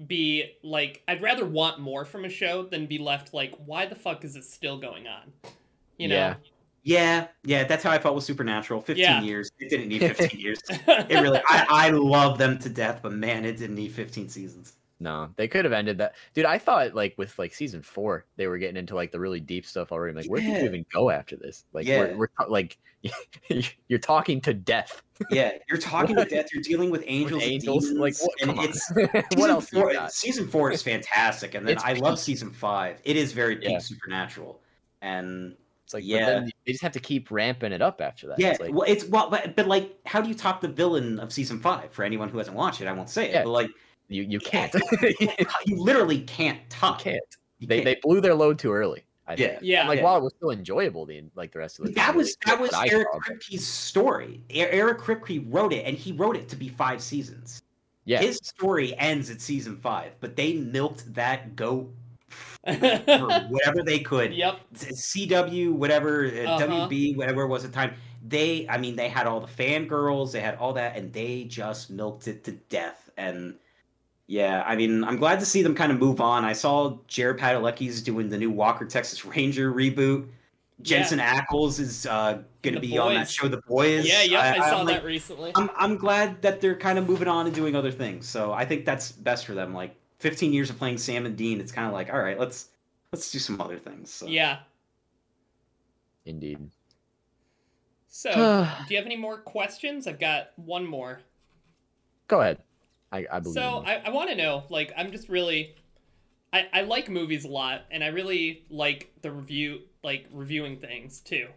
be 0.08 0.58
like 0.64 1.04
I'd 1.08 1.22
rather 1.22 1.46
want 1.46 1.80
more 1.80 2.06
from 2.06 2.26
a 2.26 2.30
show 2.30 2.64
than 2.64 2.86
be 2.86 2.98
left 2.98 3.34
like 3.34 3.54
why 3.66 3.86
the 3.86 3.96
fuck 3.96 4.24
is 4.24 4.34
this 4.34 4.52
still 4.52 4.78
going 4.78 5.08
on? 5.08 5.32
You 5.98 6.08
know. 6.08 6.16
Yeah. 6.16 6.36
Yeah, 6.82 7.28
yeah, 7.44 7.66
that's 7.66 7.84
how 7.84 7.92
I 7.92 8.00
felt 8.00 8.16
with 8.16 8.24
Supernatural. 8.24 8.80
Fifteen 8.82 9.04
Yeah. 9.06 9.22
years. 9.22 9.52
It 9.60 9.70
didn't 9.70 9.90
need 9.90 10.00
fifteen 10.16 10.40
years. 10.40 10.60
It 10.88 11.22
really 11.22 11.42
I, 11.46 11.66
I 11.70 11.90
love 11.90 12.38
them 12.38 12.58
to 12.60 12.70
death, 12.70 13.02
but 13.04 13.12
man, 13.12 13.44
it 13.44 13.58
didn't 13.58 13.76
need 13.76 13.92
fifteen 13.92 14.30
seasons. 14.30 14.74
No, 15.02 15.30
they 15.38 15.48
could 15.48 15.64
have 15.64 15.72
ended 15.74 15.98
that, 16.00 16.16
dude. 16.34 16.44
I 16.46 16.58
thought 16.58 16.94
like 16.94 17.14
with 17.18 17.38
like 17.40 17.54
season 17.54 17.82
four, 17.82 18.26
they 18.36 18.48
were 18.48 18.58
getting 18.58 18.76
into 18.76 18.96
like 18.96 19.12
the 19.12 19.20
really 19.20 19.40
deep 19.40 19.66
stuff 19.66 19.92
already. 19.94 20.12
I'm 20.12 20.18
like, 20.18 20.30
where 20.30 20.42
do 20.42 20.48
Yeah. 20.48 20.60
you 20.60 20.66
even 20.66 20.86
go 20.92 21.10
after 21.10 21.38
this? 21.38 21.64
Like, 21.72 21.88
Yeah. 21.88 22.00
we're, 22.16 22.18
we're 22.38 22.48
like, 22.50 22.78
you're 23.88 24.00
talking 24.00 24.42
to 24.42 24.54
death. 24.54 25.02
Yeah, 25.32 25.52
you're 25.70 25.78
talking 25.80 26.16
to 26.18 26.26
death. 26.26 26.48
You're 26.54 26.64
dealing 26.64 26.90
with 26.92 27.02
With 27.02 27.10
angels, 27.10 27.44
and 27.44 27.52
angels, 27.52 27.86
demons, 27.90 28.00
like, 28.00 28.16
what, 28.22 28.42
and 28.42 28.70
it's 28.70 28.92
what 29.40 29.50
else? 29.50 29.70
Four, 29.70 29.94
season 30.10 30.48
four 30.48 30.72
is 30.72 30.84
fantastic, 30.84 31.56
and 31.56 31.66
then 31.66 31.76
It's 31.76 31.84
I 31.86 31.94
love 31.94 32.20
season 32.20 32.52
five. 32.52 33.00
It 33.06 33.16
is 33.16 33.32
very 33.32 33.56
peak 33.56 33.70
Yeah. 33.70 33.80
supernatural, 33.80 34.62
and 35.02 35.56
It's 35.86 35.94
like, 35.94 36.04
yeah. 36.06 36.20
but 36.26 36.26
then 36.42 36.52
they 36.66 36.72
just 36.74 36.84
have 36.84 36.92
to 36.92 37.00
keep 37.00 37.32
ramping 37.32 37.72
it 37.72 37.82
up 37.82 38.02
after 38.02 38.28
that. 38.28 38.38
yeah, 38.40 38.50
It's 38.52 38.60
like, 38.60 38.74
well, 38.74 38.86
it's 38.86 39.06
well, 39.06 39.30
but, 39.30 39.56
but 39.56 39.66
like, 39.68 39.98
how 40.06 40.20
do 40.20 40.28
you 40.28 40.36
top 40.36 40.60
the 40.60 40.68
villain 40.68 41.20
of 41.22 41.32
season 41.32 41.60
five? 41.62 41.94
For 41.94 42.04
anyone 42.04 42.28
who 42.28 42.38
hasn't 42.38 42.58
watched 42.58 42.82
it, 42.82 42.88
I 42.88 42.92
won't 42.92 43.10
say 43.10 43.30
it, 43.30 43.32
Yeah. 43.32 43.44
but 43.46 43.52
like, 43.52 43.70
you 44.10 44.24
you 44.24 44.40
can't. 44.40 44.74
you 45.02 45.30
you 45.66 45.82
literally 45.82 46.22
can't 46.22 46.60
top. 46.70 47.00
can't. 47.02 47.20
You 47.60 47.68
They 47.68 47.78
can't. 47.78 47.86
they 47.86 47.96
blew 48.02 48.20
their 48.22 48.36
load 48.36 48.60
too 48.60 48.74
early. 48.74 49.04
I 49.28 49.36
think. 49.36 49.60
Yeah. 49.62 49.82
Yeah. 49.84 49.88
Like 49.88 49.98
Yeah. 50.00 50.04
while 50.06 50.18
it 50.18 50.24
was 50.24 50.34
still 50.36 50.50
enjoyable, 50.52 51.06
the 51.06 51.24
like 51.36 51.52
the 51.52 51.60
rest 51.60 51.80
of 51.80 51.86
the 51.86 51.92
that 51.94 52.16
was 52.16 52.36
that 52.46 52.60
was 52.60 52.74
I 52.74 52.88
Eric 52.88 53.08
Kripke's 53.26 53.66
story. 53.66 54.42
Eric 54.50 54.98
Kripke 55.00 55.46
wrote 55.54 55.72
it, 55.72 55.86
and 55.86 55.96
he 55.96 56.12
wrote 56.12 56.36
it 56.36 56.50
to 56.50 56.56
be 56.56 56.68
five 56.70 57.02
seasons. 57.02 57.62
Yeah, 58.06 58.22
His 58.22 58.38
story 58.44 58.98
ends 58.98 59.30
at 59.30 59.40
season 59.40 59.78
five, 59.78 60.14
but 60.20 60.36
they 60.36 60.54
milked 60.54 61.14
that 61.14 61.56
goat 61.56 61.94
for 62.66 63.30
whatever 63.50 63.84
they 63.84 64.00
could. 64.00 64.34
yep. 64.34 64.58
CW, 64.74 65.74
whatever, 65.74 66.26
uh, 66.26 66.40
Uh-huh. 66.46 66.88
WB, 66.88 67.16
whatever 67.18 67.44
it 67.44 67.48
was 67.48 67.66
at 67.66 67.72
the 67.72 67.76
time. 67.76 67.94
They, 68.28 68.68
I 68.68 68.78
mean, 68.80 68.96
they 68.96 69.10
had 69.10 69.28
all 69.28 69.40
the 69.40 69.48
fangirls, 69.48 70.32
they 70.32 70.40
had 70.42 70.56
all 70.56 70.74
that, 70.74 70.98
and 70.98 71.14
they 71.14 71.44
just 71.44 71.92
milked 71.92 72.28
it 72.28 72.44
to 72.46 72.54
death. 72.54 73.12
And 73.18 73.56
yeah, 74.30 74.64
I 74.68 74.76
mean, 74.76 75.04
I'm 75.04 75.18
glad 75.18 75.40
to 75.40 75.46
see 75.46 75.64
them 75.64 75.74
kind 75.74 75.92
of 75.92 75.98
move 75.98 76.22
on. 76.22 76.46
I 76.46 76.54
saw 76.54 77.00
Jared 77.08 77.40
Padalecki's 77.40 78.00
doing 78.04 78.30
the 78.30 78.38
new 78.38 78.52
Walker 78.52 78.86
Texas 78.86 79.26
Ranger 79.26 79.74
reboot. 79.74 80.28
Jensen 80.84 81.18
Ackles 81.18 81.80
is 81.80 82.06
uh, 82.06 82.44
going 82.62 82.76
to 82.76 82.80
The 82.80 82.92
be 82.92 82.98
on 83.00 83.16
that 83.16 83.28
show, 83.28 83.48
The 83.48 83.62
Boys. 83.68 84.08
Yeah, 84.08 84.22
yeah, 84.22 84.40
I, 84.40 84.50
I'm 84.64 84.70
saw 84.70 84.82
like- 84.84 84.98
that 84.98 85.04
recently. 85.04 85.52
I'm 85.56 85.72
I'm 85.76 85.98
glad 85.98 86.44
that 86.44 86.62
they're 86.62 86.78
kind 86.78 87.00
of 87.00 87.10
moving 87.10 87.28
on 87.28 87.48
and 87.48 87.56
doing 87.56 87.76
other 87.76 87.92
things. 87.92 88.30
So 88.30 88.54
I 88.54 88.66
think 88.66 88.86
that's 88.86 89.12
best 89.12 89.48
for 89.48 89.56
them. 89.56 89.74
Like 89.74 89.96
15 90.20 90.54
years 90.54 90.70
of 90.70 90.78
playing 90.78 91.00
Sam 91.00 91.26
and 91.26 91.36
Dean, 91.36 91.60
it's 91.60 91.72
kind 91.72 91.88
of 91.88 91.94
like, 91.94 92.14
all 92.14 92.22
right, 92.22 92.38
let's 92.38 92.68
let's 93.12 93.32
do 93.32 93.40
some 93.40 93.60
other 93.60 93.80
things. 93.80 94.12
So. 94.12 94.28
Yeah. 94.28 94.60
indeed. 96.28 96.60
So, 98.08 98.30
do 98.88 98.94
you 98.94 98.98
have 98.98 99.08
any 99.08 99.18
more 99.18 99.40
questions? 99.40 100.06
I've 100.06 100.20
got 100.20 100.52
one 100.56 100.86
more. 100.86 101.22
Go 102.28 102.42
ahead. 102.42 102.60
I, 103.12 103.26
I 103.32 103.40
believe. 103.40 103.56
So. 103.56 103.84
I, 103.86 104.02
I 104.06 104.10
want 104.10 104.30
to 104.30 104.36
know, 104.36 104.64
like, 104.70 104.92
I'm 104.98 105.12
just 105.12 105.30
really, 105.30 105.76
I, 106.54 106.68
I 106.74 106.82
like 106.82 107.10
movies 107.10 107.46
a 107.46 107.48
lot, 107.48 107.82
and 107.92 108.04
I 108.04 108.08
really 108.08 108.64
like 108.70 109.12
the 109.22 109.32
review, 109.32 109.82
like 110.04 110.28
reviewing 110.32 110.78
things 110.78 111.20
too. 111.20 111.48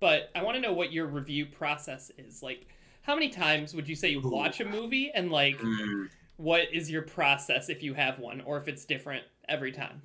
But 0.00 0.30
I 0.34 0.42
want 0.42 0.56
to 0.56 0.60
know 0.60 0.72
what 0.72 0.92
your 0.92 1.06
review 1.06 1.46
process 1.46 2.10
is. 2.18 2.42
Like, 2.42 2.66
how 3.02 3.14
many 3.14 3.28
times 3.28 3.72
would 3.74 3.88
you 3.88 3.94
say 3.94 4.08
you 4.10 4.20
watch 4.20 4.60
a 4.60 4.64
movie, 4.64 5.10
and 5.14 5.30
like, 5.30 5.58
Mm. 5.58 6.08
what 6.36 6.72
is 6.72 6.90
your 6.90 7.02
process 7.02 7.68
if 7.68 7.82
you 7.82 7.94
have 7.94 8.18
one, 8.18 8.40
or 8.42 8.58
if 8.58 8.68
it's 8.68 8.84
different 8.84 9.24
every 9.48 9.72
time? 9.72 10.02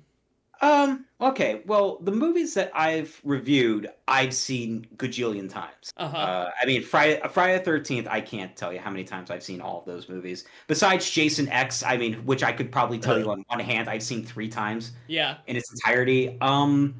Um. 0.62 1.06
Okay. 1.20 1.62
Well, 1.66 1.98
the 2.02 2.12
movies 2.12 2.54
that 2.54 2.70
I've 2.74 3.20
reviewed, 3.24 3.90
I've 4.08 4.32
seen 4.32 4.86
gajillion 4.96 5.48
times. 5.50 5.92
Uh-huh. 5.96 6.16
Uh, 6.16 6.50
I 6.60 6.66
mean, 6.66 6.82
Friday, 6.82 7.20
Friday 7.30 7.58
the 7.58 7.64
Thirteenth. 7.64 8.06
I 8.08 8.20
can't 8.20 8.56
tell 8.56 8.72
you 8.72 8.78
how 8.78 8.90
many 8.90 9.04
times 9.04 9.30
I've 9.30 9.42
seen 9.42 9.60
all 9.60 9.80
of 9.80 9.84
those 9.86 10.08
movies. 10.08 10.44
Besides 10.68 11.08
Jason 11.10 11.48
X, 11.48 11.82
I 11.82 11.96
mean, 11.96 12.14
which 12.24 12.42
I 12.42 12.52
could 12.52 12.70
probably 12.72 12.98
tell 12.98 13.18
you 13.18 13.30
on 13.30 13.44
one 13.48 13.60
hand, 13.60 13.88
I've 13.90 14.02
seen 14.02 14.24
three 14.24 14.48
times 14.48 14.92
Yeah. 15.08 15.36
in 15.48 15.56
its 15.56 15.70
entirety. 15.72 16.36
Um, 16.40 16.94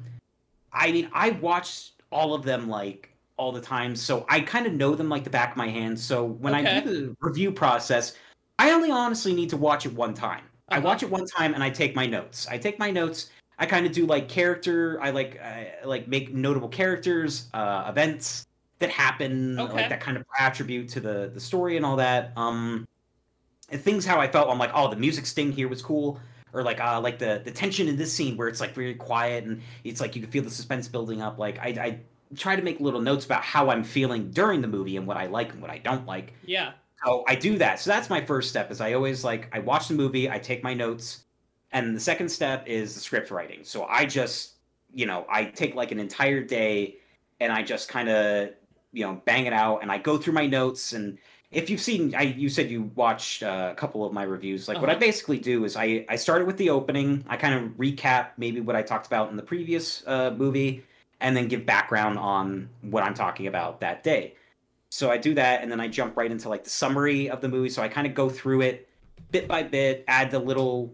I 0.73 0.91
mean, 0.91 1.09
I 1.13 1.31
watched 1.31 2.01
all 2.11 2.33
of 2.33 2.43
them 2.43 2.69
like 2.69 3.09
all 3.37 3.51
the 3.51 3.61
time, 3.61 3.95
so 3.95 4.25
I 4.29 4.41
kind 4.41 4.65
of 4.67 4.73
know 4.73 4.93
them 4.95 5.09
like 5.09 5.23
the 5.23 5.29
back 5.29 5.51
of 5.51 5.57
my 5.57 5.67
hand. 5.69 5.99
So 5.99 6.23
when 6.23 6.53
I 6.53 6.81
do 6.81 6.89
the 6.89 7.15
review 7.21 7.51
process, 7.51 8.15
I 8.59 8.71
only 8.71 8.91
honestly 8.91 9.33
need 9.33 9.49
to 9.51 9.57
watch 9.57 9.85
it 9.85 9.93
one 9.93 10.13
time. 10.13 10.43
I 10.69 10.77
Uh-huh. 10.77 10.85
watch 10.87 11.03
it 11.03 11.09
one 11.09 11.25
time 11.25 11.53
and 11.53 11.63
I 11.63 11.69
take 11.69 11.95
my 11.95 12.05
notes. 12.05 12.47
I 12.47 12.57
take 12.57 12.79
my 12.79 12.89
notes. 12.89 13.29
I 13.59 13.65
kind 13.65 13.85
of 13.85 13.91
do 13.91 14.05
like 14.05 14.27
character. 14.29 14.99
I 15.01 15.11
like 15.11 15.39
I 15.41 15.73
like 15.85 16.07
make 16.07 16.33
notable 16.33 16.69
characters, 16.69 17.49
uh, 17.53 17.85
events 17.87 18.45
that 18.79 18.89
happen, 18.89 19.59
Okay. 19.59 19.73
like 19.73 19.89
that 19.89 20.01
kind 20.01 20.17
of 20.17 20.25
attribute 20.39 20.89
to 20.89 20.99
the 20.99 21.31
the 21.33 21.39
story 21.39 21.77
and 21.77 21.85
all 21.85 21.95
that. 21.97 22.33
Um, 22.35 22.87
and 23.69 23.81
things 23.81 24.05
how 24.05 24.19
I 24.19 24.27
felt. 24.27 24.49
I'm 24.49 24.57
like, 24.59 24.71
oh, 24.73 24.89
the 24.89 24.95
music 24.95 25.25
sting 25.25 25.51
here 25.51 25.67
was 25.67 25.81
cool, 25.81 26.19
or 26.51 26.63
like 26.63 26.79
uh, 26.81 26.99
like 26.99 27.19
the 27.19 27.41
the 27.43 27.51
tension 27.51 27.87
in 27.87 27.95
this 27.95 28.11
scene 28.11 28.35
where 28.37 28.47
it's 28.47 28.59
like 28.59 28.73
very 28.73 28.95
quiet 28.95 29.45
and 29.45 29.61
it's 29.83 30.01
like 30.01 30.15
you 30.15 30.21
can 30.21 30.31
feel 30.31 30.43
the 30.43 30.49
suspense 30.49 30.87
building 30.87 31.21
up. 31.21 31.37
Like 31.39 31.59
I, 31.59 31.67
I 31.69 31.99
try 32.35 32.55
to 32.55 32.61
make 32.61 32.79
little 32.79 33.01
notes 33.01 33.25
about 33.25 33.43
how 33.43 33.69
I'm 33.69 33.83
feeling 33.83 34.31
during 34.31 34.61
the 34.61 34.67
movie 34.67 34.97
and 34.97 35.05
what 35.07 35.17
I 35.17 35.27
like 35.27 35.53
and 35.53 35.61
what 35.61 35.71
I 35.71 35.77
don't 35.77 36.05
like. 36.05 36.33
Yeah. 36.43 36.71
So 37.05 37.23
I 37.27 37.35
do 37.35 37.57
that. 37.57 37.79
So 37.79 37.89
that's 37.89 38.09
my 38.09 38.23
first 38.25 38.49
step. 38.49 38.71
Is 38.71 38.81
I 38.81 38.93
always 38.93 39.23
like 39.23 39.49
I 39.53 39.59
watch 39.59 39.87
the 39.87 39.93
movie, 39.93 40.29
I 40.29 40.39
take 40.39 40.63
my 40.63 40.73
notes, 40.73 41.22
and 41.73 41.95
the 41.95 41.99
second 41.99 42.29
step 42.29 42.65
is 42.67 42.93
the 42.95 43.01
script 43.01 43.31
writing. 43.31 43.61
So 43.63 43.85
I 43.85 44.05
just 44.05 44.53
you 44.93 45.05
know 45.05 45.25
I 45.29 45.45
take 45.45 45.75
like 45.75 45.91
an 45.91 45.99
entire 45.99 46.43
day, 46.43 46.95
and 47.41 47.51
I 47.51 47.63
just 47.63 47.89
kind 47.89 48.09
of 48.09 48.51
you 48.93 49.05
know 49.05 49.21
bang 49.25 49.45
it 49.47 49.53
out, 49.53 49.81
and 49.81 49.91
I 49.91 49.97
go 49.97 50.17
through 50.17 50.33
my 50.33 50.45
notes. 50.47 50.93
And 50.93 51.17
if 51.51 51.69
you've 51.69 51.81
seen, 51.81 52.15
I 52.15 52.21
you 52.23 52.49
said 52.49 52.69
you 52.71 52.83
watched 52.95 53.43
uh, 53.43 53.69
a 53.71 53.75
couple 53.75 54.05
of 54.05 54.13
my 54.13 54.23
reviews. 54.23 54.67
Like 54.67 54.79
what 54.81 54.89
I 54.89 54.93
Uh-huh. 54.93 54.99
basically 54.99 55.39
do 55.39 55.65
is 55.65 55.75
I 55.75 56.05
I 56.09 56.15
started 56.15 56.45
with 56.47 56.57
the 56.57 56.69
opening. 56.69 57.23
I 57.27 57.37
kind 57.37 57.53
of 57.55 57.71
recap 57.77 58.29
maybe 58.37 58.61
what 58.61 58.75
I 58.75 58.81
talked 58.83 59.07
about 59.07 59.29
in 59.31 59.35
the 59.37 59.43
previous 59.43 60.03
uh, 60.07 60.31
movie, 60.37 60.83
and 61.21 61.35
then 61.35 61.47
give 61.47 61.65
background 61.65 62.19
on 62.19 62.69
what 62.81 63.03
I'm 63.03 63.13
talking 63.15 63.47
about 63.47 63.79
that 63.81 64.03
day. 64.03 64.35
So 64.89 65.09
I 65.09 65.17
do 65.17 65.33
that, 65.35 65.63
and 65.63 65.71
then 65.71 65.79
I 65.79 65.87
jump 65.87 66.15
right 66.17 66.31
into 66.31 66.49
like 66.49 66.63
the 66.63 66.69
summary 66.69 67.29
of 67.29 67.41
the 67.41 67.49
movie. 67.49 67.69
So 67.69 67.81
I 67.81 67.87
kind 67.87 68.05
of 68.07 68.13
go 68.13 68.29
through 68.29 68.61
it 68.61 68.87
bit 69.31 69.47
by 69.47 69.63
bit, 69.63 70.03
add 70.07 70.29
the 70.31 70.39
little. 70.39 70.93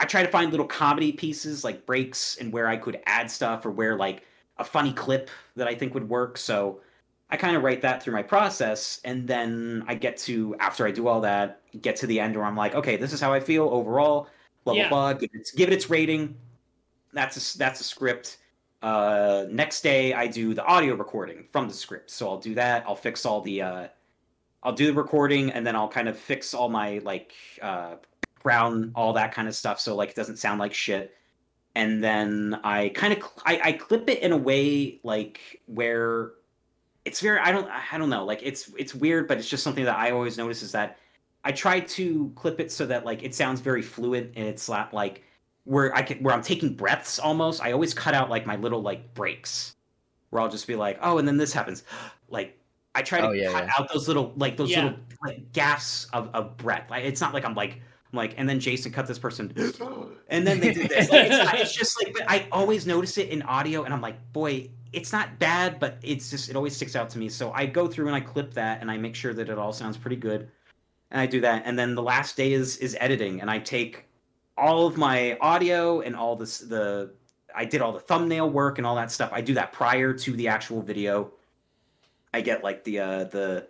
I 0.00 0.06
try 0.06 0.22
to 0.22 0.28
find 0.28 0.50
little 0.50 0.66
comedy 0.66 1.12
pieces 1.12 1.62
like 1.62 1.84
breaks 1.84 2.38
and 2.38 2.52
where 2.52 2.66
I 2.66 2.76
could 2.76 3.00
add 3.06 3.30
stuff 3.30 3.66
or 3.66 3.70
where 3.70 3.96
like 3.96 4.26
a 4.56 4.64
funny 4.64 4.92
clip 4.92 5.28
that 5.56 5.68
I 5.68 5.74
think 5.74 5.92
would 5.94 6.08
work. 6.08 6.38
So 6.38 6.80
I 7.28 7.36
kind 7.36 7.54
of 7.54 7.62
write 7.62 7.82
that 7.82 8.02
through 8.02 8.14
my 8.14 8.22
process, 8.22 9.00
and 9.04 9.28
then 9.28 9.84
I 9.86 9.94
get 9.94 10.16
to 10.18 10.56
after 10.58 10.86
I 10.86 10.90
do 10.90 11.06
all 11.06 11.20
that, 11.20 11.60
get 11.80 11.94
to 11.96 12.06
the 12.06 12.18
end 12.18 12.34
where 12.34 12.44
I'm 12.44 12.56
like, 12.56 12.74
okay, 12.74 12.96
this 12.96 13.12
is 13.12 13.20
how 13.20 13.32
I 13.32 13.40
feel 13.40 13.68
overall. 13.68 14.26
Blah 14.64 14.74
Yeah. 14.74 14.88
blah 14.88 15.12
blah. 15.12 15.20
Give 15.20 15.30
it, 15.34 15.50
give 15.54 15.68
it 15.68 15.74
its 15.74 15.88
rating. 15.90 16.34
That's 17.12 17.54
a, 17.54 17.58
that's 17.58 17.80
a 17.80 17.84
script. 17.84 18.38
Uh, 18.82 19.44
next 19.50 19.82
day, 19.82 20.14
I 20.14 20.26
do 20.26 20.54
the 20.54 20.64
audio 20.64 20.94
recording 20.94 21.44
from 21.52 21.68
the 21.68 21.74
script. 21.74 22.10
So 22.10 22.28
I'll 22.28 22.38
do 22.40 22.54
that. 22.54 22.84
I'll 22.86 22.96
fix 22.96 23.26
all 23.26 23.42
the. 23.42 23.62
Uh, 23.62 23.88
I'll 24.62 24.72
do 24.72 24.86
the 24.86 24.94
recording, 24.94 25.52
and 25.52 25.66
then 25.66 25.76
I'll 25.76 25.88
kind 25.88 26.08
of 26.08 26.18
fix 26.18 26.54
all 26.54 26.68
my 26.68 26.98
like 27.04 27.32
uh, 27.62 27.96
background, 28.42 28.92
all 28.94 29.12
that 29.14 29.32
kind 29.32 29.48
of 29.48 29.54
stuff, 29.54 29.80
so 29.80 29.94
like 29.94 30.10
it 30.10 30.16
doesn't 30.16 30.36
sound 30.38 30.60
like 30.60 30.74
shit. 30.74 31.14
And 31.74 32.02
then 32.02 32.58
I 32.64 32.88
kind 32.90 33.12
of 33.12 33.22
I, 33.44 33.60
I 33.62 33.72
clip 33.72 34.08
it 34.08 34.20
in 34.22 34.32
a 34.32 34.36
way 34.36 35.00
like 35.04 35.60
where 35.66 36.32
it's 37.04 37.20
very 37.20 37.38
I 37.38 37.52
don't 37.52 37.68
I 37.68 37.96
don't 37.96 38.10
know 38.10 38.24
like 38.24 38.40
it's 38.42 38.70
it's 38.76 38.94
weird, 38.94 39.28
but 39.28 39.38
it's 39.38 39.48
just 39.48 39.62
something 39.62 39.84
that 39.84 39.96
I 39.96 40.10
always 40.10 40.36
notice 40.36 40.62
is 40.62 40.72
that 40.72 40.98
I 41.44 41.52
try 41.52 41.80
to 41.80 42.32
clip 42.34 42.60
it 42.60 42.72
so 42.72 42.86
that 42.86 43.04
like 43.04 43.22
it 43.22 43.34
sounds 43.34 43.60
very 43.60 43.82
fluid 43.82 44.32
and 44.36 44.46
it's 44.46 44.68
not 44.68 44.92
like 44.92 45.22
where 45.64 45.94
I 45.94 46.02
can 46.02 46.18
where 46.22 46.34
I'm 46.34 46.42
taking 46.42 46.74
breaths 46.74 47.18
almost. 47.18 47.62
I 47.62 47.72
always 47.72 47.94
cut 47.94 48.14
out 48.14 48.30
like 48.30 48.46
my 48.46 48.56
little 48.56 48.82
like 48.82 49.14
breaks 49.14 49.76
where 50.30 50.42
I'll 50.42 50.48
just 50.50 50.66
be 50.66 50.76
like, 50.76 50.98
oh, 51.02 51.18
and 51.18 51.26
then 51.28 51.36
this 51.36 51.52
happens. 51.52 51.84
Like 52.32 52.56
I 52.94 53.02
try 53.02 53.20
to 53.20 53.26
Oh, 53.26 53.32
yeah, 53.32 53.50
cut 53.50 53.64
yeah. 53.64 53.72
out 53.76 53.92
those 53.92 54.06
little 54.06 54.32
like 54.36 54.56
those 54.56 54.70
Yeah. 54.70 54.84
little 54.84 54.98
like, 55.26 55.52
gaps 55.52 56.04
of, 56.12 56.30
of 56.32 56.56
breath. 56.56 56.88
Like, 56.88 57.02
it's 57.04 57.20
not 57.20 57.34
like 57.34 57.44
I'm 57.44 57.54
like 57.56 57.80
I'm 58.12 58.16
like, 58.16 58.34
and 58.36 58.48
then 58.48 58.58
Jason 58.58 58.92
cut 58.92 59.06
this 59.06 59.18
person, 59.18 59.52
and 60.28 60.46
then 60.46 60.60
they 60.60 60.72
did 60.72 60.88
this. 60.88 61.10
Like, 61.10 61.30
it's, 61.30 61.60
it's 61.60 61.72
just 61.74 62.02
like, 62.02 62.12
but 62.14 62.24
I 62.28 62.46
always 62.50 62.86
notice 62.86 63.18
it 63.18 63.28
in 63.28 63.42
audio, 63.42 63.84
and 63.84 63.94
I'm 63.94 64.00
like, 64.00 64.32
boy, 64.32 64.68
it's 64.92 65.12
not 65.12 65.38
bad, 65.38 65.78
but 65.78 65.98
it's 66.02 66.30
just 66.30 66.48
it 66.48 66.56
always 66.56 66.74
sticks 66.74 66.96
out 66.96 67.08
to 67.10 67.18
me. 67.18 67.28
So 67.28 67.52
I 67.52 67.66
go 67.66 67.86
through 67.86 68.06
and 68.06 68.16
I 68.16 68.20
clip 68.20 68.52
that, 68.54 68.80
and 68.80 68.90
I 68.90 68.96
make 68.96 69.14
sure 69.14 69.32
that 69.34 69.48
it 69.48 69.58
all 69.58 69.72
sounds 69.72 69.96
pretty 69.96 70.16
good, 70.16 70.50
and 71.10 71.20
I 71.20 71.26
do 71.26 71.40
that. 71.42 71.62
And 71.64 71.78
then 71.78 71.94
the 71.94 72.02
last 72.02 72.36
day 72.36 72.52
is 72.52 72.76
is 72.78 72.96
editing, 73.00 73.40
and 73.40 73.50
I 73.50 73.58
take 73.58 74.06
all 74.56 74.86
of 74.86 74.96
my 74.96 75.38
audio 75.40 76.00
and 76.00 76.14
all 76.14 76.36
this 76.36 76.58
the 76.58 77.12
I 77.54 77.64
did 77.64 77.80
all 77.80 77.92
the 77.92 78.00
thumbnail 78.00 78.50
work 78.50 78.78
and 78.78 78.86
all 78.86 78.96
that 78.96 79.10
stuff. 79.10 79.30
I 79.32 79.40
do 79.40 79.54
that 79.54 79.72
prior 79.72 80.12
to 80.12 80.32
the 80.32 80.48
actual 80.48 80.82
video. 80.82 81.32
I 82.32 82.40
get 82.40 82.62
like 82.62 82.84
the 82.84 83.00
uh 83.00 83.24
the 83.24 83.68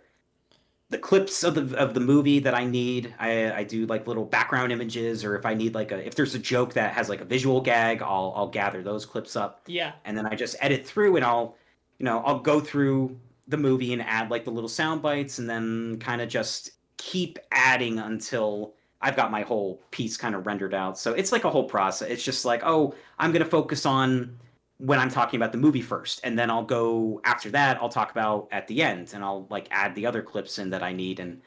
the 0.91 0.97
clips 0.97 1.43
of 1.43 1.55
the 1.55 1.75
of 1.77 1.93
the 1.93 1.99
movie 1.99 2.39
that 2.39 2.53
I 2.53 2.65
need. 2.65 3.13
I 3.17 3.51
I 3.51 3.63
do 3.63 3.85
like 3.87 4.05
little 4.07 4.25
background 4.25 4.71
images 4.71 5.23
or 5.25 5.35
if 5.35 5.45
I 5.45 5.53
need 5.55 5.73
like 5.73 5.91
a 5.91 6.05
if 6.05 6.15
there's 6.15 6.35
a 6.35 6.39
joke 6.39 6.73
that 6.73 6.93
has 6.93 7.09
like 7.09 7.21
a 7.21 7.25
visual 7.25 7.61
gag, 7.61 8.01
I'll 8.01 8.33
I'll 8.35 8.49
gather 8.49 8.83
those 8.83 9.05
clips 9.05 9.35
up 9.35 9.61
Yeah. 9.67 9.93
and 10.05 10.17
then 10.17 10.25
I 10.27 10.35
just 10.35 10.55
edit 10.59 10.85
through 10.85 11.15
and 11.15 11.25
I'll 11.25 11.55
you 11.97 12.05
know, 12.05 12.19
I'll 12.25 12.39
go 12.39 12.59
through 12.59 13.17
the 13.47 13.57
movie 13.57 13.93
and 13.93 14.01
add 14.01 14.29
like 14.31 14.43
the 14.45 14.51
little 14.51 14.69
sound 14.69 15.01
bites 15.01 15.39
and 15.39 15.49
then 15.49 15.97
kind 15.99 16.21
of 16.21 16.29
just 16.29 16.71
keep 16.97 17.39
adding 17.51 17.99
until 17.99 18.73
I've 19.01 19.15
got 19.15 19.31
my 19.31 19.41
whole 19.43 19.81
piece 19.91 20.17
kind 20.17 20.35
of 20.35 20.45
rendered 20.45 20.73
out. 20.73 20.97
So 20.97 21.13
it's 21.13 21.31
like 21.31 21.43
a 21.43 21.49
whole 21.49 21.63
process. 21.65 22.09
It's 22.09 22.23
just 22.23 22.45
like, 22.45 22.61
oh, 22.63 22.93
I'm 23.17 23.31
to 23.33 23.45
focus 23.45 23.85
on 23.85 24.37
when 24.81 24.97
I'm 24.97 25.09
talking 25.09 25.37
about 25.37 25.51
the 25.51 25.59
movie 25.59 25.81
first, 25.81 26.21
and 26.23 26.37
then 26.37 26.49
I'll 26.49 26.65
go 26.65 27.21
after 27.23 27.51
that. 27.51 27.77
I'll 27.81 27.89
talk 27.89 28.11
about 28.11 28.47
at 28.51 28.67
the 28.67 28.81
end, 28.81 29.11
and 29.13 29.23
I'll 29.23 29.45
like 29.49 29.67
add 29.69 29.93
the 29.93 30.05
other 30.05 30.21
clips 30.21 30.57
in 30.57 30.69
that 30.71 30.81
I 30.81 30.91
need 30.91 31.19
and 31.19 31.39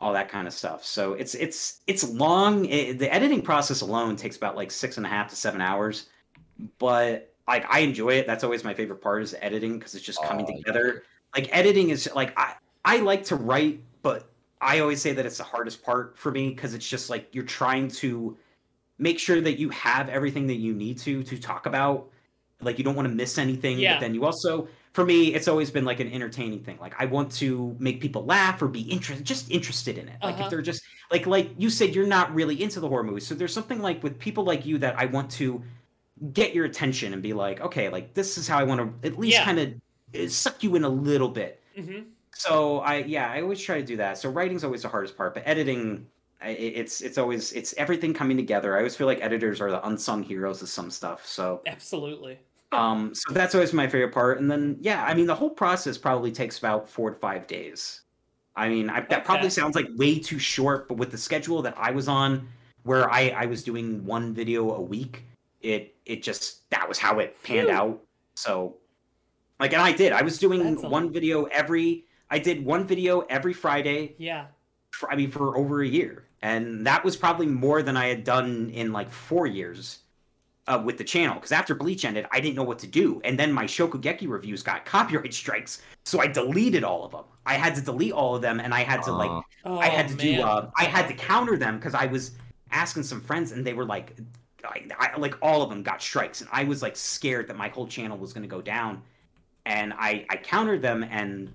all 0.00 0.12
that 0.12 0.28
kind 0.28 0.48
of 0.48 0.52
stuff. 0.52 0.84
So 0.84 1.12
it's 1.14 1.34
it's 1.34 1.80
it's 1.86 2.08
long. 2.08 2.64
It, 2.64 2.98
the 2.98 3.12
editing 3.14 3.42
process 3.42 3.80
alone 3.80 4.16
takes 4.16 4.36
about 4.36 4.56
like 4.56 4.70
six 4.70 4.96
and 4.96 5.06
a 5.06 5.08
half 5.08 5.28
to 5.30 5.36
seven 5.36 5.60
hours, 5.60 6.08
but 6.78 7.32
like 7.46 7.64
I 7.68 7.80
enjoy 7.80 8.10
it. 8.10 8.26
That's 8.26 8.42
always 8.42 8.64
my 8.64 8.74
favorite 8.74 9.00
part 9.00 9.22
is 9.22 9.36
editing 9.40 9.78
because 9.78 9.94
it's 9.94 10.04
just 10.04 10.22
coming 10.22 10.46
Oh, 10.48 10.56
together. 10.56 11.04
Like 11.36 11.48
editing 11.56 11.90
is 11.90 12.08
like 12.14 12.36
I 12.36 12.54
I 12.84 12.98
like 12.98 13.22
to 13.24 13.36
write, 13.36 13.80
but 14.02 14.30
I 14.60 14.80
always 14.80 15.00
say 15.00 15.12
that 15.12 15.24
it's 15.24 15.38
the 15.38 15.44
hardest 15.44 15.82
part 15.82 16.18
for 16.18 16.32
me 16.32 16.48
because 16.48 16.74
it's 16.74 16.88
just 16.88 17.08
like 17.08 17.28
you're 17.32 17.44
trying 17.44 17.88
to 17.88 18.36
make 18.98 19.18
sure 19.18 19.40
that 19.40 19.58
you 19.58 19.70
have 19.70 20.08
everything 20.08 20.46
that 20.48 20.56
you 20.56 20.72
need 20.74 20.98
to 20.98 21.22
to 21.22 21.38
talk 21.38 21.66
about. 21.66 22.08
Like 22.62 22.78
you 22.78 22.84
don't 22.84 22.94
want 22.94 23.08
to 23.08 23.14
miss 23.14 23.38
anything, 23.38 23.78
Yeah. 23.78 23.94
but 23.94 24.00
then 24.00 24.14
you 24.14 24.24
also 24.24 24.68
for 24.92 25.04
me 25.04 25.34
it's 25.34 25.48
always 25.48 25.70
been 25.70 25.84
like 25.84 26.00
an 26.00 26.12
entertaining 26.12 26.62
thing. 26.62 26.76
Like 26.80 26.94
I 26.98 27.06
want 27.06 27.30
to 27.32 27.74
make 27.78 28.00
people 28.00 28.24
laugh 28.24 28.60
or 28.60 28.68
be 28.68 28.82
interested 28.82 29.24
just 29.24 29.50
interested 29.50 29.98
in 29.98 30.08
it. 30.08 30.16
Like 30.22 30.34
Uh-huh. 30.34 30.44
if 30.44 30.50
they're 30.50 30.62
just 30.62 30.82
like 31.10 31.26
like 31.26 31.50
you 31.58 31.70
said 31.70 31.94
you're 31.94 32.06
not 32.06 32.34
really 32.34 32.62
into 32.62 32.80
the 32.80 32.88
horror 32.88 33.04
movies. 33.04 33.26
So 33.26 33.34
there's 33.34 33.52
something 33.54 33.80
like 33.80 34.02
with 34.02 34.18
people 34.18 34.44
like 34.44 34.66
you 34.66 34.78
that 34.78 34.98
I 34.98 35.06
want 35.06 35.30
to 35.32 35.62
get 36.32 36.54
your 36.54 36.66
attention 36.66 37.14
and 37.14 37.22
be 37.22 37.32
like, 37.32 37.60
okay, 37.62 37.88
like 37.88 38.12
this 38.14 38.36
is 38.36 38.46
how 38.46 38.58
I 38.58 38.64
want 38.64 38.80
to 39.02 39.08
at 39.08 39.18
least 39.18 39.38
Yeah. 39.38 39.44
kind 39.44 39.58
of 40.14 40.30
suck 40.30 40.62
you 40.62 40.74
in 40.76 40.84
a 40.84 40.88
little 40.88 41.28
bit. 41.28 41.62
hmm 41.76 42.00
So 42.34 42.80
I 42.80 42.96
yeah, 42.98 43.30
I 43.30 43.40
always 43.42 43.60
try 43.60 43.80
to 43.80 43.86
do 43.86 43.96
that. 43.98 44.18
So 44.18 44.28
writing's 44.28 44.64
always 44.64 44.82
the 44.82 44.88
hardest 44.88 45.16
part, 45.16 45.34
but 45.34 45.44
editing 45.46 46.06
it's 46.42 47.00
it's 47.02 47.18
always 47.18 47.52
it's 47.52 47.74
everything 47.76 48.12
coming 48.14 48.36
together. 48.36 48.74
I 48.74 48.78
always 48.78 48.96
feel 48.96 49.06
like 49.06 49.20
editors 49.22 49.60
are 49.60 49.70
the 49.70 49.86
unsung 49.86 50.22
heroes 50.22 50.62
of 50.62 50.68
some 50.68 50.90
stuff. 50.90 51.24
So 51.26 51.60
Absolutely. 51.66 52.38
Um 52.72 53.12
so 53.14 53.32
that's 53.32 53.54
always 53.54 53.72
my 53.72 53.86
favorite 53.88 54.12
part 54.12 54.38
and 54.40 54.50
then 54.50 54.76
yeah, 54.80 55.04
I 55.04 55.14
mean 55.14 55.26
the 55.26 55.34
whole 55.34 55.50
process 55.50 55.98
probably 55.98 56.30
takes 56.32 56.58
about 56.58 56.88
4 56.88 57.10
to 57.10 57.16
5 57.16 57.46
days. 57.46 58.02
I 58.56 58.68
mean, 58.68 58.90
I, 58.90 59.00
that 59.02 59.24
probably 59.24 59.48
sounds 59.48 59.74
like 59.76 59.86
way 59.96 60.18
too 60.18 60.38
short, 60.38 60.88
but 60.88 60.98
with 60.98 61.10
the 61.12 61.18
schedule 61.18 61.62
that 61.62 61.74
I 61.78 61.90
was 61.92 62.08
on 62.08 62.48
where 62.82 63.10
I 63.10 63.28
I 63.30 63.46
was 63.46 63.62
doing 63.62 64.04
one 64.04 64.34
video 64.34 64.72
a 64.74 64.80
week, 64.80 65.24
it 65.60 65.94
it 66.06 66.22
just 66.22 66.68
that 66.70 66.88
was 66.88 66.98
how 66.98 67.18
it 67.20 67.36
panned 67.42 67.68
Phew. 67.68 67.76
out. 67.76 68.02
So 68.34 68.76
like 69.58 69.72
and 69.72 69.82
I 69.82 69.92
did. 69.92 70.12
I 70.12 70.22
was 70.22 70.38
doing 70.38 70.62
That's 70.62 70.82
one 70.82 71.12
video 71.12 71.44
every 71.44 72.06
I 72.30 72.38
did 72.38 72.64
one 72.64 72.86
video 72.86 73.20
every 73.22 73.52
Friday 73.52 74.14
Yeah. 74.18 74.46
for, 74.92 75.10
I 75.10 75.16
mean, 75.16 75.30
for 75.30 75.56
over 75.56 75.82
a 75.82 75.86
year, 75.88 76.26
and 76.42 76.86
that 76.86 77.04
was 77.04 77.16
probably 77.16 77.46
more 77.46 77.82
than 77.82 77.96
I 77.96 78.06
had 78.06 78.24
done 78.24 78.70
in 78.70 78.92
like 78.92 79.10
four 79.10 79.46
years 79.46 80.00
uh, 80.66 80.80
with 80.84 80.98
the 80.98 81.04
channel. 81.04 81.34
Because 81.34 81.52
after 81.52 81.74
Bleach 81.74 82.04
ended, 82.04 82.26
I 82.30 82.40
didn't 82.40 82.56
know 82.56 82.64
what 82.64 82.78
to 82.80 82.86
do, 82.86 83.20
and 83.24 83.38
then 83.38 83.52
my 83.52 83.64
Shokugeki 83.64 84.28
reviews 84.28 84.62
got 84.62 84.84
copyright 84.96 85.34
strikes, 85.34 85.82
so 86.04 86.20
I 86.20 86.26
deleted 86.26 86.84
all 86.84 87.04
of 87.04 87.12
them. 87.12 87.24
I 87.46 87.54
had 87.54 87.74
to 87.74 87.80
delete 87.80 88.12
all 88.12 88.36
of 88.36 88.42
them, 88.42 88.60
and 88.60 88.72
I 88.72 88.82
had 88.82 89.02
to 89.04 89.12
like 89.12 89.30
Oh, 89.64 89.78
I 89.78 89.86
had 89.86 90.08
to 90.08 90.14
do 90.14 90.42
uh, 90.42 90.70
I 90.78 90.84
had 90.84 91.08
to 91.08 91.14
counter 91.14 91.56
them 91.56 91.76
because 91.76 91.94
I 91.94 92.06
was 92.06 92.32
asking 92.70 93.02
some 93.02 93.20
friends, 93.20 93.52
and 93.52 93.66
they 93.66 93.74
were 93.74 93.84
like, 93.84 94.16
I, 94.64 94.86
I, 94.98 95.16
like 95.16 95.34
all 95.42 95.62
of 95.62 95.70
them 95.70 95.82
got 95.82 96.00
strikes, 96.02 96.40
and 96.40 96.50
I 96.52 96.64
was 96.64 96.82
like 96.82 96.96
scared 96.96 97.48
that 97.48 97.56
my 97.56 97.68
whole 97.68 97.86
channel 97.86 98.16
was 98.16 98.32
going 98.32 98.42
to 98.42 98.48
go 98.48 98.62
down, 98.62 99.02
and 99.66 99.92
I 99.94 100.26
I 100.30 100.36
countered 100.36 100.82
them, 100.82 101.02
and 101.02 101.52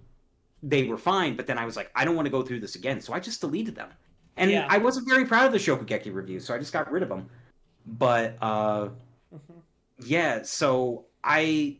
they 0.61 0.83
were 0.83 0.97
fine. 0.97 1.35
But 1.35 1.47
then 1.47 1.57
I 1.57 1.65
was 1.65 1.75
like, 1.75 1.91
I 1.95 2.03
don't 2.05 2.15
want 2.15 2.25
to 2.25 2.31
go 2.31 2.41
through 2.41 2.59
this 2.59 2.75
again, 2.75 2.99
so 2.99 3.13
I 3.13 3.19
just 3.19 3.41
deleted 3.41 3.75
them, 3.75 3.89
and 4.37 4.51
Yeah. 4.51 4.67
I 4.69 4.77
wasn't 4.77 5.07
very 5.07 5.25
proud 5.25 5.45
of 5.45 5.51
the 5.51 5.59
Shokugeki 5.59 6.13
reviews, 6.13 6.45
so 6.45 6.53
I 6.53 6.57
just 6.57 6.73
got 6.73 6.91
rid 6.91 7.03
of 7.03 7.09
them. 7.09 7.29
But 7.85 8.37
uh, 8.41 8.89
Mhm. 9.33 9.61
yeah, 9.99 10.41
so 10.43 11.05
I 11.23 11.77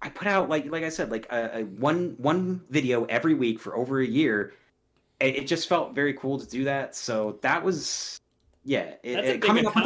I 0.00 0.08
put 0.08 0.26
out 0.28 0.48
like 0.48 0.66
like 0.70 0.84
I 0.84 0.88
said 0.88 1.10
like 1.10 1.26
a, 1.30 1.58
a 1.60 1.64
one 1.64 2.14
one 2.18 2.62
video 2.70 3.04
every 3.04 3.34
week 3.34 3.58
for 3.60 3.76
over 3.76 4.00
a 4.00 4.06
year. 4.06 4.54
It, 5.20 5.36
it 5.36 5.46
just 5.46 5.68
felt 5.68 5.94
very 5.94 6.14
cool 6.14 6.38
to 6.40 6.46
do 6.46 6.64
that. 6.64 6.94
So 6.96 7.38
that 7.42 7.62
was 7.62 8.18
yeah. 8.64 8.94
It, 9.02 9.18
it- 9.24 9.42
coming 9.42 9.66
up 9.66 9.74
with 9.74 9.84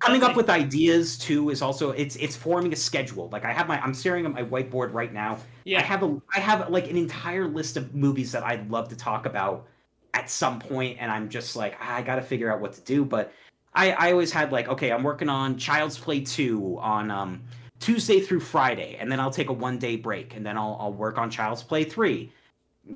coming 0.00 0.20
That's 0.20 0.22
up 0.30 0.32
a- 0.32 0.36
with 0.36 0.50
ideas 0.50 1.18
too 1.18 1.50
is 1.50 1.62
also 1.62 1.90
it's 1.90 2.16
it's 2.16 2.36
forming 2.36 2.72
a 2.72 2.76
schedule. 2.76 3.28
Like 3.30 3.44
I 3.44 3.52
have 3.52 3.68
my 3.68 3.80
I'm 3.80 3.94
staring 3.94 4.24
at 4.26 4.32
my 4.32 4.42
whiteboard 4.44 4.92
right 4.92 5.12
now. 5.12 5.38
Yeah. 5.64 5.78
I 5.78 5.82
have 5.82 6.02
a 6.02 6.20
I 6.34 6.40
have 6.40 6.68
like 6.70 6.90
an 6.90 6.96
entire 6.96 7.46
list 7.48 7.76
of 7.76 7.94
movies 7.94 8.32
that 8.32 8.42
I'd 8.44 8.70
love 8.70 8.88
to 8.90 8.96
talk 8.96 9.26
about 9.26 9.66
at 10.14 10.30
some 10.30 10.58
point, 10.58 10.96
and 11.00 11.10
I'm 11.10 11.28
just 11.28 11.56
like 11.56 11.76
"Ah, 11.80 11.96
I 11.96 12.02
got 12.02 12.16
to 12.16 12.22
figure 12.22 12.50
out 12.52 12.60
what 12.60 12.72
to 12.74 12.80
do. 12.82 13.04
But 13.04 13.32
I 13.76 13.92
I 13.92 14.12
always 14.12 14.32
had 14.32 14.50
like 14.52 14.68
okay, 14.68 14.90
I'm 14.90 15.02
working 15.04 15.28
on 15.28 15.56
Child's 15.58 15.98
Play 15.98 16.20
two 16.20 16.78
on 16.80 17.10
um 17.10 17.42
Tuesday 17.78 18.20
through 18.20 18.40
Friday, 18.40 18.96
and 18.98 19.12
then 19.12 19.20
I'll 19.20 19.30
take 19.30 19.48
a 19.50 19.52
one 19.52 19.78
day 19.78 19.96
break, 19.96 20.34
and 20.34 20.44
then 20.44 20.56
I'll 20.58 20.76
I'll 20.80 20.92
work 20.92 21.18
on 21.18 21.30
Child's 21.30 21.62
Play 21.62 21.84
three. 21.84 22.32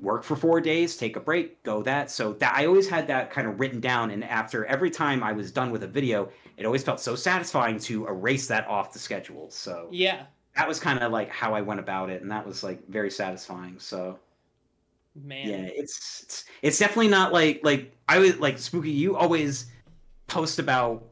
Work 0.01 0.23
for 0.23 0.37
four 0.37 0.61
days, 0.61 0.95
take 0.95 1.17
a 1.17 1.19
break, 1.19 1.61
go 1.63 1.83
that. 1.83 2.09
So 2.09 2.33
that 2.33 2.55
I 2.55 2.65
always 2.65 2.87
had 2.89 3.07
that 3.07 3.29
kind 3.29 3.45
of 3.47 3.59
written 3.59 3.81
down, 3.81 4.11
and 4.11 4.23
after 4.23 4.65
every 4.65 4.89
time 4.89 5.21
I 5.21 5.33
was 5.33 5.51
done 5.51 5.69
with 5.69 5.83
a 5.83 5.87
video, 5.87 6.29
it 6.57 6.65
always 6.65 6.81
felt 6.83 7.01
so 7.01 7.13
satisfying 7.15 7.77
to 7.79 8.07
erase 8.07 8.47
that 8.47 8.65
off 8.67 8.93
the 8.93 8.99
schedule. 8.99 9.49
So 9.51 9.89
Yeah. 9.91 10.25
that 10.55 10.67
was 10.67 10.79
kind 10.79 10.99
of 10.99 11.11
like 11.11 11.29
how 11.29 11.53
I 11.53 11.61
went 11.61 11.79
about 11.81 12.09
it, 12.09 12.21
and 12.21 12.31
that 12.31 12.45
was 12.45 12.63
like 12.63 12.87
very 12.87 13.11
satisfying. 13.11 13.79
So 13.79 14.17
Man. 15.15 15.47
yeah, 15.49 15.69
it's 15.75 16.23
it's 16.23 16.45
it's 16.61 16.79
definitely 16.79 17.09
not 17.09 17.33
like 17.33 17.59
like 17.63 17.91
I 18.07 18.19
was 18.19 18.37
like 18.39 18.57
Spooky. 18.57 18.91
You 18.91 19.17
always 19.17 19.70
post 20.31 20.59
about 20.59 21.03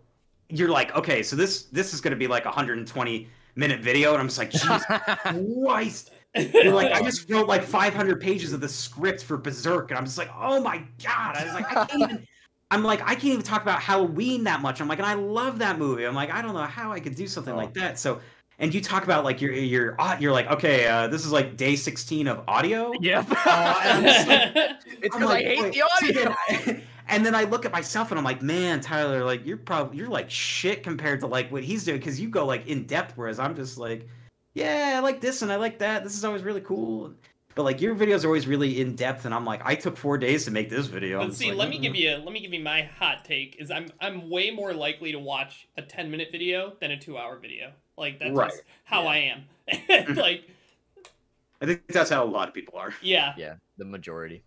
you're 0.49 0.69
like 0.69 0.95
okay, 0.95 1.21
so 1.21 1.35
this 1.35 1.63
this 1.65 1.93
is 1.93 2.01
gonna 2.01 2.15
be 2.15 2.27
like 2.27 2.45
a 2.45 2.49
120 2.49 3.27
minute 3.55 3.81
video, 3.81 4.13
and 4.13 4.21
I'm 4.21 4.27
just 4.27 4.37
like 4.37 4.49
Jesus 4.51 4.83
Christ. 5.63 6.11
You're 6.35 6.73
like 6.73 6.91
I 6.91 7.01
just 7.01 7.29
wrote 7.29 7.47
like 7.47 7.63
500 7.63 8.21
pages 8.21 8.53
of 8.53 8.61
the 8.61 8.69
script 8.69 9.23
for 9.23 9.37
Berserk, 9.37 9.91
and 9.91 9.97
I'm 9.97 10.05
just 10.05 10.17
like 10.17 10.29
oh 10.35 10.61
my 10.61 10.83
god. 11.03 11.35
I 11.37 11.43
was 11.45 11.53
like 11.53 11.75
I 11.75 11.85
can't 11.85 12.01
even. 12.11 12.27
I'm 12.71 12.83
like 12.83 13.01
I 13.01 13.15
can't 13.15 13.25
even 13.25 13.41
talk 13.41 13.61
about 13.63 13.81
Halloween 13.81 14.43
that 14.45 14.61
much. 14.61 14.79
I'm 14.79 14.87
like 14.87 14.99
and 14.99 15.07
I 15.07 15.15
love 15.15 15.59
that 15.59 15.77
movie. 15.79 16.05
I'm 16.05 16.15
like 16.15 16.31
I 16.31 16.41
don't 16.41 16.53
know 16.53 16.61
how 16.63 16.91
I 16.91 16.99
could 16.99 17.15
do 17.15 17.27
something 17.27 17.53
Oh. 17.53 17.57
like 17.57 17.73
that. 17.73 17.99
So 17.99 18.19
and 18.59 18.73
you 18.73 18.81
talk 18.81 19.03
about 19.05 19.23
like 19.23 19.41
your 19.41 19.53
your 19.53 19.95
au- 19.99 20.17
you're 20.19 20.31
like 20.31 20.49
okay, 20.51 20.87
uh, 20.87 21.07
this 21.07 21.25
is 21.25 21.31
like 21.31 21.57
day 21.57 21.75
16 21.75 22.27
of 22.27 22.43
audio. 22.47 22.91
Yep. 23.01 23.25
Uh, 23.45 23.81
and 23.85 23.97
I'm 23.97 24.03
just 24.03 24.27
like, 24.27 24.51
it's 24.55 25.01
because 25.01 25.21
like, 25.21 25.45
I 25.45 25.49
hate 25.49 25.61
wait, 25.61 25.73
the 25.73 25.83
audio. 26.67 26.79
so 27.09 27.23
then 27.23 27.33
I- 27.35 27.39
and 27.39 27.43
then 27.43 27.47
I 27.47 27.49
look 27.49 27.65
at 27.65 27.71
myself 27.71 28.11
and 28.11 28.17
I'm 28.19 28.25
like, 28.25 28.41
man, 28.41 28.81
Tyler, 28.81 29.23
like 29.23 29.45
you're 29.45 29.57
probably 29.57 29.97
you're 29.97 30.09
like 30.09 30.29
shit 30.29 30.83
compared 30.83 31.19
to 31.21 31.27
like 31.27 31.51
what 31.51 31.63
he's 31.63 31.83
doing 31.83 31.97
because 31.99 32.19
you 32.19 32.29
go 32.29 32.45
like 32.45 32.67
in 32.67 32.85
depth, 32.85 33.13
whereas 33.17 33.39
I'm 33.39 33.55
just 33.55 33.77
like, 33.77 34.07
yeah, 34.53 34.93
I 34.97 34.99
like 34.99 35.21
this 35.21 35.41
and 35.41 35.51
I 35.51 35.55
like 35.57 35.79
that. 35.79 36.03
This 36.03 36.15
is 36.15 36.25
always 36.25 36.43
really 36.43 36.61
cool. 36.61 37.13
But 37.55 37.63
like 37.63 37.81
your 37.81 37.93
videos 37.95 38.23
are 38.23 38.27
always 38.27 38.47
really 38.47 38.79
in 38.79 38.95
depth, 38.95 39.25
and 39.25 39.33
I'm 39.33 39.43
like, 39.43 39.61
I 39.65 39.75
took 39.75 39.97
four 39.97 40.17
days 40.17 40.45
to 40.45 40.51
make 40.51 40.69
this 40.69 40.85
video. 40.85 41.19
I'm 41.19 41.27
But 41.29 41.35
see, 41.35 41.49
like, 41.49 41.57
let 41.57 41.69
me 41.69 41.79
"Mm." 41.79 41.81
give 41.81 41.95
you 41.95 42.11
let 42.17 42.31
me 42.31 42.39
give 42.39 42.53
you 42.53 42.61
my 42.63 42.83
hot 42.83 43.25
take. 43.25 43.57
Is 43.59 43.69
I'm 43.71 43.87
I'm 43.99 44.29
way 44.29 44.51
more 44.51 44.73
likely 44.73 45.11
to 45.11 45.19
watch 45.19 45.67
a 45.77 45.81
10 45.81 46.09
minute 46.09 46.29
video 46.31 46.73
than 46.79 46.91
a 46.91 46.97
two 46.97 47.17
hour 47.17 47.37
video. 47.37 47.71
Like 47.97 48.19
that's 48.19 48.31
Right. 48.31 48.49
just 48.49 48.63
how 48.85 49.03
Yeah. 49.03 49.09
I 49.09 49.17
am. 49.17 50.15
like 50.15 50.43
I 51.61 51.65
think 51.65 51.85
that's 51.87 52.09
how 52.11 52.23
a 52.23 52.25
lot 52.25 52.47
of 52.47 52.53
people 52.53 52.77
are. 52.79 52.93
yeah, 53.01 53.33
yeah, 53.37 53.55
the 53.77 53.83
majority. 53.83 54.41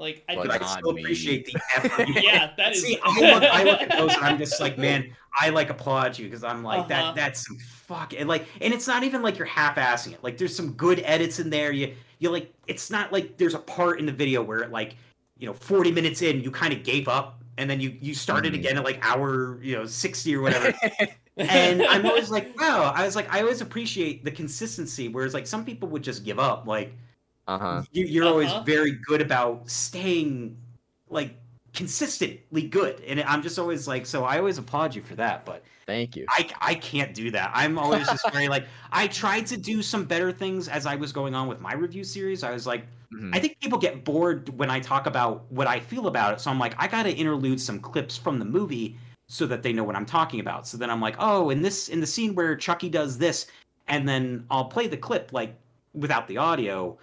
Like 0.00 0.24
I 0.28 0.34
But 0.36 0.48
But 0.48 0.62
I 0.62 0.66
still 0.78 0.92
me. 0.92 1.02
appreciate 1.02 1.46
the 1.46 1.60
effort. 1.76 2.08
yeah, 2.22 2.50
that 2.56 2.72
is. 2.72 2.82
See, 2.82 2.98
I 3.02 3.20
look, 3.20 3.42
I 3.44 3.62
look 3.64 3.82
at 3.82 3.90
those 3.96 4.14
and 4.16 4.24
I'm 4.24 4.38
just 4.38 4.60
like, 4.60 4.78
man, 4.78 5.14
I 5.40 5.50
like 5.50 5.70
applaud 5.70 6.18
you 6.18 6.26
because 6.26 6.42
I'm 6.42 6.62
like 6.64 6.80
Uh-huh. 6.80 6.88
that. 6.88 7.14
That's 7.14 7.46
some 7.46 7.58
fuck 7.58 8.14
and 8.18 8.28
like, 8.28 8.46
and 8.60 8.72
it's 8.74 8.86
not 8.88 9.04
even 9.04 9.22
like 9.22 9.36
you're 9.38 9.46
half-assing 9.46 10.12
it. 10.14 10.24
Like, 10.24 10.38
there's 10.38 10.54
some 10.56 10.72
good 10.72 11.00
edits 11.04 11.38
in 11.38 11.50
there. 11.50 11.72
You, 11.72 11.94
you 12.18 12.30
like, 12.30 12.52
it's 12.66 12.90
not 12.90 13.12
like 13.12 13.36
there's 13.36 13.54
a 13.54 13.58
part 13.58 14.00
in 14.00 14.06
the 14.06 14.12
video 14.12 14.42
where 14.42 14.60
it, 14.60 14.70
like, 14.72 14.96
you 15.38 15.46
know, 15.46 15.54
40 15.54 15.92
minutes 15.92 16.22
in, 16.22 16.40
you 16.40 16.50
kind 16.50 16.72
of 16.72 16.82
gave 16.82 17.08
up 17.08 17.42
and 17.58 17.68
then 17.68 17.80
you 17.80 17.96
you 18.00 18.14
started 18.14 18.52
Mhm. 18.54 18.58
again 18.58 18.76
at 18.78 18.84
like 18.84 18.98
hour, 19.06 19.62
you 19.62 19.76
know, 19.76 19.86
60 19.86 20.34
or 20.36 20.40
whatever. 20.42 20.72
and 21.36 21.82
I'm 21.82 22.06
always 22.06 22.30
like, 22.30 22.58
wow. 22.58 22.92
I 22.94 23.04
was 23.04 23.16
like, 23.16 23.32
I 23.32 23.40
always 23.40 23.60
appreciate 23.60 24.24
the 24.24 24.30
consistency. 24.30 25.08
Whereas 25.08 25.34
like 25.34 25.46
some 25.46 25.64
people 25.64 25.88
would 25.90 26.02
just 26.02 26.24
give 26.24 26.38
up. 26.38 26.66
Like, 26.66 26.92
Uh 27.50 27.58
huh. 27.58 27.82
you, 27.92 28.04
you're 28.06 28.26
always 28.28 28.48
Uh-huh. 28.50 28.62
very 28.64 28.92
good 29.06 29.20
about 29.20 29.68
staying 29.68 30.56
like 31.08 31.34
consistently 31.72 32.62
good 32.62 33.00
and 33.06 33.20
i'm 33.22 33.42
just 33.42 33.58
always 33.58 33.86
like 33.88 34.04
so 34.06 34.24
i 34.24 34.38
always 34.38 34.58
applaud 34.58 34.94
you 34.94 35.02
for 35.02 35.14
that 35.16 35.44
but 35.44 35.62
Thank 35.86 36.14
you. 36.16 36.24
i 36.30 36.48
i 36.60 36.74
can't 36.74 37.14
do 37.14 37.30
that 37.32 37.50
i'm 37.54 37.78
always 37.78 38.06
just 38.08 38.30
very 38.32 38.48
like 38.48 38.66
i 38.92 39.06
tried 39.08 39.46
to 39.46 39.56
do 39.56 39.82
some 39.82 40.04
better 40.04 40.30
things 40.32 40.68
as 40.68 40.84
i 40.86 40.94
was 40.96 41.12
going 41.12 41.34
on 41.34 41.48
with 41.48 41.60
my 41.60 41.72
review 41.74 42.04
series 42.04 42.42
i 42.44 42.52
was 42.52 42.66
like 42.66 42.84
Mhm. 43.12 43.34
i 43.34 43.40
think 43.40 43.58
people 43.60 43.78
get 43.78 44.04
bored 44.04 44.48
when 44.56 44.70
i 44.70 44.78
talk 44.78 45.06
about 45.06 45.50
what 45.50 45.66
i 45.66 45.80
feel 45.80 46.06
about 46.06 46.34
it 46.34 46.40
so 46.40 46.48
i'm 46.50 46.58
like 46.60 46.74
i 46.78 46.86
gotta 46.86 47.12
interlude 47.16 47.60
some 47.60 47.80
clips 47.80 48.16
from 48.16 48.38
the 48.38 48.44
movie 48.44 48.96
so 49.26 49.46
that 49.46 49.62
they 49.64 49.72
know 49.72 49.82
what 49.84 49.96
i'm 49.96 50.06
talking 50.06 50.38
about 50.40 50.66
so 50.68 50.76
then 50.76 50.90
i'm 50.90 51.00
like 51.00 51.16
oh 51.18 51.50
in 51.50 51.60
this 51.62 51.88
in 51.88 51.98
the 52.00 52.06
scene 52.06 52.34
where 52.36 52.54
chucky 52.56 52.88
does 52.88 53.18
this 53.18 53.46
and 53.88 54.08
then 54.08 54.44
i'll 54.50 54.66
play 54.66 54.86
the 54.86 54.96
clip 54.96 55.32
like 55.32 55.54
without 55.94 56.26
the 56.28 56.36
audio 56.36 56.96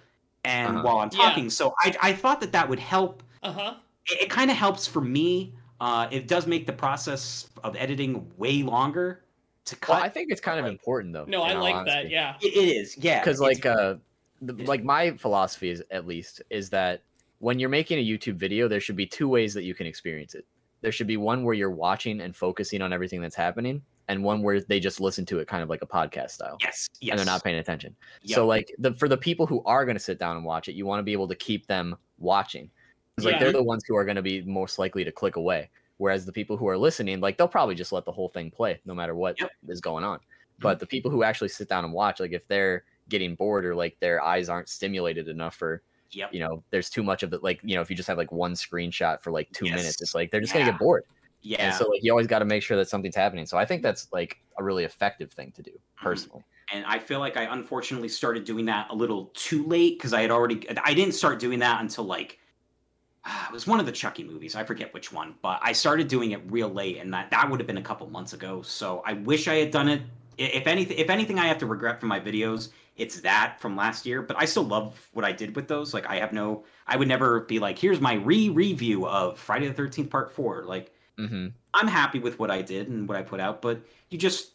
and 0.48 0.76
Uh-huh. 0.76 0.82
while 0.86 0.98
i'm 0.98 1.10
Yeah. 1.12 1.18
talking 1.28 1.50
so 1.50 1.74
i 1.84 1.94
i 2.02 2.12
thought 2.12 2.40
that 2.40 2.52
that 2.52 2.68
would 2.68 2.78
help 2.80 3.22
uh 3.42 3.52
huh. 3.52 3.74
it, 4.06 4.22
it 4.22 4.30
kind 4.30 4.50
of 4.50 4.56
helps 4.56 4.86
for 4.86 5.00
me 5.02 5.54
Uh, 5.80 6.08
it 6.10 6.26
does 6.26 6.44
make 6.48 6.66
the 6.66 6.72
process 6.72 7.48
of 7.62 7.76
editing 7.76 8.12
way 8.36 8.64
longer 8.64 9.22
to 9.64 9.76
cut. 9.76 9.94
Well, 9.94 10.02
I 10.02 10.08
think 10.08 10.32
it's 10.32 10.40
kind 10.40 10.58
of 10.58 10.66
important 10.66 11.12
though. 11.14 11.24
No, 11.26 11.42
I 11.42 11.52
like 11.52 11.76
honesty. 11.76 11.90
that. 11.94 12.10
Yeah. 12.10 12.34
It- 12.42 12.56
it 12.56 12.68
is, 12.80 12.96
yeah. 12.98 13.20
because 13.20 13.38
like 13.38 13.64
uh 13.64 13.94
the, 14.42 14.54
like 14.64 14.82
my 14.82 15.12
philosophy 15.24 15.68
is 15.70 15.80
at 15.92 16.04
least 16.04 16.42
is 16.50 16.68
that 16.70 17.02
when 17.38 17.60
you're 17.60 17.68
making 17.80 17.98
a 18.00 18.04
youtube 18.12 18.34
video 18.46 18.66
there 18.66 18.80
should 18.80 18.96
be 18.96 19.06
two 19.06 19.28
ways 19.28 19.54
that 19.54 19.62
you 19.68 19.74
can 19.74 19.86
experience 19.86 20.34
it 20.34 20.44
there 20.80 20.90
should 20.92 21.06
be 21.06 21.16
one 21.16 21.44
where 21.44 21.54
you're 21.54 21.76
watching 21.86 22.20
and 22.22 22.34
focusing 22.34 22.82
on 22.82 22.92
everything 22.92 23.20
that's 23.20 23.36
happening 23.46 23.80
and 24.08 24.22
one 24.24 24.42
where 24.42 24.60
they 24.60 24.80
just 24.80 25.00
listen 25.00 25.24
to 25.26 25.38
it 25.38 25.46
kind 25.46 25.62
of 25.62 25.68
like 25.68 25.82
a 25.82 25.86
podcast 25.86 26.30
style. 26.30 26.56
Yes, 26.62 26.88
yes, 27.00 27.12
and 27.12 27.18
they're 27.18 27.26
not 27.26 27.44
paying 27.44 27.56
attention. 27.58 27.94
Yep. 28.22 28.34
so 28.34 28.46
like 28.46 28.74
the 28.78 28.92
for 28.94 29.08
the 29.08 29.16
people 29.16 29.46
who 29.46 29.62
are 29.64 29.84
going 29.84 29.96
to 29.96 30.02
sit 30.02 30.18
down 30.18 30.36
and 30.36 30.44
watch 30.44 30.68
it 30.68 30.74
you 30.74 30.86
want 30.86 30.98
to 30.98 31.02
be 31.04 31.12
able 31.12 31.28
to 31.28 31.34
keep 31.34 31.66
them 31.66 31.96
watching. 32.18 32.70
It's 33.16 33.24
like 33.26 33.40
they're 33.40 33.52
the 33.52 33.62
ones 33.62 33.82
who 33.86 33.96
are 33.96 34.04
going 34.04 34.16
to 34.16 34.22
be 34.22 34.42
most 34.42 34.78
likely 34.78 35.02
to 35.04 35.10
click 35.12 35.36
away. 35.36 35.70
Whereas 35.96 36.24
the 36.24 36.32
people 36.32 36.56
who 36.56 36.68
are 36.68 36.78
listening 36.78 37.20
like 37.20 37.36
they'll 37.36 37.48
probably 37.48 37.74
just 37.74 37.92
let 37.92 38.04
the 38.04 38.12
whole 38.12 38.28
thing 38.28 38.50
play 38.50 38.80
no 38.84 38.94
matter 38.94 39.14
what 39.14 39.36
is 39.40 39.48
Yep. 39.66 39.80
going 39.82 40.04
on. 40.04 40.18
Mm-hmm. 40.18 40.62
But 40.62 40.78
the 40.78 40.86
people 40.86 41.10
who 41.10 41.22
actually 41.24 41.48
sit 41.48 41.68
down 41.68 41.84
and 41.84 41.92
watch 41.92 42.20
like 42.20 42.32
if 42.32 42.46
they're 42.48 42.84
getting 43.08 43.34
bored 43.34 43.64
or 43.66 43.74
like 43.74 43.96
their 44.00 44.22
eyes 44.22 44.48
aren't 44.48 44.68
stimulated 44.68 45.28
enough 45.28 45.54
for 45.56 45.82
Yep. 46.10 46.32
you 46.32 46.40
know 46.40 46.62
there's 46.70 46.88
too 46.88 47.02
much 47.02 47.22
of 47.22 47.34
it 47.34 47.42
like 47.42 47.60
you 47.62 47.74
know 47.74 47.82
if 47.82 47.90
you 47.90 47.96
just 47.96 48.08
have 48.08 48.16
like 48.16 48.32
one 48.32 48.54
screenshot 48.54 49.20
for 49.20 49.30
like 49.30 49.50
two 49.52 49.66
minutes 49.66 50.00
it's 50.00 50.14
like 50.14 50.30
they're 50.30 50.40
just 50.40 50.54
gonna 50.54 50.64
get 50.64 50.78
bored 50.78 51.04
Yeah. 51.40 51.66
and 51.66 51.74
so 51.74 51.88
like 51.88 52.02
you 52.02 52.10
always 52.12 52.26
got 52.26 52.40
to 52.40 52.44
make 52.44 52.62
sure 52.62 52.76
that 52.76 52.88
something's 52.88 53.16
happening 53.16 53.46
so 53.46 53.56
i 53.56 53.64
think 53.64 53.82
that's 53.82 54.08
like 54.12 54.38
a 54.58 54.64
really 54.64 54.84
effective 54.84 55.32
thing 55.32 55.52
to 55.52 55.62
do 55.62 55.70
Mm-hmm. 55.70 56.04
personally 56.04 56.44
and 56.72 56.84
I 56.84 56.98
feel 56.98 57.18
like 57.18 57.36
I 57.38 57.44
unfortunately 57.44 58.10
started 58.10 58.44
doing 58.44 58.66
that 58.66 58.88
a 58.90 58.94
little 58.94 59.30
too 59.34 59.66
late 59.66 59.98
because 59.98 60.12
I 60.12 60.20
had 60.20 60.30
already 60.30 60.68
I 60.84 60.92
didn't 60.92 61.14
start 61.14 61.38
doing 61.38 61.58
that 61.60 61.80
until 61.80 62.04
like 62.04 62.38
it 63.26 63.52
was 63.52 63.66
one 63.66 63.80
of 63.80 63.86
the 63.86 63.92
Chucky 63.92 64.24
movies. 64.24 64.54
I 64.54 64.64
forget 64.64 64.92
which 64.94 65.12
one, 65.12 65.34
but 65.42 65.60
I 65.62 65.72
started 65.72 66.08
doing 66.08 66.32
it 66.32 66.40
real 66.46 66.68
late, 66.68 66.98
and 66.98 67.12
that 67.12 67.30
that 67.30 67.50
would 67.50 67.60
have 67.60 67.66
been 67.66 67.78
a 67.78 67.82
couple 67.82 68.06
months 68.08 68.32
ago. 68.32 68.62
So 68.62 69.02
I 69.06 69.14
wish 69.14 69.48
I 69.48 69.54
had 69.56 69.70
done 69.70 69.88
it. 69.88 70.02
If 70.36 70.66
anything, 70.66 70.98
if 70.98 71.10
anything, 71.10 71.38
I 71.38 71.46
have 71.46 71.58
to 71.58 71.66
regret 71.66 72.00
from 72.00 72.10
my 72.10 72.20
videos. 72.20 72.68
It's 72.96 73.20
that 73.22 73.56
from 73.60 73.76
last 73.76 74.04
year, 74.06 74.22
but 74.22 74.36
I 74.38 74.44
still 74.44 74.64
love 74.64 75.08
what 75.12 75.24
I 75.24 75.32
did 75.32 75.56
with 75.56 75.68
those. 75.68 75.94
Like 75.94 76.06
I 76.06 76.16
have 76.16 76.32
no, 76.32 76.64
I 76.86 76.96
would 76.96 77.08
never 77.08 77.40
be 77.40 77.58
like, 77.58 77.78
here's 77.78 78.00
my 78.00 78.14
re-review 78.14 79.06
of 79.06 79.38
Friday 79.38 79.68
the 79.68 79.74
Thirteenth 79.74 80.10
Part 80.10 80.32
Four. 80.32 80.64
Like 80.64 80.92
mm-hmm. 81.18 81.48
I'm 81.74 81.88
happy 81.88 82.18
with 82.18 82.38
what 82.38 82.50
I 82.50 82.62
did 82.62 82.88
and 82.88 83.08
what 83.08 83.16
I 83.16 83.22
put 83.22 83.40
out, 83.40 83.60
but 83.60 83.80
you 84.10 84.18
just, 84.18 84.52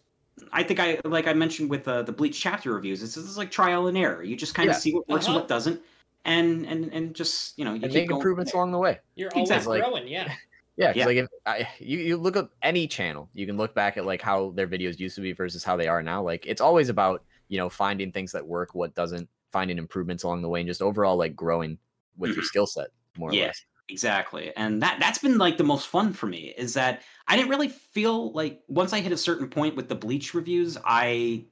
I 0.52 0.64
think 0.64 0.80
I 0.80 0.99
like 1.06 1.27
I 1.27 1.34
mentioned 1.34 1.69
with 1.69 1.88
uh, 1.88 2.02
the 2.02 2.11
Bleach 2.11 2.40
chapter 2.40 2.73
reviews. 2.73 3.02
This 3.02 3.18
is 3.18 3.38
like 3.38 3.52
trial 3.52 3.88
and 3.88 3.98
error. 3.98 4.23
You 4.23 4.35
just 4.35 4.56
kind 4.56 4.69
of 4.69 4.76
Yeah. 4.76 4.80
see 4.80 4.94
what 4.94 5.07
works 5.07 5.26
and 5.26 5.35
Uh-huh. 5.35 5.41
what 5.41 5.48
doesn't, 5.48 5.81
and 6.26 6.65
and 6.65 6.91
and 6.94 7.14
just 7.14 7.57
you 7.57 7.65
know 7.65 7.73
you 7.73 7.81
keep 7.81 7.94
make 7.94 8.10
going. 8.10 8.19
improvements 8.19 8.53
along 8.53 8.72
the 8.72 8.77
way 8.80 8.99
You're 9.15 9.31
always 9.34 9.49
Exactly. 9.49 9.80
growing. 9.80 10.07
Yeah. 10.07 10.34
Yeah, 10.76 10.88
'cause, 10.88 10.95
Yeah. 10.98 11.06
like 11.06 11.18
if 11.18 11.27
I, 11.45 11.69
you 11.77 11.99
you 11.99 12.18
look 12.18 12.35
at 12.35 12.49
any 12.64 12.88
channel, 12.88 13.30
you 13.34 13.45
can 13.45 13.57
look 13.57 13.76
back 13.76 13.95
at 13.95 14.06
like 14.07 14.23
how 14.23 14.49
their 14.56 14.65
videos 14.68 14.98
used 14.99 15.14
to 15.18 15.22
be 15.22 15.31
versus 15.31 15.64
how 15.64 15.77
they 15.77 15.88
are 15.88 16.02
now. 16.02 16.23
Like 16.23 16.48
it's 16.48 16.61
always 16.61 16.90
about 16.90 17.23
you 17.48 17.60
know 17.60 17.69
finding 17.69 18.11
things 18.11 18.31
that 18.31 18.44
work, 18.48 18.73
what 18.73 18.95
doesn't, 18.95 19.30
finding 19.52 19.77
improvements 19.77 20.23
along 20.23 20.41
the 20.41 20.49
way, 20.49 20.61
and 20.61 20.68
just 20.68 20.81
overall 20.81 21.15
like 21.15 21.35
growing 21.35 21.77
with 22.18 22.34
your 22.34 22.44
skill 22.44 22.65
set 22.65 22.88
more 23.19 23.30
or 23.30 23.34
less. 23.35 23.64
Exactly. 23.94 24.52
And 24.57 24.82
that 24.82 24.98
that's 24.99 25.20
been 25.20 25.38
like 25.38 25.57
the 25.57 25.64
most 25.64 25.88
fun 25.88 26.14
for 26.14 26.26
me 26.26 26.52
is 26.57 26.74
that 26.74 27.03
I 27.28 27.36
didn't 27.38 27.49
really 27.49 27.70
feel 27.70 28.32
like 28.32 28.61
once 28.68 28.91
I 28.91 29.02
hit 29.02 29.11
a 29.11 29.18
certain 29.18 29.48
point 29.48 29.76
with 29.76 29.88
the 29.88 29.94
bleach 29.94 30.34
reviews, 30.34 30.80
I 30.84 31.45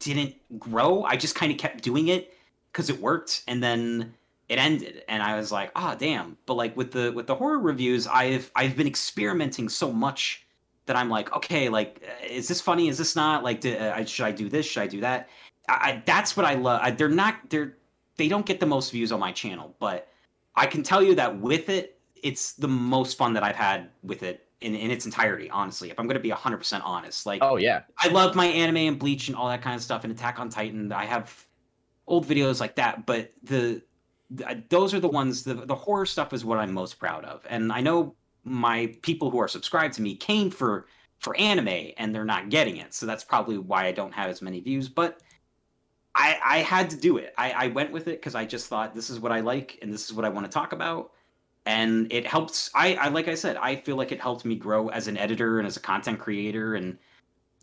didn't 0.00 0.34
grow. 0.58 1.04
I 1.04 1.16
just 1.16 1.36
kind 1.36 1.52
of 1.52 1.58
kept 1.58 1.84
doing 1.84 2.08
it 2.08 2.34
cuz 2.72 2.90
it 2.90 3.00
worked 3.00 3.44
and 3.46 3.62
then 3.62 4.14
it 4.48 4.58
ended 4.58 5.04
and 5.08 5.22
I 5.22 5.36
was 5.36 5.52
like, 5.52 5.70
"Ah, 5.76 5.94
damn." 5.94 6.36
But 6.46 6.54
like 6.54 6.76
with 6.76 6.90
the 6.90 7.12
with 7.12 7.28
the 7.28 7.36
horror 7.36 7.60
reviews, 7.60 8.08
I've 8.08 8.50
I've 8.56 8.76
been 8.76 8.88
experimenting 8.88 9.68
so 9.68 9.92
much 9.92 10.44
that 10.86 10.96
I'm 10.96 11.08
like, 11.10 11.32
"Okay, 11.36 11.68
like 11.68 12.02
is 12.28 12.48
this 12.48 12.60
funny? 12.60 12.88
Is 12.88 12.98
this 12.98 13.14
not? 13.14 13.44
Like 13.44 13.64
uh, 13.64 14.04
should 14.06 14.26
I 14.26 14.32
do 14.32 14.48
this? 14.48 14.66
Should 14.66 14.82
I 14.82 14.88
do 14.88 15.00
that?" 15.02 15.28
I, 15.68 15.74
I 15.74 16.02
that's 16.04 16.36
what 16.36 16.46
I 16.46 16.54
love. 16.54 16.96
They're 16.98 17.08
not 17.08 17.48
they're 17.50 17.76
they 18.16 18.26
don't 18.28 18.46
get 18.46 18.58
the 18.60 18.66
most 18.66 18.90
views 18.90 19.12
on 19.12 19.20
my 19.20 19.30
channel, 19.32 19.76
but 19.78 20.08
I 20.58 20.66
can 20.66 20.82
tell 20.82 21.02
you 21.02 21.14
that 21.14 21.40
with 21.40 21.68
it, 21.68 22.00
it's 22.22 22.52
the 22.52 22.68
most 22.68 23.16
fun 23.16 23.32
that 23.34 23.42
I've 23.42 23.56
had 23.56 23.90
with 24.02 24.22
it 24.22 24.48
in, 24.60 24.74
in 24.74 24.90
its 24.90 25.06
entirety, 25.06 25.48
honestly. 25.50 25.90
If 25.90 25.98
I'm 25.98 26.06
going 26.06 26.16
to 26.16 26.20
be 26.20 26.30
100% 26.30 26.80
honest. 26.84 27.26
Like, 27.26 27.40
Oh 27.42 27.56
yeah, 27.56 27.82
I 27.98 28.08
love 28.08 28.34
my 28.34 28.46
anime 28.46 28.76
and 28.78 28.98
Bleach 28.98 29.28
and 29.28 29.36
all 29.36 29.48
that 29.48 29.62
kind 29.62 29.76
of 29.76 29.82
stuff 29.82 30.04
and 30.04 30.12
Attack 30.12 30.40
on 30.40 30.48
Titan. 30.48 30.92
I 30.92 31.04
have 31.04 31.44
old 32.06 32.26
videos 32.26 32.60
like 32.60 32.74
that, 32.76 33.06
but 33.06 33.32
the, 33.42 33.82
the 34.30 34.48
uh, 34.48 34.54
those 34.68 34.92
are 34.94 35.00
the 35.00 35.08
ones, 35.08 35.44
the, 35.44 35.54
the 35.54 35.74
horror 35.74 36.06
stuff 36.06 36.32
is 36.32 36.44
what 36.44 36.58
I'm 36.58 36.72
most 36.72 36.98
proud 36.98 37.24
of. 37.24 37.46
And 37.48 37.72
I 37.72 37.80
know 37.80 38.14
my 38.44 38.94
people 39.02 39.30
who 39.30 39.38
are 39.38 39.48
subscribed 39.48 39.94
to 39.94 40.02
me 40.02 40.16
came 40.16 40.50
for 40.50 40.86
for 41.18 41.36
anime 41.36 41.92
and 41.96 42.14
they're 42.14 42.24
not 42.24 42.48
getting 42.48 42.76
it. 42.76 42.94
So 42.94 43.04
that's 43.04 43.24
probably 43.24 43.58
why 43.58 43.86
I 43.86 43.92
don't 43.92 44.14
have 44.14 44.30
as 44.30 44.40
many 44.40 44.60
views, 44.60 44.88
but 44.88 45.20
I, 46.18 46.38
I 46.44 46.58
had 46.58 46.90
to 46.90 46.96
do 46.96 47.16
it. 47.16 47.32
I, 47.38 47.52
I 47.52 47.66
went 47.68 47.92
with 47.92 48.08
it 48.08 48.20
because 48.20 48.34
I 48.34 48.44
just 48.44 48.66
thought 48.66 48.94
this 48.94 49.08
is 49.08 49.20
what 49.20 49.32
I 49.32 49.40
like 49.40 49.78
and 49.80 49.92
this 49.92 50.06
is 50.06 50.12
what 50.12 50.24
I 50.24 50.28
want 50.28 50.46
to 50.46 50.52
talk 50.52 50.72
about. 50.72 51.12
And 51.64 52.12
it 52.12 52.26
helps. 52.26 52.70
I, 52.74 52.94
I 52.96 53.08
like 53.08 53.28
I 53.28 53.34
said, 53.34 53.56
I 53.56 53.76
feel 53.76 53.96
like 53.96 54.10
it 54.10 54.20
helped 54.20 54.44
me 54.44 54.56
grow 54.56 54.88
as 54.88 55.06
an 55.06 55.16
editor 55.16 55.58
and 55.58 55.66
as 55.66 55.76
a 55.76 55.80
content 55.80 56.18
creator. 56.18 56.74
And 56.74 56.98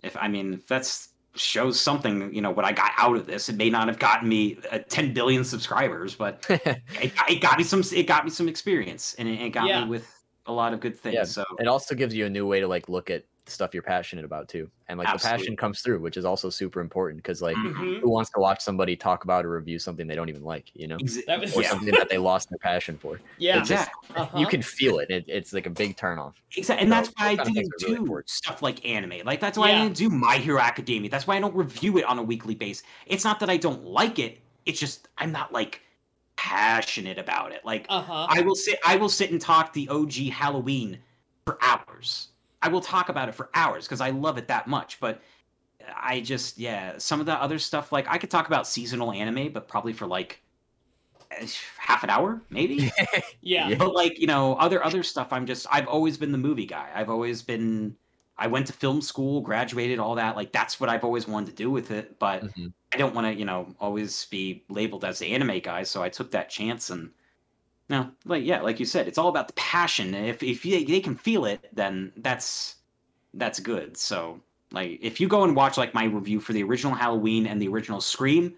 if 0.03 0.15
I 0.17 0.27
mean, 0.27 0.53
if 0.53 0.67
that's 0.67 1.09
shows 1.35 1.79
something, 1.79 2.33
you 2.33 2.41
know, 2.41 2.51
what 2.51 2.65
I 2.65 2.71
got 2.71 2.91
out 2.97 3.15
of 3.15 3.25
this. 3.25 3.49
It 3.49 3.57
may 3.57 3.69
not 3.69 3.87
have 3.87 3.99
gotten 3.99 4.27
me 4.27 4.57
uh, 4.71 4.79
10 4.79 5.13
billion 5.13 5.43
subscribers, 5.43 6.15
but 6.15 6.45
it, 6.49 7.11
it 7.29 7.41
got 7.41 7.57
me 7.57 7.63
some. 7.63 7.83
It 7.93 8.07
got 8.07 8.25
me 8.25 8.31
some 8.31 8.47
experience, 8.47 9.15
and 9.19 9.27
it, 9.27 9.41
it 9.41 9.49
got 9.49 9.67
Yeah. 9.67 9.83
me 9.83 9.89
with 9.89 10.07
a 10.45 10.53
lot 10.53 10.73
of 10.73 10.79
good 10.79 10.97
things. 10.97 11.15
Yeah, 11.15 11.23
so 11.23 11.43
it 11.59 11.67
also 11.67 11.95
gives 11.95 12.15
you 12.15 12.25
a 12.25 12.29
new 12.29 12.47
way 12.47 12.59
to 12.59 12.67
like 12.67 12.89
look 12.89 13.09
at 13.09 13.25
the 13.34 13.34
stuff 13.47 13.73
you're 13.73 13.83
passionate 13.83 14.25
about 14.25 14.47
too, 14.49 14.69
and 14.87 14.97
like 14.97 15.11
the 15.11 15.19
passion 15.19 15.55
comes 15.55 15.81
through, 15.81 15.99
which 15.99 16.17
is 16.17 16.25
also 16.25 16.49
super 16.49 16.79
important 16.81 17.21
because 17.21 17.41
like 17.41 17.55
Mhm. 17.55 17.73
Mhm. 17.73 17.99
who 18.01 18.09
wants 18.09 18.29
to 18.31 18.39
watch 18.39 18.61
somebody 18.61 18.95
talk 18.95 19.23
about 19.23 19.45
or 19.45 19.49
review 19.51 19.77
something 19.79 20.07
they 20.07 20.15
don't 20.15 20.29
even 20.29 20.43
like, 20.43 20.71
you 20.73 20.87
know, 20.87 20.97
Exa- 20.97 21.25
That 21.25 21.39
was- 21.41 21.55
or 21.55 21.61
yeah, 21.61 21.69
something 21.69 21.93
that 21.93 22.09
they 22.09 22.17
lost 22.17 22.49
their 22.49 22.57
passion 22.59 22.97
for. 22.97 23.19
Yeah. 23.37 23.59
It's 23.59 23.69
just- 23.69 23.87
exactly. 23.87 24.15
Uh-huh. 24.17 24.37
You 24.39 24.47
can 24.47 24.61
feel 24.61 24.99
it. 24.99 25.09
it. 25.11 25.25
It's 25.27 25.53
like 25.53 25.65
a 25.65 25.69
big 25.69 25.95
turnoff. 25.97 26.33
Exactly, 26.57 26.83
and 26.83 26.91
So, 26.91 26.95
that's 26.95 27.09
why 27.17 27.25
I 27.27 27.35
those 27.35 27.37
kind 27.37 27.39
of 27.39 27.45
didn't 27.55 27.55
things 27.71 27.83
really 27.83 27.95
do 27.95 28.01
important. 28.01 28.29
stuff 28.29 28.61
like 28.61 28.85
anime. 28.85 29.21
Like 29.25 29.39
that's 29.39 29.57
why 29.57 29.69
Yeah. 29.69 29.79
I 29.79 29.83
didn't 29.83 29.97
do 29.97 30.09
My 30.09 30.37
Hero 30.37 30.59
Academia. 30.59 31.09
That's 31.09 31.27
why 31.27 31.35
I 31.35 31.39
don't 31.39 31.55
review 31.55 31.97
it 31.97 32.05
on 32.05 32.17
a 32.19 32.23
weekly 32.23 32.55
basis. 32.55 32.83
It's 33.05 33.23
not 33.23 33.39
that 33.39 33.49
I 33.49 33.57
don't 33.57 33.83
like 33.85 34.19
it. 34.19 34.39
It's 34.65 34.79
just 34.79 35.07
I'm 35.17 35.31
not 35.31 35.53
like 35.53 35.81
passionate 36.37 37.17
about 37.17 37.51
it. 37.51 37.63
Like 37.65 37.85
Uh 37.89 38.01
huh. 38.01 38.27
I 38.29 38.41
will 38.41 38.55
sit 38.55 38.79
I 38.85 38.95
will 38.97 39.09
sit 39.09 39.31
and 39.31 39.39
talk 39.41 39.73
the 39.73 39.87
OG 39.89 40.29
Halloween 40.29 40.99
for 41.45 41.57
hours. 41.61 42.29
I 42.61 42.67
will 42.69 42.81
talk 42.81 43.09
about 43.09 43.29
it 43.29 43.35
for 43.35 43.49
hours 43.53 43.85
because 43.85 44.01
I 44.01 44.09
love 44.11 44.37
it 44.37 44.47
that 44.47 44.67
much. 44.67 44.99
But 44.99 45.21
I 45.95 46.19
just 46.21 46.57
yeah, 46.57 46.97
some 46.97 47.19
of 47.19 47.25
the 47.25 47.33
other 47.33 47.59
stuff 47.59 47.91
like 47.91 48.07
I 48.09 48.17
could 48.17 48.31
talk 48.31 48.47
about 48.47 48.67
seasonal 48.67 49.11
anime, 49.11 49.51
but 49.53 49.67
probably 49.67 49.93
for 49.93 50.07
like 50.07 50.41
half 51.77 52.03
an 52.03 52.09
hour, 52.09 52.41
maybe. 52.49 52.91
Yeah. 53.41 53.69
Yeah. 53.69 53.75
but 53.77 53.93
like 53.93 54.19
you 54.19 54.25
know 54.25 54.55
other 54.55 54.83
other 54.83 55.03
stuff 55.03 55.31
i'm 55.31 55.45
just 55.45 55.67
i've 55.71 55.87
always 55.87 56.17
been 56.17 56.31
the 56.31 56.37
movie 56.37 56.65
guy 56.65 56.89
i've 56.95 57.11
always 57.11 57.43
been 57.43 57.95
i 58.39 58.47
went 58.47 58.65
to 58.67 58.73
film 58.73 59.03
school 59.03 59.39
graduated 59.41 59.99
all 59.99 60.15
that 60.15 60.35
like 60.35 60.51
that's 60.51 60.79
what 60.79 60.89
i've 60.89 61.03
always 61.03 61.27
wanted 61.27 61.45
to 61.51 61.55
do 61.55 61.69
with 61.69 61.91
it 61.91 62.17
but 62.17 62.43
Mhm. 62.43 62.73
i 62.91 62.97
don't 62.97 63.13
want 63.13 63.27
to 63.27 63.35
you 63.35 63.45
know 63.45 63.75
always 63.79 64.25
be 64.25 64.63
labeled 64.67 65.05
as 65.05 65.19
the 65.19 65.27
anime 65.31 65.59
guy 65.59 65.83
so 65.83 66.01
i 66.01 66.09
took 66.09 66.31
that 66.31 66.49
chance 66.49 66.89
and 66.89 67.11
no 67.89 68.09
like 68.25 68.43
yeah 68.43 68.61
like 68.61 68.79
you 68.79 68.85
said 68.85 69.07
it's 69.07 69.17
all 69.17 69.29
about 69.29 69.47
the 69.47 69.53
passion 69.53 70.13
if 70.13 70.41
if 70.41 70.63
they, 70.63 70.83
they 70.83 70.99
can 70.99 71.15
feel 71.15 71.45
it 71.45 71.67
then 71.73 72.11
that's 72.17 72.75
that's 73.35 73.59
good 73.59 73.95
so 73.95 74.39
like 74.71 74.97
if 75.01 75.19
you 75.19 75.27
go 75.27 75.43
and 75.43 75.55
watch 75.55 75.77
like 75.77 75.93
my 75.93 76.05
review 76.05 76.39
for 76.39 76.53
the 76.53 76.63
original 76.63 76.93
halloween 76.93 77.45
and 77.47 77.61
the 77.61 77.67
original 77.67 78.01
scream 78.01 78.55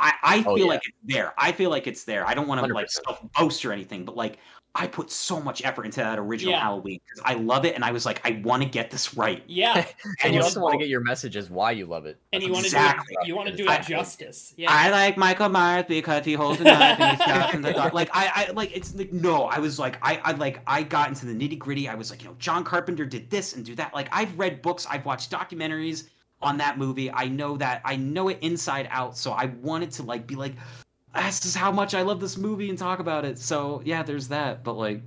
I, 0.00 0.12
I 0.22 0.44
Oh, 0.46 0.54
feel 0.54 0.66
yeah. 0.66 0.72
like 0.72 0.82
it's 0.86 0.96
there. 1.04 1.34
I 1.36 1.50
feel 1.50 1.70
like 1.70 1.88
it's 1.88 2.04
there. 2.04 2.24
I 2.24 2.32
don't 2.32 2.46
want 2.46 2.64
to 2.64 2.72
like 2.72 2.88
self 2.88 3.20
boast 3.32 3.64
or 3.64 3.72
anything, 3.72 4.04
but 4.04 4.16
like 4.16 4.38
I 4.78 4.86
put 4.86 5.10
so 5.10 5.40
much 5.40 5.64
effort 5.64 5.84
into 5.84 6.00
that 6.00 6.18
original 6.18 6.52
Yeah. 6.52 6.60
Halloween 6.60 7.00
because 7.06 7.22
I 7.24 7.34
love 7.34 7.64
it, 7.64 7.74
and 7.74 7.84
I 7.84 7.92
was 7.92 8.06
like, 8.06 8.20
I 8.24 8.40
want 8.42 8.62
to 8.62 8.68
get 8.68 8.90
this 8.90 9.14
right. 9.14 9.42
Yeah. 9.46 9.86
and 10.24 10.34
you 10.34 10.40
also 10.40 10.60
want 10.60 10.72
to 10.72 10.78
get 10.78 10.88
your 10.88 11.00
message 11.00 11.18
messages 11.18 11.50
why 11.50 11.72
you 11.72 11.86
love 11.86 12.06
it. 12.06 12.18
And 12.32 12.42
you 12.42 12.52
want 12.52 12.64
to 12.66 12.70
do 12.70 12.78
it. 12.78 13.26
You 13.26 13.36
want 13.36 13.48
to 13.48 13.56
do 13.56 13.68
I- 13.68 13.76
it 13.76 13.86
justice. 13.86 14.54
Yeah. 14.56 14.68
I 14.70 14.90
like 14.90 15.16
Michael 15.16 15.48
Myers 15.48 15.84
because 15.88 16.24
he 16.24 16.34
holds 16.34 16.60
a 16.60 16.64
knife 16.64 17.00
and 17.00 17.16
he 17.16 17.22
stabs 17.22 17.54
in 17.54 17.62
the 17.62 17.72
dark. 17.80 17.92
Like 17.92 18.10
I, 18.12 18.46
I 18.48 18.52
like 18.52 18.76
it's 18.76 18.94
like 18.94 19.12
no. 19.12 19.44
I 19.44 19.58
was 19.58 19.78
like 19.78 19.98
I, 20.02 20.20
I 20.24 20.32
like 20.32 20.60
I 20.66 20.82
got 20.82 21.08
into 21.08 21.26
the 21.26 21.34
nitty 21.34 21.58
gritty. 21.58 21.88
I 21.88 21.94
was 21.94 22.10
like 22.10 22.22
you 22.22 22.28
know 22.28 22.36
John 22.38 22.64
Carpenter 22.64 23.04
did 23.04 23.30
this 23.30 23.56
and 23.56 23.64
do 23.64 23.74
that. 23.76 23.92
Like 23.94 24.08
I've 24.12 24.36
read 24.38 24.62
books, 24.62 24.86
I've 24.88 25.04
watched 25.04 25.30
documentaries 25.30 26.04
on 26.40 26.56
that 26.58 26.78
movie. 26.78 27.10
I 27.10 27.26
know 27.26 27.56
that 27.56 27.82
I 27.84 27.96
know 27.96 28.28
it 28.28 28.38
inside 28.40 28.88
out. 28.90 29.16
So 29.16 29.32
I 29.32 29.46
wanted 29.60 29.90
to 29.92 30.02
like 30.04 30.26
be 30.26 30.36
like 30.36 30.54
this 31.14 31.44
is 31.46 31.54
how 31.54 31.72
much 31.72 31.94
I 31.94 32.02
love 32.02 32.20
this 32.20 32.36
movie 32.36 32.68
and 32.68 32.78
talk 32.78 32.98
about 32.98 33.24
it. 33.24 33.38
So 33.38 33.82
yeah, 33.84 34.02
there's 34.02 34.28
that. 34.28 34.64
But 34.64 34.74
like 34.74 35.02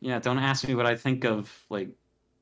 yeah, 0.00 0.18
don't 0.18 0.38
ask 0.38 0.66
me 0.66 0.74
what 0.74 0.86
I 0.86 0.96
think 0.96 1.24
of 1.24 1.52
like 1.70 1.90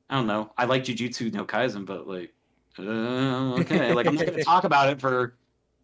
I 0.09 0.15
don't 0.15 0.27
know. 0.27 0.51
I 0.57 0.65
like 0.65 0.83
Jujutsu 0.83 1.33
no 1.33 1.45
Kaisen, 1.45 1.85
but 1.85 2.07
like 2.07 2.33
uh, 2.77 3.55
okay, 3.61 3.93
like 3.93 4.05
I'm 4.05 4.15
not 4.15 4.25
gonna 4.25 4.43
talk 4.43 4.63
about 4.63 4.89
it 4.89 4.99
for 4.99 5.35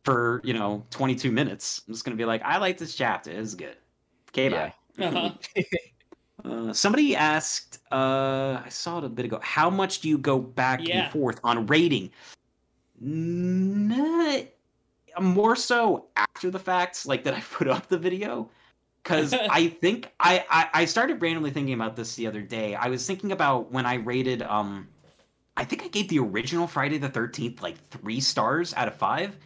for 0.04 0.42
you 0.44 0.54
know 0.54 0.86
22 0.90 1.32
minutes. 1.32 1.84
I'm 1.88 1.94
just 1.94 2.06
gonna 2.06 2.18
be 2.18 2.26
like, 2.26 2.42
I 2.44 2.58
like 2.58 2.78
this 2.78 2.96
chapter. 2.96 3.32
It's 3.32 3.56
good. 3.56 3.78
Okay, 4.30 4.50
bye. 4.50 4.74
Yeah. 4.98 5.30
Uh-huh. 5.56 5.64
Uh, 6.44 6.74
somebody 6.74 7.16
asked, 7.16 7.80
uh, 7.92 8.60
I 8.66 8.68
saw 8.70 8.98
it 8.98 9.04
a 9.04 9.10
bit 9.10 9.26
ago. 9.26 9.40
How 9.44 9.70
much 9.70 10.02
do 10.02 10.10
you 10.10 10.18
go 10.18 10.40
back 10.40 10.88
Yeah. 10.88 11.04
and 11.04 11.12
forth 11.12 11.40
on 11.44 11.68
rating? 11.68 12.10
Nah, 13.00 14.40
more 15.20 15.56
so 15.56 16.08
after 16.16 16.50
the 16.50 16.60
facts, 16.60 17.06
like 17.06 17.24
that 17.24 17.34
I 17.34 17.42
put 17.42 17.68
up 17.68 17.88
the 17.88 17.98
video, 17.98 18.50
because 19.04 19.34
I 19.50 19.68
think 19.68 20.12
I, 20.20 20.46
I 20.50 20.70
I 20.74 20.86
started 20.86 21.22
randomly 21.22 21.52
thinking 21.52 21.74
about 21.74 21.96
this 21.96 22.16
the 22.16 22.28
other 22.28 22.42
day. 22.42 22.76
I 22.76 22.88
was 22.88 23.06
thinking 23.06 23.32
about 23.32 23.72
when 23.72 23.86
I 23.86 23.96
rated 23.96 24.42
um, 24.44 24.88
I 25.58 25.64
think 25.64 25.84
I 25.84 25.88
gave 25.88 26.10
the 26.10 26.20
original 26.20 26.68
Friday 26.68 26.98
the 26.98 27.10
Thirteenth 27.10 27.62
like 27.62 27.78
three 27.90 28.20
stars 28.20 28.74
out 28.76 28.88
of 28.88 28.96
five, 28.96 29.38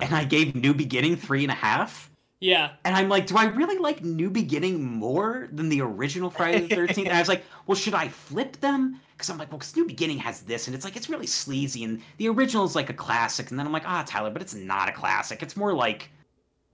and 0.00 0.14
I 0.14 0.24
gave 0.24 0.54
New 0.54 0.74
Beginning 0.74 1.16
three 1.16 1.42
and 1.42 1.52
a 1.52 1.56
half. 1.56 2.10
Yeah. 2.40 2.70
And 2.84 2.96
I'm 2.96 3.10
like, 3.10 3.26
do 3.26 3.36
I 3.36 3.44
really 3.44 3.76
like 3.76 4.02
New 4.02 4.30
Beginning 4.30 4.82
more 4.82 5.48
than 5.52 5.68
the 5.68 5.82
original 5.82 6.30
Friday 6.30 6.66
the 6.66 6.74
13th? 6.76 7.04
and 7.04 7.12
I 7.12 7.18
was 7.18 7.28
like, 7.28 7.44
well, 7.66 7.76
should 7.76 7.94
I 7.94 8.08
flip 8.08 8.56
them? 8.60 8.98
Because 9.20 9.28
I'm 9.28 9.36
like, 9.36 9.50
well, 9.50 9.58
because 9.58 9.76
New 9.76 9.86
Beginning 9.86 10.16
has 10.16 10.40
this, 10.40 10.66
and 10.66 10.74
it's 10.74 10.82
like, 10.82 10.96
it's 10.96 11.10
really 11.10 11.26
sleazy, 11.26 11.84
and 11.84 12.00
the 12.16 12.28
original 12.30 12.64
is 12.64 12.74
like 12.74 12.88
a 12.88 12.94
classic. 12.94 13.50
And 13.50 13.58
then 13.58 13.66
I'm 13.66 13.72
like, 13.72 13.86
ah, 13.86 14.02
Tyler, 14.06 14.30
but 14.30 14.40
it's 14.40 14.54
not 14.54 14.88
a 14.88 14.92
classic. 14.92 15.42
It's 15.42 15.58
more 15.58 15.74
like, 15.74 16.10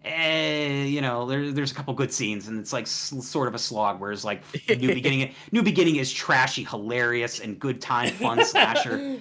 eh, 0.05 0.85
you 0.85 1.01
know, 1.01 1.27
there, 1.27 1.51
there's 1.51 1.73
a 1.73 1.75
couple 1.75 1.93
good 1.93 2.13
scenes, 2.13 2.47
and 2.47 2.61
it's 2.61 2.73
like 2.73 2.85
s- 2.85 3.13
sort 3.21 3.49
of 3.49 3.57
a 3.57 3.59
slog. 3.59 4.01
Whereas 4.01 4.25
like 4.25 4.45
New 4.69 4.95
Beginning, 4.95 5.35
New 5.51 5.65
Beginning 5.65 5.97
is 5.97 6.13
trashy, 6.13 6.63
hilarious, 6.63 7.41
and 7.41 7.59
good 7.59 7.81
time, 7.81 8.13
fun 8.13 8.45
slasher. 8.45 9.19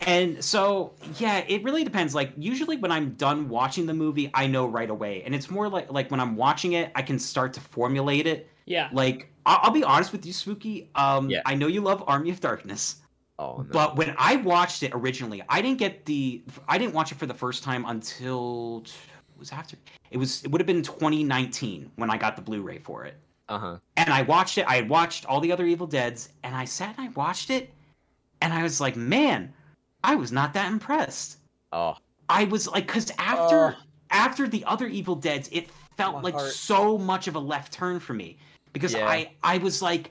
And 0.00 0.44
so, 0.44 0.94
yeah, 1.18 1.44
it 1.46 1.62
really 1.62 1.84
depends. 1.84 2.12
Like 2.12 2.32
usually 2.36 2.76
when 2.76 2.90
I'm 2.90 3.10
done 3.12 3.48
watching 3.48 3.86
the 3.86 3.94
movie, 3.94 4.30
I 4.34 4.48
know 4.48 4.66
right 4.66 4.90
away. 4.90 5.22
And 5.22 5.34
it's 5.34 5.48
more 5.48 5.68
like 5.68 5.90
like 5.90 6.10
when 6.10 6.20
I'm 6.20 6.36
watching 6.36 6.72
it, 6.72 6.90
I 6.94 7.02
can 7.02 7.18
start 7.18 7.52
to 7.54 7.60
formulate 7.60 8.26
it. 8.26 8.50
Yeah. 8.66 8.88
Like 8.92 9.30
I'll, 9.46 9.60
I'll 9.64 9.70
be 9.70 9.84
honest 9.84 10.12
with 10.12 10.24
you, 10.26 10.32
Spooky. 10.32 10.90
Um, 10.94 11.28
Yeah. 11.30 11.42
I 11.46 11.54
know 11.54 11.66
you 11.66 11.80
love 11.80 12.02
Army 12.06 12.30
of 12.30 12.40
Darkness, 12.40 12.96
Oh 13.38 13.58
no. 13.58 13.64
but 13.72 13.96
when 13.96 14.14
I 14.18 14.36
watched 14.36 14.82
it 14.82 14.92
originally, 14.94 15.42
I 15.48 15.60
didn't 15.62 15.78
get 15.78 16.04
the 16.04 16.42
I 16.68 16.78
didn't 16.78 16.94
watch 16.94 17.12
it 17.12 17.18
for 17.18 17.26
the 17.26 17.34
first 17.34 17.62
time 17.62 17.84
until 17.86 18.82
it 18.86 19.38
was 19.38 19.50
after 19.52 19.76
it 20.10 20.18
was 20.18 20.42
it 20.44 20.50
would 20.50 20.60
have 20.60 20.66
been 20.66 20.82
2019 20.82 21.90
when 21.96 22.10
I 22.10 22.16
got 22.16 22.36
the 22.36 22.42
Blu-ray 22.42 22.78
for 22.78 23.04
it. 23.04 23.16
uh 23.48 23.58
huh. 23.58 23.76
And 23.96 24.10
I 24.10 24.22
watched 24.22 24.56
it. 24.58 24.66
I 24.68 24.76
had 24.76 24.88
watched 24.88 25.26
all 25.26 25.40
the 25.40 25.52
other 25.52 25.66
Evil 25.66 25.86
Deads, 25.86 26.30
and 26.44 26.54
I 26.54 26.64
sat 26.64 26.96
and 26.98 27.08
I 27.08 27.10
watched 27.10 27.50
it, 27.50 27.72
and 28.40 28.52
I 28.52 28.62
was 28.62 28.80
like, 28.80 28.96
man, 28.96 29.52
I 30.02 30.14
was 30.14 30.30
not 30.32 30.52
that 30.54 30.70
impressed. 30.70 31.38
Oh. 31.72 31.96
I 32.28 32.44
was 32.44 32.66
like, 32.68 32.86
because 32.86 33.10
after 33.18 33.76
Oh. 33.76 33.82
after 34.10 34.46
the 34.48 34.64
other 34.64 34.86
Evil 34.86 35.16
Deads, 35.16 35.48
it 35.52 35.68
felt 35.96 36.14
My 36.16 36.20
like 36.22 36.34
heart. 36.34 36.52
so 36.52 36.96
much 36.96 37.26
of 37.28 37.34
a 37.34 37.38
left 37.40 37.72
turn 37.72 37.98
for 38.00 38.14
me 38.14 38.38
because 38.74 38.92
Yeah. 38.92 39.08
I 39.08 39.30
I 39.42 39.56
was 39.58 39.80
like, 39.80 40.10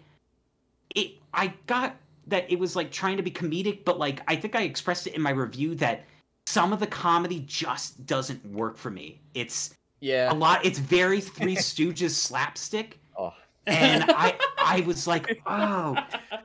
it. 0.95 1.11
I 1.35 1.53
got 1.67 1.95
that 2.27 2.51
it 2.51 2.57
was 2.57 2.75
like 2.75 2.91
trying 2.91 3.17
to 3.17 3.23
be 3.23 3.29
comedic, 3.31 3.85
but 3.85 3.99
like 3.99 4.21
I 4.27 4.35
think 4.35 4.55
I 4.55 4.61
expressed 4.63 5.05
it 5.05 5.13
in 5.13 5.21
my 5.21 5.29
review 5.31 5.75
that 5.75 6.05
some 6.47 6.73
of 6.73 6.79
the 6.79 6.87
comedy 6.87 7.43
just 7.45 8.05
doesn't 8.07 8.43
work 8.45 8.77
for 8.77 8.89
me. 8.89 9.21
It's 9.35 9.75
Yeah. 9.99 10.31
a 10.31 10.35
lot. 10.35 10.65
It's 10.65 10.79
very 10.79 11.21
Three 11.21 11.55
Stooges 11.55 12.11
slapstick 12.11 12.99
Oh. 13.17 13.33
and 13.67 14.03
I 14.09 14.35
I 14.57 14.81
was 14.81 15.05
like, 15.07 15.41
oh, 15.45 15.95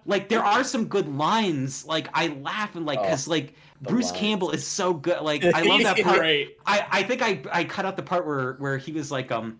like 0.06 0.28
there 0.28 0.44
are 0.44 0.62
some 0.64 0.86
good 0.86 1.08
lines. 1.16 1.84
Like 1.86 2.08
I 2.14 2.28
laugh 2.28 2.74
and 2.76 2.84
like 2.86 2.98
Oh, 2.98 3.02
because 3.02 3.26
like 3.28 3.54
Bruce 3.82 4.06
lines. 4.10 4.18
Campbell 4.18 4.50
is 4.50 4.66
so 4.66 4.92
good. 4.94 5.20
Like 5.22 5.44
I 5.54 5.62
love 5.62 5.82
that 5.82 5.98
part. 6.02 6.18
Great. 6.18 6.56
I 6.66 6.86
I 6.90 7.02
think 7.04 7.22
I 7.22 7.40
I 7.52 7.64
cut 7.64 7.84
out 7.84 7.96
the 7.96 8.02
part 8.02 8.26
where 8.26 8.54
where 8.54 8.78
he 8.78 8.92
was 8.92 9.10
like 9.12 9.30
um. 9.30 9.58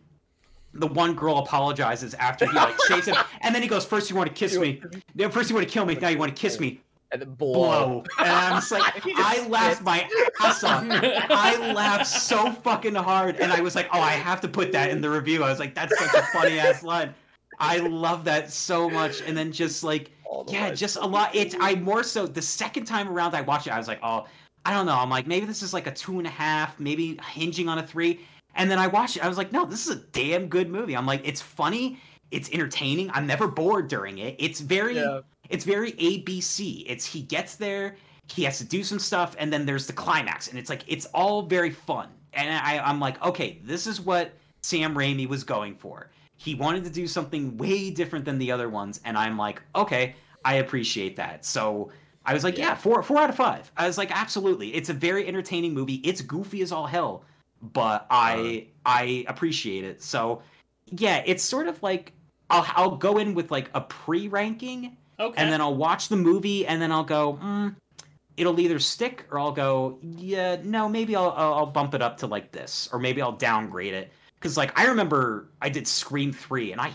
The 0.75 0.87
one 0.87 1.15
girl 1.15 1.39
apologizes 1.39 2.15
after 2.15 2.47
he 2.47 2.53
like 2.53 2.77
shakes 2.87 3.07
him, 3.07 3.17
and 3.41 3.55
then 3.55 3.63
he 3.63 3.69
goes, 3.69 3.85
first 3.85 4.11
you 4.11 4.17
want 4.17 4.29
to 4.29 4.35
kiss 4.35 4.57
me, 4.57 4.83
then 5.15 5.31
first 5.31 5.49
you 5.49 5.57
want 5.57 5.67
to 5.67 5.73
kill 5.73 5.87
me, 5.87 5.95
now 5.95 6.09
you 6.09 6.19
want 6.19 6.35
to 6.35 6.41
kiss 6.41 6.61
me." 6.61 6.81
And 7.11 7.23
then 7.23 7.33
blow. 7.35 7.55
Blow, 7.55 8.05
and 8.19 8.29
I'm 8.29 8.57
just 8.57 8.71
like, 8.71 8.95
just 9.03 9.07
I 9.17 9.47
laughed 9.49 9.83
my 9.83 10.07
ass 10.43 10.63
off. 10.63 10.85
I 10.87 11.73
laughed 11.73 12.07
so 12.07 12.53
fucking 12.53 12.95
hard, 12.95 13.37
and 13.37 13.51
I 13.51 13.63
was 13.63 13.75
like, 13.75 13.89
"Oh, 13.93 14.01
I 14.01 14.11
have 14.11 14.43
to 14.43 14.49
put 14.49 14.73
that 14.73 14.91
in 14.91 15.01
the 15.01 15.09
review." 15.09 15.43
I 15.43 15.49
was 15.51 15.59
like, 15.59 15.75
"That's 15.75 15.99
such 15.99 16.15
a 16.15 16.23
funny 16.27 16.59
ass 16.59 16.83
line." 16.83 17.15
I 17.61 17.79
love 17.79 18.25
that 18.25 18.53
so 18.53 18.89
much, 18.89 19.23
and 19.23 19.37
then 19.37 19.51
just 19.51 19.83
like, 19.83 20.11
the 20.47 20.53
yeah, 20.53 20.67
lines. 20.67 20.81
just 20.81 20.97
a 20.97 21.07
lot. 21.07 21.35
It's 21.35 21.57
I 21.61 21.75
more 21.77 22.03
so 22.03 22.27
the 22.27 22.43
second 22.43 22.85
time 22.85 23.09
around 23.09 23.35
I 23.35 23.41
watched 23.41 23.67
it, 23.67 23.73
I 23.73 23.79
was 23.79 23.89
like, 23.89 24.01
"Oh, 24.03 24.27
I 24.65 24.73
don't 24.73 24.87
know." 24.87 24.97
I'm 24.97 25.11
like, 25.11 25.27
maybe 25.27 25.47
this 25.47 25.63
is 25.63 25.73
like 25.73 25.87
a 25.87 25.93
two 25.93 26.19
and 26.19 26.27
a 26.27 26.31
half, 26.31 26.79
maybe 26.79 27.19
hinging 27.33 27.69
on 27.69 27.79
a 27.79 27.87
three. 27.87 28.21
And 28.59 28.71
then 28.71 28.79
I 28.79 28.89
watched 28.89 29.17
it, 29.17 29.25
I 29.25 29.29
was 29.29 29.39
like, 29.39 29.53
"No, 29.53 29.65
this 29.65 29.87
is 29.87 29.97
a 29.97 30.01
damn 30.13 30.49
good 30.49 30.69
movie." 30.69 30.95
I'm 30.97 31.07
like, 31.07 31.23
it's 31.27 31.41
funny, 31.41 31.99
it's 32.31 32.51
entertaining. 32.51 33.11
I'm 33.15 33.27
never 33.27 33.47
bored 33.49 33.89
during 33.89 34.19
it. 34.19 34.37
It's 34.39 34.61
very 34.61 34.97
Yeah. 34.97 35.21
it's 35.49 35.65
very 35.65 35.93
ABC. 35.93 36.85
It's 36.87 37.07
he 37.07 37.23
gets 37.23 37.55
there, 37.57 37.97
he 38.31 38.43
has 38.45 38.59
to 38.59 38.65
do 38.65 38.85
some 38.85 38.99
stuff, 38.99 39.35
and 39.39 39.51
then 39.53 39.65
there's 39.65 39.87
the 39.87 39.93
climax, 39.95 40.49
and 40.49 40.59
it's 40.59 40.69
like 40.69 40.85
it's 40.89 41.07
all 41.15 41.43
very 41.43 41.71
fun. 41.71 42.09
And 42.35 42.51
I, 42.55 42.79
I'm 42.79 43.01
like, 43.01 43.25
okay, 43.25 43.59
this 43.65 43.87
is 43.87 44.01
what 44.01 44.33
Sam 44.63 44.95
Raimi 44.95 45.27
was 45.27 45.45
going 45.45 45.75
for. 45.75 46.11
He 46.37 46.55
wanted 46.55 46.85
to 46.85 46.91
do 46.91 47.07
something 47.07 47.57
way 47.57 47.91
different 47.91 48.25
than 48.25 48.39
the 48.39 48.53
other 48.53 48.69
ones, 48.69 49.01
and 49.05 49.17
I'm 49.17 49.39
like, 49.39 49.63
okay, 49.75 50.15
I 50.45 50.55
appreciate 50.57 51.17
that. 51.17 51.45
So 51.45 51.91
I 52.27 52.35
was 52.35 52.45
like, 52.45 52.59
yeah, 52.59 52.69
Yeah. 52.69 52.75
four 52.75 53.03
four 53.03 53.19
out 53.19 53.31
of 53.31 53.37
five. 53.37 53.71
I 53.77 53.87
was 53.87 53.97
like, 53.99 54.11
absolutely. 54.11 54.75
It's 54.75 54.89
a 54.91 54.95
very 54.95 55.27
entertaining 55.27 55.73
movie. 55.75 55.95
It's 56.05 56.21
goofy 56.21 56.61
as 56.63 56.71
all 56.73 56.87
hell, 56.87 57.25
but 57.63 58.07
I 58.11 58.69
I 58.85 59.25
appreciate 59.29 59.85
it. 59.85 60.03
So 60.03 60.43
yeah, 60.87 61.23
it's 61.27 61.43
sort 61.43 61.69
of 61.69 61.83
like 61.83 62.13
I'll 62.51 62.67
I'll 62.77 62.97
go 62.97 63.19
in 63.19 63.35
with 63.35 63.51
like 63.51 63.71
a 63.75 63.81
pre-ranking 63.83 64.97
Okay. 65.21 65.35
and 65.43 65.53
then 65.53 65.61
I'll 65.61 65.75
watch 65.75 66.09
the 66.09 66.17
movie, 66.17 66.65
and 66.67 66.81
then 66.81 66.93
I'll 66.93 67.05
go, 67.05 67.39
mm, 67.43 67.75
it'll 68.37 68.59
either 68.61 68.79
stick, 68.79 69.27
or 69.31 69.39
I'll 69.39 69.53
go, 69.53 69.99
yeah, 70.03 70.59
no, 70.63 70.89
maybe 70.89 71.17
I'll 71.17 71.31
I'll 71.37 71.55
I'll 71.55 71.67
bump 71.67 71.95
it 71.95 72.03
up 72.03 72.17
to 72.19 72.27
like 72.27 72.53
this, 72.53 72.89
or 72.93 72.99
maybe 72.99 73.21
I'll 73.21 73.33
downgrade 73.33 73.95
it. 73.95 74.13
Because 74.35 74.57
like 74.57 74.79
I 74.79 74.87
remember 74.87 75.49
I 75.61 75.69
did 75.71 75.89
Scream 75.89 76.33
three, 76.33 76.71
and 76.73 76.81
I 76.81 76.93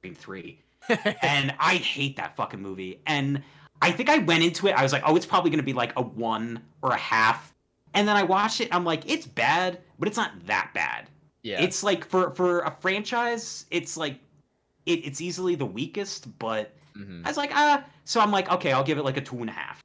Scream 0.00 0.14
three, 0.14 0.60
and 1.22 1.54
I 1.60 1.76
hate 1.76 2.16
that 2.16 2.34
fucking 2.36 2.60
movie. 2.60 3.00
And 3.06 3.42
I 3.82 3.92
think 3.92 4.08
I 4.08 4.18
went 4.18 4.42
into 4.42 4.66
it, 4.66 4.72
I 4.72 4.82
was 4.82 4.92
like, 4.92 5.02
oh, 5.06 5.14
it's 5.16 5.26
probably 5.26 5.50
gonna 5.50 5.62
be 5.62 5.72
like 5.72 5.92
a 5.96 6.02
one 6.02 6.60
or 6.82 6.90
a 6.92 6.98
half. 6.98 7.54
And 7.94 8.06
then 8.06 8.16
I 8.16 8.22
watch 8.22 8.60
it, 8.60 8.68
I'm 8.74 8.84
like, 8.84 9.08
it's 9.10 9.26
bad, 9.26 9.80
but 9.98 10.06
it's 10.08 10.16
not 10.16 10.32
that 10.46 10.70
bad. 10.74 11.08
yeah. 11.42 11.60
It's 11.60 11.82
like 11.82 12.04
for 12.04 12.30
for 12.34 12.60
a 12.60 12.70
franchise, 12.80 13.66
it's 13.70 13.96
like 13.96 14.18
it, 14.86 15.04
it's 15.06 15.20
easily 15.20 15.54
the 15.54 15.66
weakest, 15.66 16.36
but 16.38 16.74
Mhm. 16.96 17.24
I 17.24 17.28
was 17.28 17.36
like, 17.36 17.50
ah. 17.54 17.84
So 18.04 18.20
I'm 18.20 18.30
like, 18.32 18.50
okay, 18.50 18.72
I'll 18.72 18.82
give 18.84 18.98
it 18.98 19.04
like 19.04 19.16
a 19.16 19.20
two 19.20 19.38
and 19.38 19.48
a 19.50 19.52
half. 19.52 19.82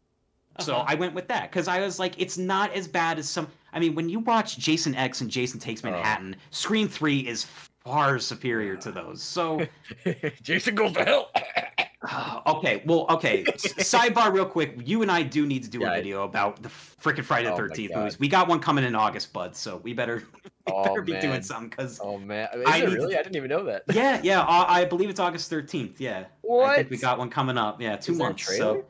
So 0.59 0.75
Uh-huh. 0.75 0.85
I 0.87 0.95
went 0.95 1.13
with 1.13 1.27
that 1.27 1.51
because 1.51 1.67
I 1.67 1.79
was 1.81 1.99
like, 1.99 2.13
it's 2.19 2.37
not 2.37 2.71
as 2.73 2.87
bad 2.87 3.19
as 3.19 3.29
some. 3.29 3.47
I 3.73 3.79
mean, 3.79 3.93
when 3.95 4.07
you 4.09 4.19
watch 4.19 4.57
Jason 4.57 4.95
X 4.95 5.21
and 5.21 5.29
Jason 5.29 5.59
Takes 5.59 5.83
Oh. 5.83 5.91
Manhattan, 5.91 6.35
Scream 6.51 6.87
Three 6.87 7.19
is 7.27 7.43
far 7.83 8.17
superior 8.19 8.75
to 8.77 8.91
those. 8.91 9.21
So 9.21 9.65
Jason 10.41 10.75
goes 10.75 10.93
to 10.93 11.03
hell. 11.05 11.31
okay, 12.47 12.83
well, 12.85 13.05
okay. 13.09 13.43
Sidebar, 13.55 14.33
real 14.33 14.45
quick. 14.45 14.77
You 14.83 15.01
and 15.01 15.11
I 15.11 15.23
do 15.23 15.45
need 15.45 15.63
to 15.63 15.69
do 15.69 15.79
Yeah, 15.79 15.91
a 15.91 15.95
video 15.95 16.23
about 16.23 16.61
the 16.61 16.69
freaking 16.69 17.23
Friday 17.23 17.47
the 17.47 17.53
Oh 17.53 17.57
Thirteenth 17.57 17.95
movies. 17.95 18.19
We 18.19 18.27
got 18.27 18.47
one 18.47 18.59
coming 18.59 18.83
in 18.83 18.95
August, 18.95 19.33
bud. 19.33 19.55
So 19.55 19.77
we 19.77 19.93
better, 19.93 20.23
we 20.67 20.73
Oh, 20.73 20.83
better 20.83 21.01
be 21.01 21.19
doing 21.19 21.41
something 21.41 21.69
because. 21.69 21.99
Oh 22.03 22.17
man, 22.17 22.47
is 22.53 22.63
I 22.65 22.81
need 22.81 22.95
to- 22.95 23.05
I 23.05 23.23
didn't 23.23 23.35
even 23.35 23.49
know 23.49 23.63
that. 23.65 23.83
Yeah, 23.93 24.19
yeah. 24.23 24.41
I, 24.41 24.81
I 24.81 24.85
believe 24.85 25.09
it's 25.09 25.19
August 25.19 25.49
thirteenth. 25.49 25.99
Yeah. 25.99 26.25
I 26.49 26.75
think 26.75 26.89
we 26.89 26.97
got 26.97 27.17
one 27.17 27.29
coming 27.29 27.57
up. 27.57 27.81
Yeah, 27.81 27.95
two 27.97 28.13
Is 28.13 28.17
months. 28.19 28.57
So 28.57 28.85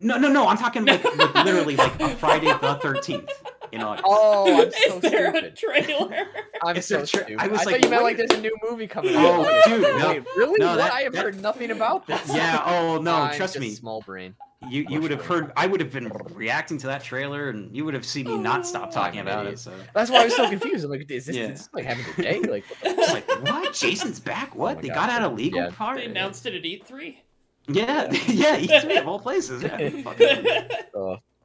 no, 0.00 0.18
no, 0.18 0.28
no. 0.30 0.48
I'm 0.48 0.58
talking 0.58 0.84
like, 0.84 1.04
like 1.16 1.34
literally 1.44 1.76
like 1.76 2.00
a 2.00 2.14
Friday 2.16 2.46
the 2.46 2.78
thirteenth. 2.82 3.30
You 3.74 3.80
know. 3.80 3.96
Oh, 4.04 4.62
I'm 4.62 4.70
so 4.88 4.96
Is 4.96 5.00
there 5.02 5.30
stupid. 5.32 5.44
a 5.44 5.50
trailer? 5.50 6.26
I'm 6.62 6.76
Is 6.76 6.86
so 6.86 6.98
there 6.98 7.06
tra- 7.06 7.24
stupid. 7.24 7.40
I 7.40 7.44
I, 7.44 7.48
was 7.48 7.62
thought 7.62 7.72
like, 7.72 7.84
you 7.84 7.90
meant 7.90 8.02
like 8.04 8.16
there's 8.16 8.30
a 8.30 8.40
new 8.40 8.56
movie 8.68 8.86
coming 8.86 9.16
out. 9.16 9.24
Oh, 9.24 9.44
out. 9.44 9.64
dude, 9.64 9.82
no. 9.98 10.08
Wait, 10.10 10.24
really? 10.36 10.58
No, 10.60 10.68
what? 10.68 10.76
that- 10.76 10.92
I 10.92 11.00
have 11.00 11.12
that- 11.14 11.24
heard 11.24 11.42
nothing 11.42 11.72
about 11.72 12.06
this. 12.06 12.20
Yeah. 12.32 12.62
Oh 12.64 12.98
no. 13.00 13.14
I'm 13.16 13.34
trust 13.36 13.58
me. 13.58 13.70
Small 13.74 14.00
brain. 14.02 14.36
You 14.70 14.86
you 14.88 15.00
would 15.00 15.10
have 15.10 15.24
heard. 15.26 15.52
I 15.56 15.66
would 15.66 15.80
have 15.80 15.92
been 15.92 16.10
reacting 16.32 16.78
to 16.78 16.86
that 16.86 17.02
trailer, 17.02 17.50
and 17.50 17.74
you 17.76 17.84
would 17.84 17.94
have 17.94 18.06
seen 18.06 18.26
me 18.26 18.38
not 18.38 18.66
stop 18.66 18.88
oh, 18.88 18.94
talking 18.94 19.20
I'm 19.20 19.26
about 19.26 19.46
it. 19.46 19.58
So 19.58 19.72
That's 19.92 20.10
why 20.10 20.22
I 20.22 20.24
was 20.24 20.36
so 20.36 20.48
confused. 20.48 20.84
I'm 20.84 20.90
like, 20.90 21.10
is 21.10 21.26
this, 21.26 21.36
Yeah. 21.36 21.42
is 21.48 21.58
this 21.60 21.68
like 21.74 21.84
having 21.84 22.04
a 22.16 22.22
day? 22.22 22.40
Like, 22.40 22.64
what 22.82 22.96
the 22.96 23.12
like 23.12 23.28
what? 23.44 23.74
Jason's 23.74 24.20
back? 24.20 24.52
Oh 24.54 24.58
what? 24.60 24.76
my 24.76 24.82
they 24.82 24.88
God. 24.88 24.94
got 24.94 25.10
out 25.10 25.22
of 25.22 25.36
legal 25.36 25.60
Yeah. 25.64 25.70
part? 25.70 25.98
They 25.98 26.06
announced 26.06 26.46
it 26.46 26.54
at 26.54 26.64
E 26.64 26.82
E3. 26.88 27.16
Yeah, 27.66 28.10
yeah. 28.28 28.58
E3 28.58 29.00
of 29.00 29.08
all 29.08 29.18
places. 29.18 29.62
Yeah. 29.62 29.78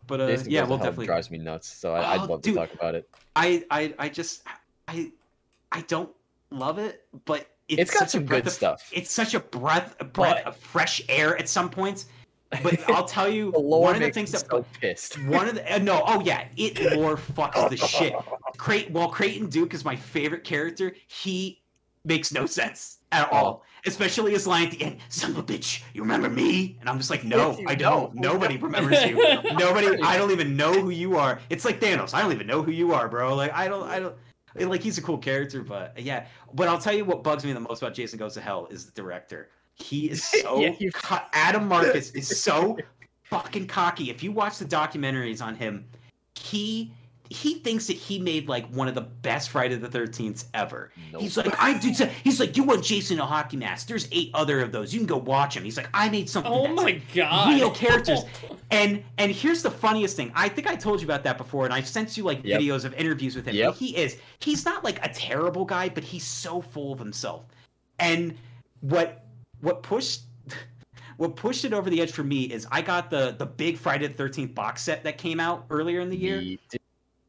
Fucking- 0.10 0.18
But 0.18 0.22
uh, 0.22 0.28
Jason 0.36 0.52
yeah, 0.52 0.60
Goes 0.62 0.66
to 0.66 0.70
we'll 0.70 0.78
definitely. 0.80 1.06
drives 1.06 1.32
me 1.32 1.38
nuts. 1.38 1.68
So 1.68 1.94
I, 1.94 2.00
Oh, 2.00 2.24
I'd 2.24 2.30
love 2.30 2.42
dude. 2.42 2.54
to 2.56 2.60
talk 2.60 2.74
about 2.74 2.96
it. 2.96 3.10
I 3.36 3.64
I 3.72 3.94
I 4.00 4.10
just 4.10 4.44
I 4.88 5.12
I 5.72 5.82
don't 5.82 6.10
love 6.52 6.80
it, 6.80 7.06
but 7.26 7.48
it's, 7.68 7.82
it's 7.84 7.92
got 7.92 8.00
such 8.00 8.10
some 8.10 8.26
breath 8.26 8.44
good 8.44 8.48
of, 8.48 8.54
stuff. 8.54 8.90
It's 8.94 9.12
such 9.12 9.34
a 9.36 9.40
breath 9.40 9.96
a 10.00 10.04
breath 10.04 10.42
But- 10.44 10.48
of 10.48 10.58
fresh 10.58 11.02
air 11.08 11.38
at 11.38 11.48
some 11.48 11.70
points. 11.70 12.08
But 12.64 12.90
I'll 12.90 13.06
tell 13.06 13.30
you, 13.30 13.52
one 13.52 13.94
of 13.96 14.02
the 14.02 14.10
things 14.10 14.32
that 14.32 14.50
so 14.50 14.66
pissed. 14.82 15.24
one 15.26 15.48
of 15.48 15.54
the 15.56 15.76
uh, 15.76 15.78
no, 15.78 16.02
oh 16.08 16.20
yeah, 16.22 16.48
it 16.58 16.98
lore 16.98 17.16
fucks 17.36 17.70
the 17.70 17.78
shit. 17.78 18.14
Crate, 18.58 18.90
well, 18.90 19.08
Creighton 19.08 19.50
Duke 19.50 19.76
is 19.76 19.86
my 19.86 19.96
favorite 19.96 20.44
character. 20.44 20.96
He 21.08 21.62
makes 22.06 22.32
no 22.32 22.48
sense 22.48 22.98
at 23.12 23.32
all. 23.32 23.64
Especially 23.86 24.32
his 24.34 24.46
line 24.46 24.66
at 24.66 24.72
the 24.72 24.82
end, 24.84 24.98
"Son 25.08 25.32
of 25.32 25.38
a 25.38 25.44
bitch, 25.44 25.84
you 25.94 26.02
remember 26.02 26.30
me?" 26.30 26.78
And 26.82 26.90
I'm 26.90 26.98
just 26.98 27.10
like, 27.10 27.24
"No, 27.24 27.58
I 27.66 27.76
don't. 27.76 28.14
don't. 28.14 28.16
Nobody 28.16 28.58
remembers 28.58 29.02
you. 29.06 29.16
Nobody. 29.54 30.02
I 30.02 30.18
don't 30.18 30.32
even 30.32 30.58
know 30.58 30.74
who 30.74 30.90
you 30.90 31.18
are. 31.18 31.40
It's 31.50 31.64
like 31.64 31.80
Thanos. 31.80 32.14
I 32.14 32.22
don't 32.22 32.34
even 32.34 32.46
know 32.46 32.62
who 32.62 32.72
you 32.72 32.94
are, 32.94 33.08
bro. 33.08 33.36
Like 33.36 33.54
I 33.54 33.68
don't. 33.68 33.88
I 33.88 34.00
don't." 34.00 34.16
Like 34.56 34.82
he's 34.84 34.98
a 34.98 35.02
cool 35.02 35.18
character, 35.18 35.64
but 35.64 35.98
yeah. 35.98 36.26
But 36.54 36.68
I'll 36.68 36.80
tell 36.80 36.94
you 36.94 37.06
what 37.06 37.24
bugs 37.24 37.46
me 37.46 37.54
the 37.54 37.60
most 37.62 37.82
about 37.82 37.94
Jason 37.94 38.20
Goes 38.20 38.34
to 38.34 38.42
Hell 38.42 38.68
is 38.70 38.86
the 38.86 38.92
director. 38.92 39.50
He 39.76 40.10
is 40.10 40.24
so 40.42 40.60
Yeah, 40.60 40.74
co- 40.94 41.20
Adam 41.32 41.68
Marcus 41.68 42.12
is 42.12 42.42
so 42.42 42.78
fucking 43.24 43.68
cocky. 43.68 44.10
If 44.10 44.24
you 44.24 44.32
watch 44.32 44.58
the 44.58 44.66
documentaries 44.66 45.42
on 45.42 45.56
him, 45.56 45.86
he 46.36 46.92
he 47.32 47.56
thinks 47.56 47.86
that 47.88 47.96
he 47.96 48.18
made 48.18 48.48
like 48.50 48.68
one 48.72 48.88
of 48.88 48.96
the 48.96 49.02
best 49.02 49.50
Friday 49.52 49.76
the 49.76 49.88
Thirteenth 49.88 50.46
ever. 50.56 50.92
Nope. 51.12 51.22
He's 51.22 51.38
like, 51.38 51.54
I 51.62 51.78
do. 51.78 51.94
so- 51.94 52.08
He's 52.24 52.40
like, 52.40 52.58
you 52.58 52.64
want 52.64 52.84
Jason 52.84 53.18
in 53.18 53.22
a 53.22 53.26
hockey 53.26 53.56
mask? 53.58 53.88
There's 53.88 54.08
eight 54.12 54.32
other 54.34 54.62
of 54.62 54.72
those. 54.72 54.94
You 54.94 55.00
can 55.00 55.06
go 55.08 55.18
watch 55.18 55.54
them. 55.54 55.64
He's 55.64 55.78
like, 55.78 55.90
I 55.94 56.10
made 56.10 56.28
something. 56.28 56.52
Oh 56.52 56.68
my 56.68 56.82
like 56.84 57.14
god. 57.14 57.54
real 57.54 57.72
characters. 57.72 58.20
And 58.72 59.04
and 59.18 59.32
here's 59.32 59.64
the 59.64 59.72
funniest 59.72 60.16
thing. 60.16 60.32
I 60.36 60.48
think 60.48 60.68
I 60.68 60.76
told 60.76 61.02
you 61.02 61.08
about 61.08 61.24
that 61.24 61.40
before, 61.40 61.66
and 61.66 61.74
I've 61.74 61.88
sent 61.88 62.16
you 62.18 62.24
like 62.24 62.42
Yep. 62.44 62.62
videos 62.62 62.86
of 62.86 62.94
interviews 62.94 63.36
with 63.36 63.48
him. 63.48 63.56
Yep. 63.56 63.76
He 63.76 63.98
is 63.98 64.18
he's 64.40 64.64
not 64.64 64.84
like 64.84 65.04
a 65.04 65.10
terrible 65.12 65.66
guy, 65.66 65.90
but 65.90 66.04
he's 66.04 66.24
so 66.24 66.62
full 66.62 66.94
of 66.94 67.00
himself. 67.00 67.46
And 68.00 68.36
what 68.82 69.26
what 69.62 69.82
pushed 69.82 70.22
what 71.18 71.36
pushed 71.36 71.66
it 71.66 71.74
over 71.74 71.90
the 71.90 72.00
edge 72.00 72.12
for 72.12 72.24
me 72.24 72.44
is 72.44 72.68
I 72.72 72.84
got 72.84 73.10
the 73.10 73.34
the 73.38 73.46
big 73.48 73.78
Friday 73.78 74.06
the 74.06 74.14
Thirteenth 74.14 74.54
box 74.54 74.84
set 74.84 75.04
that 75.04 75.18
came 75.18 75.40
out 75.40 75.66
earlier 75.72 76.00
in 76.02 76.10
the 76.10 76.18
year. 76.18 76.40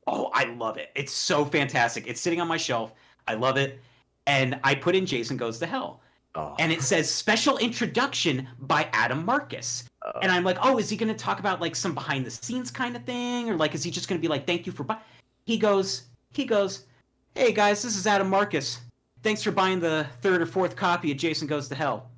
Oh, 0.07 0.31
I 0.33 0.45
love 0.45 0.77
it. 0.77 0.91
It's 0.95 1.13
so 1.13 1.45
fantastic. 1.45 2.07
It's 2.07 2.21
sitting 2.21 2.41
on 2.41 2.49
my 2.49 2.57
shelf. 2.57 2.93
I 3.29 3.35
love 3.35 3.57
it. 3.57 3.81
And 4.27 4.59
I 4.65 4.75
put 4.75 4.95
in 4.95 5.07
Jason 5.07 5.37
Goes 5.37 5.59
to 5.59 5.67
Hell. 5.67 6.01
Oh, 6.37 6.55
And 6.59 6.71
it 6.71 6.83
says 6.83 7.11
special 7.11 7.59
introduction 7.59 8.47
by 8.61 8.89
Adam 8.93 9.25
Marcus. 9.25 9.85
oh. 10.05 10.21
And 10.23 10.31
I'm 10.31 10.45
like, 10.45 10.59
oh, 10.63 10.79
is 10.79 10.89
he 10.89 10.97
going 10.97 11.09
to 11.09 11.15
talk 11.19 11.41
about 11.41 11.61
like 11.61 11.75
some 11.75 11.93
behind 11.95 12.25
the 12.25 12.31
scenes 12.31 12.71
kind 12.71 12.95
of 12.97 13.05
thing? 13.05 13.51
Or 13.51 13.57
like, 13.57 13.75
is 13.75 13.83
he 13.83 13.91
just 13.91 14.09
going 14.09 14.19
to 14.21 14.23
be 14.23 14.29
like, 14.29 14.47
thank 14.47 14.67
you 14.67 14.73
for 14.73 14.85
buying? 14.85 15.01
He 15.45 15.57
goes, 15.59 16.05
he 16.33 16.45
goes, 16.45 16.87
hey 17.35 17.53
guys, 17.53 17.83
this 17.83 17.97
is 17.97 18.07
Adam 18.07 18.29
Marcus. 18.29 18.81
Thanks 19.23 19.43
for 19.43 19.51
buying 19.51 19.81
the 19.81 20.07
third 20.23 20.41
or 20.41 20.47
fourth 20.47 20.77
copy 20.77 21.11
of 21.11 21.19
Jason 21.19 21.47
Goes 21.49 21.69
to 21.69 21.75
Hell. 21.75 22.09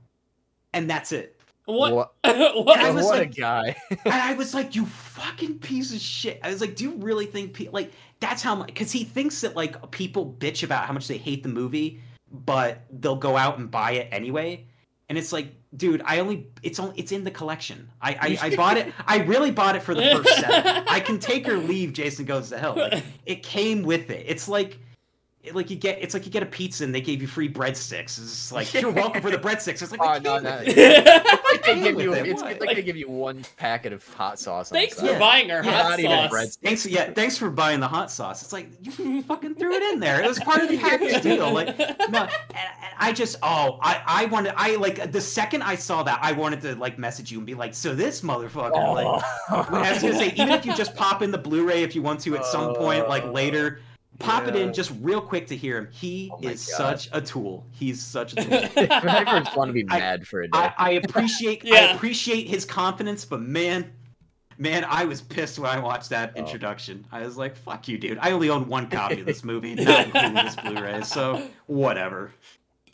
And 0.75 0.89
that's 0.89 1.13
it. 1.13 1.39
What? 1.65 1.93
What, 1.93 2.15
what? 2.65 2.79
I 2.79 2.91
was 2.91 3.05
what 3.07 3.19
like- 3.19 3.31
a 3.37 3.41
guy. 3.41 3.77
and 3.91 4.01
I 4.15 4.35
was 4.35 4.53
like, 4.55 4.75
"You 4.75 4.87
fucking 4.87 5.59
piece 5.61 5.93
of 5.95 6.01
shit!" 6.01 6.41
I 6.43 6.49
was 6.51 6.61
like, 6.61 6.77
"Do 6.77 6.85
you 6.85 6.93
really 6.97 7.27
think 7.27 7.55
pe- 7.55 7.69
like 7.69 7.93
that's 8.21 8.43
how 8.43 8.55
much?" 8.57 8.67
Because 8.67 8.91
he 8.91 9.05
thinks 9.05 9.41
that 9.43 9.55
like 9.55 9.91
people 9.91 10.37
bitch 10.39 10.63
about 10.63 10.87
how 10.87 10.93
much 10.93 11.07
they 11.09 11.19
hate 11.19 11.43
the 11.43 11.49
movie, 11.49 12.01
but 12.31 12.83
they'll 13.01 13.17
go 13.17 13.37
out 13.37 13.59
and 13.59 13.71
buy 13.71 13.93
it 13.93 14.09
anyway. 14.11 14.67
And 15.09 15.19
it's 15.19 15.33
like, 15.33 15.55
dude, 15.77 16.01
I 16.05 16.21
only 16.21 16.49
it's 16.63 16.81
only 16.81 16.99
it's 16.99 17.13
in 17.13 17.23
the 17.23 17.31
collection. 17.31 17.89
I 18.01 18.39
I, 18.41 18.47
I 18.47 18.57
bought 18.57 18.77
it. 18.79 18.93
I 19.07 19.19
really 19.19 19.51
bought 19.51 19.77
it 19.77 19.83
for 19.83 19.95
the 19.95 20.03
first 20.03 20.41
seven. 20.41 20.85
I 20.89 21.01
can 21.01 21.19
take 21.19 21.49
or 21.49 21.59
leave. 21.59 21.93
Jason 21.93 22.25
goes 22.25 22.49
to 22.49 22.59
hell. 22.59 22.75
Like 22.77 23.05
it 23.27 23.43
came 23.43 23.83
with 23.83 24.11
it. 24.11 24.25
It's 24.27 24.49
like. 24.49 24.79
It- 25.43 25.55
Like 25.55 25.71
you 25.71 25.77
get, 25.77 25.99
it's 26.01 26.15
like 26.15 26.25
you 26.25 26.31
get 26.33 26.43
a 26.43 26.47
pizza 26.47 26.85
and 26.85 26.95
they 26.95 27.01
gave 27.01 27.21
you 27.21 27.27
free 27.29 27.49
breadsticks. 27.53 28.19
It's 28.19 28.53
like 28.53 28.73
you're 28.75 28.91
welcome 28.91 29.23
for 29.23 29.31
the 29.31 29.39
breadsticks. 29.49 29.83
It's 29.83 29.91
like 29.91 30.01
Oh, 30.03 30.19
no, 30.19 30.39
no. 30.39 30.59
with 30.59 30.69
it. 30.79 31.05
they 31.53 31.59
came 31.75 31.83
give 31.83 32.01
you, 32.01 32.15
it. 32.15 32.27
it's 32.27 32.43
What? 32.43 32.61
like 32.61 32.77
they 32.77 32.83
give 32.83 32.97
you 32.97 33.09
one 33.11 33.45
packet 33.57 33.93
of 33.93 34.07
hot 34.15 34.39
sauce. 34.39 34.71
On 34.71 34.77
Thanks 34.77 35.01
for 35.01 35.19
buying 35.19 35.51
our 35.51 35.65
Yeah, 35.65 35.83
hot 35.83 36.01
not 36.01 36.31
sauce. 36.31 36.57
Thanks, 36.63 36.87
yeah, 36.87 37.13
thanks 37.13 37.37
for 37.37 37.51
buying 37.51 37.81
the 37.81 37.89
hot 37.89 38.11
sauce. 38.11 38.43
It's 38.43 38.53
like 38.53 38.69
you 38.99 39.23
fucking 39.23 39.57
threw 39.57 39.73
it 39.73 39.83
in 39.93 40.01
there. 40.01 40.23
It 40.23 40.29
was 40.29 40.39
part 40.39 40.63
of 40.63 40.69
the 40.69 40.79
package 40.79 41.23
deal. 41.23 41.53
Like, 41.53 41.77
no, 41.79 41.87
and, 41.89 42.31
and 42.51 42.69
I 42.99 43.13
just, 43.13 43.37
oh, 43.43 43.79
I, 43.83 44.01
I 44.07 44.25
wanted, 44.27 44.55
I 44.57 44.77
like 44.77 45.11
the 45.13 45.21
second 45.21 45.63
I 45.63 45.75
saw 45.75 46.03
that, 46.05 46.21
I 46.23 46.33
wanted 46.33 46.61
to 46.63 46.77
like 46.77 46.99
message 46.99 47.33
you 47.33 47.39
and 47.39 47.47
be 47.47 47.55
like, 47.55 47.75
so 47.75 47.95
this 47.95 48.21
motherfucker, 48.21 48.95
like, 48.95 49.07
oh. 49.07 49.67
I 49.71 49.93
was 49.93 50.03
gonna 50.03 50.15
say, 50.15 50.29
even 50.37 50.51
if 50.51 50.65
you 50.65 50.75
just 50.77 50.95
pop 50.95 51.21
in 51.23 51.31
the 51.31 51.39
Blu-ray 51.39 51.83
if 51.83 51.95
you 51.97 52.03
want 52.03 52.21
to 52.21 52.37
at 52.37 52.45
some 52.47 52.75
point, 52.75 53.09
like 53.09 53.25
later, 53.33 53.81
pop 54.19 54.47
it 54.47 54.55
in 54.57 54.73
just 54.73 54.93
real 55.01 55.21
quick 55.21 55.47
to 55.49 55.57
hear 55.57 55.77
him. 55.79 55.89
He 55.91 56.31
Oh 56.33 56.39
is 56.49 56.67
God. 56.67 56.99
such 57.01 57.09
a 57.13 57.21
tool. 57.21 57.67
He's 57.73 58.01
such 58.03 58.33
a 58.35 58.37
tool. 58.45 58.53
I 58.77 59.41
just 59.45 59.57
want 59.57 59.69
to 59.69 59.73
be 59.73 59.85
I- 59.89 59.99
mad 59.99 60.27
for 60.27 60.43
a 60.43 60.49
day. 60.49 60.59
I, 60.59 60.75
I 60.79 60.91
appreciate 60.93 61.65
I 61.73 61.93
appreciate 61.95 62.47
his 62.49 62.65
confidence, 62.65 63.25
but 63.25 63.41
man, 63.41 63.91
man, 64.59 64.85
I 64.89 65.05
was 65.05 65.21
pissed 65.21 65.59
when 65.59 65.71
I 65.71 65.79
watched 65.79 66.11
that 66.11 66.33
Oh. 66.37 66.39
introduction. 66.41 67.07
I 67.11 67.23
was 67.23 67.37
like, 67.37 67.57
"Fuck 67.57 67.89
you, 67.89 67.99
dude! 67.99 68.19
I 68.21 68.31
only 68.33 68.49
own 68.51 68.69
one 68.69 68.89
copy 68.89 69.21
of 69.21 69.27
this 69.27 69.43
movie, 69.53 69.75
not 69.75 70.07
including 70.07 70.35
this 70.35 70.57
Blu-ray, 70.57 71.03
so 71.03 71.49
whatever." 71.67 72.31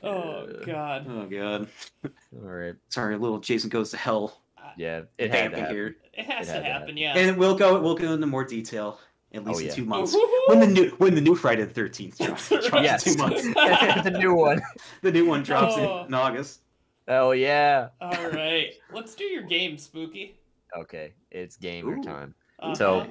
oh 0.03 0.47
god. 0.65 1.07
Oh 1.11 1.27
god, 1.27 1.69
All 2.05 2.49
right. 2.49 2.75
sorry, 2.89 3.17
little 3.19 3.41
Jason 3.41 3.69
goes 3.69 3.91
to 3.91 3.97
hell. 3.97 4.41
Yeah, 4.77 5.03
it 5.19 5.33
had 5.35 5.51
to 5.51 5.59
happen. 5.59 5.75
here, 5.75 5.97
It 6.13 6.27
has 6.27 6.49
It 6.49 6.53
to 6.53 6.57
had 6.59 6.65
to 6.65 6.73
happen, 6.73 6.97
yeah. 6.97 7.17
and 7.19 7.37
we'll 7.37 7.57
go 7.57 7.81
we'll 7.81 7.97
go 7.97 8.13
into 8.13 8.27
more 8.29 8.45
detail 8.45 9.01
at 9.35 9.45
least 9.45 9.61
Oh, 9.61 9.63
yeah. 9.65 9.71
two 9.73 9.85
months 9.85 10.17
when 10.47 10.61
the 10.61 10.67
new 10.67 10.89
when 10.99 11.15
the 11.15 11.21
new 11.21 11.35
Friday 11.35 11.63
the 11.65 11.71
Thirteenth 11.73 12.19
drops. 12.25 12.49
drops 12.49 12.71
Yes. 12.73 13.05
two 13.05 13.17
months. 13.17 13.43
the 13.45 14.17
new 14.19 14.35
one. 14.35 14.61
The 15.03 15.13
new 15.13 15.27
one 15.27 15.43
drops 15.43 15.75
Oh. 15.77 16.01
in, 16.03 16.07
in 16.09 16.15
August. 16.15 16.61
Oh 17.09 17.31
yeah. 17.33 17.89
All 18.01 18.31
right, 18.31 18.73
let's 18.93 19.15
do 19.15 19.25
your 19.25 19.43
game, 19.43 19.77
Spooky. 19.79 20.39
Okay, 20.77 21.13
it's 21.31 21.57
gamer 21.57 21.97
Ooh. 21.99 22.03
time. 22.03 22.35
Uh-huh. 22.61 22.75
So- 22.75 23.07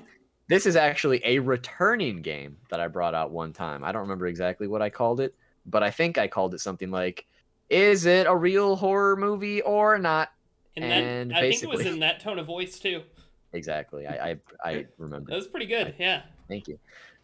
This 0.50 0.66
is 0.66 0.76
actually 0.78 1.22
a 1.26 1.40
returning 1.40 2.22
game 2.22 2.58
that 2.70 2.80
I 2.80 2.88
brought 2.88 3.14
out 3.14 3.32
one 3.32 3.52
time. 3.54 3.84
I 3.84 3.92
don't 3.92 4.04
remember 4.04 4.28
exactly 4.28 4.68
what 4.68 4.82
I 4.82 4.90
called 4.90 5.20
it, 5.20 5.36
but 5.66 5.84
I 5.84 5.92
think 5.92 6.18
I 6.18 6.28
called 6.28 6.54
it 6.54 6.60
something 6.62 6.90
like 6.90 7.26
"Is 7.70 8.06
it 8.06 8.28
a 8.28 8.36
real 8.36 8.76
horror 8.78 9.16
movie 9.18 9.62
or 9.62 9.98
not?" 9.98 10.30
and 10.78 10.86
then 10.90 11.04
and 11.04 11.34
I 11.36 11.50
think 11.50 11.64
it 11.64 11.70
was 11.70 11.86
in 11.86 12.00
that 12.00 12.20
tone 12.22 12.40
of 12.40 12.46
voice 12.46 12.80
too. 12.80 13.02
Exactly. 13.54 14.08
I 14.08 14.32
I, 14.32 14.38
I 14.64 14.86
remember. 14.98 15.30
That 15.32 15.38
was 15.38 15.48
pretty 15.48 15.66
good. 15.66 15.96
Yeah. 15.98 16.24
Thank 16.48 16.68
you. 16.68 16.78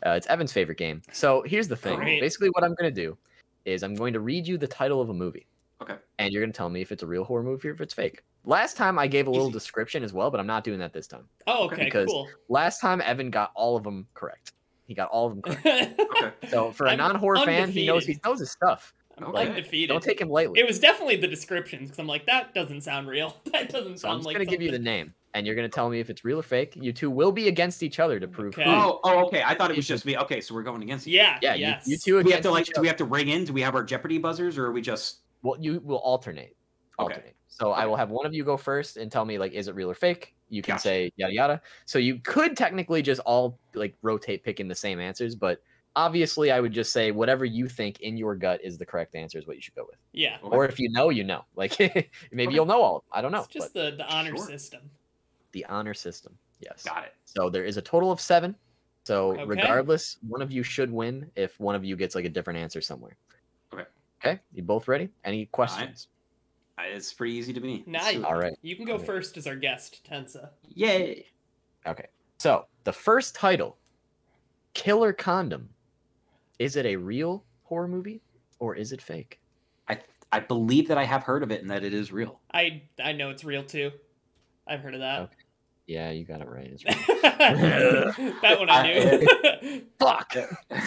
Uh, 0.06 0.12
it's 0.12 0.28
Evan's 0.28 0.52
favorite 0.52 0.78
game. 0.78 1.02
So 1.12 1.44
here's 1.44 1.68
the 1.68 1.76
thing. 1.76 1.96
Great. 1.98 2.20
Basically, 2.22 2.50
what 2.50 2.64
I'm 2.64 2.76
going 2.76 2.94
to 2.94 3.02
do 3.02 3.18
is 3.66 3.84
I'm 3.84 3.96
going 3.96 4.14
to 4.14 4.20
read 4.20 4.46
you 4.48 4.58
the 4.58 4.68
title 4.68 5.00
of 5.02 5.10
a 5.10 5.14
movie. 5.14 5.48
Okay. 5.82 5.96
And 6.20 6.32
you're 6.34 6.42
going 6.42 6.52
to 6.52 6.58
tell 6.58 6.70
me 6.70 6.82
if 6.82 6.92
it's 6.92 7.04
a 7.04 7.08
real 7.08 7.24
horror 7.24 7.44
movie 7.44 7.70
or 7.70 7.72
if 7.72 7.80
it's 7.82 7.94
fake. 7.94 8.22
Last 8.46 8.76
time 8.76 9.00
I 9.00 9.08
gave 9.08 9.28
a 9.28 9.32
little 9.32 9.48
Easy. 9.48 9.54
description 9.54 10.04
as 10.04 10.12
well, 10.12 10.30
but 10.30 10.40
I'm 10.42 10.48
not 10.48 10.66
doing 10.66 10.80
that 10.80 10.92
this 10.92 11.08
time. 11.08 11.24
Oh, 11.48 11.66
okay, 11.68 11.86
Because- 11.86 12.08
cool. 12.08 12.28
Last 12.50 12.82
time 12.82 13.00
Evan 13.02 13.30
got 13.30 13.52
all 13.56 13.78
of 13.78 13.84
them 13.84 14.06
correct. 14.14 14.52
He 14.86 14.94
got 14.94 15.10
all 15.10 15.28
of 15.28 15.34
them 15.34 15.42
correct. 15.42 16.00
Okay. 16.24 16.32
So 16.50 16.72
for 16.72 16.86
a 16.88 16.92
I'm 16.92 16.98
non-horror 16.98 17.38
fan, 17.46 17.70
he 17.72 17.86
knows 17.88 18.06
he 18.06 18.18
knows 18.26 18.40
his 18.40 18.52
stuff. 18.52 18.94
I'm 19.18 19.26
Okay. 19.26 19.48
undefeated. 19.48 19.90
Don't 19.90 20.04
take 20.04 20.20
him 20.22 20.30
lightly. 20.30 20.60
It 20.60 20.66
was 20.68 20.80
definitely 20.80 21.16
the 21.16 21.28
descriptions 21.28 21.90
because 21.90 22.00
I'm 22.00 22.08
like, 22.08 22.26
that 22.28 22.54
doesn't 22.54 22.82
sound 22.82 23.08
real. 23.08 23.38
That 23.52 23.70
doesn't 23.70 24.00
so 24.00 24.08
I'm 24.10 24.12
sound 24.12 24.20
just 24.20 24.26
like 24.28 24.36
going 24.36 24.46
to 24.48 24.52
give 24.52 24.62
you 24.62 24.72
the 24.72 24.80
name, 24.80 25.14
and 25.34 25.46
you're 25.46 25.56
going 25.56 25.70
to 25.70 25.74
tell 25.74 25.90
me 25.90 26.00
if 26.00 26.10
it's 26.10 26.24
real 26.24 26.40
or 26.40 26.44
fake. 26.44 26.78
You 26.80 26.94
two 26.94 27.10
will 27.10 27.32
be 27.32 27.48
against 27.48 27.82
each 27.84 28.00
other 28.00 28.20
to 28.20 28.28
prove 28.28 28.54
Okay. 28.54 28.64
who. 28.64 28.72
Oh, 28.72 29.00
oh, 29.04 29.26
okay. 29.28 29.44
I 29.44 29.56
thought 29.56 29.72
it 29.72 29.78
was 29.78 29.88
just 29.88 30.06
me. 30.06 30.18
Okay, 30.18 30.42
so 30.42 30.54
we're 30.54 30.64
going 30.64 30.84
against. 30.84 31.08
each 31.08 31.14
Yeah. 31.16 31.40
Yeah, 31.42 31.56
Yes. 31.56 31.88
you, 31.88 31.94
you 31.94 31.98
two 31.98 32.20
Do 32.22 32.26
we 32.28 32.32
have 32.34 32.42
to 32.42 32.52
like? 32.52 32.66
Do 32.68 32.82
we 32.82 32.88
have 32.88 32.98
to 32.98 33.06
ring 33.06 33.30
in? 33.30 33.46
Do 33.46 33.54
we 33.54 33.62
have 33.62 33.76
our 33.76 33.84
Jeopardy 33.84 34.18
buzzers, 34.20 34.58
or 34.58 34.66
are 34.68 34.72
we 34.72 34.82
just? 34.82 35.20
Well, 35.42 35.58
you 35.60 35.80
will 35.84 35.98
alternate. 35.98 36.56
Okay. 37.00 37.14
Alternate. 37.16 37.36
So 37.48 37.72
I 37.72 37.86
will 37.86 37.96
have 37.96 38.10
one 38.10 38.26
of 38.26 38.34
you 38.34 38.44
go 38.44 38.58
first 38.58 38.98
and 38.98 39.12
tell 39.12 39.26
me 39.26 39.38
like, 39.38 39.52
is 39.54 39.68
it 39.68 39.76
real 39.76 39.90
or 39.92 39.96
fake? 39.96 40.36
You 40.50 40.62
can 40.62 40.74
Gotcha. 40.74 40.82
say 40.82 41.12
yada 41.18 41.34
yada. 41.34 41.62
So 41.86 42.00
you 42.00 42.20
could 42.20 42.56
technically 42.58 43.02
just 43.02 43.22
all 43.22 43.60
like 43.74 43.96
rotate 44.02 44.44
picking 44.44 44.68
the 44.68 44.76
same 44.76 45.00
answers, 45.00 45.36
but 45.36 45.62
obviously 45.96 46.50
I 46.52 46.60
would 46.60 46.72
just 46.72 46.92
say 46.92 47.12
whatever 47.12 47.46
you 47.46 47.68
think 47.68 48.00
in 48.02 48.18
your 48.18 48.36
gut 48.36 48.60
is 48.64 48.78
the 48.80 48.86
correct 48.86 49.14
answer 49.16 49.38
is 49.38 49.46
what 49.46 49.56
you 49.56 49.62
should 49.62 49.76
go 49.76 49.86
with. 49.88 50.00
Yeah. 50.14 50.38
Okay. 50.44 50.56
Or 50.56 50.66
if 50.66 50.80
you 50.80 50.90
know, 50.92 51.10
you 51.10 51.24
know. 51.24 51.46
Like 51.56 51.78
maybe 52.32 52.48
Okay. 52.48 52.56
you'll 52.56 52.66
know 52.66 52.82
all. 52.82 53.04
I 53.12 53.22
don't 53.22 53.32
know. 53.32 53.40
It's 53.44 53.54
just 53.54 53.74
but 53.74 53.92
the, 53.92 53.98
the 53.98 54.08
honor 54.12 54.36
Sure. 54.36 54.48
system. 54.48 54.90
The 55.54 55.66
honor 55.66 55.94
system. 55.94 56.38
Yes. 56.60 56.84
Got 56.84 57.06
it. 57.06 57.14
So 57.26 57.50
there 57.50 57.66
is 57.66 57.78
a 57.78 57.82
total 57.82 58.12
of 58.12 58.20
seven. 58.20 58.56
So 59.06 59.32
Okay. 59.32 59.44
regardless, 59.46 60.18
one 60.28 60.42
of 60.42 60.52
you 60.52 60.64
should 60.64 60.92
win 60.92 61.32
if 61.36 61.60
one 61.60 61.76
of 61.76 61.84
you 61.86 61.96
gets 61.96 62.16
like 62.16 62.26
a 62.26 62.30
different 62.30 62.60
answer 62.60 62.82
somewhere. 62.82 63.18
Okay. 63.74 63.86
Okay. 64.24 64.40
You 64.54 64.64
both 64.64 64.88
ready? 64.88 65.10
Any 65.24 65.46
questions? 65.48 66.08
Uh, 66.78 66.84
It's 66.86 67.14
pretty 67.14 67.34
easy 67.36 67.54
to 67.54 67.60
me. 67.60 67.84
Nice. 67.86 68.24
All 68.24 68.36
right. 68.36 68.54
You 68.62 68.76
can 68.76 68.86
go 68.86 68.96
Okay. 68.96 69.06
first 69.06 69.38
as 69.38 69.46
our 69.48 69.56
guest, 69.56 70.04
Tensa. 70.10 70.50
Yay! 70.70 71.28
Okay. 71.86 72.08
So 72.40 72.66
the 72.84 72.94
first 72.94 73.36
title, 73.36 73.78
Killer 74.74 75.14
Condom. 75.14 75.70
Is 76.60 76.76
it 76.76 76.86
a 76.86 76.96
real 76.96 77.46
horror 77.64 77.88
movie 77.88 78.22
or 78.60 78.76
is 78.76 78.92
it 78.92 79.02
fake? 79.02 79.40
I 79.88 80.02
I 80.32 80.40
believe 80.40 80.88
that 80.88 80.98
I 80.98 81.04
have 81.04 81.24
heard 81.24 81.44
of 81.44 81.52
it 81.52 81.62
and 81.62 81.70
that 81.70 81.84
it 81.84 81.94
is 81.94 82.12
real. 82.12 82.42
I 82.54 82.84
I 83.00 83.12
know 83.12 83.30
it's 83.32 83.44
real 83.44 83.64
too. 83.64 83.92
I've 84.66 84.80
heard 84.80 84.94
of 84.94 85.02
that. 85.02 85.22
Okay. 85.24 85.36
Yeah, 85.86 86.12
you 86.12 86.24
got 86.24 86.40
it 86.42 86.48
right. 86.48 86.66
It's 86.74 86.86
real. 86.86 86.96
that 88.42 88.58
one 88.58 88.70
I 88.70 88.94
knew. 89.62 89.82
Fuck. 90.00 90.34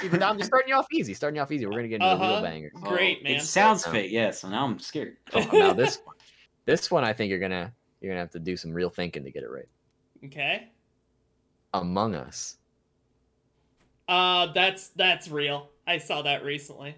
See, 0.01 0.09
but 0.09 0.23
I'm 0.23 0.39
just 0.39 0.49
starting 0.49 0.71
you 0.71 0.75
off 0.75 0.87
easy. 0.91 1.13
Starting 1.13 1.37
you 1.37 1.43
off 1.43 1.53
easy. 1.53 1.67
We're 1.67 1.73
gonna 1.73 1.89
get 1.89 1.97
into 1.97 2.07
the 2.07 2.13
Uh-huh. 2.13 2.33
real 2.35 2.43
bangers. 2.43 2.73
Great, 2.81 3.19
Oh, 3.21 3.25
man. 3.25 3.33
It 3.37 3.43
sounds 3.43 3.85
fake. 3.85 4.11
Yeah. 4.11 4.31
So 4.31 4.49
now 4.49 4.65
I'm 4.65 4.79
scared. 4.79 5.17
Oh, 5.35 5.47
now 5.53 5.75
this 5.75 5.99
one, 6.05 6.17
this 6.65 6.91
one, 6.91 7.05
I 7.05 7.13
think 7.13 7.29
you're 7.29 7.39
gonna 7.39 7.75
you're 8.01 8.11
gonna 8.13 8.21
have 8.21 8.31
to 8.31 8.39
do 8.39 8.57
some 8.57 8.73
real 8.73 8.89
thinking 8.89 9.23
to 9.25 9.31
get 9.31 9.43
it 9.43 9.51
right. 9.51 9.69
okay. 10.25 10.69
Among 11.75 12.15
Us. 12.15 12.57
Uh 14.09 14.47
that's 14.55 14.89
that's 14.91 15.29
real. 15.29 15.69
I 15.87 15.99
saw 15.99 16.23
that 16.23 16.43
recently. 16.43 16.97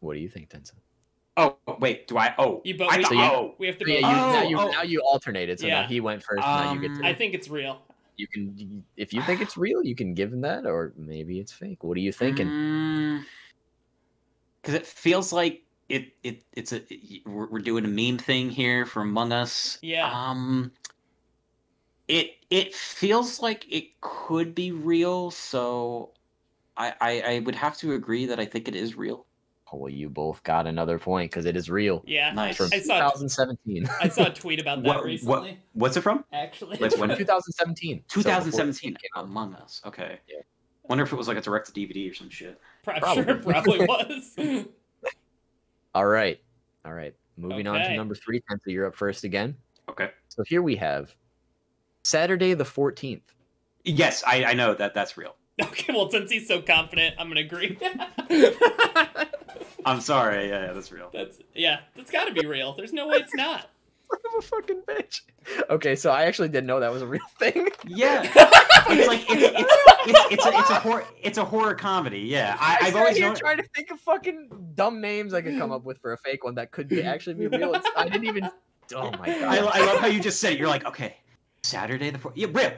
What 0.00 0.14
do 0.14 0.20
you 0.20 0.28
think, 0.28 0.48
Tensa? 0.50 0.72
Wait, 1.80 2.06
do 2.06 2.18
I? 2.18 2.34
Oh, 2.38 2.60
You 2.64 2.76
both. 2.76 2.92
I 2.92 2.98
we, 2.98 3.02
thought- 3.04 3.12
you- 3.12 3.20
oh, 3.22 3.54
we 3.58 3.66
have 3.66 3.78
to 3.78 3.84
So 3.86 3.90
yeah, 3.90 3.98
you, 3.98 4.06
Oh, 4.06 4.32
now 4.32 4.42
you 4.42 4.58
oh. 4.58 4.70
now 4.70 4.82
you 4.82 5.00
alternated. 5.00 5.58
So 5.58 5.66
Yeah. 5.66 5.82
now 5.82 5.88
he 5.88 6.00
went 6.00 6.22
first. 6.22 6.40
now 6.42 6.72
you 6.74 6.80
get 6.80 6.90
Um, 6.92 6.98
to. 7.02 7.06
I 7.08 7.14
think 7.14 7.34
it's 7.34 7.48
real. 7.48 7.82
you 8.16 8.26
can 8.28 8.84
if 8.96 9.12
you 9.14 9.22
think 9.22 9.40
it's 9.40 9.56
real, 9.56 9.82
you 9.82 9.94
can 9.94 10.12
give 10.14 10.32
him 10.32 10.42
that, 10.42 10.66
or 10.66 10.92
maybe 10.96 11.40
it's 11.40 11.52
fake. 11.52 11.82
What 11.82 11.96
are 11.96 12.00
you 12.00 12.12
thinking? 12.12 13.24
Because 14.60 14.74
it 14.74 14.86
feels 14.86 15.32
like 15.32 15.62
it. 15.88 16.12
It 16.22 16.44
it's 16.52 16.72
a. 16.74 16.82
We're, 17.24 17.46
we're 17.46 17.60
doing 17.60 17.84
a 17.84 17.88
meme 17.88 18.18
thing 18.18 18.50
here 18.50 18.84
for 18.84 19.00
Among 19.02 19.32
Us. 19.32 19.78
Yeah. 19.80 20.10
Um. 20.12 20.70
It 22.08 22.32
it 22.50 22.74
feels 22.74 23.40
like 23.40 23.64
it 23.72 23.98
could 24.02 24.54
be 24.54 24.72
real, 24.72 25.30
so 25.30 26.10
I 26.76 26.92
I, 27.00 27.20
I 27.20 27.38
would 27.38 27.54
have 27.54 27.76
to 27.78 27.92
agree 27.94 28.26
that 28.26 28.38
I 28.40 28.44
think 28.44 28.68
it 28.68 28.74
is 28.76 28.96
real. 28.96 29.24
Well, 29.72 29.88
you 29.92 30.08
both 30.08 30.42
got 30.42 30.66
another 30.66 30.98
point 30.98 31.30
because 31.30 31.46
it 31.46 31.56
is 31.56 31.70
real. 31.70 32.02
Yeah. 32.06 32.32
Nice. 32.32 32.56
From 32.56 32.70
I 32.72 32.80
saw- 32.80 32.98
2017. 33.10 33.88
I 34.00 34.08
saw 34.08 34.26
a 34.26 34.30
tweet 34.30 34.60
about 34.60 34.82
that 34.82 34.88
What- 34.88 35.20
what- 35.22 35.56
What's 35.74 35.96
it 35.96 36.00
from? 36.00 36.24
Actually. 36.32 36.78
Like 36.78 36.96
when- 36.98 37.08
2017. 37.16 38.04
2017. 38.08 38.92
it 38.92 39.00
came 39.00 39.08
out. 39.16 39.24
Among 39.24 39.54
Us. 39.54 39.80
Okay. 39.86 40.18
Yeah. 40.28 40.40
Wonder 40.88 41.04
if 41.04 41.12
it 41.12 41.16
was 41.16 41.28
like 41.28 41.36
a 41.36 41.40
direct 41.40 41.72
DVD 41.72 42.10
or 42.10 42.14
some 42.14 42.28
shit. 42.30 42.60
I'm 42.86 43.00
Probably. 43.00 43.22
sure 43.24 43.36
it 43.36 43.44
probably 43.44 43.86
was. 43.86 44.66
All 45.94 46.06
right, 46.06 46.40
all 46.84 46.92
right. 46.92 47.14
Moving 47.36 47.66
on 47.66 47.80
to 47.80 47.96
number 47.96 48.14
three. 48.14 48.40
Tensa, 48.40 48.66
you're 48.66 48.86
up 48.86 48.94
first 48.94 49.24
again. 49.24 49.56
Okay. 49.88 50.10
So 50.28 50.42
here 50.46 50.62
we 50.62 50.76
have 50.76 51.14
Saturday 52.04 52.54
the 52.54 52.64
14th. 52.64 53.22
Yes, 53.84 54.22
I 54.26 54.44
I 54.44 54.52
know 54.54 54.74
that 54.74 54.94
that's 54.94 55.16
real. 55.16 55.34
okay, 55.64 55.92
well, 55.92 56.10
since 56.10 56.30
he's 56.30 56.48
so 56.48 56.62
confident, 56.62 57.14
I'm 57.18 57.28
gonna 57.28 57.40
agree. 57.40 57.78
I'm 59.84 60.00
sorry. 60.00 60.48
Yeah, 60.48 60.66
yeah 60.66 60.72
that's 60.72 60.92
real. 60.92 61.10
that's 61.12 61.38
yeah, 61.54 61.80
that's 61.94 62.10
got 62.10 62.26
to 62.26 62.32
be 62.32 62.46
real. 62.46 62.74
There's 62.74 62.92
no 62.92 63.08
way 63.08 63.16
it's 63.18 63.34
not. 63.34 63.70
I'm 64.12 64.38
a 64.38 64.42
fucking 64.42 64.82
bitch. 64.82 65.20
Okay, 65.68 65.94
so 65.94 66.10
I 66.10 66.24
actually 66.24 66.48
didn't 66.48 66.66
know 66.66 66.80
that 66.80 66.92
was 66.92 67.02
a 67.02 67.06
real 67.06 67.20
thing. 67.38 67.68
Yeah. 67.86 68.22
it's 68.88 69.08
like 69.08 69.20
it's 69.30 69.42
it's 69.42 69.72
it's, 70.06 70.32
it's 70.32 70.46
a 70.46 70.58
it's 70.58 70.70
a 70.70 70.74
horror 70.80 71.04
it's 71.22 71.38
a 71.38 71.44
horror 71.44 71.74
comedy. 71.74 72.20
Yeah, 72.20 72.56
I, 72.60 72.78
I 72.80 72.86
I've 72.86 72.96
always 72.96 73.16
here 73.16 73.28
known. 73.28 73.36
trying 73.36 73.56
to 73.58 73.64
think 73.74 73.90
of 73.90 74.00
fucking 74.00 74.72
dumb 74.74 75.00
names 75.00 75.34
I 75.34 75.42
could 75.42 75.58
come 75.58 75.70
up 75.72 75.84
with 75.84 75.98
for 75.98 76.12
a 76.12 76.18
fake 76.18 76.44
one 76.44 76.54
that 76.56 76.70
could 76.72 76.88
be 76.88 77.02
actually 77.02 77.34
be 77.34 77.46
real. 77.46 77.74
It's, 77.74 77.86
I 77.96 78.08
didn't 78.08 78.26
even. 78.26 78.50
Oh 78.94 79.10
my 79.12 79.26
god. 79.26 79.42
I, 79.42 79.56
I 79.58 79.86
love 79.86 80.00
how 80.00 80.08
you 80.08 80.20
just 80.20 80.40
said 80.40 80.54
it. 80.54 80.58
You're 80.58 80.68
like, 80.68 80.84
okay, 80.84 81.16
Saturday 81.62 82.10
the 82.10 82.18
fourth. 82.18 82.36
Yeah, 82.36 82.48
real, 82.52 82.72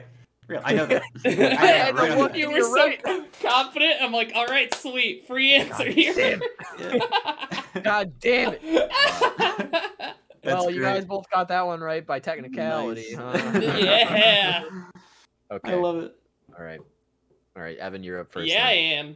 real. 0.47 0.61
I 0.63 0.73
know 0.73 0.85
that. 0.85 1.01
I 1.25 1.29
I 1.87 1.91
know, 1.91 2.07
know, 2.07 2.17
what 2.17 2.35
you 2.35 2.51
You're 2.51 2.69
were 2.69 2.77
so 2.77 2.87
right. 2.87 3.33
confident. 3.41 3.95
I'm 4.01 4.11
like, 4.11 4.31
all 4.35 4.45
right, 4.45 4.73
sweet, 4.75 5.25
free 5.27 5.53
answer 5.53 5.85
God 5.85 5.87
here. 5.87 6.39
damn 6.77 7.01
God 7.83 8.19
damn 8.19 8.53
it. 8.53 8.61
That's 10.43 10.61
well, 10.61 10.69
you 10.71 10.81
guys 10.81 11.05
both 11.05 11.29
got 11.31 11.47
that 11.47 11.65
one 11.65 11.79
right 11.79 12.05
by 12.05 12.19
technicality, 12.19 13.15
Nice. 13.15 13.39
huh? 13.41 13.59
yeah. 13.61 14.63
Okay. 15.51 15.71
I 15.71 15.75
love 15.75 15.97
it. 16.03 16.13
All 16.57 16.65
right. 16.65 16.79
All 17.55 17.61
right, 17.63 17.77
Evan, 17.77 18.03
you're 18.03 18.19
up 18.19 18.31
first. 18.31 18.49
yeah, 18.49 18.65
I 18.67 18.71
am. 18.71 19.15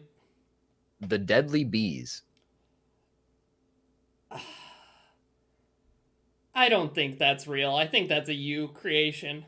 The 1.01 1.17
Deadly 1.17 1.63
Bees. 1.65 2.21
I 6.55 6.69
don't 6.69 6.95
think 6.95 7.19
that's 7.19 7.47
real. 7.47 7.75
I 7.75 7.85
think 7.87 8.09
that's 8.09 8.29
a 8.29 8.33
you 8.33 8.69
creation, 8.69 9.45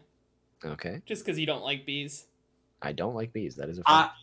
Okay. 0.66 1.02
just 1.06 1.26
because 1.26 1.40
you 1.40 1.46
don't 1.46 1.64
like 1.64 1.86
bees. 1.86 2.26
I 2.82 2.92
don't 2.92 3.16
like 3.16 3.34
bees. 3.34 3.56
That 3.56 3.70
is 3.70 3.80
a 3.80 3.84
fact. 3.84 4.14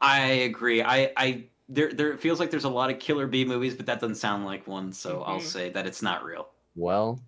I 0.00 0.20
agree. 0.20 0.82
I 0.82 1.12
I 1.16 1.44
there 1.68 1.92
there 1.92 2.12
it 2.12 2.20
feels 2.20 2.40
like 2.40 2.50
there's 2.50 2.64
a 2.64 2.68
lot 2.68 2.90
of 2.90 2.98
killer 2.98 3.26
bee 3.26 3.44
movies, 3.44 3.74
but 3.74 3.86
that 3.86 4.00
doesn't 4.00 4.14
sound 4.16 4.44
like 4.44 4.66
one. 4.66 4.92
So 4.92 5.22
I'll 5.22 5.38
Mhm. 5.40 5.42
say 5.42 5.70
that 5.70 5.86
it's 5.86 6.02
not 6.02 6.24
real. 6.24 6.48
well, 6.76 7.20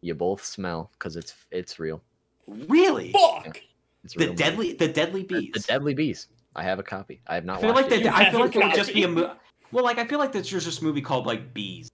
you 0.00 0.14
both 0.14 0.44
smell 0.44 0.90
because 0.92 1.16
it's 1.16 1.34
it's 1.50 1.78
real. 1.78 2.02
Really? 2.46 3.12
Fuck. 3.12 3.60
It's 4.04 4.14
The 4.14 4.20
real 4.20 4.28
movie. 4.30 4.42
deadly 4.42 4.72
the 4.74 4.88
deadly 4.88 5.22
bees. 5.24 5.50
The, 5.54 5.60
Deadly 5.60 5.94
Bees. 5.94 6.28
I 6.54 6.62
have 6.64 6.78
a 6.78 6.82
copy. 6.82 7.22
I 7.26 7.34
have 7.36 7.44
not 7.44 7.58
I 7.58 7.60
feel 7.62 7.72
watched 7.72 7.90
like 7.90 8.00
it. 8.00 8.04
that. 8.04 8.20
You 8.20 8.26
I 8.26 8.30
feel 8.30 8.40
like 8.40 8.56
it 8.56 8.62
would 8.64 8.74
just 8.74 8.92
be 8.94 9.02
a 9.04 9.06
copy. 9.06 9.14
movie. 9.20 9.32
Well, 9.72 9.84
like 9.84 9.98
I 9.98 10.06
feel 10.06 10.18
like 10.18 10.32
that's 10.32 10.48
just 10.48 10.80
a 10.80 10.84
movie 10.84 11.00
called 11.00 11.26
like 11.26 11.54
bees. 11.54 11.88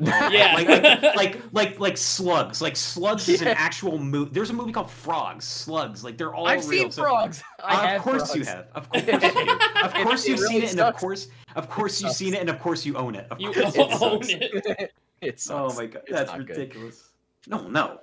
Yeah. 0.00 0.52
like, 0.54 0.68
like 0.68 1.02
like 1.16 1.42
like 1.52 1.80
like 1.80 1.96
slugs. 1.96 2.62
Like 2.62 2.76
slugs 2.76 3.28
is 3.28 3.42
an 3.42 3.48
actual 3.48 3.98
movie. 3.98 4.30
There's 4.32 4.50
a 4.50 4.52
movie 4.54 4.72
called 4.72 4.90
Frogs. 4.90 5.44
Slugs. 5.44 6.04
Like 6.04 6.16
they're 6.16 6.34
all. 6.34 6.46
I've 6.46 6.66
real, 6.68 6.82
seen 6.84 6.92
so- 6.92 7.02
frogs. 7.02 7.42
Uh, 7.62 7.76
have 7.76 7.96
of 7.96 8.02
course 8.02 8.34
you 8.34 8.44
have. 8.44 8.66
Of 8.74 8.88
course 8.90 9.06
you 9.06 9.18
do. 9.18 9.26
Of 9.26 9.94
It- 9.94 10.02
course 10.04 10.24
it 10.24 10.30
you've 10.30 10.40
really 10.40 10.54
seen 10.54 10.62
it, 10.62 10.70
and 10.72 10.80
of 10.80 10.96
course, 10.96 11.28
of 11.56 11.68
course 11.68 12.00
you've 12.00 12.12
seen 12.12 12.34
it, 12.34 12.40
and 12.40 12.48
of 12.48 12.60
course 12.60 12.86
you 12.86 12.96
own 12.96 13.14
it. 13.16 13.26
Of 13.30 13.40
You 13.40 13.52
course 13.52 13.76
own 13.76 14.22
sucks. 14.22 14.28
it. 14.28 14.92
it 15.20 15.46
Oh 15.50 15.74
my 15.74 15.86
god, 15.86 16.02
It's 16.06 16.12
that's 16.12 16.30
not 16.30 16.46
good. 16.46 16.56
ridiculous. 16.56 17.10
No, 17.48 17.66
no. 17.68 17.98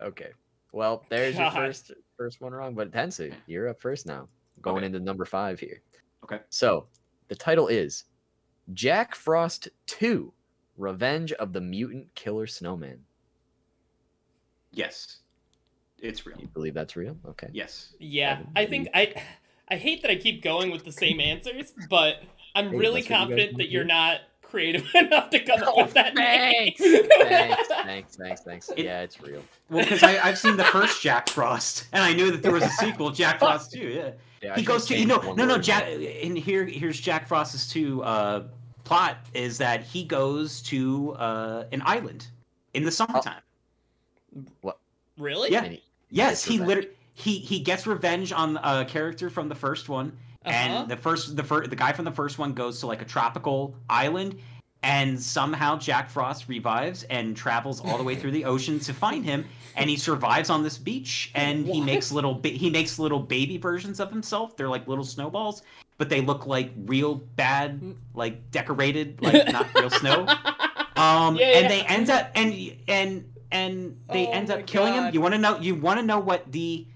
Okay. 0.00 0.30
Well, 0.72 1.04
there's 1.10 1.36
your 1.36 1.50
first 1.50 1.92
first 2.16 2.40
one 2.40 2.52
wrong, 2.52 2.74
but 2.74 2.90
Tensa, 2.90 3.32
you're 3.46 3.68
up 3.68 3.80
first 3.80 4.06
now. 4.06 4.26
Going 4.60 4.78
Okay. 4.78 4.86
into 4.86 5.00
number 5.00 5.24
five 5.24 5.60
here. 5.60 5.80
Okay. 6.24 6.40
So 6.50 6.86
the 7.28 7.34
title 7.36 7.68
is 7.68 8.04
Jack 8.74 9.14
Frost 9.14 9.68
2 9.86 10.32
Revenge 10.76 11.32
of 11.32 11.52
the 11.52 11.60
Mutant 11.60 12.14
Killer 12.14 12.46
Snowman. 12.46 13.00
Yes, 14.72 15.18
it's 15.98 16.26
real. 16.26 16.38
You 16.38 16.48
believe 16.48 16.74
that's 16.74 16.96
real? 16.96 17.16
Okay. 17.28 17.48
Yes. 17.52 17.92
Yeah, 17.98 18.38
Seven, 18.38 18.52
I 18.56 18.66
think 18.66 18.88
I, 18.94 19.14
I 19.68 19.76
hate 19.76 20.02
that 20.02 20.10
I 20.10 20.16
keep 20.16 20.42
going 20.42 20.70
with 20.70 20.84
the 20.84 20.92
same 20.92 21.20
answers, 21.20 21.72
but 21.90 22.22
I'm 22.54 22.70
Hey, 22.70 22.76
really 22.76 23.00
that's 23.02 23.10
what 23.10 23.18
you 23.20 23.26
confident 23.26 23.58
that 23.58 23.70
you're 23.70 23.84
not 23.84 24.20
creative 24.40 24.86
enough 24.94 25.30
to 25.30 25.40
come 25.40 25.62
up 25.62 25.68
Oh, 25.76 25.82
with 25.84 25.92
that 25.94 26.14
thanks. 26.14 26.80
name. 26.80 27.02
thanks, 27.20 27.68
thanks, 27.68 28.16
thanks, 28.16 28.40
thanks. 28.42 28.68
It- 28.70 28.78
Yeah, 28.84 29.02
it's 29.02 29.20
real. 29.20 29.42
Well, 29.68 29.84
because 29.84 30.02
I've 30.02 30.38
seen 30.38 30.56
the 30.56 30.64
first 30.64 31.02
Jack 31.02 31.28
Frost, 31.28 31.86
and 31.92 32.02
I 32.02 32.12
knew 32.14 32.30
that 32.30 32.42
there 32.42 32.52
was 32.52 32.62
a 32.64 32.70
sequel, 32.70 33.10
Jack 33.10 33.38
Frost 33.38 33.72
2. 33.72 33.78
Yeah. 33.78 34.10
Yeah, 34.42 34.54
he 34.56 34.62
should've 34.62 34.66
goes 34.66 34.86
to 34.86 34.98
you 34.98 35.06
know 35.06 35.18
no 35.34 35.44
no. 35.44 35.56
Jack 35.56 35.84
and 35.86 36.36
here 36.36 36.64
here's 36.64 36.98
Jack 37.00 37.28
Frost's 37.28 37.72
two 37.72 38.02
uh 38.02 38.42
plot 38.84 39.18
is 39.34 39.58
that 39.58 39.82
he 39.82 40.04
goes 40.04 40.60
to 40.62 41.12
uh 41.14 41.64
an 41.72 41.82
island 41.84 42.26
in 42.74 42.82
the 42.84 42.90
summertime. 42.90 43.42
what 44.60 44.78
Really? 45.18 45.50
Yeah. 45.52 45.64
He- 45.64 45.82
yes, 46.10 46.44
he 46.44 46.58
literally 46.58 46.90
he 47.14 47.38
he 47.38 47.60
gets 47.60 47.86
revenge 47.86 48.32
on 48.32 48.56
a 48.62 48.84
character 48.84 49.28
from 49.30 49.48
the 49.48 49.54
first 49.54 49.88
one, 49.88 50.16
Uh-huh. 50.44 50.50
and 50.54 50.90
the 50.90 50.96
first 50.96 51.36
the 51.36 51.42
first 51.44 51.68
the 51.70 51.76
guy 51.76 51.92
from 51.92 52.04
the 52.06 52.10
first 52.12 52.38
one 52.38 52.52
goes 52.54 52.80
to 52.80 52.86
like 52.86 53.02
a 53.02 53.04
tropical 53.04 53.74
island, 53.90 54.38
and 54.82 55.20
somehow 55.20 55.76
Jack 55.78 56.08
Frost 56.08 56.48
revives 56.48 57.02
and 57.04 57.36
travels 57.36 57.80
all 57.84 57.98
the 57.98 58.02
way 58.02 58.16
through 58.16 58.30
the 58.30 58.44
ocean 58.52 58.80
to 58.80 58.94
find 58.94 59.24
him, 59.24 59.44
and 59.76 59.90
he 59.90 59.96
survives 59.96 60.48
on 60.48 60.62
this 60.62 60.78
beach, 60.78 61.30
and 61.34 61.66
he 61.66 61.80
makes 61.82 62.10
little 62.10 62.34
ba- 62.34 62.48
he 62.48 62.70
makes 62.70 62.98
little 62.98 63.20
baby 63.20 63.58
versions 63.58 64.00
of 64.00 64.10
himself. 64.10 64.56
They're 64.56 64.70
like 64.70 64.88
little 64.88 65.04
snowballs, 65.04 65.62
but 65.98 66.08
they 66.08 66.20
look 66.20 66.46
like 66.46 66.72
real 66.86 67.14
bad, 67.16 67.80
like 68.14 68.50
decorated, 68.50 69.20
like 69.22 69.50
not 69.52 69.72
real 69.74 69.90
snow. 69.90 70.26
Um, 70.94 71.36
Yeah, 71.36 71.46
and 71.46 71.62
yeah. 71.64 71.68
they 71.68 71.80
end 71.86 72.10
up 72.10 72.30
and 72.34 72.54
and 72.86 73.32
and 73.50 73.96
they 74.10 74.26
Oh 74.26 74.30
end 74.32 74.50
up 74.50 74.66
killing 74.66 74.92
him. 74.92 75.12
You 75.14 75.22
want 75.22 75.32
to 75.34 75.38
know? 75.38 75.58
You 75.58 75.74
want 75.74 75.98
to 75.98 76.04
know 76.04 76.20
what 76.20 76.52
the 76.52 76.86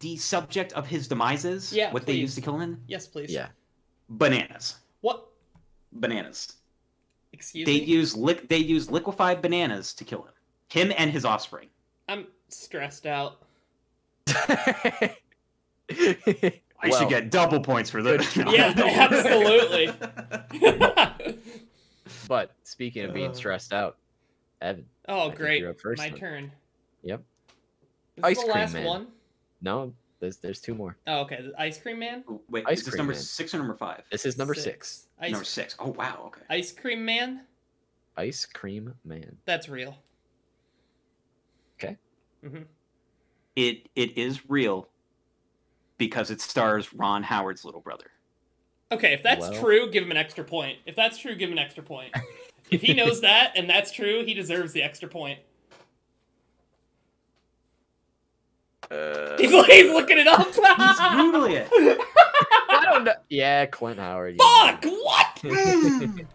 the 0.00 0.16
subject 0.18 0.74
of 0.74 0.86
his 0.86 1.08
demise 1.08 1.44
is? 1.46 1.72
Yeah, 1.72 1.90
What 1.92 2.04
they 2.04 2.12
please. 2.12 2.20
used 2.20 2.34
to 2.36 2.40
kill 2.42 2.56
him 2.56 2.62
in? 2.62 2.80
yes, 2.86 3.06
please. 3.06 3.30
Yeah. 3.32 3.48
Bananas. 4.10 4.76
What? 5.00 5.26
Bananas. 5.92 6.54
Excuse 7.32 7.64
They 7.66 7.78
me. 7.80 7.84
use 7.86 8.14
lick. 8.14 8.48
They 8.48 8.58
use 8.58 8.90
liquefied 8.90 9.40
bananas 9.40 9.94
to 9.94 10.04
kill 10.04 10.22
him. 10.24 10.34
Him 10.68 10.92
and 10.98 11.10
his 11.10 11.24
offspring. 11.24 11.68
I'm 12.08 12.26
stressed 12.48 13.06
out. 13.06 13.42
I 16.84 16.88
Well, 16.88 16.98
should 17.00 17.08
get 17.08 17.30
double 17.30 17.60
points 17.60 17.90
for 17.90 18.02
this. 18.02 18.36
Yeah, 18.36 18.72
absolutely. 18.76 19.92
But 22.28 22.54
speaking 22.62 23.04
of 23.04 23.14
being 23.14 23.30
Uh. 23.30 23.34
stressed 23.34 23.72
out, 23.72 23.98
Evan. 24.60 24.86
oh, 25.08 25.26
think 25.28 25.36
great. 25.38 25.60
you're 25.60 25.70
up 25.70 25.80
first 25.80 25.98
My 25.98 26.08
then. 26.08 26.18
turn. 26.18 26.52
Yep. 27.02 27.22
Is 28.16 28.24
Ice 28.24 28.36
this 28.36 28.44
the 28.46 28.52
cream 28.52 28.62
last 28.62 28.72
man. 28.74 28.86
one? 28.86 29.06
No, 29.60 29.94
there's 30.20 30.36
there's 30.38 30.60
two 30.60 30.74
more. 30.74 30.96
Oh, 31.06 31.20
okay. 31.22 31.42
The 31.42 31.60
ice 31.60 31.80
cream 31.80 31.98
man. 31.98 32.24
Wait, 32.48 32.64
Ice 32.66 32.80
is 32.80 32.84
this 32.86 32.94
number 32.96 33.12
man. 33.12 33.20
six 33.22 33.54
or 33.54 33.58
number 33.58 33.74
five? 33.76 34.02
This 34.10 34.24
is 34.26 34.36
number 34.38 34.54
six. 34.54 35.08
Ice, 35.20 35.32
Number 35.32 35.44
six. 35.44 35.76
Oh 35.78 35.90
wow. 35.90 36.24
Okay. 36.26 36.42
ice 36.50 36.72
cream 36.72 37.04
man. 37.04 37.42
Ice 38.16 38.44
Cream 38.44 38.94
Man. 39.04 39.38
That's 39.46 39.68
real. 39.70 39.96
Okay. 41.78 41.96
hmm 42.44 42.62
It 43.56 43.88
it 43.96 44.16
is 44.18 44.48
real 44.50 44.88
because 45.98 46.30
it 46.30 46.40
stars 46.40 46.92
Ron 46.94 47.22
Howard's 47.22 47.64
little 47.64 47.80
brother. 47.80 48.10
Okay, 48.90 49.12
if 49.14 49.22
that's 49.22 49.40
Well- 49.48 49.60
true, 49.60 49.90
give 49.90 50.02
him 50.04 50.10
an 50.10 50.16
extra 50.16 50.44
point. 50.44 50.78
If 50.86 50.96
that's 50.96 51.18
true, 51.18 51.34
give 51.34 51.48
him 51.48 51.56
an 51.58 51.64
extra 51.64 51.82
point. 51.82 52.14
if 52.70 52.82
he 52.82 52.92
knows 52.94 53.20
that 53.22 53.52
and 53.56 53.68
that's 53.68 53.90
true, 53.92 54.24
he 54.24 54.34
deserves 54.34 54.72
the 54.72 54.82
extra 54.82 55.08
point. 55.08 55.38
Uh, 58.90 59.36
He's, 59.38 59.50
he's 59.66 59.90
looking 59.92 60.18
it 60.18 60.26
up. 60.26 60.46
He's 60.46 60.56
googling 60.56 61.52
it. 61.52 61.68
I 62.68 62.84
don't 62.84 63.04
know. 63.04 63.14
Yeah, 63.30 63.66
Clint 63.66 63.98
Howard. 63.98 64.36
yeah. 64.38 64.66
Fuck! 64.72 64.84
What? 64.84 65.38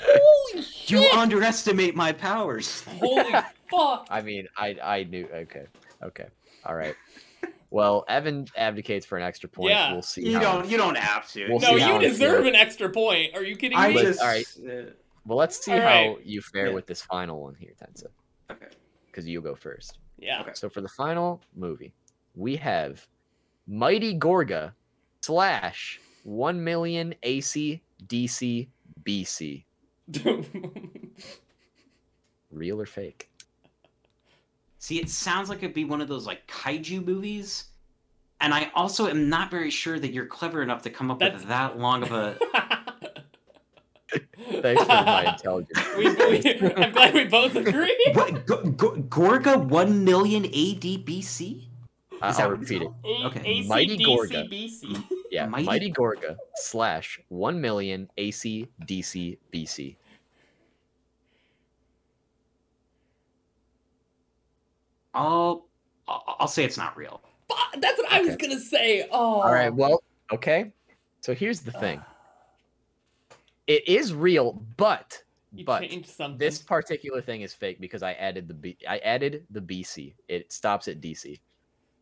Holy 0.00 0.62
shit! 0.62 0.90
You 0.90 1.08
underestimate 1.16 1.94
my 1.96 2.12
powers. 2.12 2.82
Holy 3.00 3.32
fuck! 3.70 4.06
I 4.10 4.20
mean, 4.22 4.48
I 4.56 4.76
I 4.82 5.04
knew. 5.04 5.26
Okay, 5.32 5.64
okay, 6.02 6.26
all 6.66 6.74
right. 6.74 6.94
Well, 7.74 8.04
Evan 8.06 8.46
advocates 8.56 9.04
for 9.04 9.18
an 9.18 9.24
extra 9.24 9.48
point. 9.48 9.70
Yeah. 9.70 9.92
We'll 9.92 10.00
see. 10.02 10.24
You 10.30 10.38
don't. 10.38 10.64
You 10.70 10.76
don't 10.76 10.96
have 10.96 11.28
to. 11.32 11.48
We'll 11.48 11.58
no, 11.58 11.74
you 11.74 11.98
deserve 11.98 12.46
an 12.46 12.54
extra 12.54 12.88
point. 12.88 13.34
Are 13.34 13.42
you 13.42 13.56
kidding 13.56 13.76
I 13.76 13.88
me? 13.88 14.00
Just. 14.00 14.20
all 14.20 14.28
right. 14.28 14.46
uh, 14.64 14.90
Well, 15.26 15.36
let's 15.38 15.58
see 15.64 15.72
All 15.72 15.80
how 15.80 15.86
right. 15.86 16.16
you 16.24 16.40
fare 16.40 16.68
Yeah. 16.68 16.74
with 16.74 16.86
this 16.86 17.02
final 17.02 17.42
one 17.42 17.56
here, 17.58 17.72
Tensa, 17.82 18.06
okay. 18.48 18.66
because 19.06 19.26
you 19.26 19.40
go 19.40 19.56
first. 19.56 19.98
yeah. 20.18 20.42
Okay. 20.42 20.52
So 20.54 20.68
for 20.68 20.82
the 20.82 20.88
final 20.88 21.40
movie, 21.56 21.92
we 22.36 22.54
have 22.54 23.04
Mighty 23.66 24.16
Gorga 24.16 24.72
slash 25.22 25.98
one 26.22 26.62
million 26.62 27.12
AC 27.24 27.82
DC 28.06 28.68
BC. 29.02 29.64
Real 32.52 32.80
or 32.80 32.86
fake? 32.86 33.30
See, 34.84 35.00
it 35.00 35.08
sounds 35.08 35.48
like 35.48 35.62
it'd 35.62 35.72
be 35.72 35.86
one 35.86 36.02
of 36.02 36.08
those 36.08 36.26
like 36.26 36.46
kaiju 36.46 37.06
movies, 37.06 37.68
and 38.42 38.52
I 38.52 38.70
also 38.74 39.08
am 39.08 39.30
not 39.30 39.50
very 39.50 39.70
sure 39.70 39.98
that 39.98 40.12
you're 40.12 40.26
clever 40.26 40.60
enough 40.62 40.82
to 40.82 40.90
come 40.90 41.10
up 41.10 41.20
That's- 41.20 41.40
with 41.40 41.48
that 41.48 41.78
long 41.78 42.02
of 42.02 42.12
a. 42.12 42.36
Thanks 44.60 44.82
for 44.82 44.88
my 44.88 45.24
intelligence. 45.32 45.80
we, 45.96 46.04
we, 46.12 46.74
I'm 46.76 46.92
glad 46.92 47.14
we 47.14 47.24
both 47.24 47.56
agree. 47.56 47.96
What, 48.12 48.46
G- 48.46 48.56
G- 48.64 49.02
Gorga 49.08 49.56
one 49.56 50.04
million 50.04 50.44
AD 50.44 50.50
BC? 50.52 51.64
I- 52.20 52.28
Is 52.28 52.36
that 52.36 52.42
I'll 52.42 52.50
what 52.50 52.60
repeat 52.60 52.82
it. 52.82 52.88
A- 53.06 53.26
Okay. 53.28 53.62
Mighty 53.66 53.94
AC/DC 53.94 54.06
Gorga. 54.06 54.52
BC. 54.52 55.02
Yeah, 55.30 55.46
Mighty- 55.46 55.64
Mighty, 55.64 55.90
Gorga 55.92 56.36
slash 56.56 57.18
one 57.28 57.58
million 57.58 58.10
AC 58.18 58.68
DC 58.86 59.38
BC. 59.50 59.96
I'll 65.14 65.66
I'll 66.08 66.36
I'll 66.40 66.48
say 66.48 66.64
it's 66.64 66.76
not 66.76 66.96
real. 66.96 67.20
Fuck, 67.48 67.80
That's 67.80 67.98
what 67.98 68.10
I 68.12 68.20
was 68.20 68.36
gonna 68.36 68.58
say. 68.60 69.08
Oh. 69.10 69.40
All 69.42 69.52
right, 69.52 69.72
well, 69.74 70.02
okay. 70.32 70.72
So 71.20 71.34
here's 71.34 71.60
the 71.60 71.72
thing. 71.72 72.00
It 73.66 73.88
is 73.88 74.12
real, 74.12 74.62
but 74.76 75.22
You 75.54 75.64
but 75.64 75.84
this 76.38 76.58
particular 76.60 77.22
thing 77.22 77.40
is 77.40 77.54
fake 77.54 77.80
because 77.80 78.02
I 78.02 78.12
added 78.12 78.46
the 78.46 78.52
B 78.54 78.76
I 78.86 78.98
added 78.98 79.46
the 79.50 79.60
BC. 79.60 80.12
It 80.28 80.52
stops 80.52 80.86
at 80.88 81.00
DC. 81.00 81.40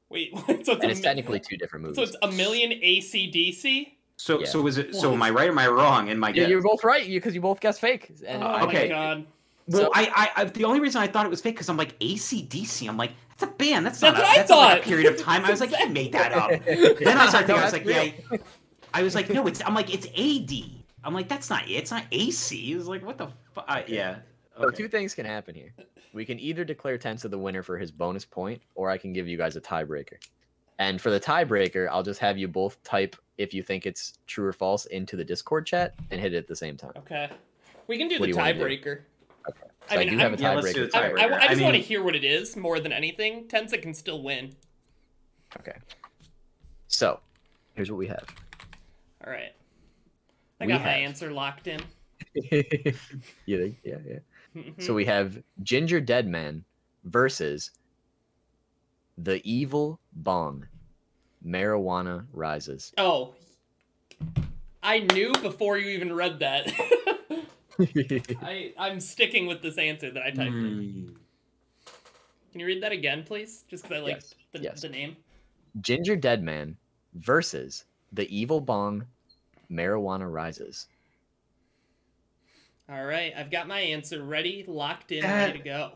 Wait, 0.09 0.33
so 0.37 0.43
it's, 0.49 0.69
And 0.69 0.85
it's 0.91 0.99
mi- 1.01 1.05
technically 1.05 1.39
two 1.41 1.57
different 1.57 1.85
movies. 1.85 1.97
so 1.97 2.03
it's 2.03 2.17
a 2.23 2.33
million 2.33 2.73
ACDC. 2.73 3.93
So 4.17 4.41
Yeah. 4.41 4.47
so 4.47 4.67
is 4.67 4.79
it? 4.79 4.95
So 4.97 5.13
am 5.13 5.23
I 5.23 5.31
right? 5.31 5.49
or 5.49 5.53
Am 5.53 5.59
I 5.61 5.69
wrong? 5.69 6.09
In 6.09 6.19
my 6.19 6.29
Yeah, 6.31 6.35
guess? 6.35 6.49
you're 6.51 6.63
both 6.63 6.83
right 6.83 7.07
because 7.07 7.33
you 7.33 7.41
both 7.41 7.61
guessed 7.61 7.81
fake. 7.81 8.11
And 8.27 8.43
oh 8.43 8.47
I- 8.47 8.63
okay. 8.65 8.83
my 8.83 8.89
god. 8.89 9.27
Well, 9.69 9.83
So- 9.85 9.91
I, 9.95 10.31
I, 10.37 10.43
I, 10.43 10.45
the 10.47 10.65
only 10.65 10.81
reason 10.81 11.01
I 11.03 11.07
thought 11.07 11.25
it 11.27 11.31
was 11.31 11.41
fake 11.41 11.55
because 11.55 11.69
I'm 11.69 11.77
like 11.77 11.99
ACDC. 12.01 12.89
I'm 12.89 12.97
like, 12.97 13.13
that's 13.31 13.43
a 13.45 13.55
band. 13.57 13.87
That's, 13.87 14.01
That's 14.01 14.19
not. 14.19 14.23
what 14.23 14.29
a, 14.29 14.31
I 14.33 14.37
that's 14.37 14.51
not 14.51 14.57
like 14.59 14.69
thought. 14.79 14.79
a 14.81 14.89
period 14.89 15.13
of 15.13 15.21
time. 15.23 15.45
I 15.45 15.51
was 15.51 15.61
like, 15.61 15.75
he 15.75 15.89
made 15.89 16.13
that 16.13 16.33
up. 16.33 16.51
Then 16.65 17.19
I 17.19 17.29
started 17.29 17.47
thinking, 17.47 17.57
I 17.57 17.65
was 17.65 17.73
like, 17.73 17.85
yeah. 17.85 18.39
I 18.95 19.03
was 19.03 19.15
like, 19.15 19.31
no, 19.31 19.47
it's. 19.47 19.63
I'm 19.65 19.75
like, 19.75 19.93
it's 19.95 20.07
AD. 20.07 20.83
I'm 21.05 21.15
like, 21.15 21.29
that's 21.29 21.49
not 21.51 21.67
it. 21.69 21.73
It's 21.73 21.91
not 21.91 22.05
AC. 22.13 22.73
It 22.73 22.77
was 22.77 22.87
like, 22.89 23.05
what 23.05 23.19
the 23.19 23.29
fuck? 23.55 23.65
Uh, 23.67 23.83
yeah. 23.87 24.17
So 24.61 24.71
two 24.71 24.87
things 24.87 25.15
can 25.15 25.25
happen 25.25 25.55
here. 25.55 25.73
We 26.13 26.25
can 26.27 26.39
either 26.39 26.63
declare 26.63 26.99
Tensa 26.99 27.31
the 27.31 27.39
winner 27.39 27.63
for 27.63 27.79
his 27.79 27.91
bonus 27.91 28.25
point, 28.27 28.61
or 28.75 28.91
I 28.91 28.99
can 28.99 29.13
give 29.15 29.27
you 29.27 29.39
guys 29.39 29.57
a 29.57 29.61
tiebreaker. 29.63 30.17
And 30.79 31.01
for 31.01 31.11
the 31.11 31.19
tiebreaker, 31.19 31.89
I'll 31.91 32.03
just 32.03 32.21
have 32.21 32.37
you 32.37 32.49
both 32.49 32.83
type 32.85 33.17
if 33.39 33.55
you 33.55 33.63
think 33.63 33.87
it's 33.87 34.19
true 34.27 34.45
or 34.47 34.53
false 34.53 34.85
into 34.87 35.17
the 35.17 35.25
Discord 35.25 35.65
chat 35.67 35.95
and 36.11 36.21
hit 36.21 36.35
it 36.35 36.37
at 36.37 36.47
the 36.49 36.55
same 36.57 36.77
time. 36.77 36.93
Okay. 36.99 37.31
We 37.87 37.97
can 37.97 38.09
do 38.09 38.19
What 38.21 38.27
the 38.27 38.33
do 38.33 38.39
do? 38.39 38.39
tiebreaker. 38.41 39.01
Okay. 39.91 39.95
I 39.95 39.95
So 39.95 40.01
I, 40.01 40.05
mean, 40.05 40.13
do 40.15 40.19
have 40.19 40.33
I'm- 40.33 40.39
a 40.39 40.43
Yeah, 40.43 40.55
let's 40.55 40.73
do 40.73 40.87
tiebreaker. 40.89 40.93
the 40.93 40.99
I, 40.99 41.25
I. 41.27 41.37
I 41.45 41.49
just 41.49 41.61
I 41.61 41.65
want 41.65 41.77
to 41.77 41.83
hear 41.83 42.03
what 42.03 42.15
it 42.17 42.25
is 42.25 42.57
more 42.57 42.81
than 42.81 42.93
anything. 42.93 43.47
Tensa 43.49 43.81
can 43.81 43.95
still 43.95 44.23
win. 44.23 44.55
Okay. 45.61 45.77
So, 46.89 47.21
here's 47.75 47.91
what 47.91 47.99
we 47.99 48.07
have. 48.07 48.25
All 49.27 49.33
right. 49.33 49.53
I 50.61 50.67
We 50.67 50.73
got 50.73 50.83
my 50.83 50.91
answer 50.93 51.31
locked 51.33 51.67
in. 51.67 51.81
you 52.35 52.63
think? 53.47 53.77
Yeah, 53.85 53.97
yeah. 54.07 54.19
So 54.79 54.93
we 54.93 55.05
have 55.07 55.43
Ginger 55.63 55.99
Deadman 56.01 56.65
versus 57.05 57.71
the 59.17 59.41
Evil 59.51 59.99
Bong. 60.13 60.67
Marijuana 61.45 62.27
Rises. 62.33 62.93
oh, 62.99 63.35
I 64.83 65.01
knew 65.01 65.33
before 65.43 65.77
you 65.79 65.89
even 65.91 66.13
read 66.13 66.39
that. 66.41 66.71
I 68.43 68.73
I'm 68.79 69.01
sticking 69.01 69.47
with 69.47 69.63
this 69.63 69.79
answer 69.79 70.11
that 70.11 70.23
I 70.23 70.31
typed 70.31 70.41
in. 70.55 71.13
Hmm. 71.87 71.93
Can 72.53 72.61
you 72.61 72.67
read 72.67 72.83
that 72.83 72.93
again, 72.93 73.23
please? 73.25 73.65
Just 73.69 73.85
because 73.85 73.99
I 73.99 74.01
like 74.01 74.15
Yes, 74.17 74.35
the, 74.53 74.59
yes. 74.61 74.83
the 74.83 74.89
name. 74.91 75.17
Ginger 75.81 76.17
Deadman 76.17 76.77
versus 77.15 77.85
the 78.13 78.29
Evil 78.35 78.61
Bong. 78.61 79.05
Marijuana 79.71 80.31
Rises. 80.31 80.87
All 82.91 83.05
right, 83.07 83.33
I've 83.35 83.51
got 83.51 83.67
my 83.69 83.79
answer 83.81 84.23
ready, 84.23 84.65
locked 84.69 85.13
in, 85.13 85.23
That- 85.23 85.47
ready 85.47 85.59
to 85.59 85.65
go. 85.65 85.93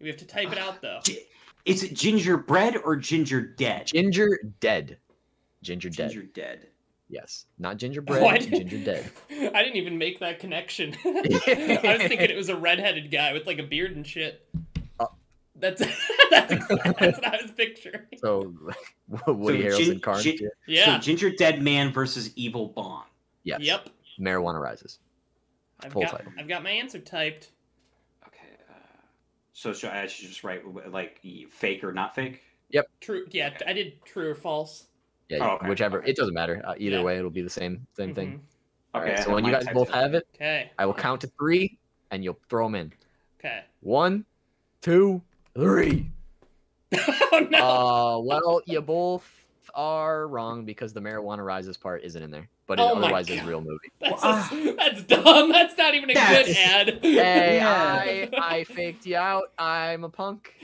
We 0.00 0.08
have 0.08 0.16
to 0.16 0.26
type 0.26 0.50
it 0.52 0.58
out 0.58 0.80
though. 0.80 1.00
Gi- 1.04 1.26
Is 1.66 1.82
it 1.82 1.94
gingerbread 1.94 2.76
or 2.78 2.96
ginger 2.96 3.40
dead? 3.42 3.86
Ginger 3.88 4.38
Dead. 4.60 4.96
Ginger 5.62 5.90
Dead. 5.90 6.10
Ginger 6.10 6.26
dead. 6.32 6.66
Yes. 7.12 7.44
Not 7.58 7.76
gingerbread, 7.76 8.22
Oh, 8.22 8.26
I 8.26 8.38
didn't- 8.38 8.68
Ginger 8.70 8.78
Dead. 8.84 9.10
I 9.54 9.62
didn't 9.62 9.76
even 9.76 9.98
make 9.98 10.18
that 10.20 10.38
connection. 10.38 10.96
I 11.04 11.20
was 11.20 11.98
thinking 12.08 12.20
it 12.30 12.36
was 12.36 12.48
a 12.48 12.56
redheaded 12.56 13.10
guy 13.10 13.34
with 13.34 13.46
like 13.46 13.58
a 13.58 13.62
beard 13.62 13.94
and 13.94 14.06
shit. 14.06 14.48
Oh. 14.98 15.08
That's 15.54 15.80
that's, 16.30 16.52
exactly, 16.52 16.76
that's 17.00 17.18
what 17.18 17.26
I 17.26 17.42
was 17.42 17.50
picturing. 17.50 18.00
So, 18.16 18.54
Woody 19.26 19.68
So 19.70 19.76
Harrelson 19.78 19.84
gin- 19.84 20.00
Carnage. 20.00 20.24
gin- 20.24 20.38
here. 20.38 20.52
Yeah. 20.66 20.94
So 20.96 21.00
ginger 21.02 21.30
dead 21.30 21.60
man 21.62 21.92
versus 21.92 22.32
evil 22.34 22.68
bong. 22.68 23.04
Yes. 23.44 23.60
Yep. 23.60 23.90
Marijuana 24.18 24.58
Rises. 24.60 24.98
I've 25.84 25.92
Full 25.92 26.02
got 26.02 26.12
title. 26.12 26.32
I've 26.38 26.48
got 26.48 26.62
my 26.62 26.70
answer 26.70 26.98
typed. 26.98 27.50
Okay. 28.26 28.38
Uh, 28.70 28.74
so 29.52 29.74
should 29.74 29.90
I 29.90 30.06
should 30.06 30.28
just 30.28 30.44
write 30.44 30.62
like 30.90 31.20
fake 31.50 31.84
or 31.84 31.92
not 31.92 32.14
fake? 32.14 32.40
Yep. 32.70 32.88
True. 33.00 33.26
Yeah, 33.30 33.48
Okay. 33.54 33.64
I 33.66 33.74
did 33.74 34.02
true 34.06 34.30
or 34.30 34.34
false. 34.34 34.86
Yeah, 35.32 35.48
Oh, 35.48 35.54
okay, 35.56 35.68
whichever. 35.68 35.98
okay. 36.00 36.10
It 36.10 36.16
doesn't 36.16 36.34
matter. 36.34 36.60
Uh, 36.64 36.74
either 36.76 36.98
Yeah. 36.98 37.02
way, 37.02 37.18
it'll 37.18 37.30
be 37.30 37.42
the 37.42 37.50
same 37.50 37.86
same 37.96 38.14
thing. 38.14 38.32
Mhm. 38.32 38.40
All 38.94 39.00
right, 39.00 39.12
Okay, 39.12 39.20
I 39.20 39.24
so 39.24 39.32
when 39.34 39.44
you 39.44 39.52
guys 39.52 39.66
both 39.72 39.88
have 39.90 40.14
it, 40.14 40.26
Okay. 40.34 40.70
I 40.78 40.84
will 40.86 40.94
count 40.94 41.22
to 41.22 41.26
three, 41.38 41.78
and 42.10 42.22
you'll 42.22 42.38
throw 42.50 42.66
them 42.66 42.74
in. 42.74 42.92
Okay. 43.38 43.64
One, 43.80 44.26
two, 44.82 45.22
three. 45.54 46.10
oh 46.92 47.46
no. 47.50 47.58
Uh, 47.58 48.18
well, 48.20 48.60
you 48.66 48.80
both 48.82 49.26
are 49.74 50.28
wrong 50.28 50.66
because 50.66 50.92
the 50.92 51.00
marijuana 51.00 51.44
rises 51.44 51.78
part 51.78 52.02
isn't 52.04 52.22
in 52.22 52.30
there, 52.30 52.48
but 52.66 52.78
Oh 52.80 52.94
my 52.94 53.02
otherwise 53.06 53.28
is 53.28 53.40
a 53.40 53.44
real 53.44 53.60
movie. 53.60 53.90
that's 54.00 54.20
ah. 54.22 54.48
a- 54.52 54.72
that's 54.76 55.02
dumb. 55.04 55.50
That's 55.52 55.76
not 55.76 55.94
even 55.94 56.10
a 56.10 56.14
That's- 56.14 56.46
good 56.46 56.56
ad. 56.56 56.98
Hey, 57.02 57.56
Yeah. 57.56 58.28
I 58.32 58.56
I 58.58 58.64
faked 58.64 59.04
you 59.06 59.16
out. 59.16 59.52
I'm 59.58 60.04
a 60.04 60.08
punk. 60.08 60.54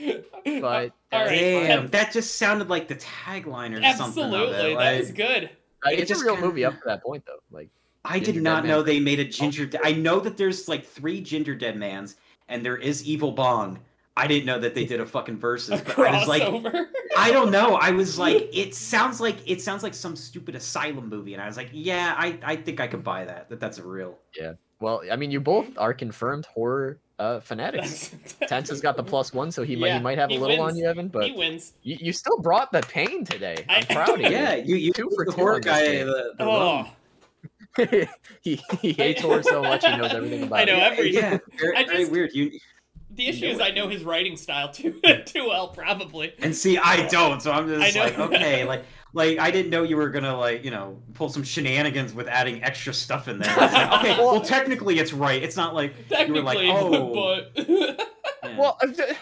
But 0.45 0.91
all 1.11 1.25
right. 1.25 1.29
Damn, 1.29 1.81
Ken- 1.81 1.91
that 1.91 2.11
just 2.11 2.35
sounded 2.35 2.69
like 2.69 2.87
the 2.87 2.95
tagline 2.95 3.71
or 3.77 3.81
something. 3.95 4.23
Absolutely, 4.23 4.71
it. 4.71 4.75
that 4.75 4.75
like- 4.75 4.99
was 4.99 5.11
good. 5.11 5.49
Like, 5.85 5.93
It 5.93 5.99
it's 6.01 6.11
a 6.11 6.13
just 6.13 6.23
real 6.25 6.33
kinda- 6.35 6.47
movie 6.47 6.65
up 6.65 6.73
to 6.73 6.81
that 6.85 7.03
point, 7.03 7.25
though. 7.25 7.39
Like, 7.51 7.69
I 8.05 8.15
Ginger 8.19 8.31
did 8.33 8.43
not 8.43 8.65
know 8.65 8.77
Man. 8.77 8.85
they 8.85 8.99
made 8.99 9.19
a 9.19 9.25
ginger. 9.25 9.65
De- 9.65 9.85
I 9.85 9.91
know 9.93 10.19
that 10.21 10.35
there's 10.37 10.67
like 10.67 10.85
three 10.85 11.21
ginger 11.21 11.53
dead 11.55 11.77
mans, 11.77 12.15
and 12.47 12.65
there 12.65 12.77
is 12.77 13.05
evil 13.05 13.31
bong. 13.31 13.79
I 14.19 14.27
didn't 14.27 14.45
know 14.45 14.59
that 14.59 14.75
they 14.75 14.85
did 14.85 14.99
a 14.99 15.05
fucking 15.05 15.35
A 15.35 15.37
versus. 15.37 15.81
But 15.81 15.97
I 15.99 16.19
was 16.19 16.27
like, 16.27 16.43
crossover. 16.43 16.85
I 17.17 17.31
don't 17.31 17.51
know. 17.51 17.75
I 17.75 17.91
was 17.91 18.19
like, 18.25 18.49
it 18.55 18.75
sounds 18.75 19.21
like 19.21 19.37
it 19.49 19.61
sounds 19.61 19.81
like 19.83 19.93
some 19.93 20.15
stupid 20.15 20.55
asylum 20.55 21.07
movie, 21.09 21.33
and 21.33 21.41
I 21.41 21.47
was 21.47 21.57
like, 21.57 21.69
yeah, 21.71 22.15
I, 22.17 22.37
I 22.43 22.55
think 22.57 22.79
I 22.79 22.87
could 22.87 23.03
buy 23.03 23.25
that. 23.25 23.49
That 23.49 23.59
that's 23.59 23.77
a 23.77 23.83
real. 23.83 24.17
Yeah. 24.37 24.53
Well, 24.81 25.01
I 25.11 25.15
mean, 25.15 25.31
you 25.31 25.39
both 25.41 25.77
are 25.77 25.93
confirmed 25.93 26.45
horror 26.45 26.99
uh, 27.19 27.39
fanatics. 27.41 28.09
Tensa 28.41 28.69
has 28.69 28.81
got 28.81 28.95
the 28.95 29.03
plus 29.03 29.33
one, 29.33 29.51
so 29.51 29.63
he 29.63 29.75
might 29.75 29.93
he 29.93 29.99
might 29.99 30.17
have 30.17 30.29
a 30.29 30.33
he 30.33 30.39
little 30.39 30.61
on 30.61 30.75
you, 30.77 30.85
Evan. 30.87 31.07
But 31.09 31.25
he 31.25 31.31
wins. 31.33 31.73
you, 31.83 31.97
you 31.99 32.13
still 32.13 32.37
brought 32.39 32.71
the 32.71 32.81
pain 32.81 33.25
today. 33.25 33.65
I'm 33.69 33.83
I- 33.89 33.93
proud 33.93 34.09
of 34.09 34.21
you. 34.21 34.29
Yeah, 34.29 34.55
you 34.55 34.75
you 34.75 34.93
Two 34.93 35.03
two 35.09 35.15
for 35.15 35.25
the 35.25 35.31
horror 35.31 35.59
guy. 35.59 36.03
The, 36.03 36.33
the 36.37 36.43
Oh, 36.45 36.87
he 38.41 38.61
he 38.81 38.93
hates 38.93 39.21
horror 39.21 39.43
so 39.43 39.61
much 39.61 39.85
he 39.85 39.95
knows 39.97 40.13
everything 40.13 40.43
about 40.43 40.67
it. 40.67 40.69
I 40.69 40.73
know 40.77 40.79
everything. 40.83 41.23
every- 41.23 41.37
Yeah, 41.37 41.57
very, 41.59 41.75
I 41.77 41.83
very 41.85 42.05
weird. 42.05 42.31
You 42.33 42.51
the 43.11 43.27
issue 43.27 43.45
is 43.47 43.59
it. 43.59 43.63
I 43.63 43.71
know 43.71 43.87
his 43.87 44.03
writing 44.03 44.37
style 44.37 44.71
too 44.71 44.99
too 45.25 45.47
well, 45.47 45.69
probably. 45.69 46.33
and 46.39 46.55
see, 46.55 46.77
I 46.77 47.07
don't, 47.07 47.41
so 47.41 47.51
I'm 47.51 47.67
just 47.67 47.95
like, 47.97 48.17
okay, 48.19 48.63
like. 48.67 48.83
Like 49.11 49.39
I 49.39 49.49
didn't 49.49 49.71
know 49.71 49.81
you 49.81 49.97
were 49.97 50.09
gonna 50.09 50.37
like 50.37 50.63
you 50.63 50.69
know 50.69 51.01
pull 51.15 51.29
some 51.29 51.41
shenanigans 51.41 52.13
with 52.13 52.27
adding 52.27 52.61
extra 52.63 52.93
stuff 52.93 53.27
in 53.27 53.39
there. 53.39 53.49
I 53.57 53.65
like, 53.89 53.99
okay, 54.01 54.17
well 54.19 54.39
technically 54.39 54.99
it's 54.99 55.13
right. 55.13 55.41
It's 55.41 55.57
not 55.57 55.73
like 55.73 55.95
you 56.11 56.31
were 56.31 56.43
like, 56.43 56.59
Technically, 56.59 56.69
oh, 56.69 57.41
but 57.55 57.67
yeah. 57.67 58.55
Well, 58.55 58.77
th- 58.83 59.17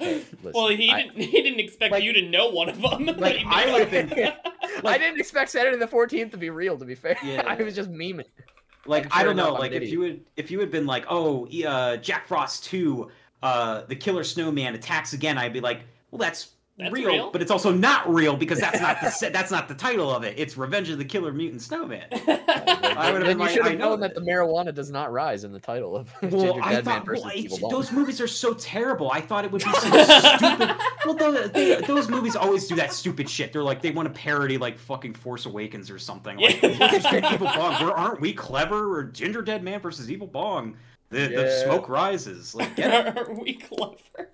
listen, 0.00 0.52
well, 0.54 0.68
he 0.68 0.88
I- 0.88 1.02
didn't. 1.02 1.16
He 1.20 1.42
didn't 1.42 1.58
expect 1.58 1.90
like- 1.90 2.04
you 2.04 2.12
to 2.12 2.22
know 2.22 2.50
one 2.50 2.68
of 2.68 2.80
them. 2.80 3.06
like, 3.18 3.42
I 3.44 3.64
made 3.66 3.72
would've 3.72 4.10
up. 4.10 4.44
been- 4.44 4.86
I 4.86 4.98
didn't 4.98 5.18
expect 5.18 5.50
Saturday 5.50 5.76
the 5.78 5.88
14th 5.88 6.30
to 6.30 6.36
be 6.36 6.50
real. 6.50 6.78
To 6.78 6.84
be 6.84 6.94
fair, 6.94 7.16
Yeah. 7.24 7.42
I 7.44 7.60
was 7.60 7.74
just 7.74 7.90
memeing. 7.90 8.22
Like 8.86 9.04
And 9.04 9.12
I 9.12 9.22
don't 9.22 9.36
know, 9.36 9.52
like 9.54 9.72
if 9.72 9.90
you 9.90 10.00
would 10.00 10.24
if 10.36 10.50
you 10.50 10.60
had 10.60 10.70
been 10.70 10.86
like, 10.86 11.04
oh, 11.08 11.46
uh, 11.66 11.96
Jack 11.98 12.26
Frost 12.26 12.64
two, 12.64 13.10
uh, 13.42 13.82
the 13.88 13.96
Killer 13.96 14.24
Snowman 14.24 14.74
attacks 14.74 15.12
again, 15.12 15.38
I'd 15.38 15.52
be 15.52 15.60
like, 15.60 15.82
well, 16.10 16.18
that's, 16.18 16.52
That's 16.78 16.92
real, 16.92 17.08
real. 17.08 17.30
but 17.32 17.42
it's 17.42 17.50
also 17.50 17.72
not 17.72 18.08
real 18.12 18.36
because 18.36 18.60
that's 18.60 18.80
not 18.80 19.00
the 19.00 19.30
that's 19.32 19.50
not 19.50 19.66
the 19.66 19.74
title 19.74 20.14
of 20.14 20.22
it. 20.22 20.34
It's 20.38 20.56
Revenge 20.56 20.90
of 20.90 20.98
the 20.98 21.04
Killer 21.04 21.32
Mutant 21.32 21.60
Snowman. 21.60 22.06
I 22.12 23.10
would've 23.12 23.26
been 23.26 23.38
you 23.38 23.44
like, 23.44 23.50
should 23.50 23.62
I 23.62 23.70
have 23.70 23.78
know 23.78 23.90
known 23.90 24.00
that 24.00 24.14
the 24.14 24.20
marijuana 24.20 24.72
does 24.72 24.90
not 24.90 25.10
rise 25.12 25.42
in 25.44 25.52
the 25.52 25.58
title 25.58 25.96
of 25.96 26.08
Well, 26.22 26.30
Ginger 26.30 26.62
I 26.62 26.72
Dead 26.74 26.84
Man 26.84 26.84
thought 26.84 27.06
versus 27.06 27.24
well, 27.24 27.32
Evil 27.34 27.46
it's- 27.56 27.60
Bong. 27.60 27.70
those 27.70 27.92
movies 27.92 28.20
are 28.20 28.28
so 28.28 28.54
terrible. 28.54 29.10
I 29.10 29.20
thought 29.20 29.44
it 29.44 29.50
would 29.50 29.64
be 29.64 29.72
so 29.72 30.04
stupid. 30.04 30.76
Well, 31.04 31.14
those, 31.14 31.50
they, 31.50 31.80
those 31.80 32.08
movies 32.08 32.36
always 32.36 32.66
do 32.68 32.76
that 32.76 32.92
stupid 32.92 33.28
shit. 33.28 33.52
They're 33.52 33.62
like 33.62 33.82
they 33.82 33.90
want 33.90 34.06
to 34.12 34.20
parody 34.20 34.56
like 34.58 34.78
fucking 34.78 35.14
Force 35.14 35.46
Awakens 35.46 35.90
or 35.90 35.98
something. 35.98 36.36
Like 36.38 36.62
look 36.62 36.80
at 36.80 37.32
Evil 37.32 37.46
Bong. 37.48 37.82
Where 37.82 37.92
aren't 37.92 38.20
we 38.20 38.32
clever? 38.32 38.92
Or 38.96 39.04
Ginger 39.04 39.42
Dead 39.42 39.62
Man 39.64 39.80
versus 39.80 40.10
Evil 40.10 40.26
Bong. 40.28 40.76
The, 41.10 41.26
the 41.28 41.62
smoke 41.64 41.88
rises. 41.88 42.54
Like 42.54 42.76
get 42.76 43.16
it. 43.16 43.18
Are 43.18 43.32
we 43.34 43.54
clever? 43.54 44.30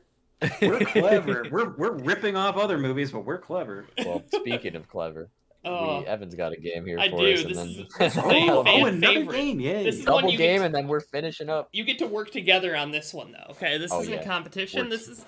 We're 0.61 0.79
clever. 0.85 1.47
we're 1.51 1.71
we're 1.77 1.93
ripping 1.99 2.37
off 2.37 2.57
other 2.57 2.79
movies, 2.79 3.11
but 3.13 3.25
we're 3.25 3.39
clever. 3.39 3.87
well, 3.99 4.23
speaking 4.35 4.77
of 4.77 4.89
clever, 4.89 5.29
Oh, 5.65 6.01
we, 6.01 6.07
Evan's 6.07 6.35
got 6.35 6.53
a 6.53 6.57
game 6.57 6.85
here 6.85 6.99
I 6.99 7.09
for 7.11 7.19
do. 7.19 7.33
us, 7.33 7.43
This 7.45 7.57
and 7.59 7.71
is- 7.71 7.77
then 7.77 7.87
this 7.99 8.13
is 8.17 8.19
Oh, 8.19 8.31
fan 8.31 8.51
oh, 8.51 8.87
another 8.87 9.15
favorite. 9.15 9.37
game, 9.37 9.61
yay! 9.61 9.85
This 9.85 9.97
is 10.01 10.07
one 10.07 10.23
double 10.23 10.31
you 10.33 10.39
game, 10.39 10.59
get- 10.59 10.67
and 10.67 10.75
then 10.75 10.89
we're 10.89 11.01
finishing 11.01 11.49
up. 11.49 11.69
you 11.73 11.85
get 11.85 11.99
to 12.01 12.07
work 12.07 12.31
together 12.31 12.77
on 12.77 12.91
this 12.91 13.15
one 13.15 13.33
though. 13.33 13.53
Okay, 13.53 13.79
this 13.79 13.91
Oh, 13.93 14.01
isn't 14.03 14.13
yeah. 14.13 14.21
a 14.21 14.25
competition. 14.25 14.81
We're- 14.81 14.91
This 14.91 15.09
is 15.09 15.25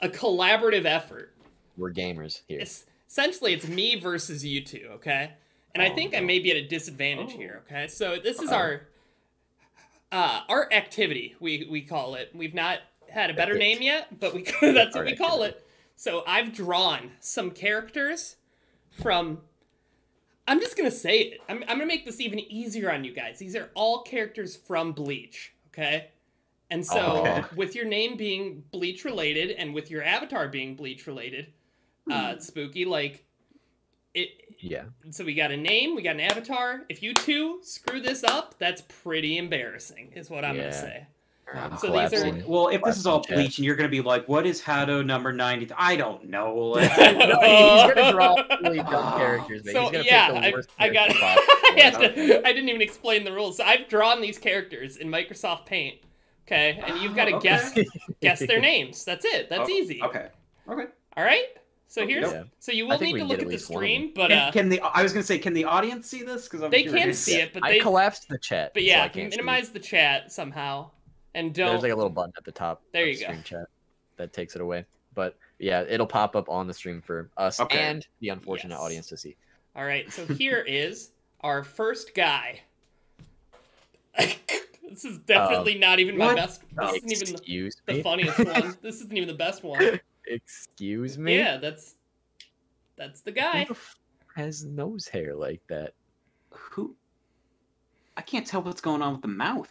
a, 0.00 0.06
a 0.06 0.08
collaborative 0.08 0.84
effort. 0.84 1.32
We're 1.76 1.92
gamers 1.92 2.40
here. 2.48 2.58
It's 2.60 2.84
essentially 3.08 3.52
it's 3.52 3.68
me 3.68 3.94
versus 4.00 4.44
you 4.44 4.64
two. 4.64 4.88
Okay, 4.94 5.30
and 5.74 5.82
I 5.82 5.90
Oh, 5.90 5.94
think 5.94 6.14
I 6.16 6.20
may 6.20 6.40
be 6.40 6.50
at 6.50 6.56
a 6.56 6.66
disadvantage 6.66 7.30
Oh. 7.34 7.38
here. 7.38 7.62
Okay, 7.66 7.86
so 7.86 8.18
this 8.18 8.40
is 8.40 8.50
Uh-oh. 8.50 8.56
our 8.56 8.82
uh, 10.10 10.40
our 10.48 10.72
activity. 10.72 11.34
We 11.40 11.66
we 11.70 11.82
call 11.82 12.14
it. 12.16 12.30
We've 12.34 12.54
not 12.54 12.80
had 13.12 13.30
a 13.30 13.34
better 13.34 13.56
name 13.56 13.82
yet, 13.82 14.18
but 14.20 14.34
we 14.34 14.42
that's 14.60 14.94
what 14.94 15.04
we 15.04 15.16
call 15.16 15.42
it. 15.42 15.64
So 15.96 16.24
I've 16.26 16.52
drawn 16.52 17.12
some 17.20 17.50
characters 17.50 18.36
from. 19.00 19.38
I'm 20.48 20.58
just 20.58 20.76
gonna 20.76 20.90
say 20.90 21.18
it. 21.20 21.40
I'm, 21.48 21.62
I'm 21.62 21.76
gonna 21.78 21.86
make 21.86 22.04
this 22.04 22.20
even 22.20 22.40
easier 22.40 22.90
on 22.90 23.04
you 23.04 23.12
guys. 23.14 23.38
These 23.38 23.54
are 23.54 23.70
all 23.74 24.02
characters 24.02 24.56
from 24.56 24.92
Bleach. 24.92 25.52
Okay. 25.68 26.08
And 26.70 26.84
so. 26.84 27.26
Okay. 27.26 27.44
with 27.54 27.74
your 27.74 27.84
name 27.84 28.16
being 28.16 28.64
Bleach 28.72 29.04
related, 29.04 29.50
and 29.52 29.72
with 29.74 29.90
your 29.90 30.02
avatar 30.02 30.48
being 30.48 30.74
Bleach 30.74 31.06
related, 31.06 31.52
uh, 32.10 32.38
spooky 32.38 32.84
like 32.84 33.24
it. 34.14 34.30
Yeah. 34.58 34.84
So 35.10 35.24
we 35.24 35.34
got 35.34 35.50
a 35.50 35.56
name, 35.56 35.94
we 35.94 36.02
got 36.02 36.14
an 36.14 36.20
avatar. 36.20 36.82
If 36.88 37.02
you 37.02 37.14
two 37.14 37.60
screw 37.62 38.00
this 38.00 38.24
up, 38.24 38.58
that's 38.58 38.82
pretty 39.02 39.36
embarrassing, 39.38 40.12
is 40.14 40.30
what 40.30 40.44
I'm 40.44 40.56
Yeah. 40.56 40.62
gonna 40.62 40.72
say. 40.72 41.06
I'm 41.54 41.76
So 41.76 41.88
these 41.92 42.12
are- 42.22 42.42
Well, 42.46 42.68
if 42.68 42.82
this 42.82 42.96
is 42.96 43.06
all 43.06 43.22
Chat. 43.22 43.36
bleach 43.36 43.58
and 43.58 43.64
you're 43.66 43.76
gonna 43.76 43.88
be 43.88 44.00
like, 44.00 44.26
what 44.28 44.46
is 44.46 44.62
Hado 44.62 45.04
number 45.04 45.32
ninety? 45.32 45.68
I 45.76 45.96
don't 45.96 46.28
know. 46.30 46.54
Like, 46.76 46.96
No, 46.98 47.40
he's 47.40 47.94
gonna 47.94 48.12
draw 48.12 48.34
really 48.62 48.78
dumb 48.78 49.12
Oh. 49.14 49.18
characters, 49.18 49.64
man. 49.64 49.74
So 49.74 49.90
he's 49.90 50.06
yeah, 50.06 50.26
pick 50.32 50.40
the 50.40 50.46
I, 50.48 50.50
worst 50.52 50.70
I 50.78 50.88
got. 50.88 51.08
character 51.10 51.52
I, 51.76 51.80
had 51.80 51.92
to, 52.14 52.46
I 52.48 52.52
didn't 52.52 52.68
even 52.70 52.80
explain 52.82 53.24
the 53.24 53.32
rules. 53.32 53.58
So 53.58 53.64
I've 53.64 53.88
drawn 53.88 54.20
these 54.22 54.38
characters 54.38 54.96
in 54.96 55.08
Microsoft 55.08 55.66
Paint. 55.66 55.98
Okay, 56.46 56.82
and 56.84 56.98
you've 57.00 57.14
got 57.14 57.26
to 57.26 57.32
Oh, 57.32 57.36
okay. 57.36 57.48
guess 57.48 57.78
guess 58.20 58.40
their 58.40 58.60
names. 58.60 59.04
That's 59.04 59.24
it. 59.24 59.48
That's 59.48 59.68
Oh, 59.68 59.72
easy. 59.72 60.02
Okay. 60.02 60.28
Okay. 60.68 60.86
All 61.16 61.24
right. 61.24 61.44
So 61.86 62.02
Oh, 62.02 62.06
here's 62.06 62.32
yeah. 62.32 62.44
so 62.58 62.72
you 62.72 62.86
will 62.86 62.98
need 62.98 63.18
to 63.18 63.24
look 63.24 63.34
at 63.38 63.40
at 63.42 63.46
the 63.48 63.52
least 63.52 63.68
one 63.70 63.82
of 63.84 63.88
stream, 63.88 64.12
but 64.14 64.28
Can, 64.30 64.38
uh, 64.38 64.50
can 64.50 64.68
the 64.70 64.80
I 64.80 65.02
was 65.02 65.12
gonna 65.12 65.22
say, 65.22 65.38
can 65.38 65.52
the 65.52 65.66
audience 65.66 66.08
see 66.08 66.22
this? 66.22 66.48
Because 66.48 66.70
they 66.70 66.84
can 66.84 67.12
see 67.12 67.36
it, 67.36 67.52
but 67.52 67.62
I 67.62 67.72
they 67.72 67.78
collapsed 67.80 68.28
the 68.30 68.38
chat. 68.38 68.72
but 68.72 68.82
yeah, 68.82 69.02
I 69.04 69.08
can't 69.08 69.28
minimize 69.30 69.68
the 69.70 69.78
chat 69.78 70.32
somehow, 70.32 70.90
and 71.34 71.54
don't. 71.54 71.68
There's 71.70 71.82
like 71.82 71.92
a 71.92 71.96
little 71.96 72.10
button 72.10 72.32
at 72.36 72.44
the 72.44 72.52
top. 72.52 72.82
There 72.92 73.02
of 73.02 73.08
you 73.08 73.14
the 73.14 73.20
go. 73.20 73.26
Stream 73.26 73.42
chat 73.42 73.66
that 74.16 74.32
takes 74.32 74.54
it 74.54 74.60
away. 74.62 74.84
But 75.14 75.36
yeah, 75.58 75.84
it'll 75.88 76.06
pop 76.06 76.34
up 76.36 76.48
on 76.48 76.66
the 76.66 76.74
stream 76.74 77.02
for 77.02 77.30
us 77.36 77.60
Okay. 77.60 77.78
and 77.78 78.06
the 78.20 78.30
unfortunate 78.30 78.74
Yes. 78.74 78.80
audience 78.82 79.06
to 79.08 79.16
see. 79.16 79.36
All 79.76 79.84
right, 79.84 80.10
so 80.12 80.26
here 80.26 80.60
is 80.66 81.10
our 81.40 81.62
first 81.64 82.14
guy. 82.14 82.60
this 84.18 85.04
is 85.04 85.18
definitely 85.18 85.74
um, 85.74 85.80
not 85.80 85.98
even 86.00 86.16
my 86.18 86.26
what? 86.26 86.36
best. 86.36 86.62
This 86.78 86.96
isn't 86.96 87.12
even 87.12 87.26
the, 87.26 87.38
Excuse 87.38 87.76
the 87.86 87.92
me. 87.94 88.02
funniest 88.02 88.38
one. 88.44 88.76
This 88.82 88.96
isn't 88.96 89.16
even 89.16 89.28
the 89.28 89.34
best 89.34 89.62
one. 89.64 90.00
Excuse 90.26 91.18
me. 91.18 91.36
Yeah, 91.36 91.56
that's 91.56 91.94
that's 92.96 93.22
the 93.22 93.32
guy. 93.32 93.64
the 93.64 93.76
has 94.36 94.64
nose 94.64 95.08
hair 95.08 95.34
like 95.34 95.60
that? 95.68 95.94
Who? 96.50 96.94
I 98.16 98.22
can't 98.22 98.46
tell 98.46 98.62
what's 98.62 98.80
going 98.82 99.02
on 99.02 99.12
with 99.12 99.22
the 99.22 99.28
mouth. 99.28 99.70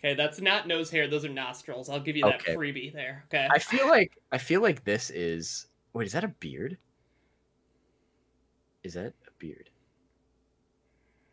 Okay, 0.00 0.14
that's 0.14 0.40
not 0.40 0.66
nose 0.66 0.90
hair. 0.90 1.06
Those 1.08 1.26
are 1.26 1.28
nostrils. 1.28 1.90
I'll 1.90 2.00
give 2.00 2.16
you 2.16 2.24
that 2.24 2.40
Okay. 2.40 2.54
freebie 2.54 2.92
there. 2.92 3.24
Okay. 3.26 3.46
I 3.50 3.58
feel 3.58 3.86
like 3.86 4.12
I 4.32 4.38
feel 4.38 4.62
like 4.62 4.82
this 4.84 5.10
is. 5.10 5.66
Wait, 5.92 6.06
is 6.06 6.12
that 6.12 6.24
a 6.24 6.28
beard? 6.28 6.78
Is 8.82 8.94
that 8.94 9.06
a 9.06 9.30
beard? 9.38 9.68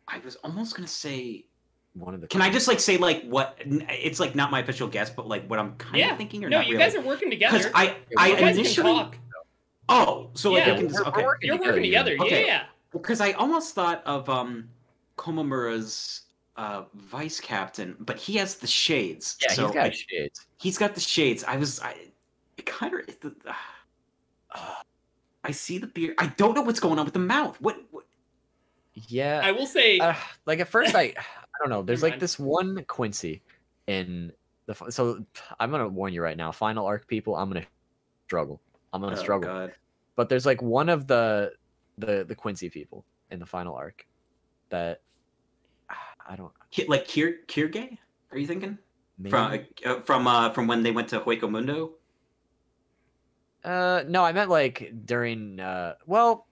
I 0.06 0.18
was 0.18 0.36
almost 0.36 0.74
gonna 0.76 0.86
say. 0.86 1.46
One 1.94 2.14
of 2.14 2.20
the. 2.20 2.26
Can 2.26 2.42
I 2.42 2.50
just 2.50 2.68
like 2.68 2.78
say 2.78 2.98
like 2.98 3.24
what? 3.24 3.56
It's 3.64 4.20
like 4.20 4.34
not 4.34 4.50
my 4.50 4.60
official 4.60 4.86
guess, 4.86 5.08
but 5.08 5.26
like 5.26 5.46
what 5.48 5.58
I'm 5.58 5.74
kind 5.76 5.96
yeah. 5.96 6.12
of 6.12 6.18
thinking 6.18 6.44
or 6.44 6.50
no, 6.50 6.58
not 6.58 6.66
you 6.66 6.74
really. 6.74 6.84
guys 6.84 6.94
are 6.94 7.00
working 7.00 7.30
together. 7.30 7.56
Because 7.58 7.72
I 7.74 7.96
I 8.18 8.28
you 8.28 8.36
guys 8.36 8.58
initially 8.58 8.92
can 8.92 9.04
talk. 9.04 9.16
oh 9.88 10.30
so 10.34 10.52
like 10.52 10.66
Yeah, 10.66 10.74
I 10.74 10.76
can 10.76 10.86
we're- 10.86 10.92
just, 10.92 11.04
we're 11.04 11.10
okay 11.12 11.24
working 11.24 11.46
You're 11.48 11.58
working 11.58 11.82
together, 11.82 12.10
together. 12.12 12.26
Okay. 12.26 12.46
Yeah. 12.46 12.64
because 12.92 13.20
I 13.22 13.32
almost 13.32 13.74
thought 13.74 14.02
of 14.04 14.28
um 14.28 14.68
Komamura's 15.16 16.22
uh 16.58 16.82
vice 16.94 17.38
captain, 17.40 17.96
but 18.00 18.16
he 18.18 18.34
has 18.34 18.56
the 18.56 18.66
shades. 18.66 19.36
Yeah, 19.40 19.52
so 19.54 19.66
he's 19.66 19.74
got 19.74 19.86
I- 19.86 19.90
shades. 19.90 20.46
he's 20.58 20.76
got 20.76 20.94
the 20.94 21.00
shades. 21.00 21.44
I 21.44 21.56
was 21.56 21.80
I 21.80 21.94
kind 22.66 22.92
of 22.94 23.46
I 25.44 25.50
see 25.52 25.78
the 25.78 25.86
beard. 25.86 26.16
I 26.18 26.26
don't 26.36 26.54
know 26.54 26.62
what's 26.62 26.80
going 26.80 26.98
on 26.98 27.04
with 27.04 27.14
the 27.14 27.20
mouth. 27.20 27.56
What? 27.60 27.78
what 27.92 28.04
Yeah. 28.94 29.40
I 29.42 29.52
will 29.52 29.66
say. 29.66 29.98
uh, 30.00 30.14
like 30.46 30.58
at 30.58 30.68
first 30.68 30.94
I 30.94 31.02
I 31.16 31.58
don't 31.60 31.70
know. 31.70 31.82
There's 31.82 32.02
like 32.02 32.18
this 32.18 32.38
one 32.38 32.84
Quincy 32.88 33.40
in 33.86 34.32
the 34.66 34.74
so 34.90 35.24
I'm 35.60 35.70
gonna 35.70 35.88
warn 35.88 36.12
you 36.12 36.22
right 36.22 36.36
now. 36.36 36.50
Final 36.50 36.86
arc 36.86 37.06
people, 37.06 37.36
I'm 37.36 37.48
gonna 37.48 37.66
struggle. 38.26 38.60
I'm 38.92 39.00
gonna 39.00 39.16
oh, 39.16 39.18
struggle. 39.18 39.48
God. 39.48 39.72
But 40.16 40.28
there's 40.28 40.44
like 40.44 40.60
one 40.60 40.88
of 40.88 41.06
the 41.06 41.52
the 41.98 42.24
the 42.26 42.34
Quincy 42.34 42.68
people 42.68 43.04
in 43.30 43.38
the 43.38 43.46
final 43.46 43.74
arc 43.76 44.06
that 44.70 45.02
I 46.28 46.36
don't 46.36 46.52
Ki- 46.70 46.86
Like 46.86 47.06
Kier 47.08 47.38
Quilge? 47.48 47.96
Are 48.30 48.38
you 48.38 48.46
thinking 48.46 48.78
maybe, 49.18 49.30
from 49.30 49.58
uh, 49.86 50.00
from 50.00 50.26
uh 50.26 50.50
from 50.50 50.66
when 50.66 50.82
they 50.82 50.90
went 50.92 51.08
to 51.08 51.20
Hueco 51.20 51.50
Mundo? 51.50 51.92
uh 53.64 54.04
no 54.06 54.22
I 54.24 54.32
meant 54.32 54.50
like 54.50 54.92
during 55.04 55.58
uh 55.60 55.94
well 56.06 56.46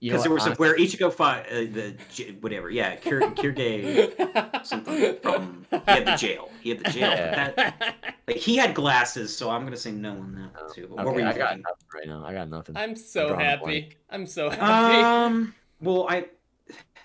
you 0.00 0.10
know 0.10 0.18
Because 0.18 0.22
there 0.24 0.30
what, 0.30 0.34
was 0.34 0.44
a, 0.44 0.46
honestly- 0.50 0.60
where 0.60 0.76
Ichigo 0.76 1.12
fought 1.12 1.46
uh, 1.46 1.54
the 1.72 1.96
whatever. 2.40 2.68
Yeah, 2.70 2.96
Kier, 2.96 3.20
Quilge 3.34 4.66
something 4.66 5.16
from 5.22 5.64
he 5.70 5.78
had 5.86 6.06
the 6.06 6.16
jail. 6.16 6.50
He 6.60 6.68
had 6.70 6.78
the 6.80 6.90
jail. 6.90 7.10
Yeah. 7.10 7.50
That, 7.52 7.94
like 8.28 8.36
he 8.36 8.56
had 8.56 8.74
glasses, 8.74 9.34
so 9.34 9.48
I'm 9.50 9.64
gonna 9.64 9.76
say 9.76 9.92
no 9.92 10.10
on 10.12 10.34
that 10.34 10.50
Oh, 10.60 10.68
too. 10.72 10.88
But 10.88 10.96
okay, 10.96 11.04
what 11.04 11.14
were 11.14 11.20
you 11.20 11.26
I 11.26 11.32
got 11.32 11.48
thinking? 11.48 11.62
nothing 11.62 11.86
right 11.94 12.06
now. 12.06 12.24
I 12.26 12.32
got 12.34 12.48
nothing. 12.50 12.76
I'm 12.76 12.94
so 12.94 13.28
drawing 13.28 13.40
a 13.40 13.44
happy. 13.44 13.96
I'm 14.10 14.26
so 14.26 14.50
happy. 14.50 14.98
Um. 15.02 15.54
Well, 15.80 16.06
I 16.10 16.26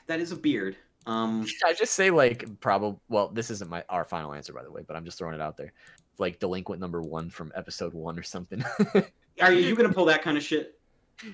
that 0.08 0.20
is 0.20 0.32
a 0.34 0.36
beard. 0.36 0.76
Um. 1.06 1.46
Should 1.46 1.64
I 1.66 1.74
just 1.74 1.94
say 1.94 2.12
like 2.12 2.46
probably 2.60 3.00
well 3.10 3.30
this 3.30 3.50
isn't 3.50 3.70
my 3.70 3.84
our 3.90 4.06
final 4.06 4.34
answer 4.34 4.54
by 4.54 4.64
the 4.64 4.72
way, 4.72 4.82
but 4.88 4.96
I'm 4.96 5.06
just 5.06 5.18
throwing 5.18 5.36
it 5.36 5.42
out 5.42 5.58
there. 5.58 5.74
Like 6.18 6.40
delinquent 6.40 6.80
number 6.82 7.02
one 7.02 7.30
from 7.30 7.52
episode 7.56 7.94
one 7.94 8.20
or 8.20 8.24
something. 8.24 8.64
Are 9.42 9.52
you 9.54 9.76
gonna 9.78 9.94
pull 9.94 10.06
that 10.06 10.22
kind 10.22 10.38
of 10.38 10.44
shit? 10.44 10.80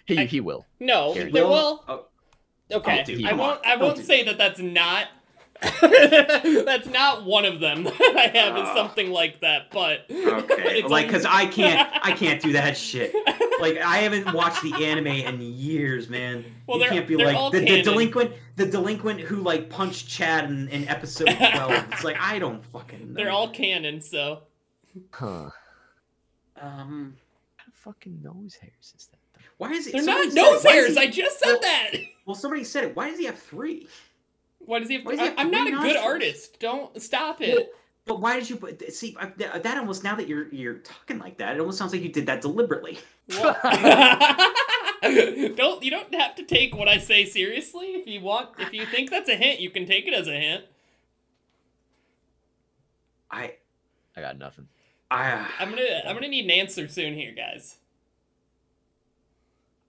he 0.06 0.18
I- 0.20 0.26
he 0.26 0.40
will. 0.42 0.66
no, 0.80 1.14
Here, 1.14 1.32
there 1.32 1.44
Will- 1.44 1.50
will. 1.50 1.84
oh, 1.88 2.06
Okay, 2.70 3.00
Oh, 3.02 3.06
dude, 3.06 3.26
I 3.26 3.32
won't. 3.32 3.60
on. 3.60 3.66
I 3.66 3.76
won't 3.78 3.96
do 3.96 4.04
say 4.04 4.24
that 4.24 4.38
that's 4.38 4.60
not. 4.60 5.08
that's 5.82 6.88
not 6.88 7.26
one 7.26 7.46
of 7.46 7.60
them 7.60 7.84
that 7.86 7.94
I 8.16 8.38
have 8.38 8.56
is 8.58 8.64
Ah. 8.66 8.76
something 8.76 9.10
like 9.12 9.40
that, 9.42 9.72
but 9.72 10.02
okay. 10.10 10.10
it's 10.80 10.90
like, 10.90 11.10
cause 11.10 11.26
I 11.26 11.46
can't. 11.48 11.90
I 12.04 12.12
can't 12.12 12.42
do 12.42 12.54
that 12.54 12.78
shit. 12.78 13.14
Like, 13.60 13.78
I 13.78 13.98
haven't 13.98 14.34
watched 14.34 14.62
the 14.62 14.74
anime 14.86 15.08
in 15.08 15.42
years, 15.42 16.10
man. 16.10 16.46
Well, 16.68 16.80
you 16.80 16.86
can't 16.90 17.08
be 17.08 17.16
like 17.18 17.52
the, 17.52 17.60
the 17.62 17.82
delinquent, 17.82 18.34
the 18.56 18.66
delinquent 18.66 19.20
who 19.22 19.38
like 19.38 19.70
punched 19.70 20.08
Chad 20.08 20.46
in, 20.50 20.68
in 20.70 20.88
episode 20.88 21.30
twelve. 21.36 21.72
it's 21.92 22.04
like 22.04 22.18
I 22.20 22.38
don't 22.40 22.64
fucking. 22.66 23.10
Know. 23.10 23.14
They're 23.16 23.32
all 23.32 23.50
canon, 23.50 24.02
so 24.02 24.44
Huh. 25.12 25.50
Um. 26.62 27.16
What 27.56 27.58
kind 27.58 27.68
of 27.68 27.74
fucking 27.74 28.22
nose 28.24 28.56
hairs 28.56 28.94
is 28.96 29.08
that? 29.08 29.18
though? 29.34 29.42
Why 29.58 29.72
is 29.72 29.88
it? 29.88 29.94
they're 29.94 30.04
somebody 30.04 30.34
not 30.34 30.52
nose 30.54 30.64
hairs. 30.64 30.94
he- 30.96 31.00
I 31.00 31.08
just 31.10 31.40
said 31.40 31.48
Well- 31.54 31.60
that. 31.62 31.92
Well, 32.26 32.36
somebody 32.36 32.64
said 32.66 32.84
it. 32.84 32.96
Why 32.96 33.10
does 33.10 33.20
he 33.20 33.26
have 33.26 33.40
three? 33.40 33.88
Why 34.68 34.80
does 34.80 34.90
he 34.90 34.96
have? 34.96 35.06
Why 35.06 35.12
does 35.14 35.22
he 35.22 35.26
I, 35.26 35.30
have 35.30 35.40
I'm 35.40 35.50
not 35.52 35.68
a 35.68 35.72
good 35.72 35.76
nostrils? 35.82 36.06
artist. 36.06 36.60
Don't 36.60 37.02
stop 37.02 37.42
it. 37.42 37.70
But 38.06 38.22
why 38.22 38.40
did 38.40 38.50
you 38.50 38.56
put? 38.58 38.82
See, 38.94 39.16
I- 39.20 39.32
that 39.38 39.64
that 39.64 39.78
almost 39.78 40.04
now 40.04 40.16
that 40.16 40.28
you're 40.28 40.48
you're 40.54 40.76
talking 40.80 41.18
like 41.20 41.38
that, 41.40 41.56
it 41.56 41.60
almost 41.60 41.78
sounds 41.78 41.92
like 41.94 42.02
you 42.04 42.10
did 42.10 42.26
that 42.28 42.42
deliberately. 42.42 43.00
Don't 45.02 45.84
you 45.84 45.92
don't 45.92 46.14
have 46.16 46.36
to 46.36 46.44
take 46.44 46.76
what 46.76 46.88
I 46.88 46.98
say 46.98 47.24
seriously. 47.26 47.88
If 47.96 48.08
you 48.08 48.20
want, 48.22 48.50
if 48.60 48.74
you 48.74 48.86
think 48.86 49.10
that's 49.10 49.30
a 49.30 49.36
hint, 49.36 49.60
you 49.60 49.70
can 49.70 49.86
take 49.86 50.08
it 50.08 50.14
as 50.14 50.28
a 50.28 50.32
hint. 50.38 50.66
I 53.30 53.54
I 54.16 54.22
got 54.22 54.38
nothing. 54.38 54.68
I 55.12 55.32
uh, 55.32 55.46
I'm 55.60 55.70
gonna 55.70 56.02
I'm 56.06 56.16
gonna 56.16 56.28
need 56.28 56.46
an 56.46 56.52
answer 56.52 56.88
soon 56.88 57.14
here, 57.14 57.32
guys. 57.34 57.78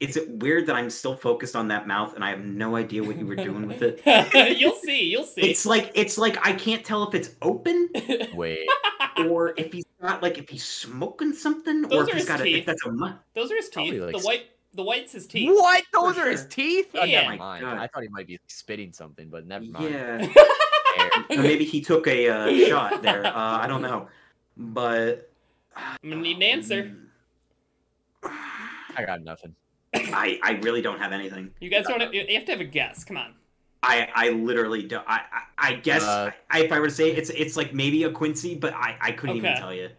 Is 0.01 0.17
it 0.17 0.29
weird 0.31 0.67
that 0.67 0.77
I'm 0.77 0.91
still 0.91 1.17
focused 1.17 1.57
on 1.57 1.69
that 1.69 1.87
mouth 1.89 2.15
and 2.15 2.23
I 2.25 2.31
have 2.31 2.45
no 2.45 2.77
idea 2.77 3.03
what 3.03 3.19
you 3.19 3.27
were 3.27 3.35
doing 3.37 3.67
with 3.67 3.83
it? 3.83 4.01
you'll 4.59 4.77
see. 4.77 5.05
You'll 5.05 5.25
see. 5.25 5.43
It's 5.43 5.67
like 5.67 5.91
it's 5.95 6.17
like 6.19 6.39
I 6.47 6.53
can't 6.53 6.85
tell 6.85 7.09
if 7.09 7.15
it's 7.15 7.31
open 7.43 7.89
Wait. 8.35 8.69
or 9.29 9.55
if 9.57 9.73
he's 9.73 9.85
got 10.01 10.23
like 10.23 10.39
if 10.39 10.49
he's 10.49 10.65
smoking 10.65 11.33
something 11.33 11.83
Those 11.83 11.93
or 11.93 11.97
are 11.97 12.03
if 12.03 12.13
he's 12.13 12.17
his 12.23 12.29
got 12.29 12.41
a, 12.41 12.45
teeth. 12.45 12.57
if 12.59 12.67
that's 12.67 12.87
a 12.87 12.93
mu- 12.93 13.13
Those 13.35 13.51
are 13.51 13.57
his 13.57 13.69
teeth. 13.69 14.01
like 14.01 14.13
the 14.17 14.23
white 14.23 14.47
the 14.75 14.83
white's 14.85 15.13
his 15.13 15.27
teeth. 15.27 15.49
What? 15.51 15.83
Those 15.93 16.15
For 16.15 16.21
are 16.23 16.31
his 16.31 16.41
sure. 16.43 16.49
teeth? 16.51 16.91
Oh, 16.95 17.05
Yeah. 17.05 17.23
never 17.23 17.37
mind. 17.37 17.63
God. 17.63 17.79
I 17.79 17.87
thought 17.89 18.03
he 18.03 18.09
might 18.09 18.27
be 18.29 18.39
spitting 18.47 18.93
something, 18.93 19.29
but 19.29 19.47
never 19.47 19.65
mind. 19.65 19.91
yeah. 19.93 20.29
Or 21.31 21.37
maybe 21.39 21.65
he 21.65 21.81
took 21.81 22.07
a 22.09 22.29
uh, 22.29 22.67
shot 22.69 23.03
there. 23.03 23.25
Uh, 23.27 23.33
I 23.35 23.67
don't 23.69 23.83
know, 23.83 24.09
but 24.57 25.31
I'm 25.77 25.97
gonna 26.11 26.23
need 26.23 26.37
an 26.37 26.43
answer. 26.43 26.97
I 28.25 29.05
got 29.07 29.23
nothing. 29.23 29.55
I 29.95 30.39
I 30.43 30.53
really 30.63 30.83
don't 30.83 30.99
have 30.99 31.13
anything. 31.13 31.51
You 31.61 31.71
guys 31.71 31.87
don't. 31.87 32.01
Have, 32.01 32.13
you 32.15 32.25
have 32.35 32.45
to 32.47 32.53
have 32.53 32.61
a 32.61 32.65
guess. 32.65 33.05
Come 33.05 33.17
on. 33.17 33.35
I 33.83 34.09
I 34.15 34.31
literally 34.31 34.83
don't. 34.83 35.05
I 35.09 35.21
I, 35.33 35.71
I 35.71 35.75
guess 35.75 36.03
Uh, 36.03 36.31
I, 36.51 36.65
if 36.65 36.73
I 36.73 36.81
were 36.81 36.89
to 36.89 36.95
say 36.95 37.11
it, 37.11 37.19
it's 37.19 37.31
it's 37.31 37.57
like 37.57 37.73
maybe 37.73 38.05
a 38.05 38.11
Quincy, 38.11 38.55
but 38.55 38.75
I 38.75 38.97
I 39.01 39.13
couldn't 39.13 39.37
even 39.37 39.57
tell 39.57 39.73
you. 39.73 39.91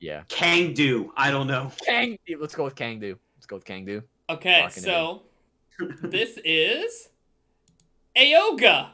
Yeah. 0.00 0.22
Kang 0.28 0.74
Do. 0.74 1.12
I 1.16 1.30
don't 1.30 1.46
know. 1.46 1.70
Kang. 1.86 2.18
Let's 2.38 2.54
go 2.54 2.64
with 2.64 2.74
Kangdu. 2.74 3.16
Let's 3.36 3.46
go 3.46 3.56
with 3.56 3.64
Kangdu. 3.64 4.02
Okay, 4.28 4.62
Locking 4.62 4.82
so 4.82 5.22
this 6.02 6.38
is 6.44 7.08
Aoga. 8.16 8.90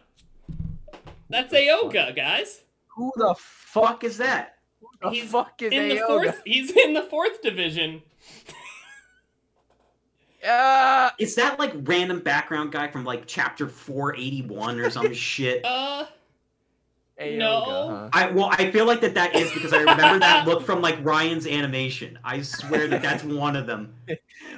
That's 1.30 1.52
Aoga, 1.52 2.14
guys. 2.14 2.62
Who 2.88 3.12
the 3.16 3.34
Fuck 3.38 4.04
is 4.04 4.18
that? 4.18 4.56
Who 4.80 4.88
the 5.02 5.10
He's 5.10 5.30
fuck 5.30 5.60
is 5.62 5.72
in 5.72 5.88
the 5.88 6.02
fourth. 6.06 6.42
He's 6.44 6.70
in 6.70 6.94
the 6.94 7.02
fourth 7.02 7.42
division. 7.42 8.02
Uh, 10.46 11.10
Is 11.18 11.34
that 11.34 11.58
like 11.58 11.72
random 11.82 12.20
background 12.20 12.72
guy 12.72 12.88
from 12.88 13.04
like 13.04 13.24
chapter 13.26 13.66
481 13.66 14.78
or 14.80 14.90
some 14.90 15.12
shit? 15.14 15.64
Uh, 15.64 16.06
Aoga, 17.20 17.38
No. 17.38 17.60
huh? 17.90 18.08
I 18.12 18.30
well, 18.30 18.48
I 18.52 18.70
feel 18.70 18.86
like 18.86 19.00
that 19.00 19.14
that 19.14 19.34
is 19.34 19.50
because 19.52 19.72
I 19.72 19.78
remember 19.80 20.20
that 20.20 20.46
look 20.46 20.64
from 20.64 20.80
like 20.80 21.04
Ryan's 21.04 21.46
animation. 21.46 22.18
I 22.22 22.42
swear 22.42 22.86
that 22.88 23.02
that's 23.02 23.24
one 23.24 23.56
of 23.56 23.66
them. 23.66 23.94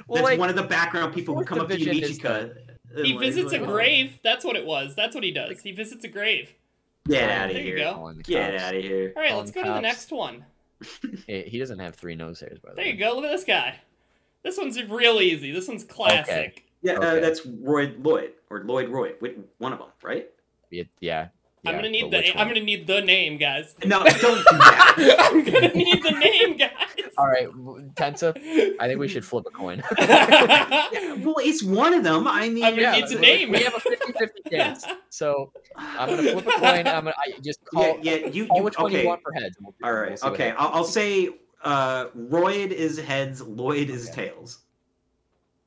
Well, 0.07 0.17
that's 0.17 0.31
like, 0.31 0.39
one 0.39 0.49
of 0.49 0.55
the 0.55 0.63
background 0.63 1.13
people 1.13 1.35
who 1.35 1.43
come 1.43 1.59
up 1.59 1.69
to 1.69 1.79
you, 1.79 1.85
division 1.85 2.17
Michika. 2.17 2.55
and, 2.95 3.05
he 3.05 3.13
like, 3.13 3.21
visits 3.21 3.53
a 3.53 3.57
like, 3.59 3.67
grave. 3.67 4.19
That's 4.23 4.43
what 4.45 4.55
it 4.55 4.65
was. 4.65 4.95
That's 4.95 5.15
what 5.15 5.23
he 5.23 5.31
does. 5.31 5.61
He 5.61 5.71
visits 5.71 6.03
a 6.03 6.07
grave. 6.07 6.53
Get 7.07 7.29
out 7.29 7.49
of 7.49 7.55
here! 7.55 7.77
go. 7.77 7.93
calling 7.93 8.17
the 8.17 8.23
Get 8.23 8.55
out 8.55 8.75
of 8.75 8.83
here! 8.83 9.13
All 9.15 9.21
right, 9.21 9.31
On 9.31 9.39
let's 9.39 9.51
go 9.51 9.63
to 9.63 9.69
the 9.69 9.79
next 9.81 10.11
one. 10.11 10.45
Hey, 11.27 11.47
he 11.49 11.57
doesn't 11.59 11.79
have 11.79 11.95
three 11.95 12.15
nose 12.15 12.39
hairs, 12.39 12.59
by 12.59 12.69
the 12.69 12.75
There 12.75 12.85
way. 12.85 12.91
There 12.91 12.99
you 12.99 13.11
go. 13.11 13.15
Look 13.15 13.25
at 13.25 13.31
this 13.31 13.43
guy. 13.43 13.79
This 14.43 14.57
one's 14.57 14.81
real 14.83 15.21
easy. 15.21 15.51
This 15.51 15.67
one's 15.67 15.83
classic. 15.83 16.65
Yeah, 16.81 16.93
uh, 16.93 17.19
that's 17.19 17.45
Roy 17.45 17.93
Lloyd 17.99 18.31
or 18.49 18.63
Lloyd 18.63 18.89
Roy. 18.89 19.13
Wait, 19.21 19.37
one 19.59 19.71
of 19.73 19.79
them, 19.79 19.89
right? 20.03 20.27
Yeah, 20.71 20.83
yeah. 20.99 21.27
I'm 21.63 21.75
gonna 21.75 21.89
need 21.91 22.09
the. 22.11 22.17
which 22.17 22.33
I'm 22.35 22.47
gonna 22.47 22.59
need 22.61 22.87
the 22.87 23.01
name, 23.01 23.37
guys. 23.37 23.75
No, 23.85 23.99
don't 24.03 24.19
do 24.19 24.43
that. 24.57 25.15
I'm 25.31 25.43
gonna 25.43 25.67
need 25.75 26.01
the 26.01 26.09
name, 26.09 26.57
guys. 26.57 26.71
All 27.19 27.27
right, 27.27 27.47
Tensa. 27.93 28.35
I 28.79 28.87
think 28.87 28.99
we 28.99 29.07
should 29.07 29.23
flip 29.23 29.45
a 29.47 29.51
coin. 29.51 29.83
Yeah, 29.99 31.13
well, 31.17 31.35
it's 31.39 31.61
one 31.61 31.93
of 31.93 32.03
them. 32.03 32.27
I 32.27 32.49
mean, 32.49 32.63
I'm 32.63 32.71
gonna 32.71 32.81
Yeah, 32.81 32.91
need 32.93 33.09
the 33.09 33.15
we- 33.15 33.21
name. 33.21 33.51
We 33.51 33.61
have 33.61 33.75
a 33.75 33.79
50-50 33.79 34.27
chance. 34.51 34.85
So 35.09 35.51
I'm 35.75 36.09
gonna 36.09 36.31
flip 36.31 36.47
a 36.47 36.51
coin. 36.51 36.87
I'm 36.87 37.03
gonna 37.03 37.13
I 37.15 37.39
just 37.43 37.59
call, 37.65 37.99
yeah. 38.01 38.15
You, 38.27 38.47
call 38.47 38.57
you 38.57 38.63
which 38.63 38.77
one 38.79 38.87
okay? 38.91 39.03
you 39.03 39.07
want 39.07 39.21
for 39.21 39.31
heads. 39.33 39.55
and 39.57 39.67
we'll 39.67 39.75
do- 39.79 39.85
All 39.85 39.91
we'll 39.93 40.01
right. 40.01 40.17
see 40.19 40.25
what 40.25 40.33
okay. 40.33 40.51
I'll, 40.57 40.69
I'll 40.73 40.83
say 40.83 41.29
uh, 41.63 42.07
Royd 42.15 42.71
is 42.71 42.99
heads. 42.99 43.41
Lloyd 43.41 43.89
is 43.89 44.09
Okay. 44.09 44.27
tails. 44.29 44.59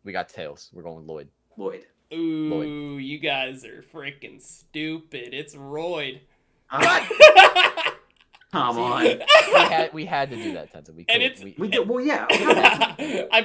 We 0.05 0.13
got 0.13 0.29
tails. 0.29 0.71
We're 0.73 0.83
going 0.83 0.97
with 0.97 1.07
Lloyd. 1.07 1.29
Lloyd. 1.57 1.85
Ooh, 2.13 2.99
you 2.99 3.19
guys 3.19 3.65
are 3.65 3.83
freaking 3.93 4.41
stupid. 4.41 5.33
It's 5.35 5.57
Royd. 5.57 6.21
Come 8.53 8.79
on. 8.79 9.03
We 9.03 9.19
had 9.53 9.93
we 9.93 10.05
had 10.05 10.31
to 10.31 10.37
do 10.37 10.53
that, 10.55 10.73
Tensa. 10.73 10.95
We 10.95 11.05
And 11.09 11.21
couldn't- 11.21 11.23
it's- 11.23 11.43
we, 11.43 11.55
We 11.59 11.67
did. 11.69 11.89
Well, 11.89 12.01
yeah. 12.05 12.27
I 12.31 12.95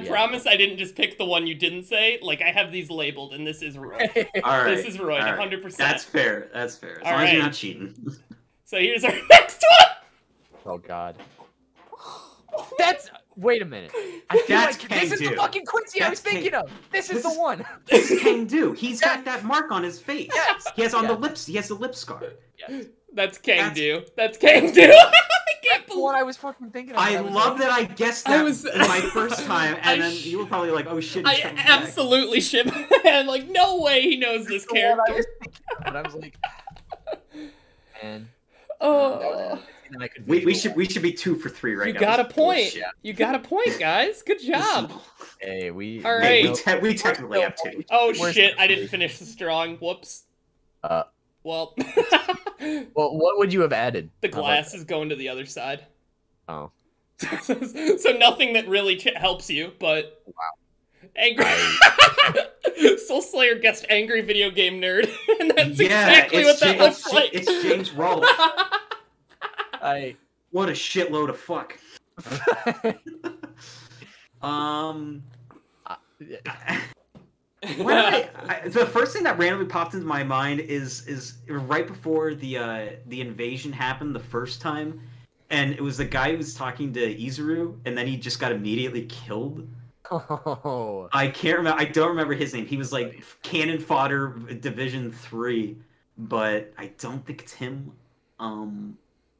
Yeah. 0.01 0.07
promise 0.07 0.45
I 0.45 0.55
didn't 0.55 0.77
just 0.77 0.95
pick 0.95 1.17
the 1.17 1.25
one 1.25 1.47
you 1.47 1.55
didn't 1.55 1.85
say. 1.85 2.19
Like 2.21 2.41
I 2.43 2.51
have 2.51 2.71
these 2.71 2.91
labeled, 2.91 3.33
and 3.33 3.45
this 3.47 3.63
is 3.63 3.75
Royd. 3.77 4.11
All 4.43 4.63
right. 4.63 4.75
This 4.75 4.85
is 4.85 4.99
Royd, 4.99 5.21
all 5.21 5.25
right. 5.25 5.37
100. 5.37 5.63
percent 5.63 5.77
That's 5.89 6.03
fair. 6.03 6.49
That's 6.53 6.75
fair. 6.75 6.99
As 6.99 7.05
All 7.07 7.11
long 7.13 7.21
as 7.23 7.33
you're 7.33 7.41
not 7.41 7.53
cheating. 7.53 7.95
So 8.65 8.77
here's 8.77 9.03
our 9.03 9.15
next 9.31 9.63
one. 9.79 9.89
oh 10.67 10.77
God. 10.77 11.15
That's 12.77 13.09
wait 13.35 13.61
a 13.61 13.65
minute. 13.65 13.91
I 14.29 14.43
That's 14.47 14.81
like 14.83 14.89
this 15.01 15.11
is 15.11 15.19
the 15.19 15.35
fucking 15.35 15.65
Quincy 15.65 16.01
I 16.01 16.09
was 16.09 16.19
That's 16.21 16.33
thinking 16.33 16.53
of. 16.53 16.71
This 16.91 17.09
is 17.09 17.23
This 17.23 17.33
the 17.33 17.39
one. 17.39 17.65
This 17.85 18.11
is 18.11 18.21
Cang 18.21 18.45
Du. 18.47 18.73
He's 18.73 18.99
got 19.01 19.23
that 19.25 19.43
mark 19.43 19.71
on 19.71 19.83
his 19.83 19.99
face. 19.99 20.29
Yes. 20.33 20.67
He 20.75 20.81
has 20.83 20.93
on 20.93 21.07
the 21.07 21.15
lips. 21.15 21.45
He 21.45 21.55
has 21.55 21.67
the 21.69 21.75
lip 21.75 21.95
scar. 21.95 22.21
Yes. 22.57 22.85
That's 23.13 23.37
Kang 23.37 23.57
That's- 23.57 23.75
Do. 23.77 24.03
That's 24.15 24.37
Cang 24.37 24.71
Du. 24.73 24.81
I 24.91 24.91
can't 25.63 25.85
That's 25.85 25.93
the 25.95 25.99
one 26.01 26.13
believe. 26.13 26.21
I 26.21 26.23
was 26.23 26.37
fucking 26.37 26.69
thinking 26.71 26.95
of. 26.95 27.01
I 27.01 27.19
was 27.21 27.33
love 27.33 27.53
like, 27.53 27.61
that 27.61 27.71
I 27.71 27.83
guessed 27.83 28.27
I 28.29 28.37
that 28.37 28.43
was- 28.43 28.63
my 28.63 29.01
first 29.13 29.43
time, 29.45 29.75
I 29.83 29.93
and 29.93 30.01
then 30.01 30.11
sh- 30.13 30.25
you 30.27 30.37
were 30.39 30.45
probably 30.45 30.71
like, 30.71 30.85
"Oh 30.87 30.99
shit!" 30.99 31.25
I 31.25 31.39
coming 31.39 31.55
back. 31.57 31.69
absolutely 31.69 32.39
shit 32.41 32.65
my 32.67 32.87
hand. 33.03 33.27
Like 33.27 33.49
no 33.49 33.79
way 33.81 34.01
he 34.01 34.17
knows 34.17 34.45
this 34.47 34.65
the 34.65 34.71
I 34.77 34.79
character. 34.79 35.13
was 35.13 35.25
But 35.83 35.95
I 35.95 36.01
was 36.01 36.15
like, 36.15 36.37
man. 38.01 38.29
Oh. 38.81 39.59
And 39.91 40.03
I 40.03 40.07
could 40.07 40.27
We, 40.27 40.45
we 40.45 40.53
should 40.55 40.75
we 40.75 40.85
should 40.87 41.01
be 41.01 41.11
two 41.13 41.35
for 41.35 41.49
three 41.49 41.75
right 41.75 41.87
You 41.87 41.93
now. 41.93 41.99
got 41.99 42.19
a 42.19 42.23
This 42.23 42.31
is 42.31 42.35
point. 42.35 42.57
bullshit. 42.73 42.83
You 43.01 43.13
got 43.13 43.35
a 43.35 43.39
point, 43.39 43.79
guys. 43.79 44.21
Good 44.21 44.41
job. 44.41 44.91
Hey, 45.41 45.71
we. 45.71 46.03
All 46.03 46.17
right. 46.17 46.43
we. 46.43 46.49
We, 46.49 46.55
te- 46.55 46.79
we 46.79 46.93
technically 46.95 47.39
have 47.39 47.55
two. 47.55 47.81
Oh 47.89 48.13
Where's 48.19 48.35
shit! 48.35 48.55
I 48.59 48.67
didn't 48.67 48.89
finish 48.89 49.19
the 49.19 49.25
strong. 49.25 49.77
Whoops. 49.77 50.23
Uh, 50.83 51.03
Well, 51.43 51.73
well, 52.93 53.17
what 53.17 53.37
would 53.37 53.53
you 53.53 53.61
have 53.61 53.71
added? 53.71 54.09
the 54.19 54.27
glass 54.27 54.73
is 54.73 54.83
going 54.83 55.07
to 55.09 55.15
the 55.15 55.29
other 55.29 55.45
side. 55.45 55.85
Oh. 56.49 56.71
so 57.41 58.11
nothing 58.17 58.51
that 58.53 58.67
really 58.67 58.97
ch- 58.97 59.07
helps 59.15 59.49
you, 59.49 59.71
but 59.79 60.21
Wow. 60.25 60.33
angry. 61.15 61.45
Soul 62.97 63.21
Slayer 63.21 63.55
guessed 63.55 63.85
angry 63.89 64.19
video 64.21 64.51
game 64.51 64.81
nerd, 64.81 65.09
and 65.39 65.51
that's 65.51 65.79
yeah, 65.79 65.85
exactly 66.09 66.43
what 66.43 66.59
that 66.59 66.75
Ja- 66.77 66.83
looks 66.83 67.13
like. 67.13 67.29
it's 67.33 67.47
James 67.63 67.91
Rolfe. 67.93 68.25
I. 69.81 70.15
What 70.51 70.69
a 70.69 70.73
shitload 70.73 71.29
of 71.29 71.37
fuck. 71.37 71.77
Um, 74.41 75.23
I, 76.55 76.79
I, 77.63 78.69
the 78.69 78.85
first 78.85 79.13
thing 79.13 79.23
that 79.23 79.37
randomly 79.37 79.65
popped 79.65 79.93
into 79.93 80.05
my 80.05 80.23
mind 80.23 80.61
is 80.61 81.05
is 81.07 81.39
right 81.47 81.85
before 81.85 82.33
the 82.33 82.57
uh, 82.57 82.87
the 83.07 83.21
invasion 83.21 83.71
happened 83.71 84.15
the 84.15 84.19
first 84.19 84.61
time, 84.61 85.01
and 85.49 85.73
it 85.73 85.81
was 85.81 85.97
the 85.97 86.05
guy 86.05 86.31
who 86.31 86.37
was 86.37 86.53
talking 86.53 86.93
to 86.93 87.15
Izuru, 87.15 87.77
and 87.85 87.97
then 87.97 88.07
he 88.07 88.15
just 88.17 88.39
got 88.39 88.51
immediately 88.51 89.05
killed. 89.05 89.67
oh. 90.11 91.09
I 91.11 91.27
can't 91.27 91.57
remember. 91.57 91.79
I 91.79 91.85
don't 91.85 92.09
remember 92.09 92.33
his 92.33 92.53
name. 92.53 92.65
He 92.65 92.77
was 92.77 92.93
like 92.93 93.23
cannon 93.43 93.79
fodder 93.79 94.29
Division 94.61 95.11
Three, 95.11 95.77
but 96.17 96.71
I 96.77 96.91
don't 96.97 97.25
think 97.25 97.41
it's 97.41 97.53
him. 97.53 97.91
Um, 98.39 98.97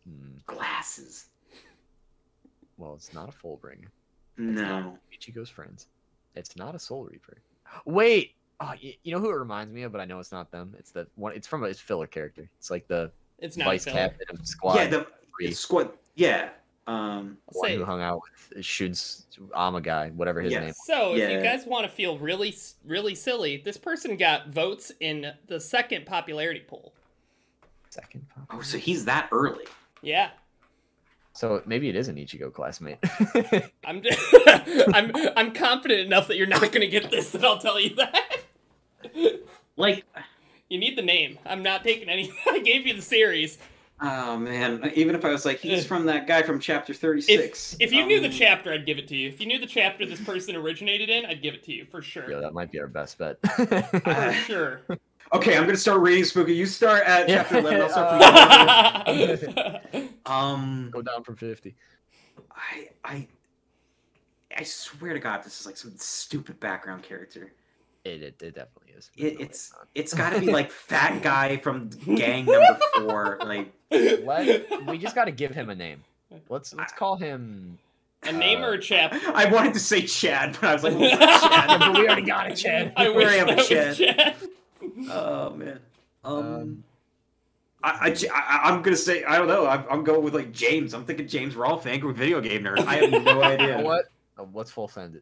Hmm. 0.09 0.37
glasses. 0.45 1.25
Well, 2.77 2.93
it's 2.95 3.13
not 3.13 3.29
a 3.29 3.31
Fullbringer. 3.31 3.87
No. 4.37 4.97
Ichigo's 5.13 5.49
friends. 5.49 5.87
It's 6.35 6.55
not 6.55 6.75
a 6.75 6.79
Soul 6.79 7.05
Reaper. 7.11 7.37
Wait. 7.85 8.33
Oh, 8.61 8.73
you, 8.79 8.93
you 9.03 9.13
know 9.13 9.19
who 9.19 9.29
it 9.29 9.35
reminds 9.35 9.73
me 9.73 9.83
of, 9.83 9.91
but 9.91 10.01
I 10.01 10.05
know 10.05 10.19
it's 10.19 10.31
not 10.31 10.51
them. 10.51 10.75
It's 10.77 10.91
the 10.91 11.07
one. 11.15 11.33
It's 11.33 11.47
from 11.47 11.63
a 11.63 11.67
it's 11.67 11.79
filler 11.79 12.07
character. 12.07 12.49
It's 12.57 12.69
like 12.69 12.87
the 12.87 13.11
it's 13.39 13.55
not 13.55 13.65
vice 13.65 13.85
captain 13.85 14.27
of 14.37 14.45
Squad 14.45 14.75
yeah, 14.75 14.87
the 14.87 15.07
Three, 15.37 15.47
it's 15.47 15.59
squad. 15.59 15.91
Yeah. 16.15 16.49
Um. 16.87 17.37
one 17.51 17.69
Say- 17.69 17.75
who 17.77 17.85
hung 17.85 18.01
out 18.01 18.21
with 18.55 18.65
Shun's 18.65 19.27
Amagai, 19.55 20.13
whatever 20.13 20.41
his 20.41 20.51
Yes. 20.51 20.63
name. 20.63 20.73
So, 20.85 21.15
if 21.15 21.29
you 21.31 21.41
guys 21.41 21.65
want 21.65 21.85
to 21.85 21.89
feel 21.89 22.17
really, 22.17 22.53
really 22.83 23.15
silly, 23.15 23.57
this 23.57 23.77
person 23.77 24.17
got 24.17 24.49
votes 24.49 24.91
in 24.99 25.31
the 25.47 25.59
second 25.59 26.05
popularity 26.05 26.63
poll. 26.67 26.93
Second. 27.89 28.27
pop- 28.29 28.47
Oh, 28.51 28.61
so 28.61 28.77
he's 28.77 29.05
that 29.05 29.29
early. 29.31 29.65
Yeah, 30.01 30.29
So 31.33 31.61
maybe 31.65 31.89
it 31.89 31.95
is 31.95 32.07
an 32.07 32.15
Ichigo 32.15 32.51
classmate. 32.53 32.97
I'm, 33.85 34.01
I'm, 34.93 35.11
I'm 35.35 35.53
confident 35.53 36.01
enough 36.01 36.27
that 36.27 36.37
you're 36.37 36.47
not 36.47 36.71
gonna 36.71 36.87
get 36.87 37.09
this 37.11 37.31
that 37.31 37.43
I'll 37.43 37.57
tell 37.59 37.79
you 37.79 37.95
that. 37.95 38.37
Like, 39.75 40.05
You 40.69 40.77
need 40.79 40.97
the 40.97 41.01
name. 41.01 41.39
I'm 41.45 41.63
not 41.63 41.83
taking 41.83 42.09
any. 42.09 42.31
I 42.49 42.59
gave 42.59 42.85
you 42.87 42.93
the 42.93 43.01
series. 43.01 43.57
Oh 44.01 44.37
man! 44.37 44.91
Even 44.95 45.13
if 45.13 45.25
I 45.25 45.29
was 45.29 45.45
like, 45.45 45.59
he's 45.59 45.85
from 45.85 46.05
that 46.05 46.25
guy 46.25 46.41
from 46.41 46.57
chapter 46.61 46.93
thirty-six. 46.93 47.75
If 47.81 47.91
you 47.91 48.05
knew 48.05 48.21
the 48.21 48.27
Um, 48.27 48.33
chapter, 48.33 48.71
I'd 48.71 48.85
give 48.85 48.97
it 48.97 49.09
to 49.09 49.15
you. 49.17 49.27
If 49.27 49.41
you 49.41 49.45
knew 49.47 49.59
the 49.59 49.67
chapter 49.67 50.05
this 50.05 50.21
person 50.23 50.55
originated 50.55 51.09
in, 51.09 51.25
I'd 51.25 51.41
give 51.41 51.53
it 51.53 51.63
to 51.63 51.73
you 51.73 51.83
for 51.83 52.01
sure. 52.01 52.31
Yeah, 52.31 52.39
that 52.39 52.53
might 52.53 52.71
be 52.71 52.79
our 52.79 52.87
best 52.87 53.17
bet. 53.17 53.37
For 53.57 54.33
sure. 54.45 54.81
Okay, 55.31 55.55
I'm 55.55 55.65
gonna 55.65 55.77
start 55.77 55.99
reading 56.01 56.23
Spooky. 56.25 56.53
You 56.55 56.65
start 56.65 57.03
at 57.05 57.27
chapter 57.27 57.59
eleven. 57.59 57.81
I'll 57.81 57.89
start 57.89 59.03
from 59.05 59.59
Uh, 59.95 60.09
Um, 60.31 60.89
Go 60.91 61.01
down 61.01 61.23
from 61.23 61.35
fifty. 61.35 61.75
I, 62.51 62.89
I, 63.03 63.27
I 64.55 64.63
swear 64.63 65.13
to 65.13 65.19
God, 65.19 65.43
this 65.43 65.59
is 65.59 65.65
like 65.65 65.77
some 65.77 65.93
stupid 65.97 66.59
background 66.59 67.03
character. 67.03 67.53
It, 68.05 68.21
it, 68.23 68.41
it 68.41 68.55
definitely 68.55 68.93
is. 68.97 69.11
It, 69.17 69.39
no 69.39 69.45
it's 69.45 69.73
it's 69.95 70.13
got 70.13 70.31
to 70.33 70.39
be 70.39 70.51
like 70.51 70.71
fat 70.87 71.21
guy 71.21 71.57
from 71.57 71.89
gang 71.89 72.45
number 72.45 72.79
four. 72.97 73.37
Like, 73.43 73.71
Let, 73.91 74.87
we 74.87 74.97
just 74.97 75.15
got 75.15 75.25
to 75.25 75.31
give 75.31 75.51
him 75.51 75.69
a 75.69 75.75
name. 75.75 76.03
Let's 76.49 76.73
let's 76.73 76.93
call 76.93 77.17
him. 77.17 77.77
a 78.23 78.31
name 78.31 78.63
or 78.63 78.73
a 78.73 78.79
chapter? 78.81 79.19
I 79.33 79.45
wanted 79.45 79.73
to 79.75 79.79
say 79.79 80.01
Chad, 80.03 80.57
but 80.59 80.69
I 80.69 80.73
was 80.73 80.83
like, 80.83 80.93
Yeah, 80.99 81.17
Chad. 81.39 81.79
but 81.79 81.93
we 81.93 82.05
already 82.07 82.21
got 82.23 82.51
a 82.51 82.55
Chad. 82.55 82.93
I 82.97 83.09
We 83.09 83.15
wish 83.15 83.25
already 83.25 83.39
have 83.39 83.49
a 83.49 83.55
that 83.55 83.65
Chad. 83.65 83.95
Chad. 83.95 84.35
Oh 85.09 85.51
man. 85.51 85.79
Um, 86.23 86.35
Um, 86.35 86.83
I, 87.81 88.09
I, 88.33 88.59
I, 88.65 88.73
am 88.73 88.81
gonna 88.81 88.95
say 88.97 89.23
I 89.23 89.37
don't 89.37 89.47
know. 89.47 89.65
I'm, 89.65 89.85
I'm 89.89 90.03
going 90.03 90.21
with 90.23 90.33
like 90.35 90.51
James. 90.51 90.93
I'm 90.93 91.05
thinking 91.05 91.27
James 91.27 91.55
Rolfe, 91.55 91.85
angry 91.85 92.13
video 92.13 92.41
game 92.41 92.63
nerd. 92.63 92.79
I 92.85 92.95
have 92.97 93.09
no 93.11 93.17
you 93.19 93.23
know 93.23 93.41
idea. 93.43 93.81
what? 93.81 94.05
Oh, 94.37 94.49
let's 94.53 94.71
full 94.71 94.87
send. 94.89 95.21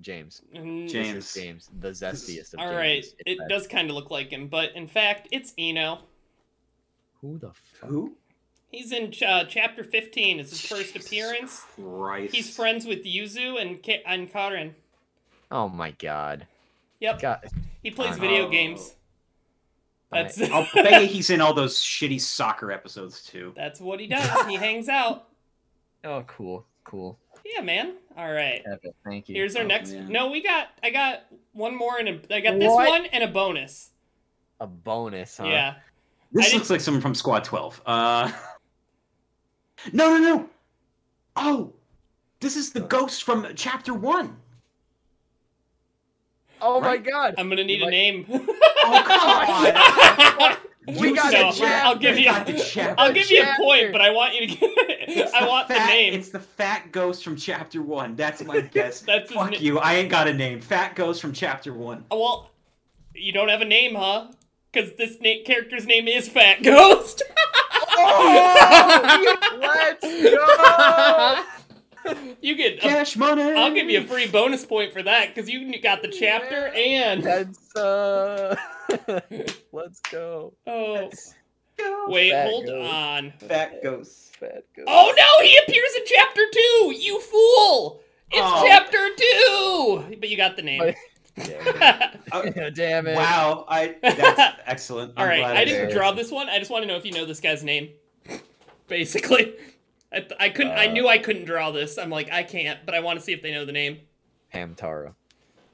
James. 0.00 0.42
Mm, 0.54 0.90
James. 0.90 1.32
James, 1.32 1.70
the 1.80 1.88
zestiest 1.90 2.52
of 2.52 2.60
All 2.60 2.66
James. 2.66 2.76
right, 2.76 2.98
It's 2.98 3.14
it 3.24 3.38
that- 3.38 3.48
does 3.48 3.66
kind 3.66 3.88
of 3.88 3.96
look 3.96 4.10
like 4.10 4.28
him, 4.28 4.48
but 4.48 4.74
in 4.74 4.86
fact, 4.86 5.28
it's 5.30 5.54
Eno. 5.56 6.00
Who 7.22 7.38
the 7.38 7.52
fuck? 7.54 7.88
Who? 7.88 8.16
He's 8.70 8.90
in 8.92 9.14
uh, 9.26 9.44
chapter 9.44 9.84
15. 9.84 10.40
It's 10.40 10.50
his 10.50 10.60
first 10.60 10.96
appearance. 10.96 11.62
Right. 11.78 12.30
He's 12.30 12.54
friends 12.54 12.86
with 12.86 13.04
Yuzu 13.04 13.62
and 13.62 13.80
Ka- 13.82 14.02
and 14.04 14.30
Karin. 14.30 14.74
Oh 15.50 15.68
my 15.68 15.92
god. 15.92 16.48
Yep, 17.00 17.20
God. 17.20 17.46
he 17.82 17.90
plays 17.92 18.16
video 18.18 18.48
games. 18.48 18.94
That's 20.12 20.40
I'll 20.50 20.66
bet 20.74 21.02
you 21.02 21.08
he's 21.08 21.30
in 21.30 21.40
all 21.40 21.54
those 21.54 21.76
shitty 21.78 22.20
soccer 22.20 22.70
episodes 22.72 23.22
too. 23.24 23.52
that's 23.56 23.80
what 23.80 24.00
he 24.00 24.06
does. 24.06 24.28
He 24.48 24.56
hangs 24.56 24.88
out. 24.88 25.28
Oh, 26.04 26.22
cool, 26.26 26.66
cool. 26.84 27.18
Yeah, 27.44 27.62
man. 27.62 27.94
All 28.16 28.32
right. 28.32 28.62
Epic. 28.70 28.92
Thank 29.04 29.28
you. 29.28 29.34
Here's 29.34 29.56
our 29.56 29.64
Oh, 29.64 29.66
next. 29.66 29.92
man. 29.92 30.08
No, 30.10 30.30
we 30.30 30.42
got. 30.42 30.68
I 30.82 30.90
got 30.90 31.24
one 31.52 31.76
more 31.76 31.98
and 31.98 32.08
a. 32.08 32.34
I 32.34 32.40
got 32.40 32.58
this 32.58 32.70
What? 32.70 32.88
one 32.88 33.06
and 33.06 33.24
a 33.24 33.28
bonus. 33.28 33.90
a 34.60 34.66
bonus, 34.66 35.36
huh? 35.38 35.44
Yeah. 35.46 35.74
This 36.32 36.52
I 36.52 36.56
looks 36.56 36.70
like 36.70 36.80
someone 36.80 37.00
from 37.02 37.14
Squad 37.14 37.44
12. 37.44 37.82
Uh 37.86 38.32
No, 39.92 40.16
no, 40.16 40.18
no. 40.18 40.48
Oh. 41.36 41.72
This 42.40 42.56
is 42.56 42.72
the 42.72 42.80
ghost 42.80 43.24
from 43.24 43.46
chapter 43.54 43.92
1. 43.94 44.36
Oh 46.66 46.80
my 46.80 46.96
god. 46.96 47.34
I'm 47.36 47.48
gonna 47.50 47.62
need 47.64 47.82
a 47.82 47.84
Like- 47.84 47.90
name. 47.92 48.26
Oh, 48.30 49.02
come 50.38 50.40
on. 50.40 50.56
We 50.86 51.14
got 51.14 51.32
No, 51.32 51.50
the 51.50 51.56
chat. 51.58 51.86
I'll 51.86 51.96
give 51.96 52.18
you. 52.18 52.28
I'll 52.98 53.12
give 53.14 53.30
you 53.30 53.42
a 53.42 53.54
point, 53.56 53.90
but 53.90 54.02
I 54.02 54.10
want 54.10 54.34
you 54.34 54.48
to. 54.48 54.58
It's 54.60 55.32
I 55.32 55.48
want 55.48 55.66
fat, 55.68 55.86
the 55.86 55.92
name. 55.94 56.12
It's 56.12 56.28
the 56.28 56.40
fat 56.40 56.92
ghost 56.92 57.24
from 57.24 57.36
chapter 57.36 57.80
1. 57.82 58.16
That's 58.16 58.44
my 58.44 58.60
guess. 58.60 59.00
That's 59.00 59.30
his 59.30 59.38
Fuck 59.38 59.62
you. 59.62 59.78
I 59.78 59.94
ain't 59.94 60.10
got 60.10 60.28
a 60.28 60.34
name. 60.34 60.60
Fat 60.60 60.94
ghost 60.94 61.22
from 61.22 61.32
chapter 61.32 61.72
1. 61.72 62.04
Oh, 62.10 62.20
Well, 62.20 62.50
you 63.14 63.32
don't 63.32 63.48
have 63.48 63.62
a 63.62 63.64
name, 63.64 63.94
huh? 63.94 64.26
Because 64.70 64.92
this 64.96 65.16
na- 65.22 65.42
character's 65.46 65.86
name 65.86 66.06
is 66.06 66.28
Fat 66.28 66.62
Ghost. 66.62 67.22
Oh, 67.96 69.36
let's 69.60 70.02
go. 70.02 71.44
You 72.40 72.54
get. 72.56 72.78
A, 72.78 72.80
Cash 72.80 73.16
money. 73.16 73.42
I'll 73.42 73.72
give 73.74 73.88
you 73.90 74.00
a 74.00 74.04
free 74.04 74.26
bonus 74.28 74.64
point 74.64 74.92
for 74.92 75.02
that 75.02 75.34
because 75.34 75.48
you 75.50 75.80
got 75.80 76.02
the 76.02 76.08
chapter 76.08 76.68
and. 76.68 77.22
That's 77.22 77.76
uh. 77.76 78.56
let's 79.72 80.00
go. 80.10 80.52
Oh, 80.66 81.10
Go. 81.76 82.04
wait, 82.08 82.30
Fat 82.30 82.46
hold 82.48 82.66
Ghost. 82.66 82.92
on. 82.94 83.32
Fat 83.48 83.82
ghost. 83.82 84.36
Fat 84.36 84.64
ghost. 84.76 84.88
Oh 84.88 85.12
no, 85.16 85.44
he 85.46 85.58
appears 85.66 85.90
in 85.96 86.02
chapter 86.06 86.42
two. 86.52 86.94
You 86.96 87.20
fool! 87.20 88.00
It's 88.30 88.40
Oh. 88.42 88.64
chapter 88.66 88.98
two. 90.10 90.16
But 90.20 90.28
you 90.28 90.36
got 90.36 90.56
the 90.56 90.62
name. 90.62 90.80
But- 90.80 90.94
Yeah. 91.48 92.10
Oh, 92.32 92.48
Damn 92.74 93.06
it. 93.08 93.16
wow. 93.16 93.64
I 93.68 93.96
that's 94.02 94.60
excellent. 94.66 95.14
All 95.16 95.22
I'm 95.24 95.28
right, 95.28 95.38
glad 95.40 95.56
I 95.56 95.64
didn't 95.64 95.88
did. 95.88 95.96
draw 95.96 96.12
this 96.12 96.30
one. 96.30 96.48
I 96.48 96.58
just 96.60 96.70
want 96.70 96.82
to 96.84 96.86
know 96.88 96.96
if 96.96 97.04
you 97.04 97.12
know 97.12 97.24
this 97.26 97.40
guy's 97.40 97.64
name. 97.64 97.90
Basically, 98.88 99.54
I, 100.14 100.26
I 100.40 100.48
couldn't. 100.48 100.72
I 100.72 100.86
Uh, 100.88 100.92
knew 100.92 101.08
I 101.08 101.18
couldn't 101.18 101.44
draw 101.44 101.70
this. 101.70 101.98
I'm 101.98 102.10
like, 102.10 102.30
I 102.32 102.42
can't, 102.42 102.80
but 102.86 102.94
I 102.94 103.00
want 103.00 103.18
to 103.18 103.24
see 103.24 103.32
if 103.32 103.42
they 103.42 103.52
know 103.52 103.64
the 103.64 103.72
name. 103.72 103.98
Hamtaro. 104.52 105.14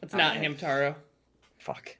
It's 0.02 0.14
not 0.14 0.36
I- 0.36 0.44
Hamtaro. 0.44 0.94
Fuck. 1.58 1.96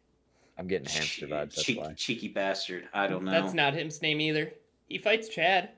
I'm 0.58 0.66
getting 0.66 0.88
hamster 0.88 1.26
vibes. 1.26 1.30
That's 1.54 1.62
cheeky, 1.64 1.80
why. 1.80 1.92
cheeky 1.94 2.28
bastard. 2.28 2.88
I 2.92 3.06
don't 3.06 3.24
know. 3.24 3.30
That's 3.30 3.54
not 3.54 3.72
him's 3.74 4.02
name 4.02 4.20
either. 4.20 4.52
He 4.88 4.98
fights 4.98 5.28
Chad. 5.28 5.70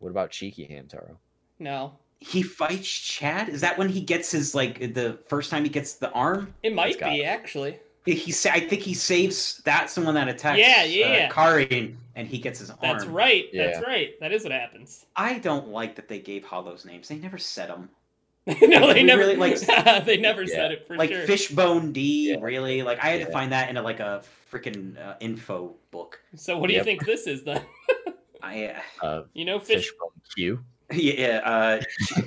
What 0.00 0.10
about 0.10 0.30
cheeky 0.30 0.66
Hamtaro? 0.66 1.16
No, 1.58 1.94
He 2.20 2.42
fights 2.42 2.88
Chad. 2.88 3.48
Is 3.48 3.60
that 3.62 3.78
when 3.78 3.88
he 3.88 4.00
gets 4.02 4.30
his 4.30 4.54
like 4.54 4.78
the 4.94 5.18
first 5.26 5.50
time 5.50 5.64
he 5.64 5.70
gets 5.70 5.94
the 5.94 6.10
arm? 6.12 6.54
it 6.62 6.74
might 6.74 6.94
It's 6.96 7.02
be 7.02 7.22
it. 7.22 7.24
actually. 7.24 7.78
He 8.14 8.32
sa- 8.32 8.50
I 8.52 8.60
think 8.60 8.82
he 8.82 8.94
saves 8.94 9.58
that 9.64 9.90
someone 9.90 10.14
that 10.14 10.28
attacks. 10.28 10.58
Yeah, 10.58 10.84
yeah, 10.84 11.06
uh, 11.06 11.12
yeah. 11.12 11.28
Karin, 11.30 11.98
and 12.16 12.26
he 12.28 12.38
gets 12.38 12.58
his 12.60 12.70
arm. 12.70 12.78
That's 12.80 13.04
right. 13.04 13.46
That's 13.52 13.80
right. 13.86 14.18
That 14.20 14.32
is 14.32 14.42
what 14.44 14.52
happens. 14.52 15.06
I 15.16 15.38
don't 15.38 15.68
like 15.68 15.94
that 15.96 16.08
they 16.08 16.18
gave 16.18 16.44
Hollows 16.44 16.84
names. 16.84 17.08
They 17.08 17.16
never 17.18 17.38
said 17.38 17.68
them. 17.68 17.90
no, 18.62 18.92
they 18.94 19.02
never. 19.02 19.20
really, 19.20 19.36
like- 19.36 19.58
they 20.06 20.16
never 20.16 20.42
Yeah. 20.42 20.54
said 20.54 20.72
it 20.72 20.86
for 20.86 20.96
like 20.96 21.10
sure. 21.10 21.26
Fishbone 21.26 21.92
D, 21.92 22.30
Yeah. 22.30 22.36
really? 22.40 22.82
Like 22.82 23.02
I 23.04 23.08
had 23.10 23.26
to 23.26 23.32
find 23.32 23.52
that 23.52 23.68
in 23.68 23.76
a, 23.76 23.82
like 23.82 24.00
a 24.00 24.22
freaking 24.50 24.96
uh, 24.98 25.14
info 25.20 25.74
book. 25.90 26.18
So 26.34 26.56
what 26.58 26.68
do 26.68 26.74
you 26.74 26.82
think 26.84 27.04
this 27.04 27.26
is 27.26 27.44
then? 27.44 27.62
I 28.42 28.66
uh, 29.02 29.06
Uh, 29.06 29.22
You 29.34 29.44
know, 29.44 29.58
fish. 29.60 29.88
Fishbone 29.90 30.10
Q. 30.34 30.64
yeah, 30.92 31.40
uh, 31.44 32.22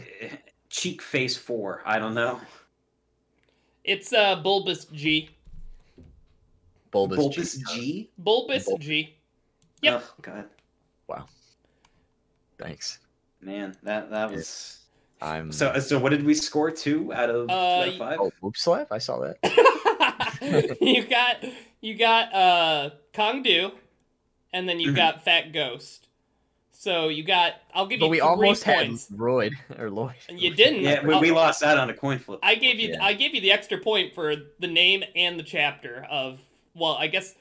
cheek 0.70 1.02
face 1.02 1.36
four. 1.36 1.82
I 1.86 1.98
don't 1.98 2.14
know. 2.14 2.40
It's 3.84 4.14
uh 4.14 4.36
bulbous 4.36 4.86
G. 4.86 5.32
Bulbous, 6.92 7.18
Bulbous 7.18 7.56
G. 7.58 7.64
G. 7.74 8.10
Bulbous 8.18 8.66
Bul- 8.66 8.78
G. 8.78 9.16
Yep. 9.82 10.04
Oh 10.06 10.14
God, 10.22 10.46
Wow. 11.08 11.26
Thanks. 12.58 13.00
man, 13.42 13.76
that 13.84 14.12
that 14.12 14.32
was. 14.32 14.78
I'm. 15.22 15.52
So 15.52 15.78
so 15.80 16.00
what 16.00 16.10
did 16.10 16.24
we 16.26 16.34
score? 16.34 16.72
Two 16.72 17.14
out 17.14 17.30
of, 17.30 17.48
two 17.48 17.54
out 17.54 17.88
of 17.88 17.94
Uh, 17.96 17.98
five. 17.98 18.18
Oh, 18.20 18.32
oops, 18.48 18.62
slap. 18.62 18.92
I 18.92 18.98
saw 18.98 19.20
that. 19.20 20.78
you 20.82 21.06
got 21.06 21.38
you 21.82 21.96
got 21.96 22.34
uh 22.34 22.90
Cang 23.14 23.44
Du, 23.44 23.72
and 24.54 24.68
then 24.68 24.80
you 24.80 24.92
Mhm. 24.92 24.96
got 24.96 25.24
Fat 25.24 25.52
Ghost. 25.54 26.08
So 26.72 27.10
you 27.10 27.24
got. 27.24 27.54
I'll 27.76 27.86
give 27.86 28.00
But 28.00 28.06
you 28.06 28.08
But 28.08 28.10
we 28.10 28.18
three 28.18 28.22
almost 28.22 28.64
points. 28.66 29.08
had 29.10 29.20
Royd 29.20 29.54
or 29.78 29.92
Lloyd. 29.92 30.16
And 30.28 30.40
you 30.40 30.54
didn't. 30.56 30.82
Yeah, 30.82 31.06
we, 31.06 31.16
we 31.20 31.32
lost 31.32 31.62
that 31.62 31.78
on 31.78 31.92
a 31.92 31.94
coin 31.94 32.18
flip. 32.18 32.40
I 32.42 32.56
gave 32.56 32.80
you. 32.80 32.90
Yeah. 32.90 33.04
I 33.06 33.14
gave 33.14 33.36
you 33.36 33.42
the 33.42 33.52
extra 33.52 33.78
point 33.78 34.16
for 34.16 34.36
the 34.60 34.68
name 34.68 35.04
and 35.16 35.40
the 35.40 35.44
chapter 35.44 36.06
of. 36.10 36.40
Well, 36.74 36.94
I 36.94 37.08
guess 37.08 37.36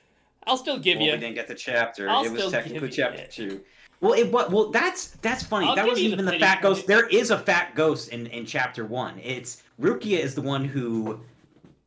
I'll 0.46 0.56
still 0.56 0.78
give 0.78 0.98
well, 0.98 1.06
you. 1.06 1.12
we 1.12 1.18
didn't 1.18 1.34
get 1.34 1.48
the 1.48 1.54
chapter. 1.54 2.08
I'll 2.08 2.24
it 2.24 2.32
was 2.32 2.50
technically 2.50 2.90
chapter 2.90 3.20
it. 3.20 3.30
two. 3.30 3.60
Well, 4.00 4.14
it 4.14 4.32
what? 4.32 4.50
Well, 4.50 4.70
that's 4.70 5.08
that's 5.22 5.42
funny. 5.42 5.66
I'll 5.66 5.76
that 5.76 5.86
wasn't 5.86 6.06
the 6.06 6.12
even 6.12 6.24
the 6.24 6.38
fat 6.38 6.62
ghost. 6.62 6.86
There 6.86 7.06
is 7.08 7.30
a 7.30 7.38
fat 7.38 7.74
ghost 7.74 8.08
in 8.08 8.26
in 8.28 8.46
chapter 8.46 8.84
one. 8.84 9.18
It's 9.22 9.62
Rukia 9.80 10.18
is 10.18 10.34
the 10.34 10.42
one 10.42 10.64
who 10.64 11.20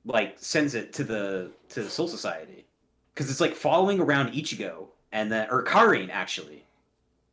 like 0.06 0.36
sends 0.38 0.76
it 0.76 0.94
to 0.94 1.04
the 1.04 1.52
to 1.70 1.84
the 1.84 1.90
Soul 1.90 2.08
Society 2.08 2.66
because 3.14 3.30
it's 3.32 3.42
like 3.42 3.56
following 3.56 4.00
around 4.00 4.32
Ichigo 4.32 4.88
and 5.12 5.32
then 5.32 5.48
or 5.50 5.64
Karin 5.64 6.12
actually, 6.12 6.64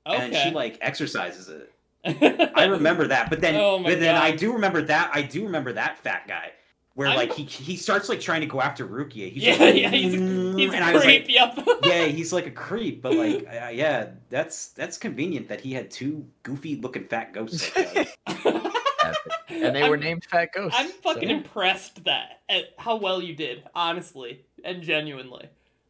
and 0.07 0.35
she 0.35 0.51
like 0.51 0.79
exercises 0.81 1.49
it. 1.49 1.73
I 2.57 2.65
remember 2.65 3.07
that, 3.09 3.29
but 3.29 3.43
then 3.43 3.57
Oh 3.57 3.83
but 3.83 4.01
then 4.01 4.15
I 4.17 4.35
do 4.35 4.55
remember 4.55 4.81
that 4.83 5.11
I 5.13 5.21
do 5.21 5.45
remember 5.45 5.75
that 5.75 5.99
fat 5.99 6.27
guy 6.27 6.53
where 6.95 7.09
I'm- 7.09 7.17
like 7.17 7.33
he 7.33 7.45
he 7.45 7.77
starts 7.77 8.09
like 8.09 8.21
trying 8.21 8.41
to 8.41 8.47
go 8.47 8.61
after 8.61 8.87
Rukia. 8.87 9.31
He's 9.33 9.43
Yeah, 9.43 9.57
like, 9.57 9.75
yeah, 9.77 9.91
he's 9.91 10.15
a- 10.15 10.19
"Mm," 10.19 10.59
He's 10.59 10.73
and 10.75 10.85
a 10.85 10.87
I 10.87 10.93
was 10.93 11.05
like, 11.05 11.25
creep. 11.25 11.31
yep. 11.35 11.59
yeah, 11.85 12.05
he's 12.07 12.33
like 12.33 12.47
a 12.47 12.51
creep, 12.51 13.01
but 13.03 13.15
like, 13.15 13.47
uh, 13.63 13.69
yeah, 13.69 14.09
that's 14.29 14.69
that's 14.69 14.99
convenient 14.99 15.49
that 15.49 15.61
he 15.61 15.73
had 15.73 15.91
two 15.91 16.27
goofy-looking 16.43 17.05
fat 17.05 17.33
ghosts. 17.33 17.71
Like. 17.77 18.19
And 19.49 19.75
they 19.75 19.83
I'm- 19.83 19.91
were 19.91 19.97
named 19.97 20.25
Fat 20.25 20.53
Ghosts. 20.55 20.79
I'm 20.79 20.89
fucking 20.89 21.29
so- 21.29 21.35
impressed 21.35 22.05
that 22.05 22.41
at 22.49 22.67
how 22.79 22.97
well 22.97 23.21
you 23.21 23.35
did, 23.35 23.65
honestly 23.75 24.45
and 24.65 24.83
genuinely. 24.83 25.49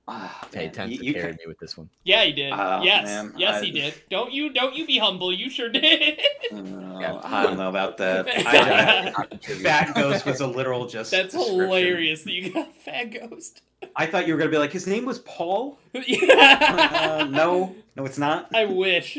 Ah, 0.08 0.48
Hey, 0.52 0.64
man, 0.66 0.72
Tenth 0.72 0.92
you- 0.92 1.02
you 1.02 1.12
carried 1.14 1.36
can- 1.36 1.36
me 1.36 1.46
with 1.46 1.58
this 1.60 1.76
one. 1.76 1.88
Yeah, 2.02 2.24
he 2.24 2.32
did. 2.32 2.52
Oh, 2.52 2.82
yes, 2.82 3.04
man, 3.04 3.32
yes, 3.36 3.62
I- 3.62 3.64
he 3.64 3.70
did. 3.70 3.94
Don't 4.10 4.32
you? 4.32 4.52
Don't 4.52 4.74
you 4.74 4.84
be 4.86 4.98
humble. 4.98 5.32
You 5.32 5.48
sure 5.50 5.68
did. 5.68 6.18
uh, 6.52 6.56
know. 6.60 7.20
I 7.22 7.44
don't 7.44 7.56
know 7.58 7.68
about 7.68 7.96
that. 7.98 8.26
I, 8.46 9.12
I, 9.16 9.36
Fat 9.62 9.94
Ghost 9.94 10.26
was 10.26 10.40
a 10.40 10.46
literal 10.46 10.86
just. 10.86 11.10
That's 11.12 11.32
hilarious 11.34 12.24
that 12.24 12.32
you 12.32 12.52
got 12.52 12.74
Fat 12.76 13.04
Ghost. 13.04 13.62
I 13.94 14.06
thought 14.06 14.26
you 14.26 14.34
were 14.34 14.38
gonna 14.38 14.50
be 14.50 14.58
like, 14.58 14.72
his 14.72 14.86
name 14.86 15.04
was 15.04 15.20
Paul. 15.20 15.78
yeah. 15.94 17.20
Uh, 17.20 17.24
no, 17.30 17.74
no, 17.96 18.04
it's 18.04 18.18
not. 18.18 18.48
I 18.54 18.64
wish. 18.66 19.16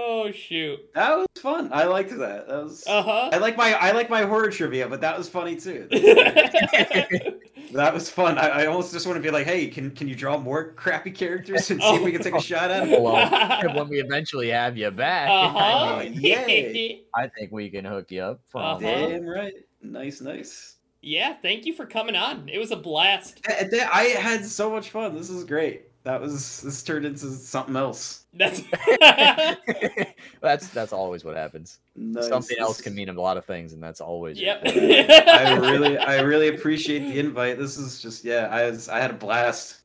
Oh 0.00 0.30
shoot. 0.32 0.78
That 0.94 1.16
was 1.16 1.26
fun. 1.40 1.70
I 1.72 1.84
liked 1.84 2.10
that. 2.10 2.48
That 2.48 2.64
was. 2.64 2.84
Uh 2.86 3.02
huh. 3.02 3.30
I 3.32 3.38
like 3.38 3.56
my 3.56 3.72
I 3.74 3.92
like 3.92 4.08
my 4.10 4.22
horror 4.22 4.50
trivia, 4.50 4.88
but 4.88 5.00
that 5.00 5.16
was 5.18 5.28
funny 5.28 5.56
too. 5.56 5.88
That 7.72 7.92
was 7.92 8.08
fun. 8.08 8.38
I, 8.38 8.48
I 8.62 8.66
almost 8.66 8.94
just 8.94 9.06
want 9.06 9.18
to 9.18 9.22
be 9.22 9.30
like, 9.30 9.44
hey, 9.46 9.66
can 9.66 9.90
can 9.90 10.08
you 10.08 10.14
draw 10.14 10.38
more 10.38 10.72
crappy 10.72 11.10
characters 11.10 11.70
and 11.70 11.82
see 11.82 11.96
if 11.96 12.02
we 12.02 12.12
can 12.12 12.22
take 12.22 12.34
a 12.34 12.40
shot 12.40 12.70
at 12.70 12.88
it? 12.88 12.98
Well, 12.98 13.74
when 13.74 13.88
we 13.90 14.00
eventually 14.00 14.48
have 14.48 14.78
you 14.78 14.90
back, 14.90 15.28
uh-huh. 15.28 15.58
I, 15.58 16.04
mean, 16.08 16.14
yay. 16.14 17.02
I 17.14 17.28
think 17.28 17.52
we 17.52 17.68
can 17.68 17.84
hook 17.84 18.10
you 18.10 18.22
up. 18.22 18.40
From 18.46 18.62
Uh-huh. 18.62 18.78
Damn 18.80 19.26
right. 19.26 19.52
Nice, 19.82 20.22
nice. 20.22 20.76
yeah, 21.02 21.34
thank 21.42 21.66
you 21.66 21.74
for 21.74 21.84
coming 21.84 22.16
on. 22.16 22.48
It 22.48 22.58
was 22.58 22.70
a 22.70 22.76
blast. 22.76 23.42
Th- 23.44 23.70
th- 23.70 23.82
I 23.92 24.04
had 24.18 24.46
so 24.46 24.70
much 24.70 24.88
fun. 24.88 25.14
This 25.14 25.28
is 25.28 25.44
great. 25.44 25.87
That 26.08 26.22
was 26.22 26.62
this 26.62 26.82
turned 26.82 27.04
into 27.04 27.30
something 27.32 27.76
else. 27.76 28.24
That's 28.32 28.62
that's 30.40 30.68
that's 30.68 30.94
always 30.94 31.22
what 31.22 31.36
happens. 31.36 31.80
Nice. 31.96 32.28
Something 32.28 32.56
else 32.58 32.80
can 32.80 32.94
mean 32.94 33.10
a 33.10 33.12
lot 33.12 33.36
of 33.36 33.44
things, 33.44 33.74
and 33.74 33.82
that's 33.82 34.00
always. 34.00 34.40
yep. 34.40 34.62
I 34.64 35.58
really, 35.60 35.98
I 35.98 36.20
really 36.22 36.48
appreciate 36.48 37.00
the 37.00 37.18
invite. 37.18 37.58
This 37.58 37.76
is 37.76 38.00
just, 38.00 38.24
yeah, 38.24 38.48
I 38.50 38.70
was, 38.70 38.88
I 38.88 39.00
had 39.00 39.10
a 39.10 39.14
blast. 39.14 39.82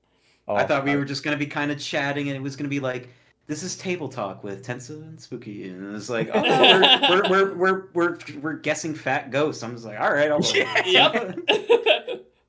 Oh, 0.48 0.56
I 0.56 0.66
thought 0.66 0.86
we 0.86 0.96
were 0.96 1.04
just 1.04 1.24
gonna 1.26 1.36
be 1.36 1.46
kind 1.46 1.74
of 1.74 1.78
chatting, 1.78 2.30
and 2.30 2.38
it 2.38 2.42
was 2.42 2.56
gonna 2.56 2.70
be 2.70 2.80
like, 2.80 3.10
this 3.48 3.62
is 3.62 3.76
table 3.76 4.08
talk 4.08 4.46
with 4.46 4.66
Tensa 4.66 4.92
and 4.92 5.20
Spooky, 5.20 5.68
and 5.68 5.94
it's 5.94 6.10
like, 6.10 6.30
oh, 6.34 6.42
we're, 6.42 7.10
we're, 7.10 7.30
we're, 7.30 7.56
we're, 7.56 7.88
we're, 7.94 8.18
we're 8.40 8.54
guessing 8.54 8.96
fat 8.96 9.30
ghosts. 9.30 9.62
I'm 9.62 9.74
just 9.74 9.86
like, 9.86 10.00
all 10.00 10.14
right, 10.14 10.32
I'll. 10.32 10.40
Yeah. 10.56 10.86
yep. 10.86 11.38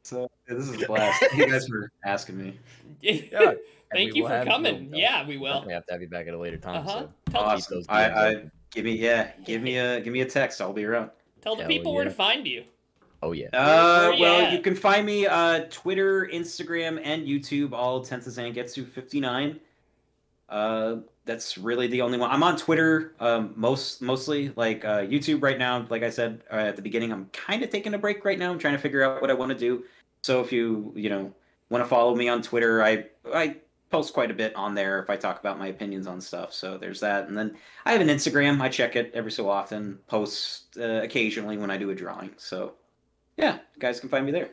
So 0.05 0.31
yeah, 0.49 0.55
this 0.55 0.69
is 0.69 0.83
a 0.83 0.87
blast. 0.87 1.21
Thank 1.21 1.35
you 1.35 1.51
guys 1.51 1.67
for 1.67 1.91
asking 2.05 2.39
me. 2.39 2.59
Yeah, 3.01 3.55
Thank 3.93 4.15
you 4.15 4.27
for 4.27 4.45
coming. 4.45 4.91
we'll 4.91 5.01
Yeah, 5.01 5.27
we 5.27 5.37
will. 5.37 5.65
We 5.67 5.73
have 5.73 5.87
to 5.87 5.93
have 5.93 6.03
you 6.03 6.09
back 6.09 6.27
at 6.27 6.35
a 6.35 6.39
later 6.39 6.59
time. 6.59 6.87
Uh-huh. 6.87 7.01
So 7.01 7.11
Tell, 7.31 7.43
keep 7.43 7.53
Awesome. 7.53 7.77
those 7.77 7.87
I, 7.89 8.29
I 8.29 8.45
give 8.71 8.85
me, 8.85 8.93
yeah, 8.93 9.31
give 9.45 9.63
me 9.63 9.79
a, 9.79 10.01
give 10.01 10.13
me 10.13 10.21
a 10.21 10.27
text. 10.27 10.61
I'll 10.61 10.73
be 10.73 10.85
around. 10.85 11.11
tell 11.41 11.55
the 11.57 11.63
Hell 11.63 11.69
people 11.69 11.95
where 11.95 12.05
to 12.05 12.11
find 12.11 12.47
you. 12.47 12.65
Oh 13.23 13.33
yeah. 13.33 13.47
Uh, 13.55 14.09
Where 14.09 14.13
you 14.13 14.21
well, 14.21 14.41
at? 14.43 14.53
you 14.53 14.61
can 14.61 14.75
find 14.75 15.07
me 15.07 15.27
uh 15.27 15.65
Twitter, 15.71 16.29
Instagram, 16.31 17.01
and 17.03 17.27
YouTube, 17.27 17.73
all 17.73 18.05
Tensa 18.05 18.29
Zangetsu 18.29 18.87
fifty 18.87 19.19
nine. 19.19 19.59
Uh, 20.51 20.97
that's 21.25 21.57
really 21.57 21.87
the 21.87 22.03
only 22.03 22.19
one. 22.19 22.31
I'm 22.31 22.43
on 22.43 22.57
Twitter, 22.59 23.15
um, 23.21 23.55
most 23.57 24.03
mostly 24.03 24.53
like 24.57 24.85
uh, 24.85 25.01
YouTube 25.01 25.43
right 25.43 25.59
now. 25.59 25.87
Like 25.89 26.03
I 26.03 26.11
said 26.11 26.43
uh, 26.53 26.57
at 26.57 26.77
the 26.77 26.83
beginning, 26.83 27.13
I'm 27.13 27.27
kind 27.33 27.63
of 27.63 27.71
taking 27.71 27.95
a 27.95 27.99
break 27.99 28.27
right 28.27 28.39
now. 28.39 28.51
I'm 28.51 28.59
trying 28.59 28.75
to 28.75 28.79
figure 28.79 29.03
out 29.03 29.23
what 29.23 29.31
I 29.31 29.35
want 29.35 29.51
to 29.53 29.59
do. 29.59 29.85
So 30.25 30.41
if 30.41 30.53
you 30.53 30.91
you 30.97 31.11
know 31.11 31.35
want 31.69 31.85
to 31.85 31.89
follow 31.89 32.17
me 32.17 32.31
on 32.31 32.41
Twitter, 32.41 32.83
I 32.83 33.05
I 33.31 33.57
post 33.91 34.15
quite 34.15 34.31
a 34.31 34.35
bit 34.35 34.57
on 34.57 34.75
there 34.75 35.03
if 35.03 35.11
I 35.11 35.17
talk 35.17 35.39
about 35.39 35.59
my 35.59 35.67
opinions 35.67 36.07
on 36.07 36.19
stuff. 36.19 36.55
So 36.55 36.79
there's 36.79 36.99
that, 37.01 37.29
and 37.29 37.37
then 37.37 37.59
I 37.85 37.93
have 37.93 38.01
an 38.01 38.09
Instagram. 38.09 38.59
I 38.59 38.71
check 38.71 38.97
it 38.97 39.11
every 39.13 39.31
so 39.31 39.51
often. 39.51 39.99
Post 40.07 40.79
uh, 40.81 41.03
occasionally 41.03 41.59
when 41.59 41.71
I 41.71 41.77
do 41.77 41.91
a 41.91 41.95
drawing. 41.95 42.31
So 42.39 42.73
yeah, 43.37 43.57
you 43.75 43.81
guys 43.81 44.01
can 44.01 44.09
find 44.09 44.25
me 44.25 44.33
there. 44.33 44.49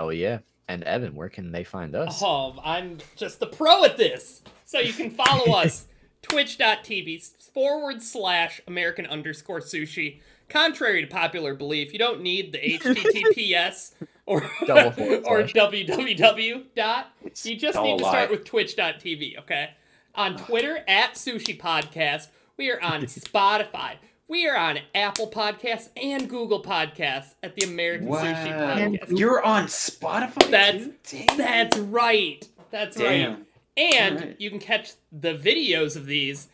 Oh 0.00 0.08
yeah. 0.08 0.38
And 0.66 0.82
Evan, 0.84 1.14
where 1.14 1.28
can 1.28 1.52
they 1.52 1.62
find 1.62 1.94
us? 1.94 2.22
Oh, 2.22 2.56
I'm 2.64 2.96
just 3.16 3.40
the 3.40 3.48
pro 3.48 3.84
at 3.84 3.98
this. 3.98 4.40
So 4.64 4.78
you 4.78 4.94
can 4.94 5.10
follow 5.10 5.52
us 5.58 5.88
twitch.tv 6.22 7.50
forward 7.52 8.02
slash 8.02 8.62
American 8.66 9.04
underscore 9.04 9.60
sushi. 9.60 10.22
Contrary 10.48 11.00
to 11.00 11.06
popular 11.06 11.54
belief, 11.54 11.92
you 11.92 11.98
don't 11.98 12.20
need 12.22 12.52
the 12.52 12.58
HTTPS 12.78 13.92
or 14.26 14.42
or 14.62 15.42
www 15.42 16.64
dot. 16.74 17.12
You 17.42 17.56
just 17.56 17.80
need 17.80 17.98
to 17.98 18.04
a 18.04 18.08
start 18.08 18.30
lie. 18.30 18.36
with 18.36 18.44
twitch.tv, 18.44 19.38
okay? 19.40 19.70
On 20.14 20.36
Twitter 20.36 20.84
at 20.86 21.14
Sushi 21.14 21.58
Podcast. 21.58 22.28
We 22.56 22.70
are 22.70 22.80
on 22.80 23.02
Spotify. 23.06 23.94
We 24.28 24.46
are 24.48 24.56
on 24.56 24.78
Apple 24.94 25.28
Podcasts 25.30 25.88
and 26.02 26.30
Google 26.30 26.62
Podcasts 26.62 27.34
at 27.42 27.56
the 27.56 27.66
American 27.66 28.08
Sushi 28.08 28.52
Podcast. 28.56 29.18
You're 29.18 29.42
on 29.44 29.64
Spotify. 29.66 30.50
That's- 30.50 30.88
Damn. 31.10 31.36
That's 31.36 31.76
right. 31.78 32.48
That's 32.70 32.96
right. 32.96 33.36
And 33.76 34.16
Alright. 34.18 34.40
you 34.40 34.50
can 34.50 34.60
catch 34.60 34.92
the 35.12 35.34
videos 35.34 35.96
of 35.96 36.06
these 36.06 36.48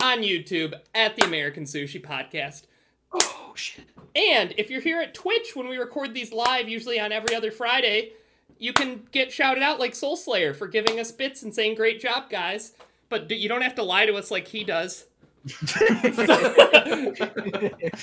on 0.00 0.18
YouTube 0.18 0.74
at 0.94 1.16
the 1.16 1.24
American 1.24 1.64
Sushi 1.64 2.00
Podcast. 2.00 2.62
Oh 3.22 3.52
shit. 3.54 3.84
And 4.14 4.54
if 4.56 4.70
you're 4.70 4.80
here 4.80 5.00
at 5.00 5.14
Twitch 5.14 5.54
when 5.54 5.68
we 5.68 5.76
record 5.76 6.14
these 6.14 6.32
live, 6.32 6.68
usually 6.68 6.98
on 6.98 7.12
every 7.12 7.36
other 7.36 7.50
Friday, 7.50 8.12
you 8.58 8.72
can 8.72 9.06
get 9.12 9.30
shouted 9.30 9.62
out 9.62 9.78
like 9.78 9.94
Soul 9.94 10.16
Slayer 10.16 10.54
for 10.54 10.66
giving 10.66 10.98
us 10.98 11.12
bits 11.12 11.42
and 11.42 11.54
saying 11.54 11.74
great 11.74 12.00
job, 12.00 12.30
guys. 12.30 12.72
But 13.08 13.30
you 13.30 13.48
don't 13.48 13.62
have 13.62 13.74
to 13.76 13.82
lie 13.82 14.06
to 14.06 14.14
us 14.14 14.30
like 14.30 14.48
he 14.48 14.64
does. 14.64 15.04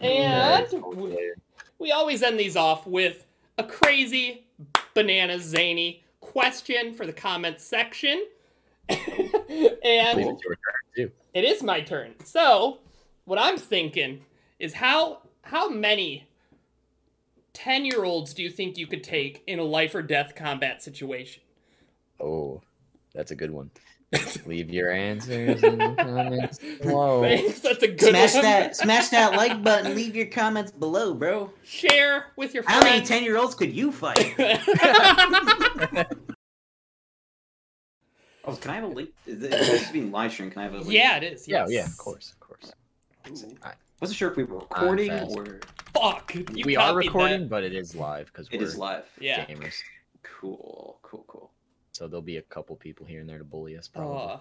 And 0.00 0.66
we, 1.78 1.90
always 1.90 2.22
end 2.22 2.38
these 2.38 2.56
off 2.56 2.86
with 2.86 3.26
a 3.58 3.64
crazy, 3.64 4.46
banana 4.94 5.38
zany 5.40 6.04
question 6.20 6.94
for 6.94 7.06
the 7.06 7.12
comments 7.12 7.64
section. 7.64 8.24
And 9.84 10.20
it's 10.20 10.44
your 10.44 10.54
turn 10.54 10.74
too. 10.96 11.10
it 11.34 11.44
is 11.44 11.62
my 11.62 11.80
turn. 11.80 12.14
So, 12.24 12.78
what 13.24 13.38
I'm 13.38 13.56
thinking 13.58 14.24
is 14.58 14.74
how 14.74 15.22
how 15.42 15.68
many 15.68 16.28
10-year-olds 17.54 18.32
do 18.34 18.42
you 18.42 18.50
think 18.50 18.78
you 18.78 18.86
could 18.86 19.02
take 19.04 19.42
in 19.46 19.58
a 19.58 19.64
life 19.64 19.94
or 19.94 20.02
death 20.02 20.34
combat 20.34 20.82
situation? 20.82 21.42
Oh, 22.20 22.62
that's 23.14 23.30
a 23.30 23.34
good 23.34 23.50
one. 23.50 23.70
Leave 24.46 24.70
your 24.70 24.90
answers 24.92 25.62
in 25.62 25.78
the 25.78 25.94
comments 25.98 26.58
below. 26.82 27.22
Thanks, 27.22 27.60
That's 27.60 27.82
a 27.82 27.88
good 27.88 28.10
Smash 28.10 28.34
one. 28.34 28.42
that, 28.42 28.76
smash 28.76 29.08
that 29.08 29.32
like 29.36 29.62
button. 29.64 29.94
Leave 29.94 30.14
your 30.14 30.26
comments 30.26 30.70
below, 30.70 31.14
bro. 31.14 31.50
Share 31.64 32.26
with 32.36 32.52
your 32.54 32.62
friends. 32.62 32.84
How 32.84 32.90
many 32.90 33.04
ten 33.04 33.24
year 33.24 33.38
olds 33.38 33.54
could 33.54 33.72
you 33.72 33.90
fight? 33.90 34.34
Oh, 38.44 38.56
can 38.56 38.72
I 38.72 38.74
have 38.74 38.84
a 38.84 38.88
link? 38.88 39.10
Is 39.26 39.42
it 39.42 39.52
supposed 39.52 39.86
to 39.86 39.92
be 39.92 40.00
live 40.02 40.32
stream? 40.32 40.50
Can 40.50 40.60
I 40.60 40.64
have 40.64 40.74
a 40.74 40.78
link? 40.78 40.90
yeah, 40.90 41.16
it 41.18 41.22
is. 41.22 41.46
Yeah, 41.46 41.66
yeah, 41.68 41.86
of 41.86 41.96
course, 41.96 42.34
of 43.24 43.60
course. 43.60 43.74
Wasn't 44.00 44.16
sure 44.18 44.30
if 44.30 44.36
we 44.36 44.44
were 44.44 44.58
recording 44.58 45.12
or 45.12 45.60
Fuck. 45.94 46.34
You 46.34 46.64
we 46.64 46.76
are 46.76 46.94
recording, 46.94 47.42
that. 47.42 47.50
but 47.50 47.62
it 47.62 47.74
is 47.74 47.94
live 47.94 48.26
because 48.26 48.48
it 48.50 48.58
we're 48.58 48.66
is 48.66 48.76
live. 48.76 49.04
Yeah. 49.20 49.44
gamers. 49.44 49.74
Cool, 50.22 50.98
cool, 51.02 51.24
cool. 51.28 51.50
So 51.92 52.08
there'll 52.08 52.22
be 52.22 52.38
a 52.38 52.42
couple 52.42 52.74
people 52.74 53.06
here 53.06 53.20
and 53.20 53.28
there 53.28 53.38
to 53.38 53.44
bully 53.44 53.76
us, 53.76 53.86
probably. 53.86 54.16
Oh, 54.16 54.40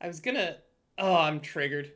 I 0.00 0.06
was 0.06 0.20
gonna. 0.20 0.56
Oh, 0.98 1.16
I'm 1.16 1.40
triggered. 1.40 1.92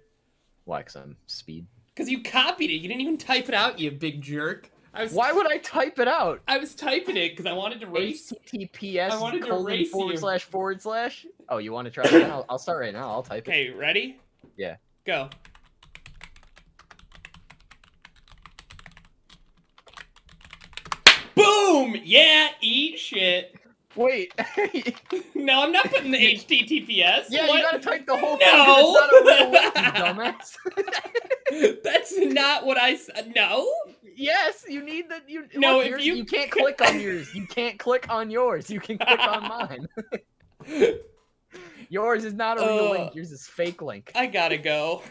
Why? 0.65 0.79
Because 0.79 0.97
I'm 0.97 1.17
speed. 1.27 1.67
Cause 1.95 2.09
you 2.09 2.23
copied 2.23 2.71
it. 2.71 2.75
You 2.75 2.89
didn't 2.89 3.01
even 3.03 3.19
type 3.19 3.49
it 3.49 3.55
out, 3.55 3.79
you 3.79 3.91
big 3.91 4.23
jerk. 4.23 4.71
I 4.95 5.05
was. 5.05 5.13
Why 5.13 5.31
would 5.33 5.47
I 5.51 5.59
type 5.59 5.99
it 5.99 6.09
out? 6.09 6.43
I 6.49 6.59
was 6.59 6.75
typing 6.75 7.17
it 7.17 7.31
because 7.31 7.47
I 7.47 7.53
wanted 7.53 7.81
to 7.81 7.87
race. 7.87 8.33
HTTPS 8.53 9.11
I 9.11 9.21
wanted 9.21 9.43
to 9.43 9.49
colon 9.49 9.65
race 9.65 9.91
forward 9.91 10.13
you. 10.13 10.19
slash 10.19 10.43
forward 10.45 10.83
slash. 10.83 11.27
Oh, 11.49 11.59
you 11.59 11.73
want 11.73 11.85
to 11.87 11.91
try 11.91 12.05
it 12.05 12.27
now? 12.27 12.45
I'll 12.49 12.59
start 12.59 12.81
right 12.81 12.93
now. 12.93 13.11
I'll 13.11 13.23
type 13.23 13.47
it. 13.47 13.51
Okay, 13.51 13.71
ready? 13.71 14.19
Yeah. 14.57 14.77
Go. 15.05 15.29
Boom! 21.39 21.97
Yeah, 22.05 22.49
eat 22.61 22.99
shit. 22.99 23.55
Wait. 23.97 24.33
No, 25.35 25.63
I'm 25.63 25.73
not 25.73 25.89
putting 25.89 26.11
the 26.11 26.19
HTTPS. 26.19 27.27
yeah, 27.31 27.47
What? 27.47 27.57
you 27.59 27.63
gotta 27.63 27.79
type 27.79 28.07
the 28.07 28.17
whole 28.17 28.37
thing. 28.37 28.49
No. 28.53 28.97
It's 28.99 29.01
not 29.01 29.13
a 29.13 29.51
real 29.51 29.73
dumbass. 31.73 31.79
That's 31.85 32.19
not 32.19 32.67
what 32.67 32.77
I 32.77 32.97
said. 32.97 33.33
No. 33.35 33.67
yes, 34.17 34.65
you 34.69 34.83
need 34.85 35.09
the 35.09 35.23
you. 35.27 35.47
No, 35.55 35.81
if 35.81 35.89
yours- 35.91 36.05
you- 36.07 36.15
you 36.17 36.25
can't 36.25 36.51
click 36.51 36.83
on 36.83 37.01
yours. 37.01 37.33
You 37.35 37.47
can't 37.47 37.79
click 37.79 38.07
on 38.11 38.31
yours. 38.31 38.69
You 38.69 38.81
can 38.81 38.99
click 38.99 39.19
on 39.21 39.43
mine. 39.49 39.89
yours 41.89 42.25
is 42.25 42.35
not 42.35 42.59
a 42.59 42.61
real 42.63 42.87
Uh, 42.87 42.91
link. 42.91 43.15
Yours 43.15 43.33
is 43.33 43.47
fake 43.47 43.81
link. 43.81 44.11
I 44.15 44.27
gotta 44.27 44.59
go. 44.59 45.03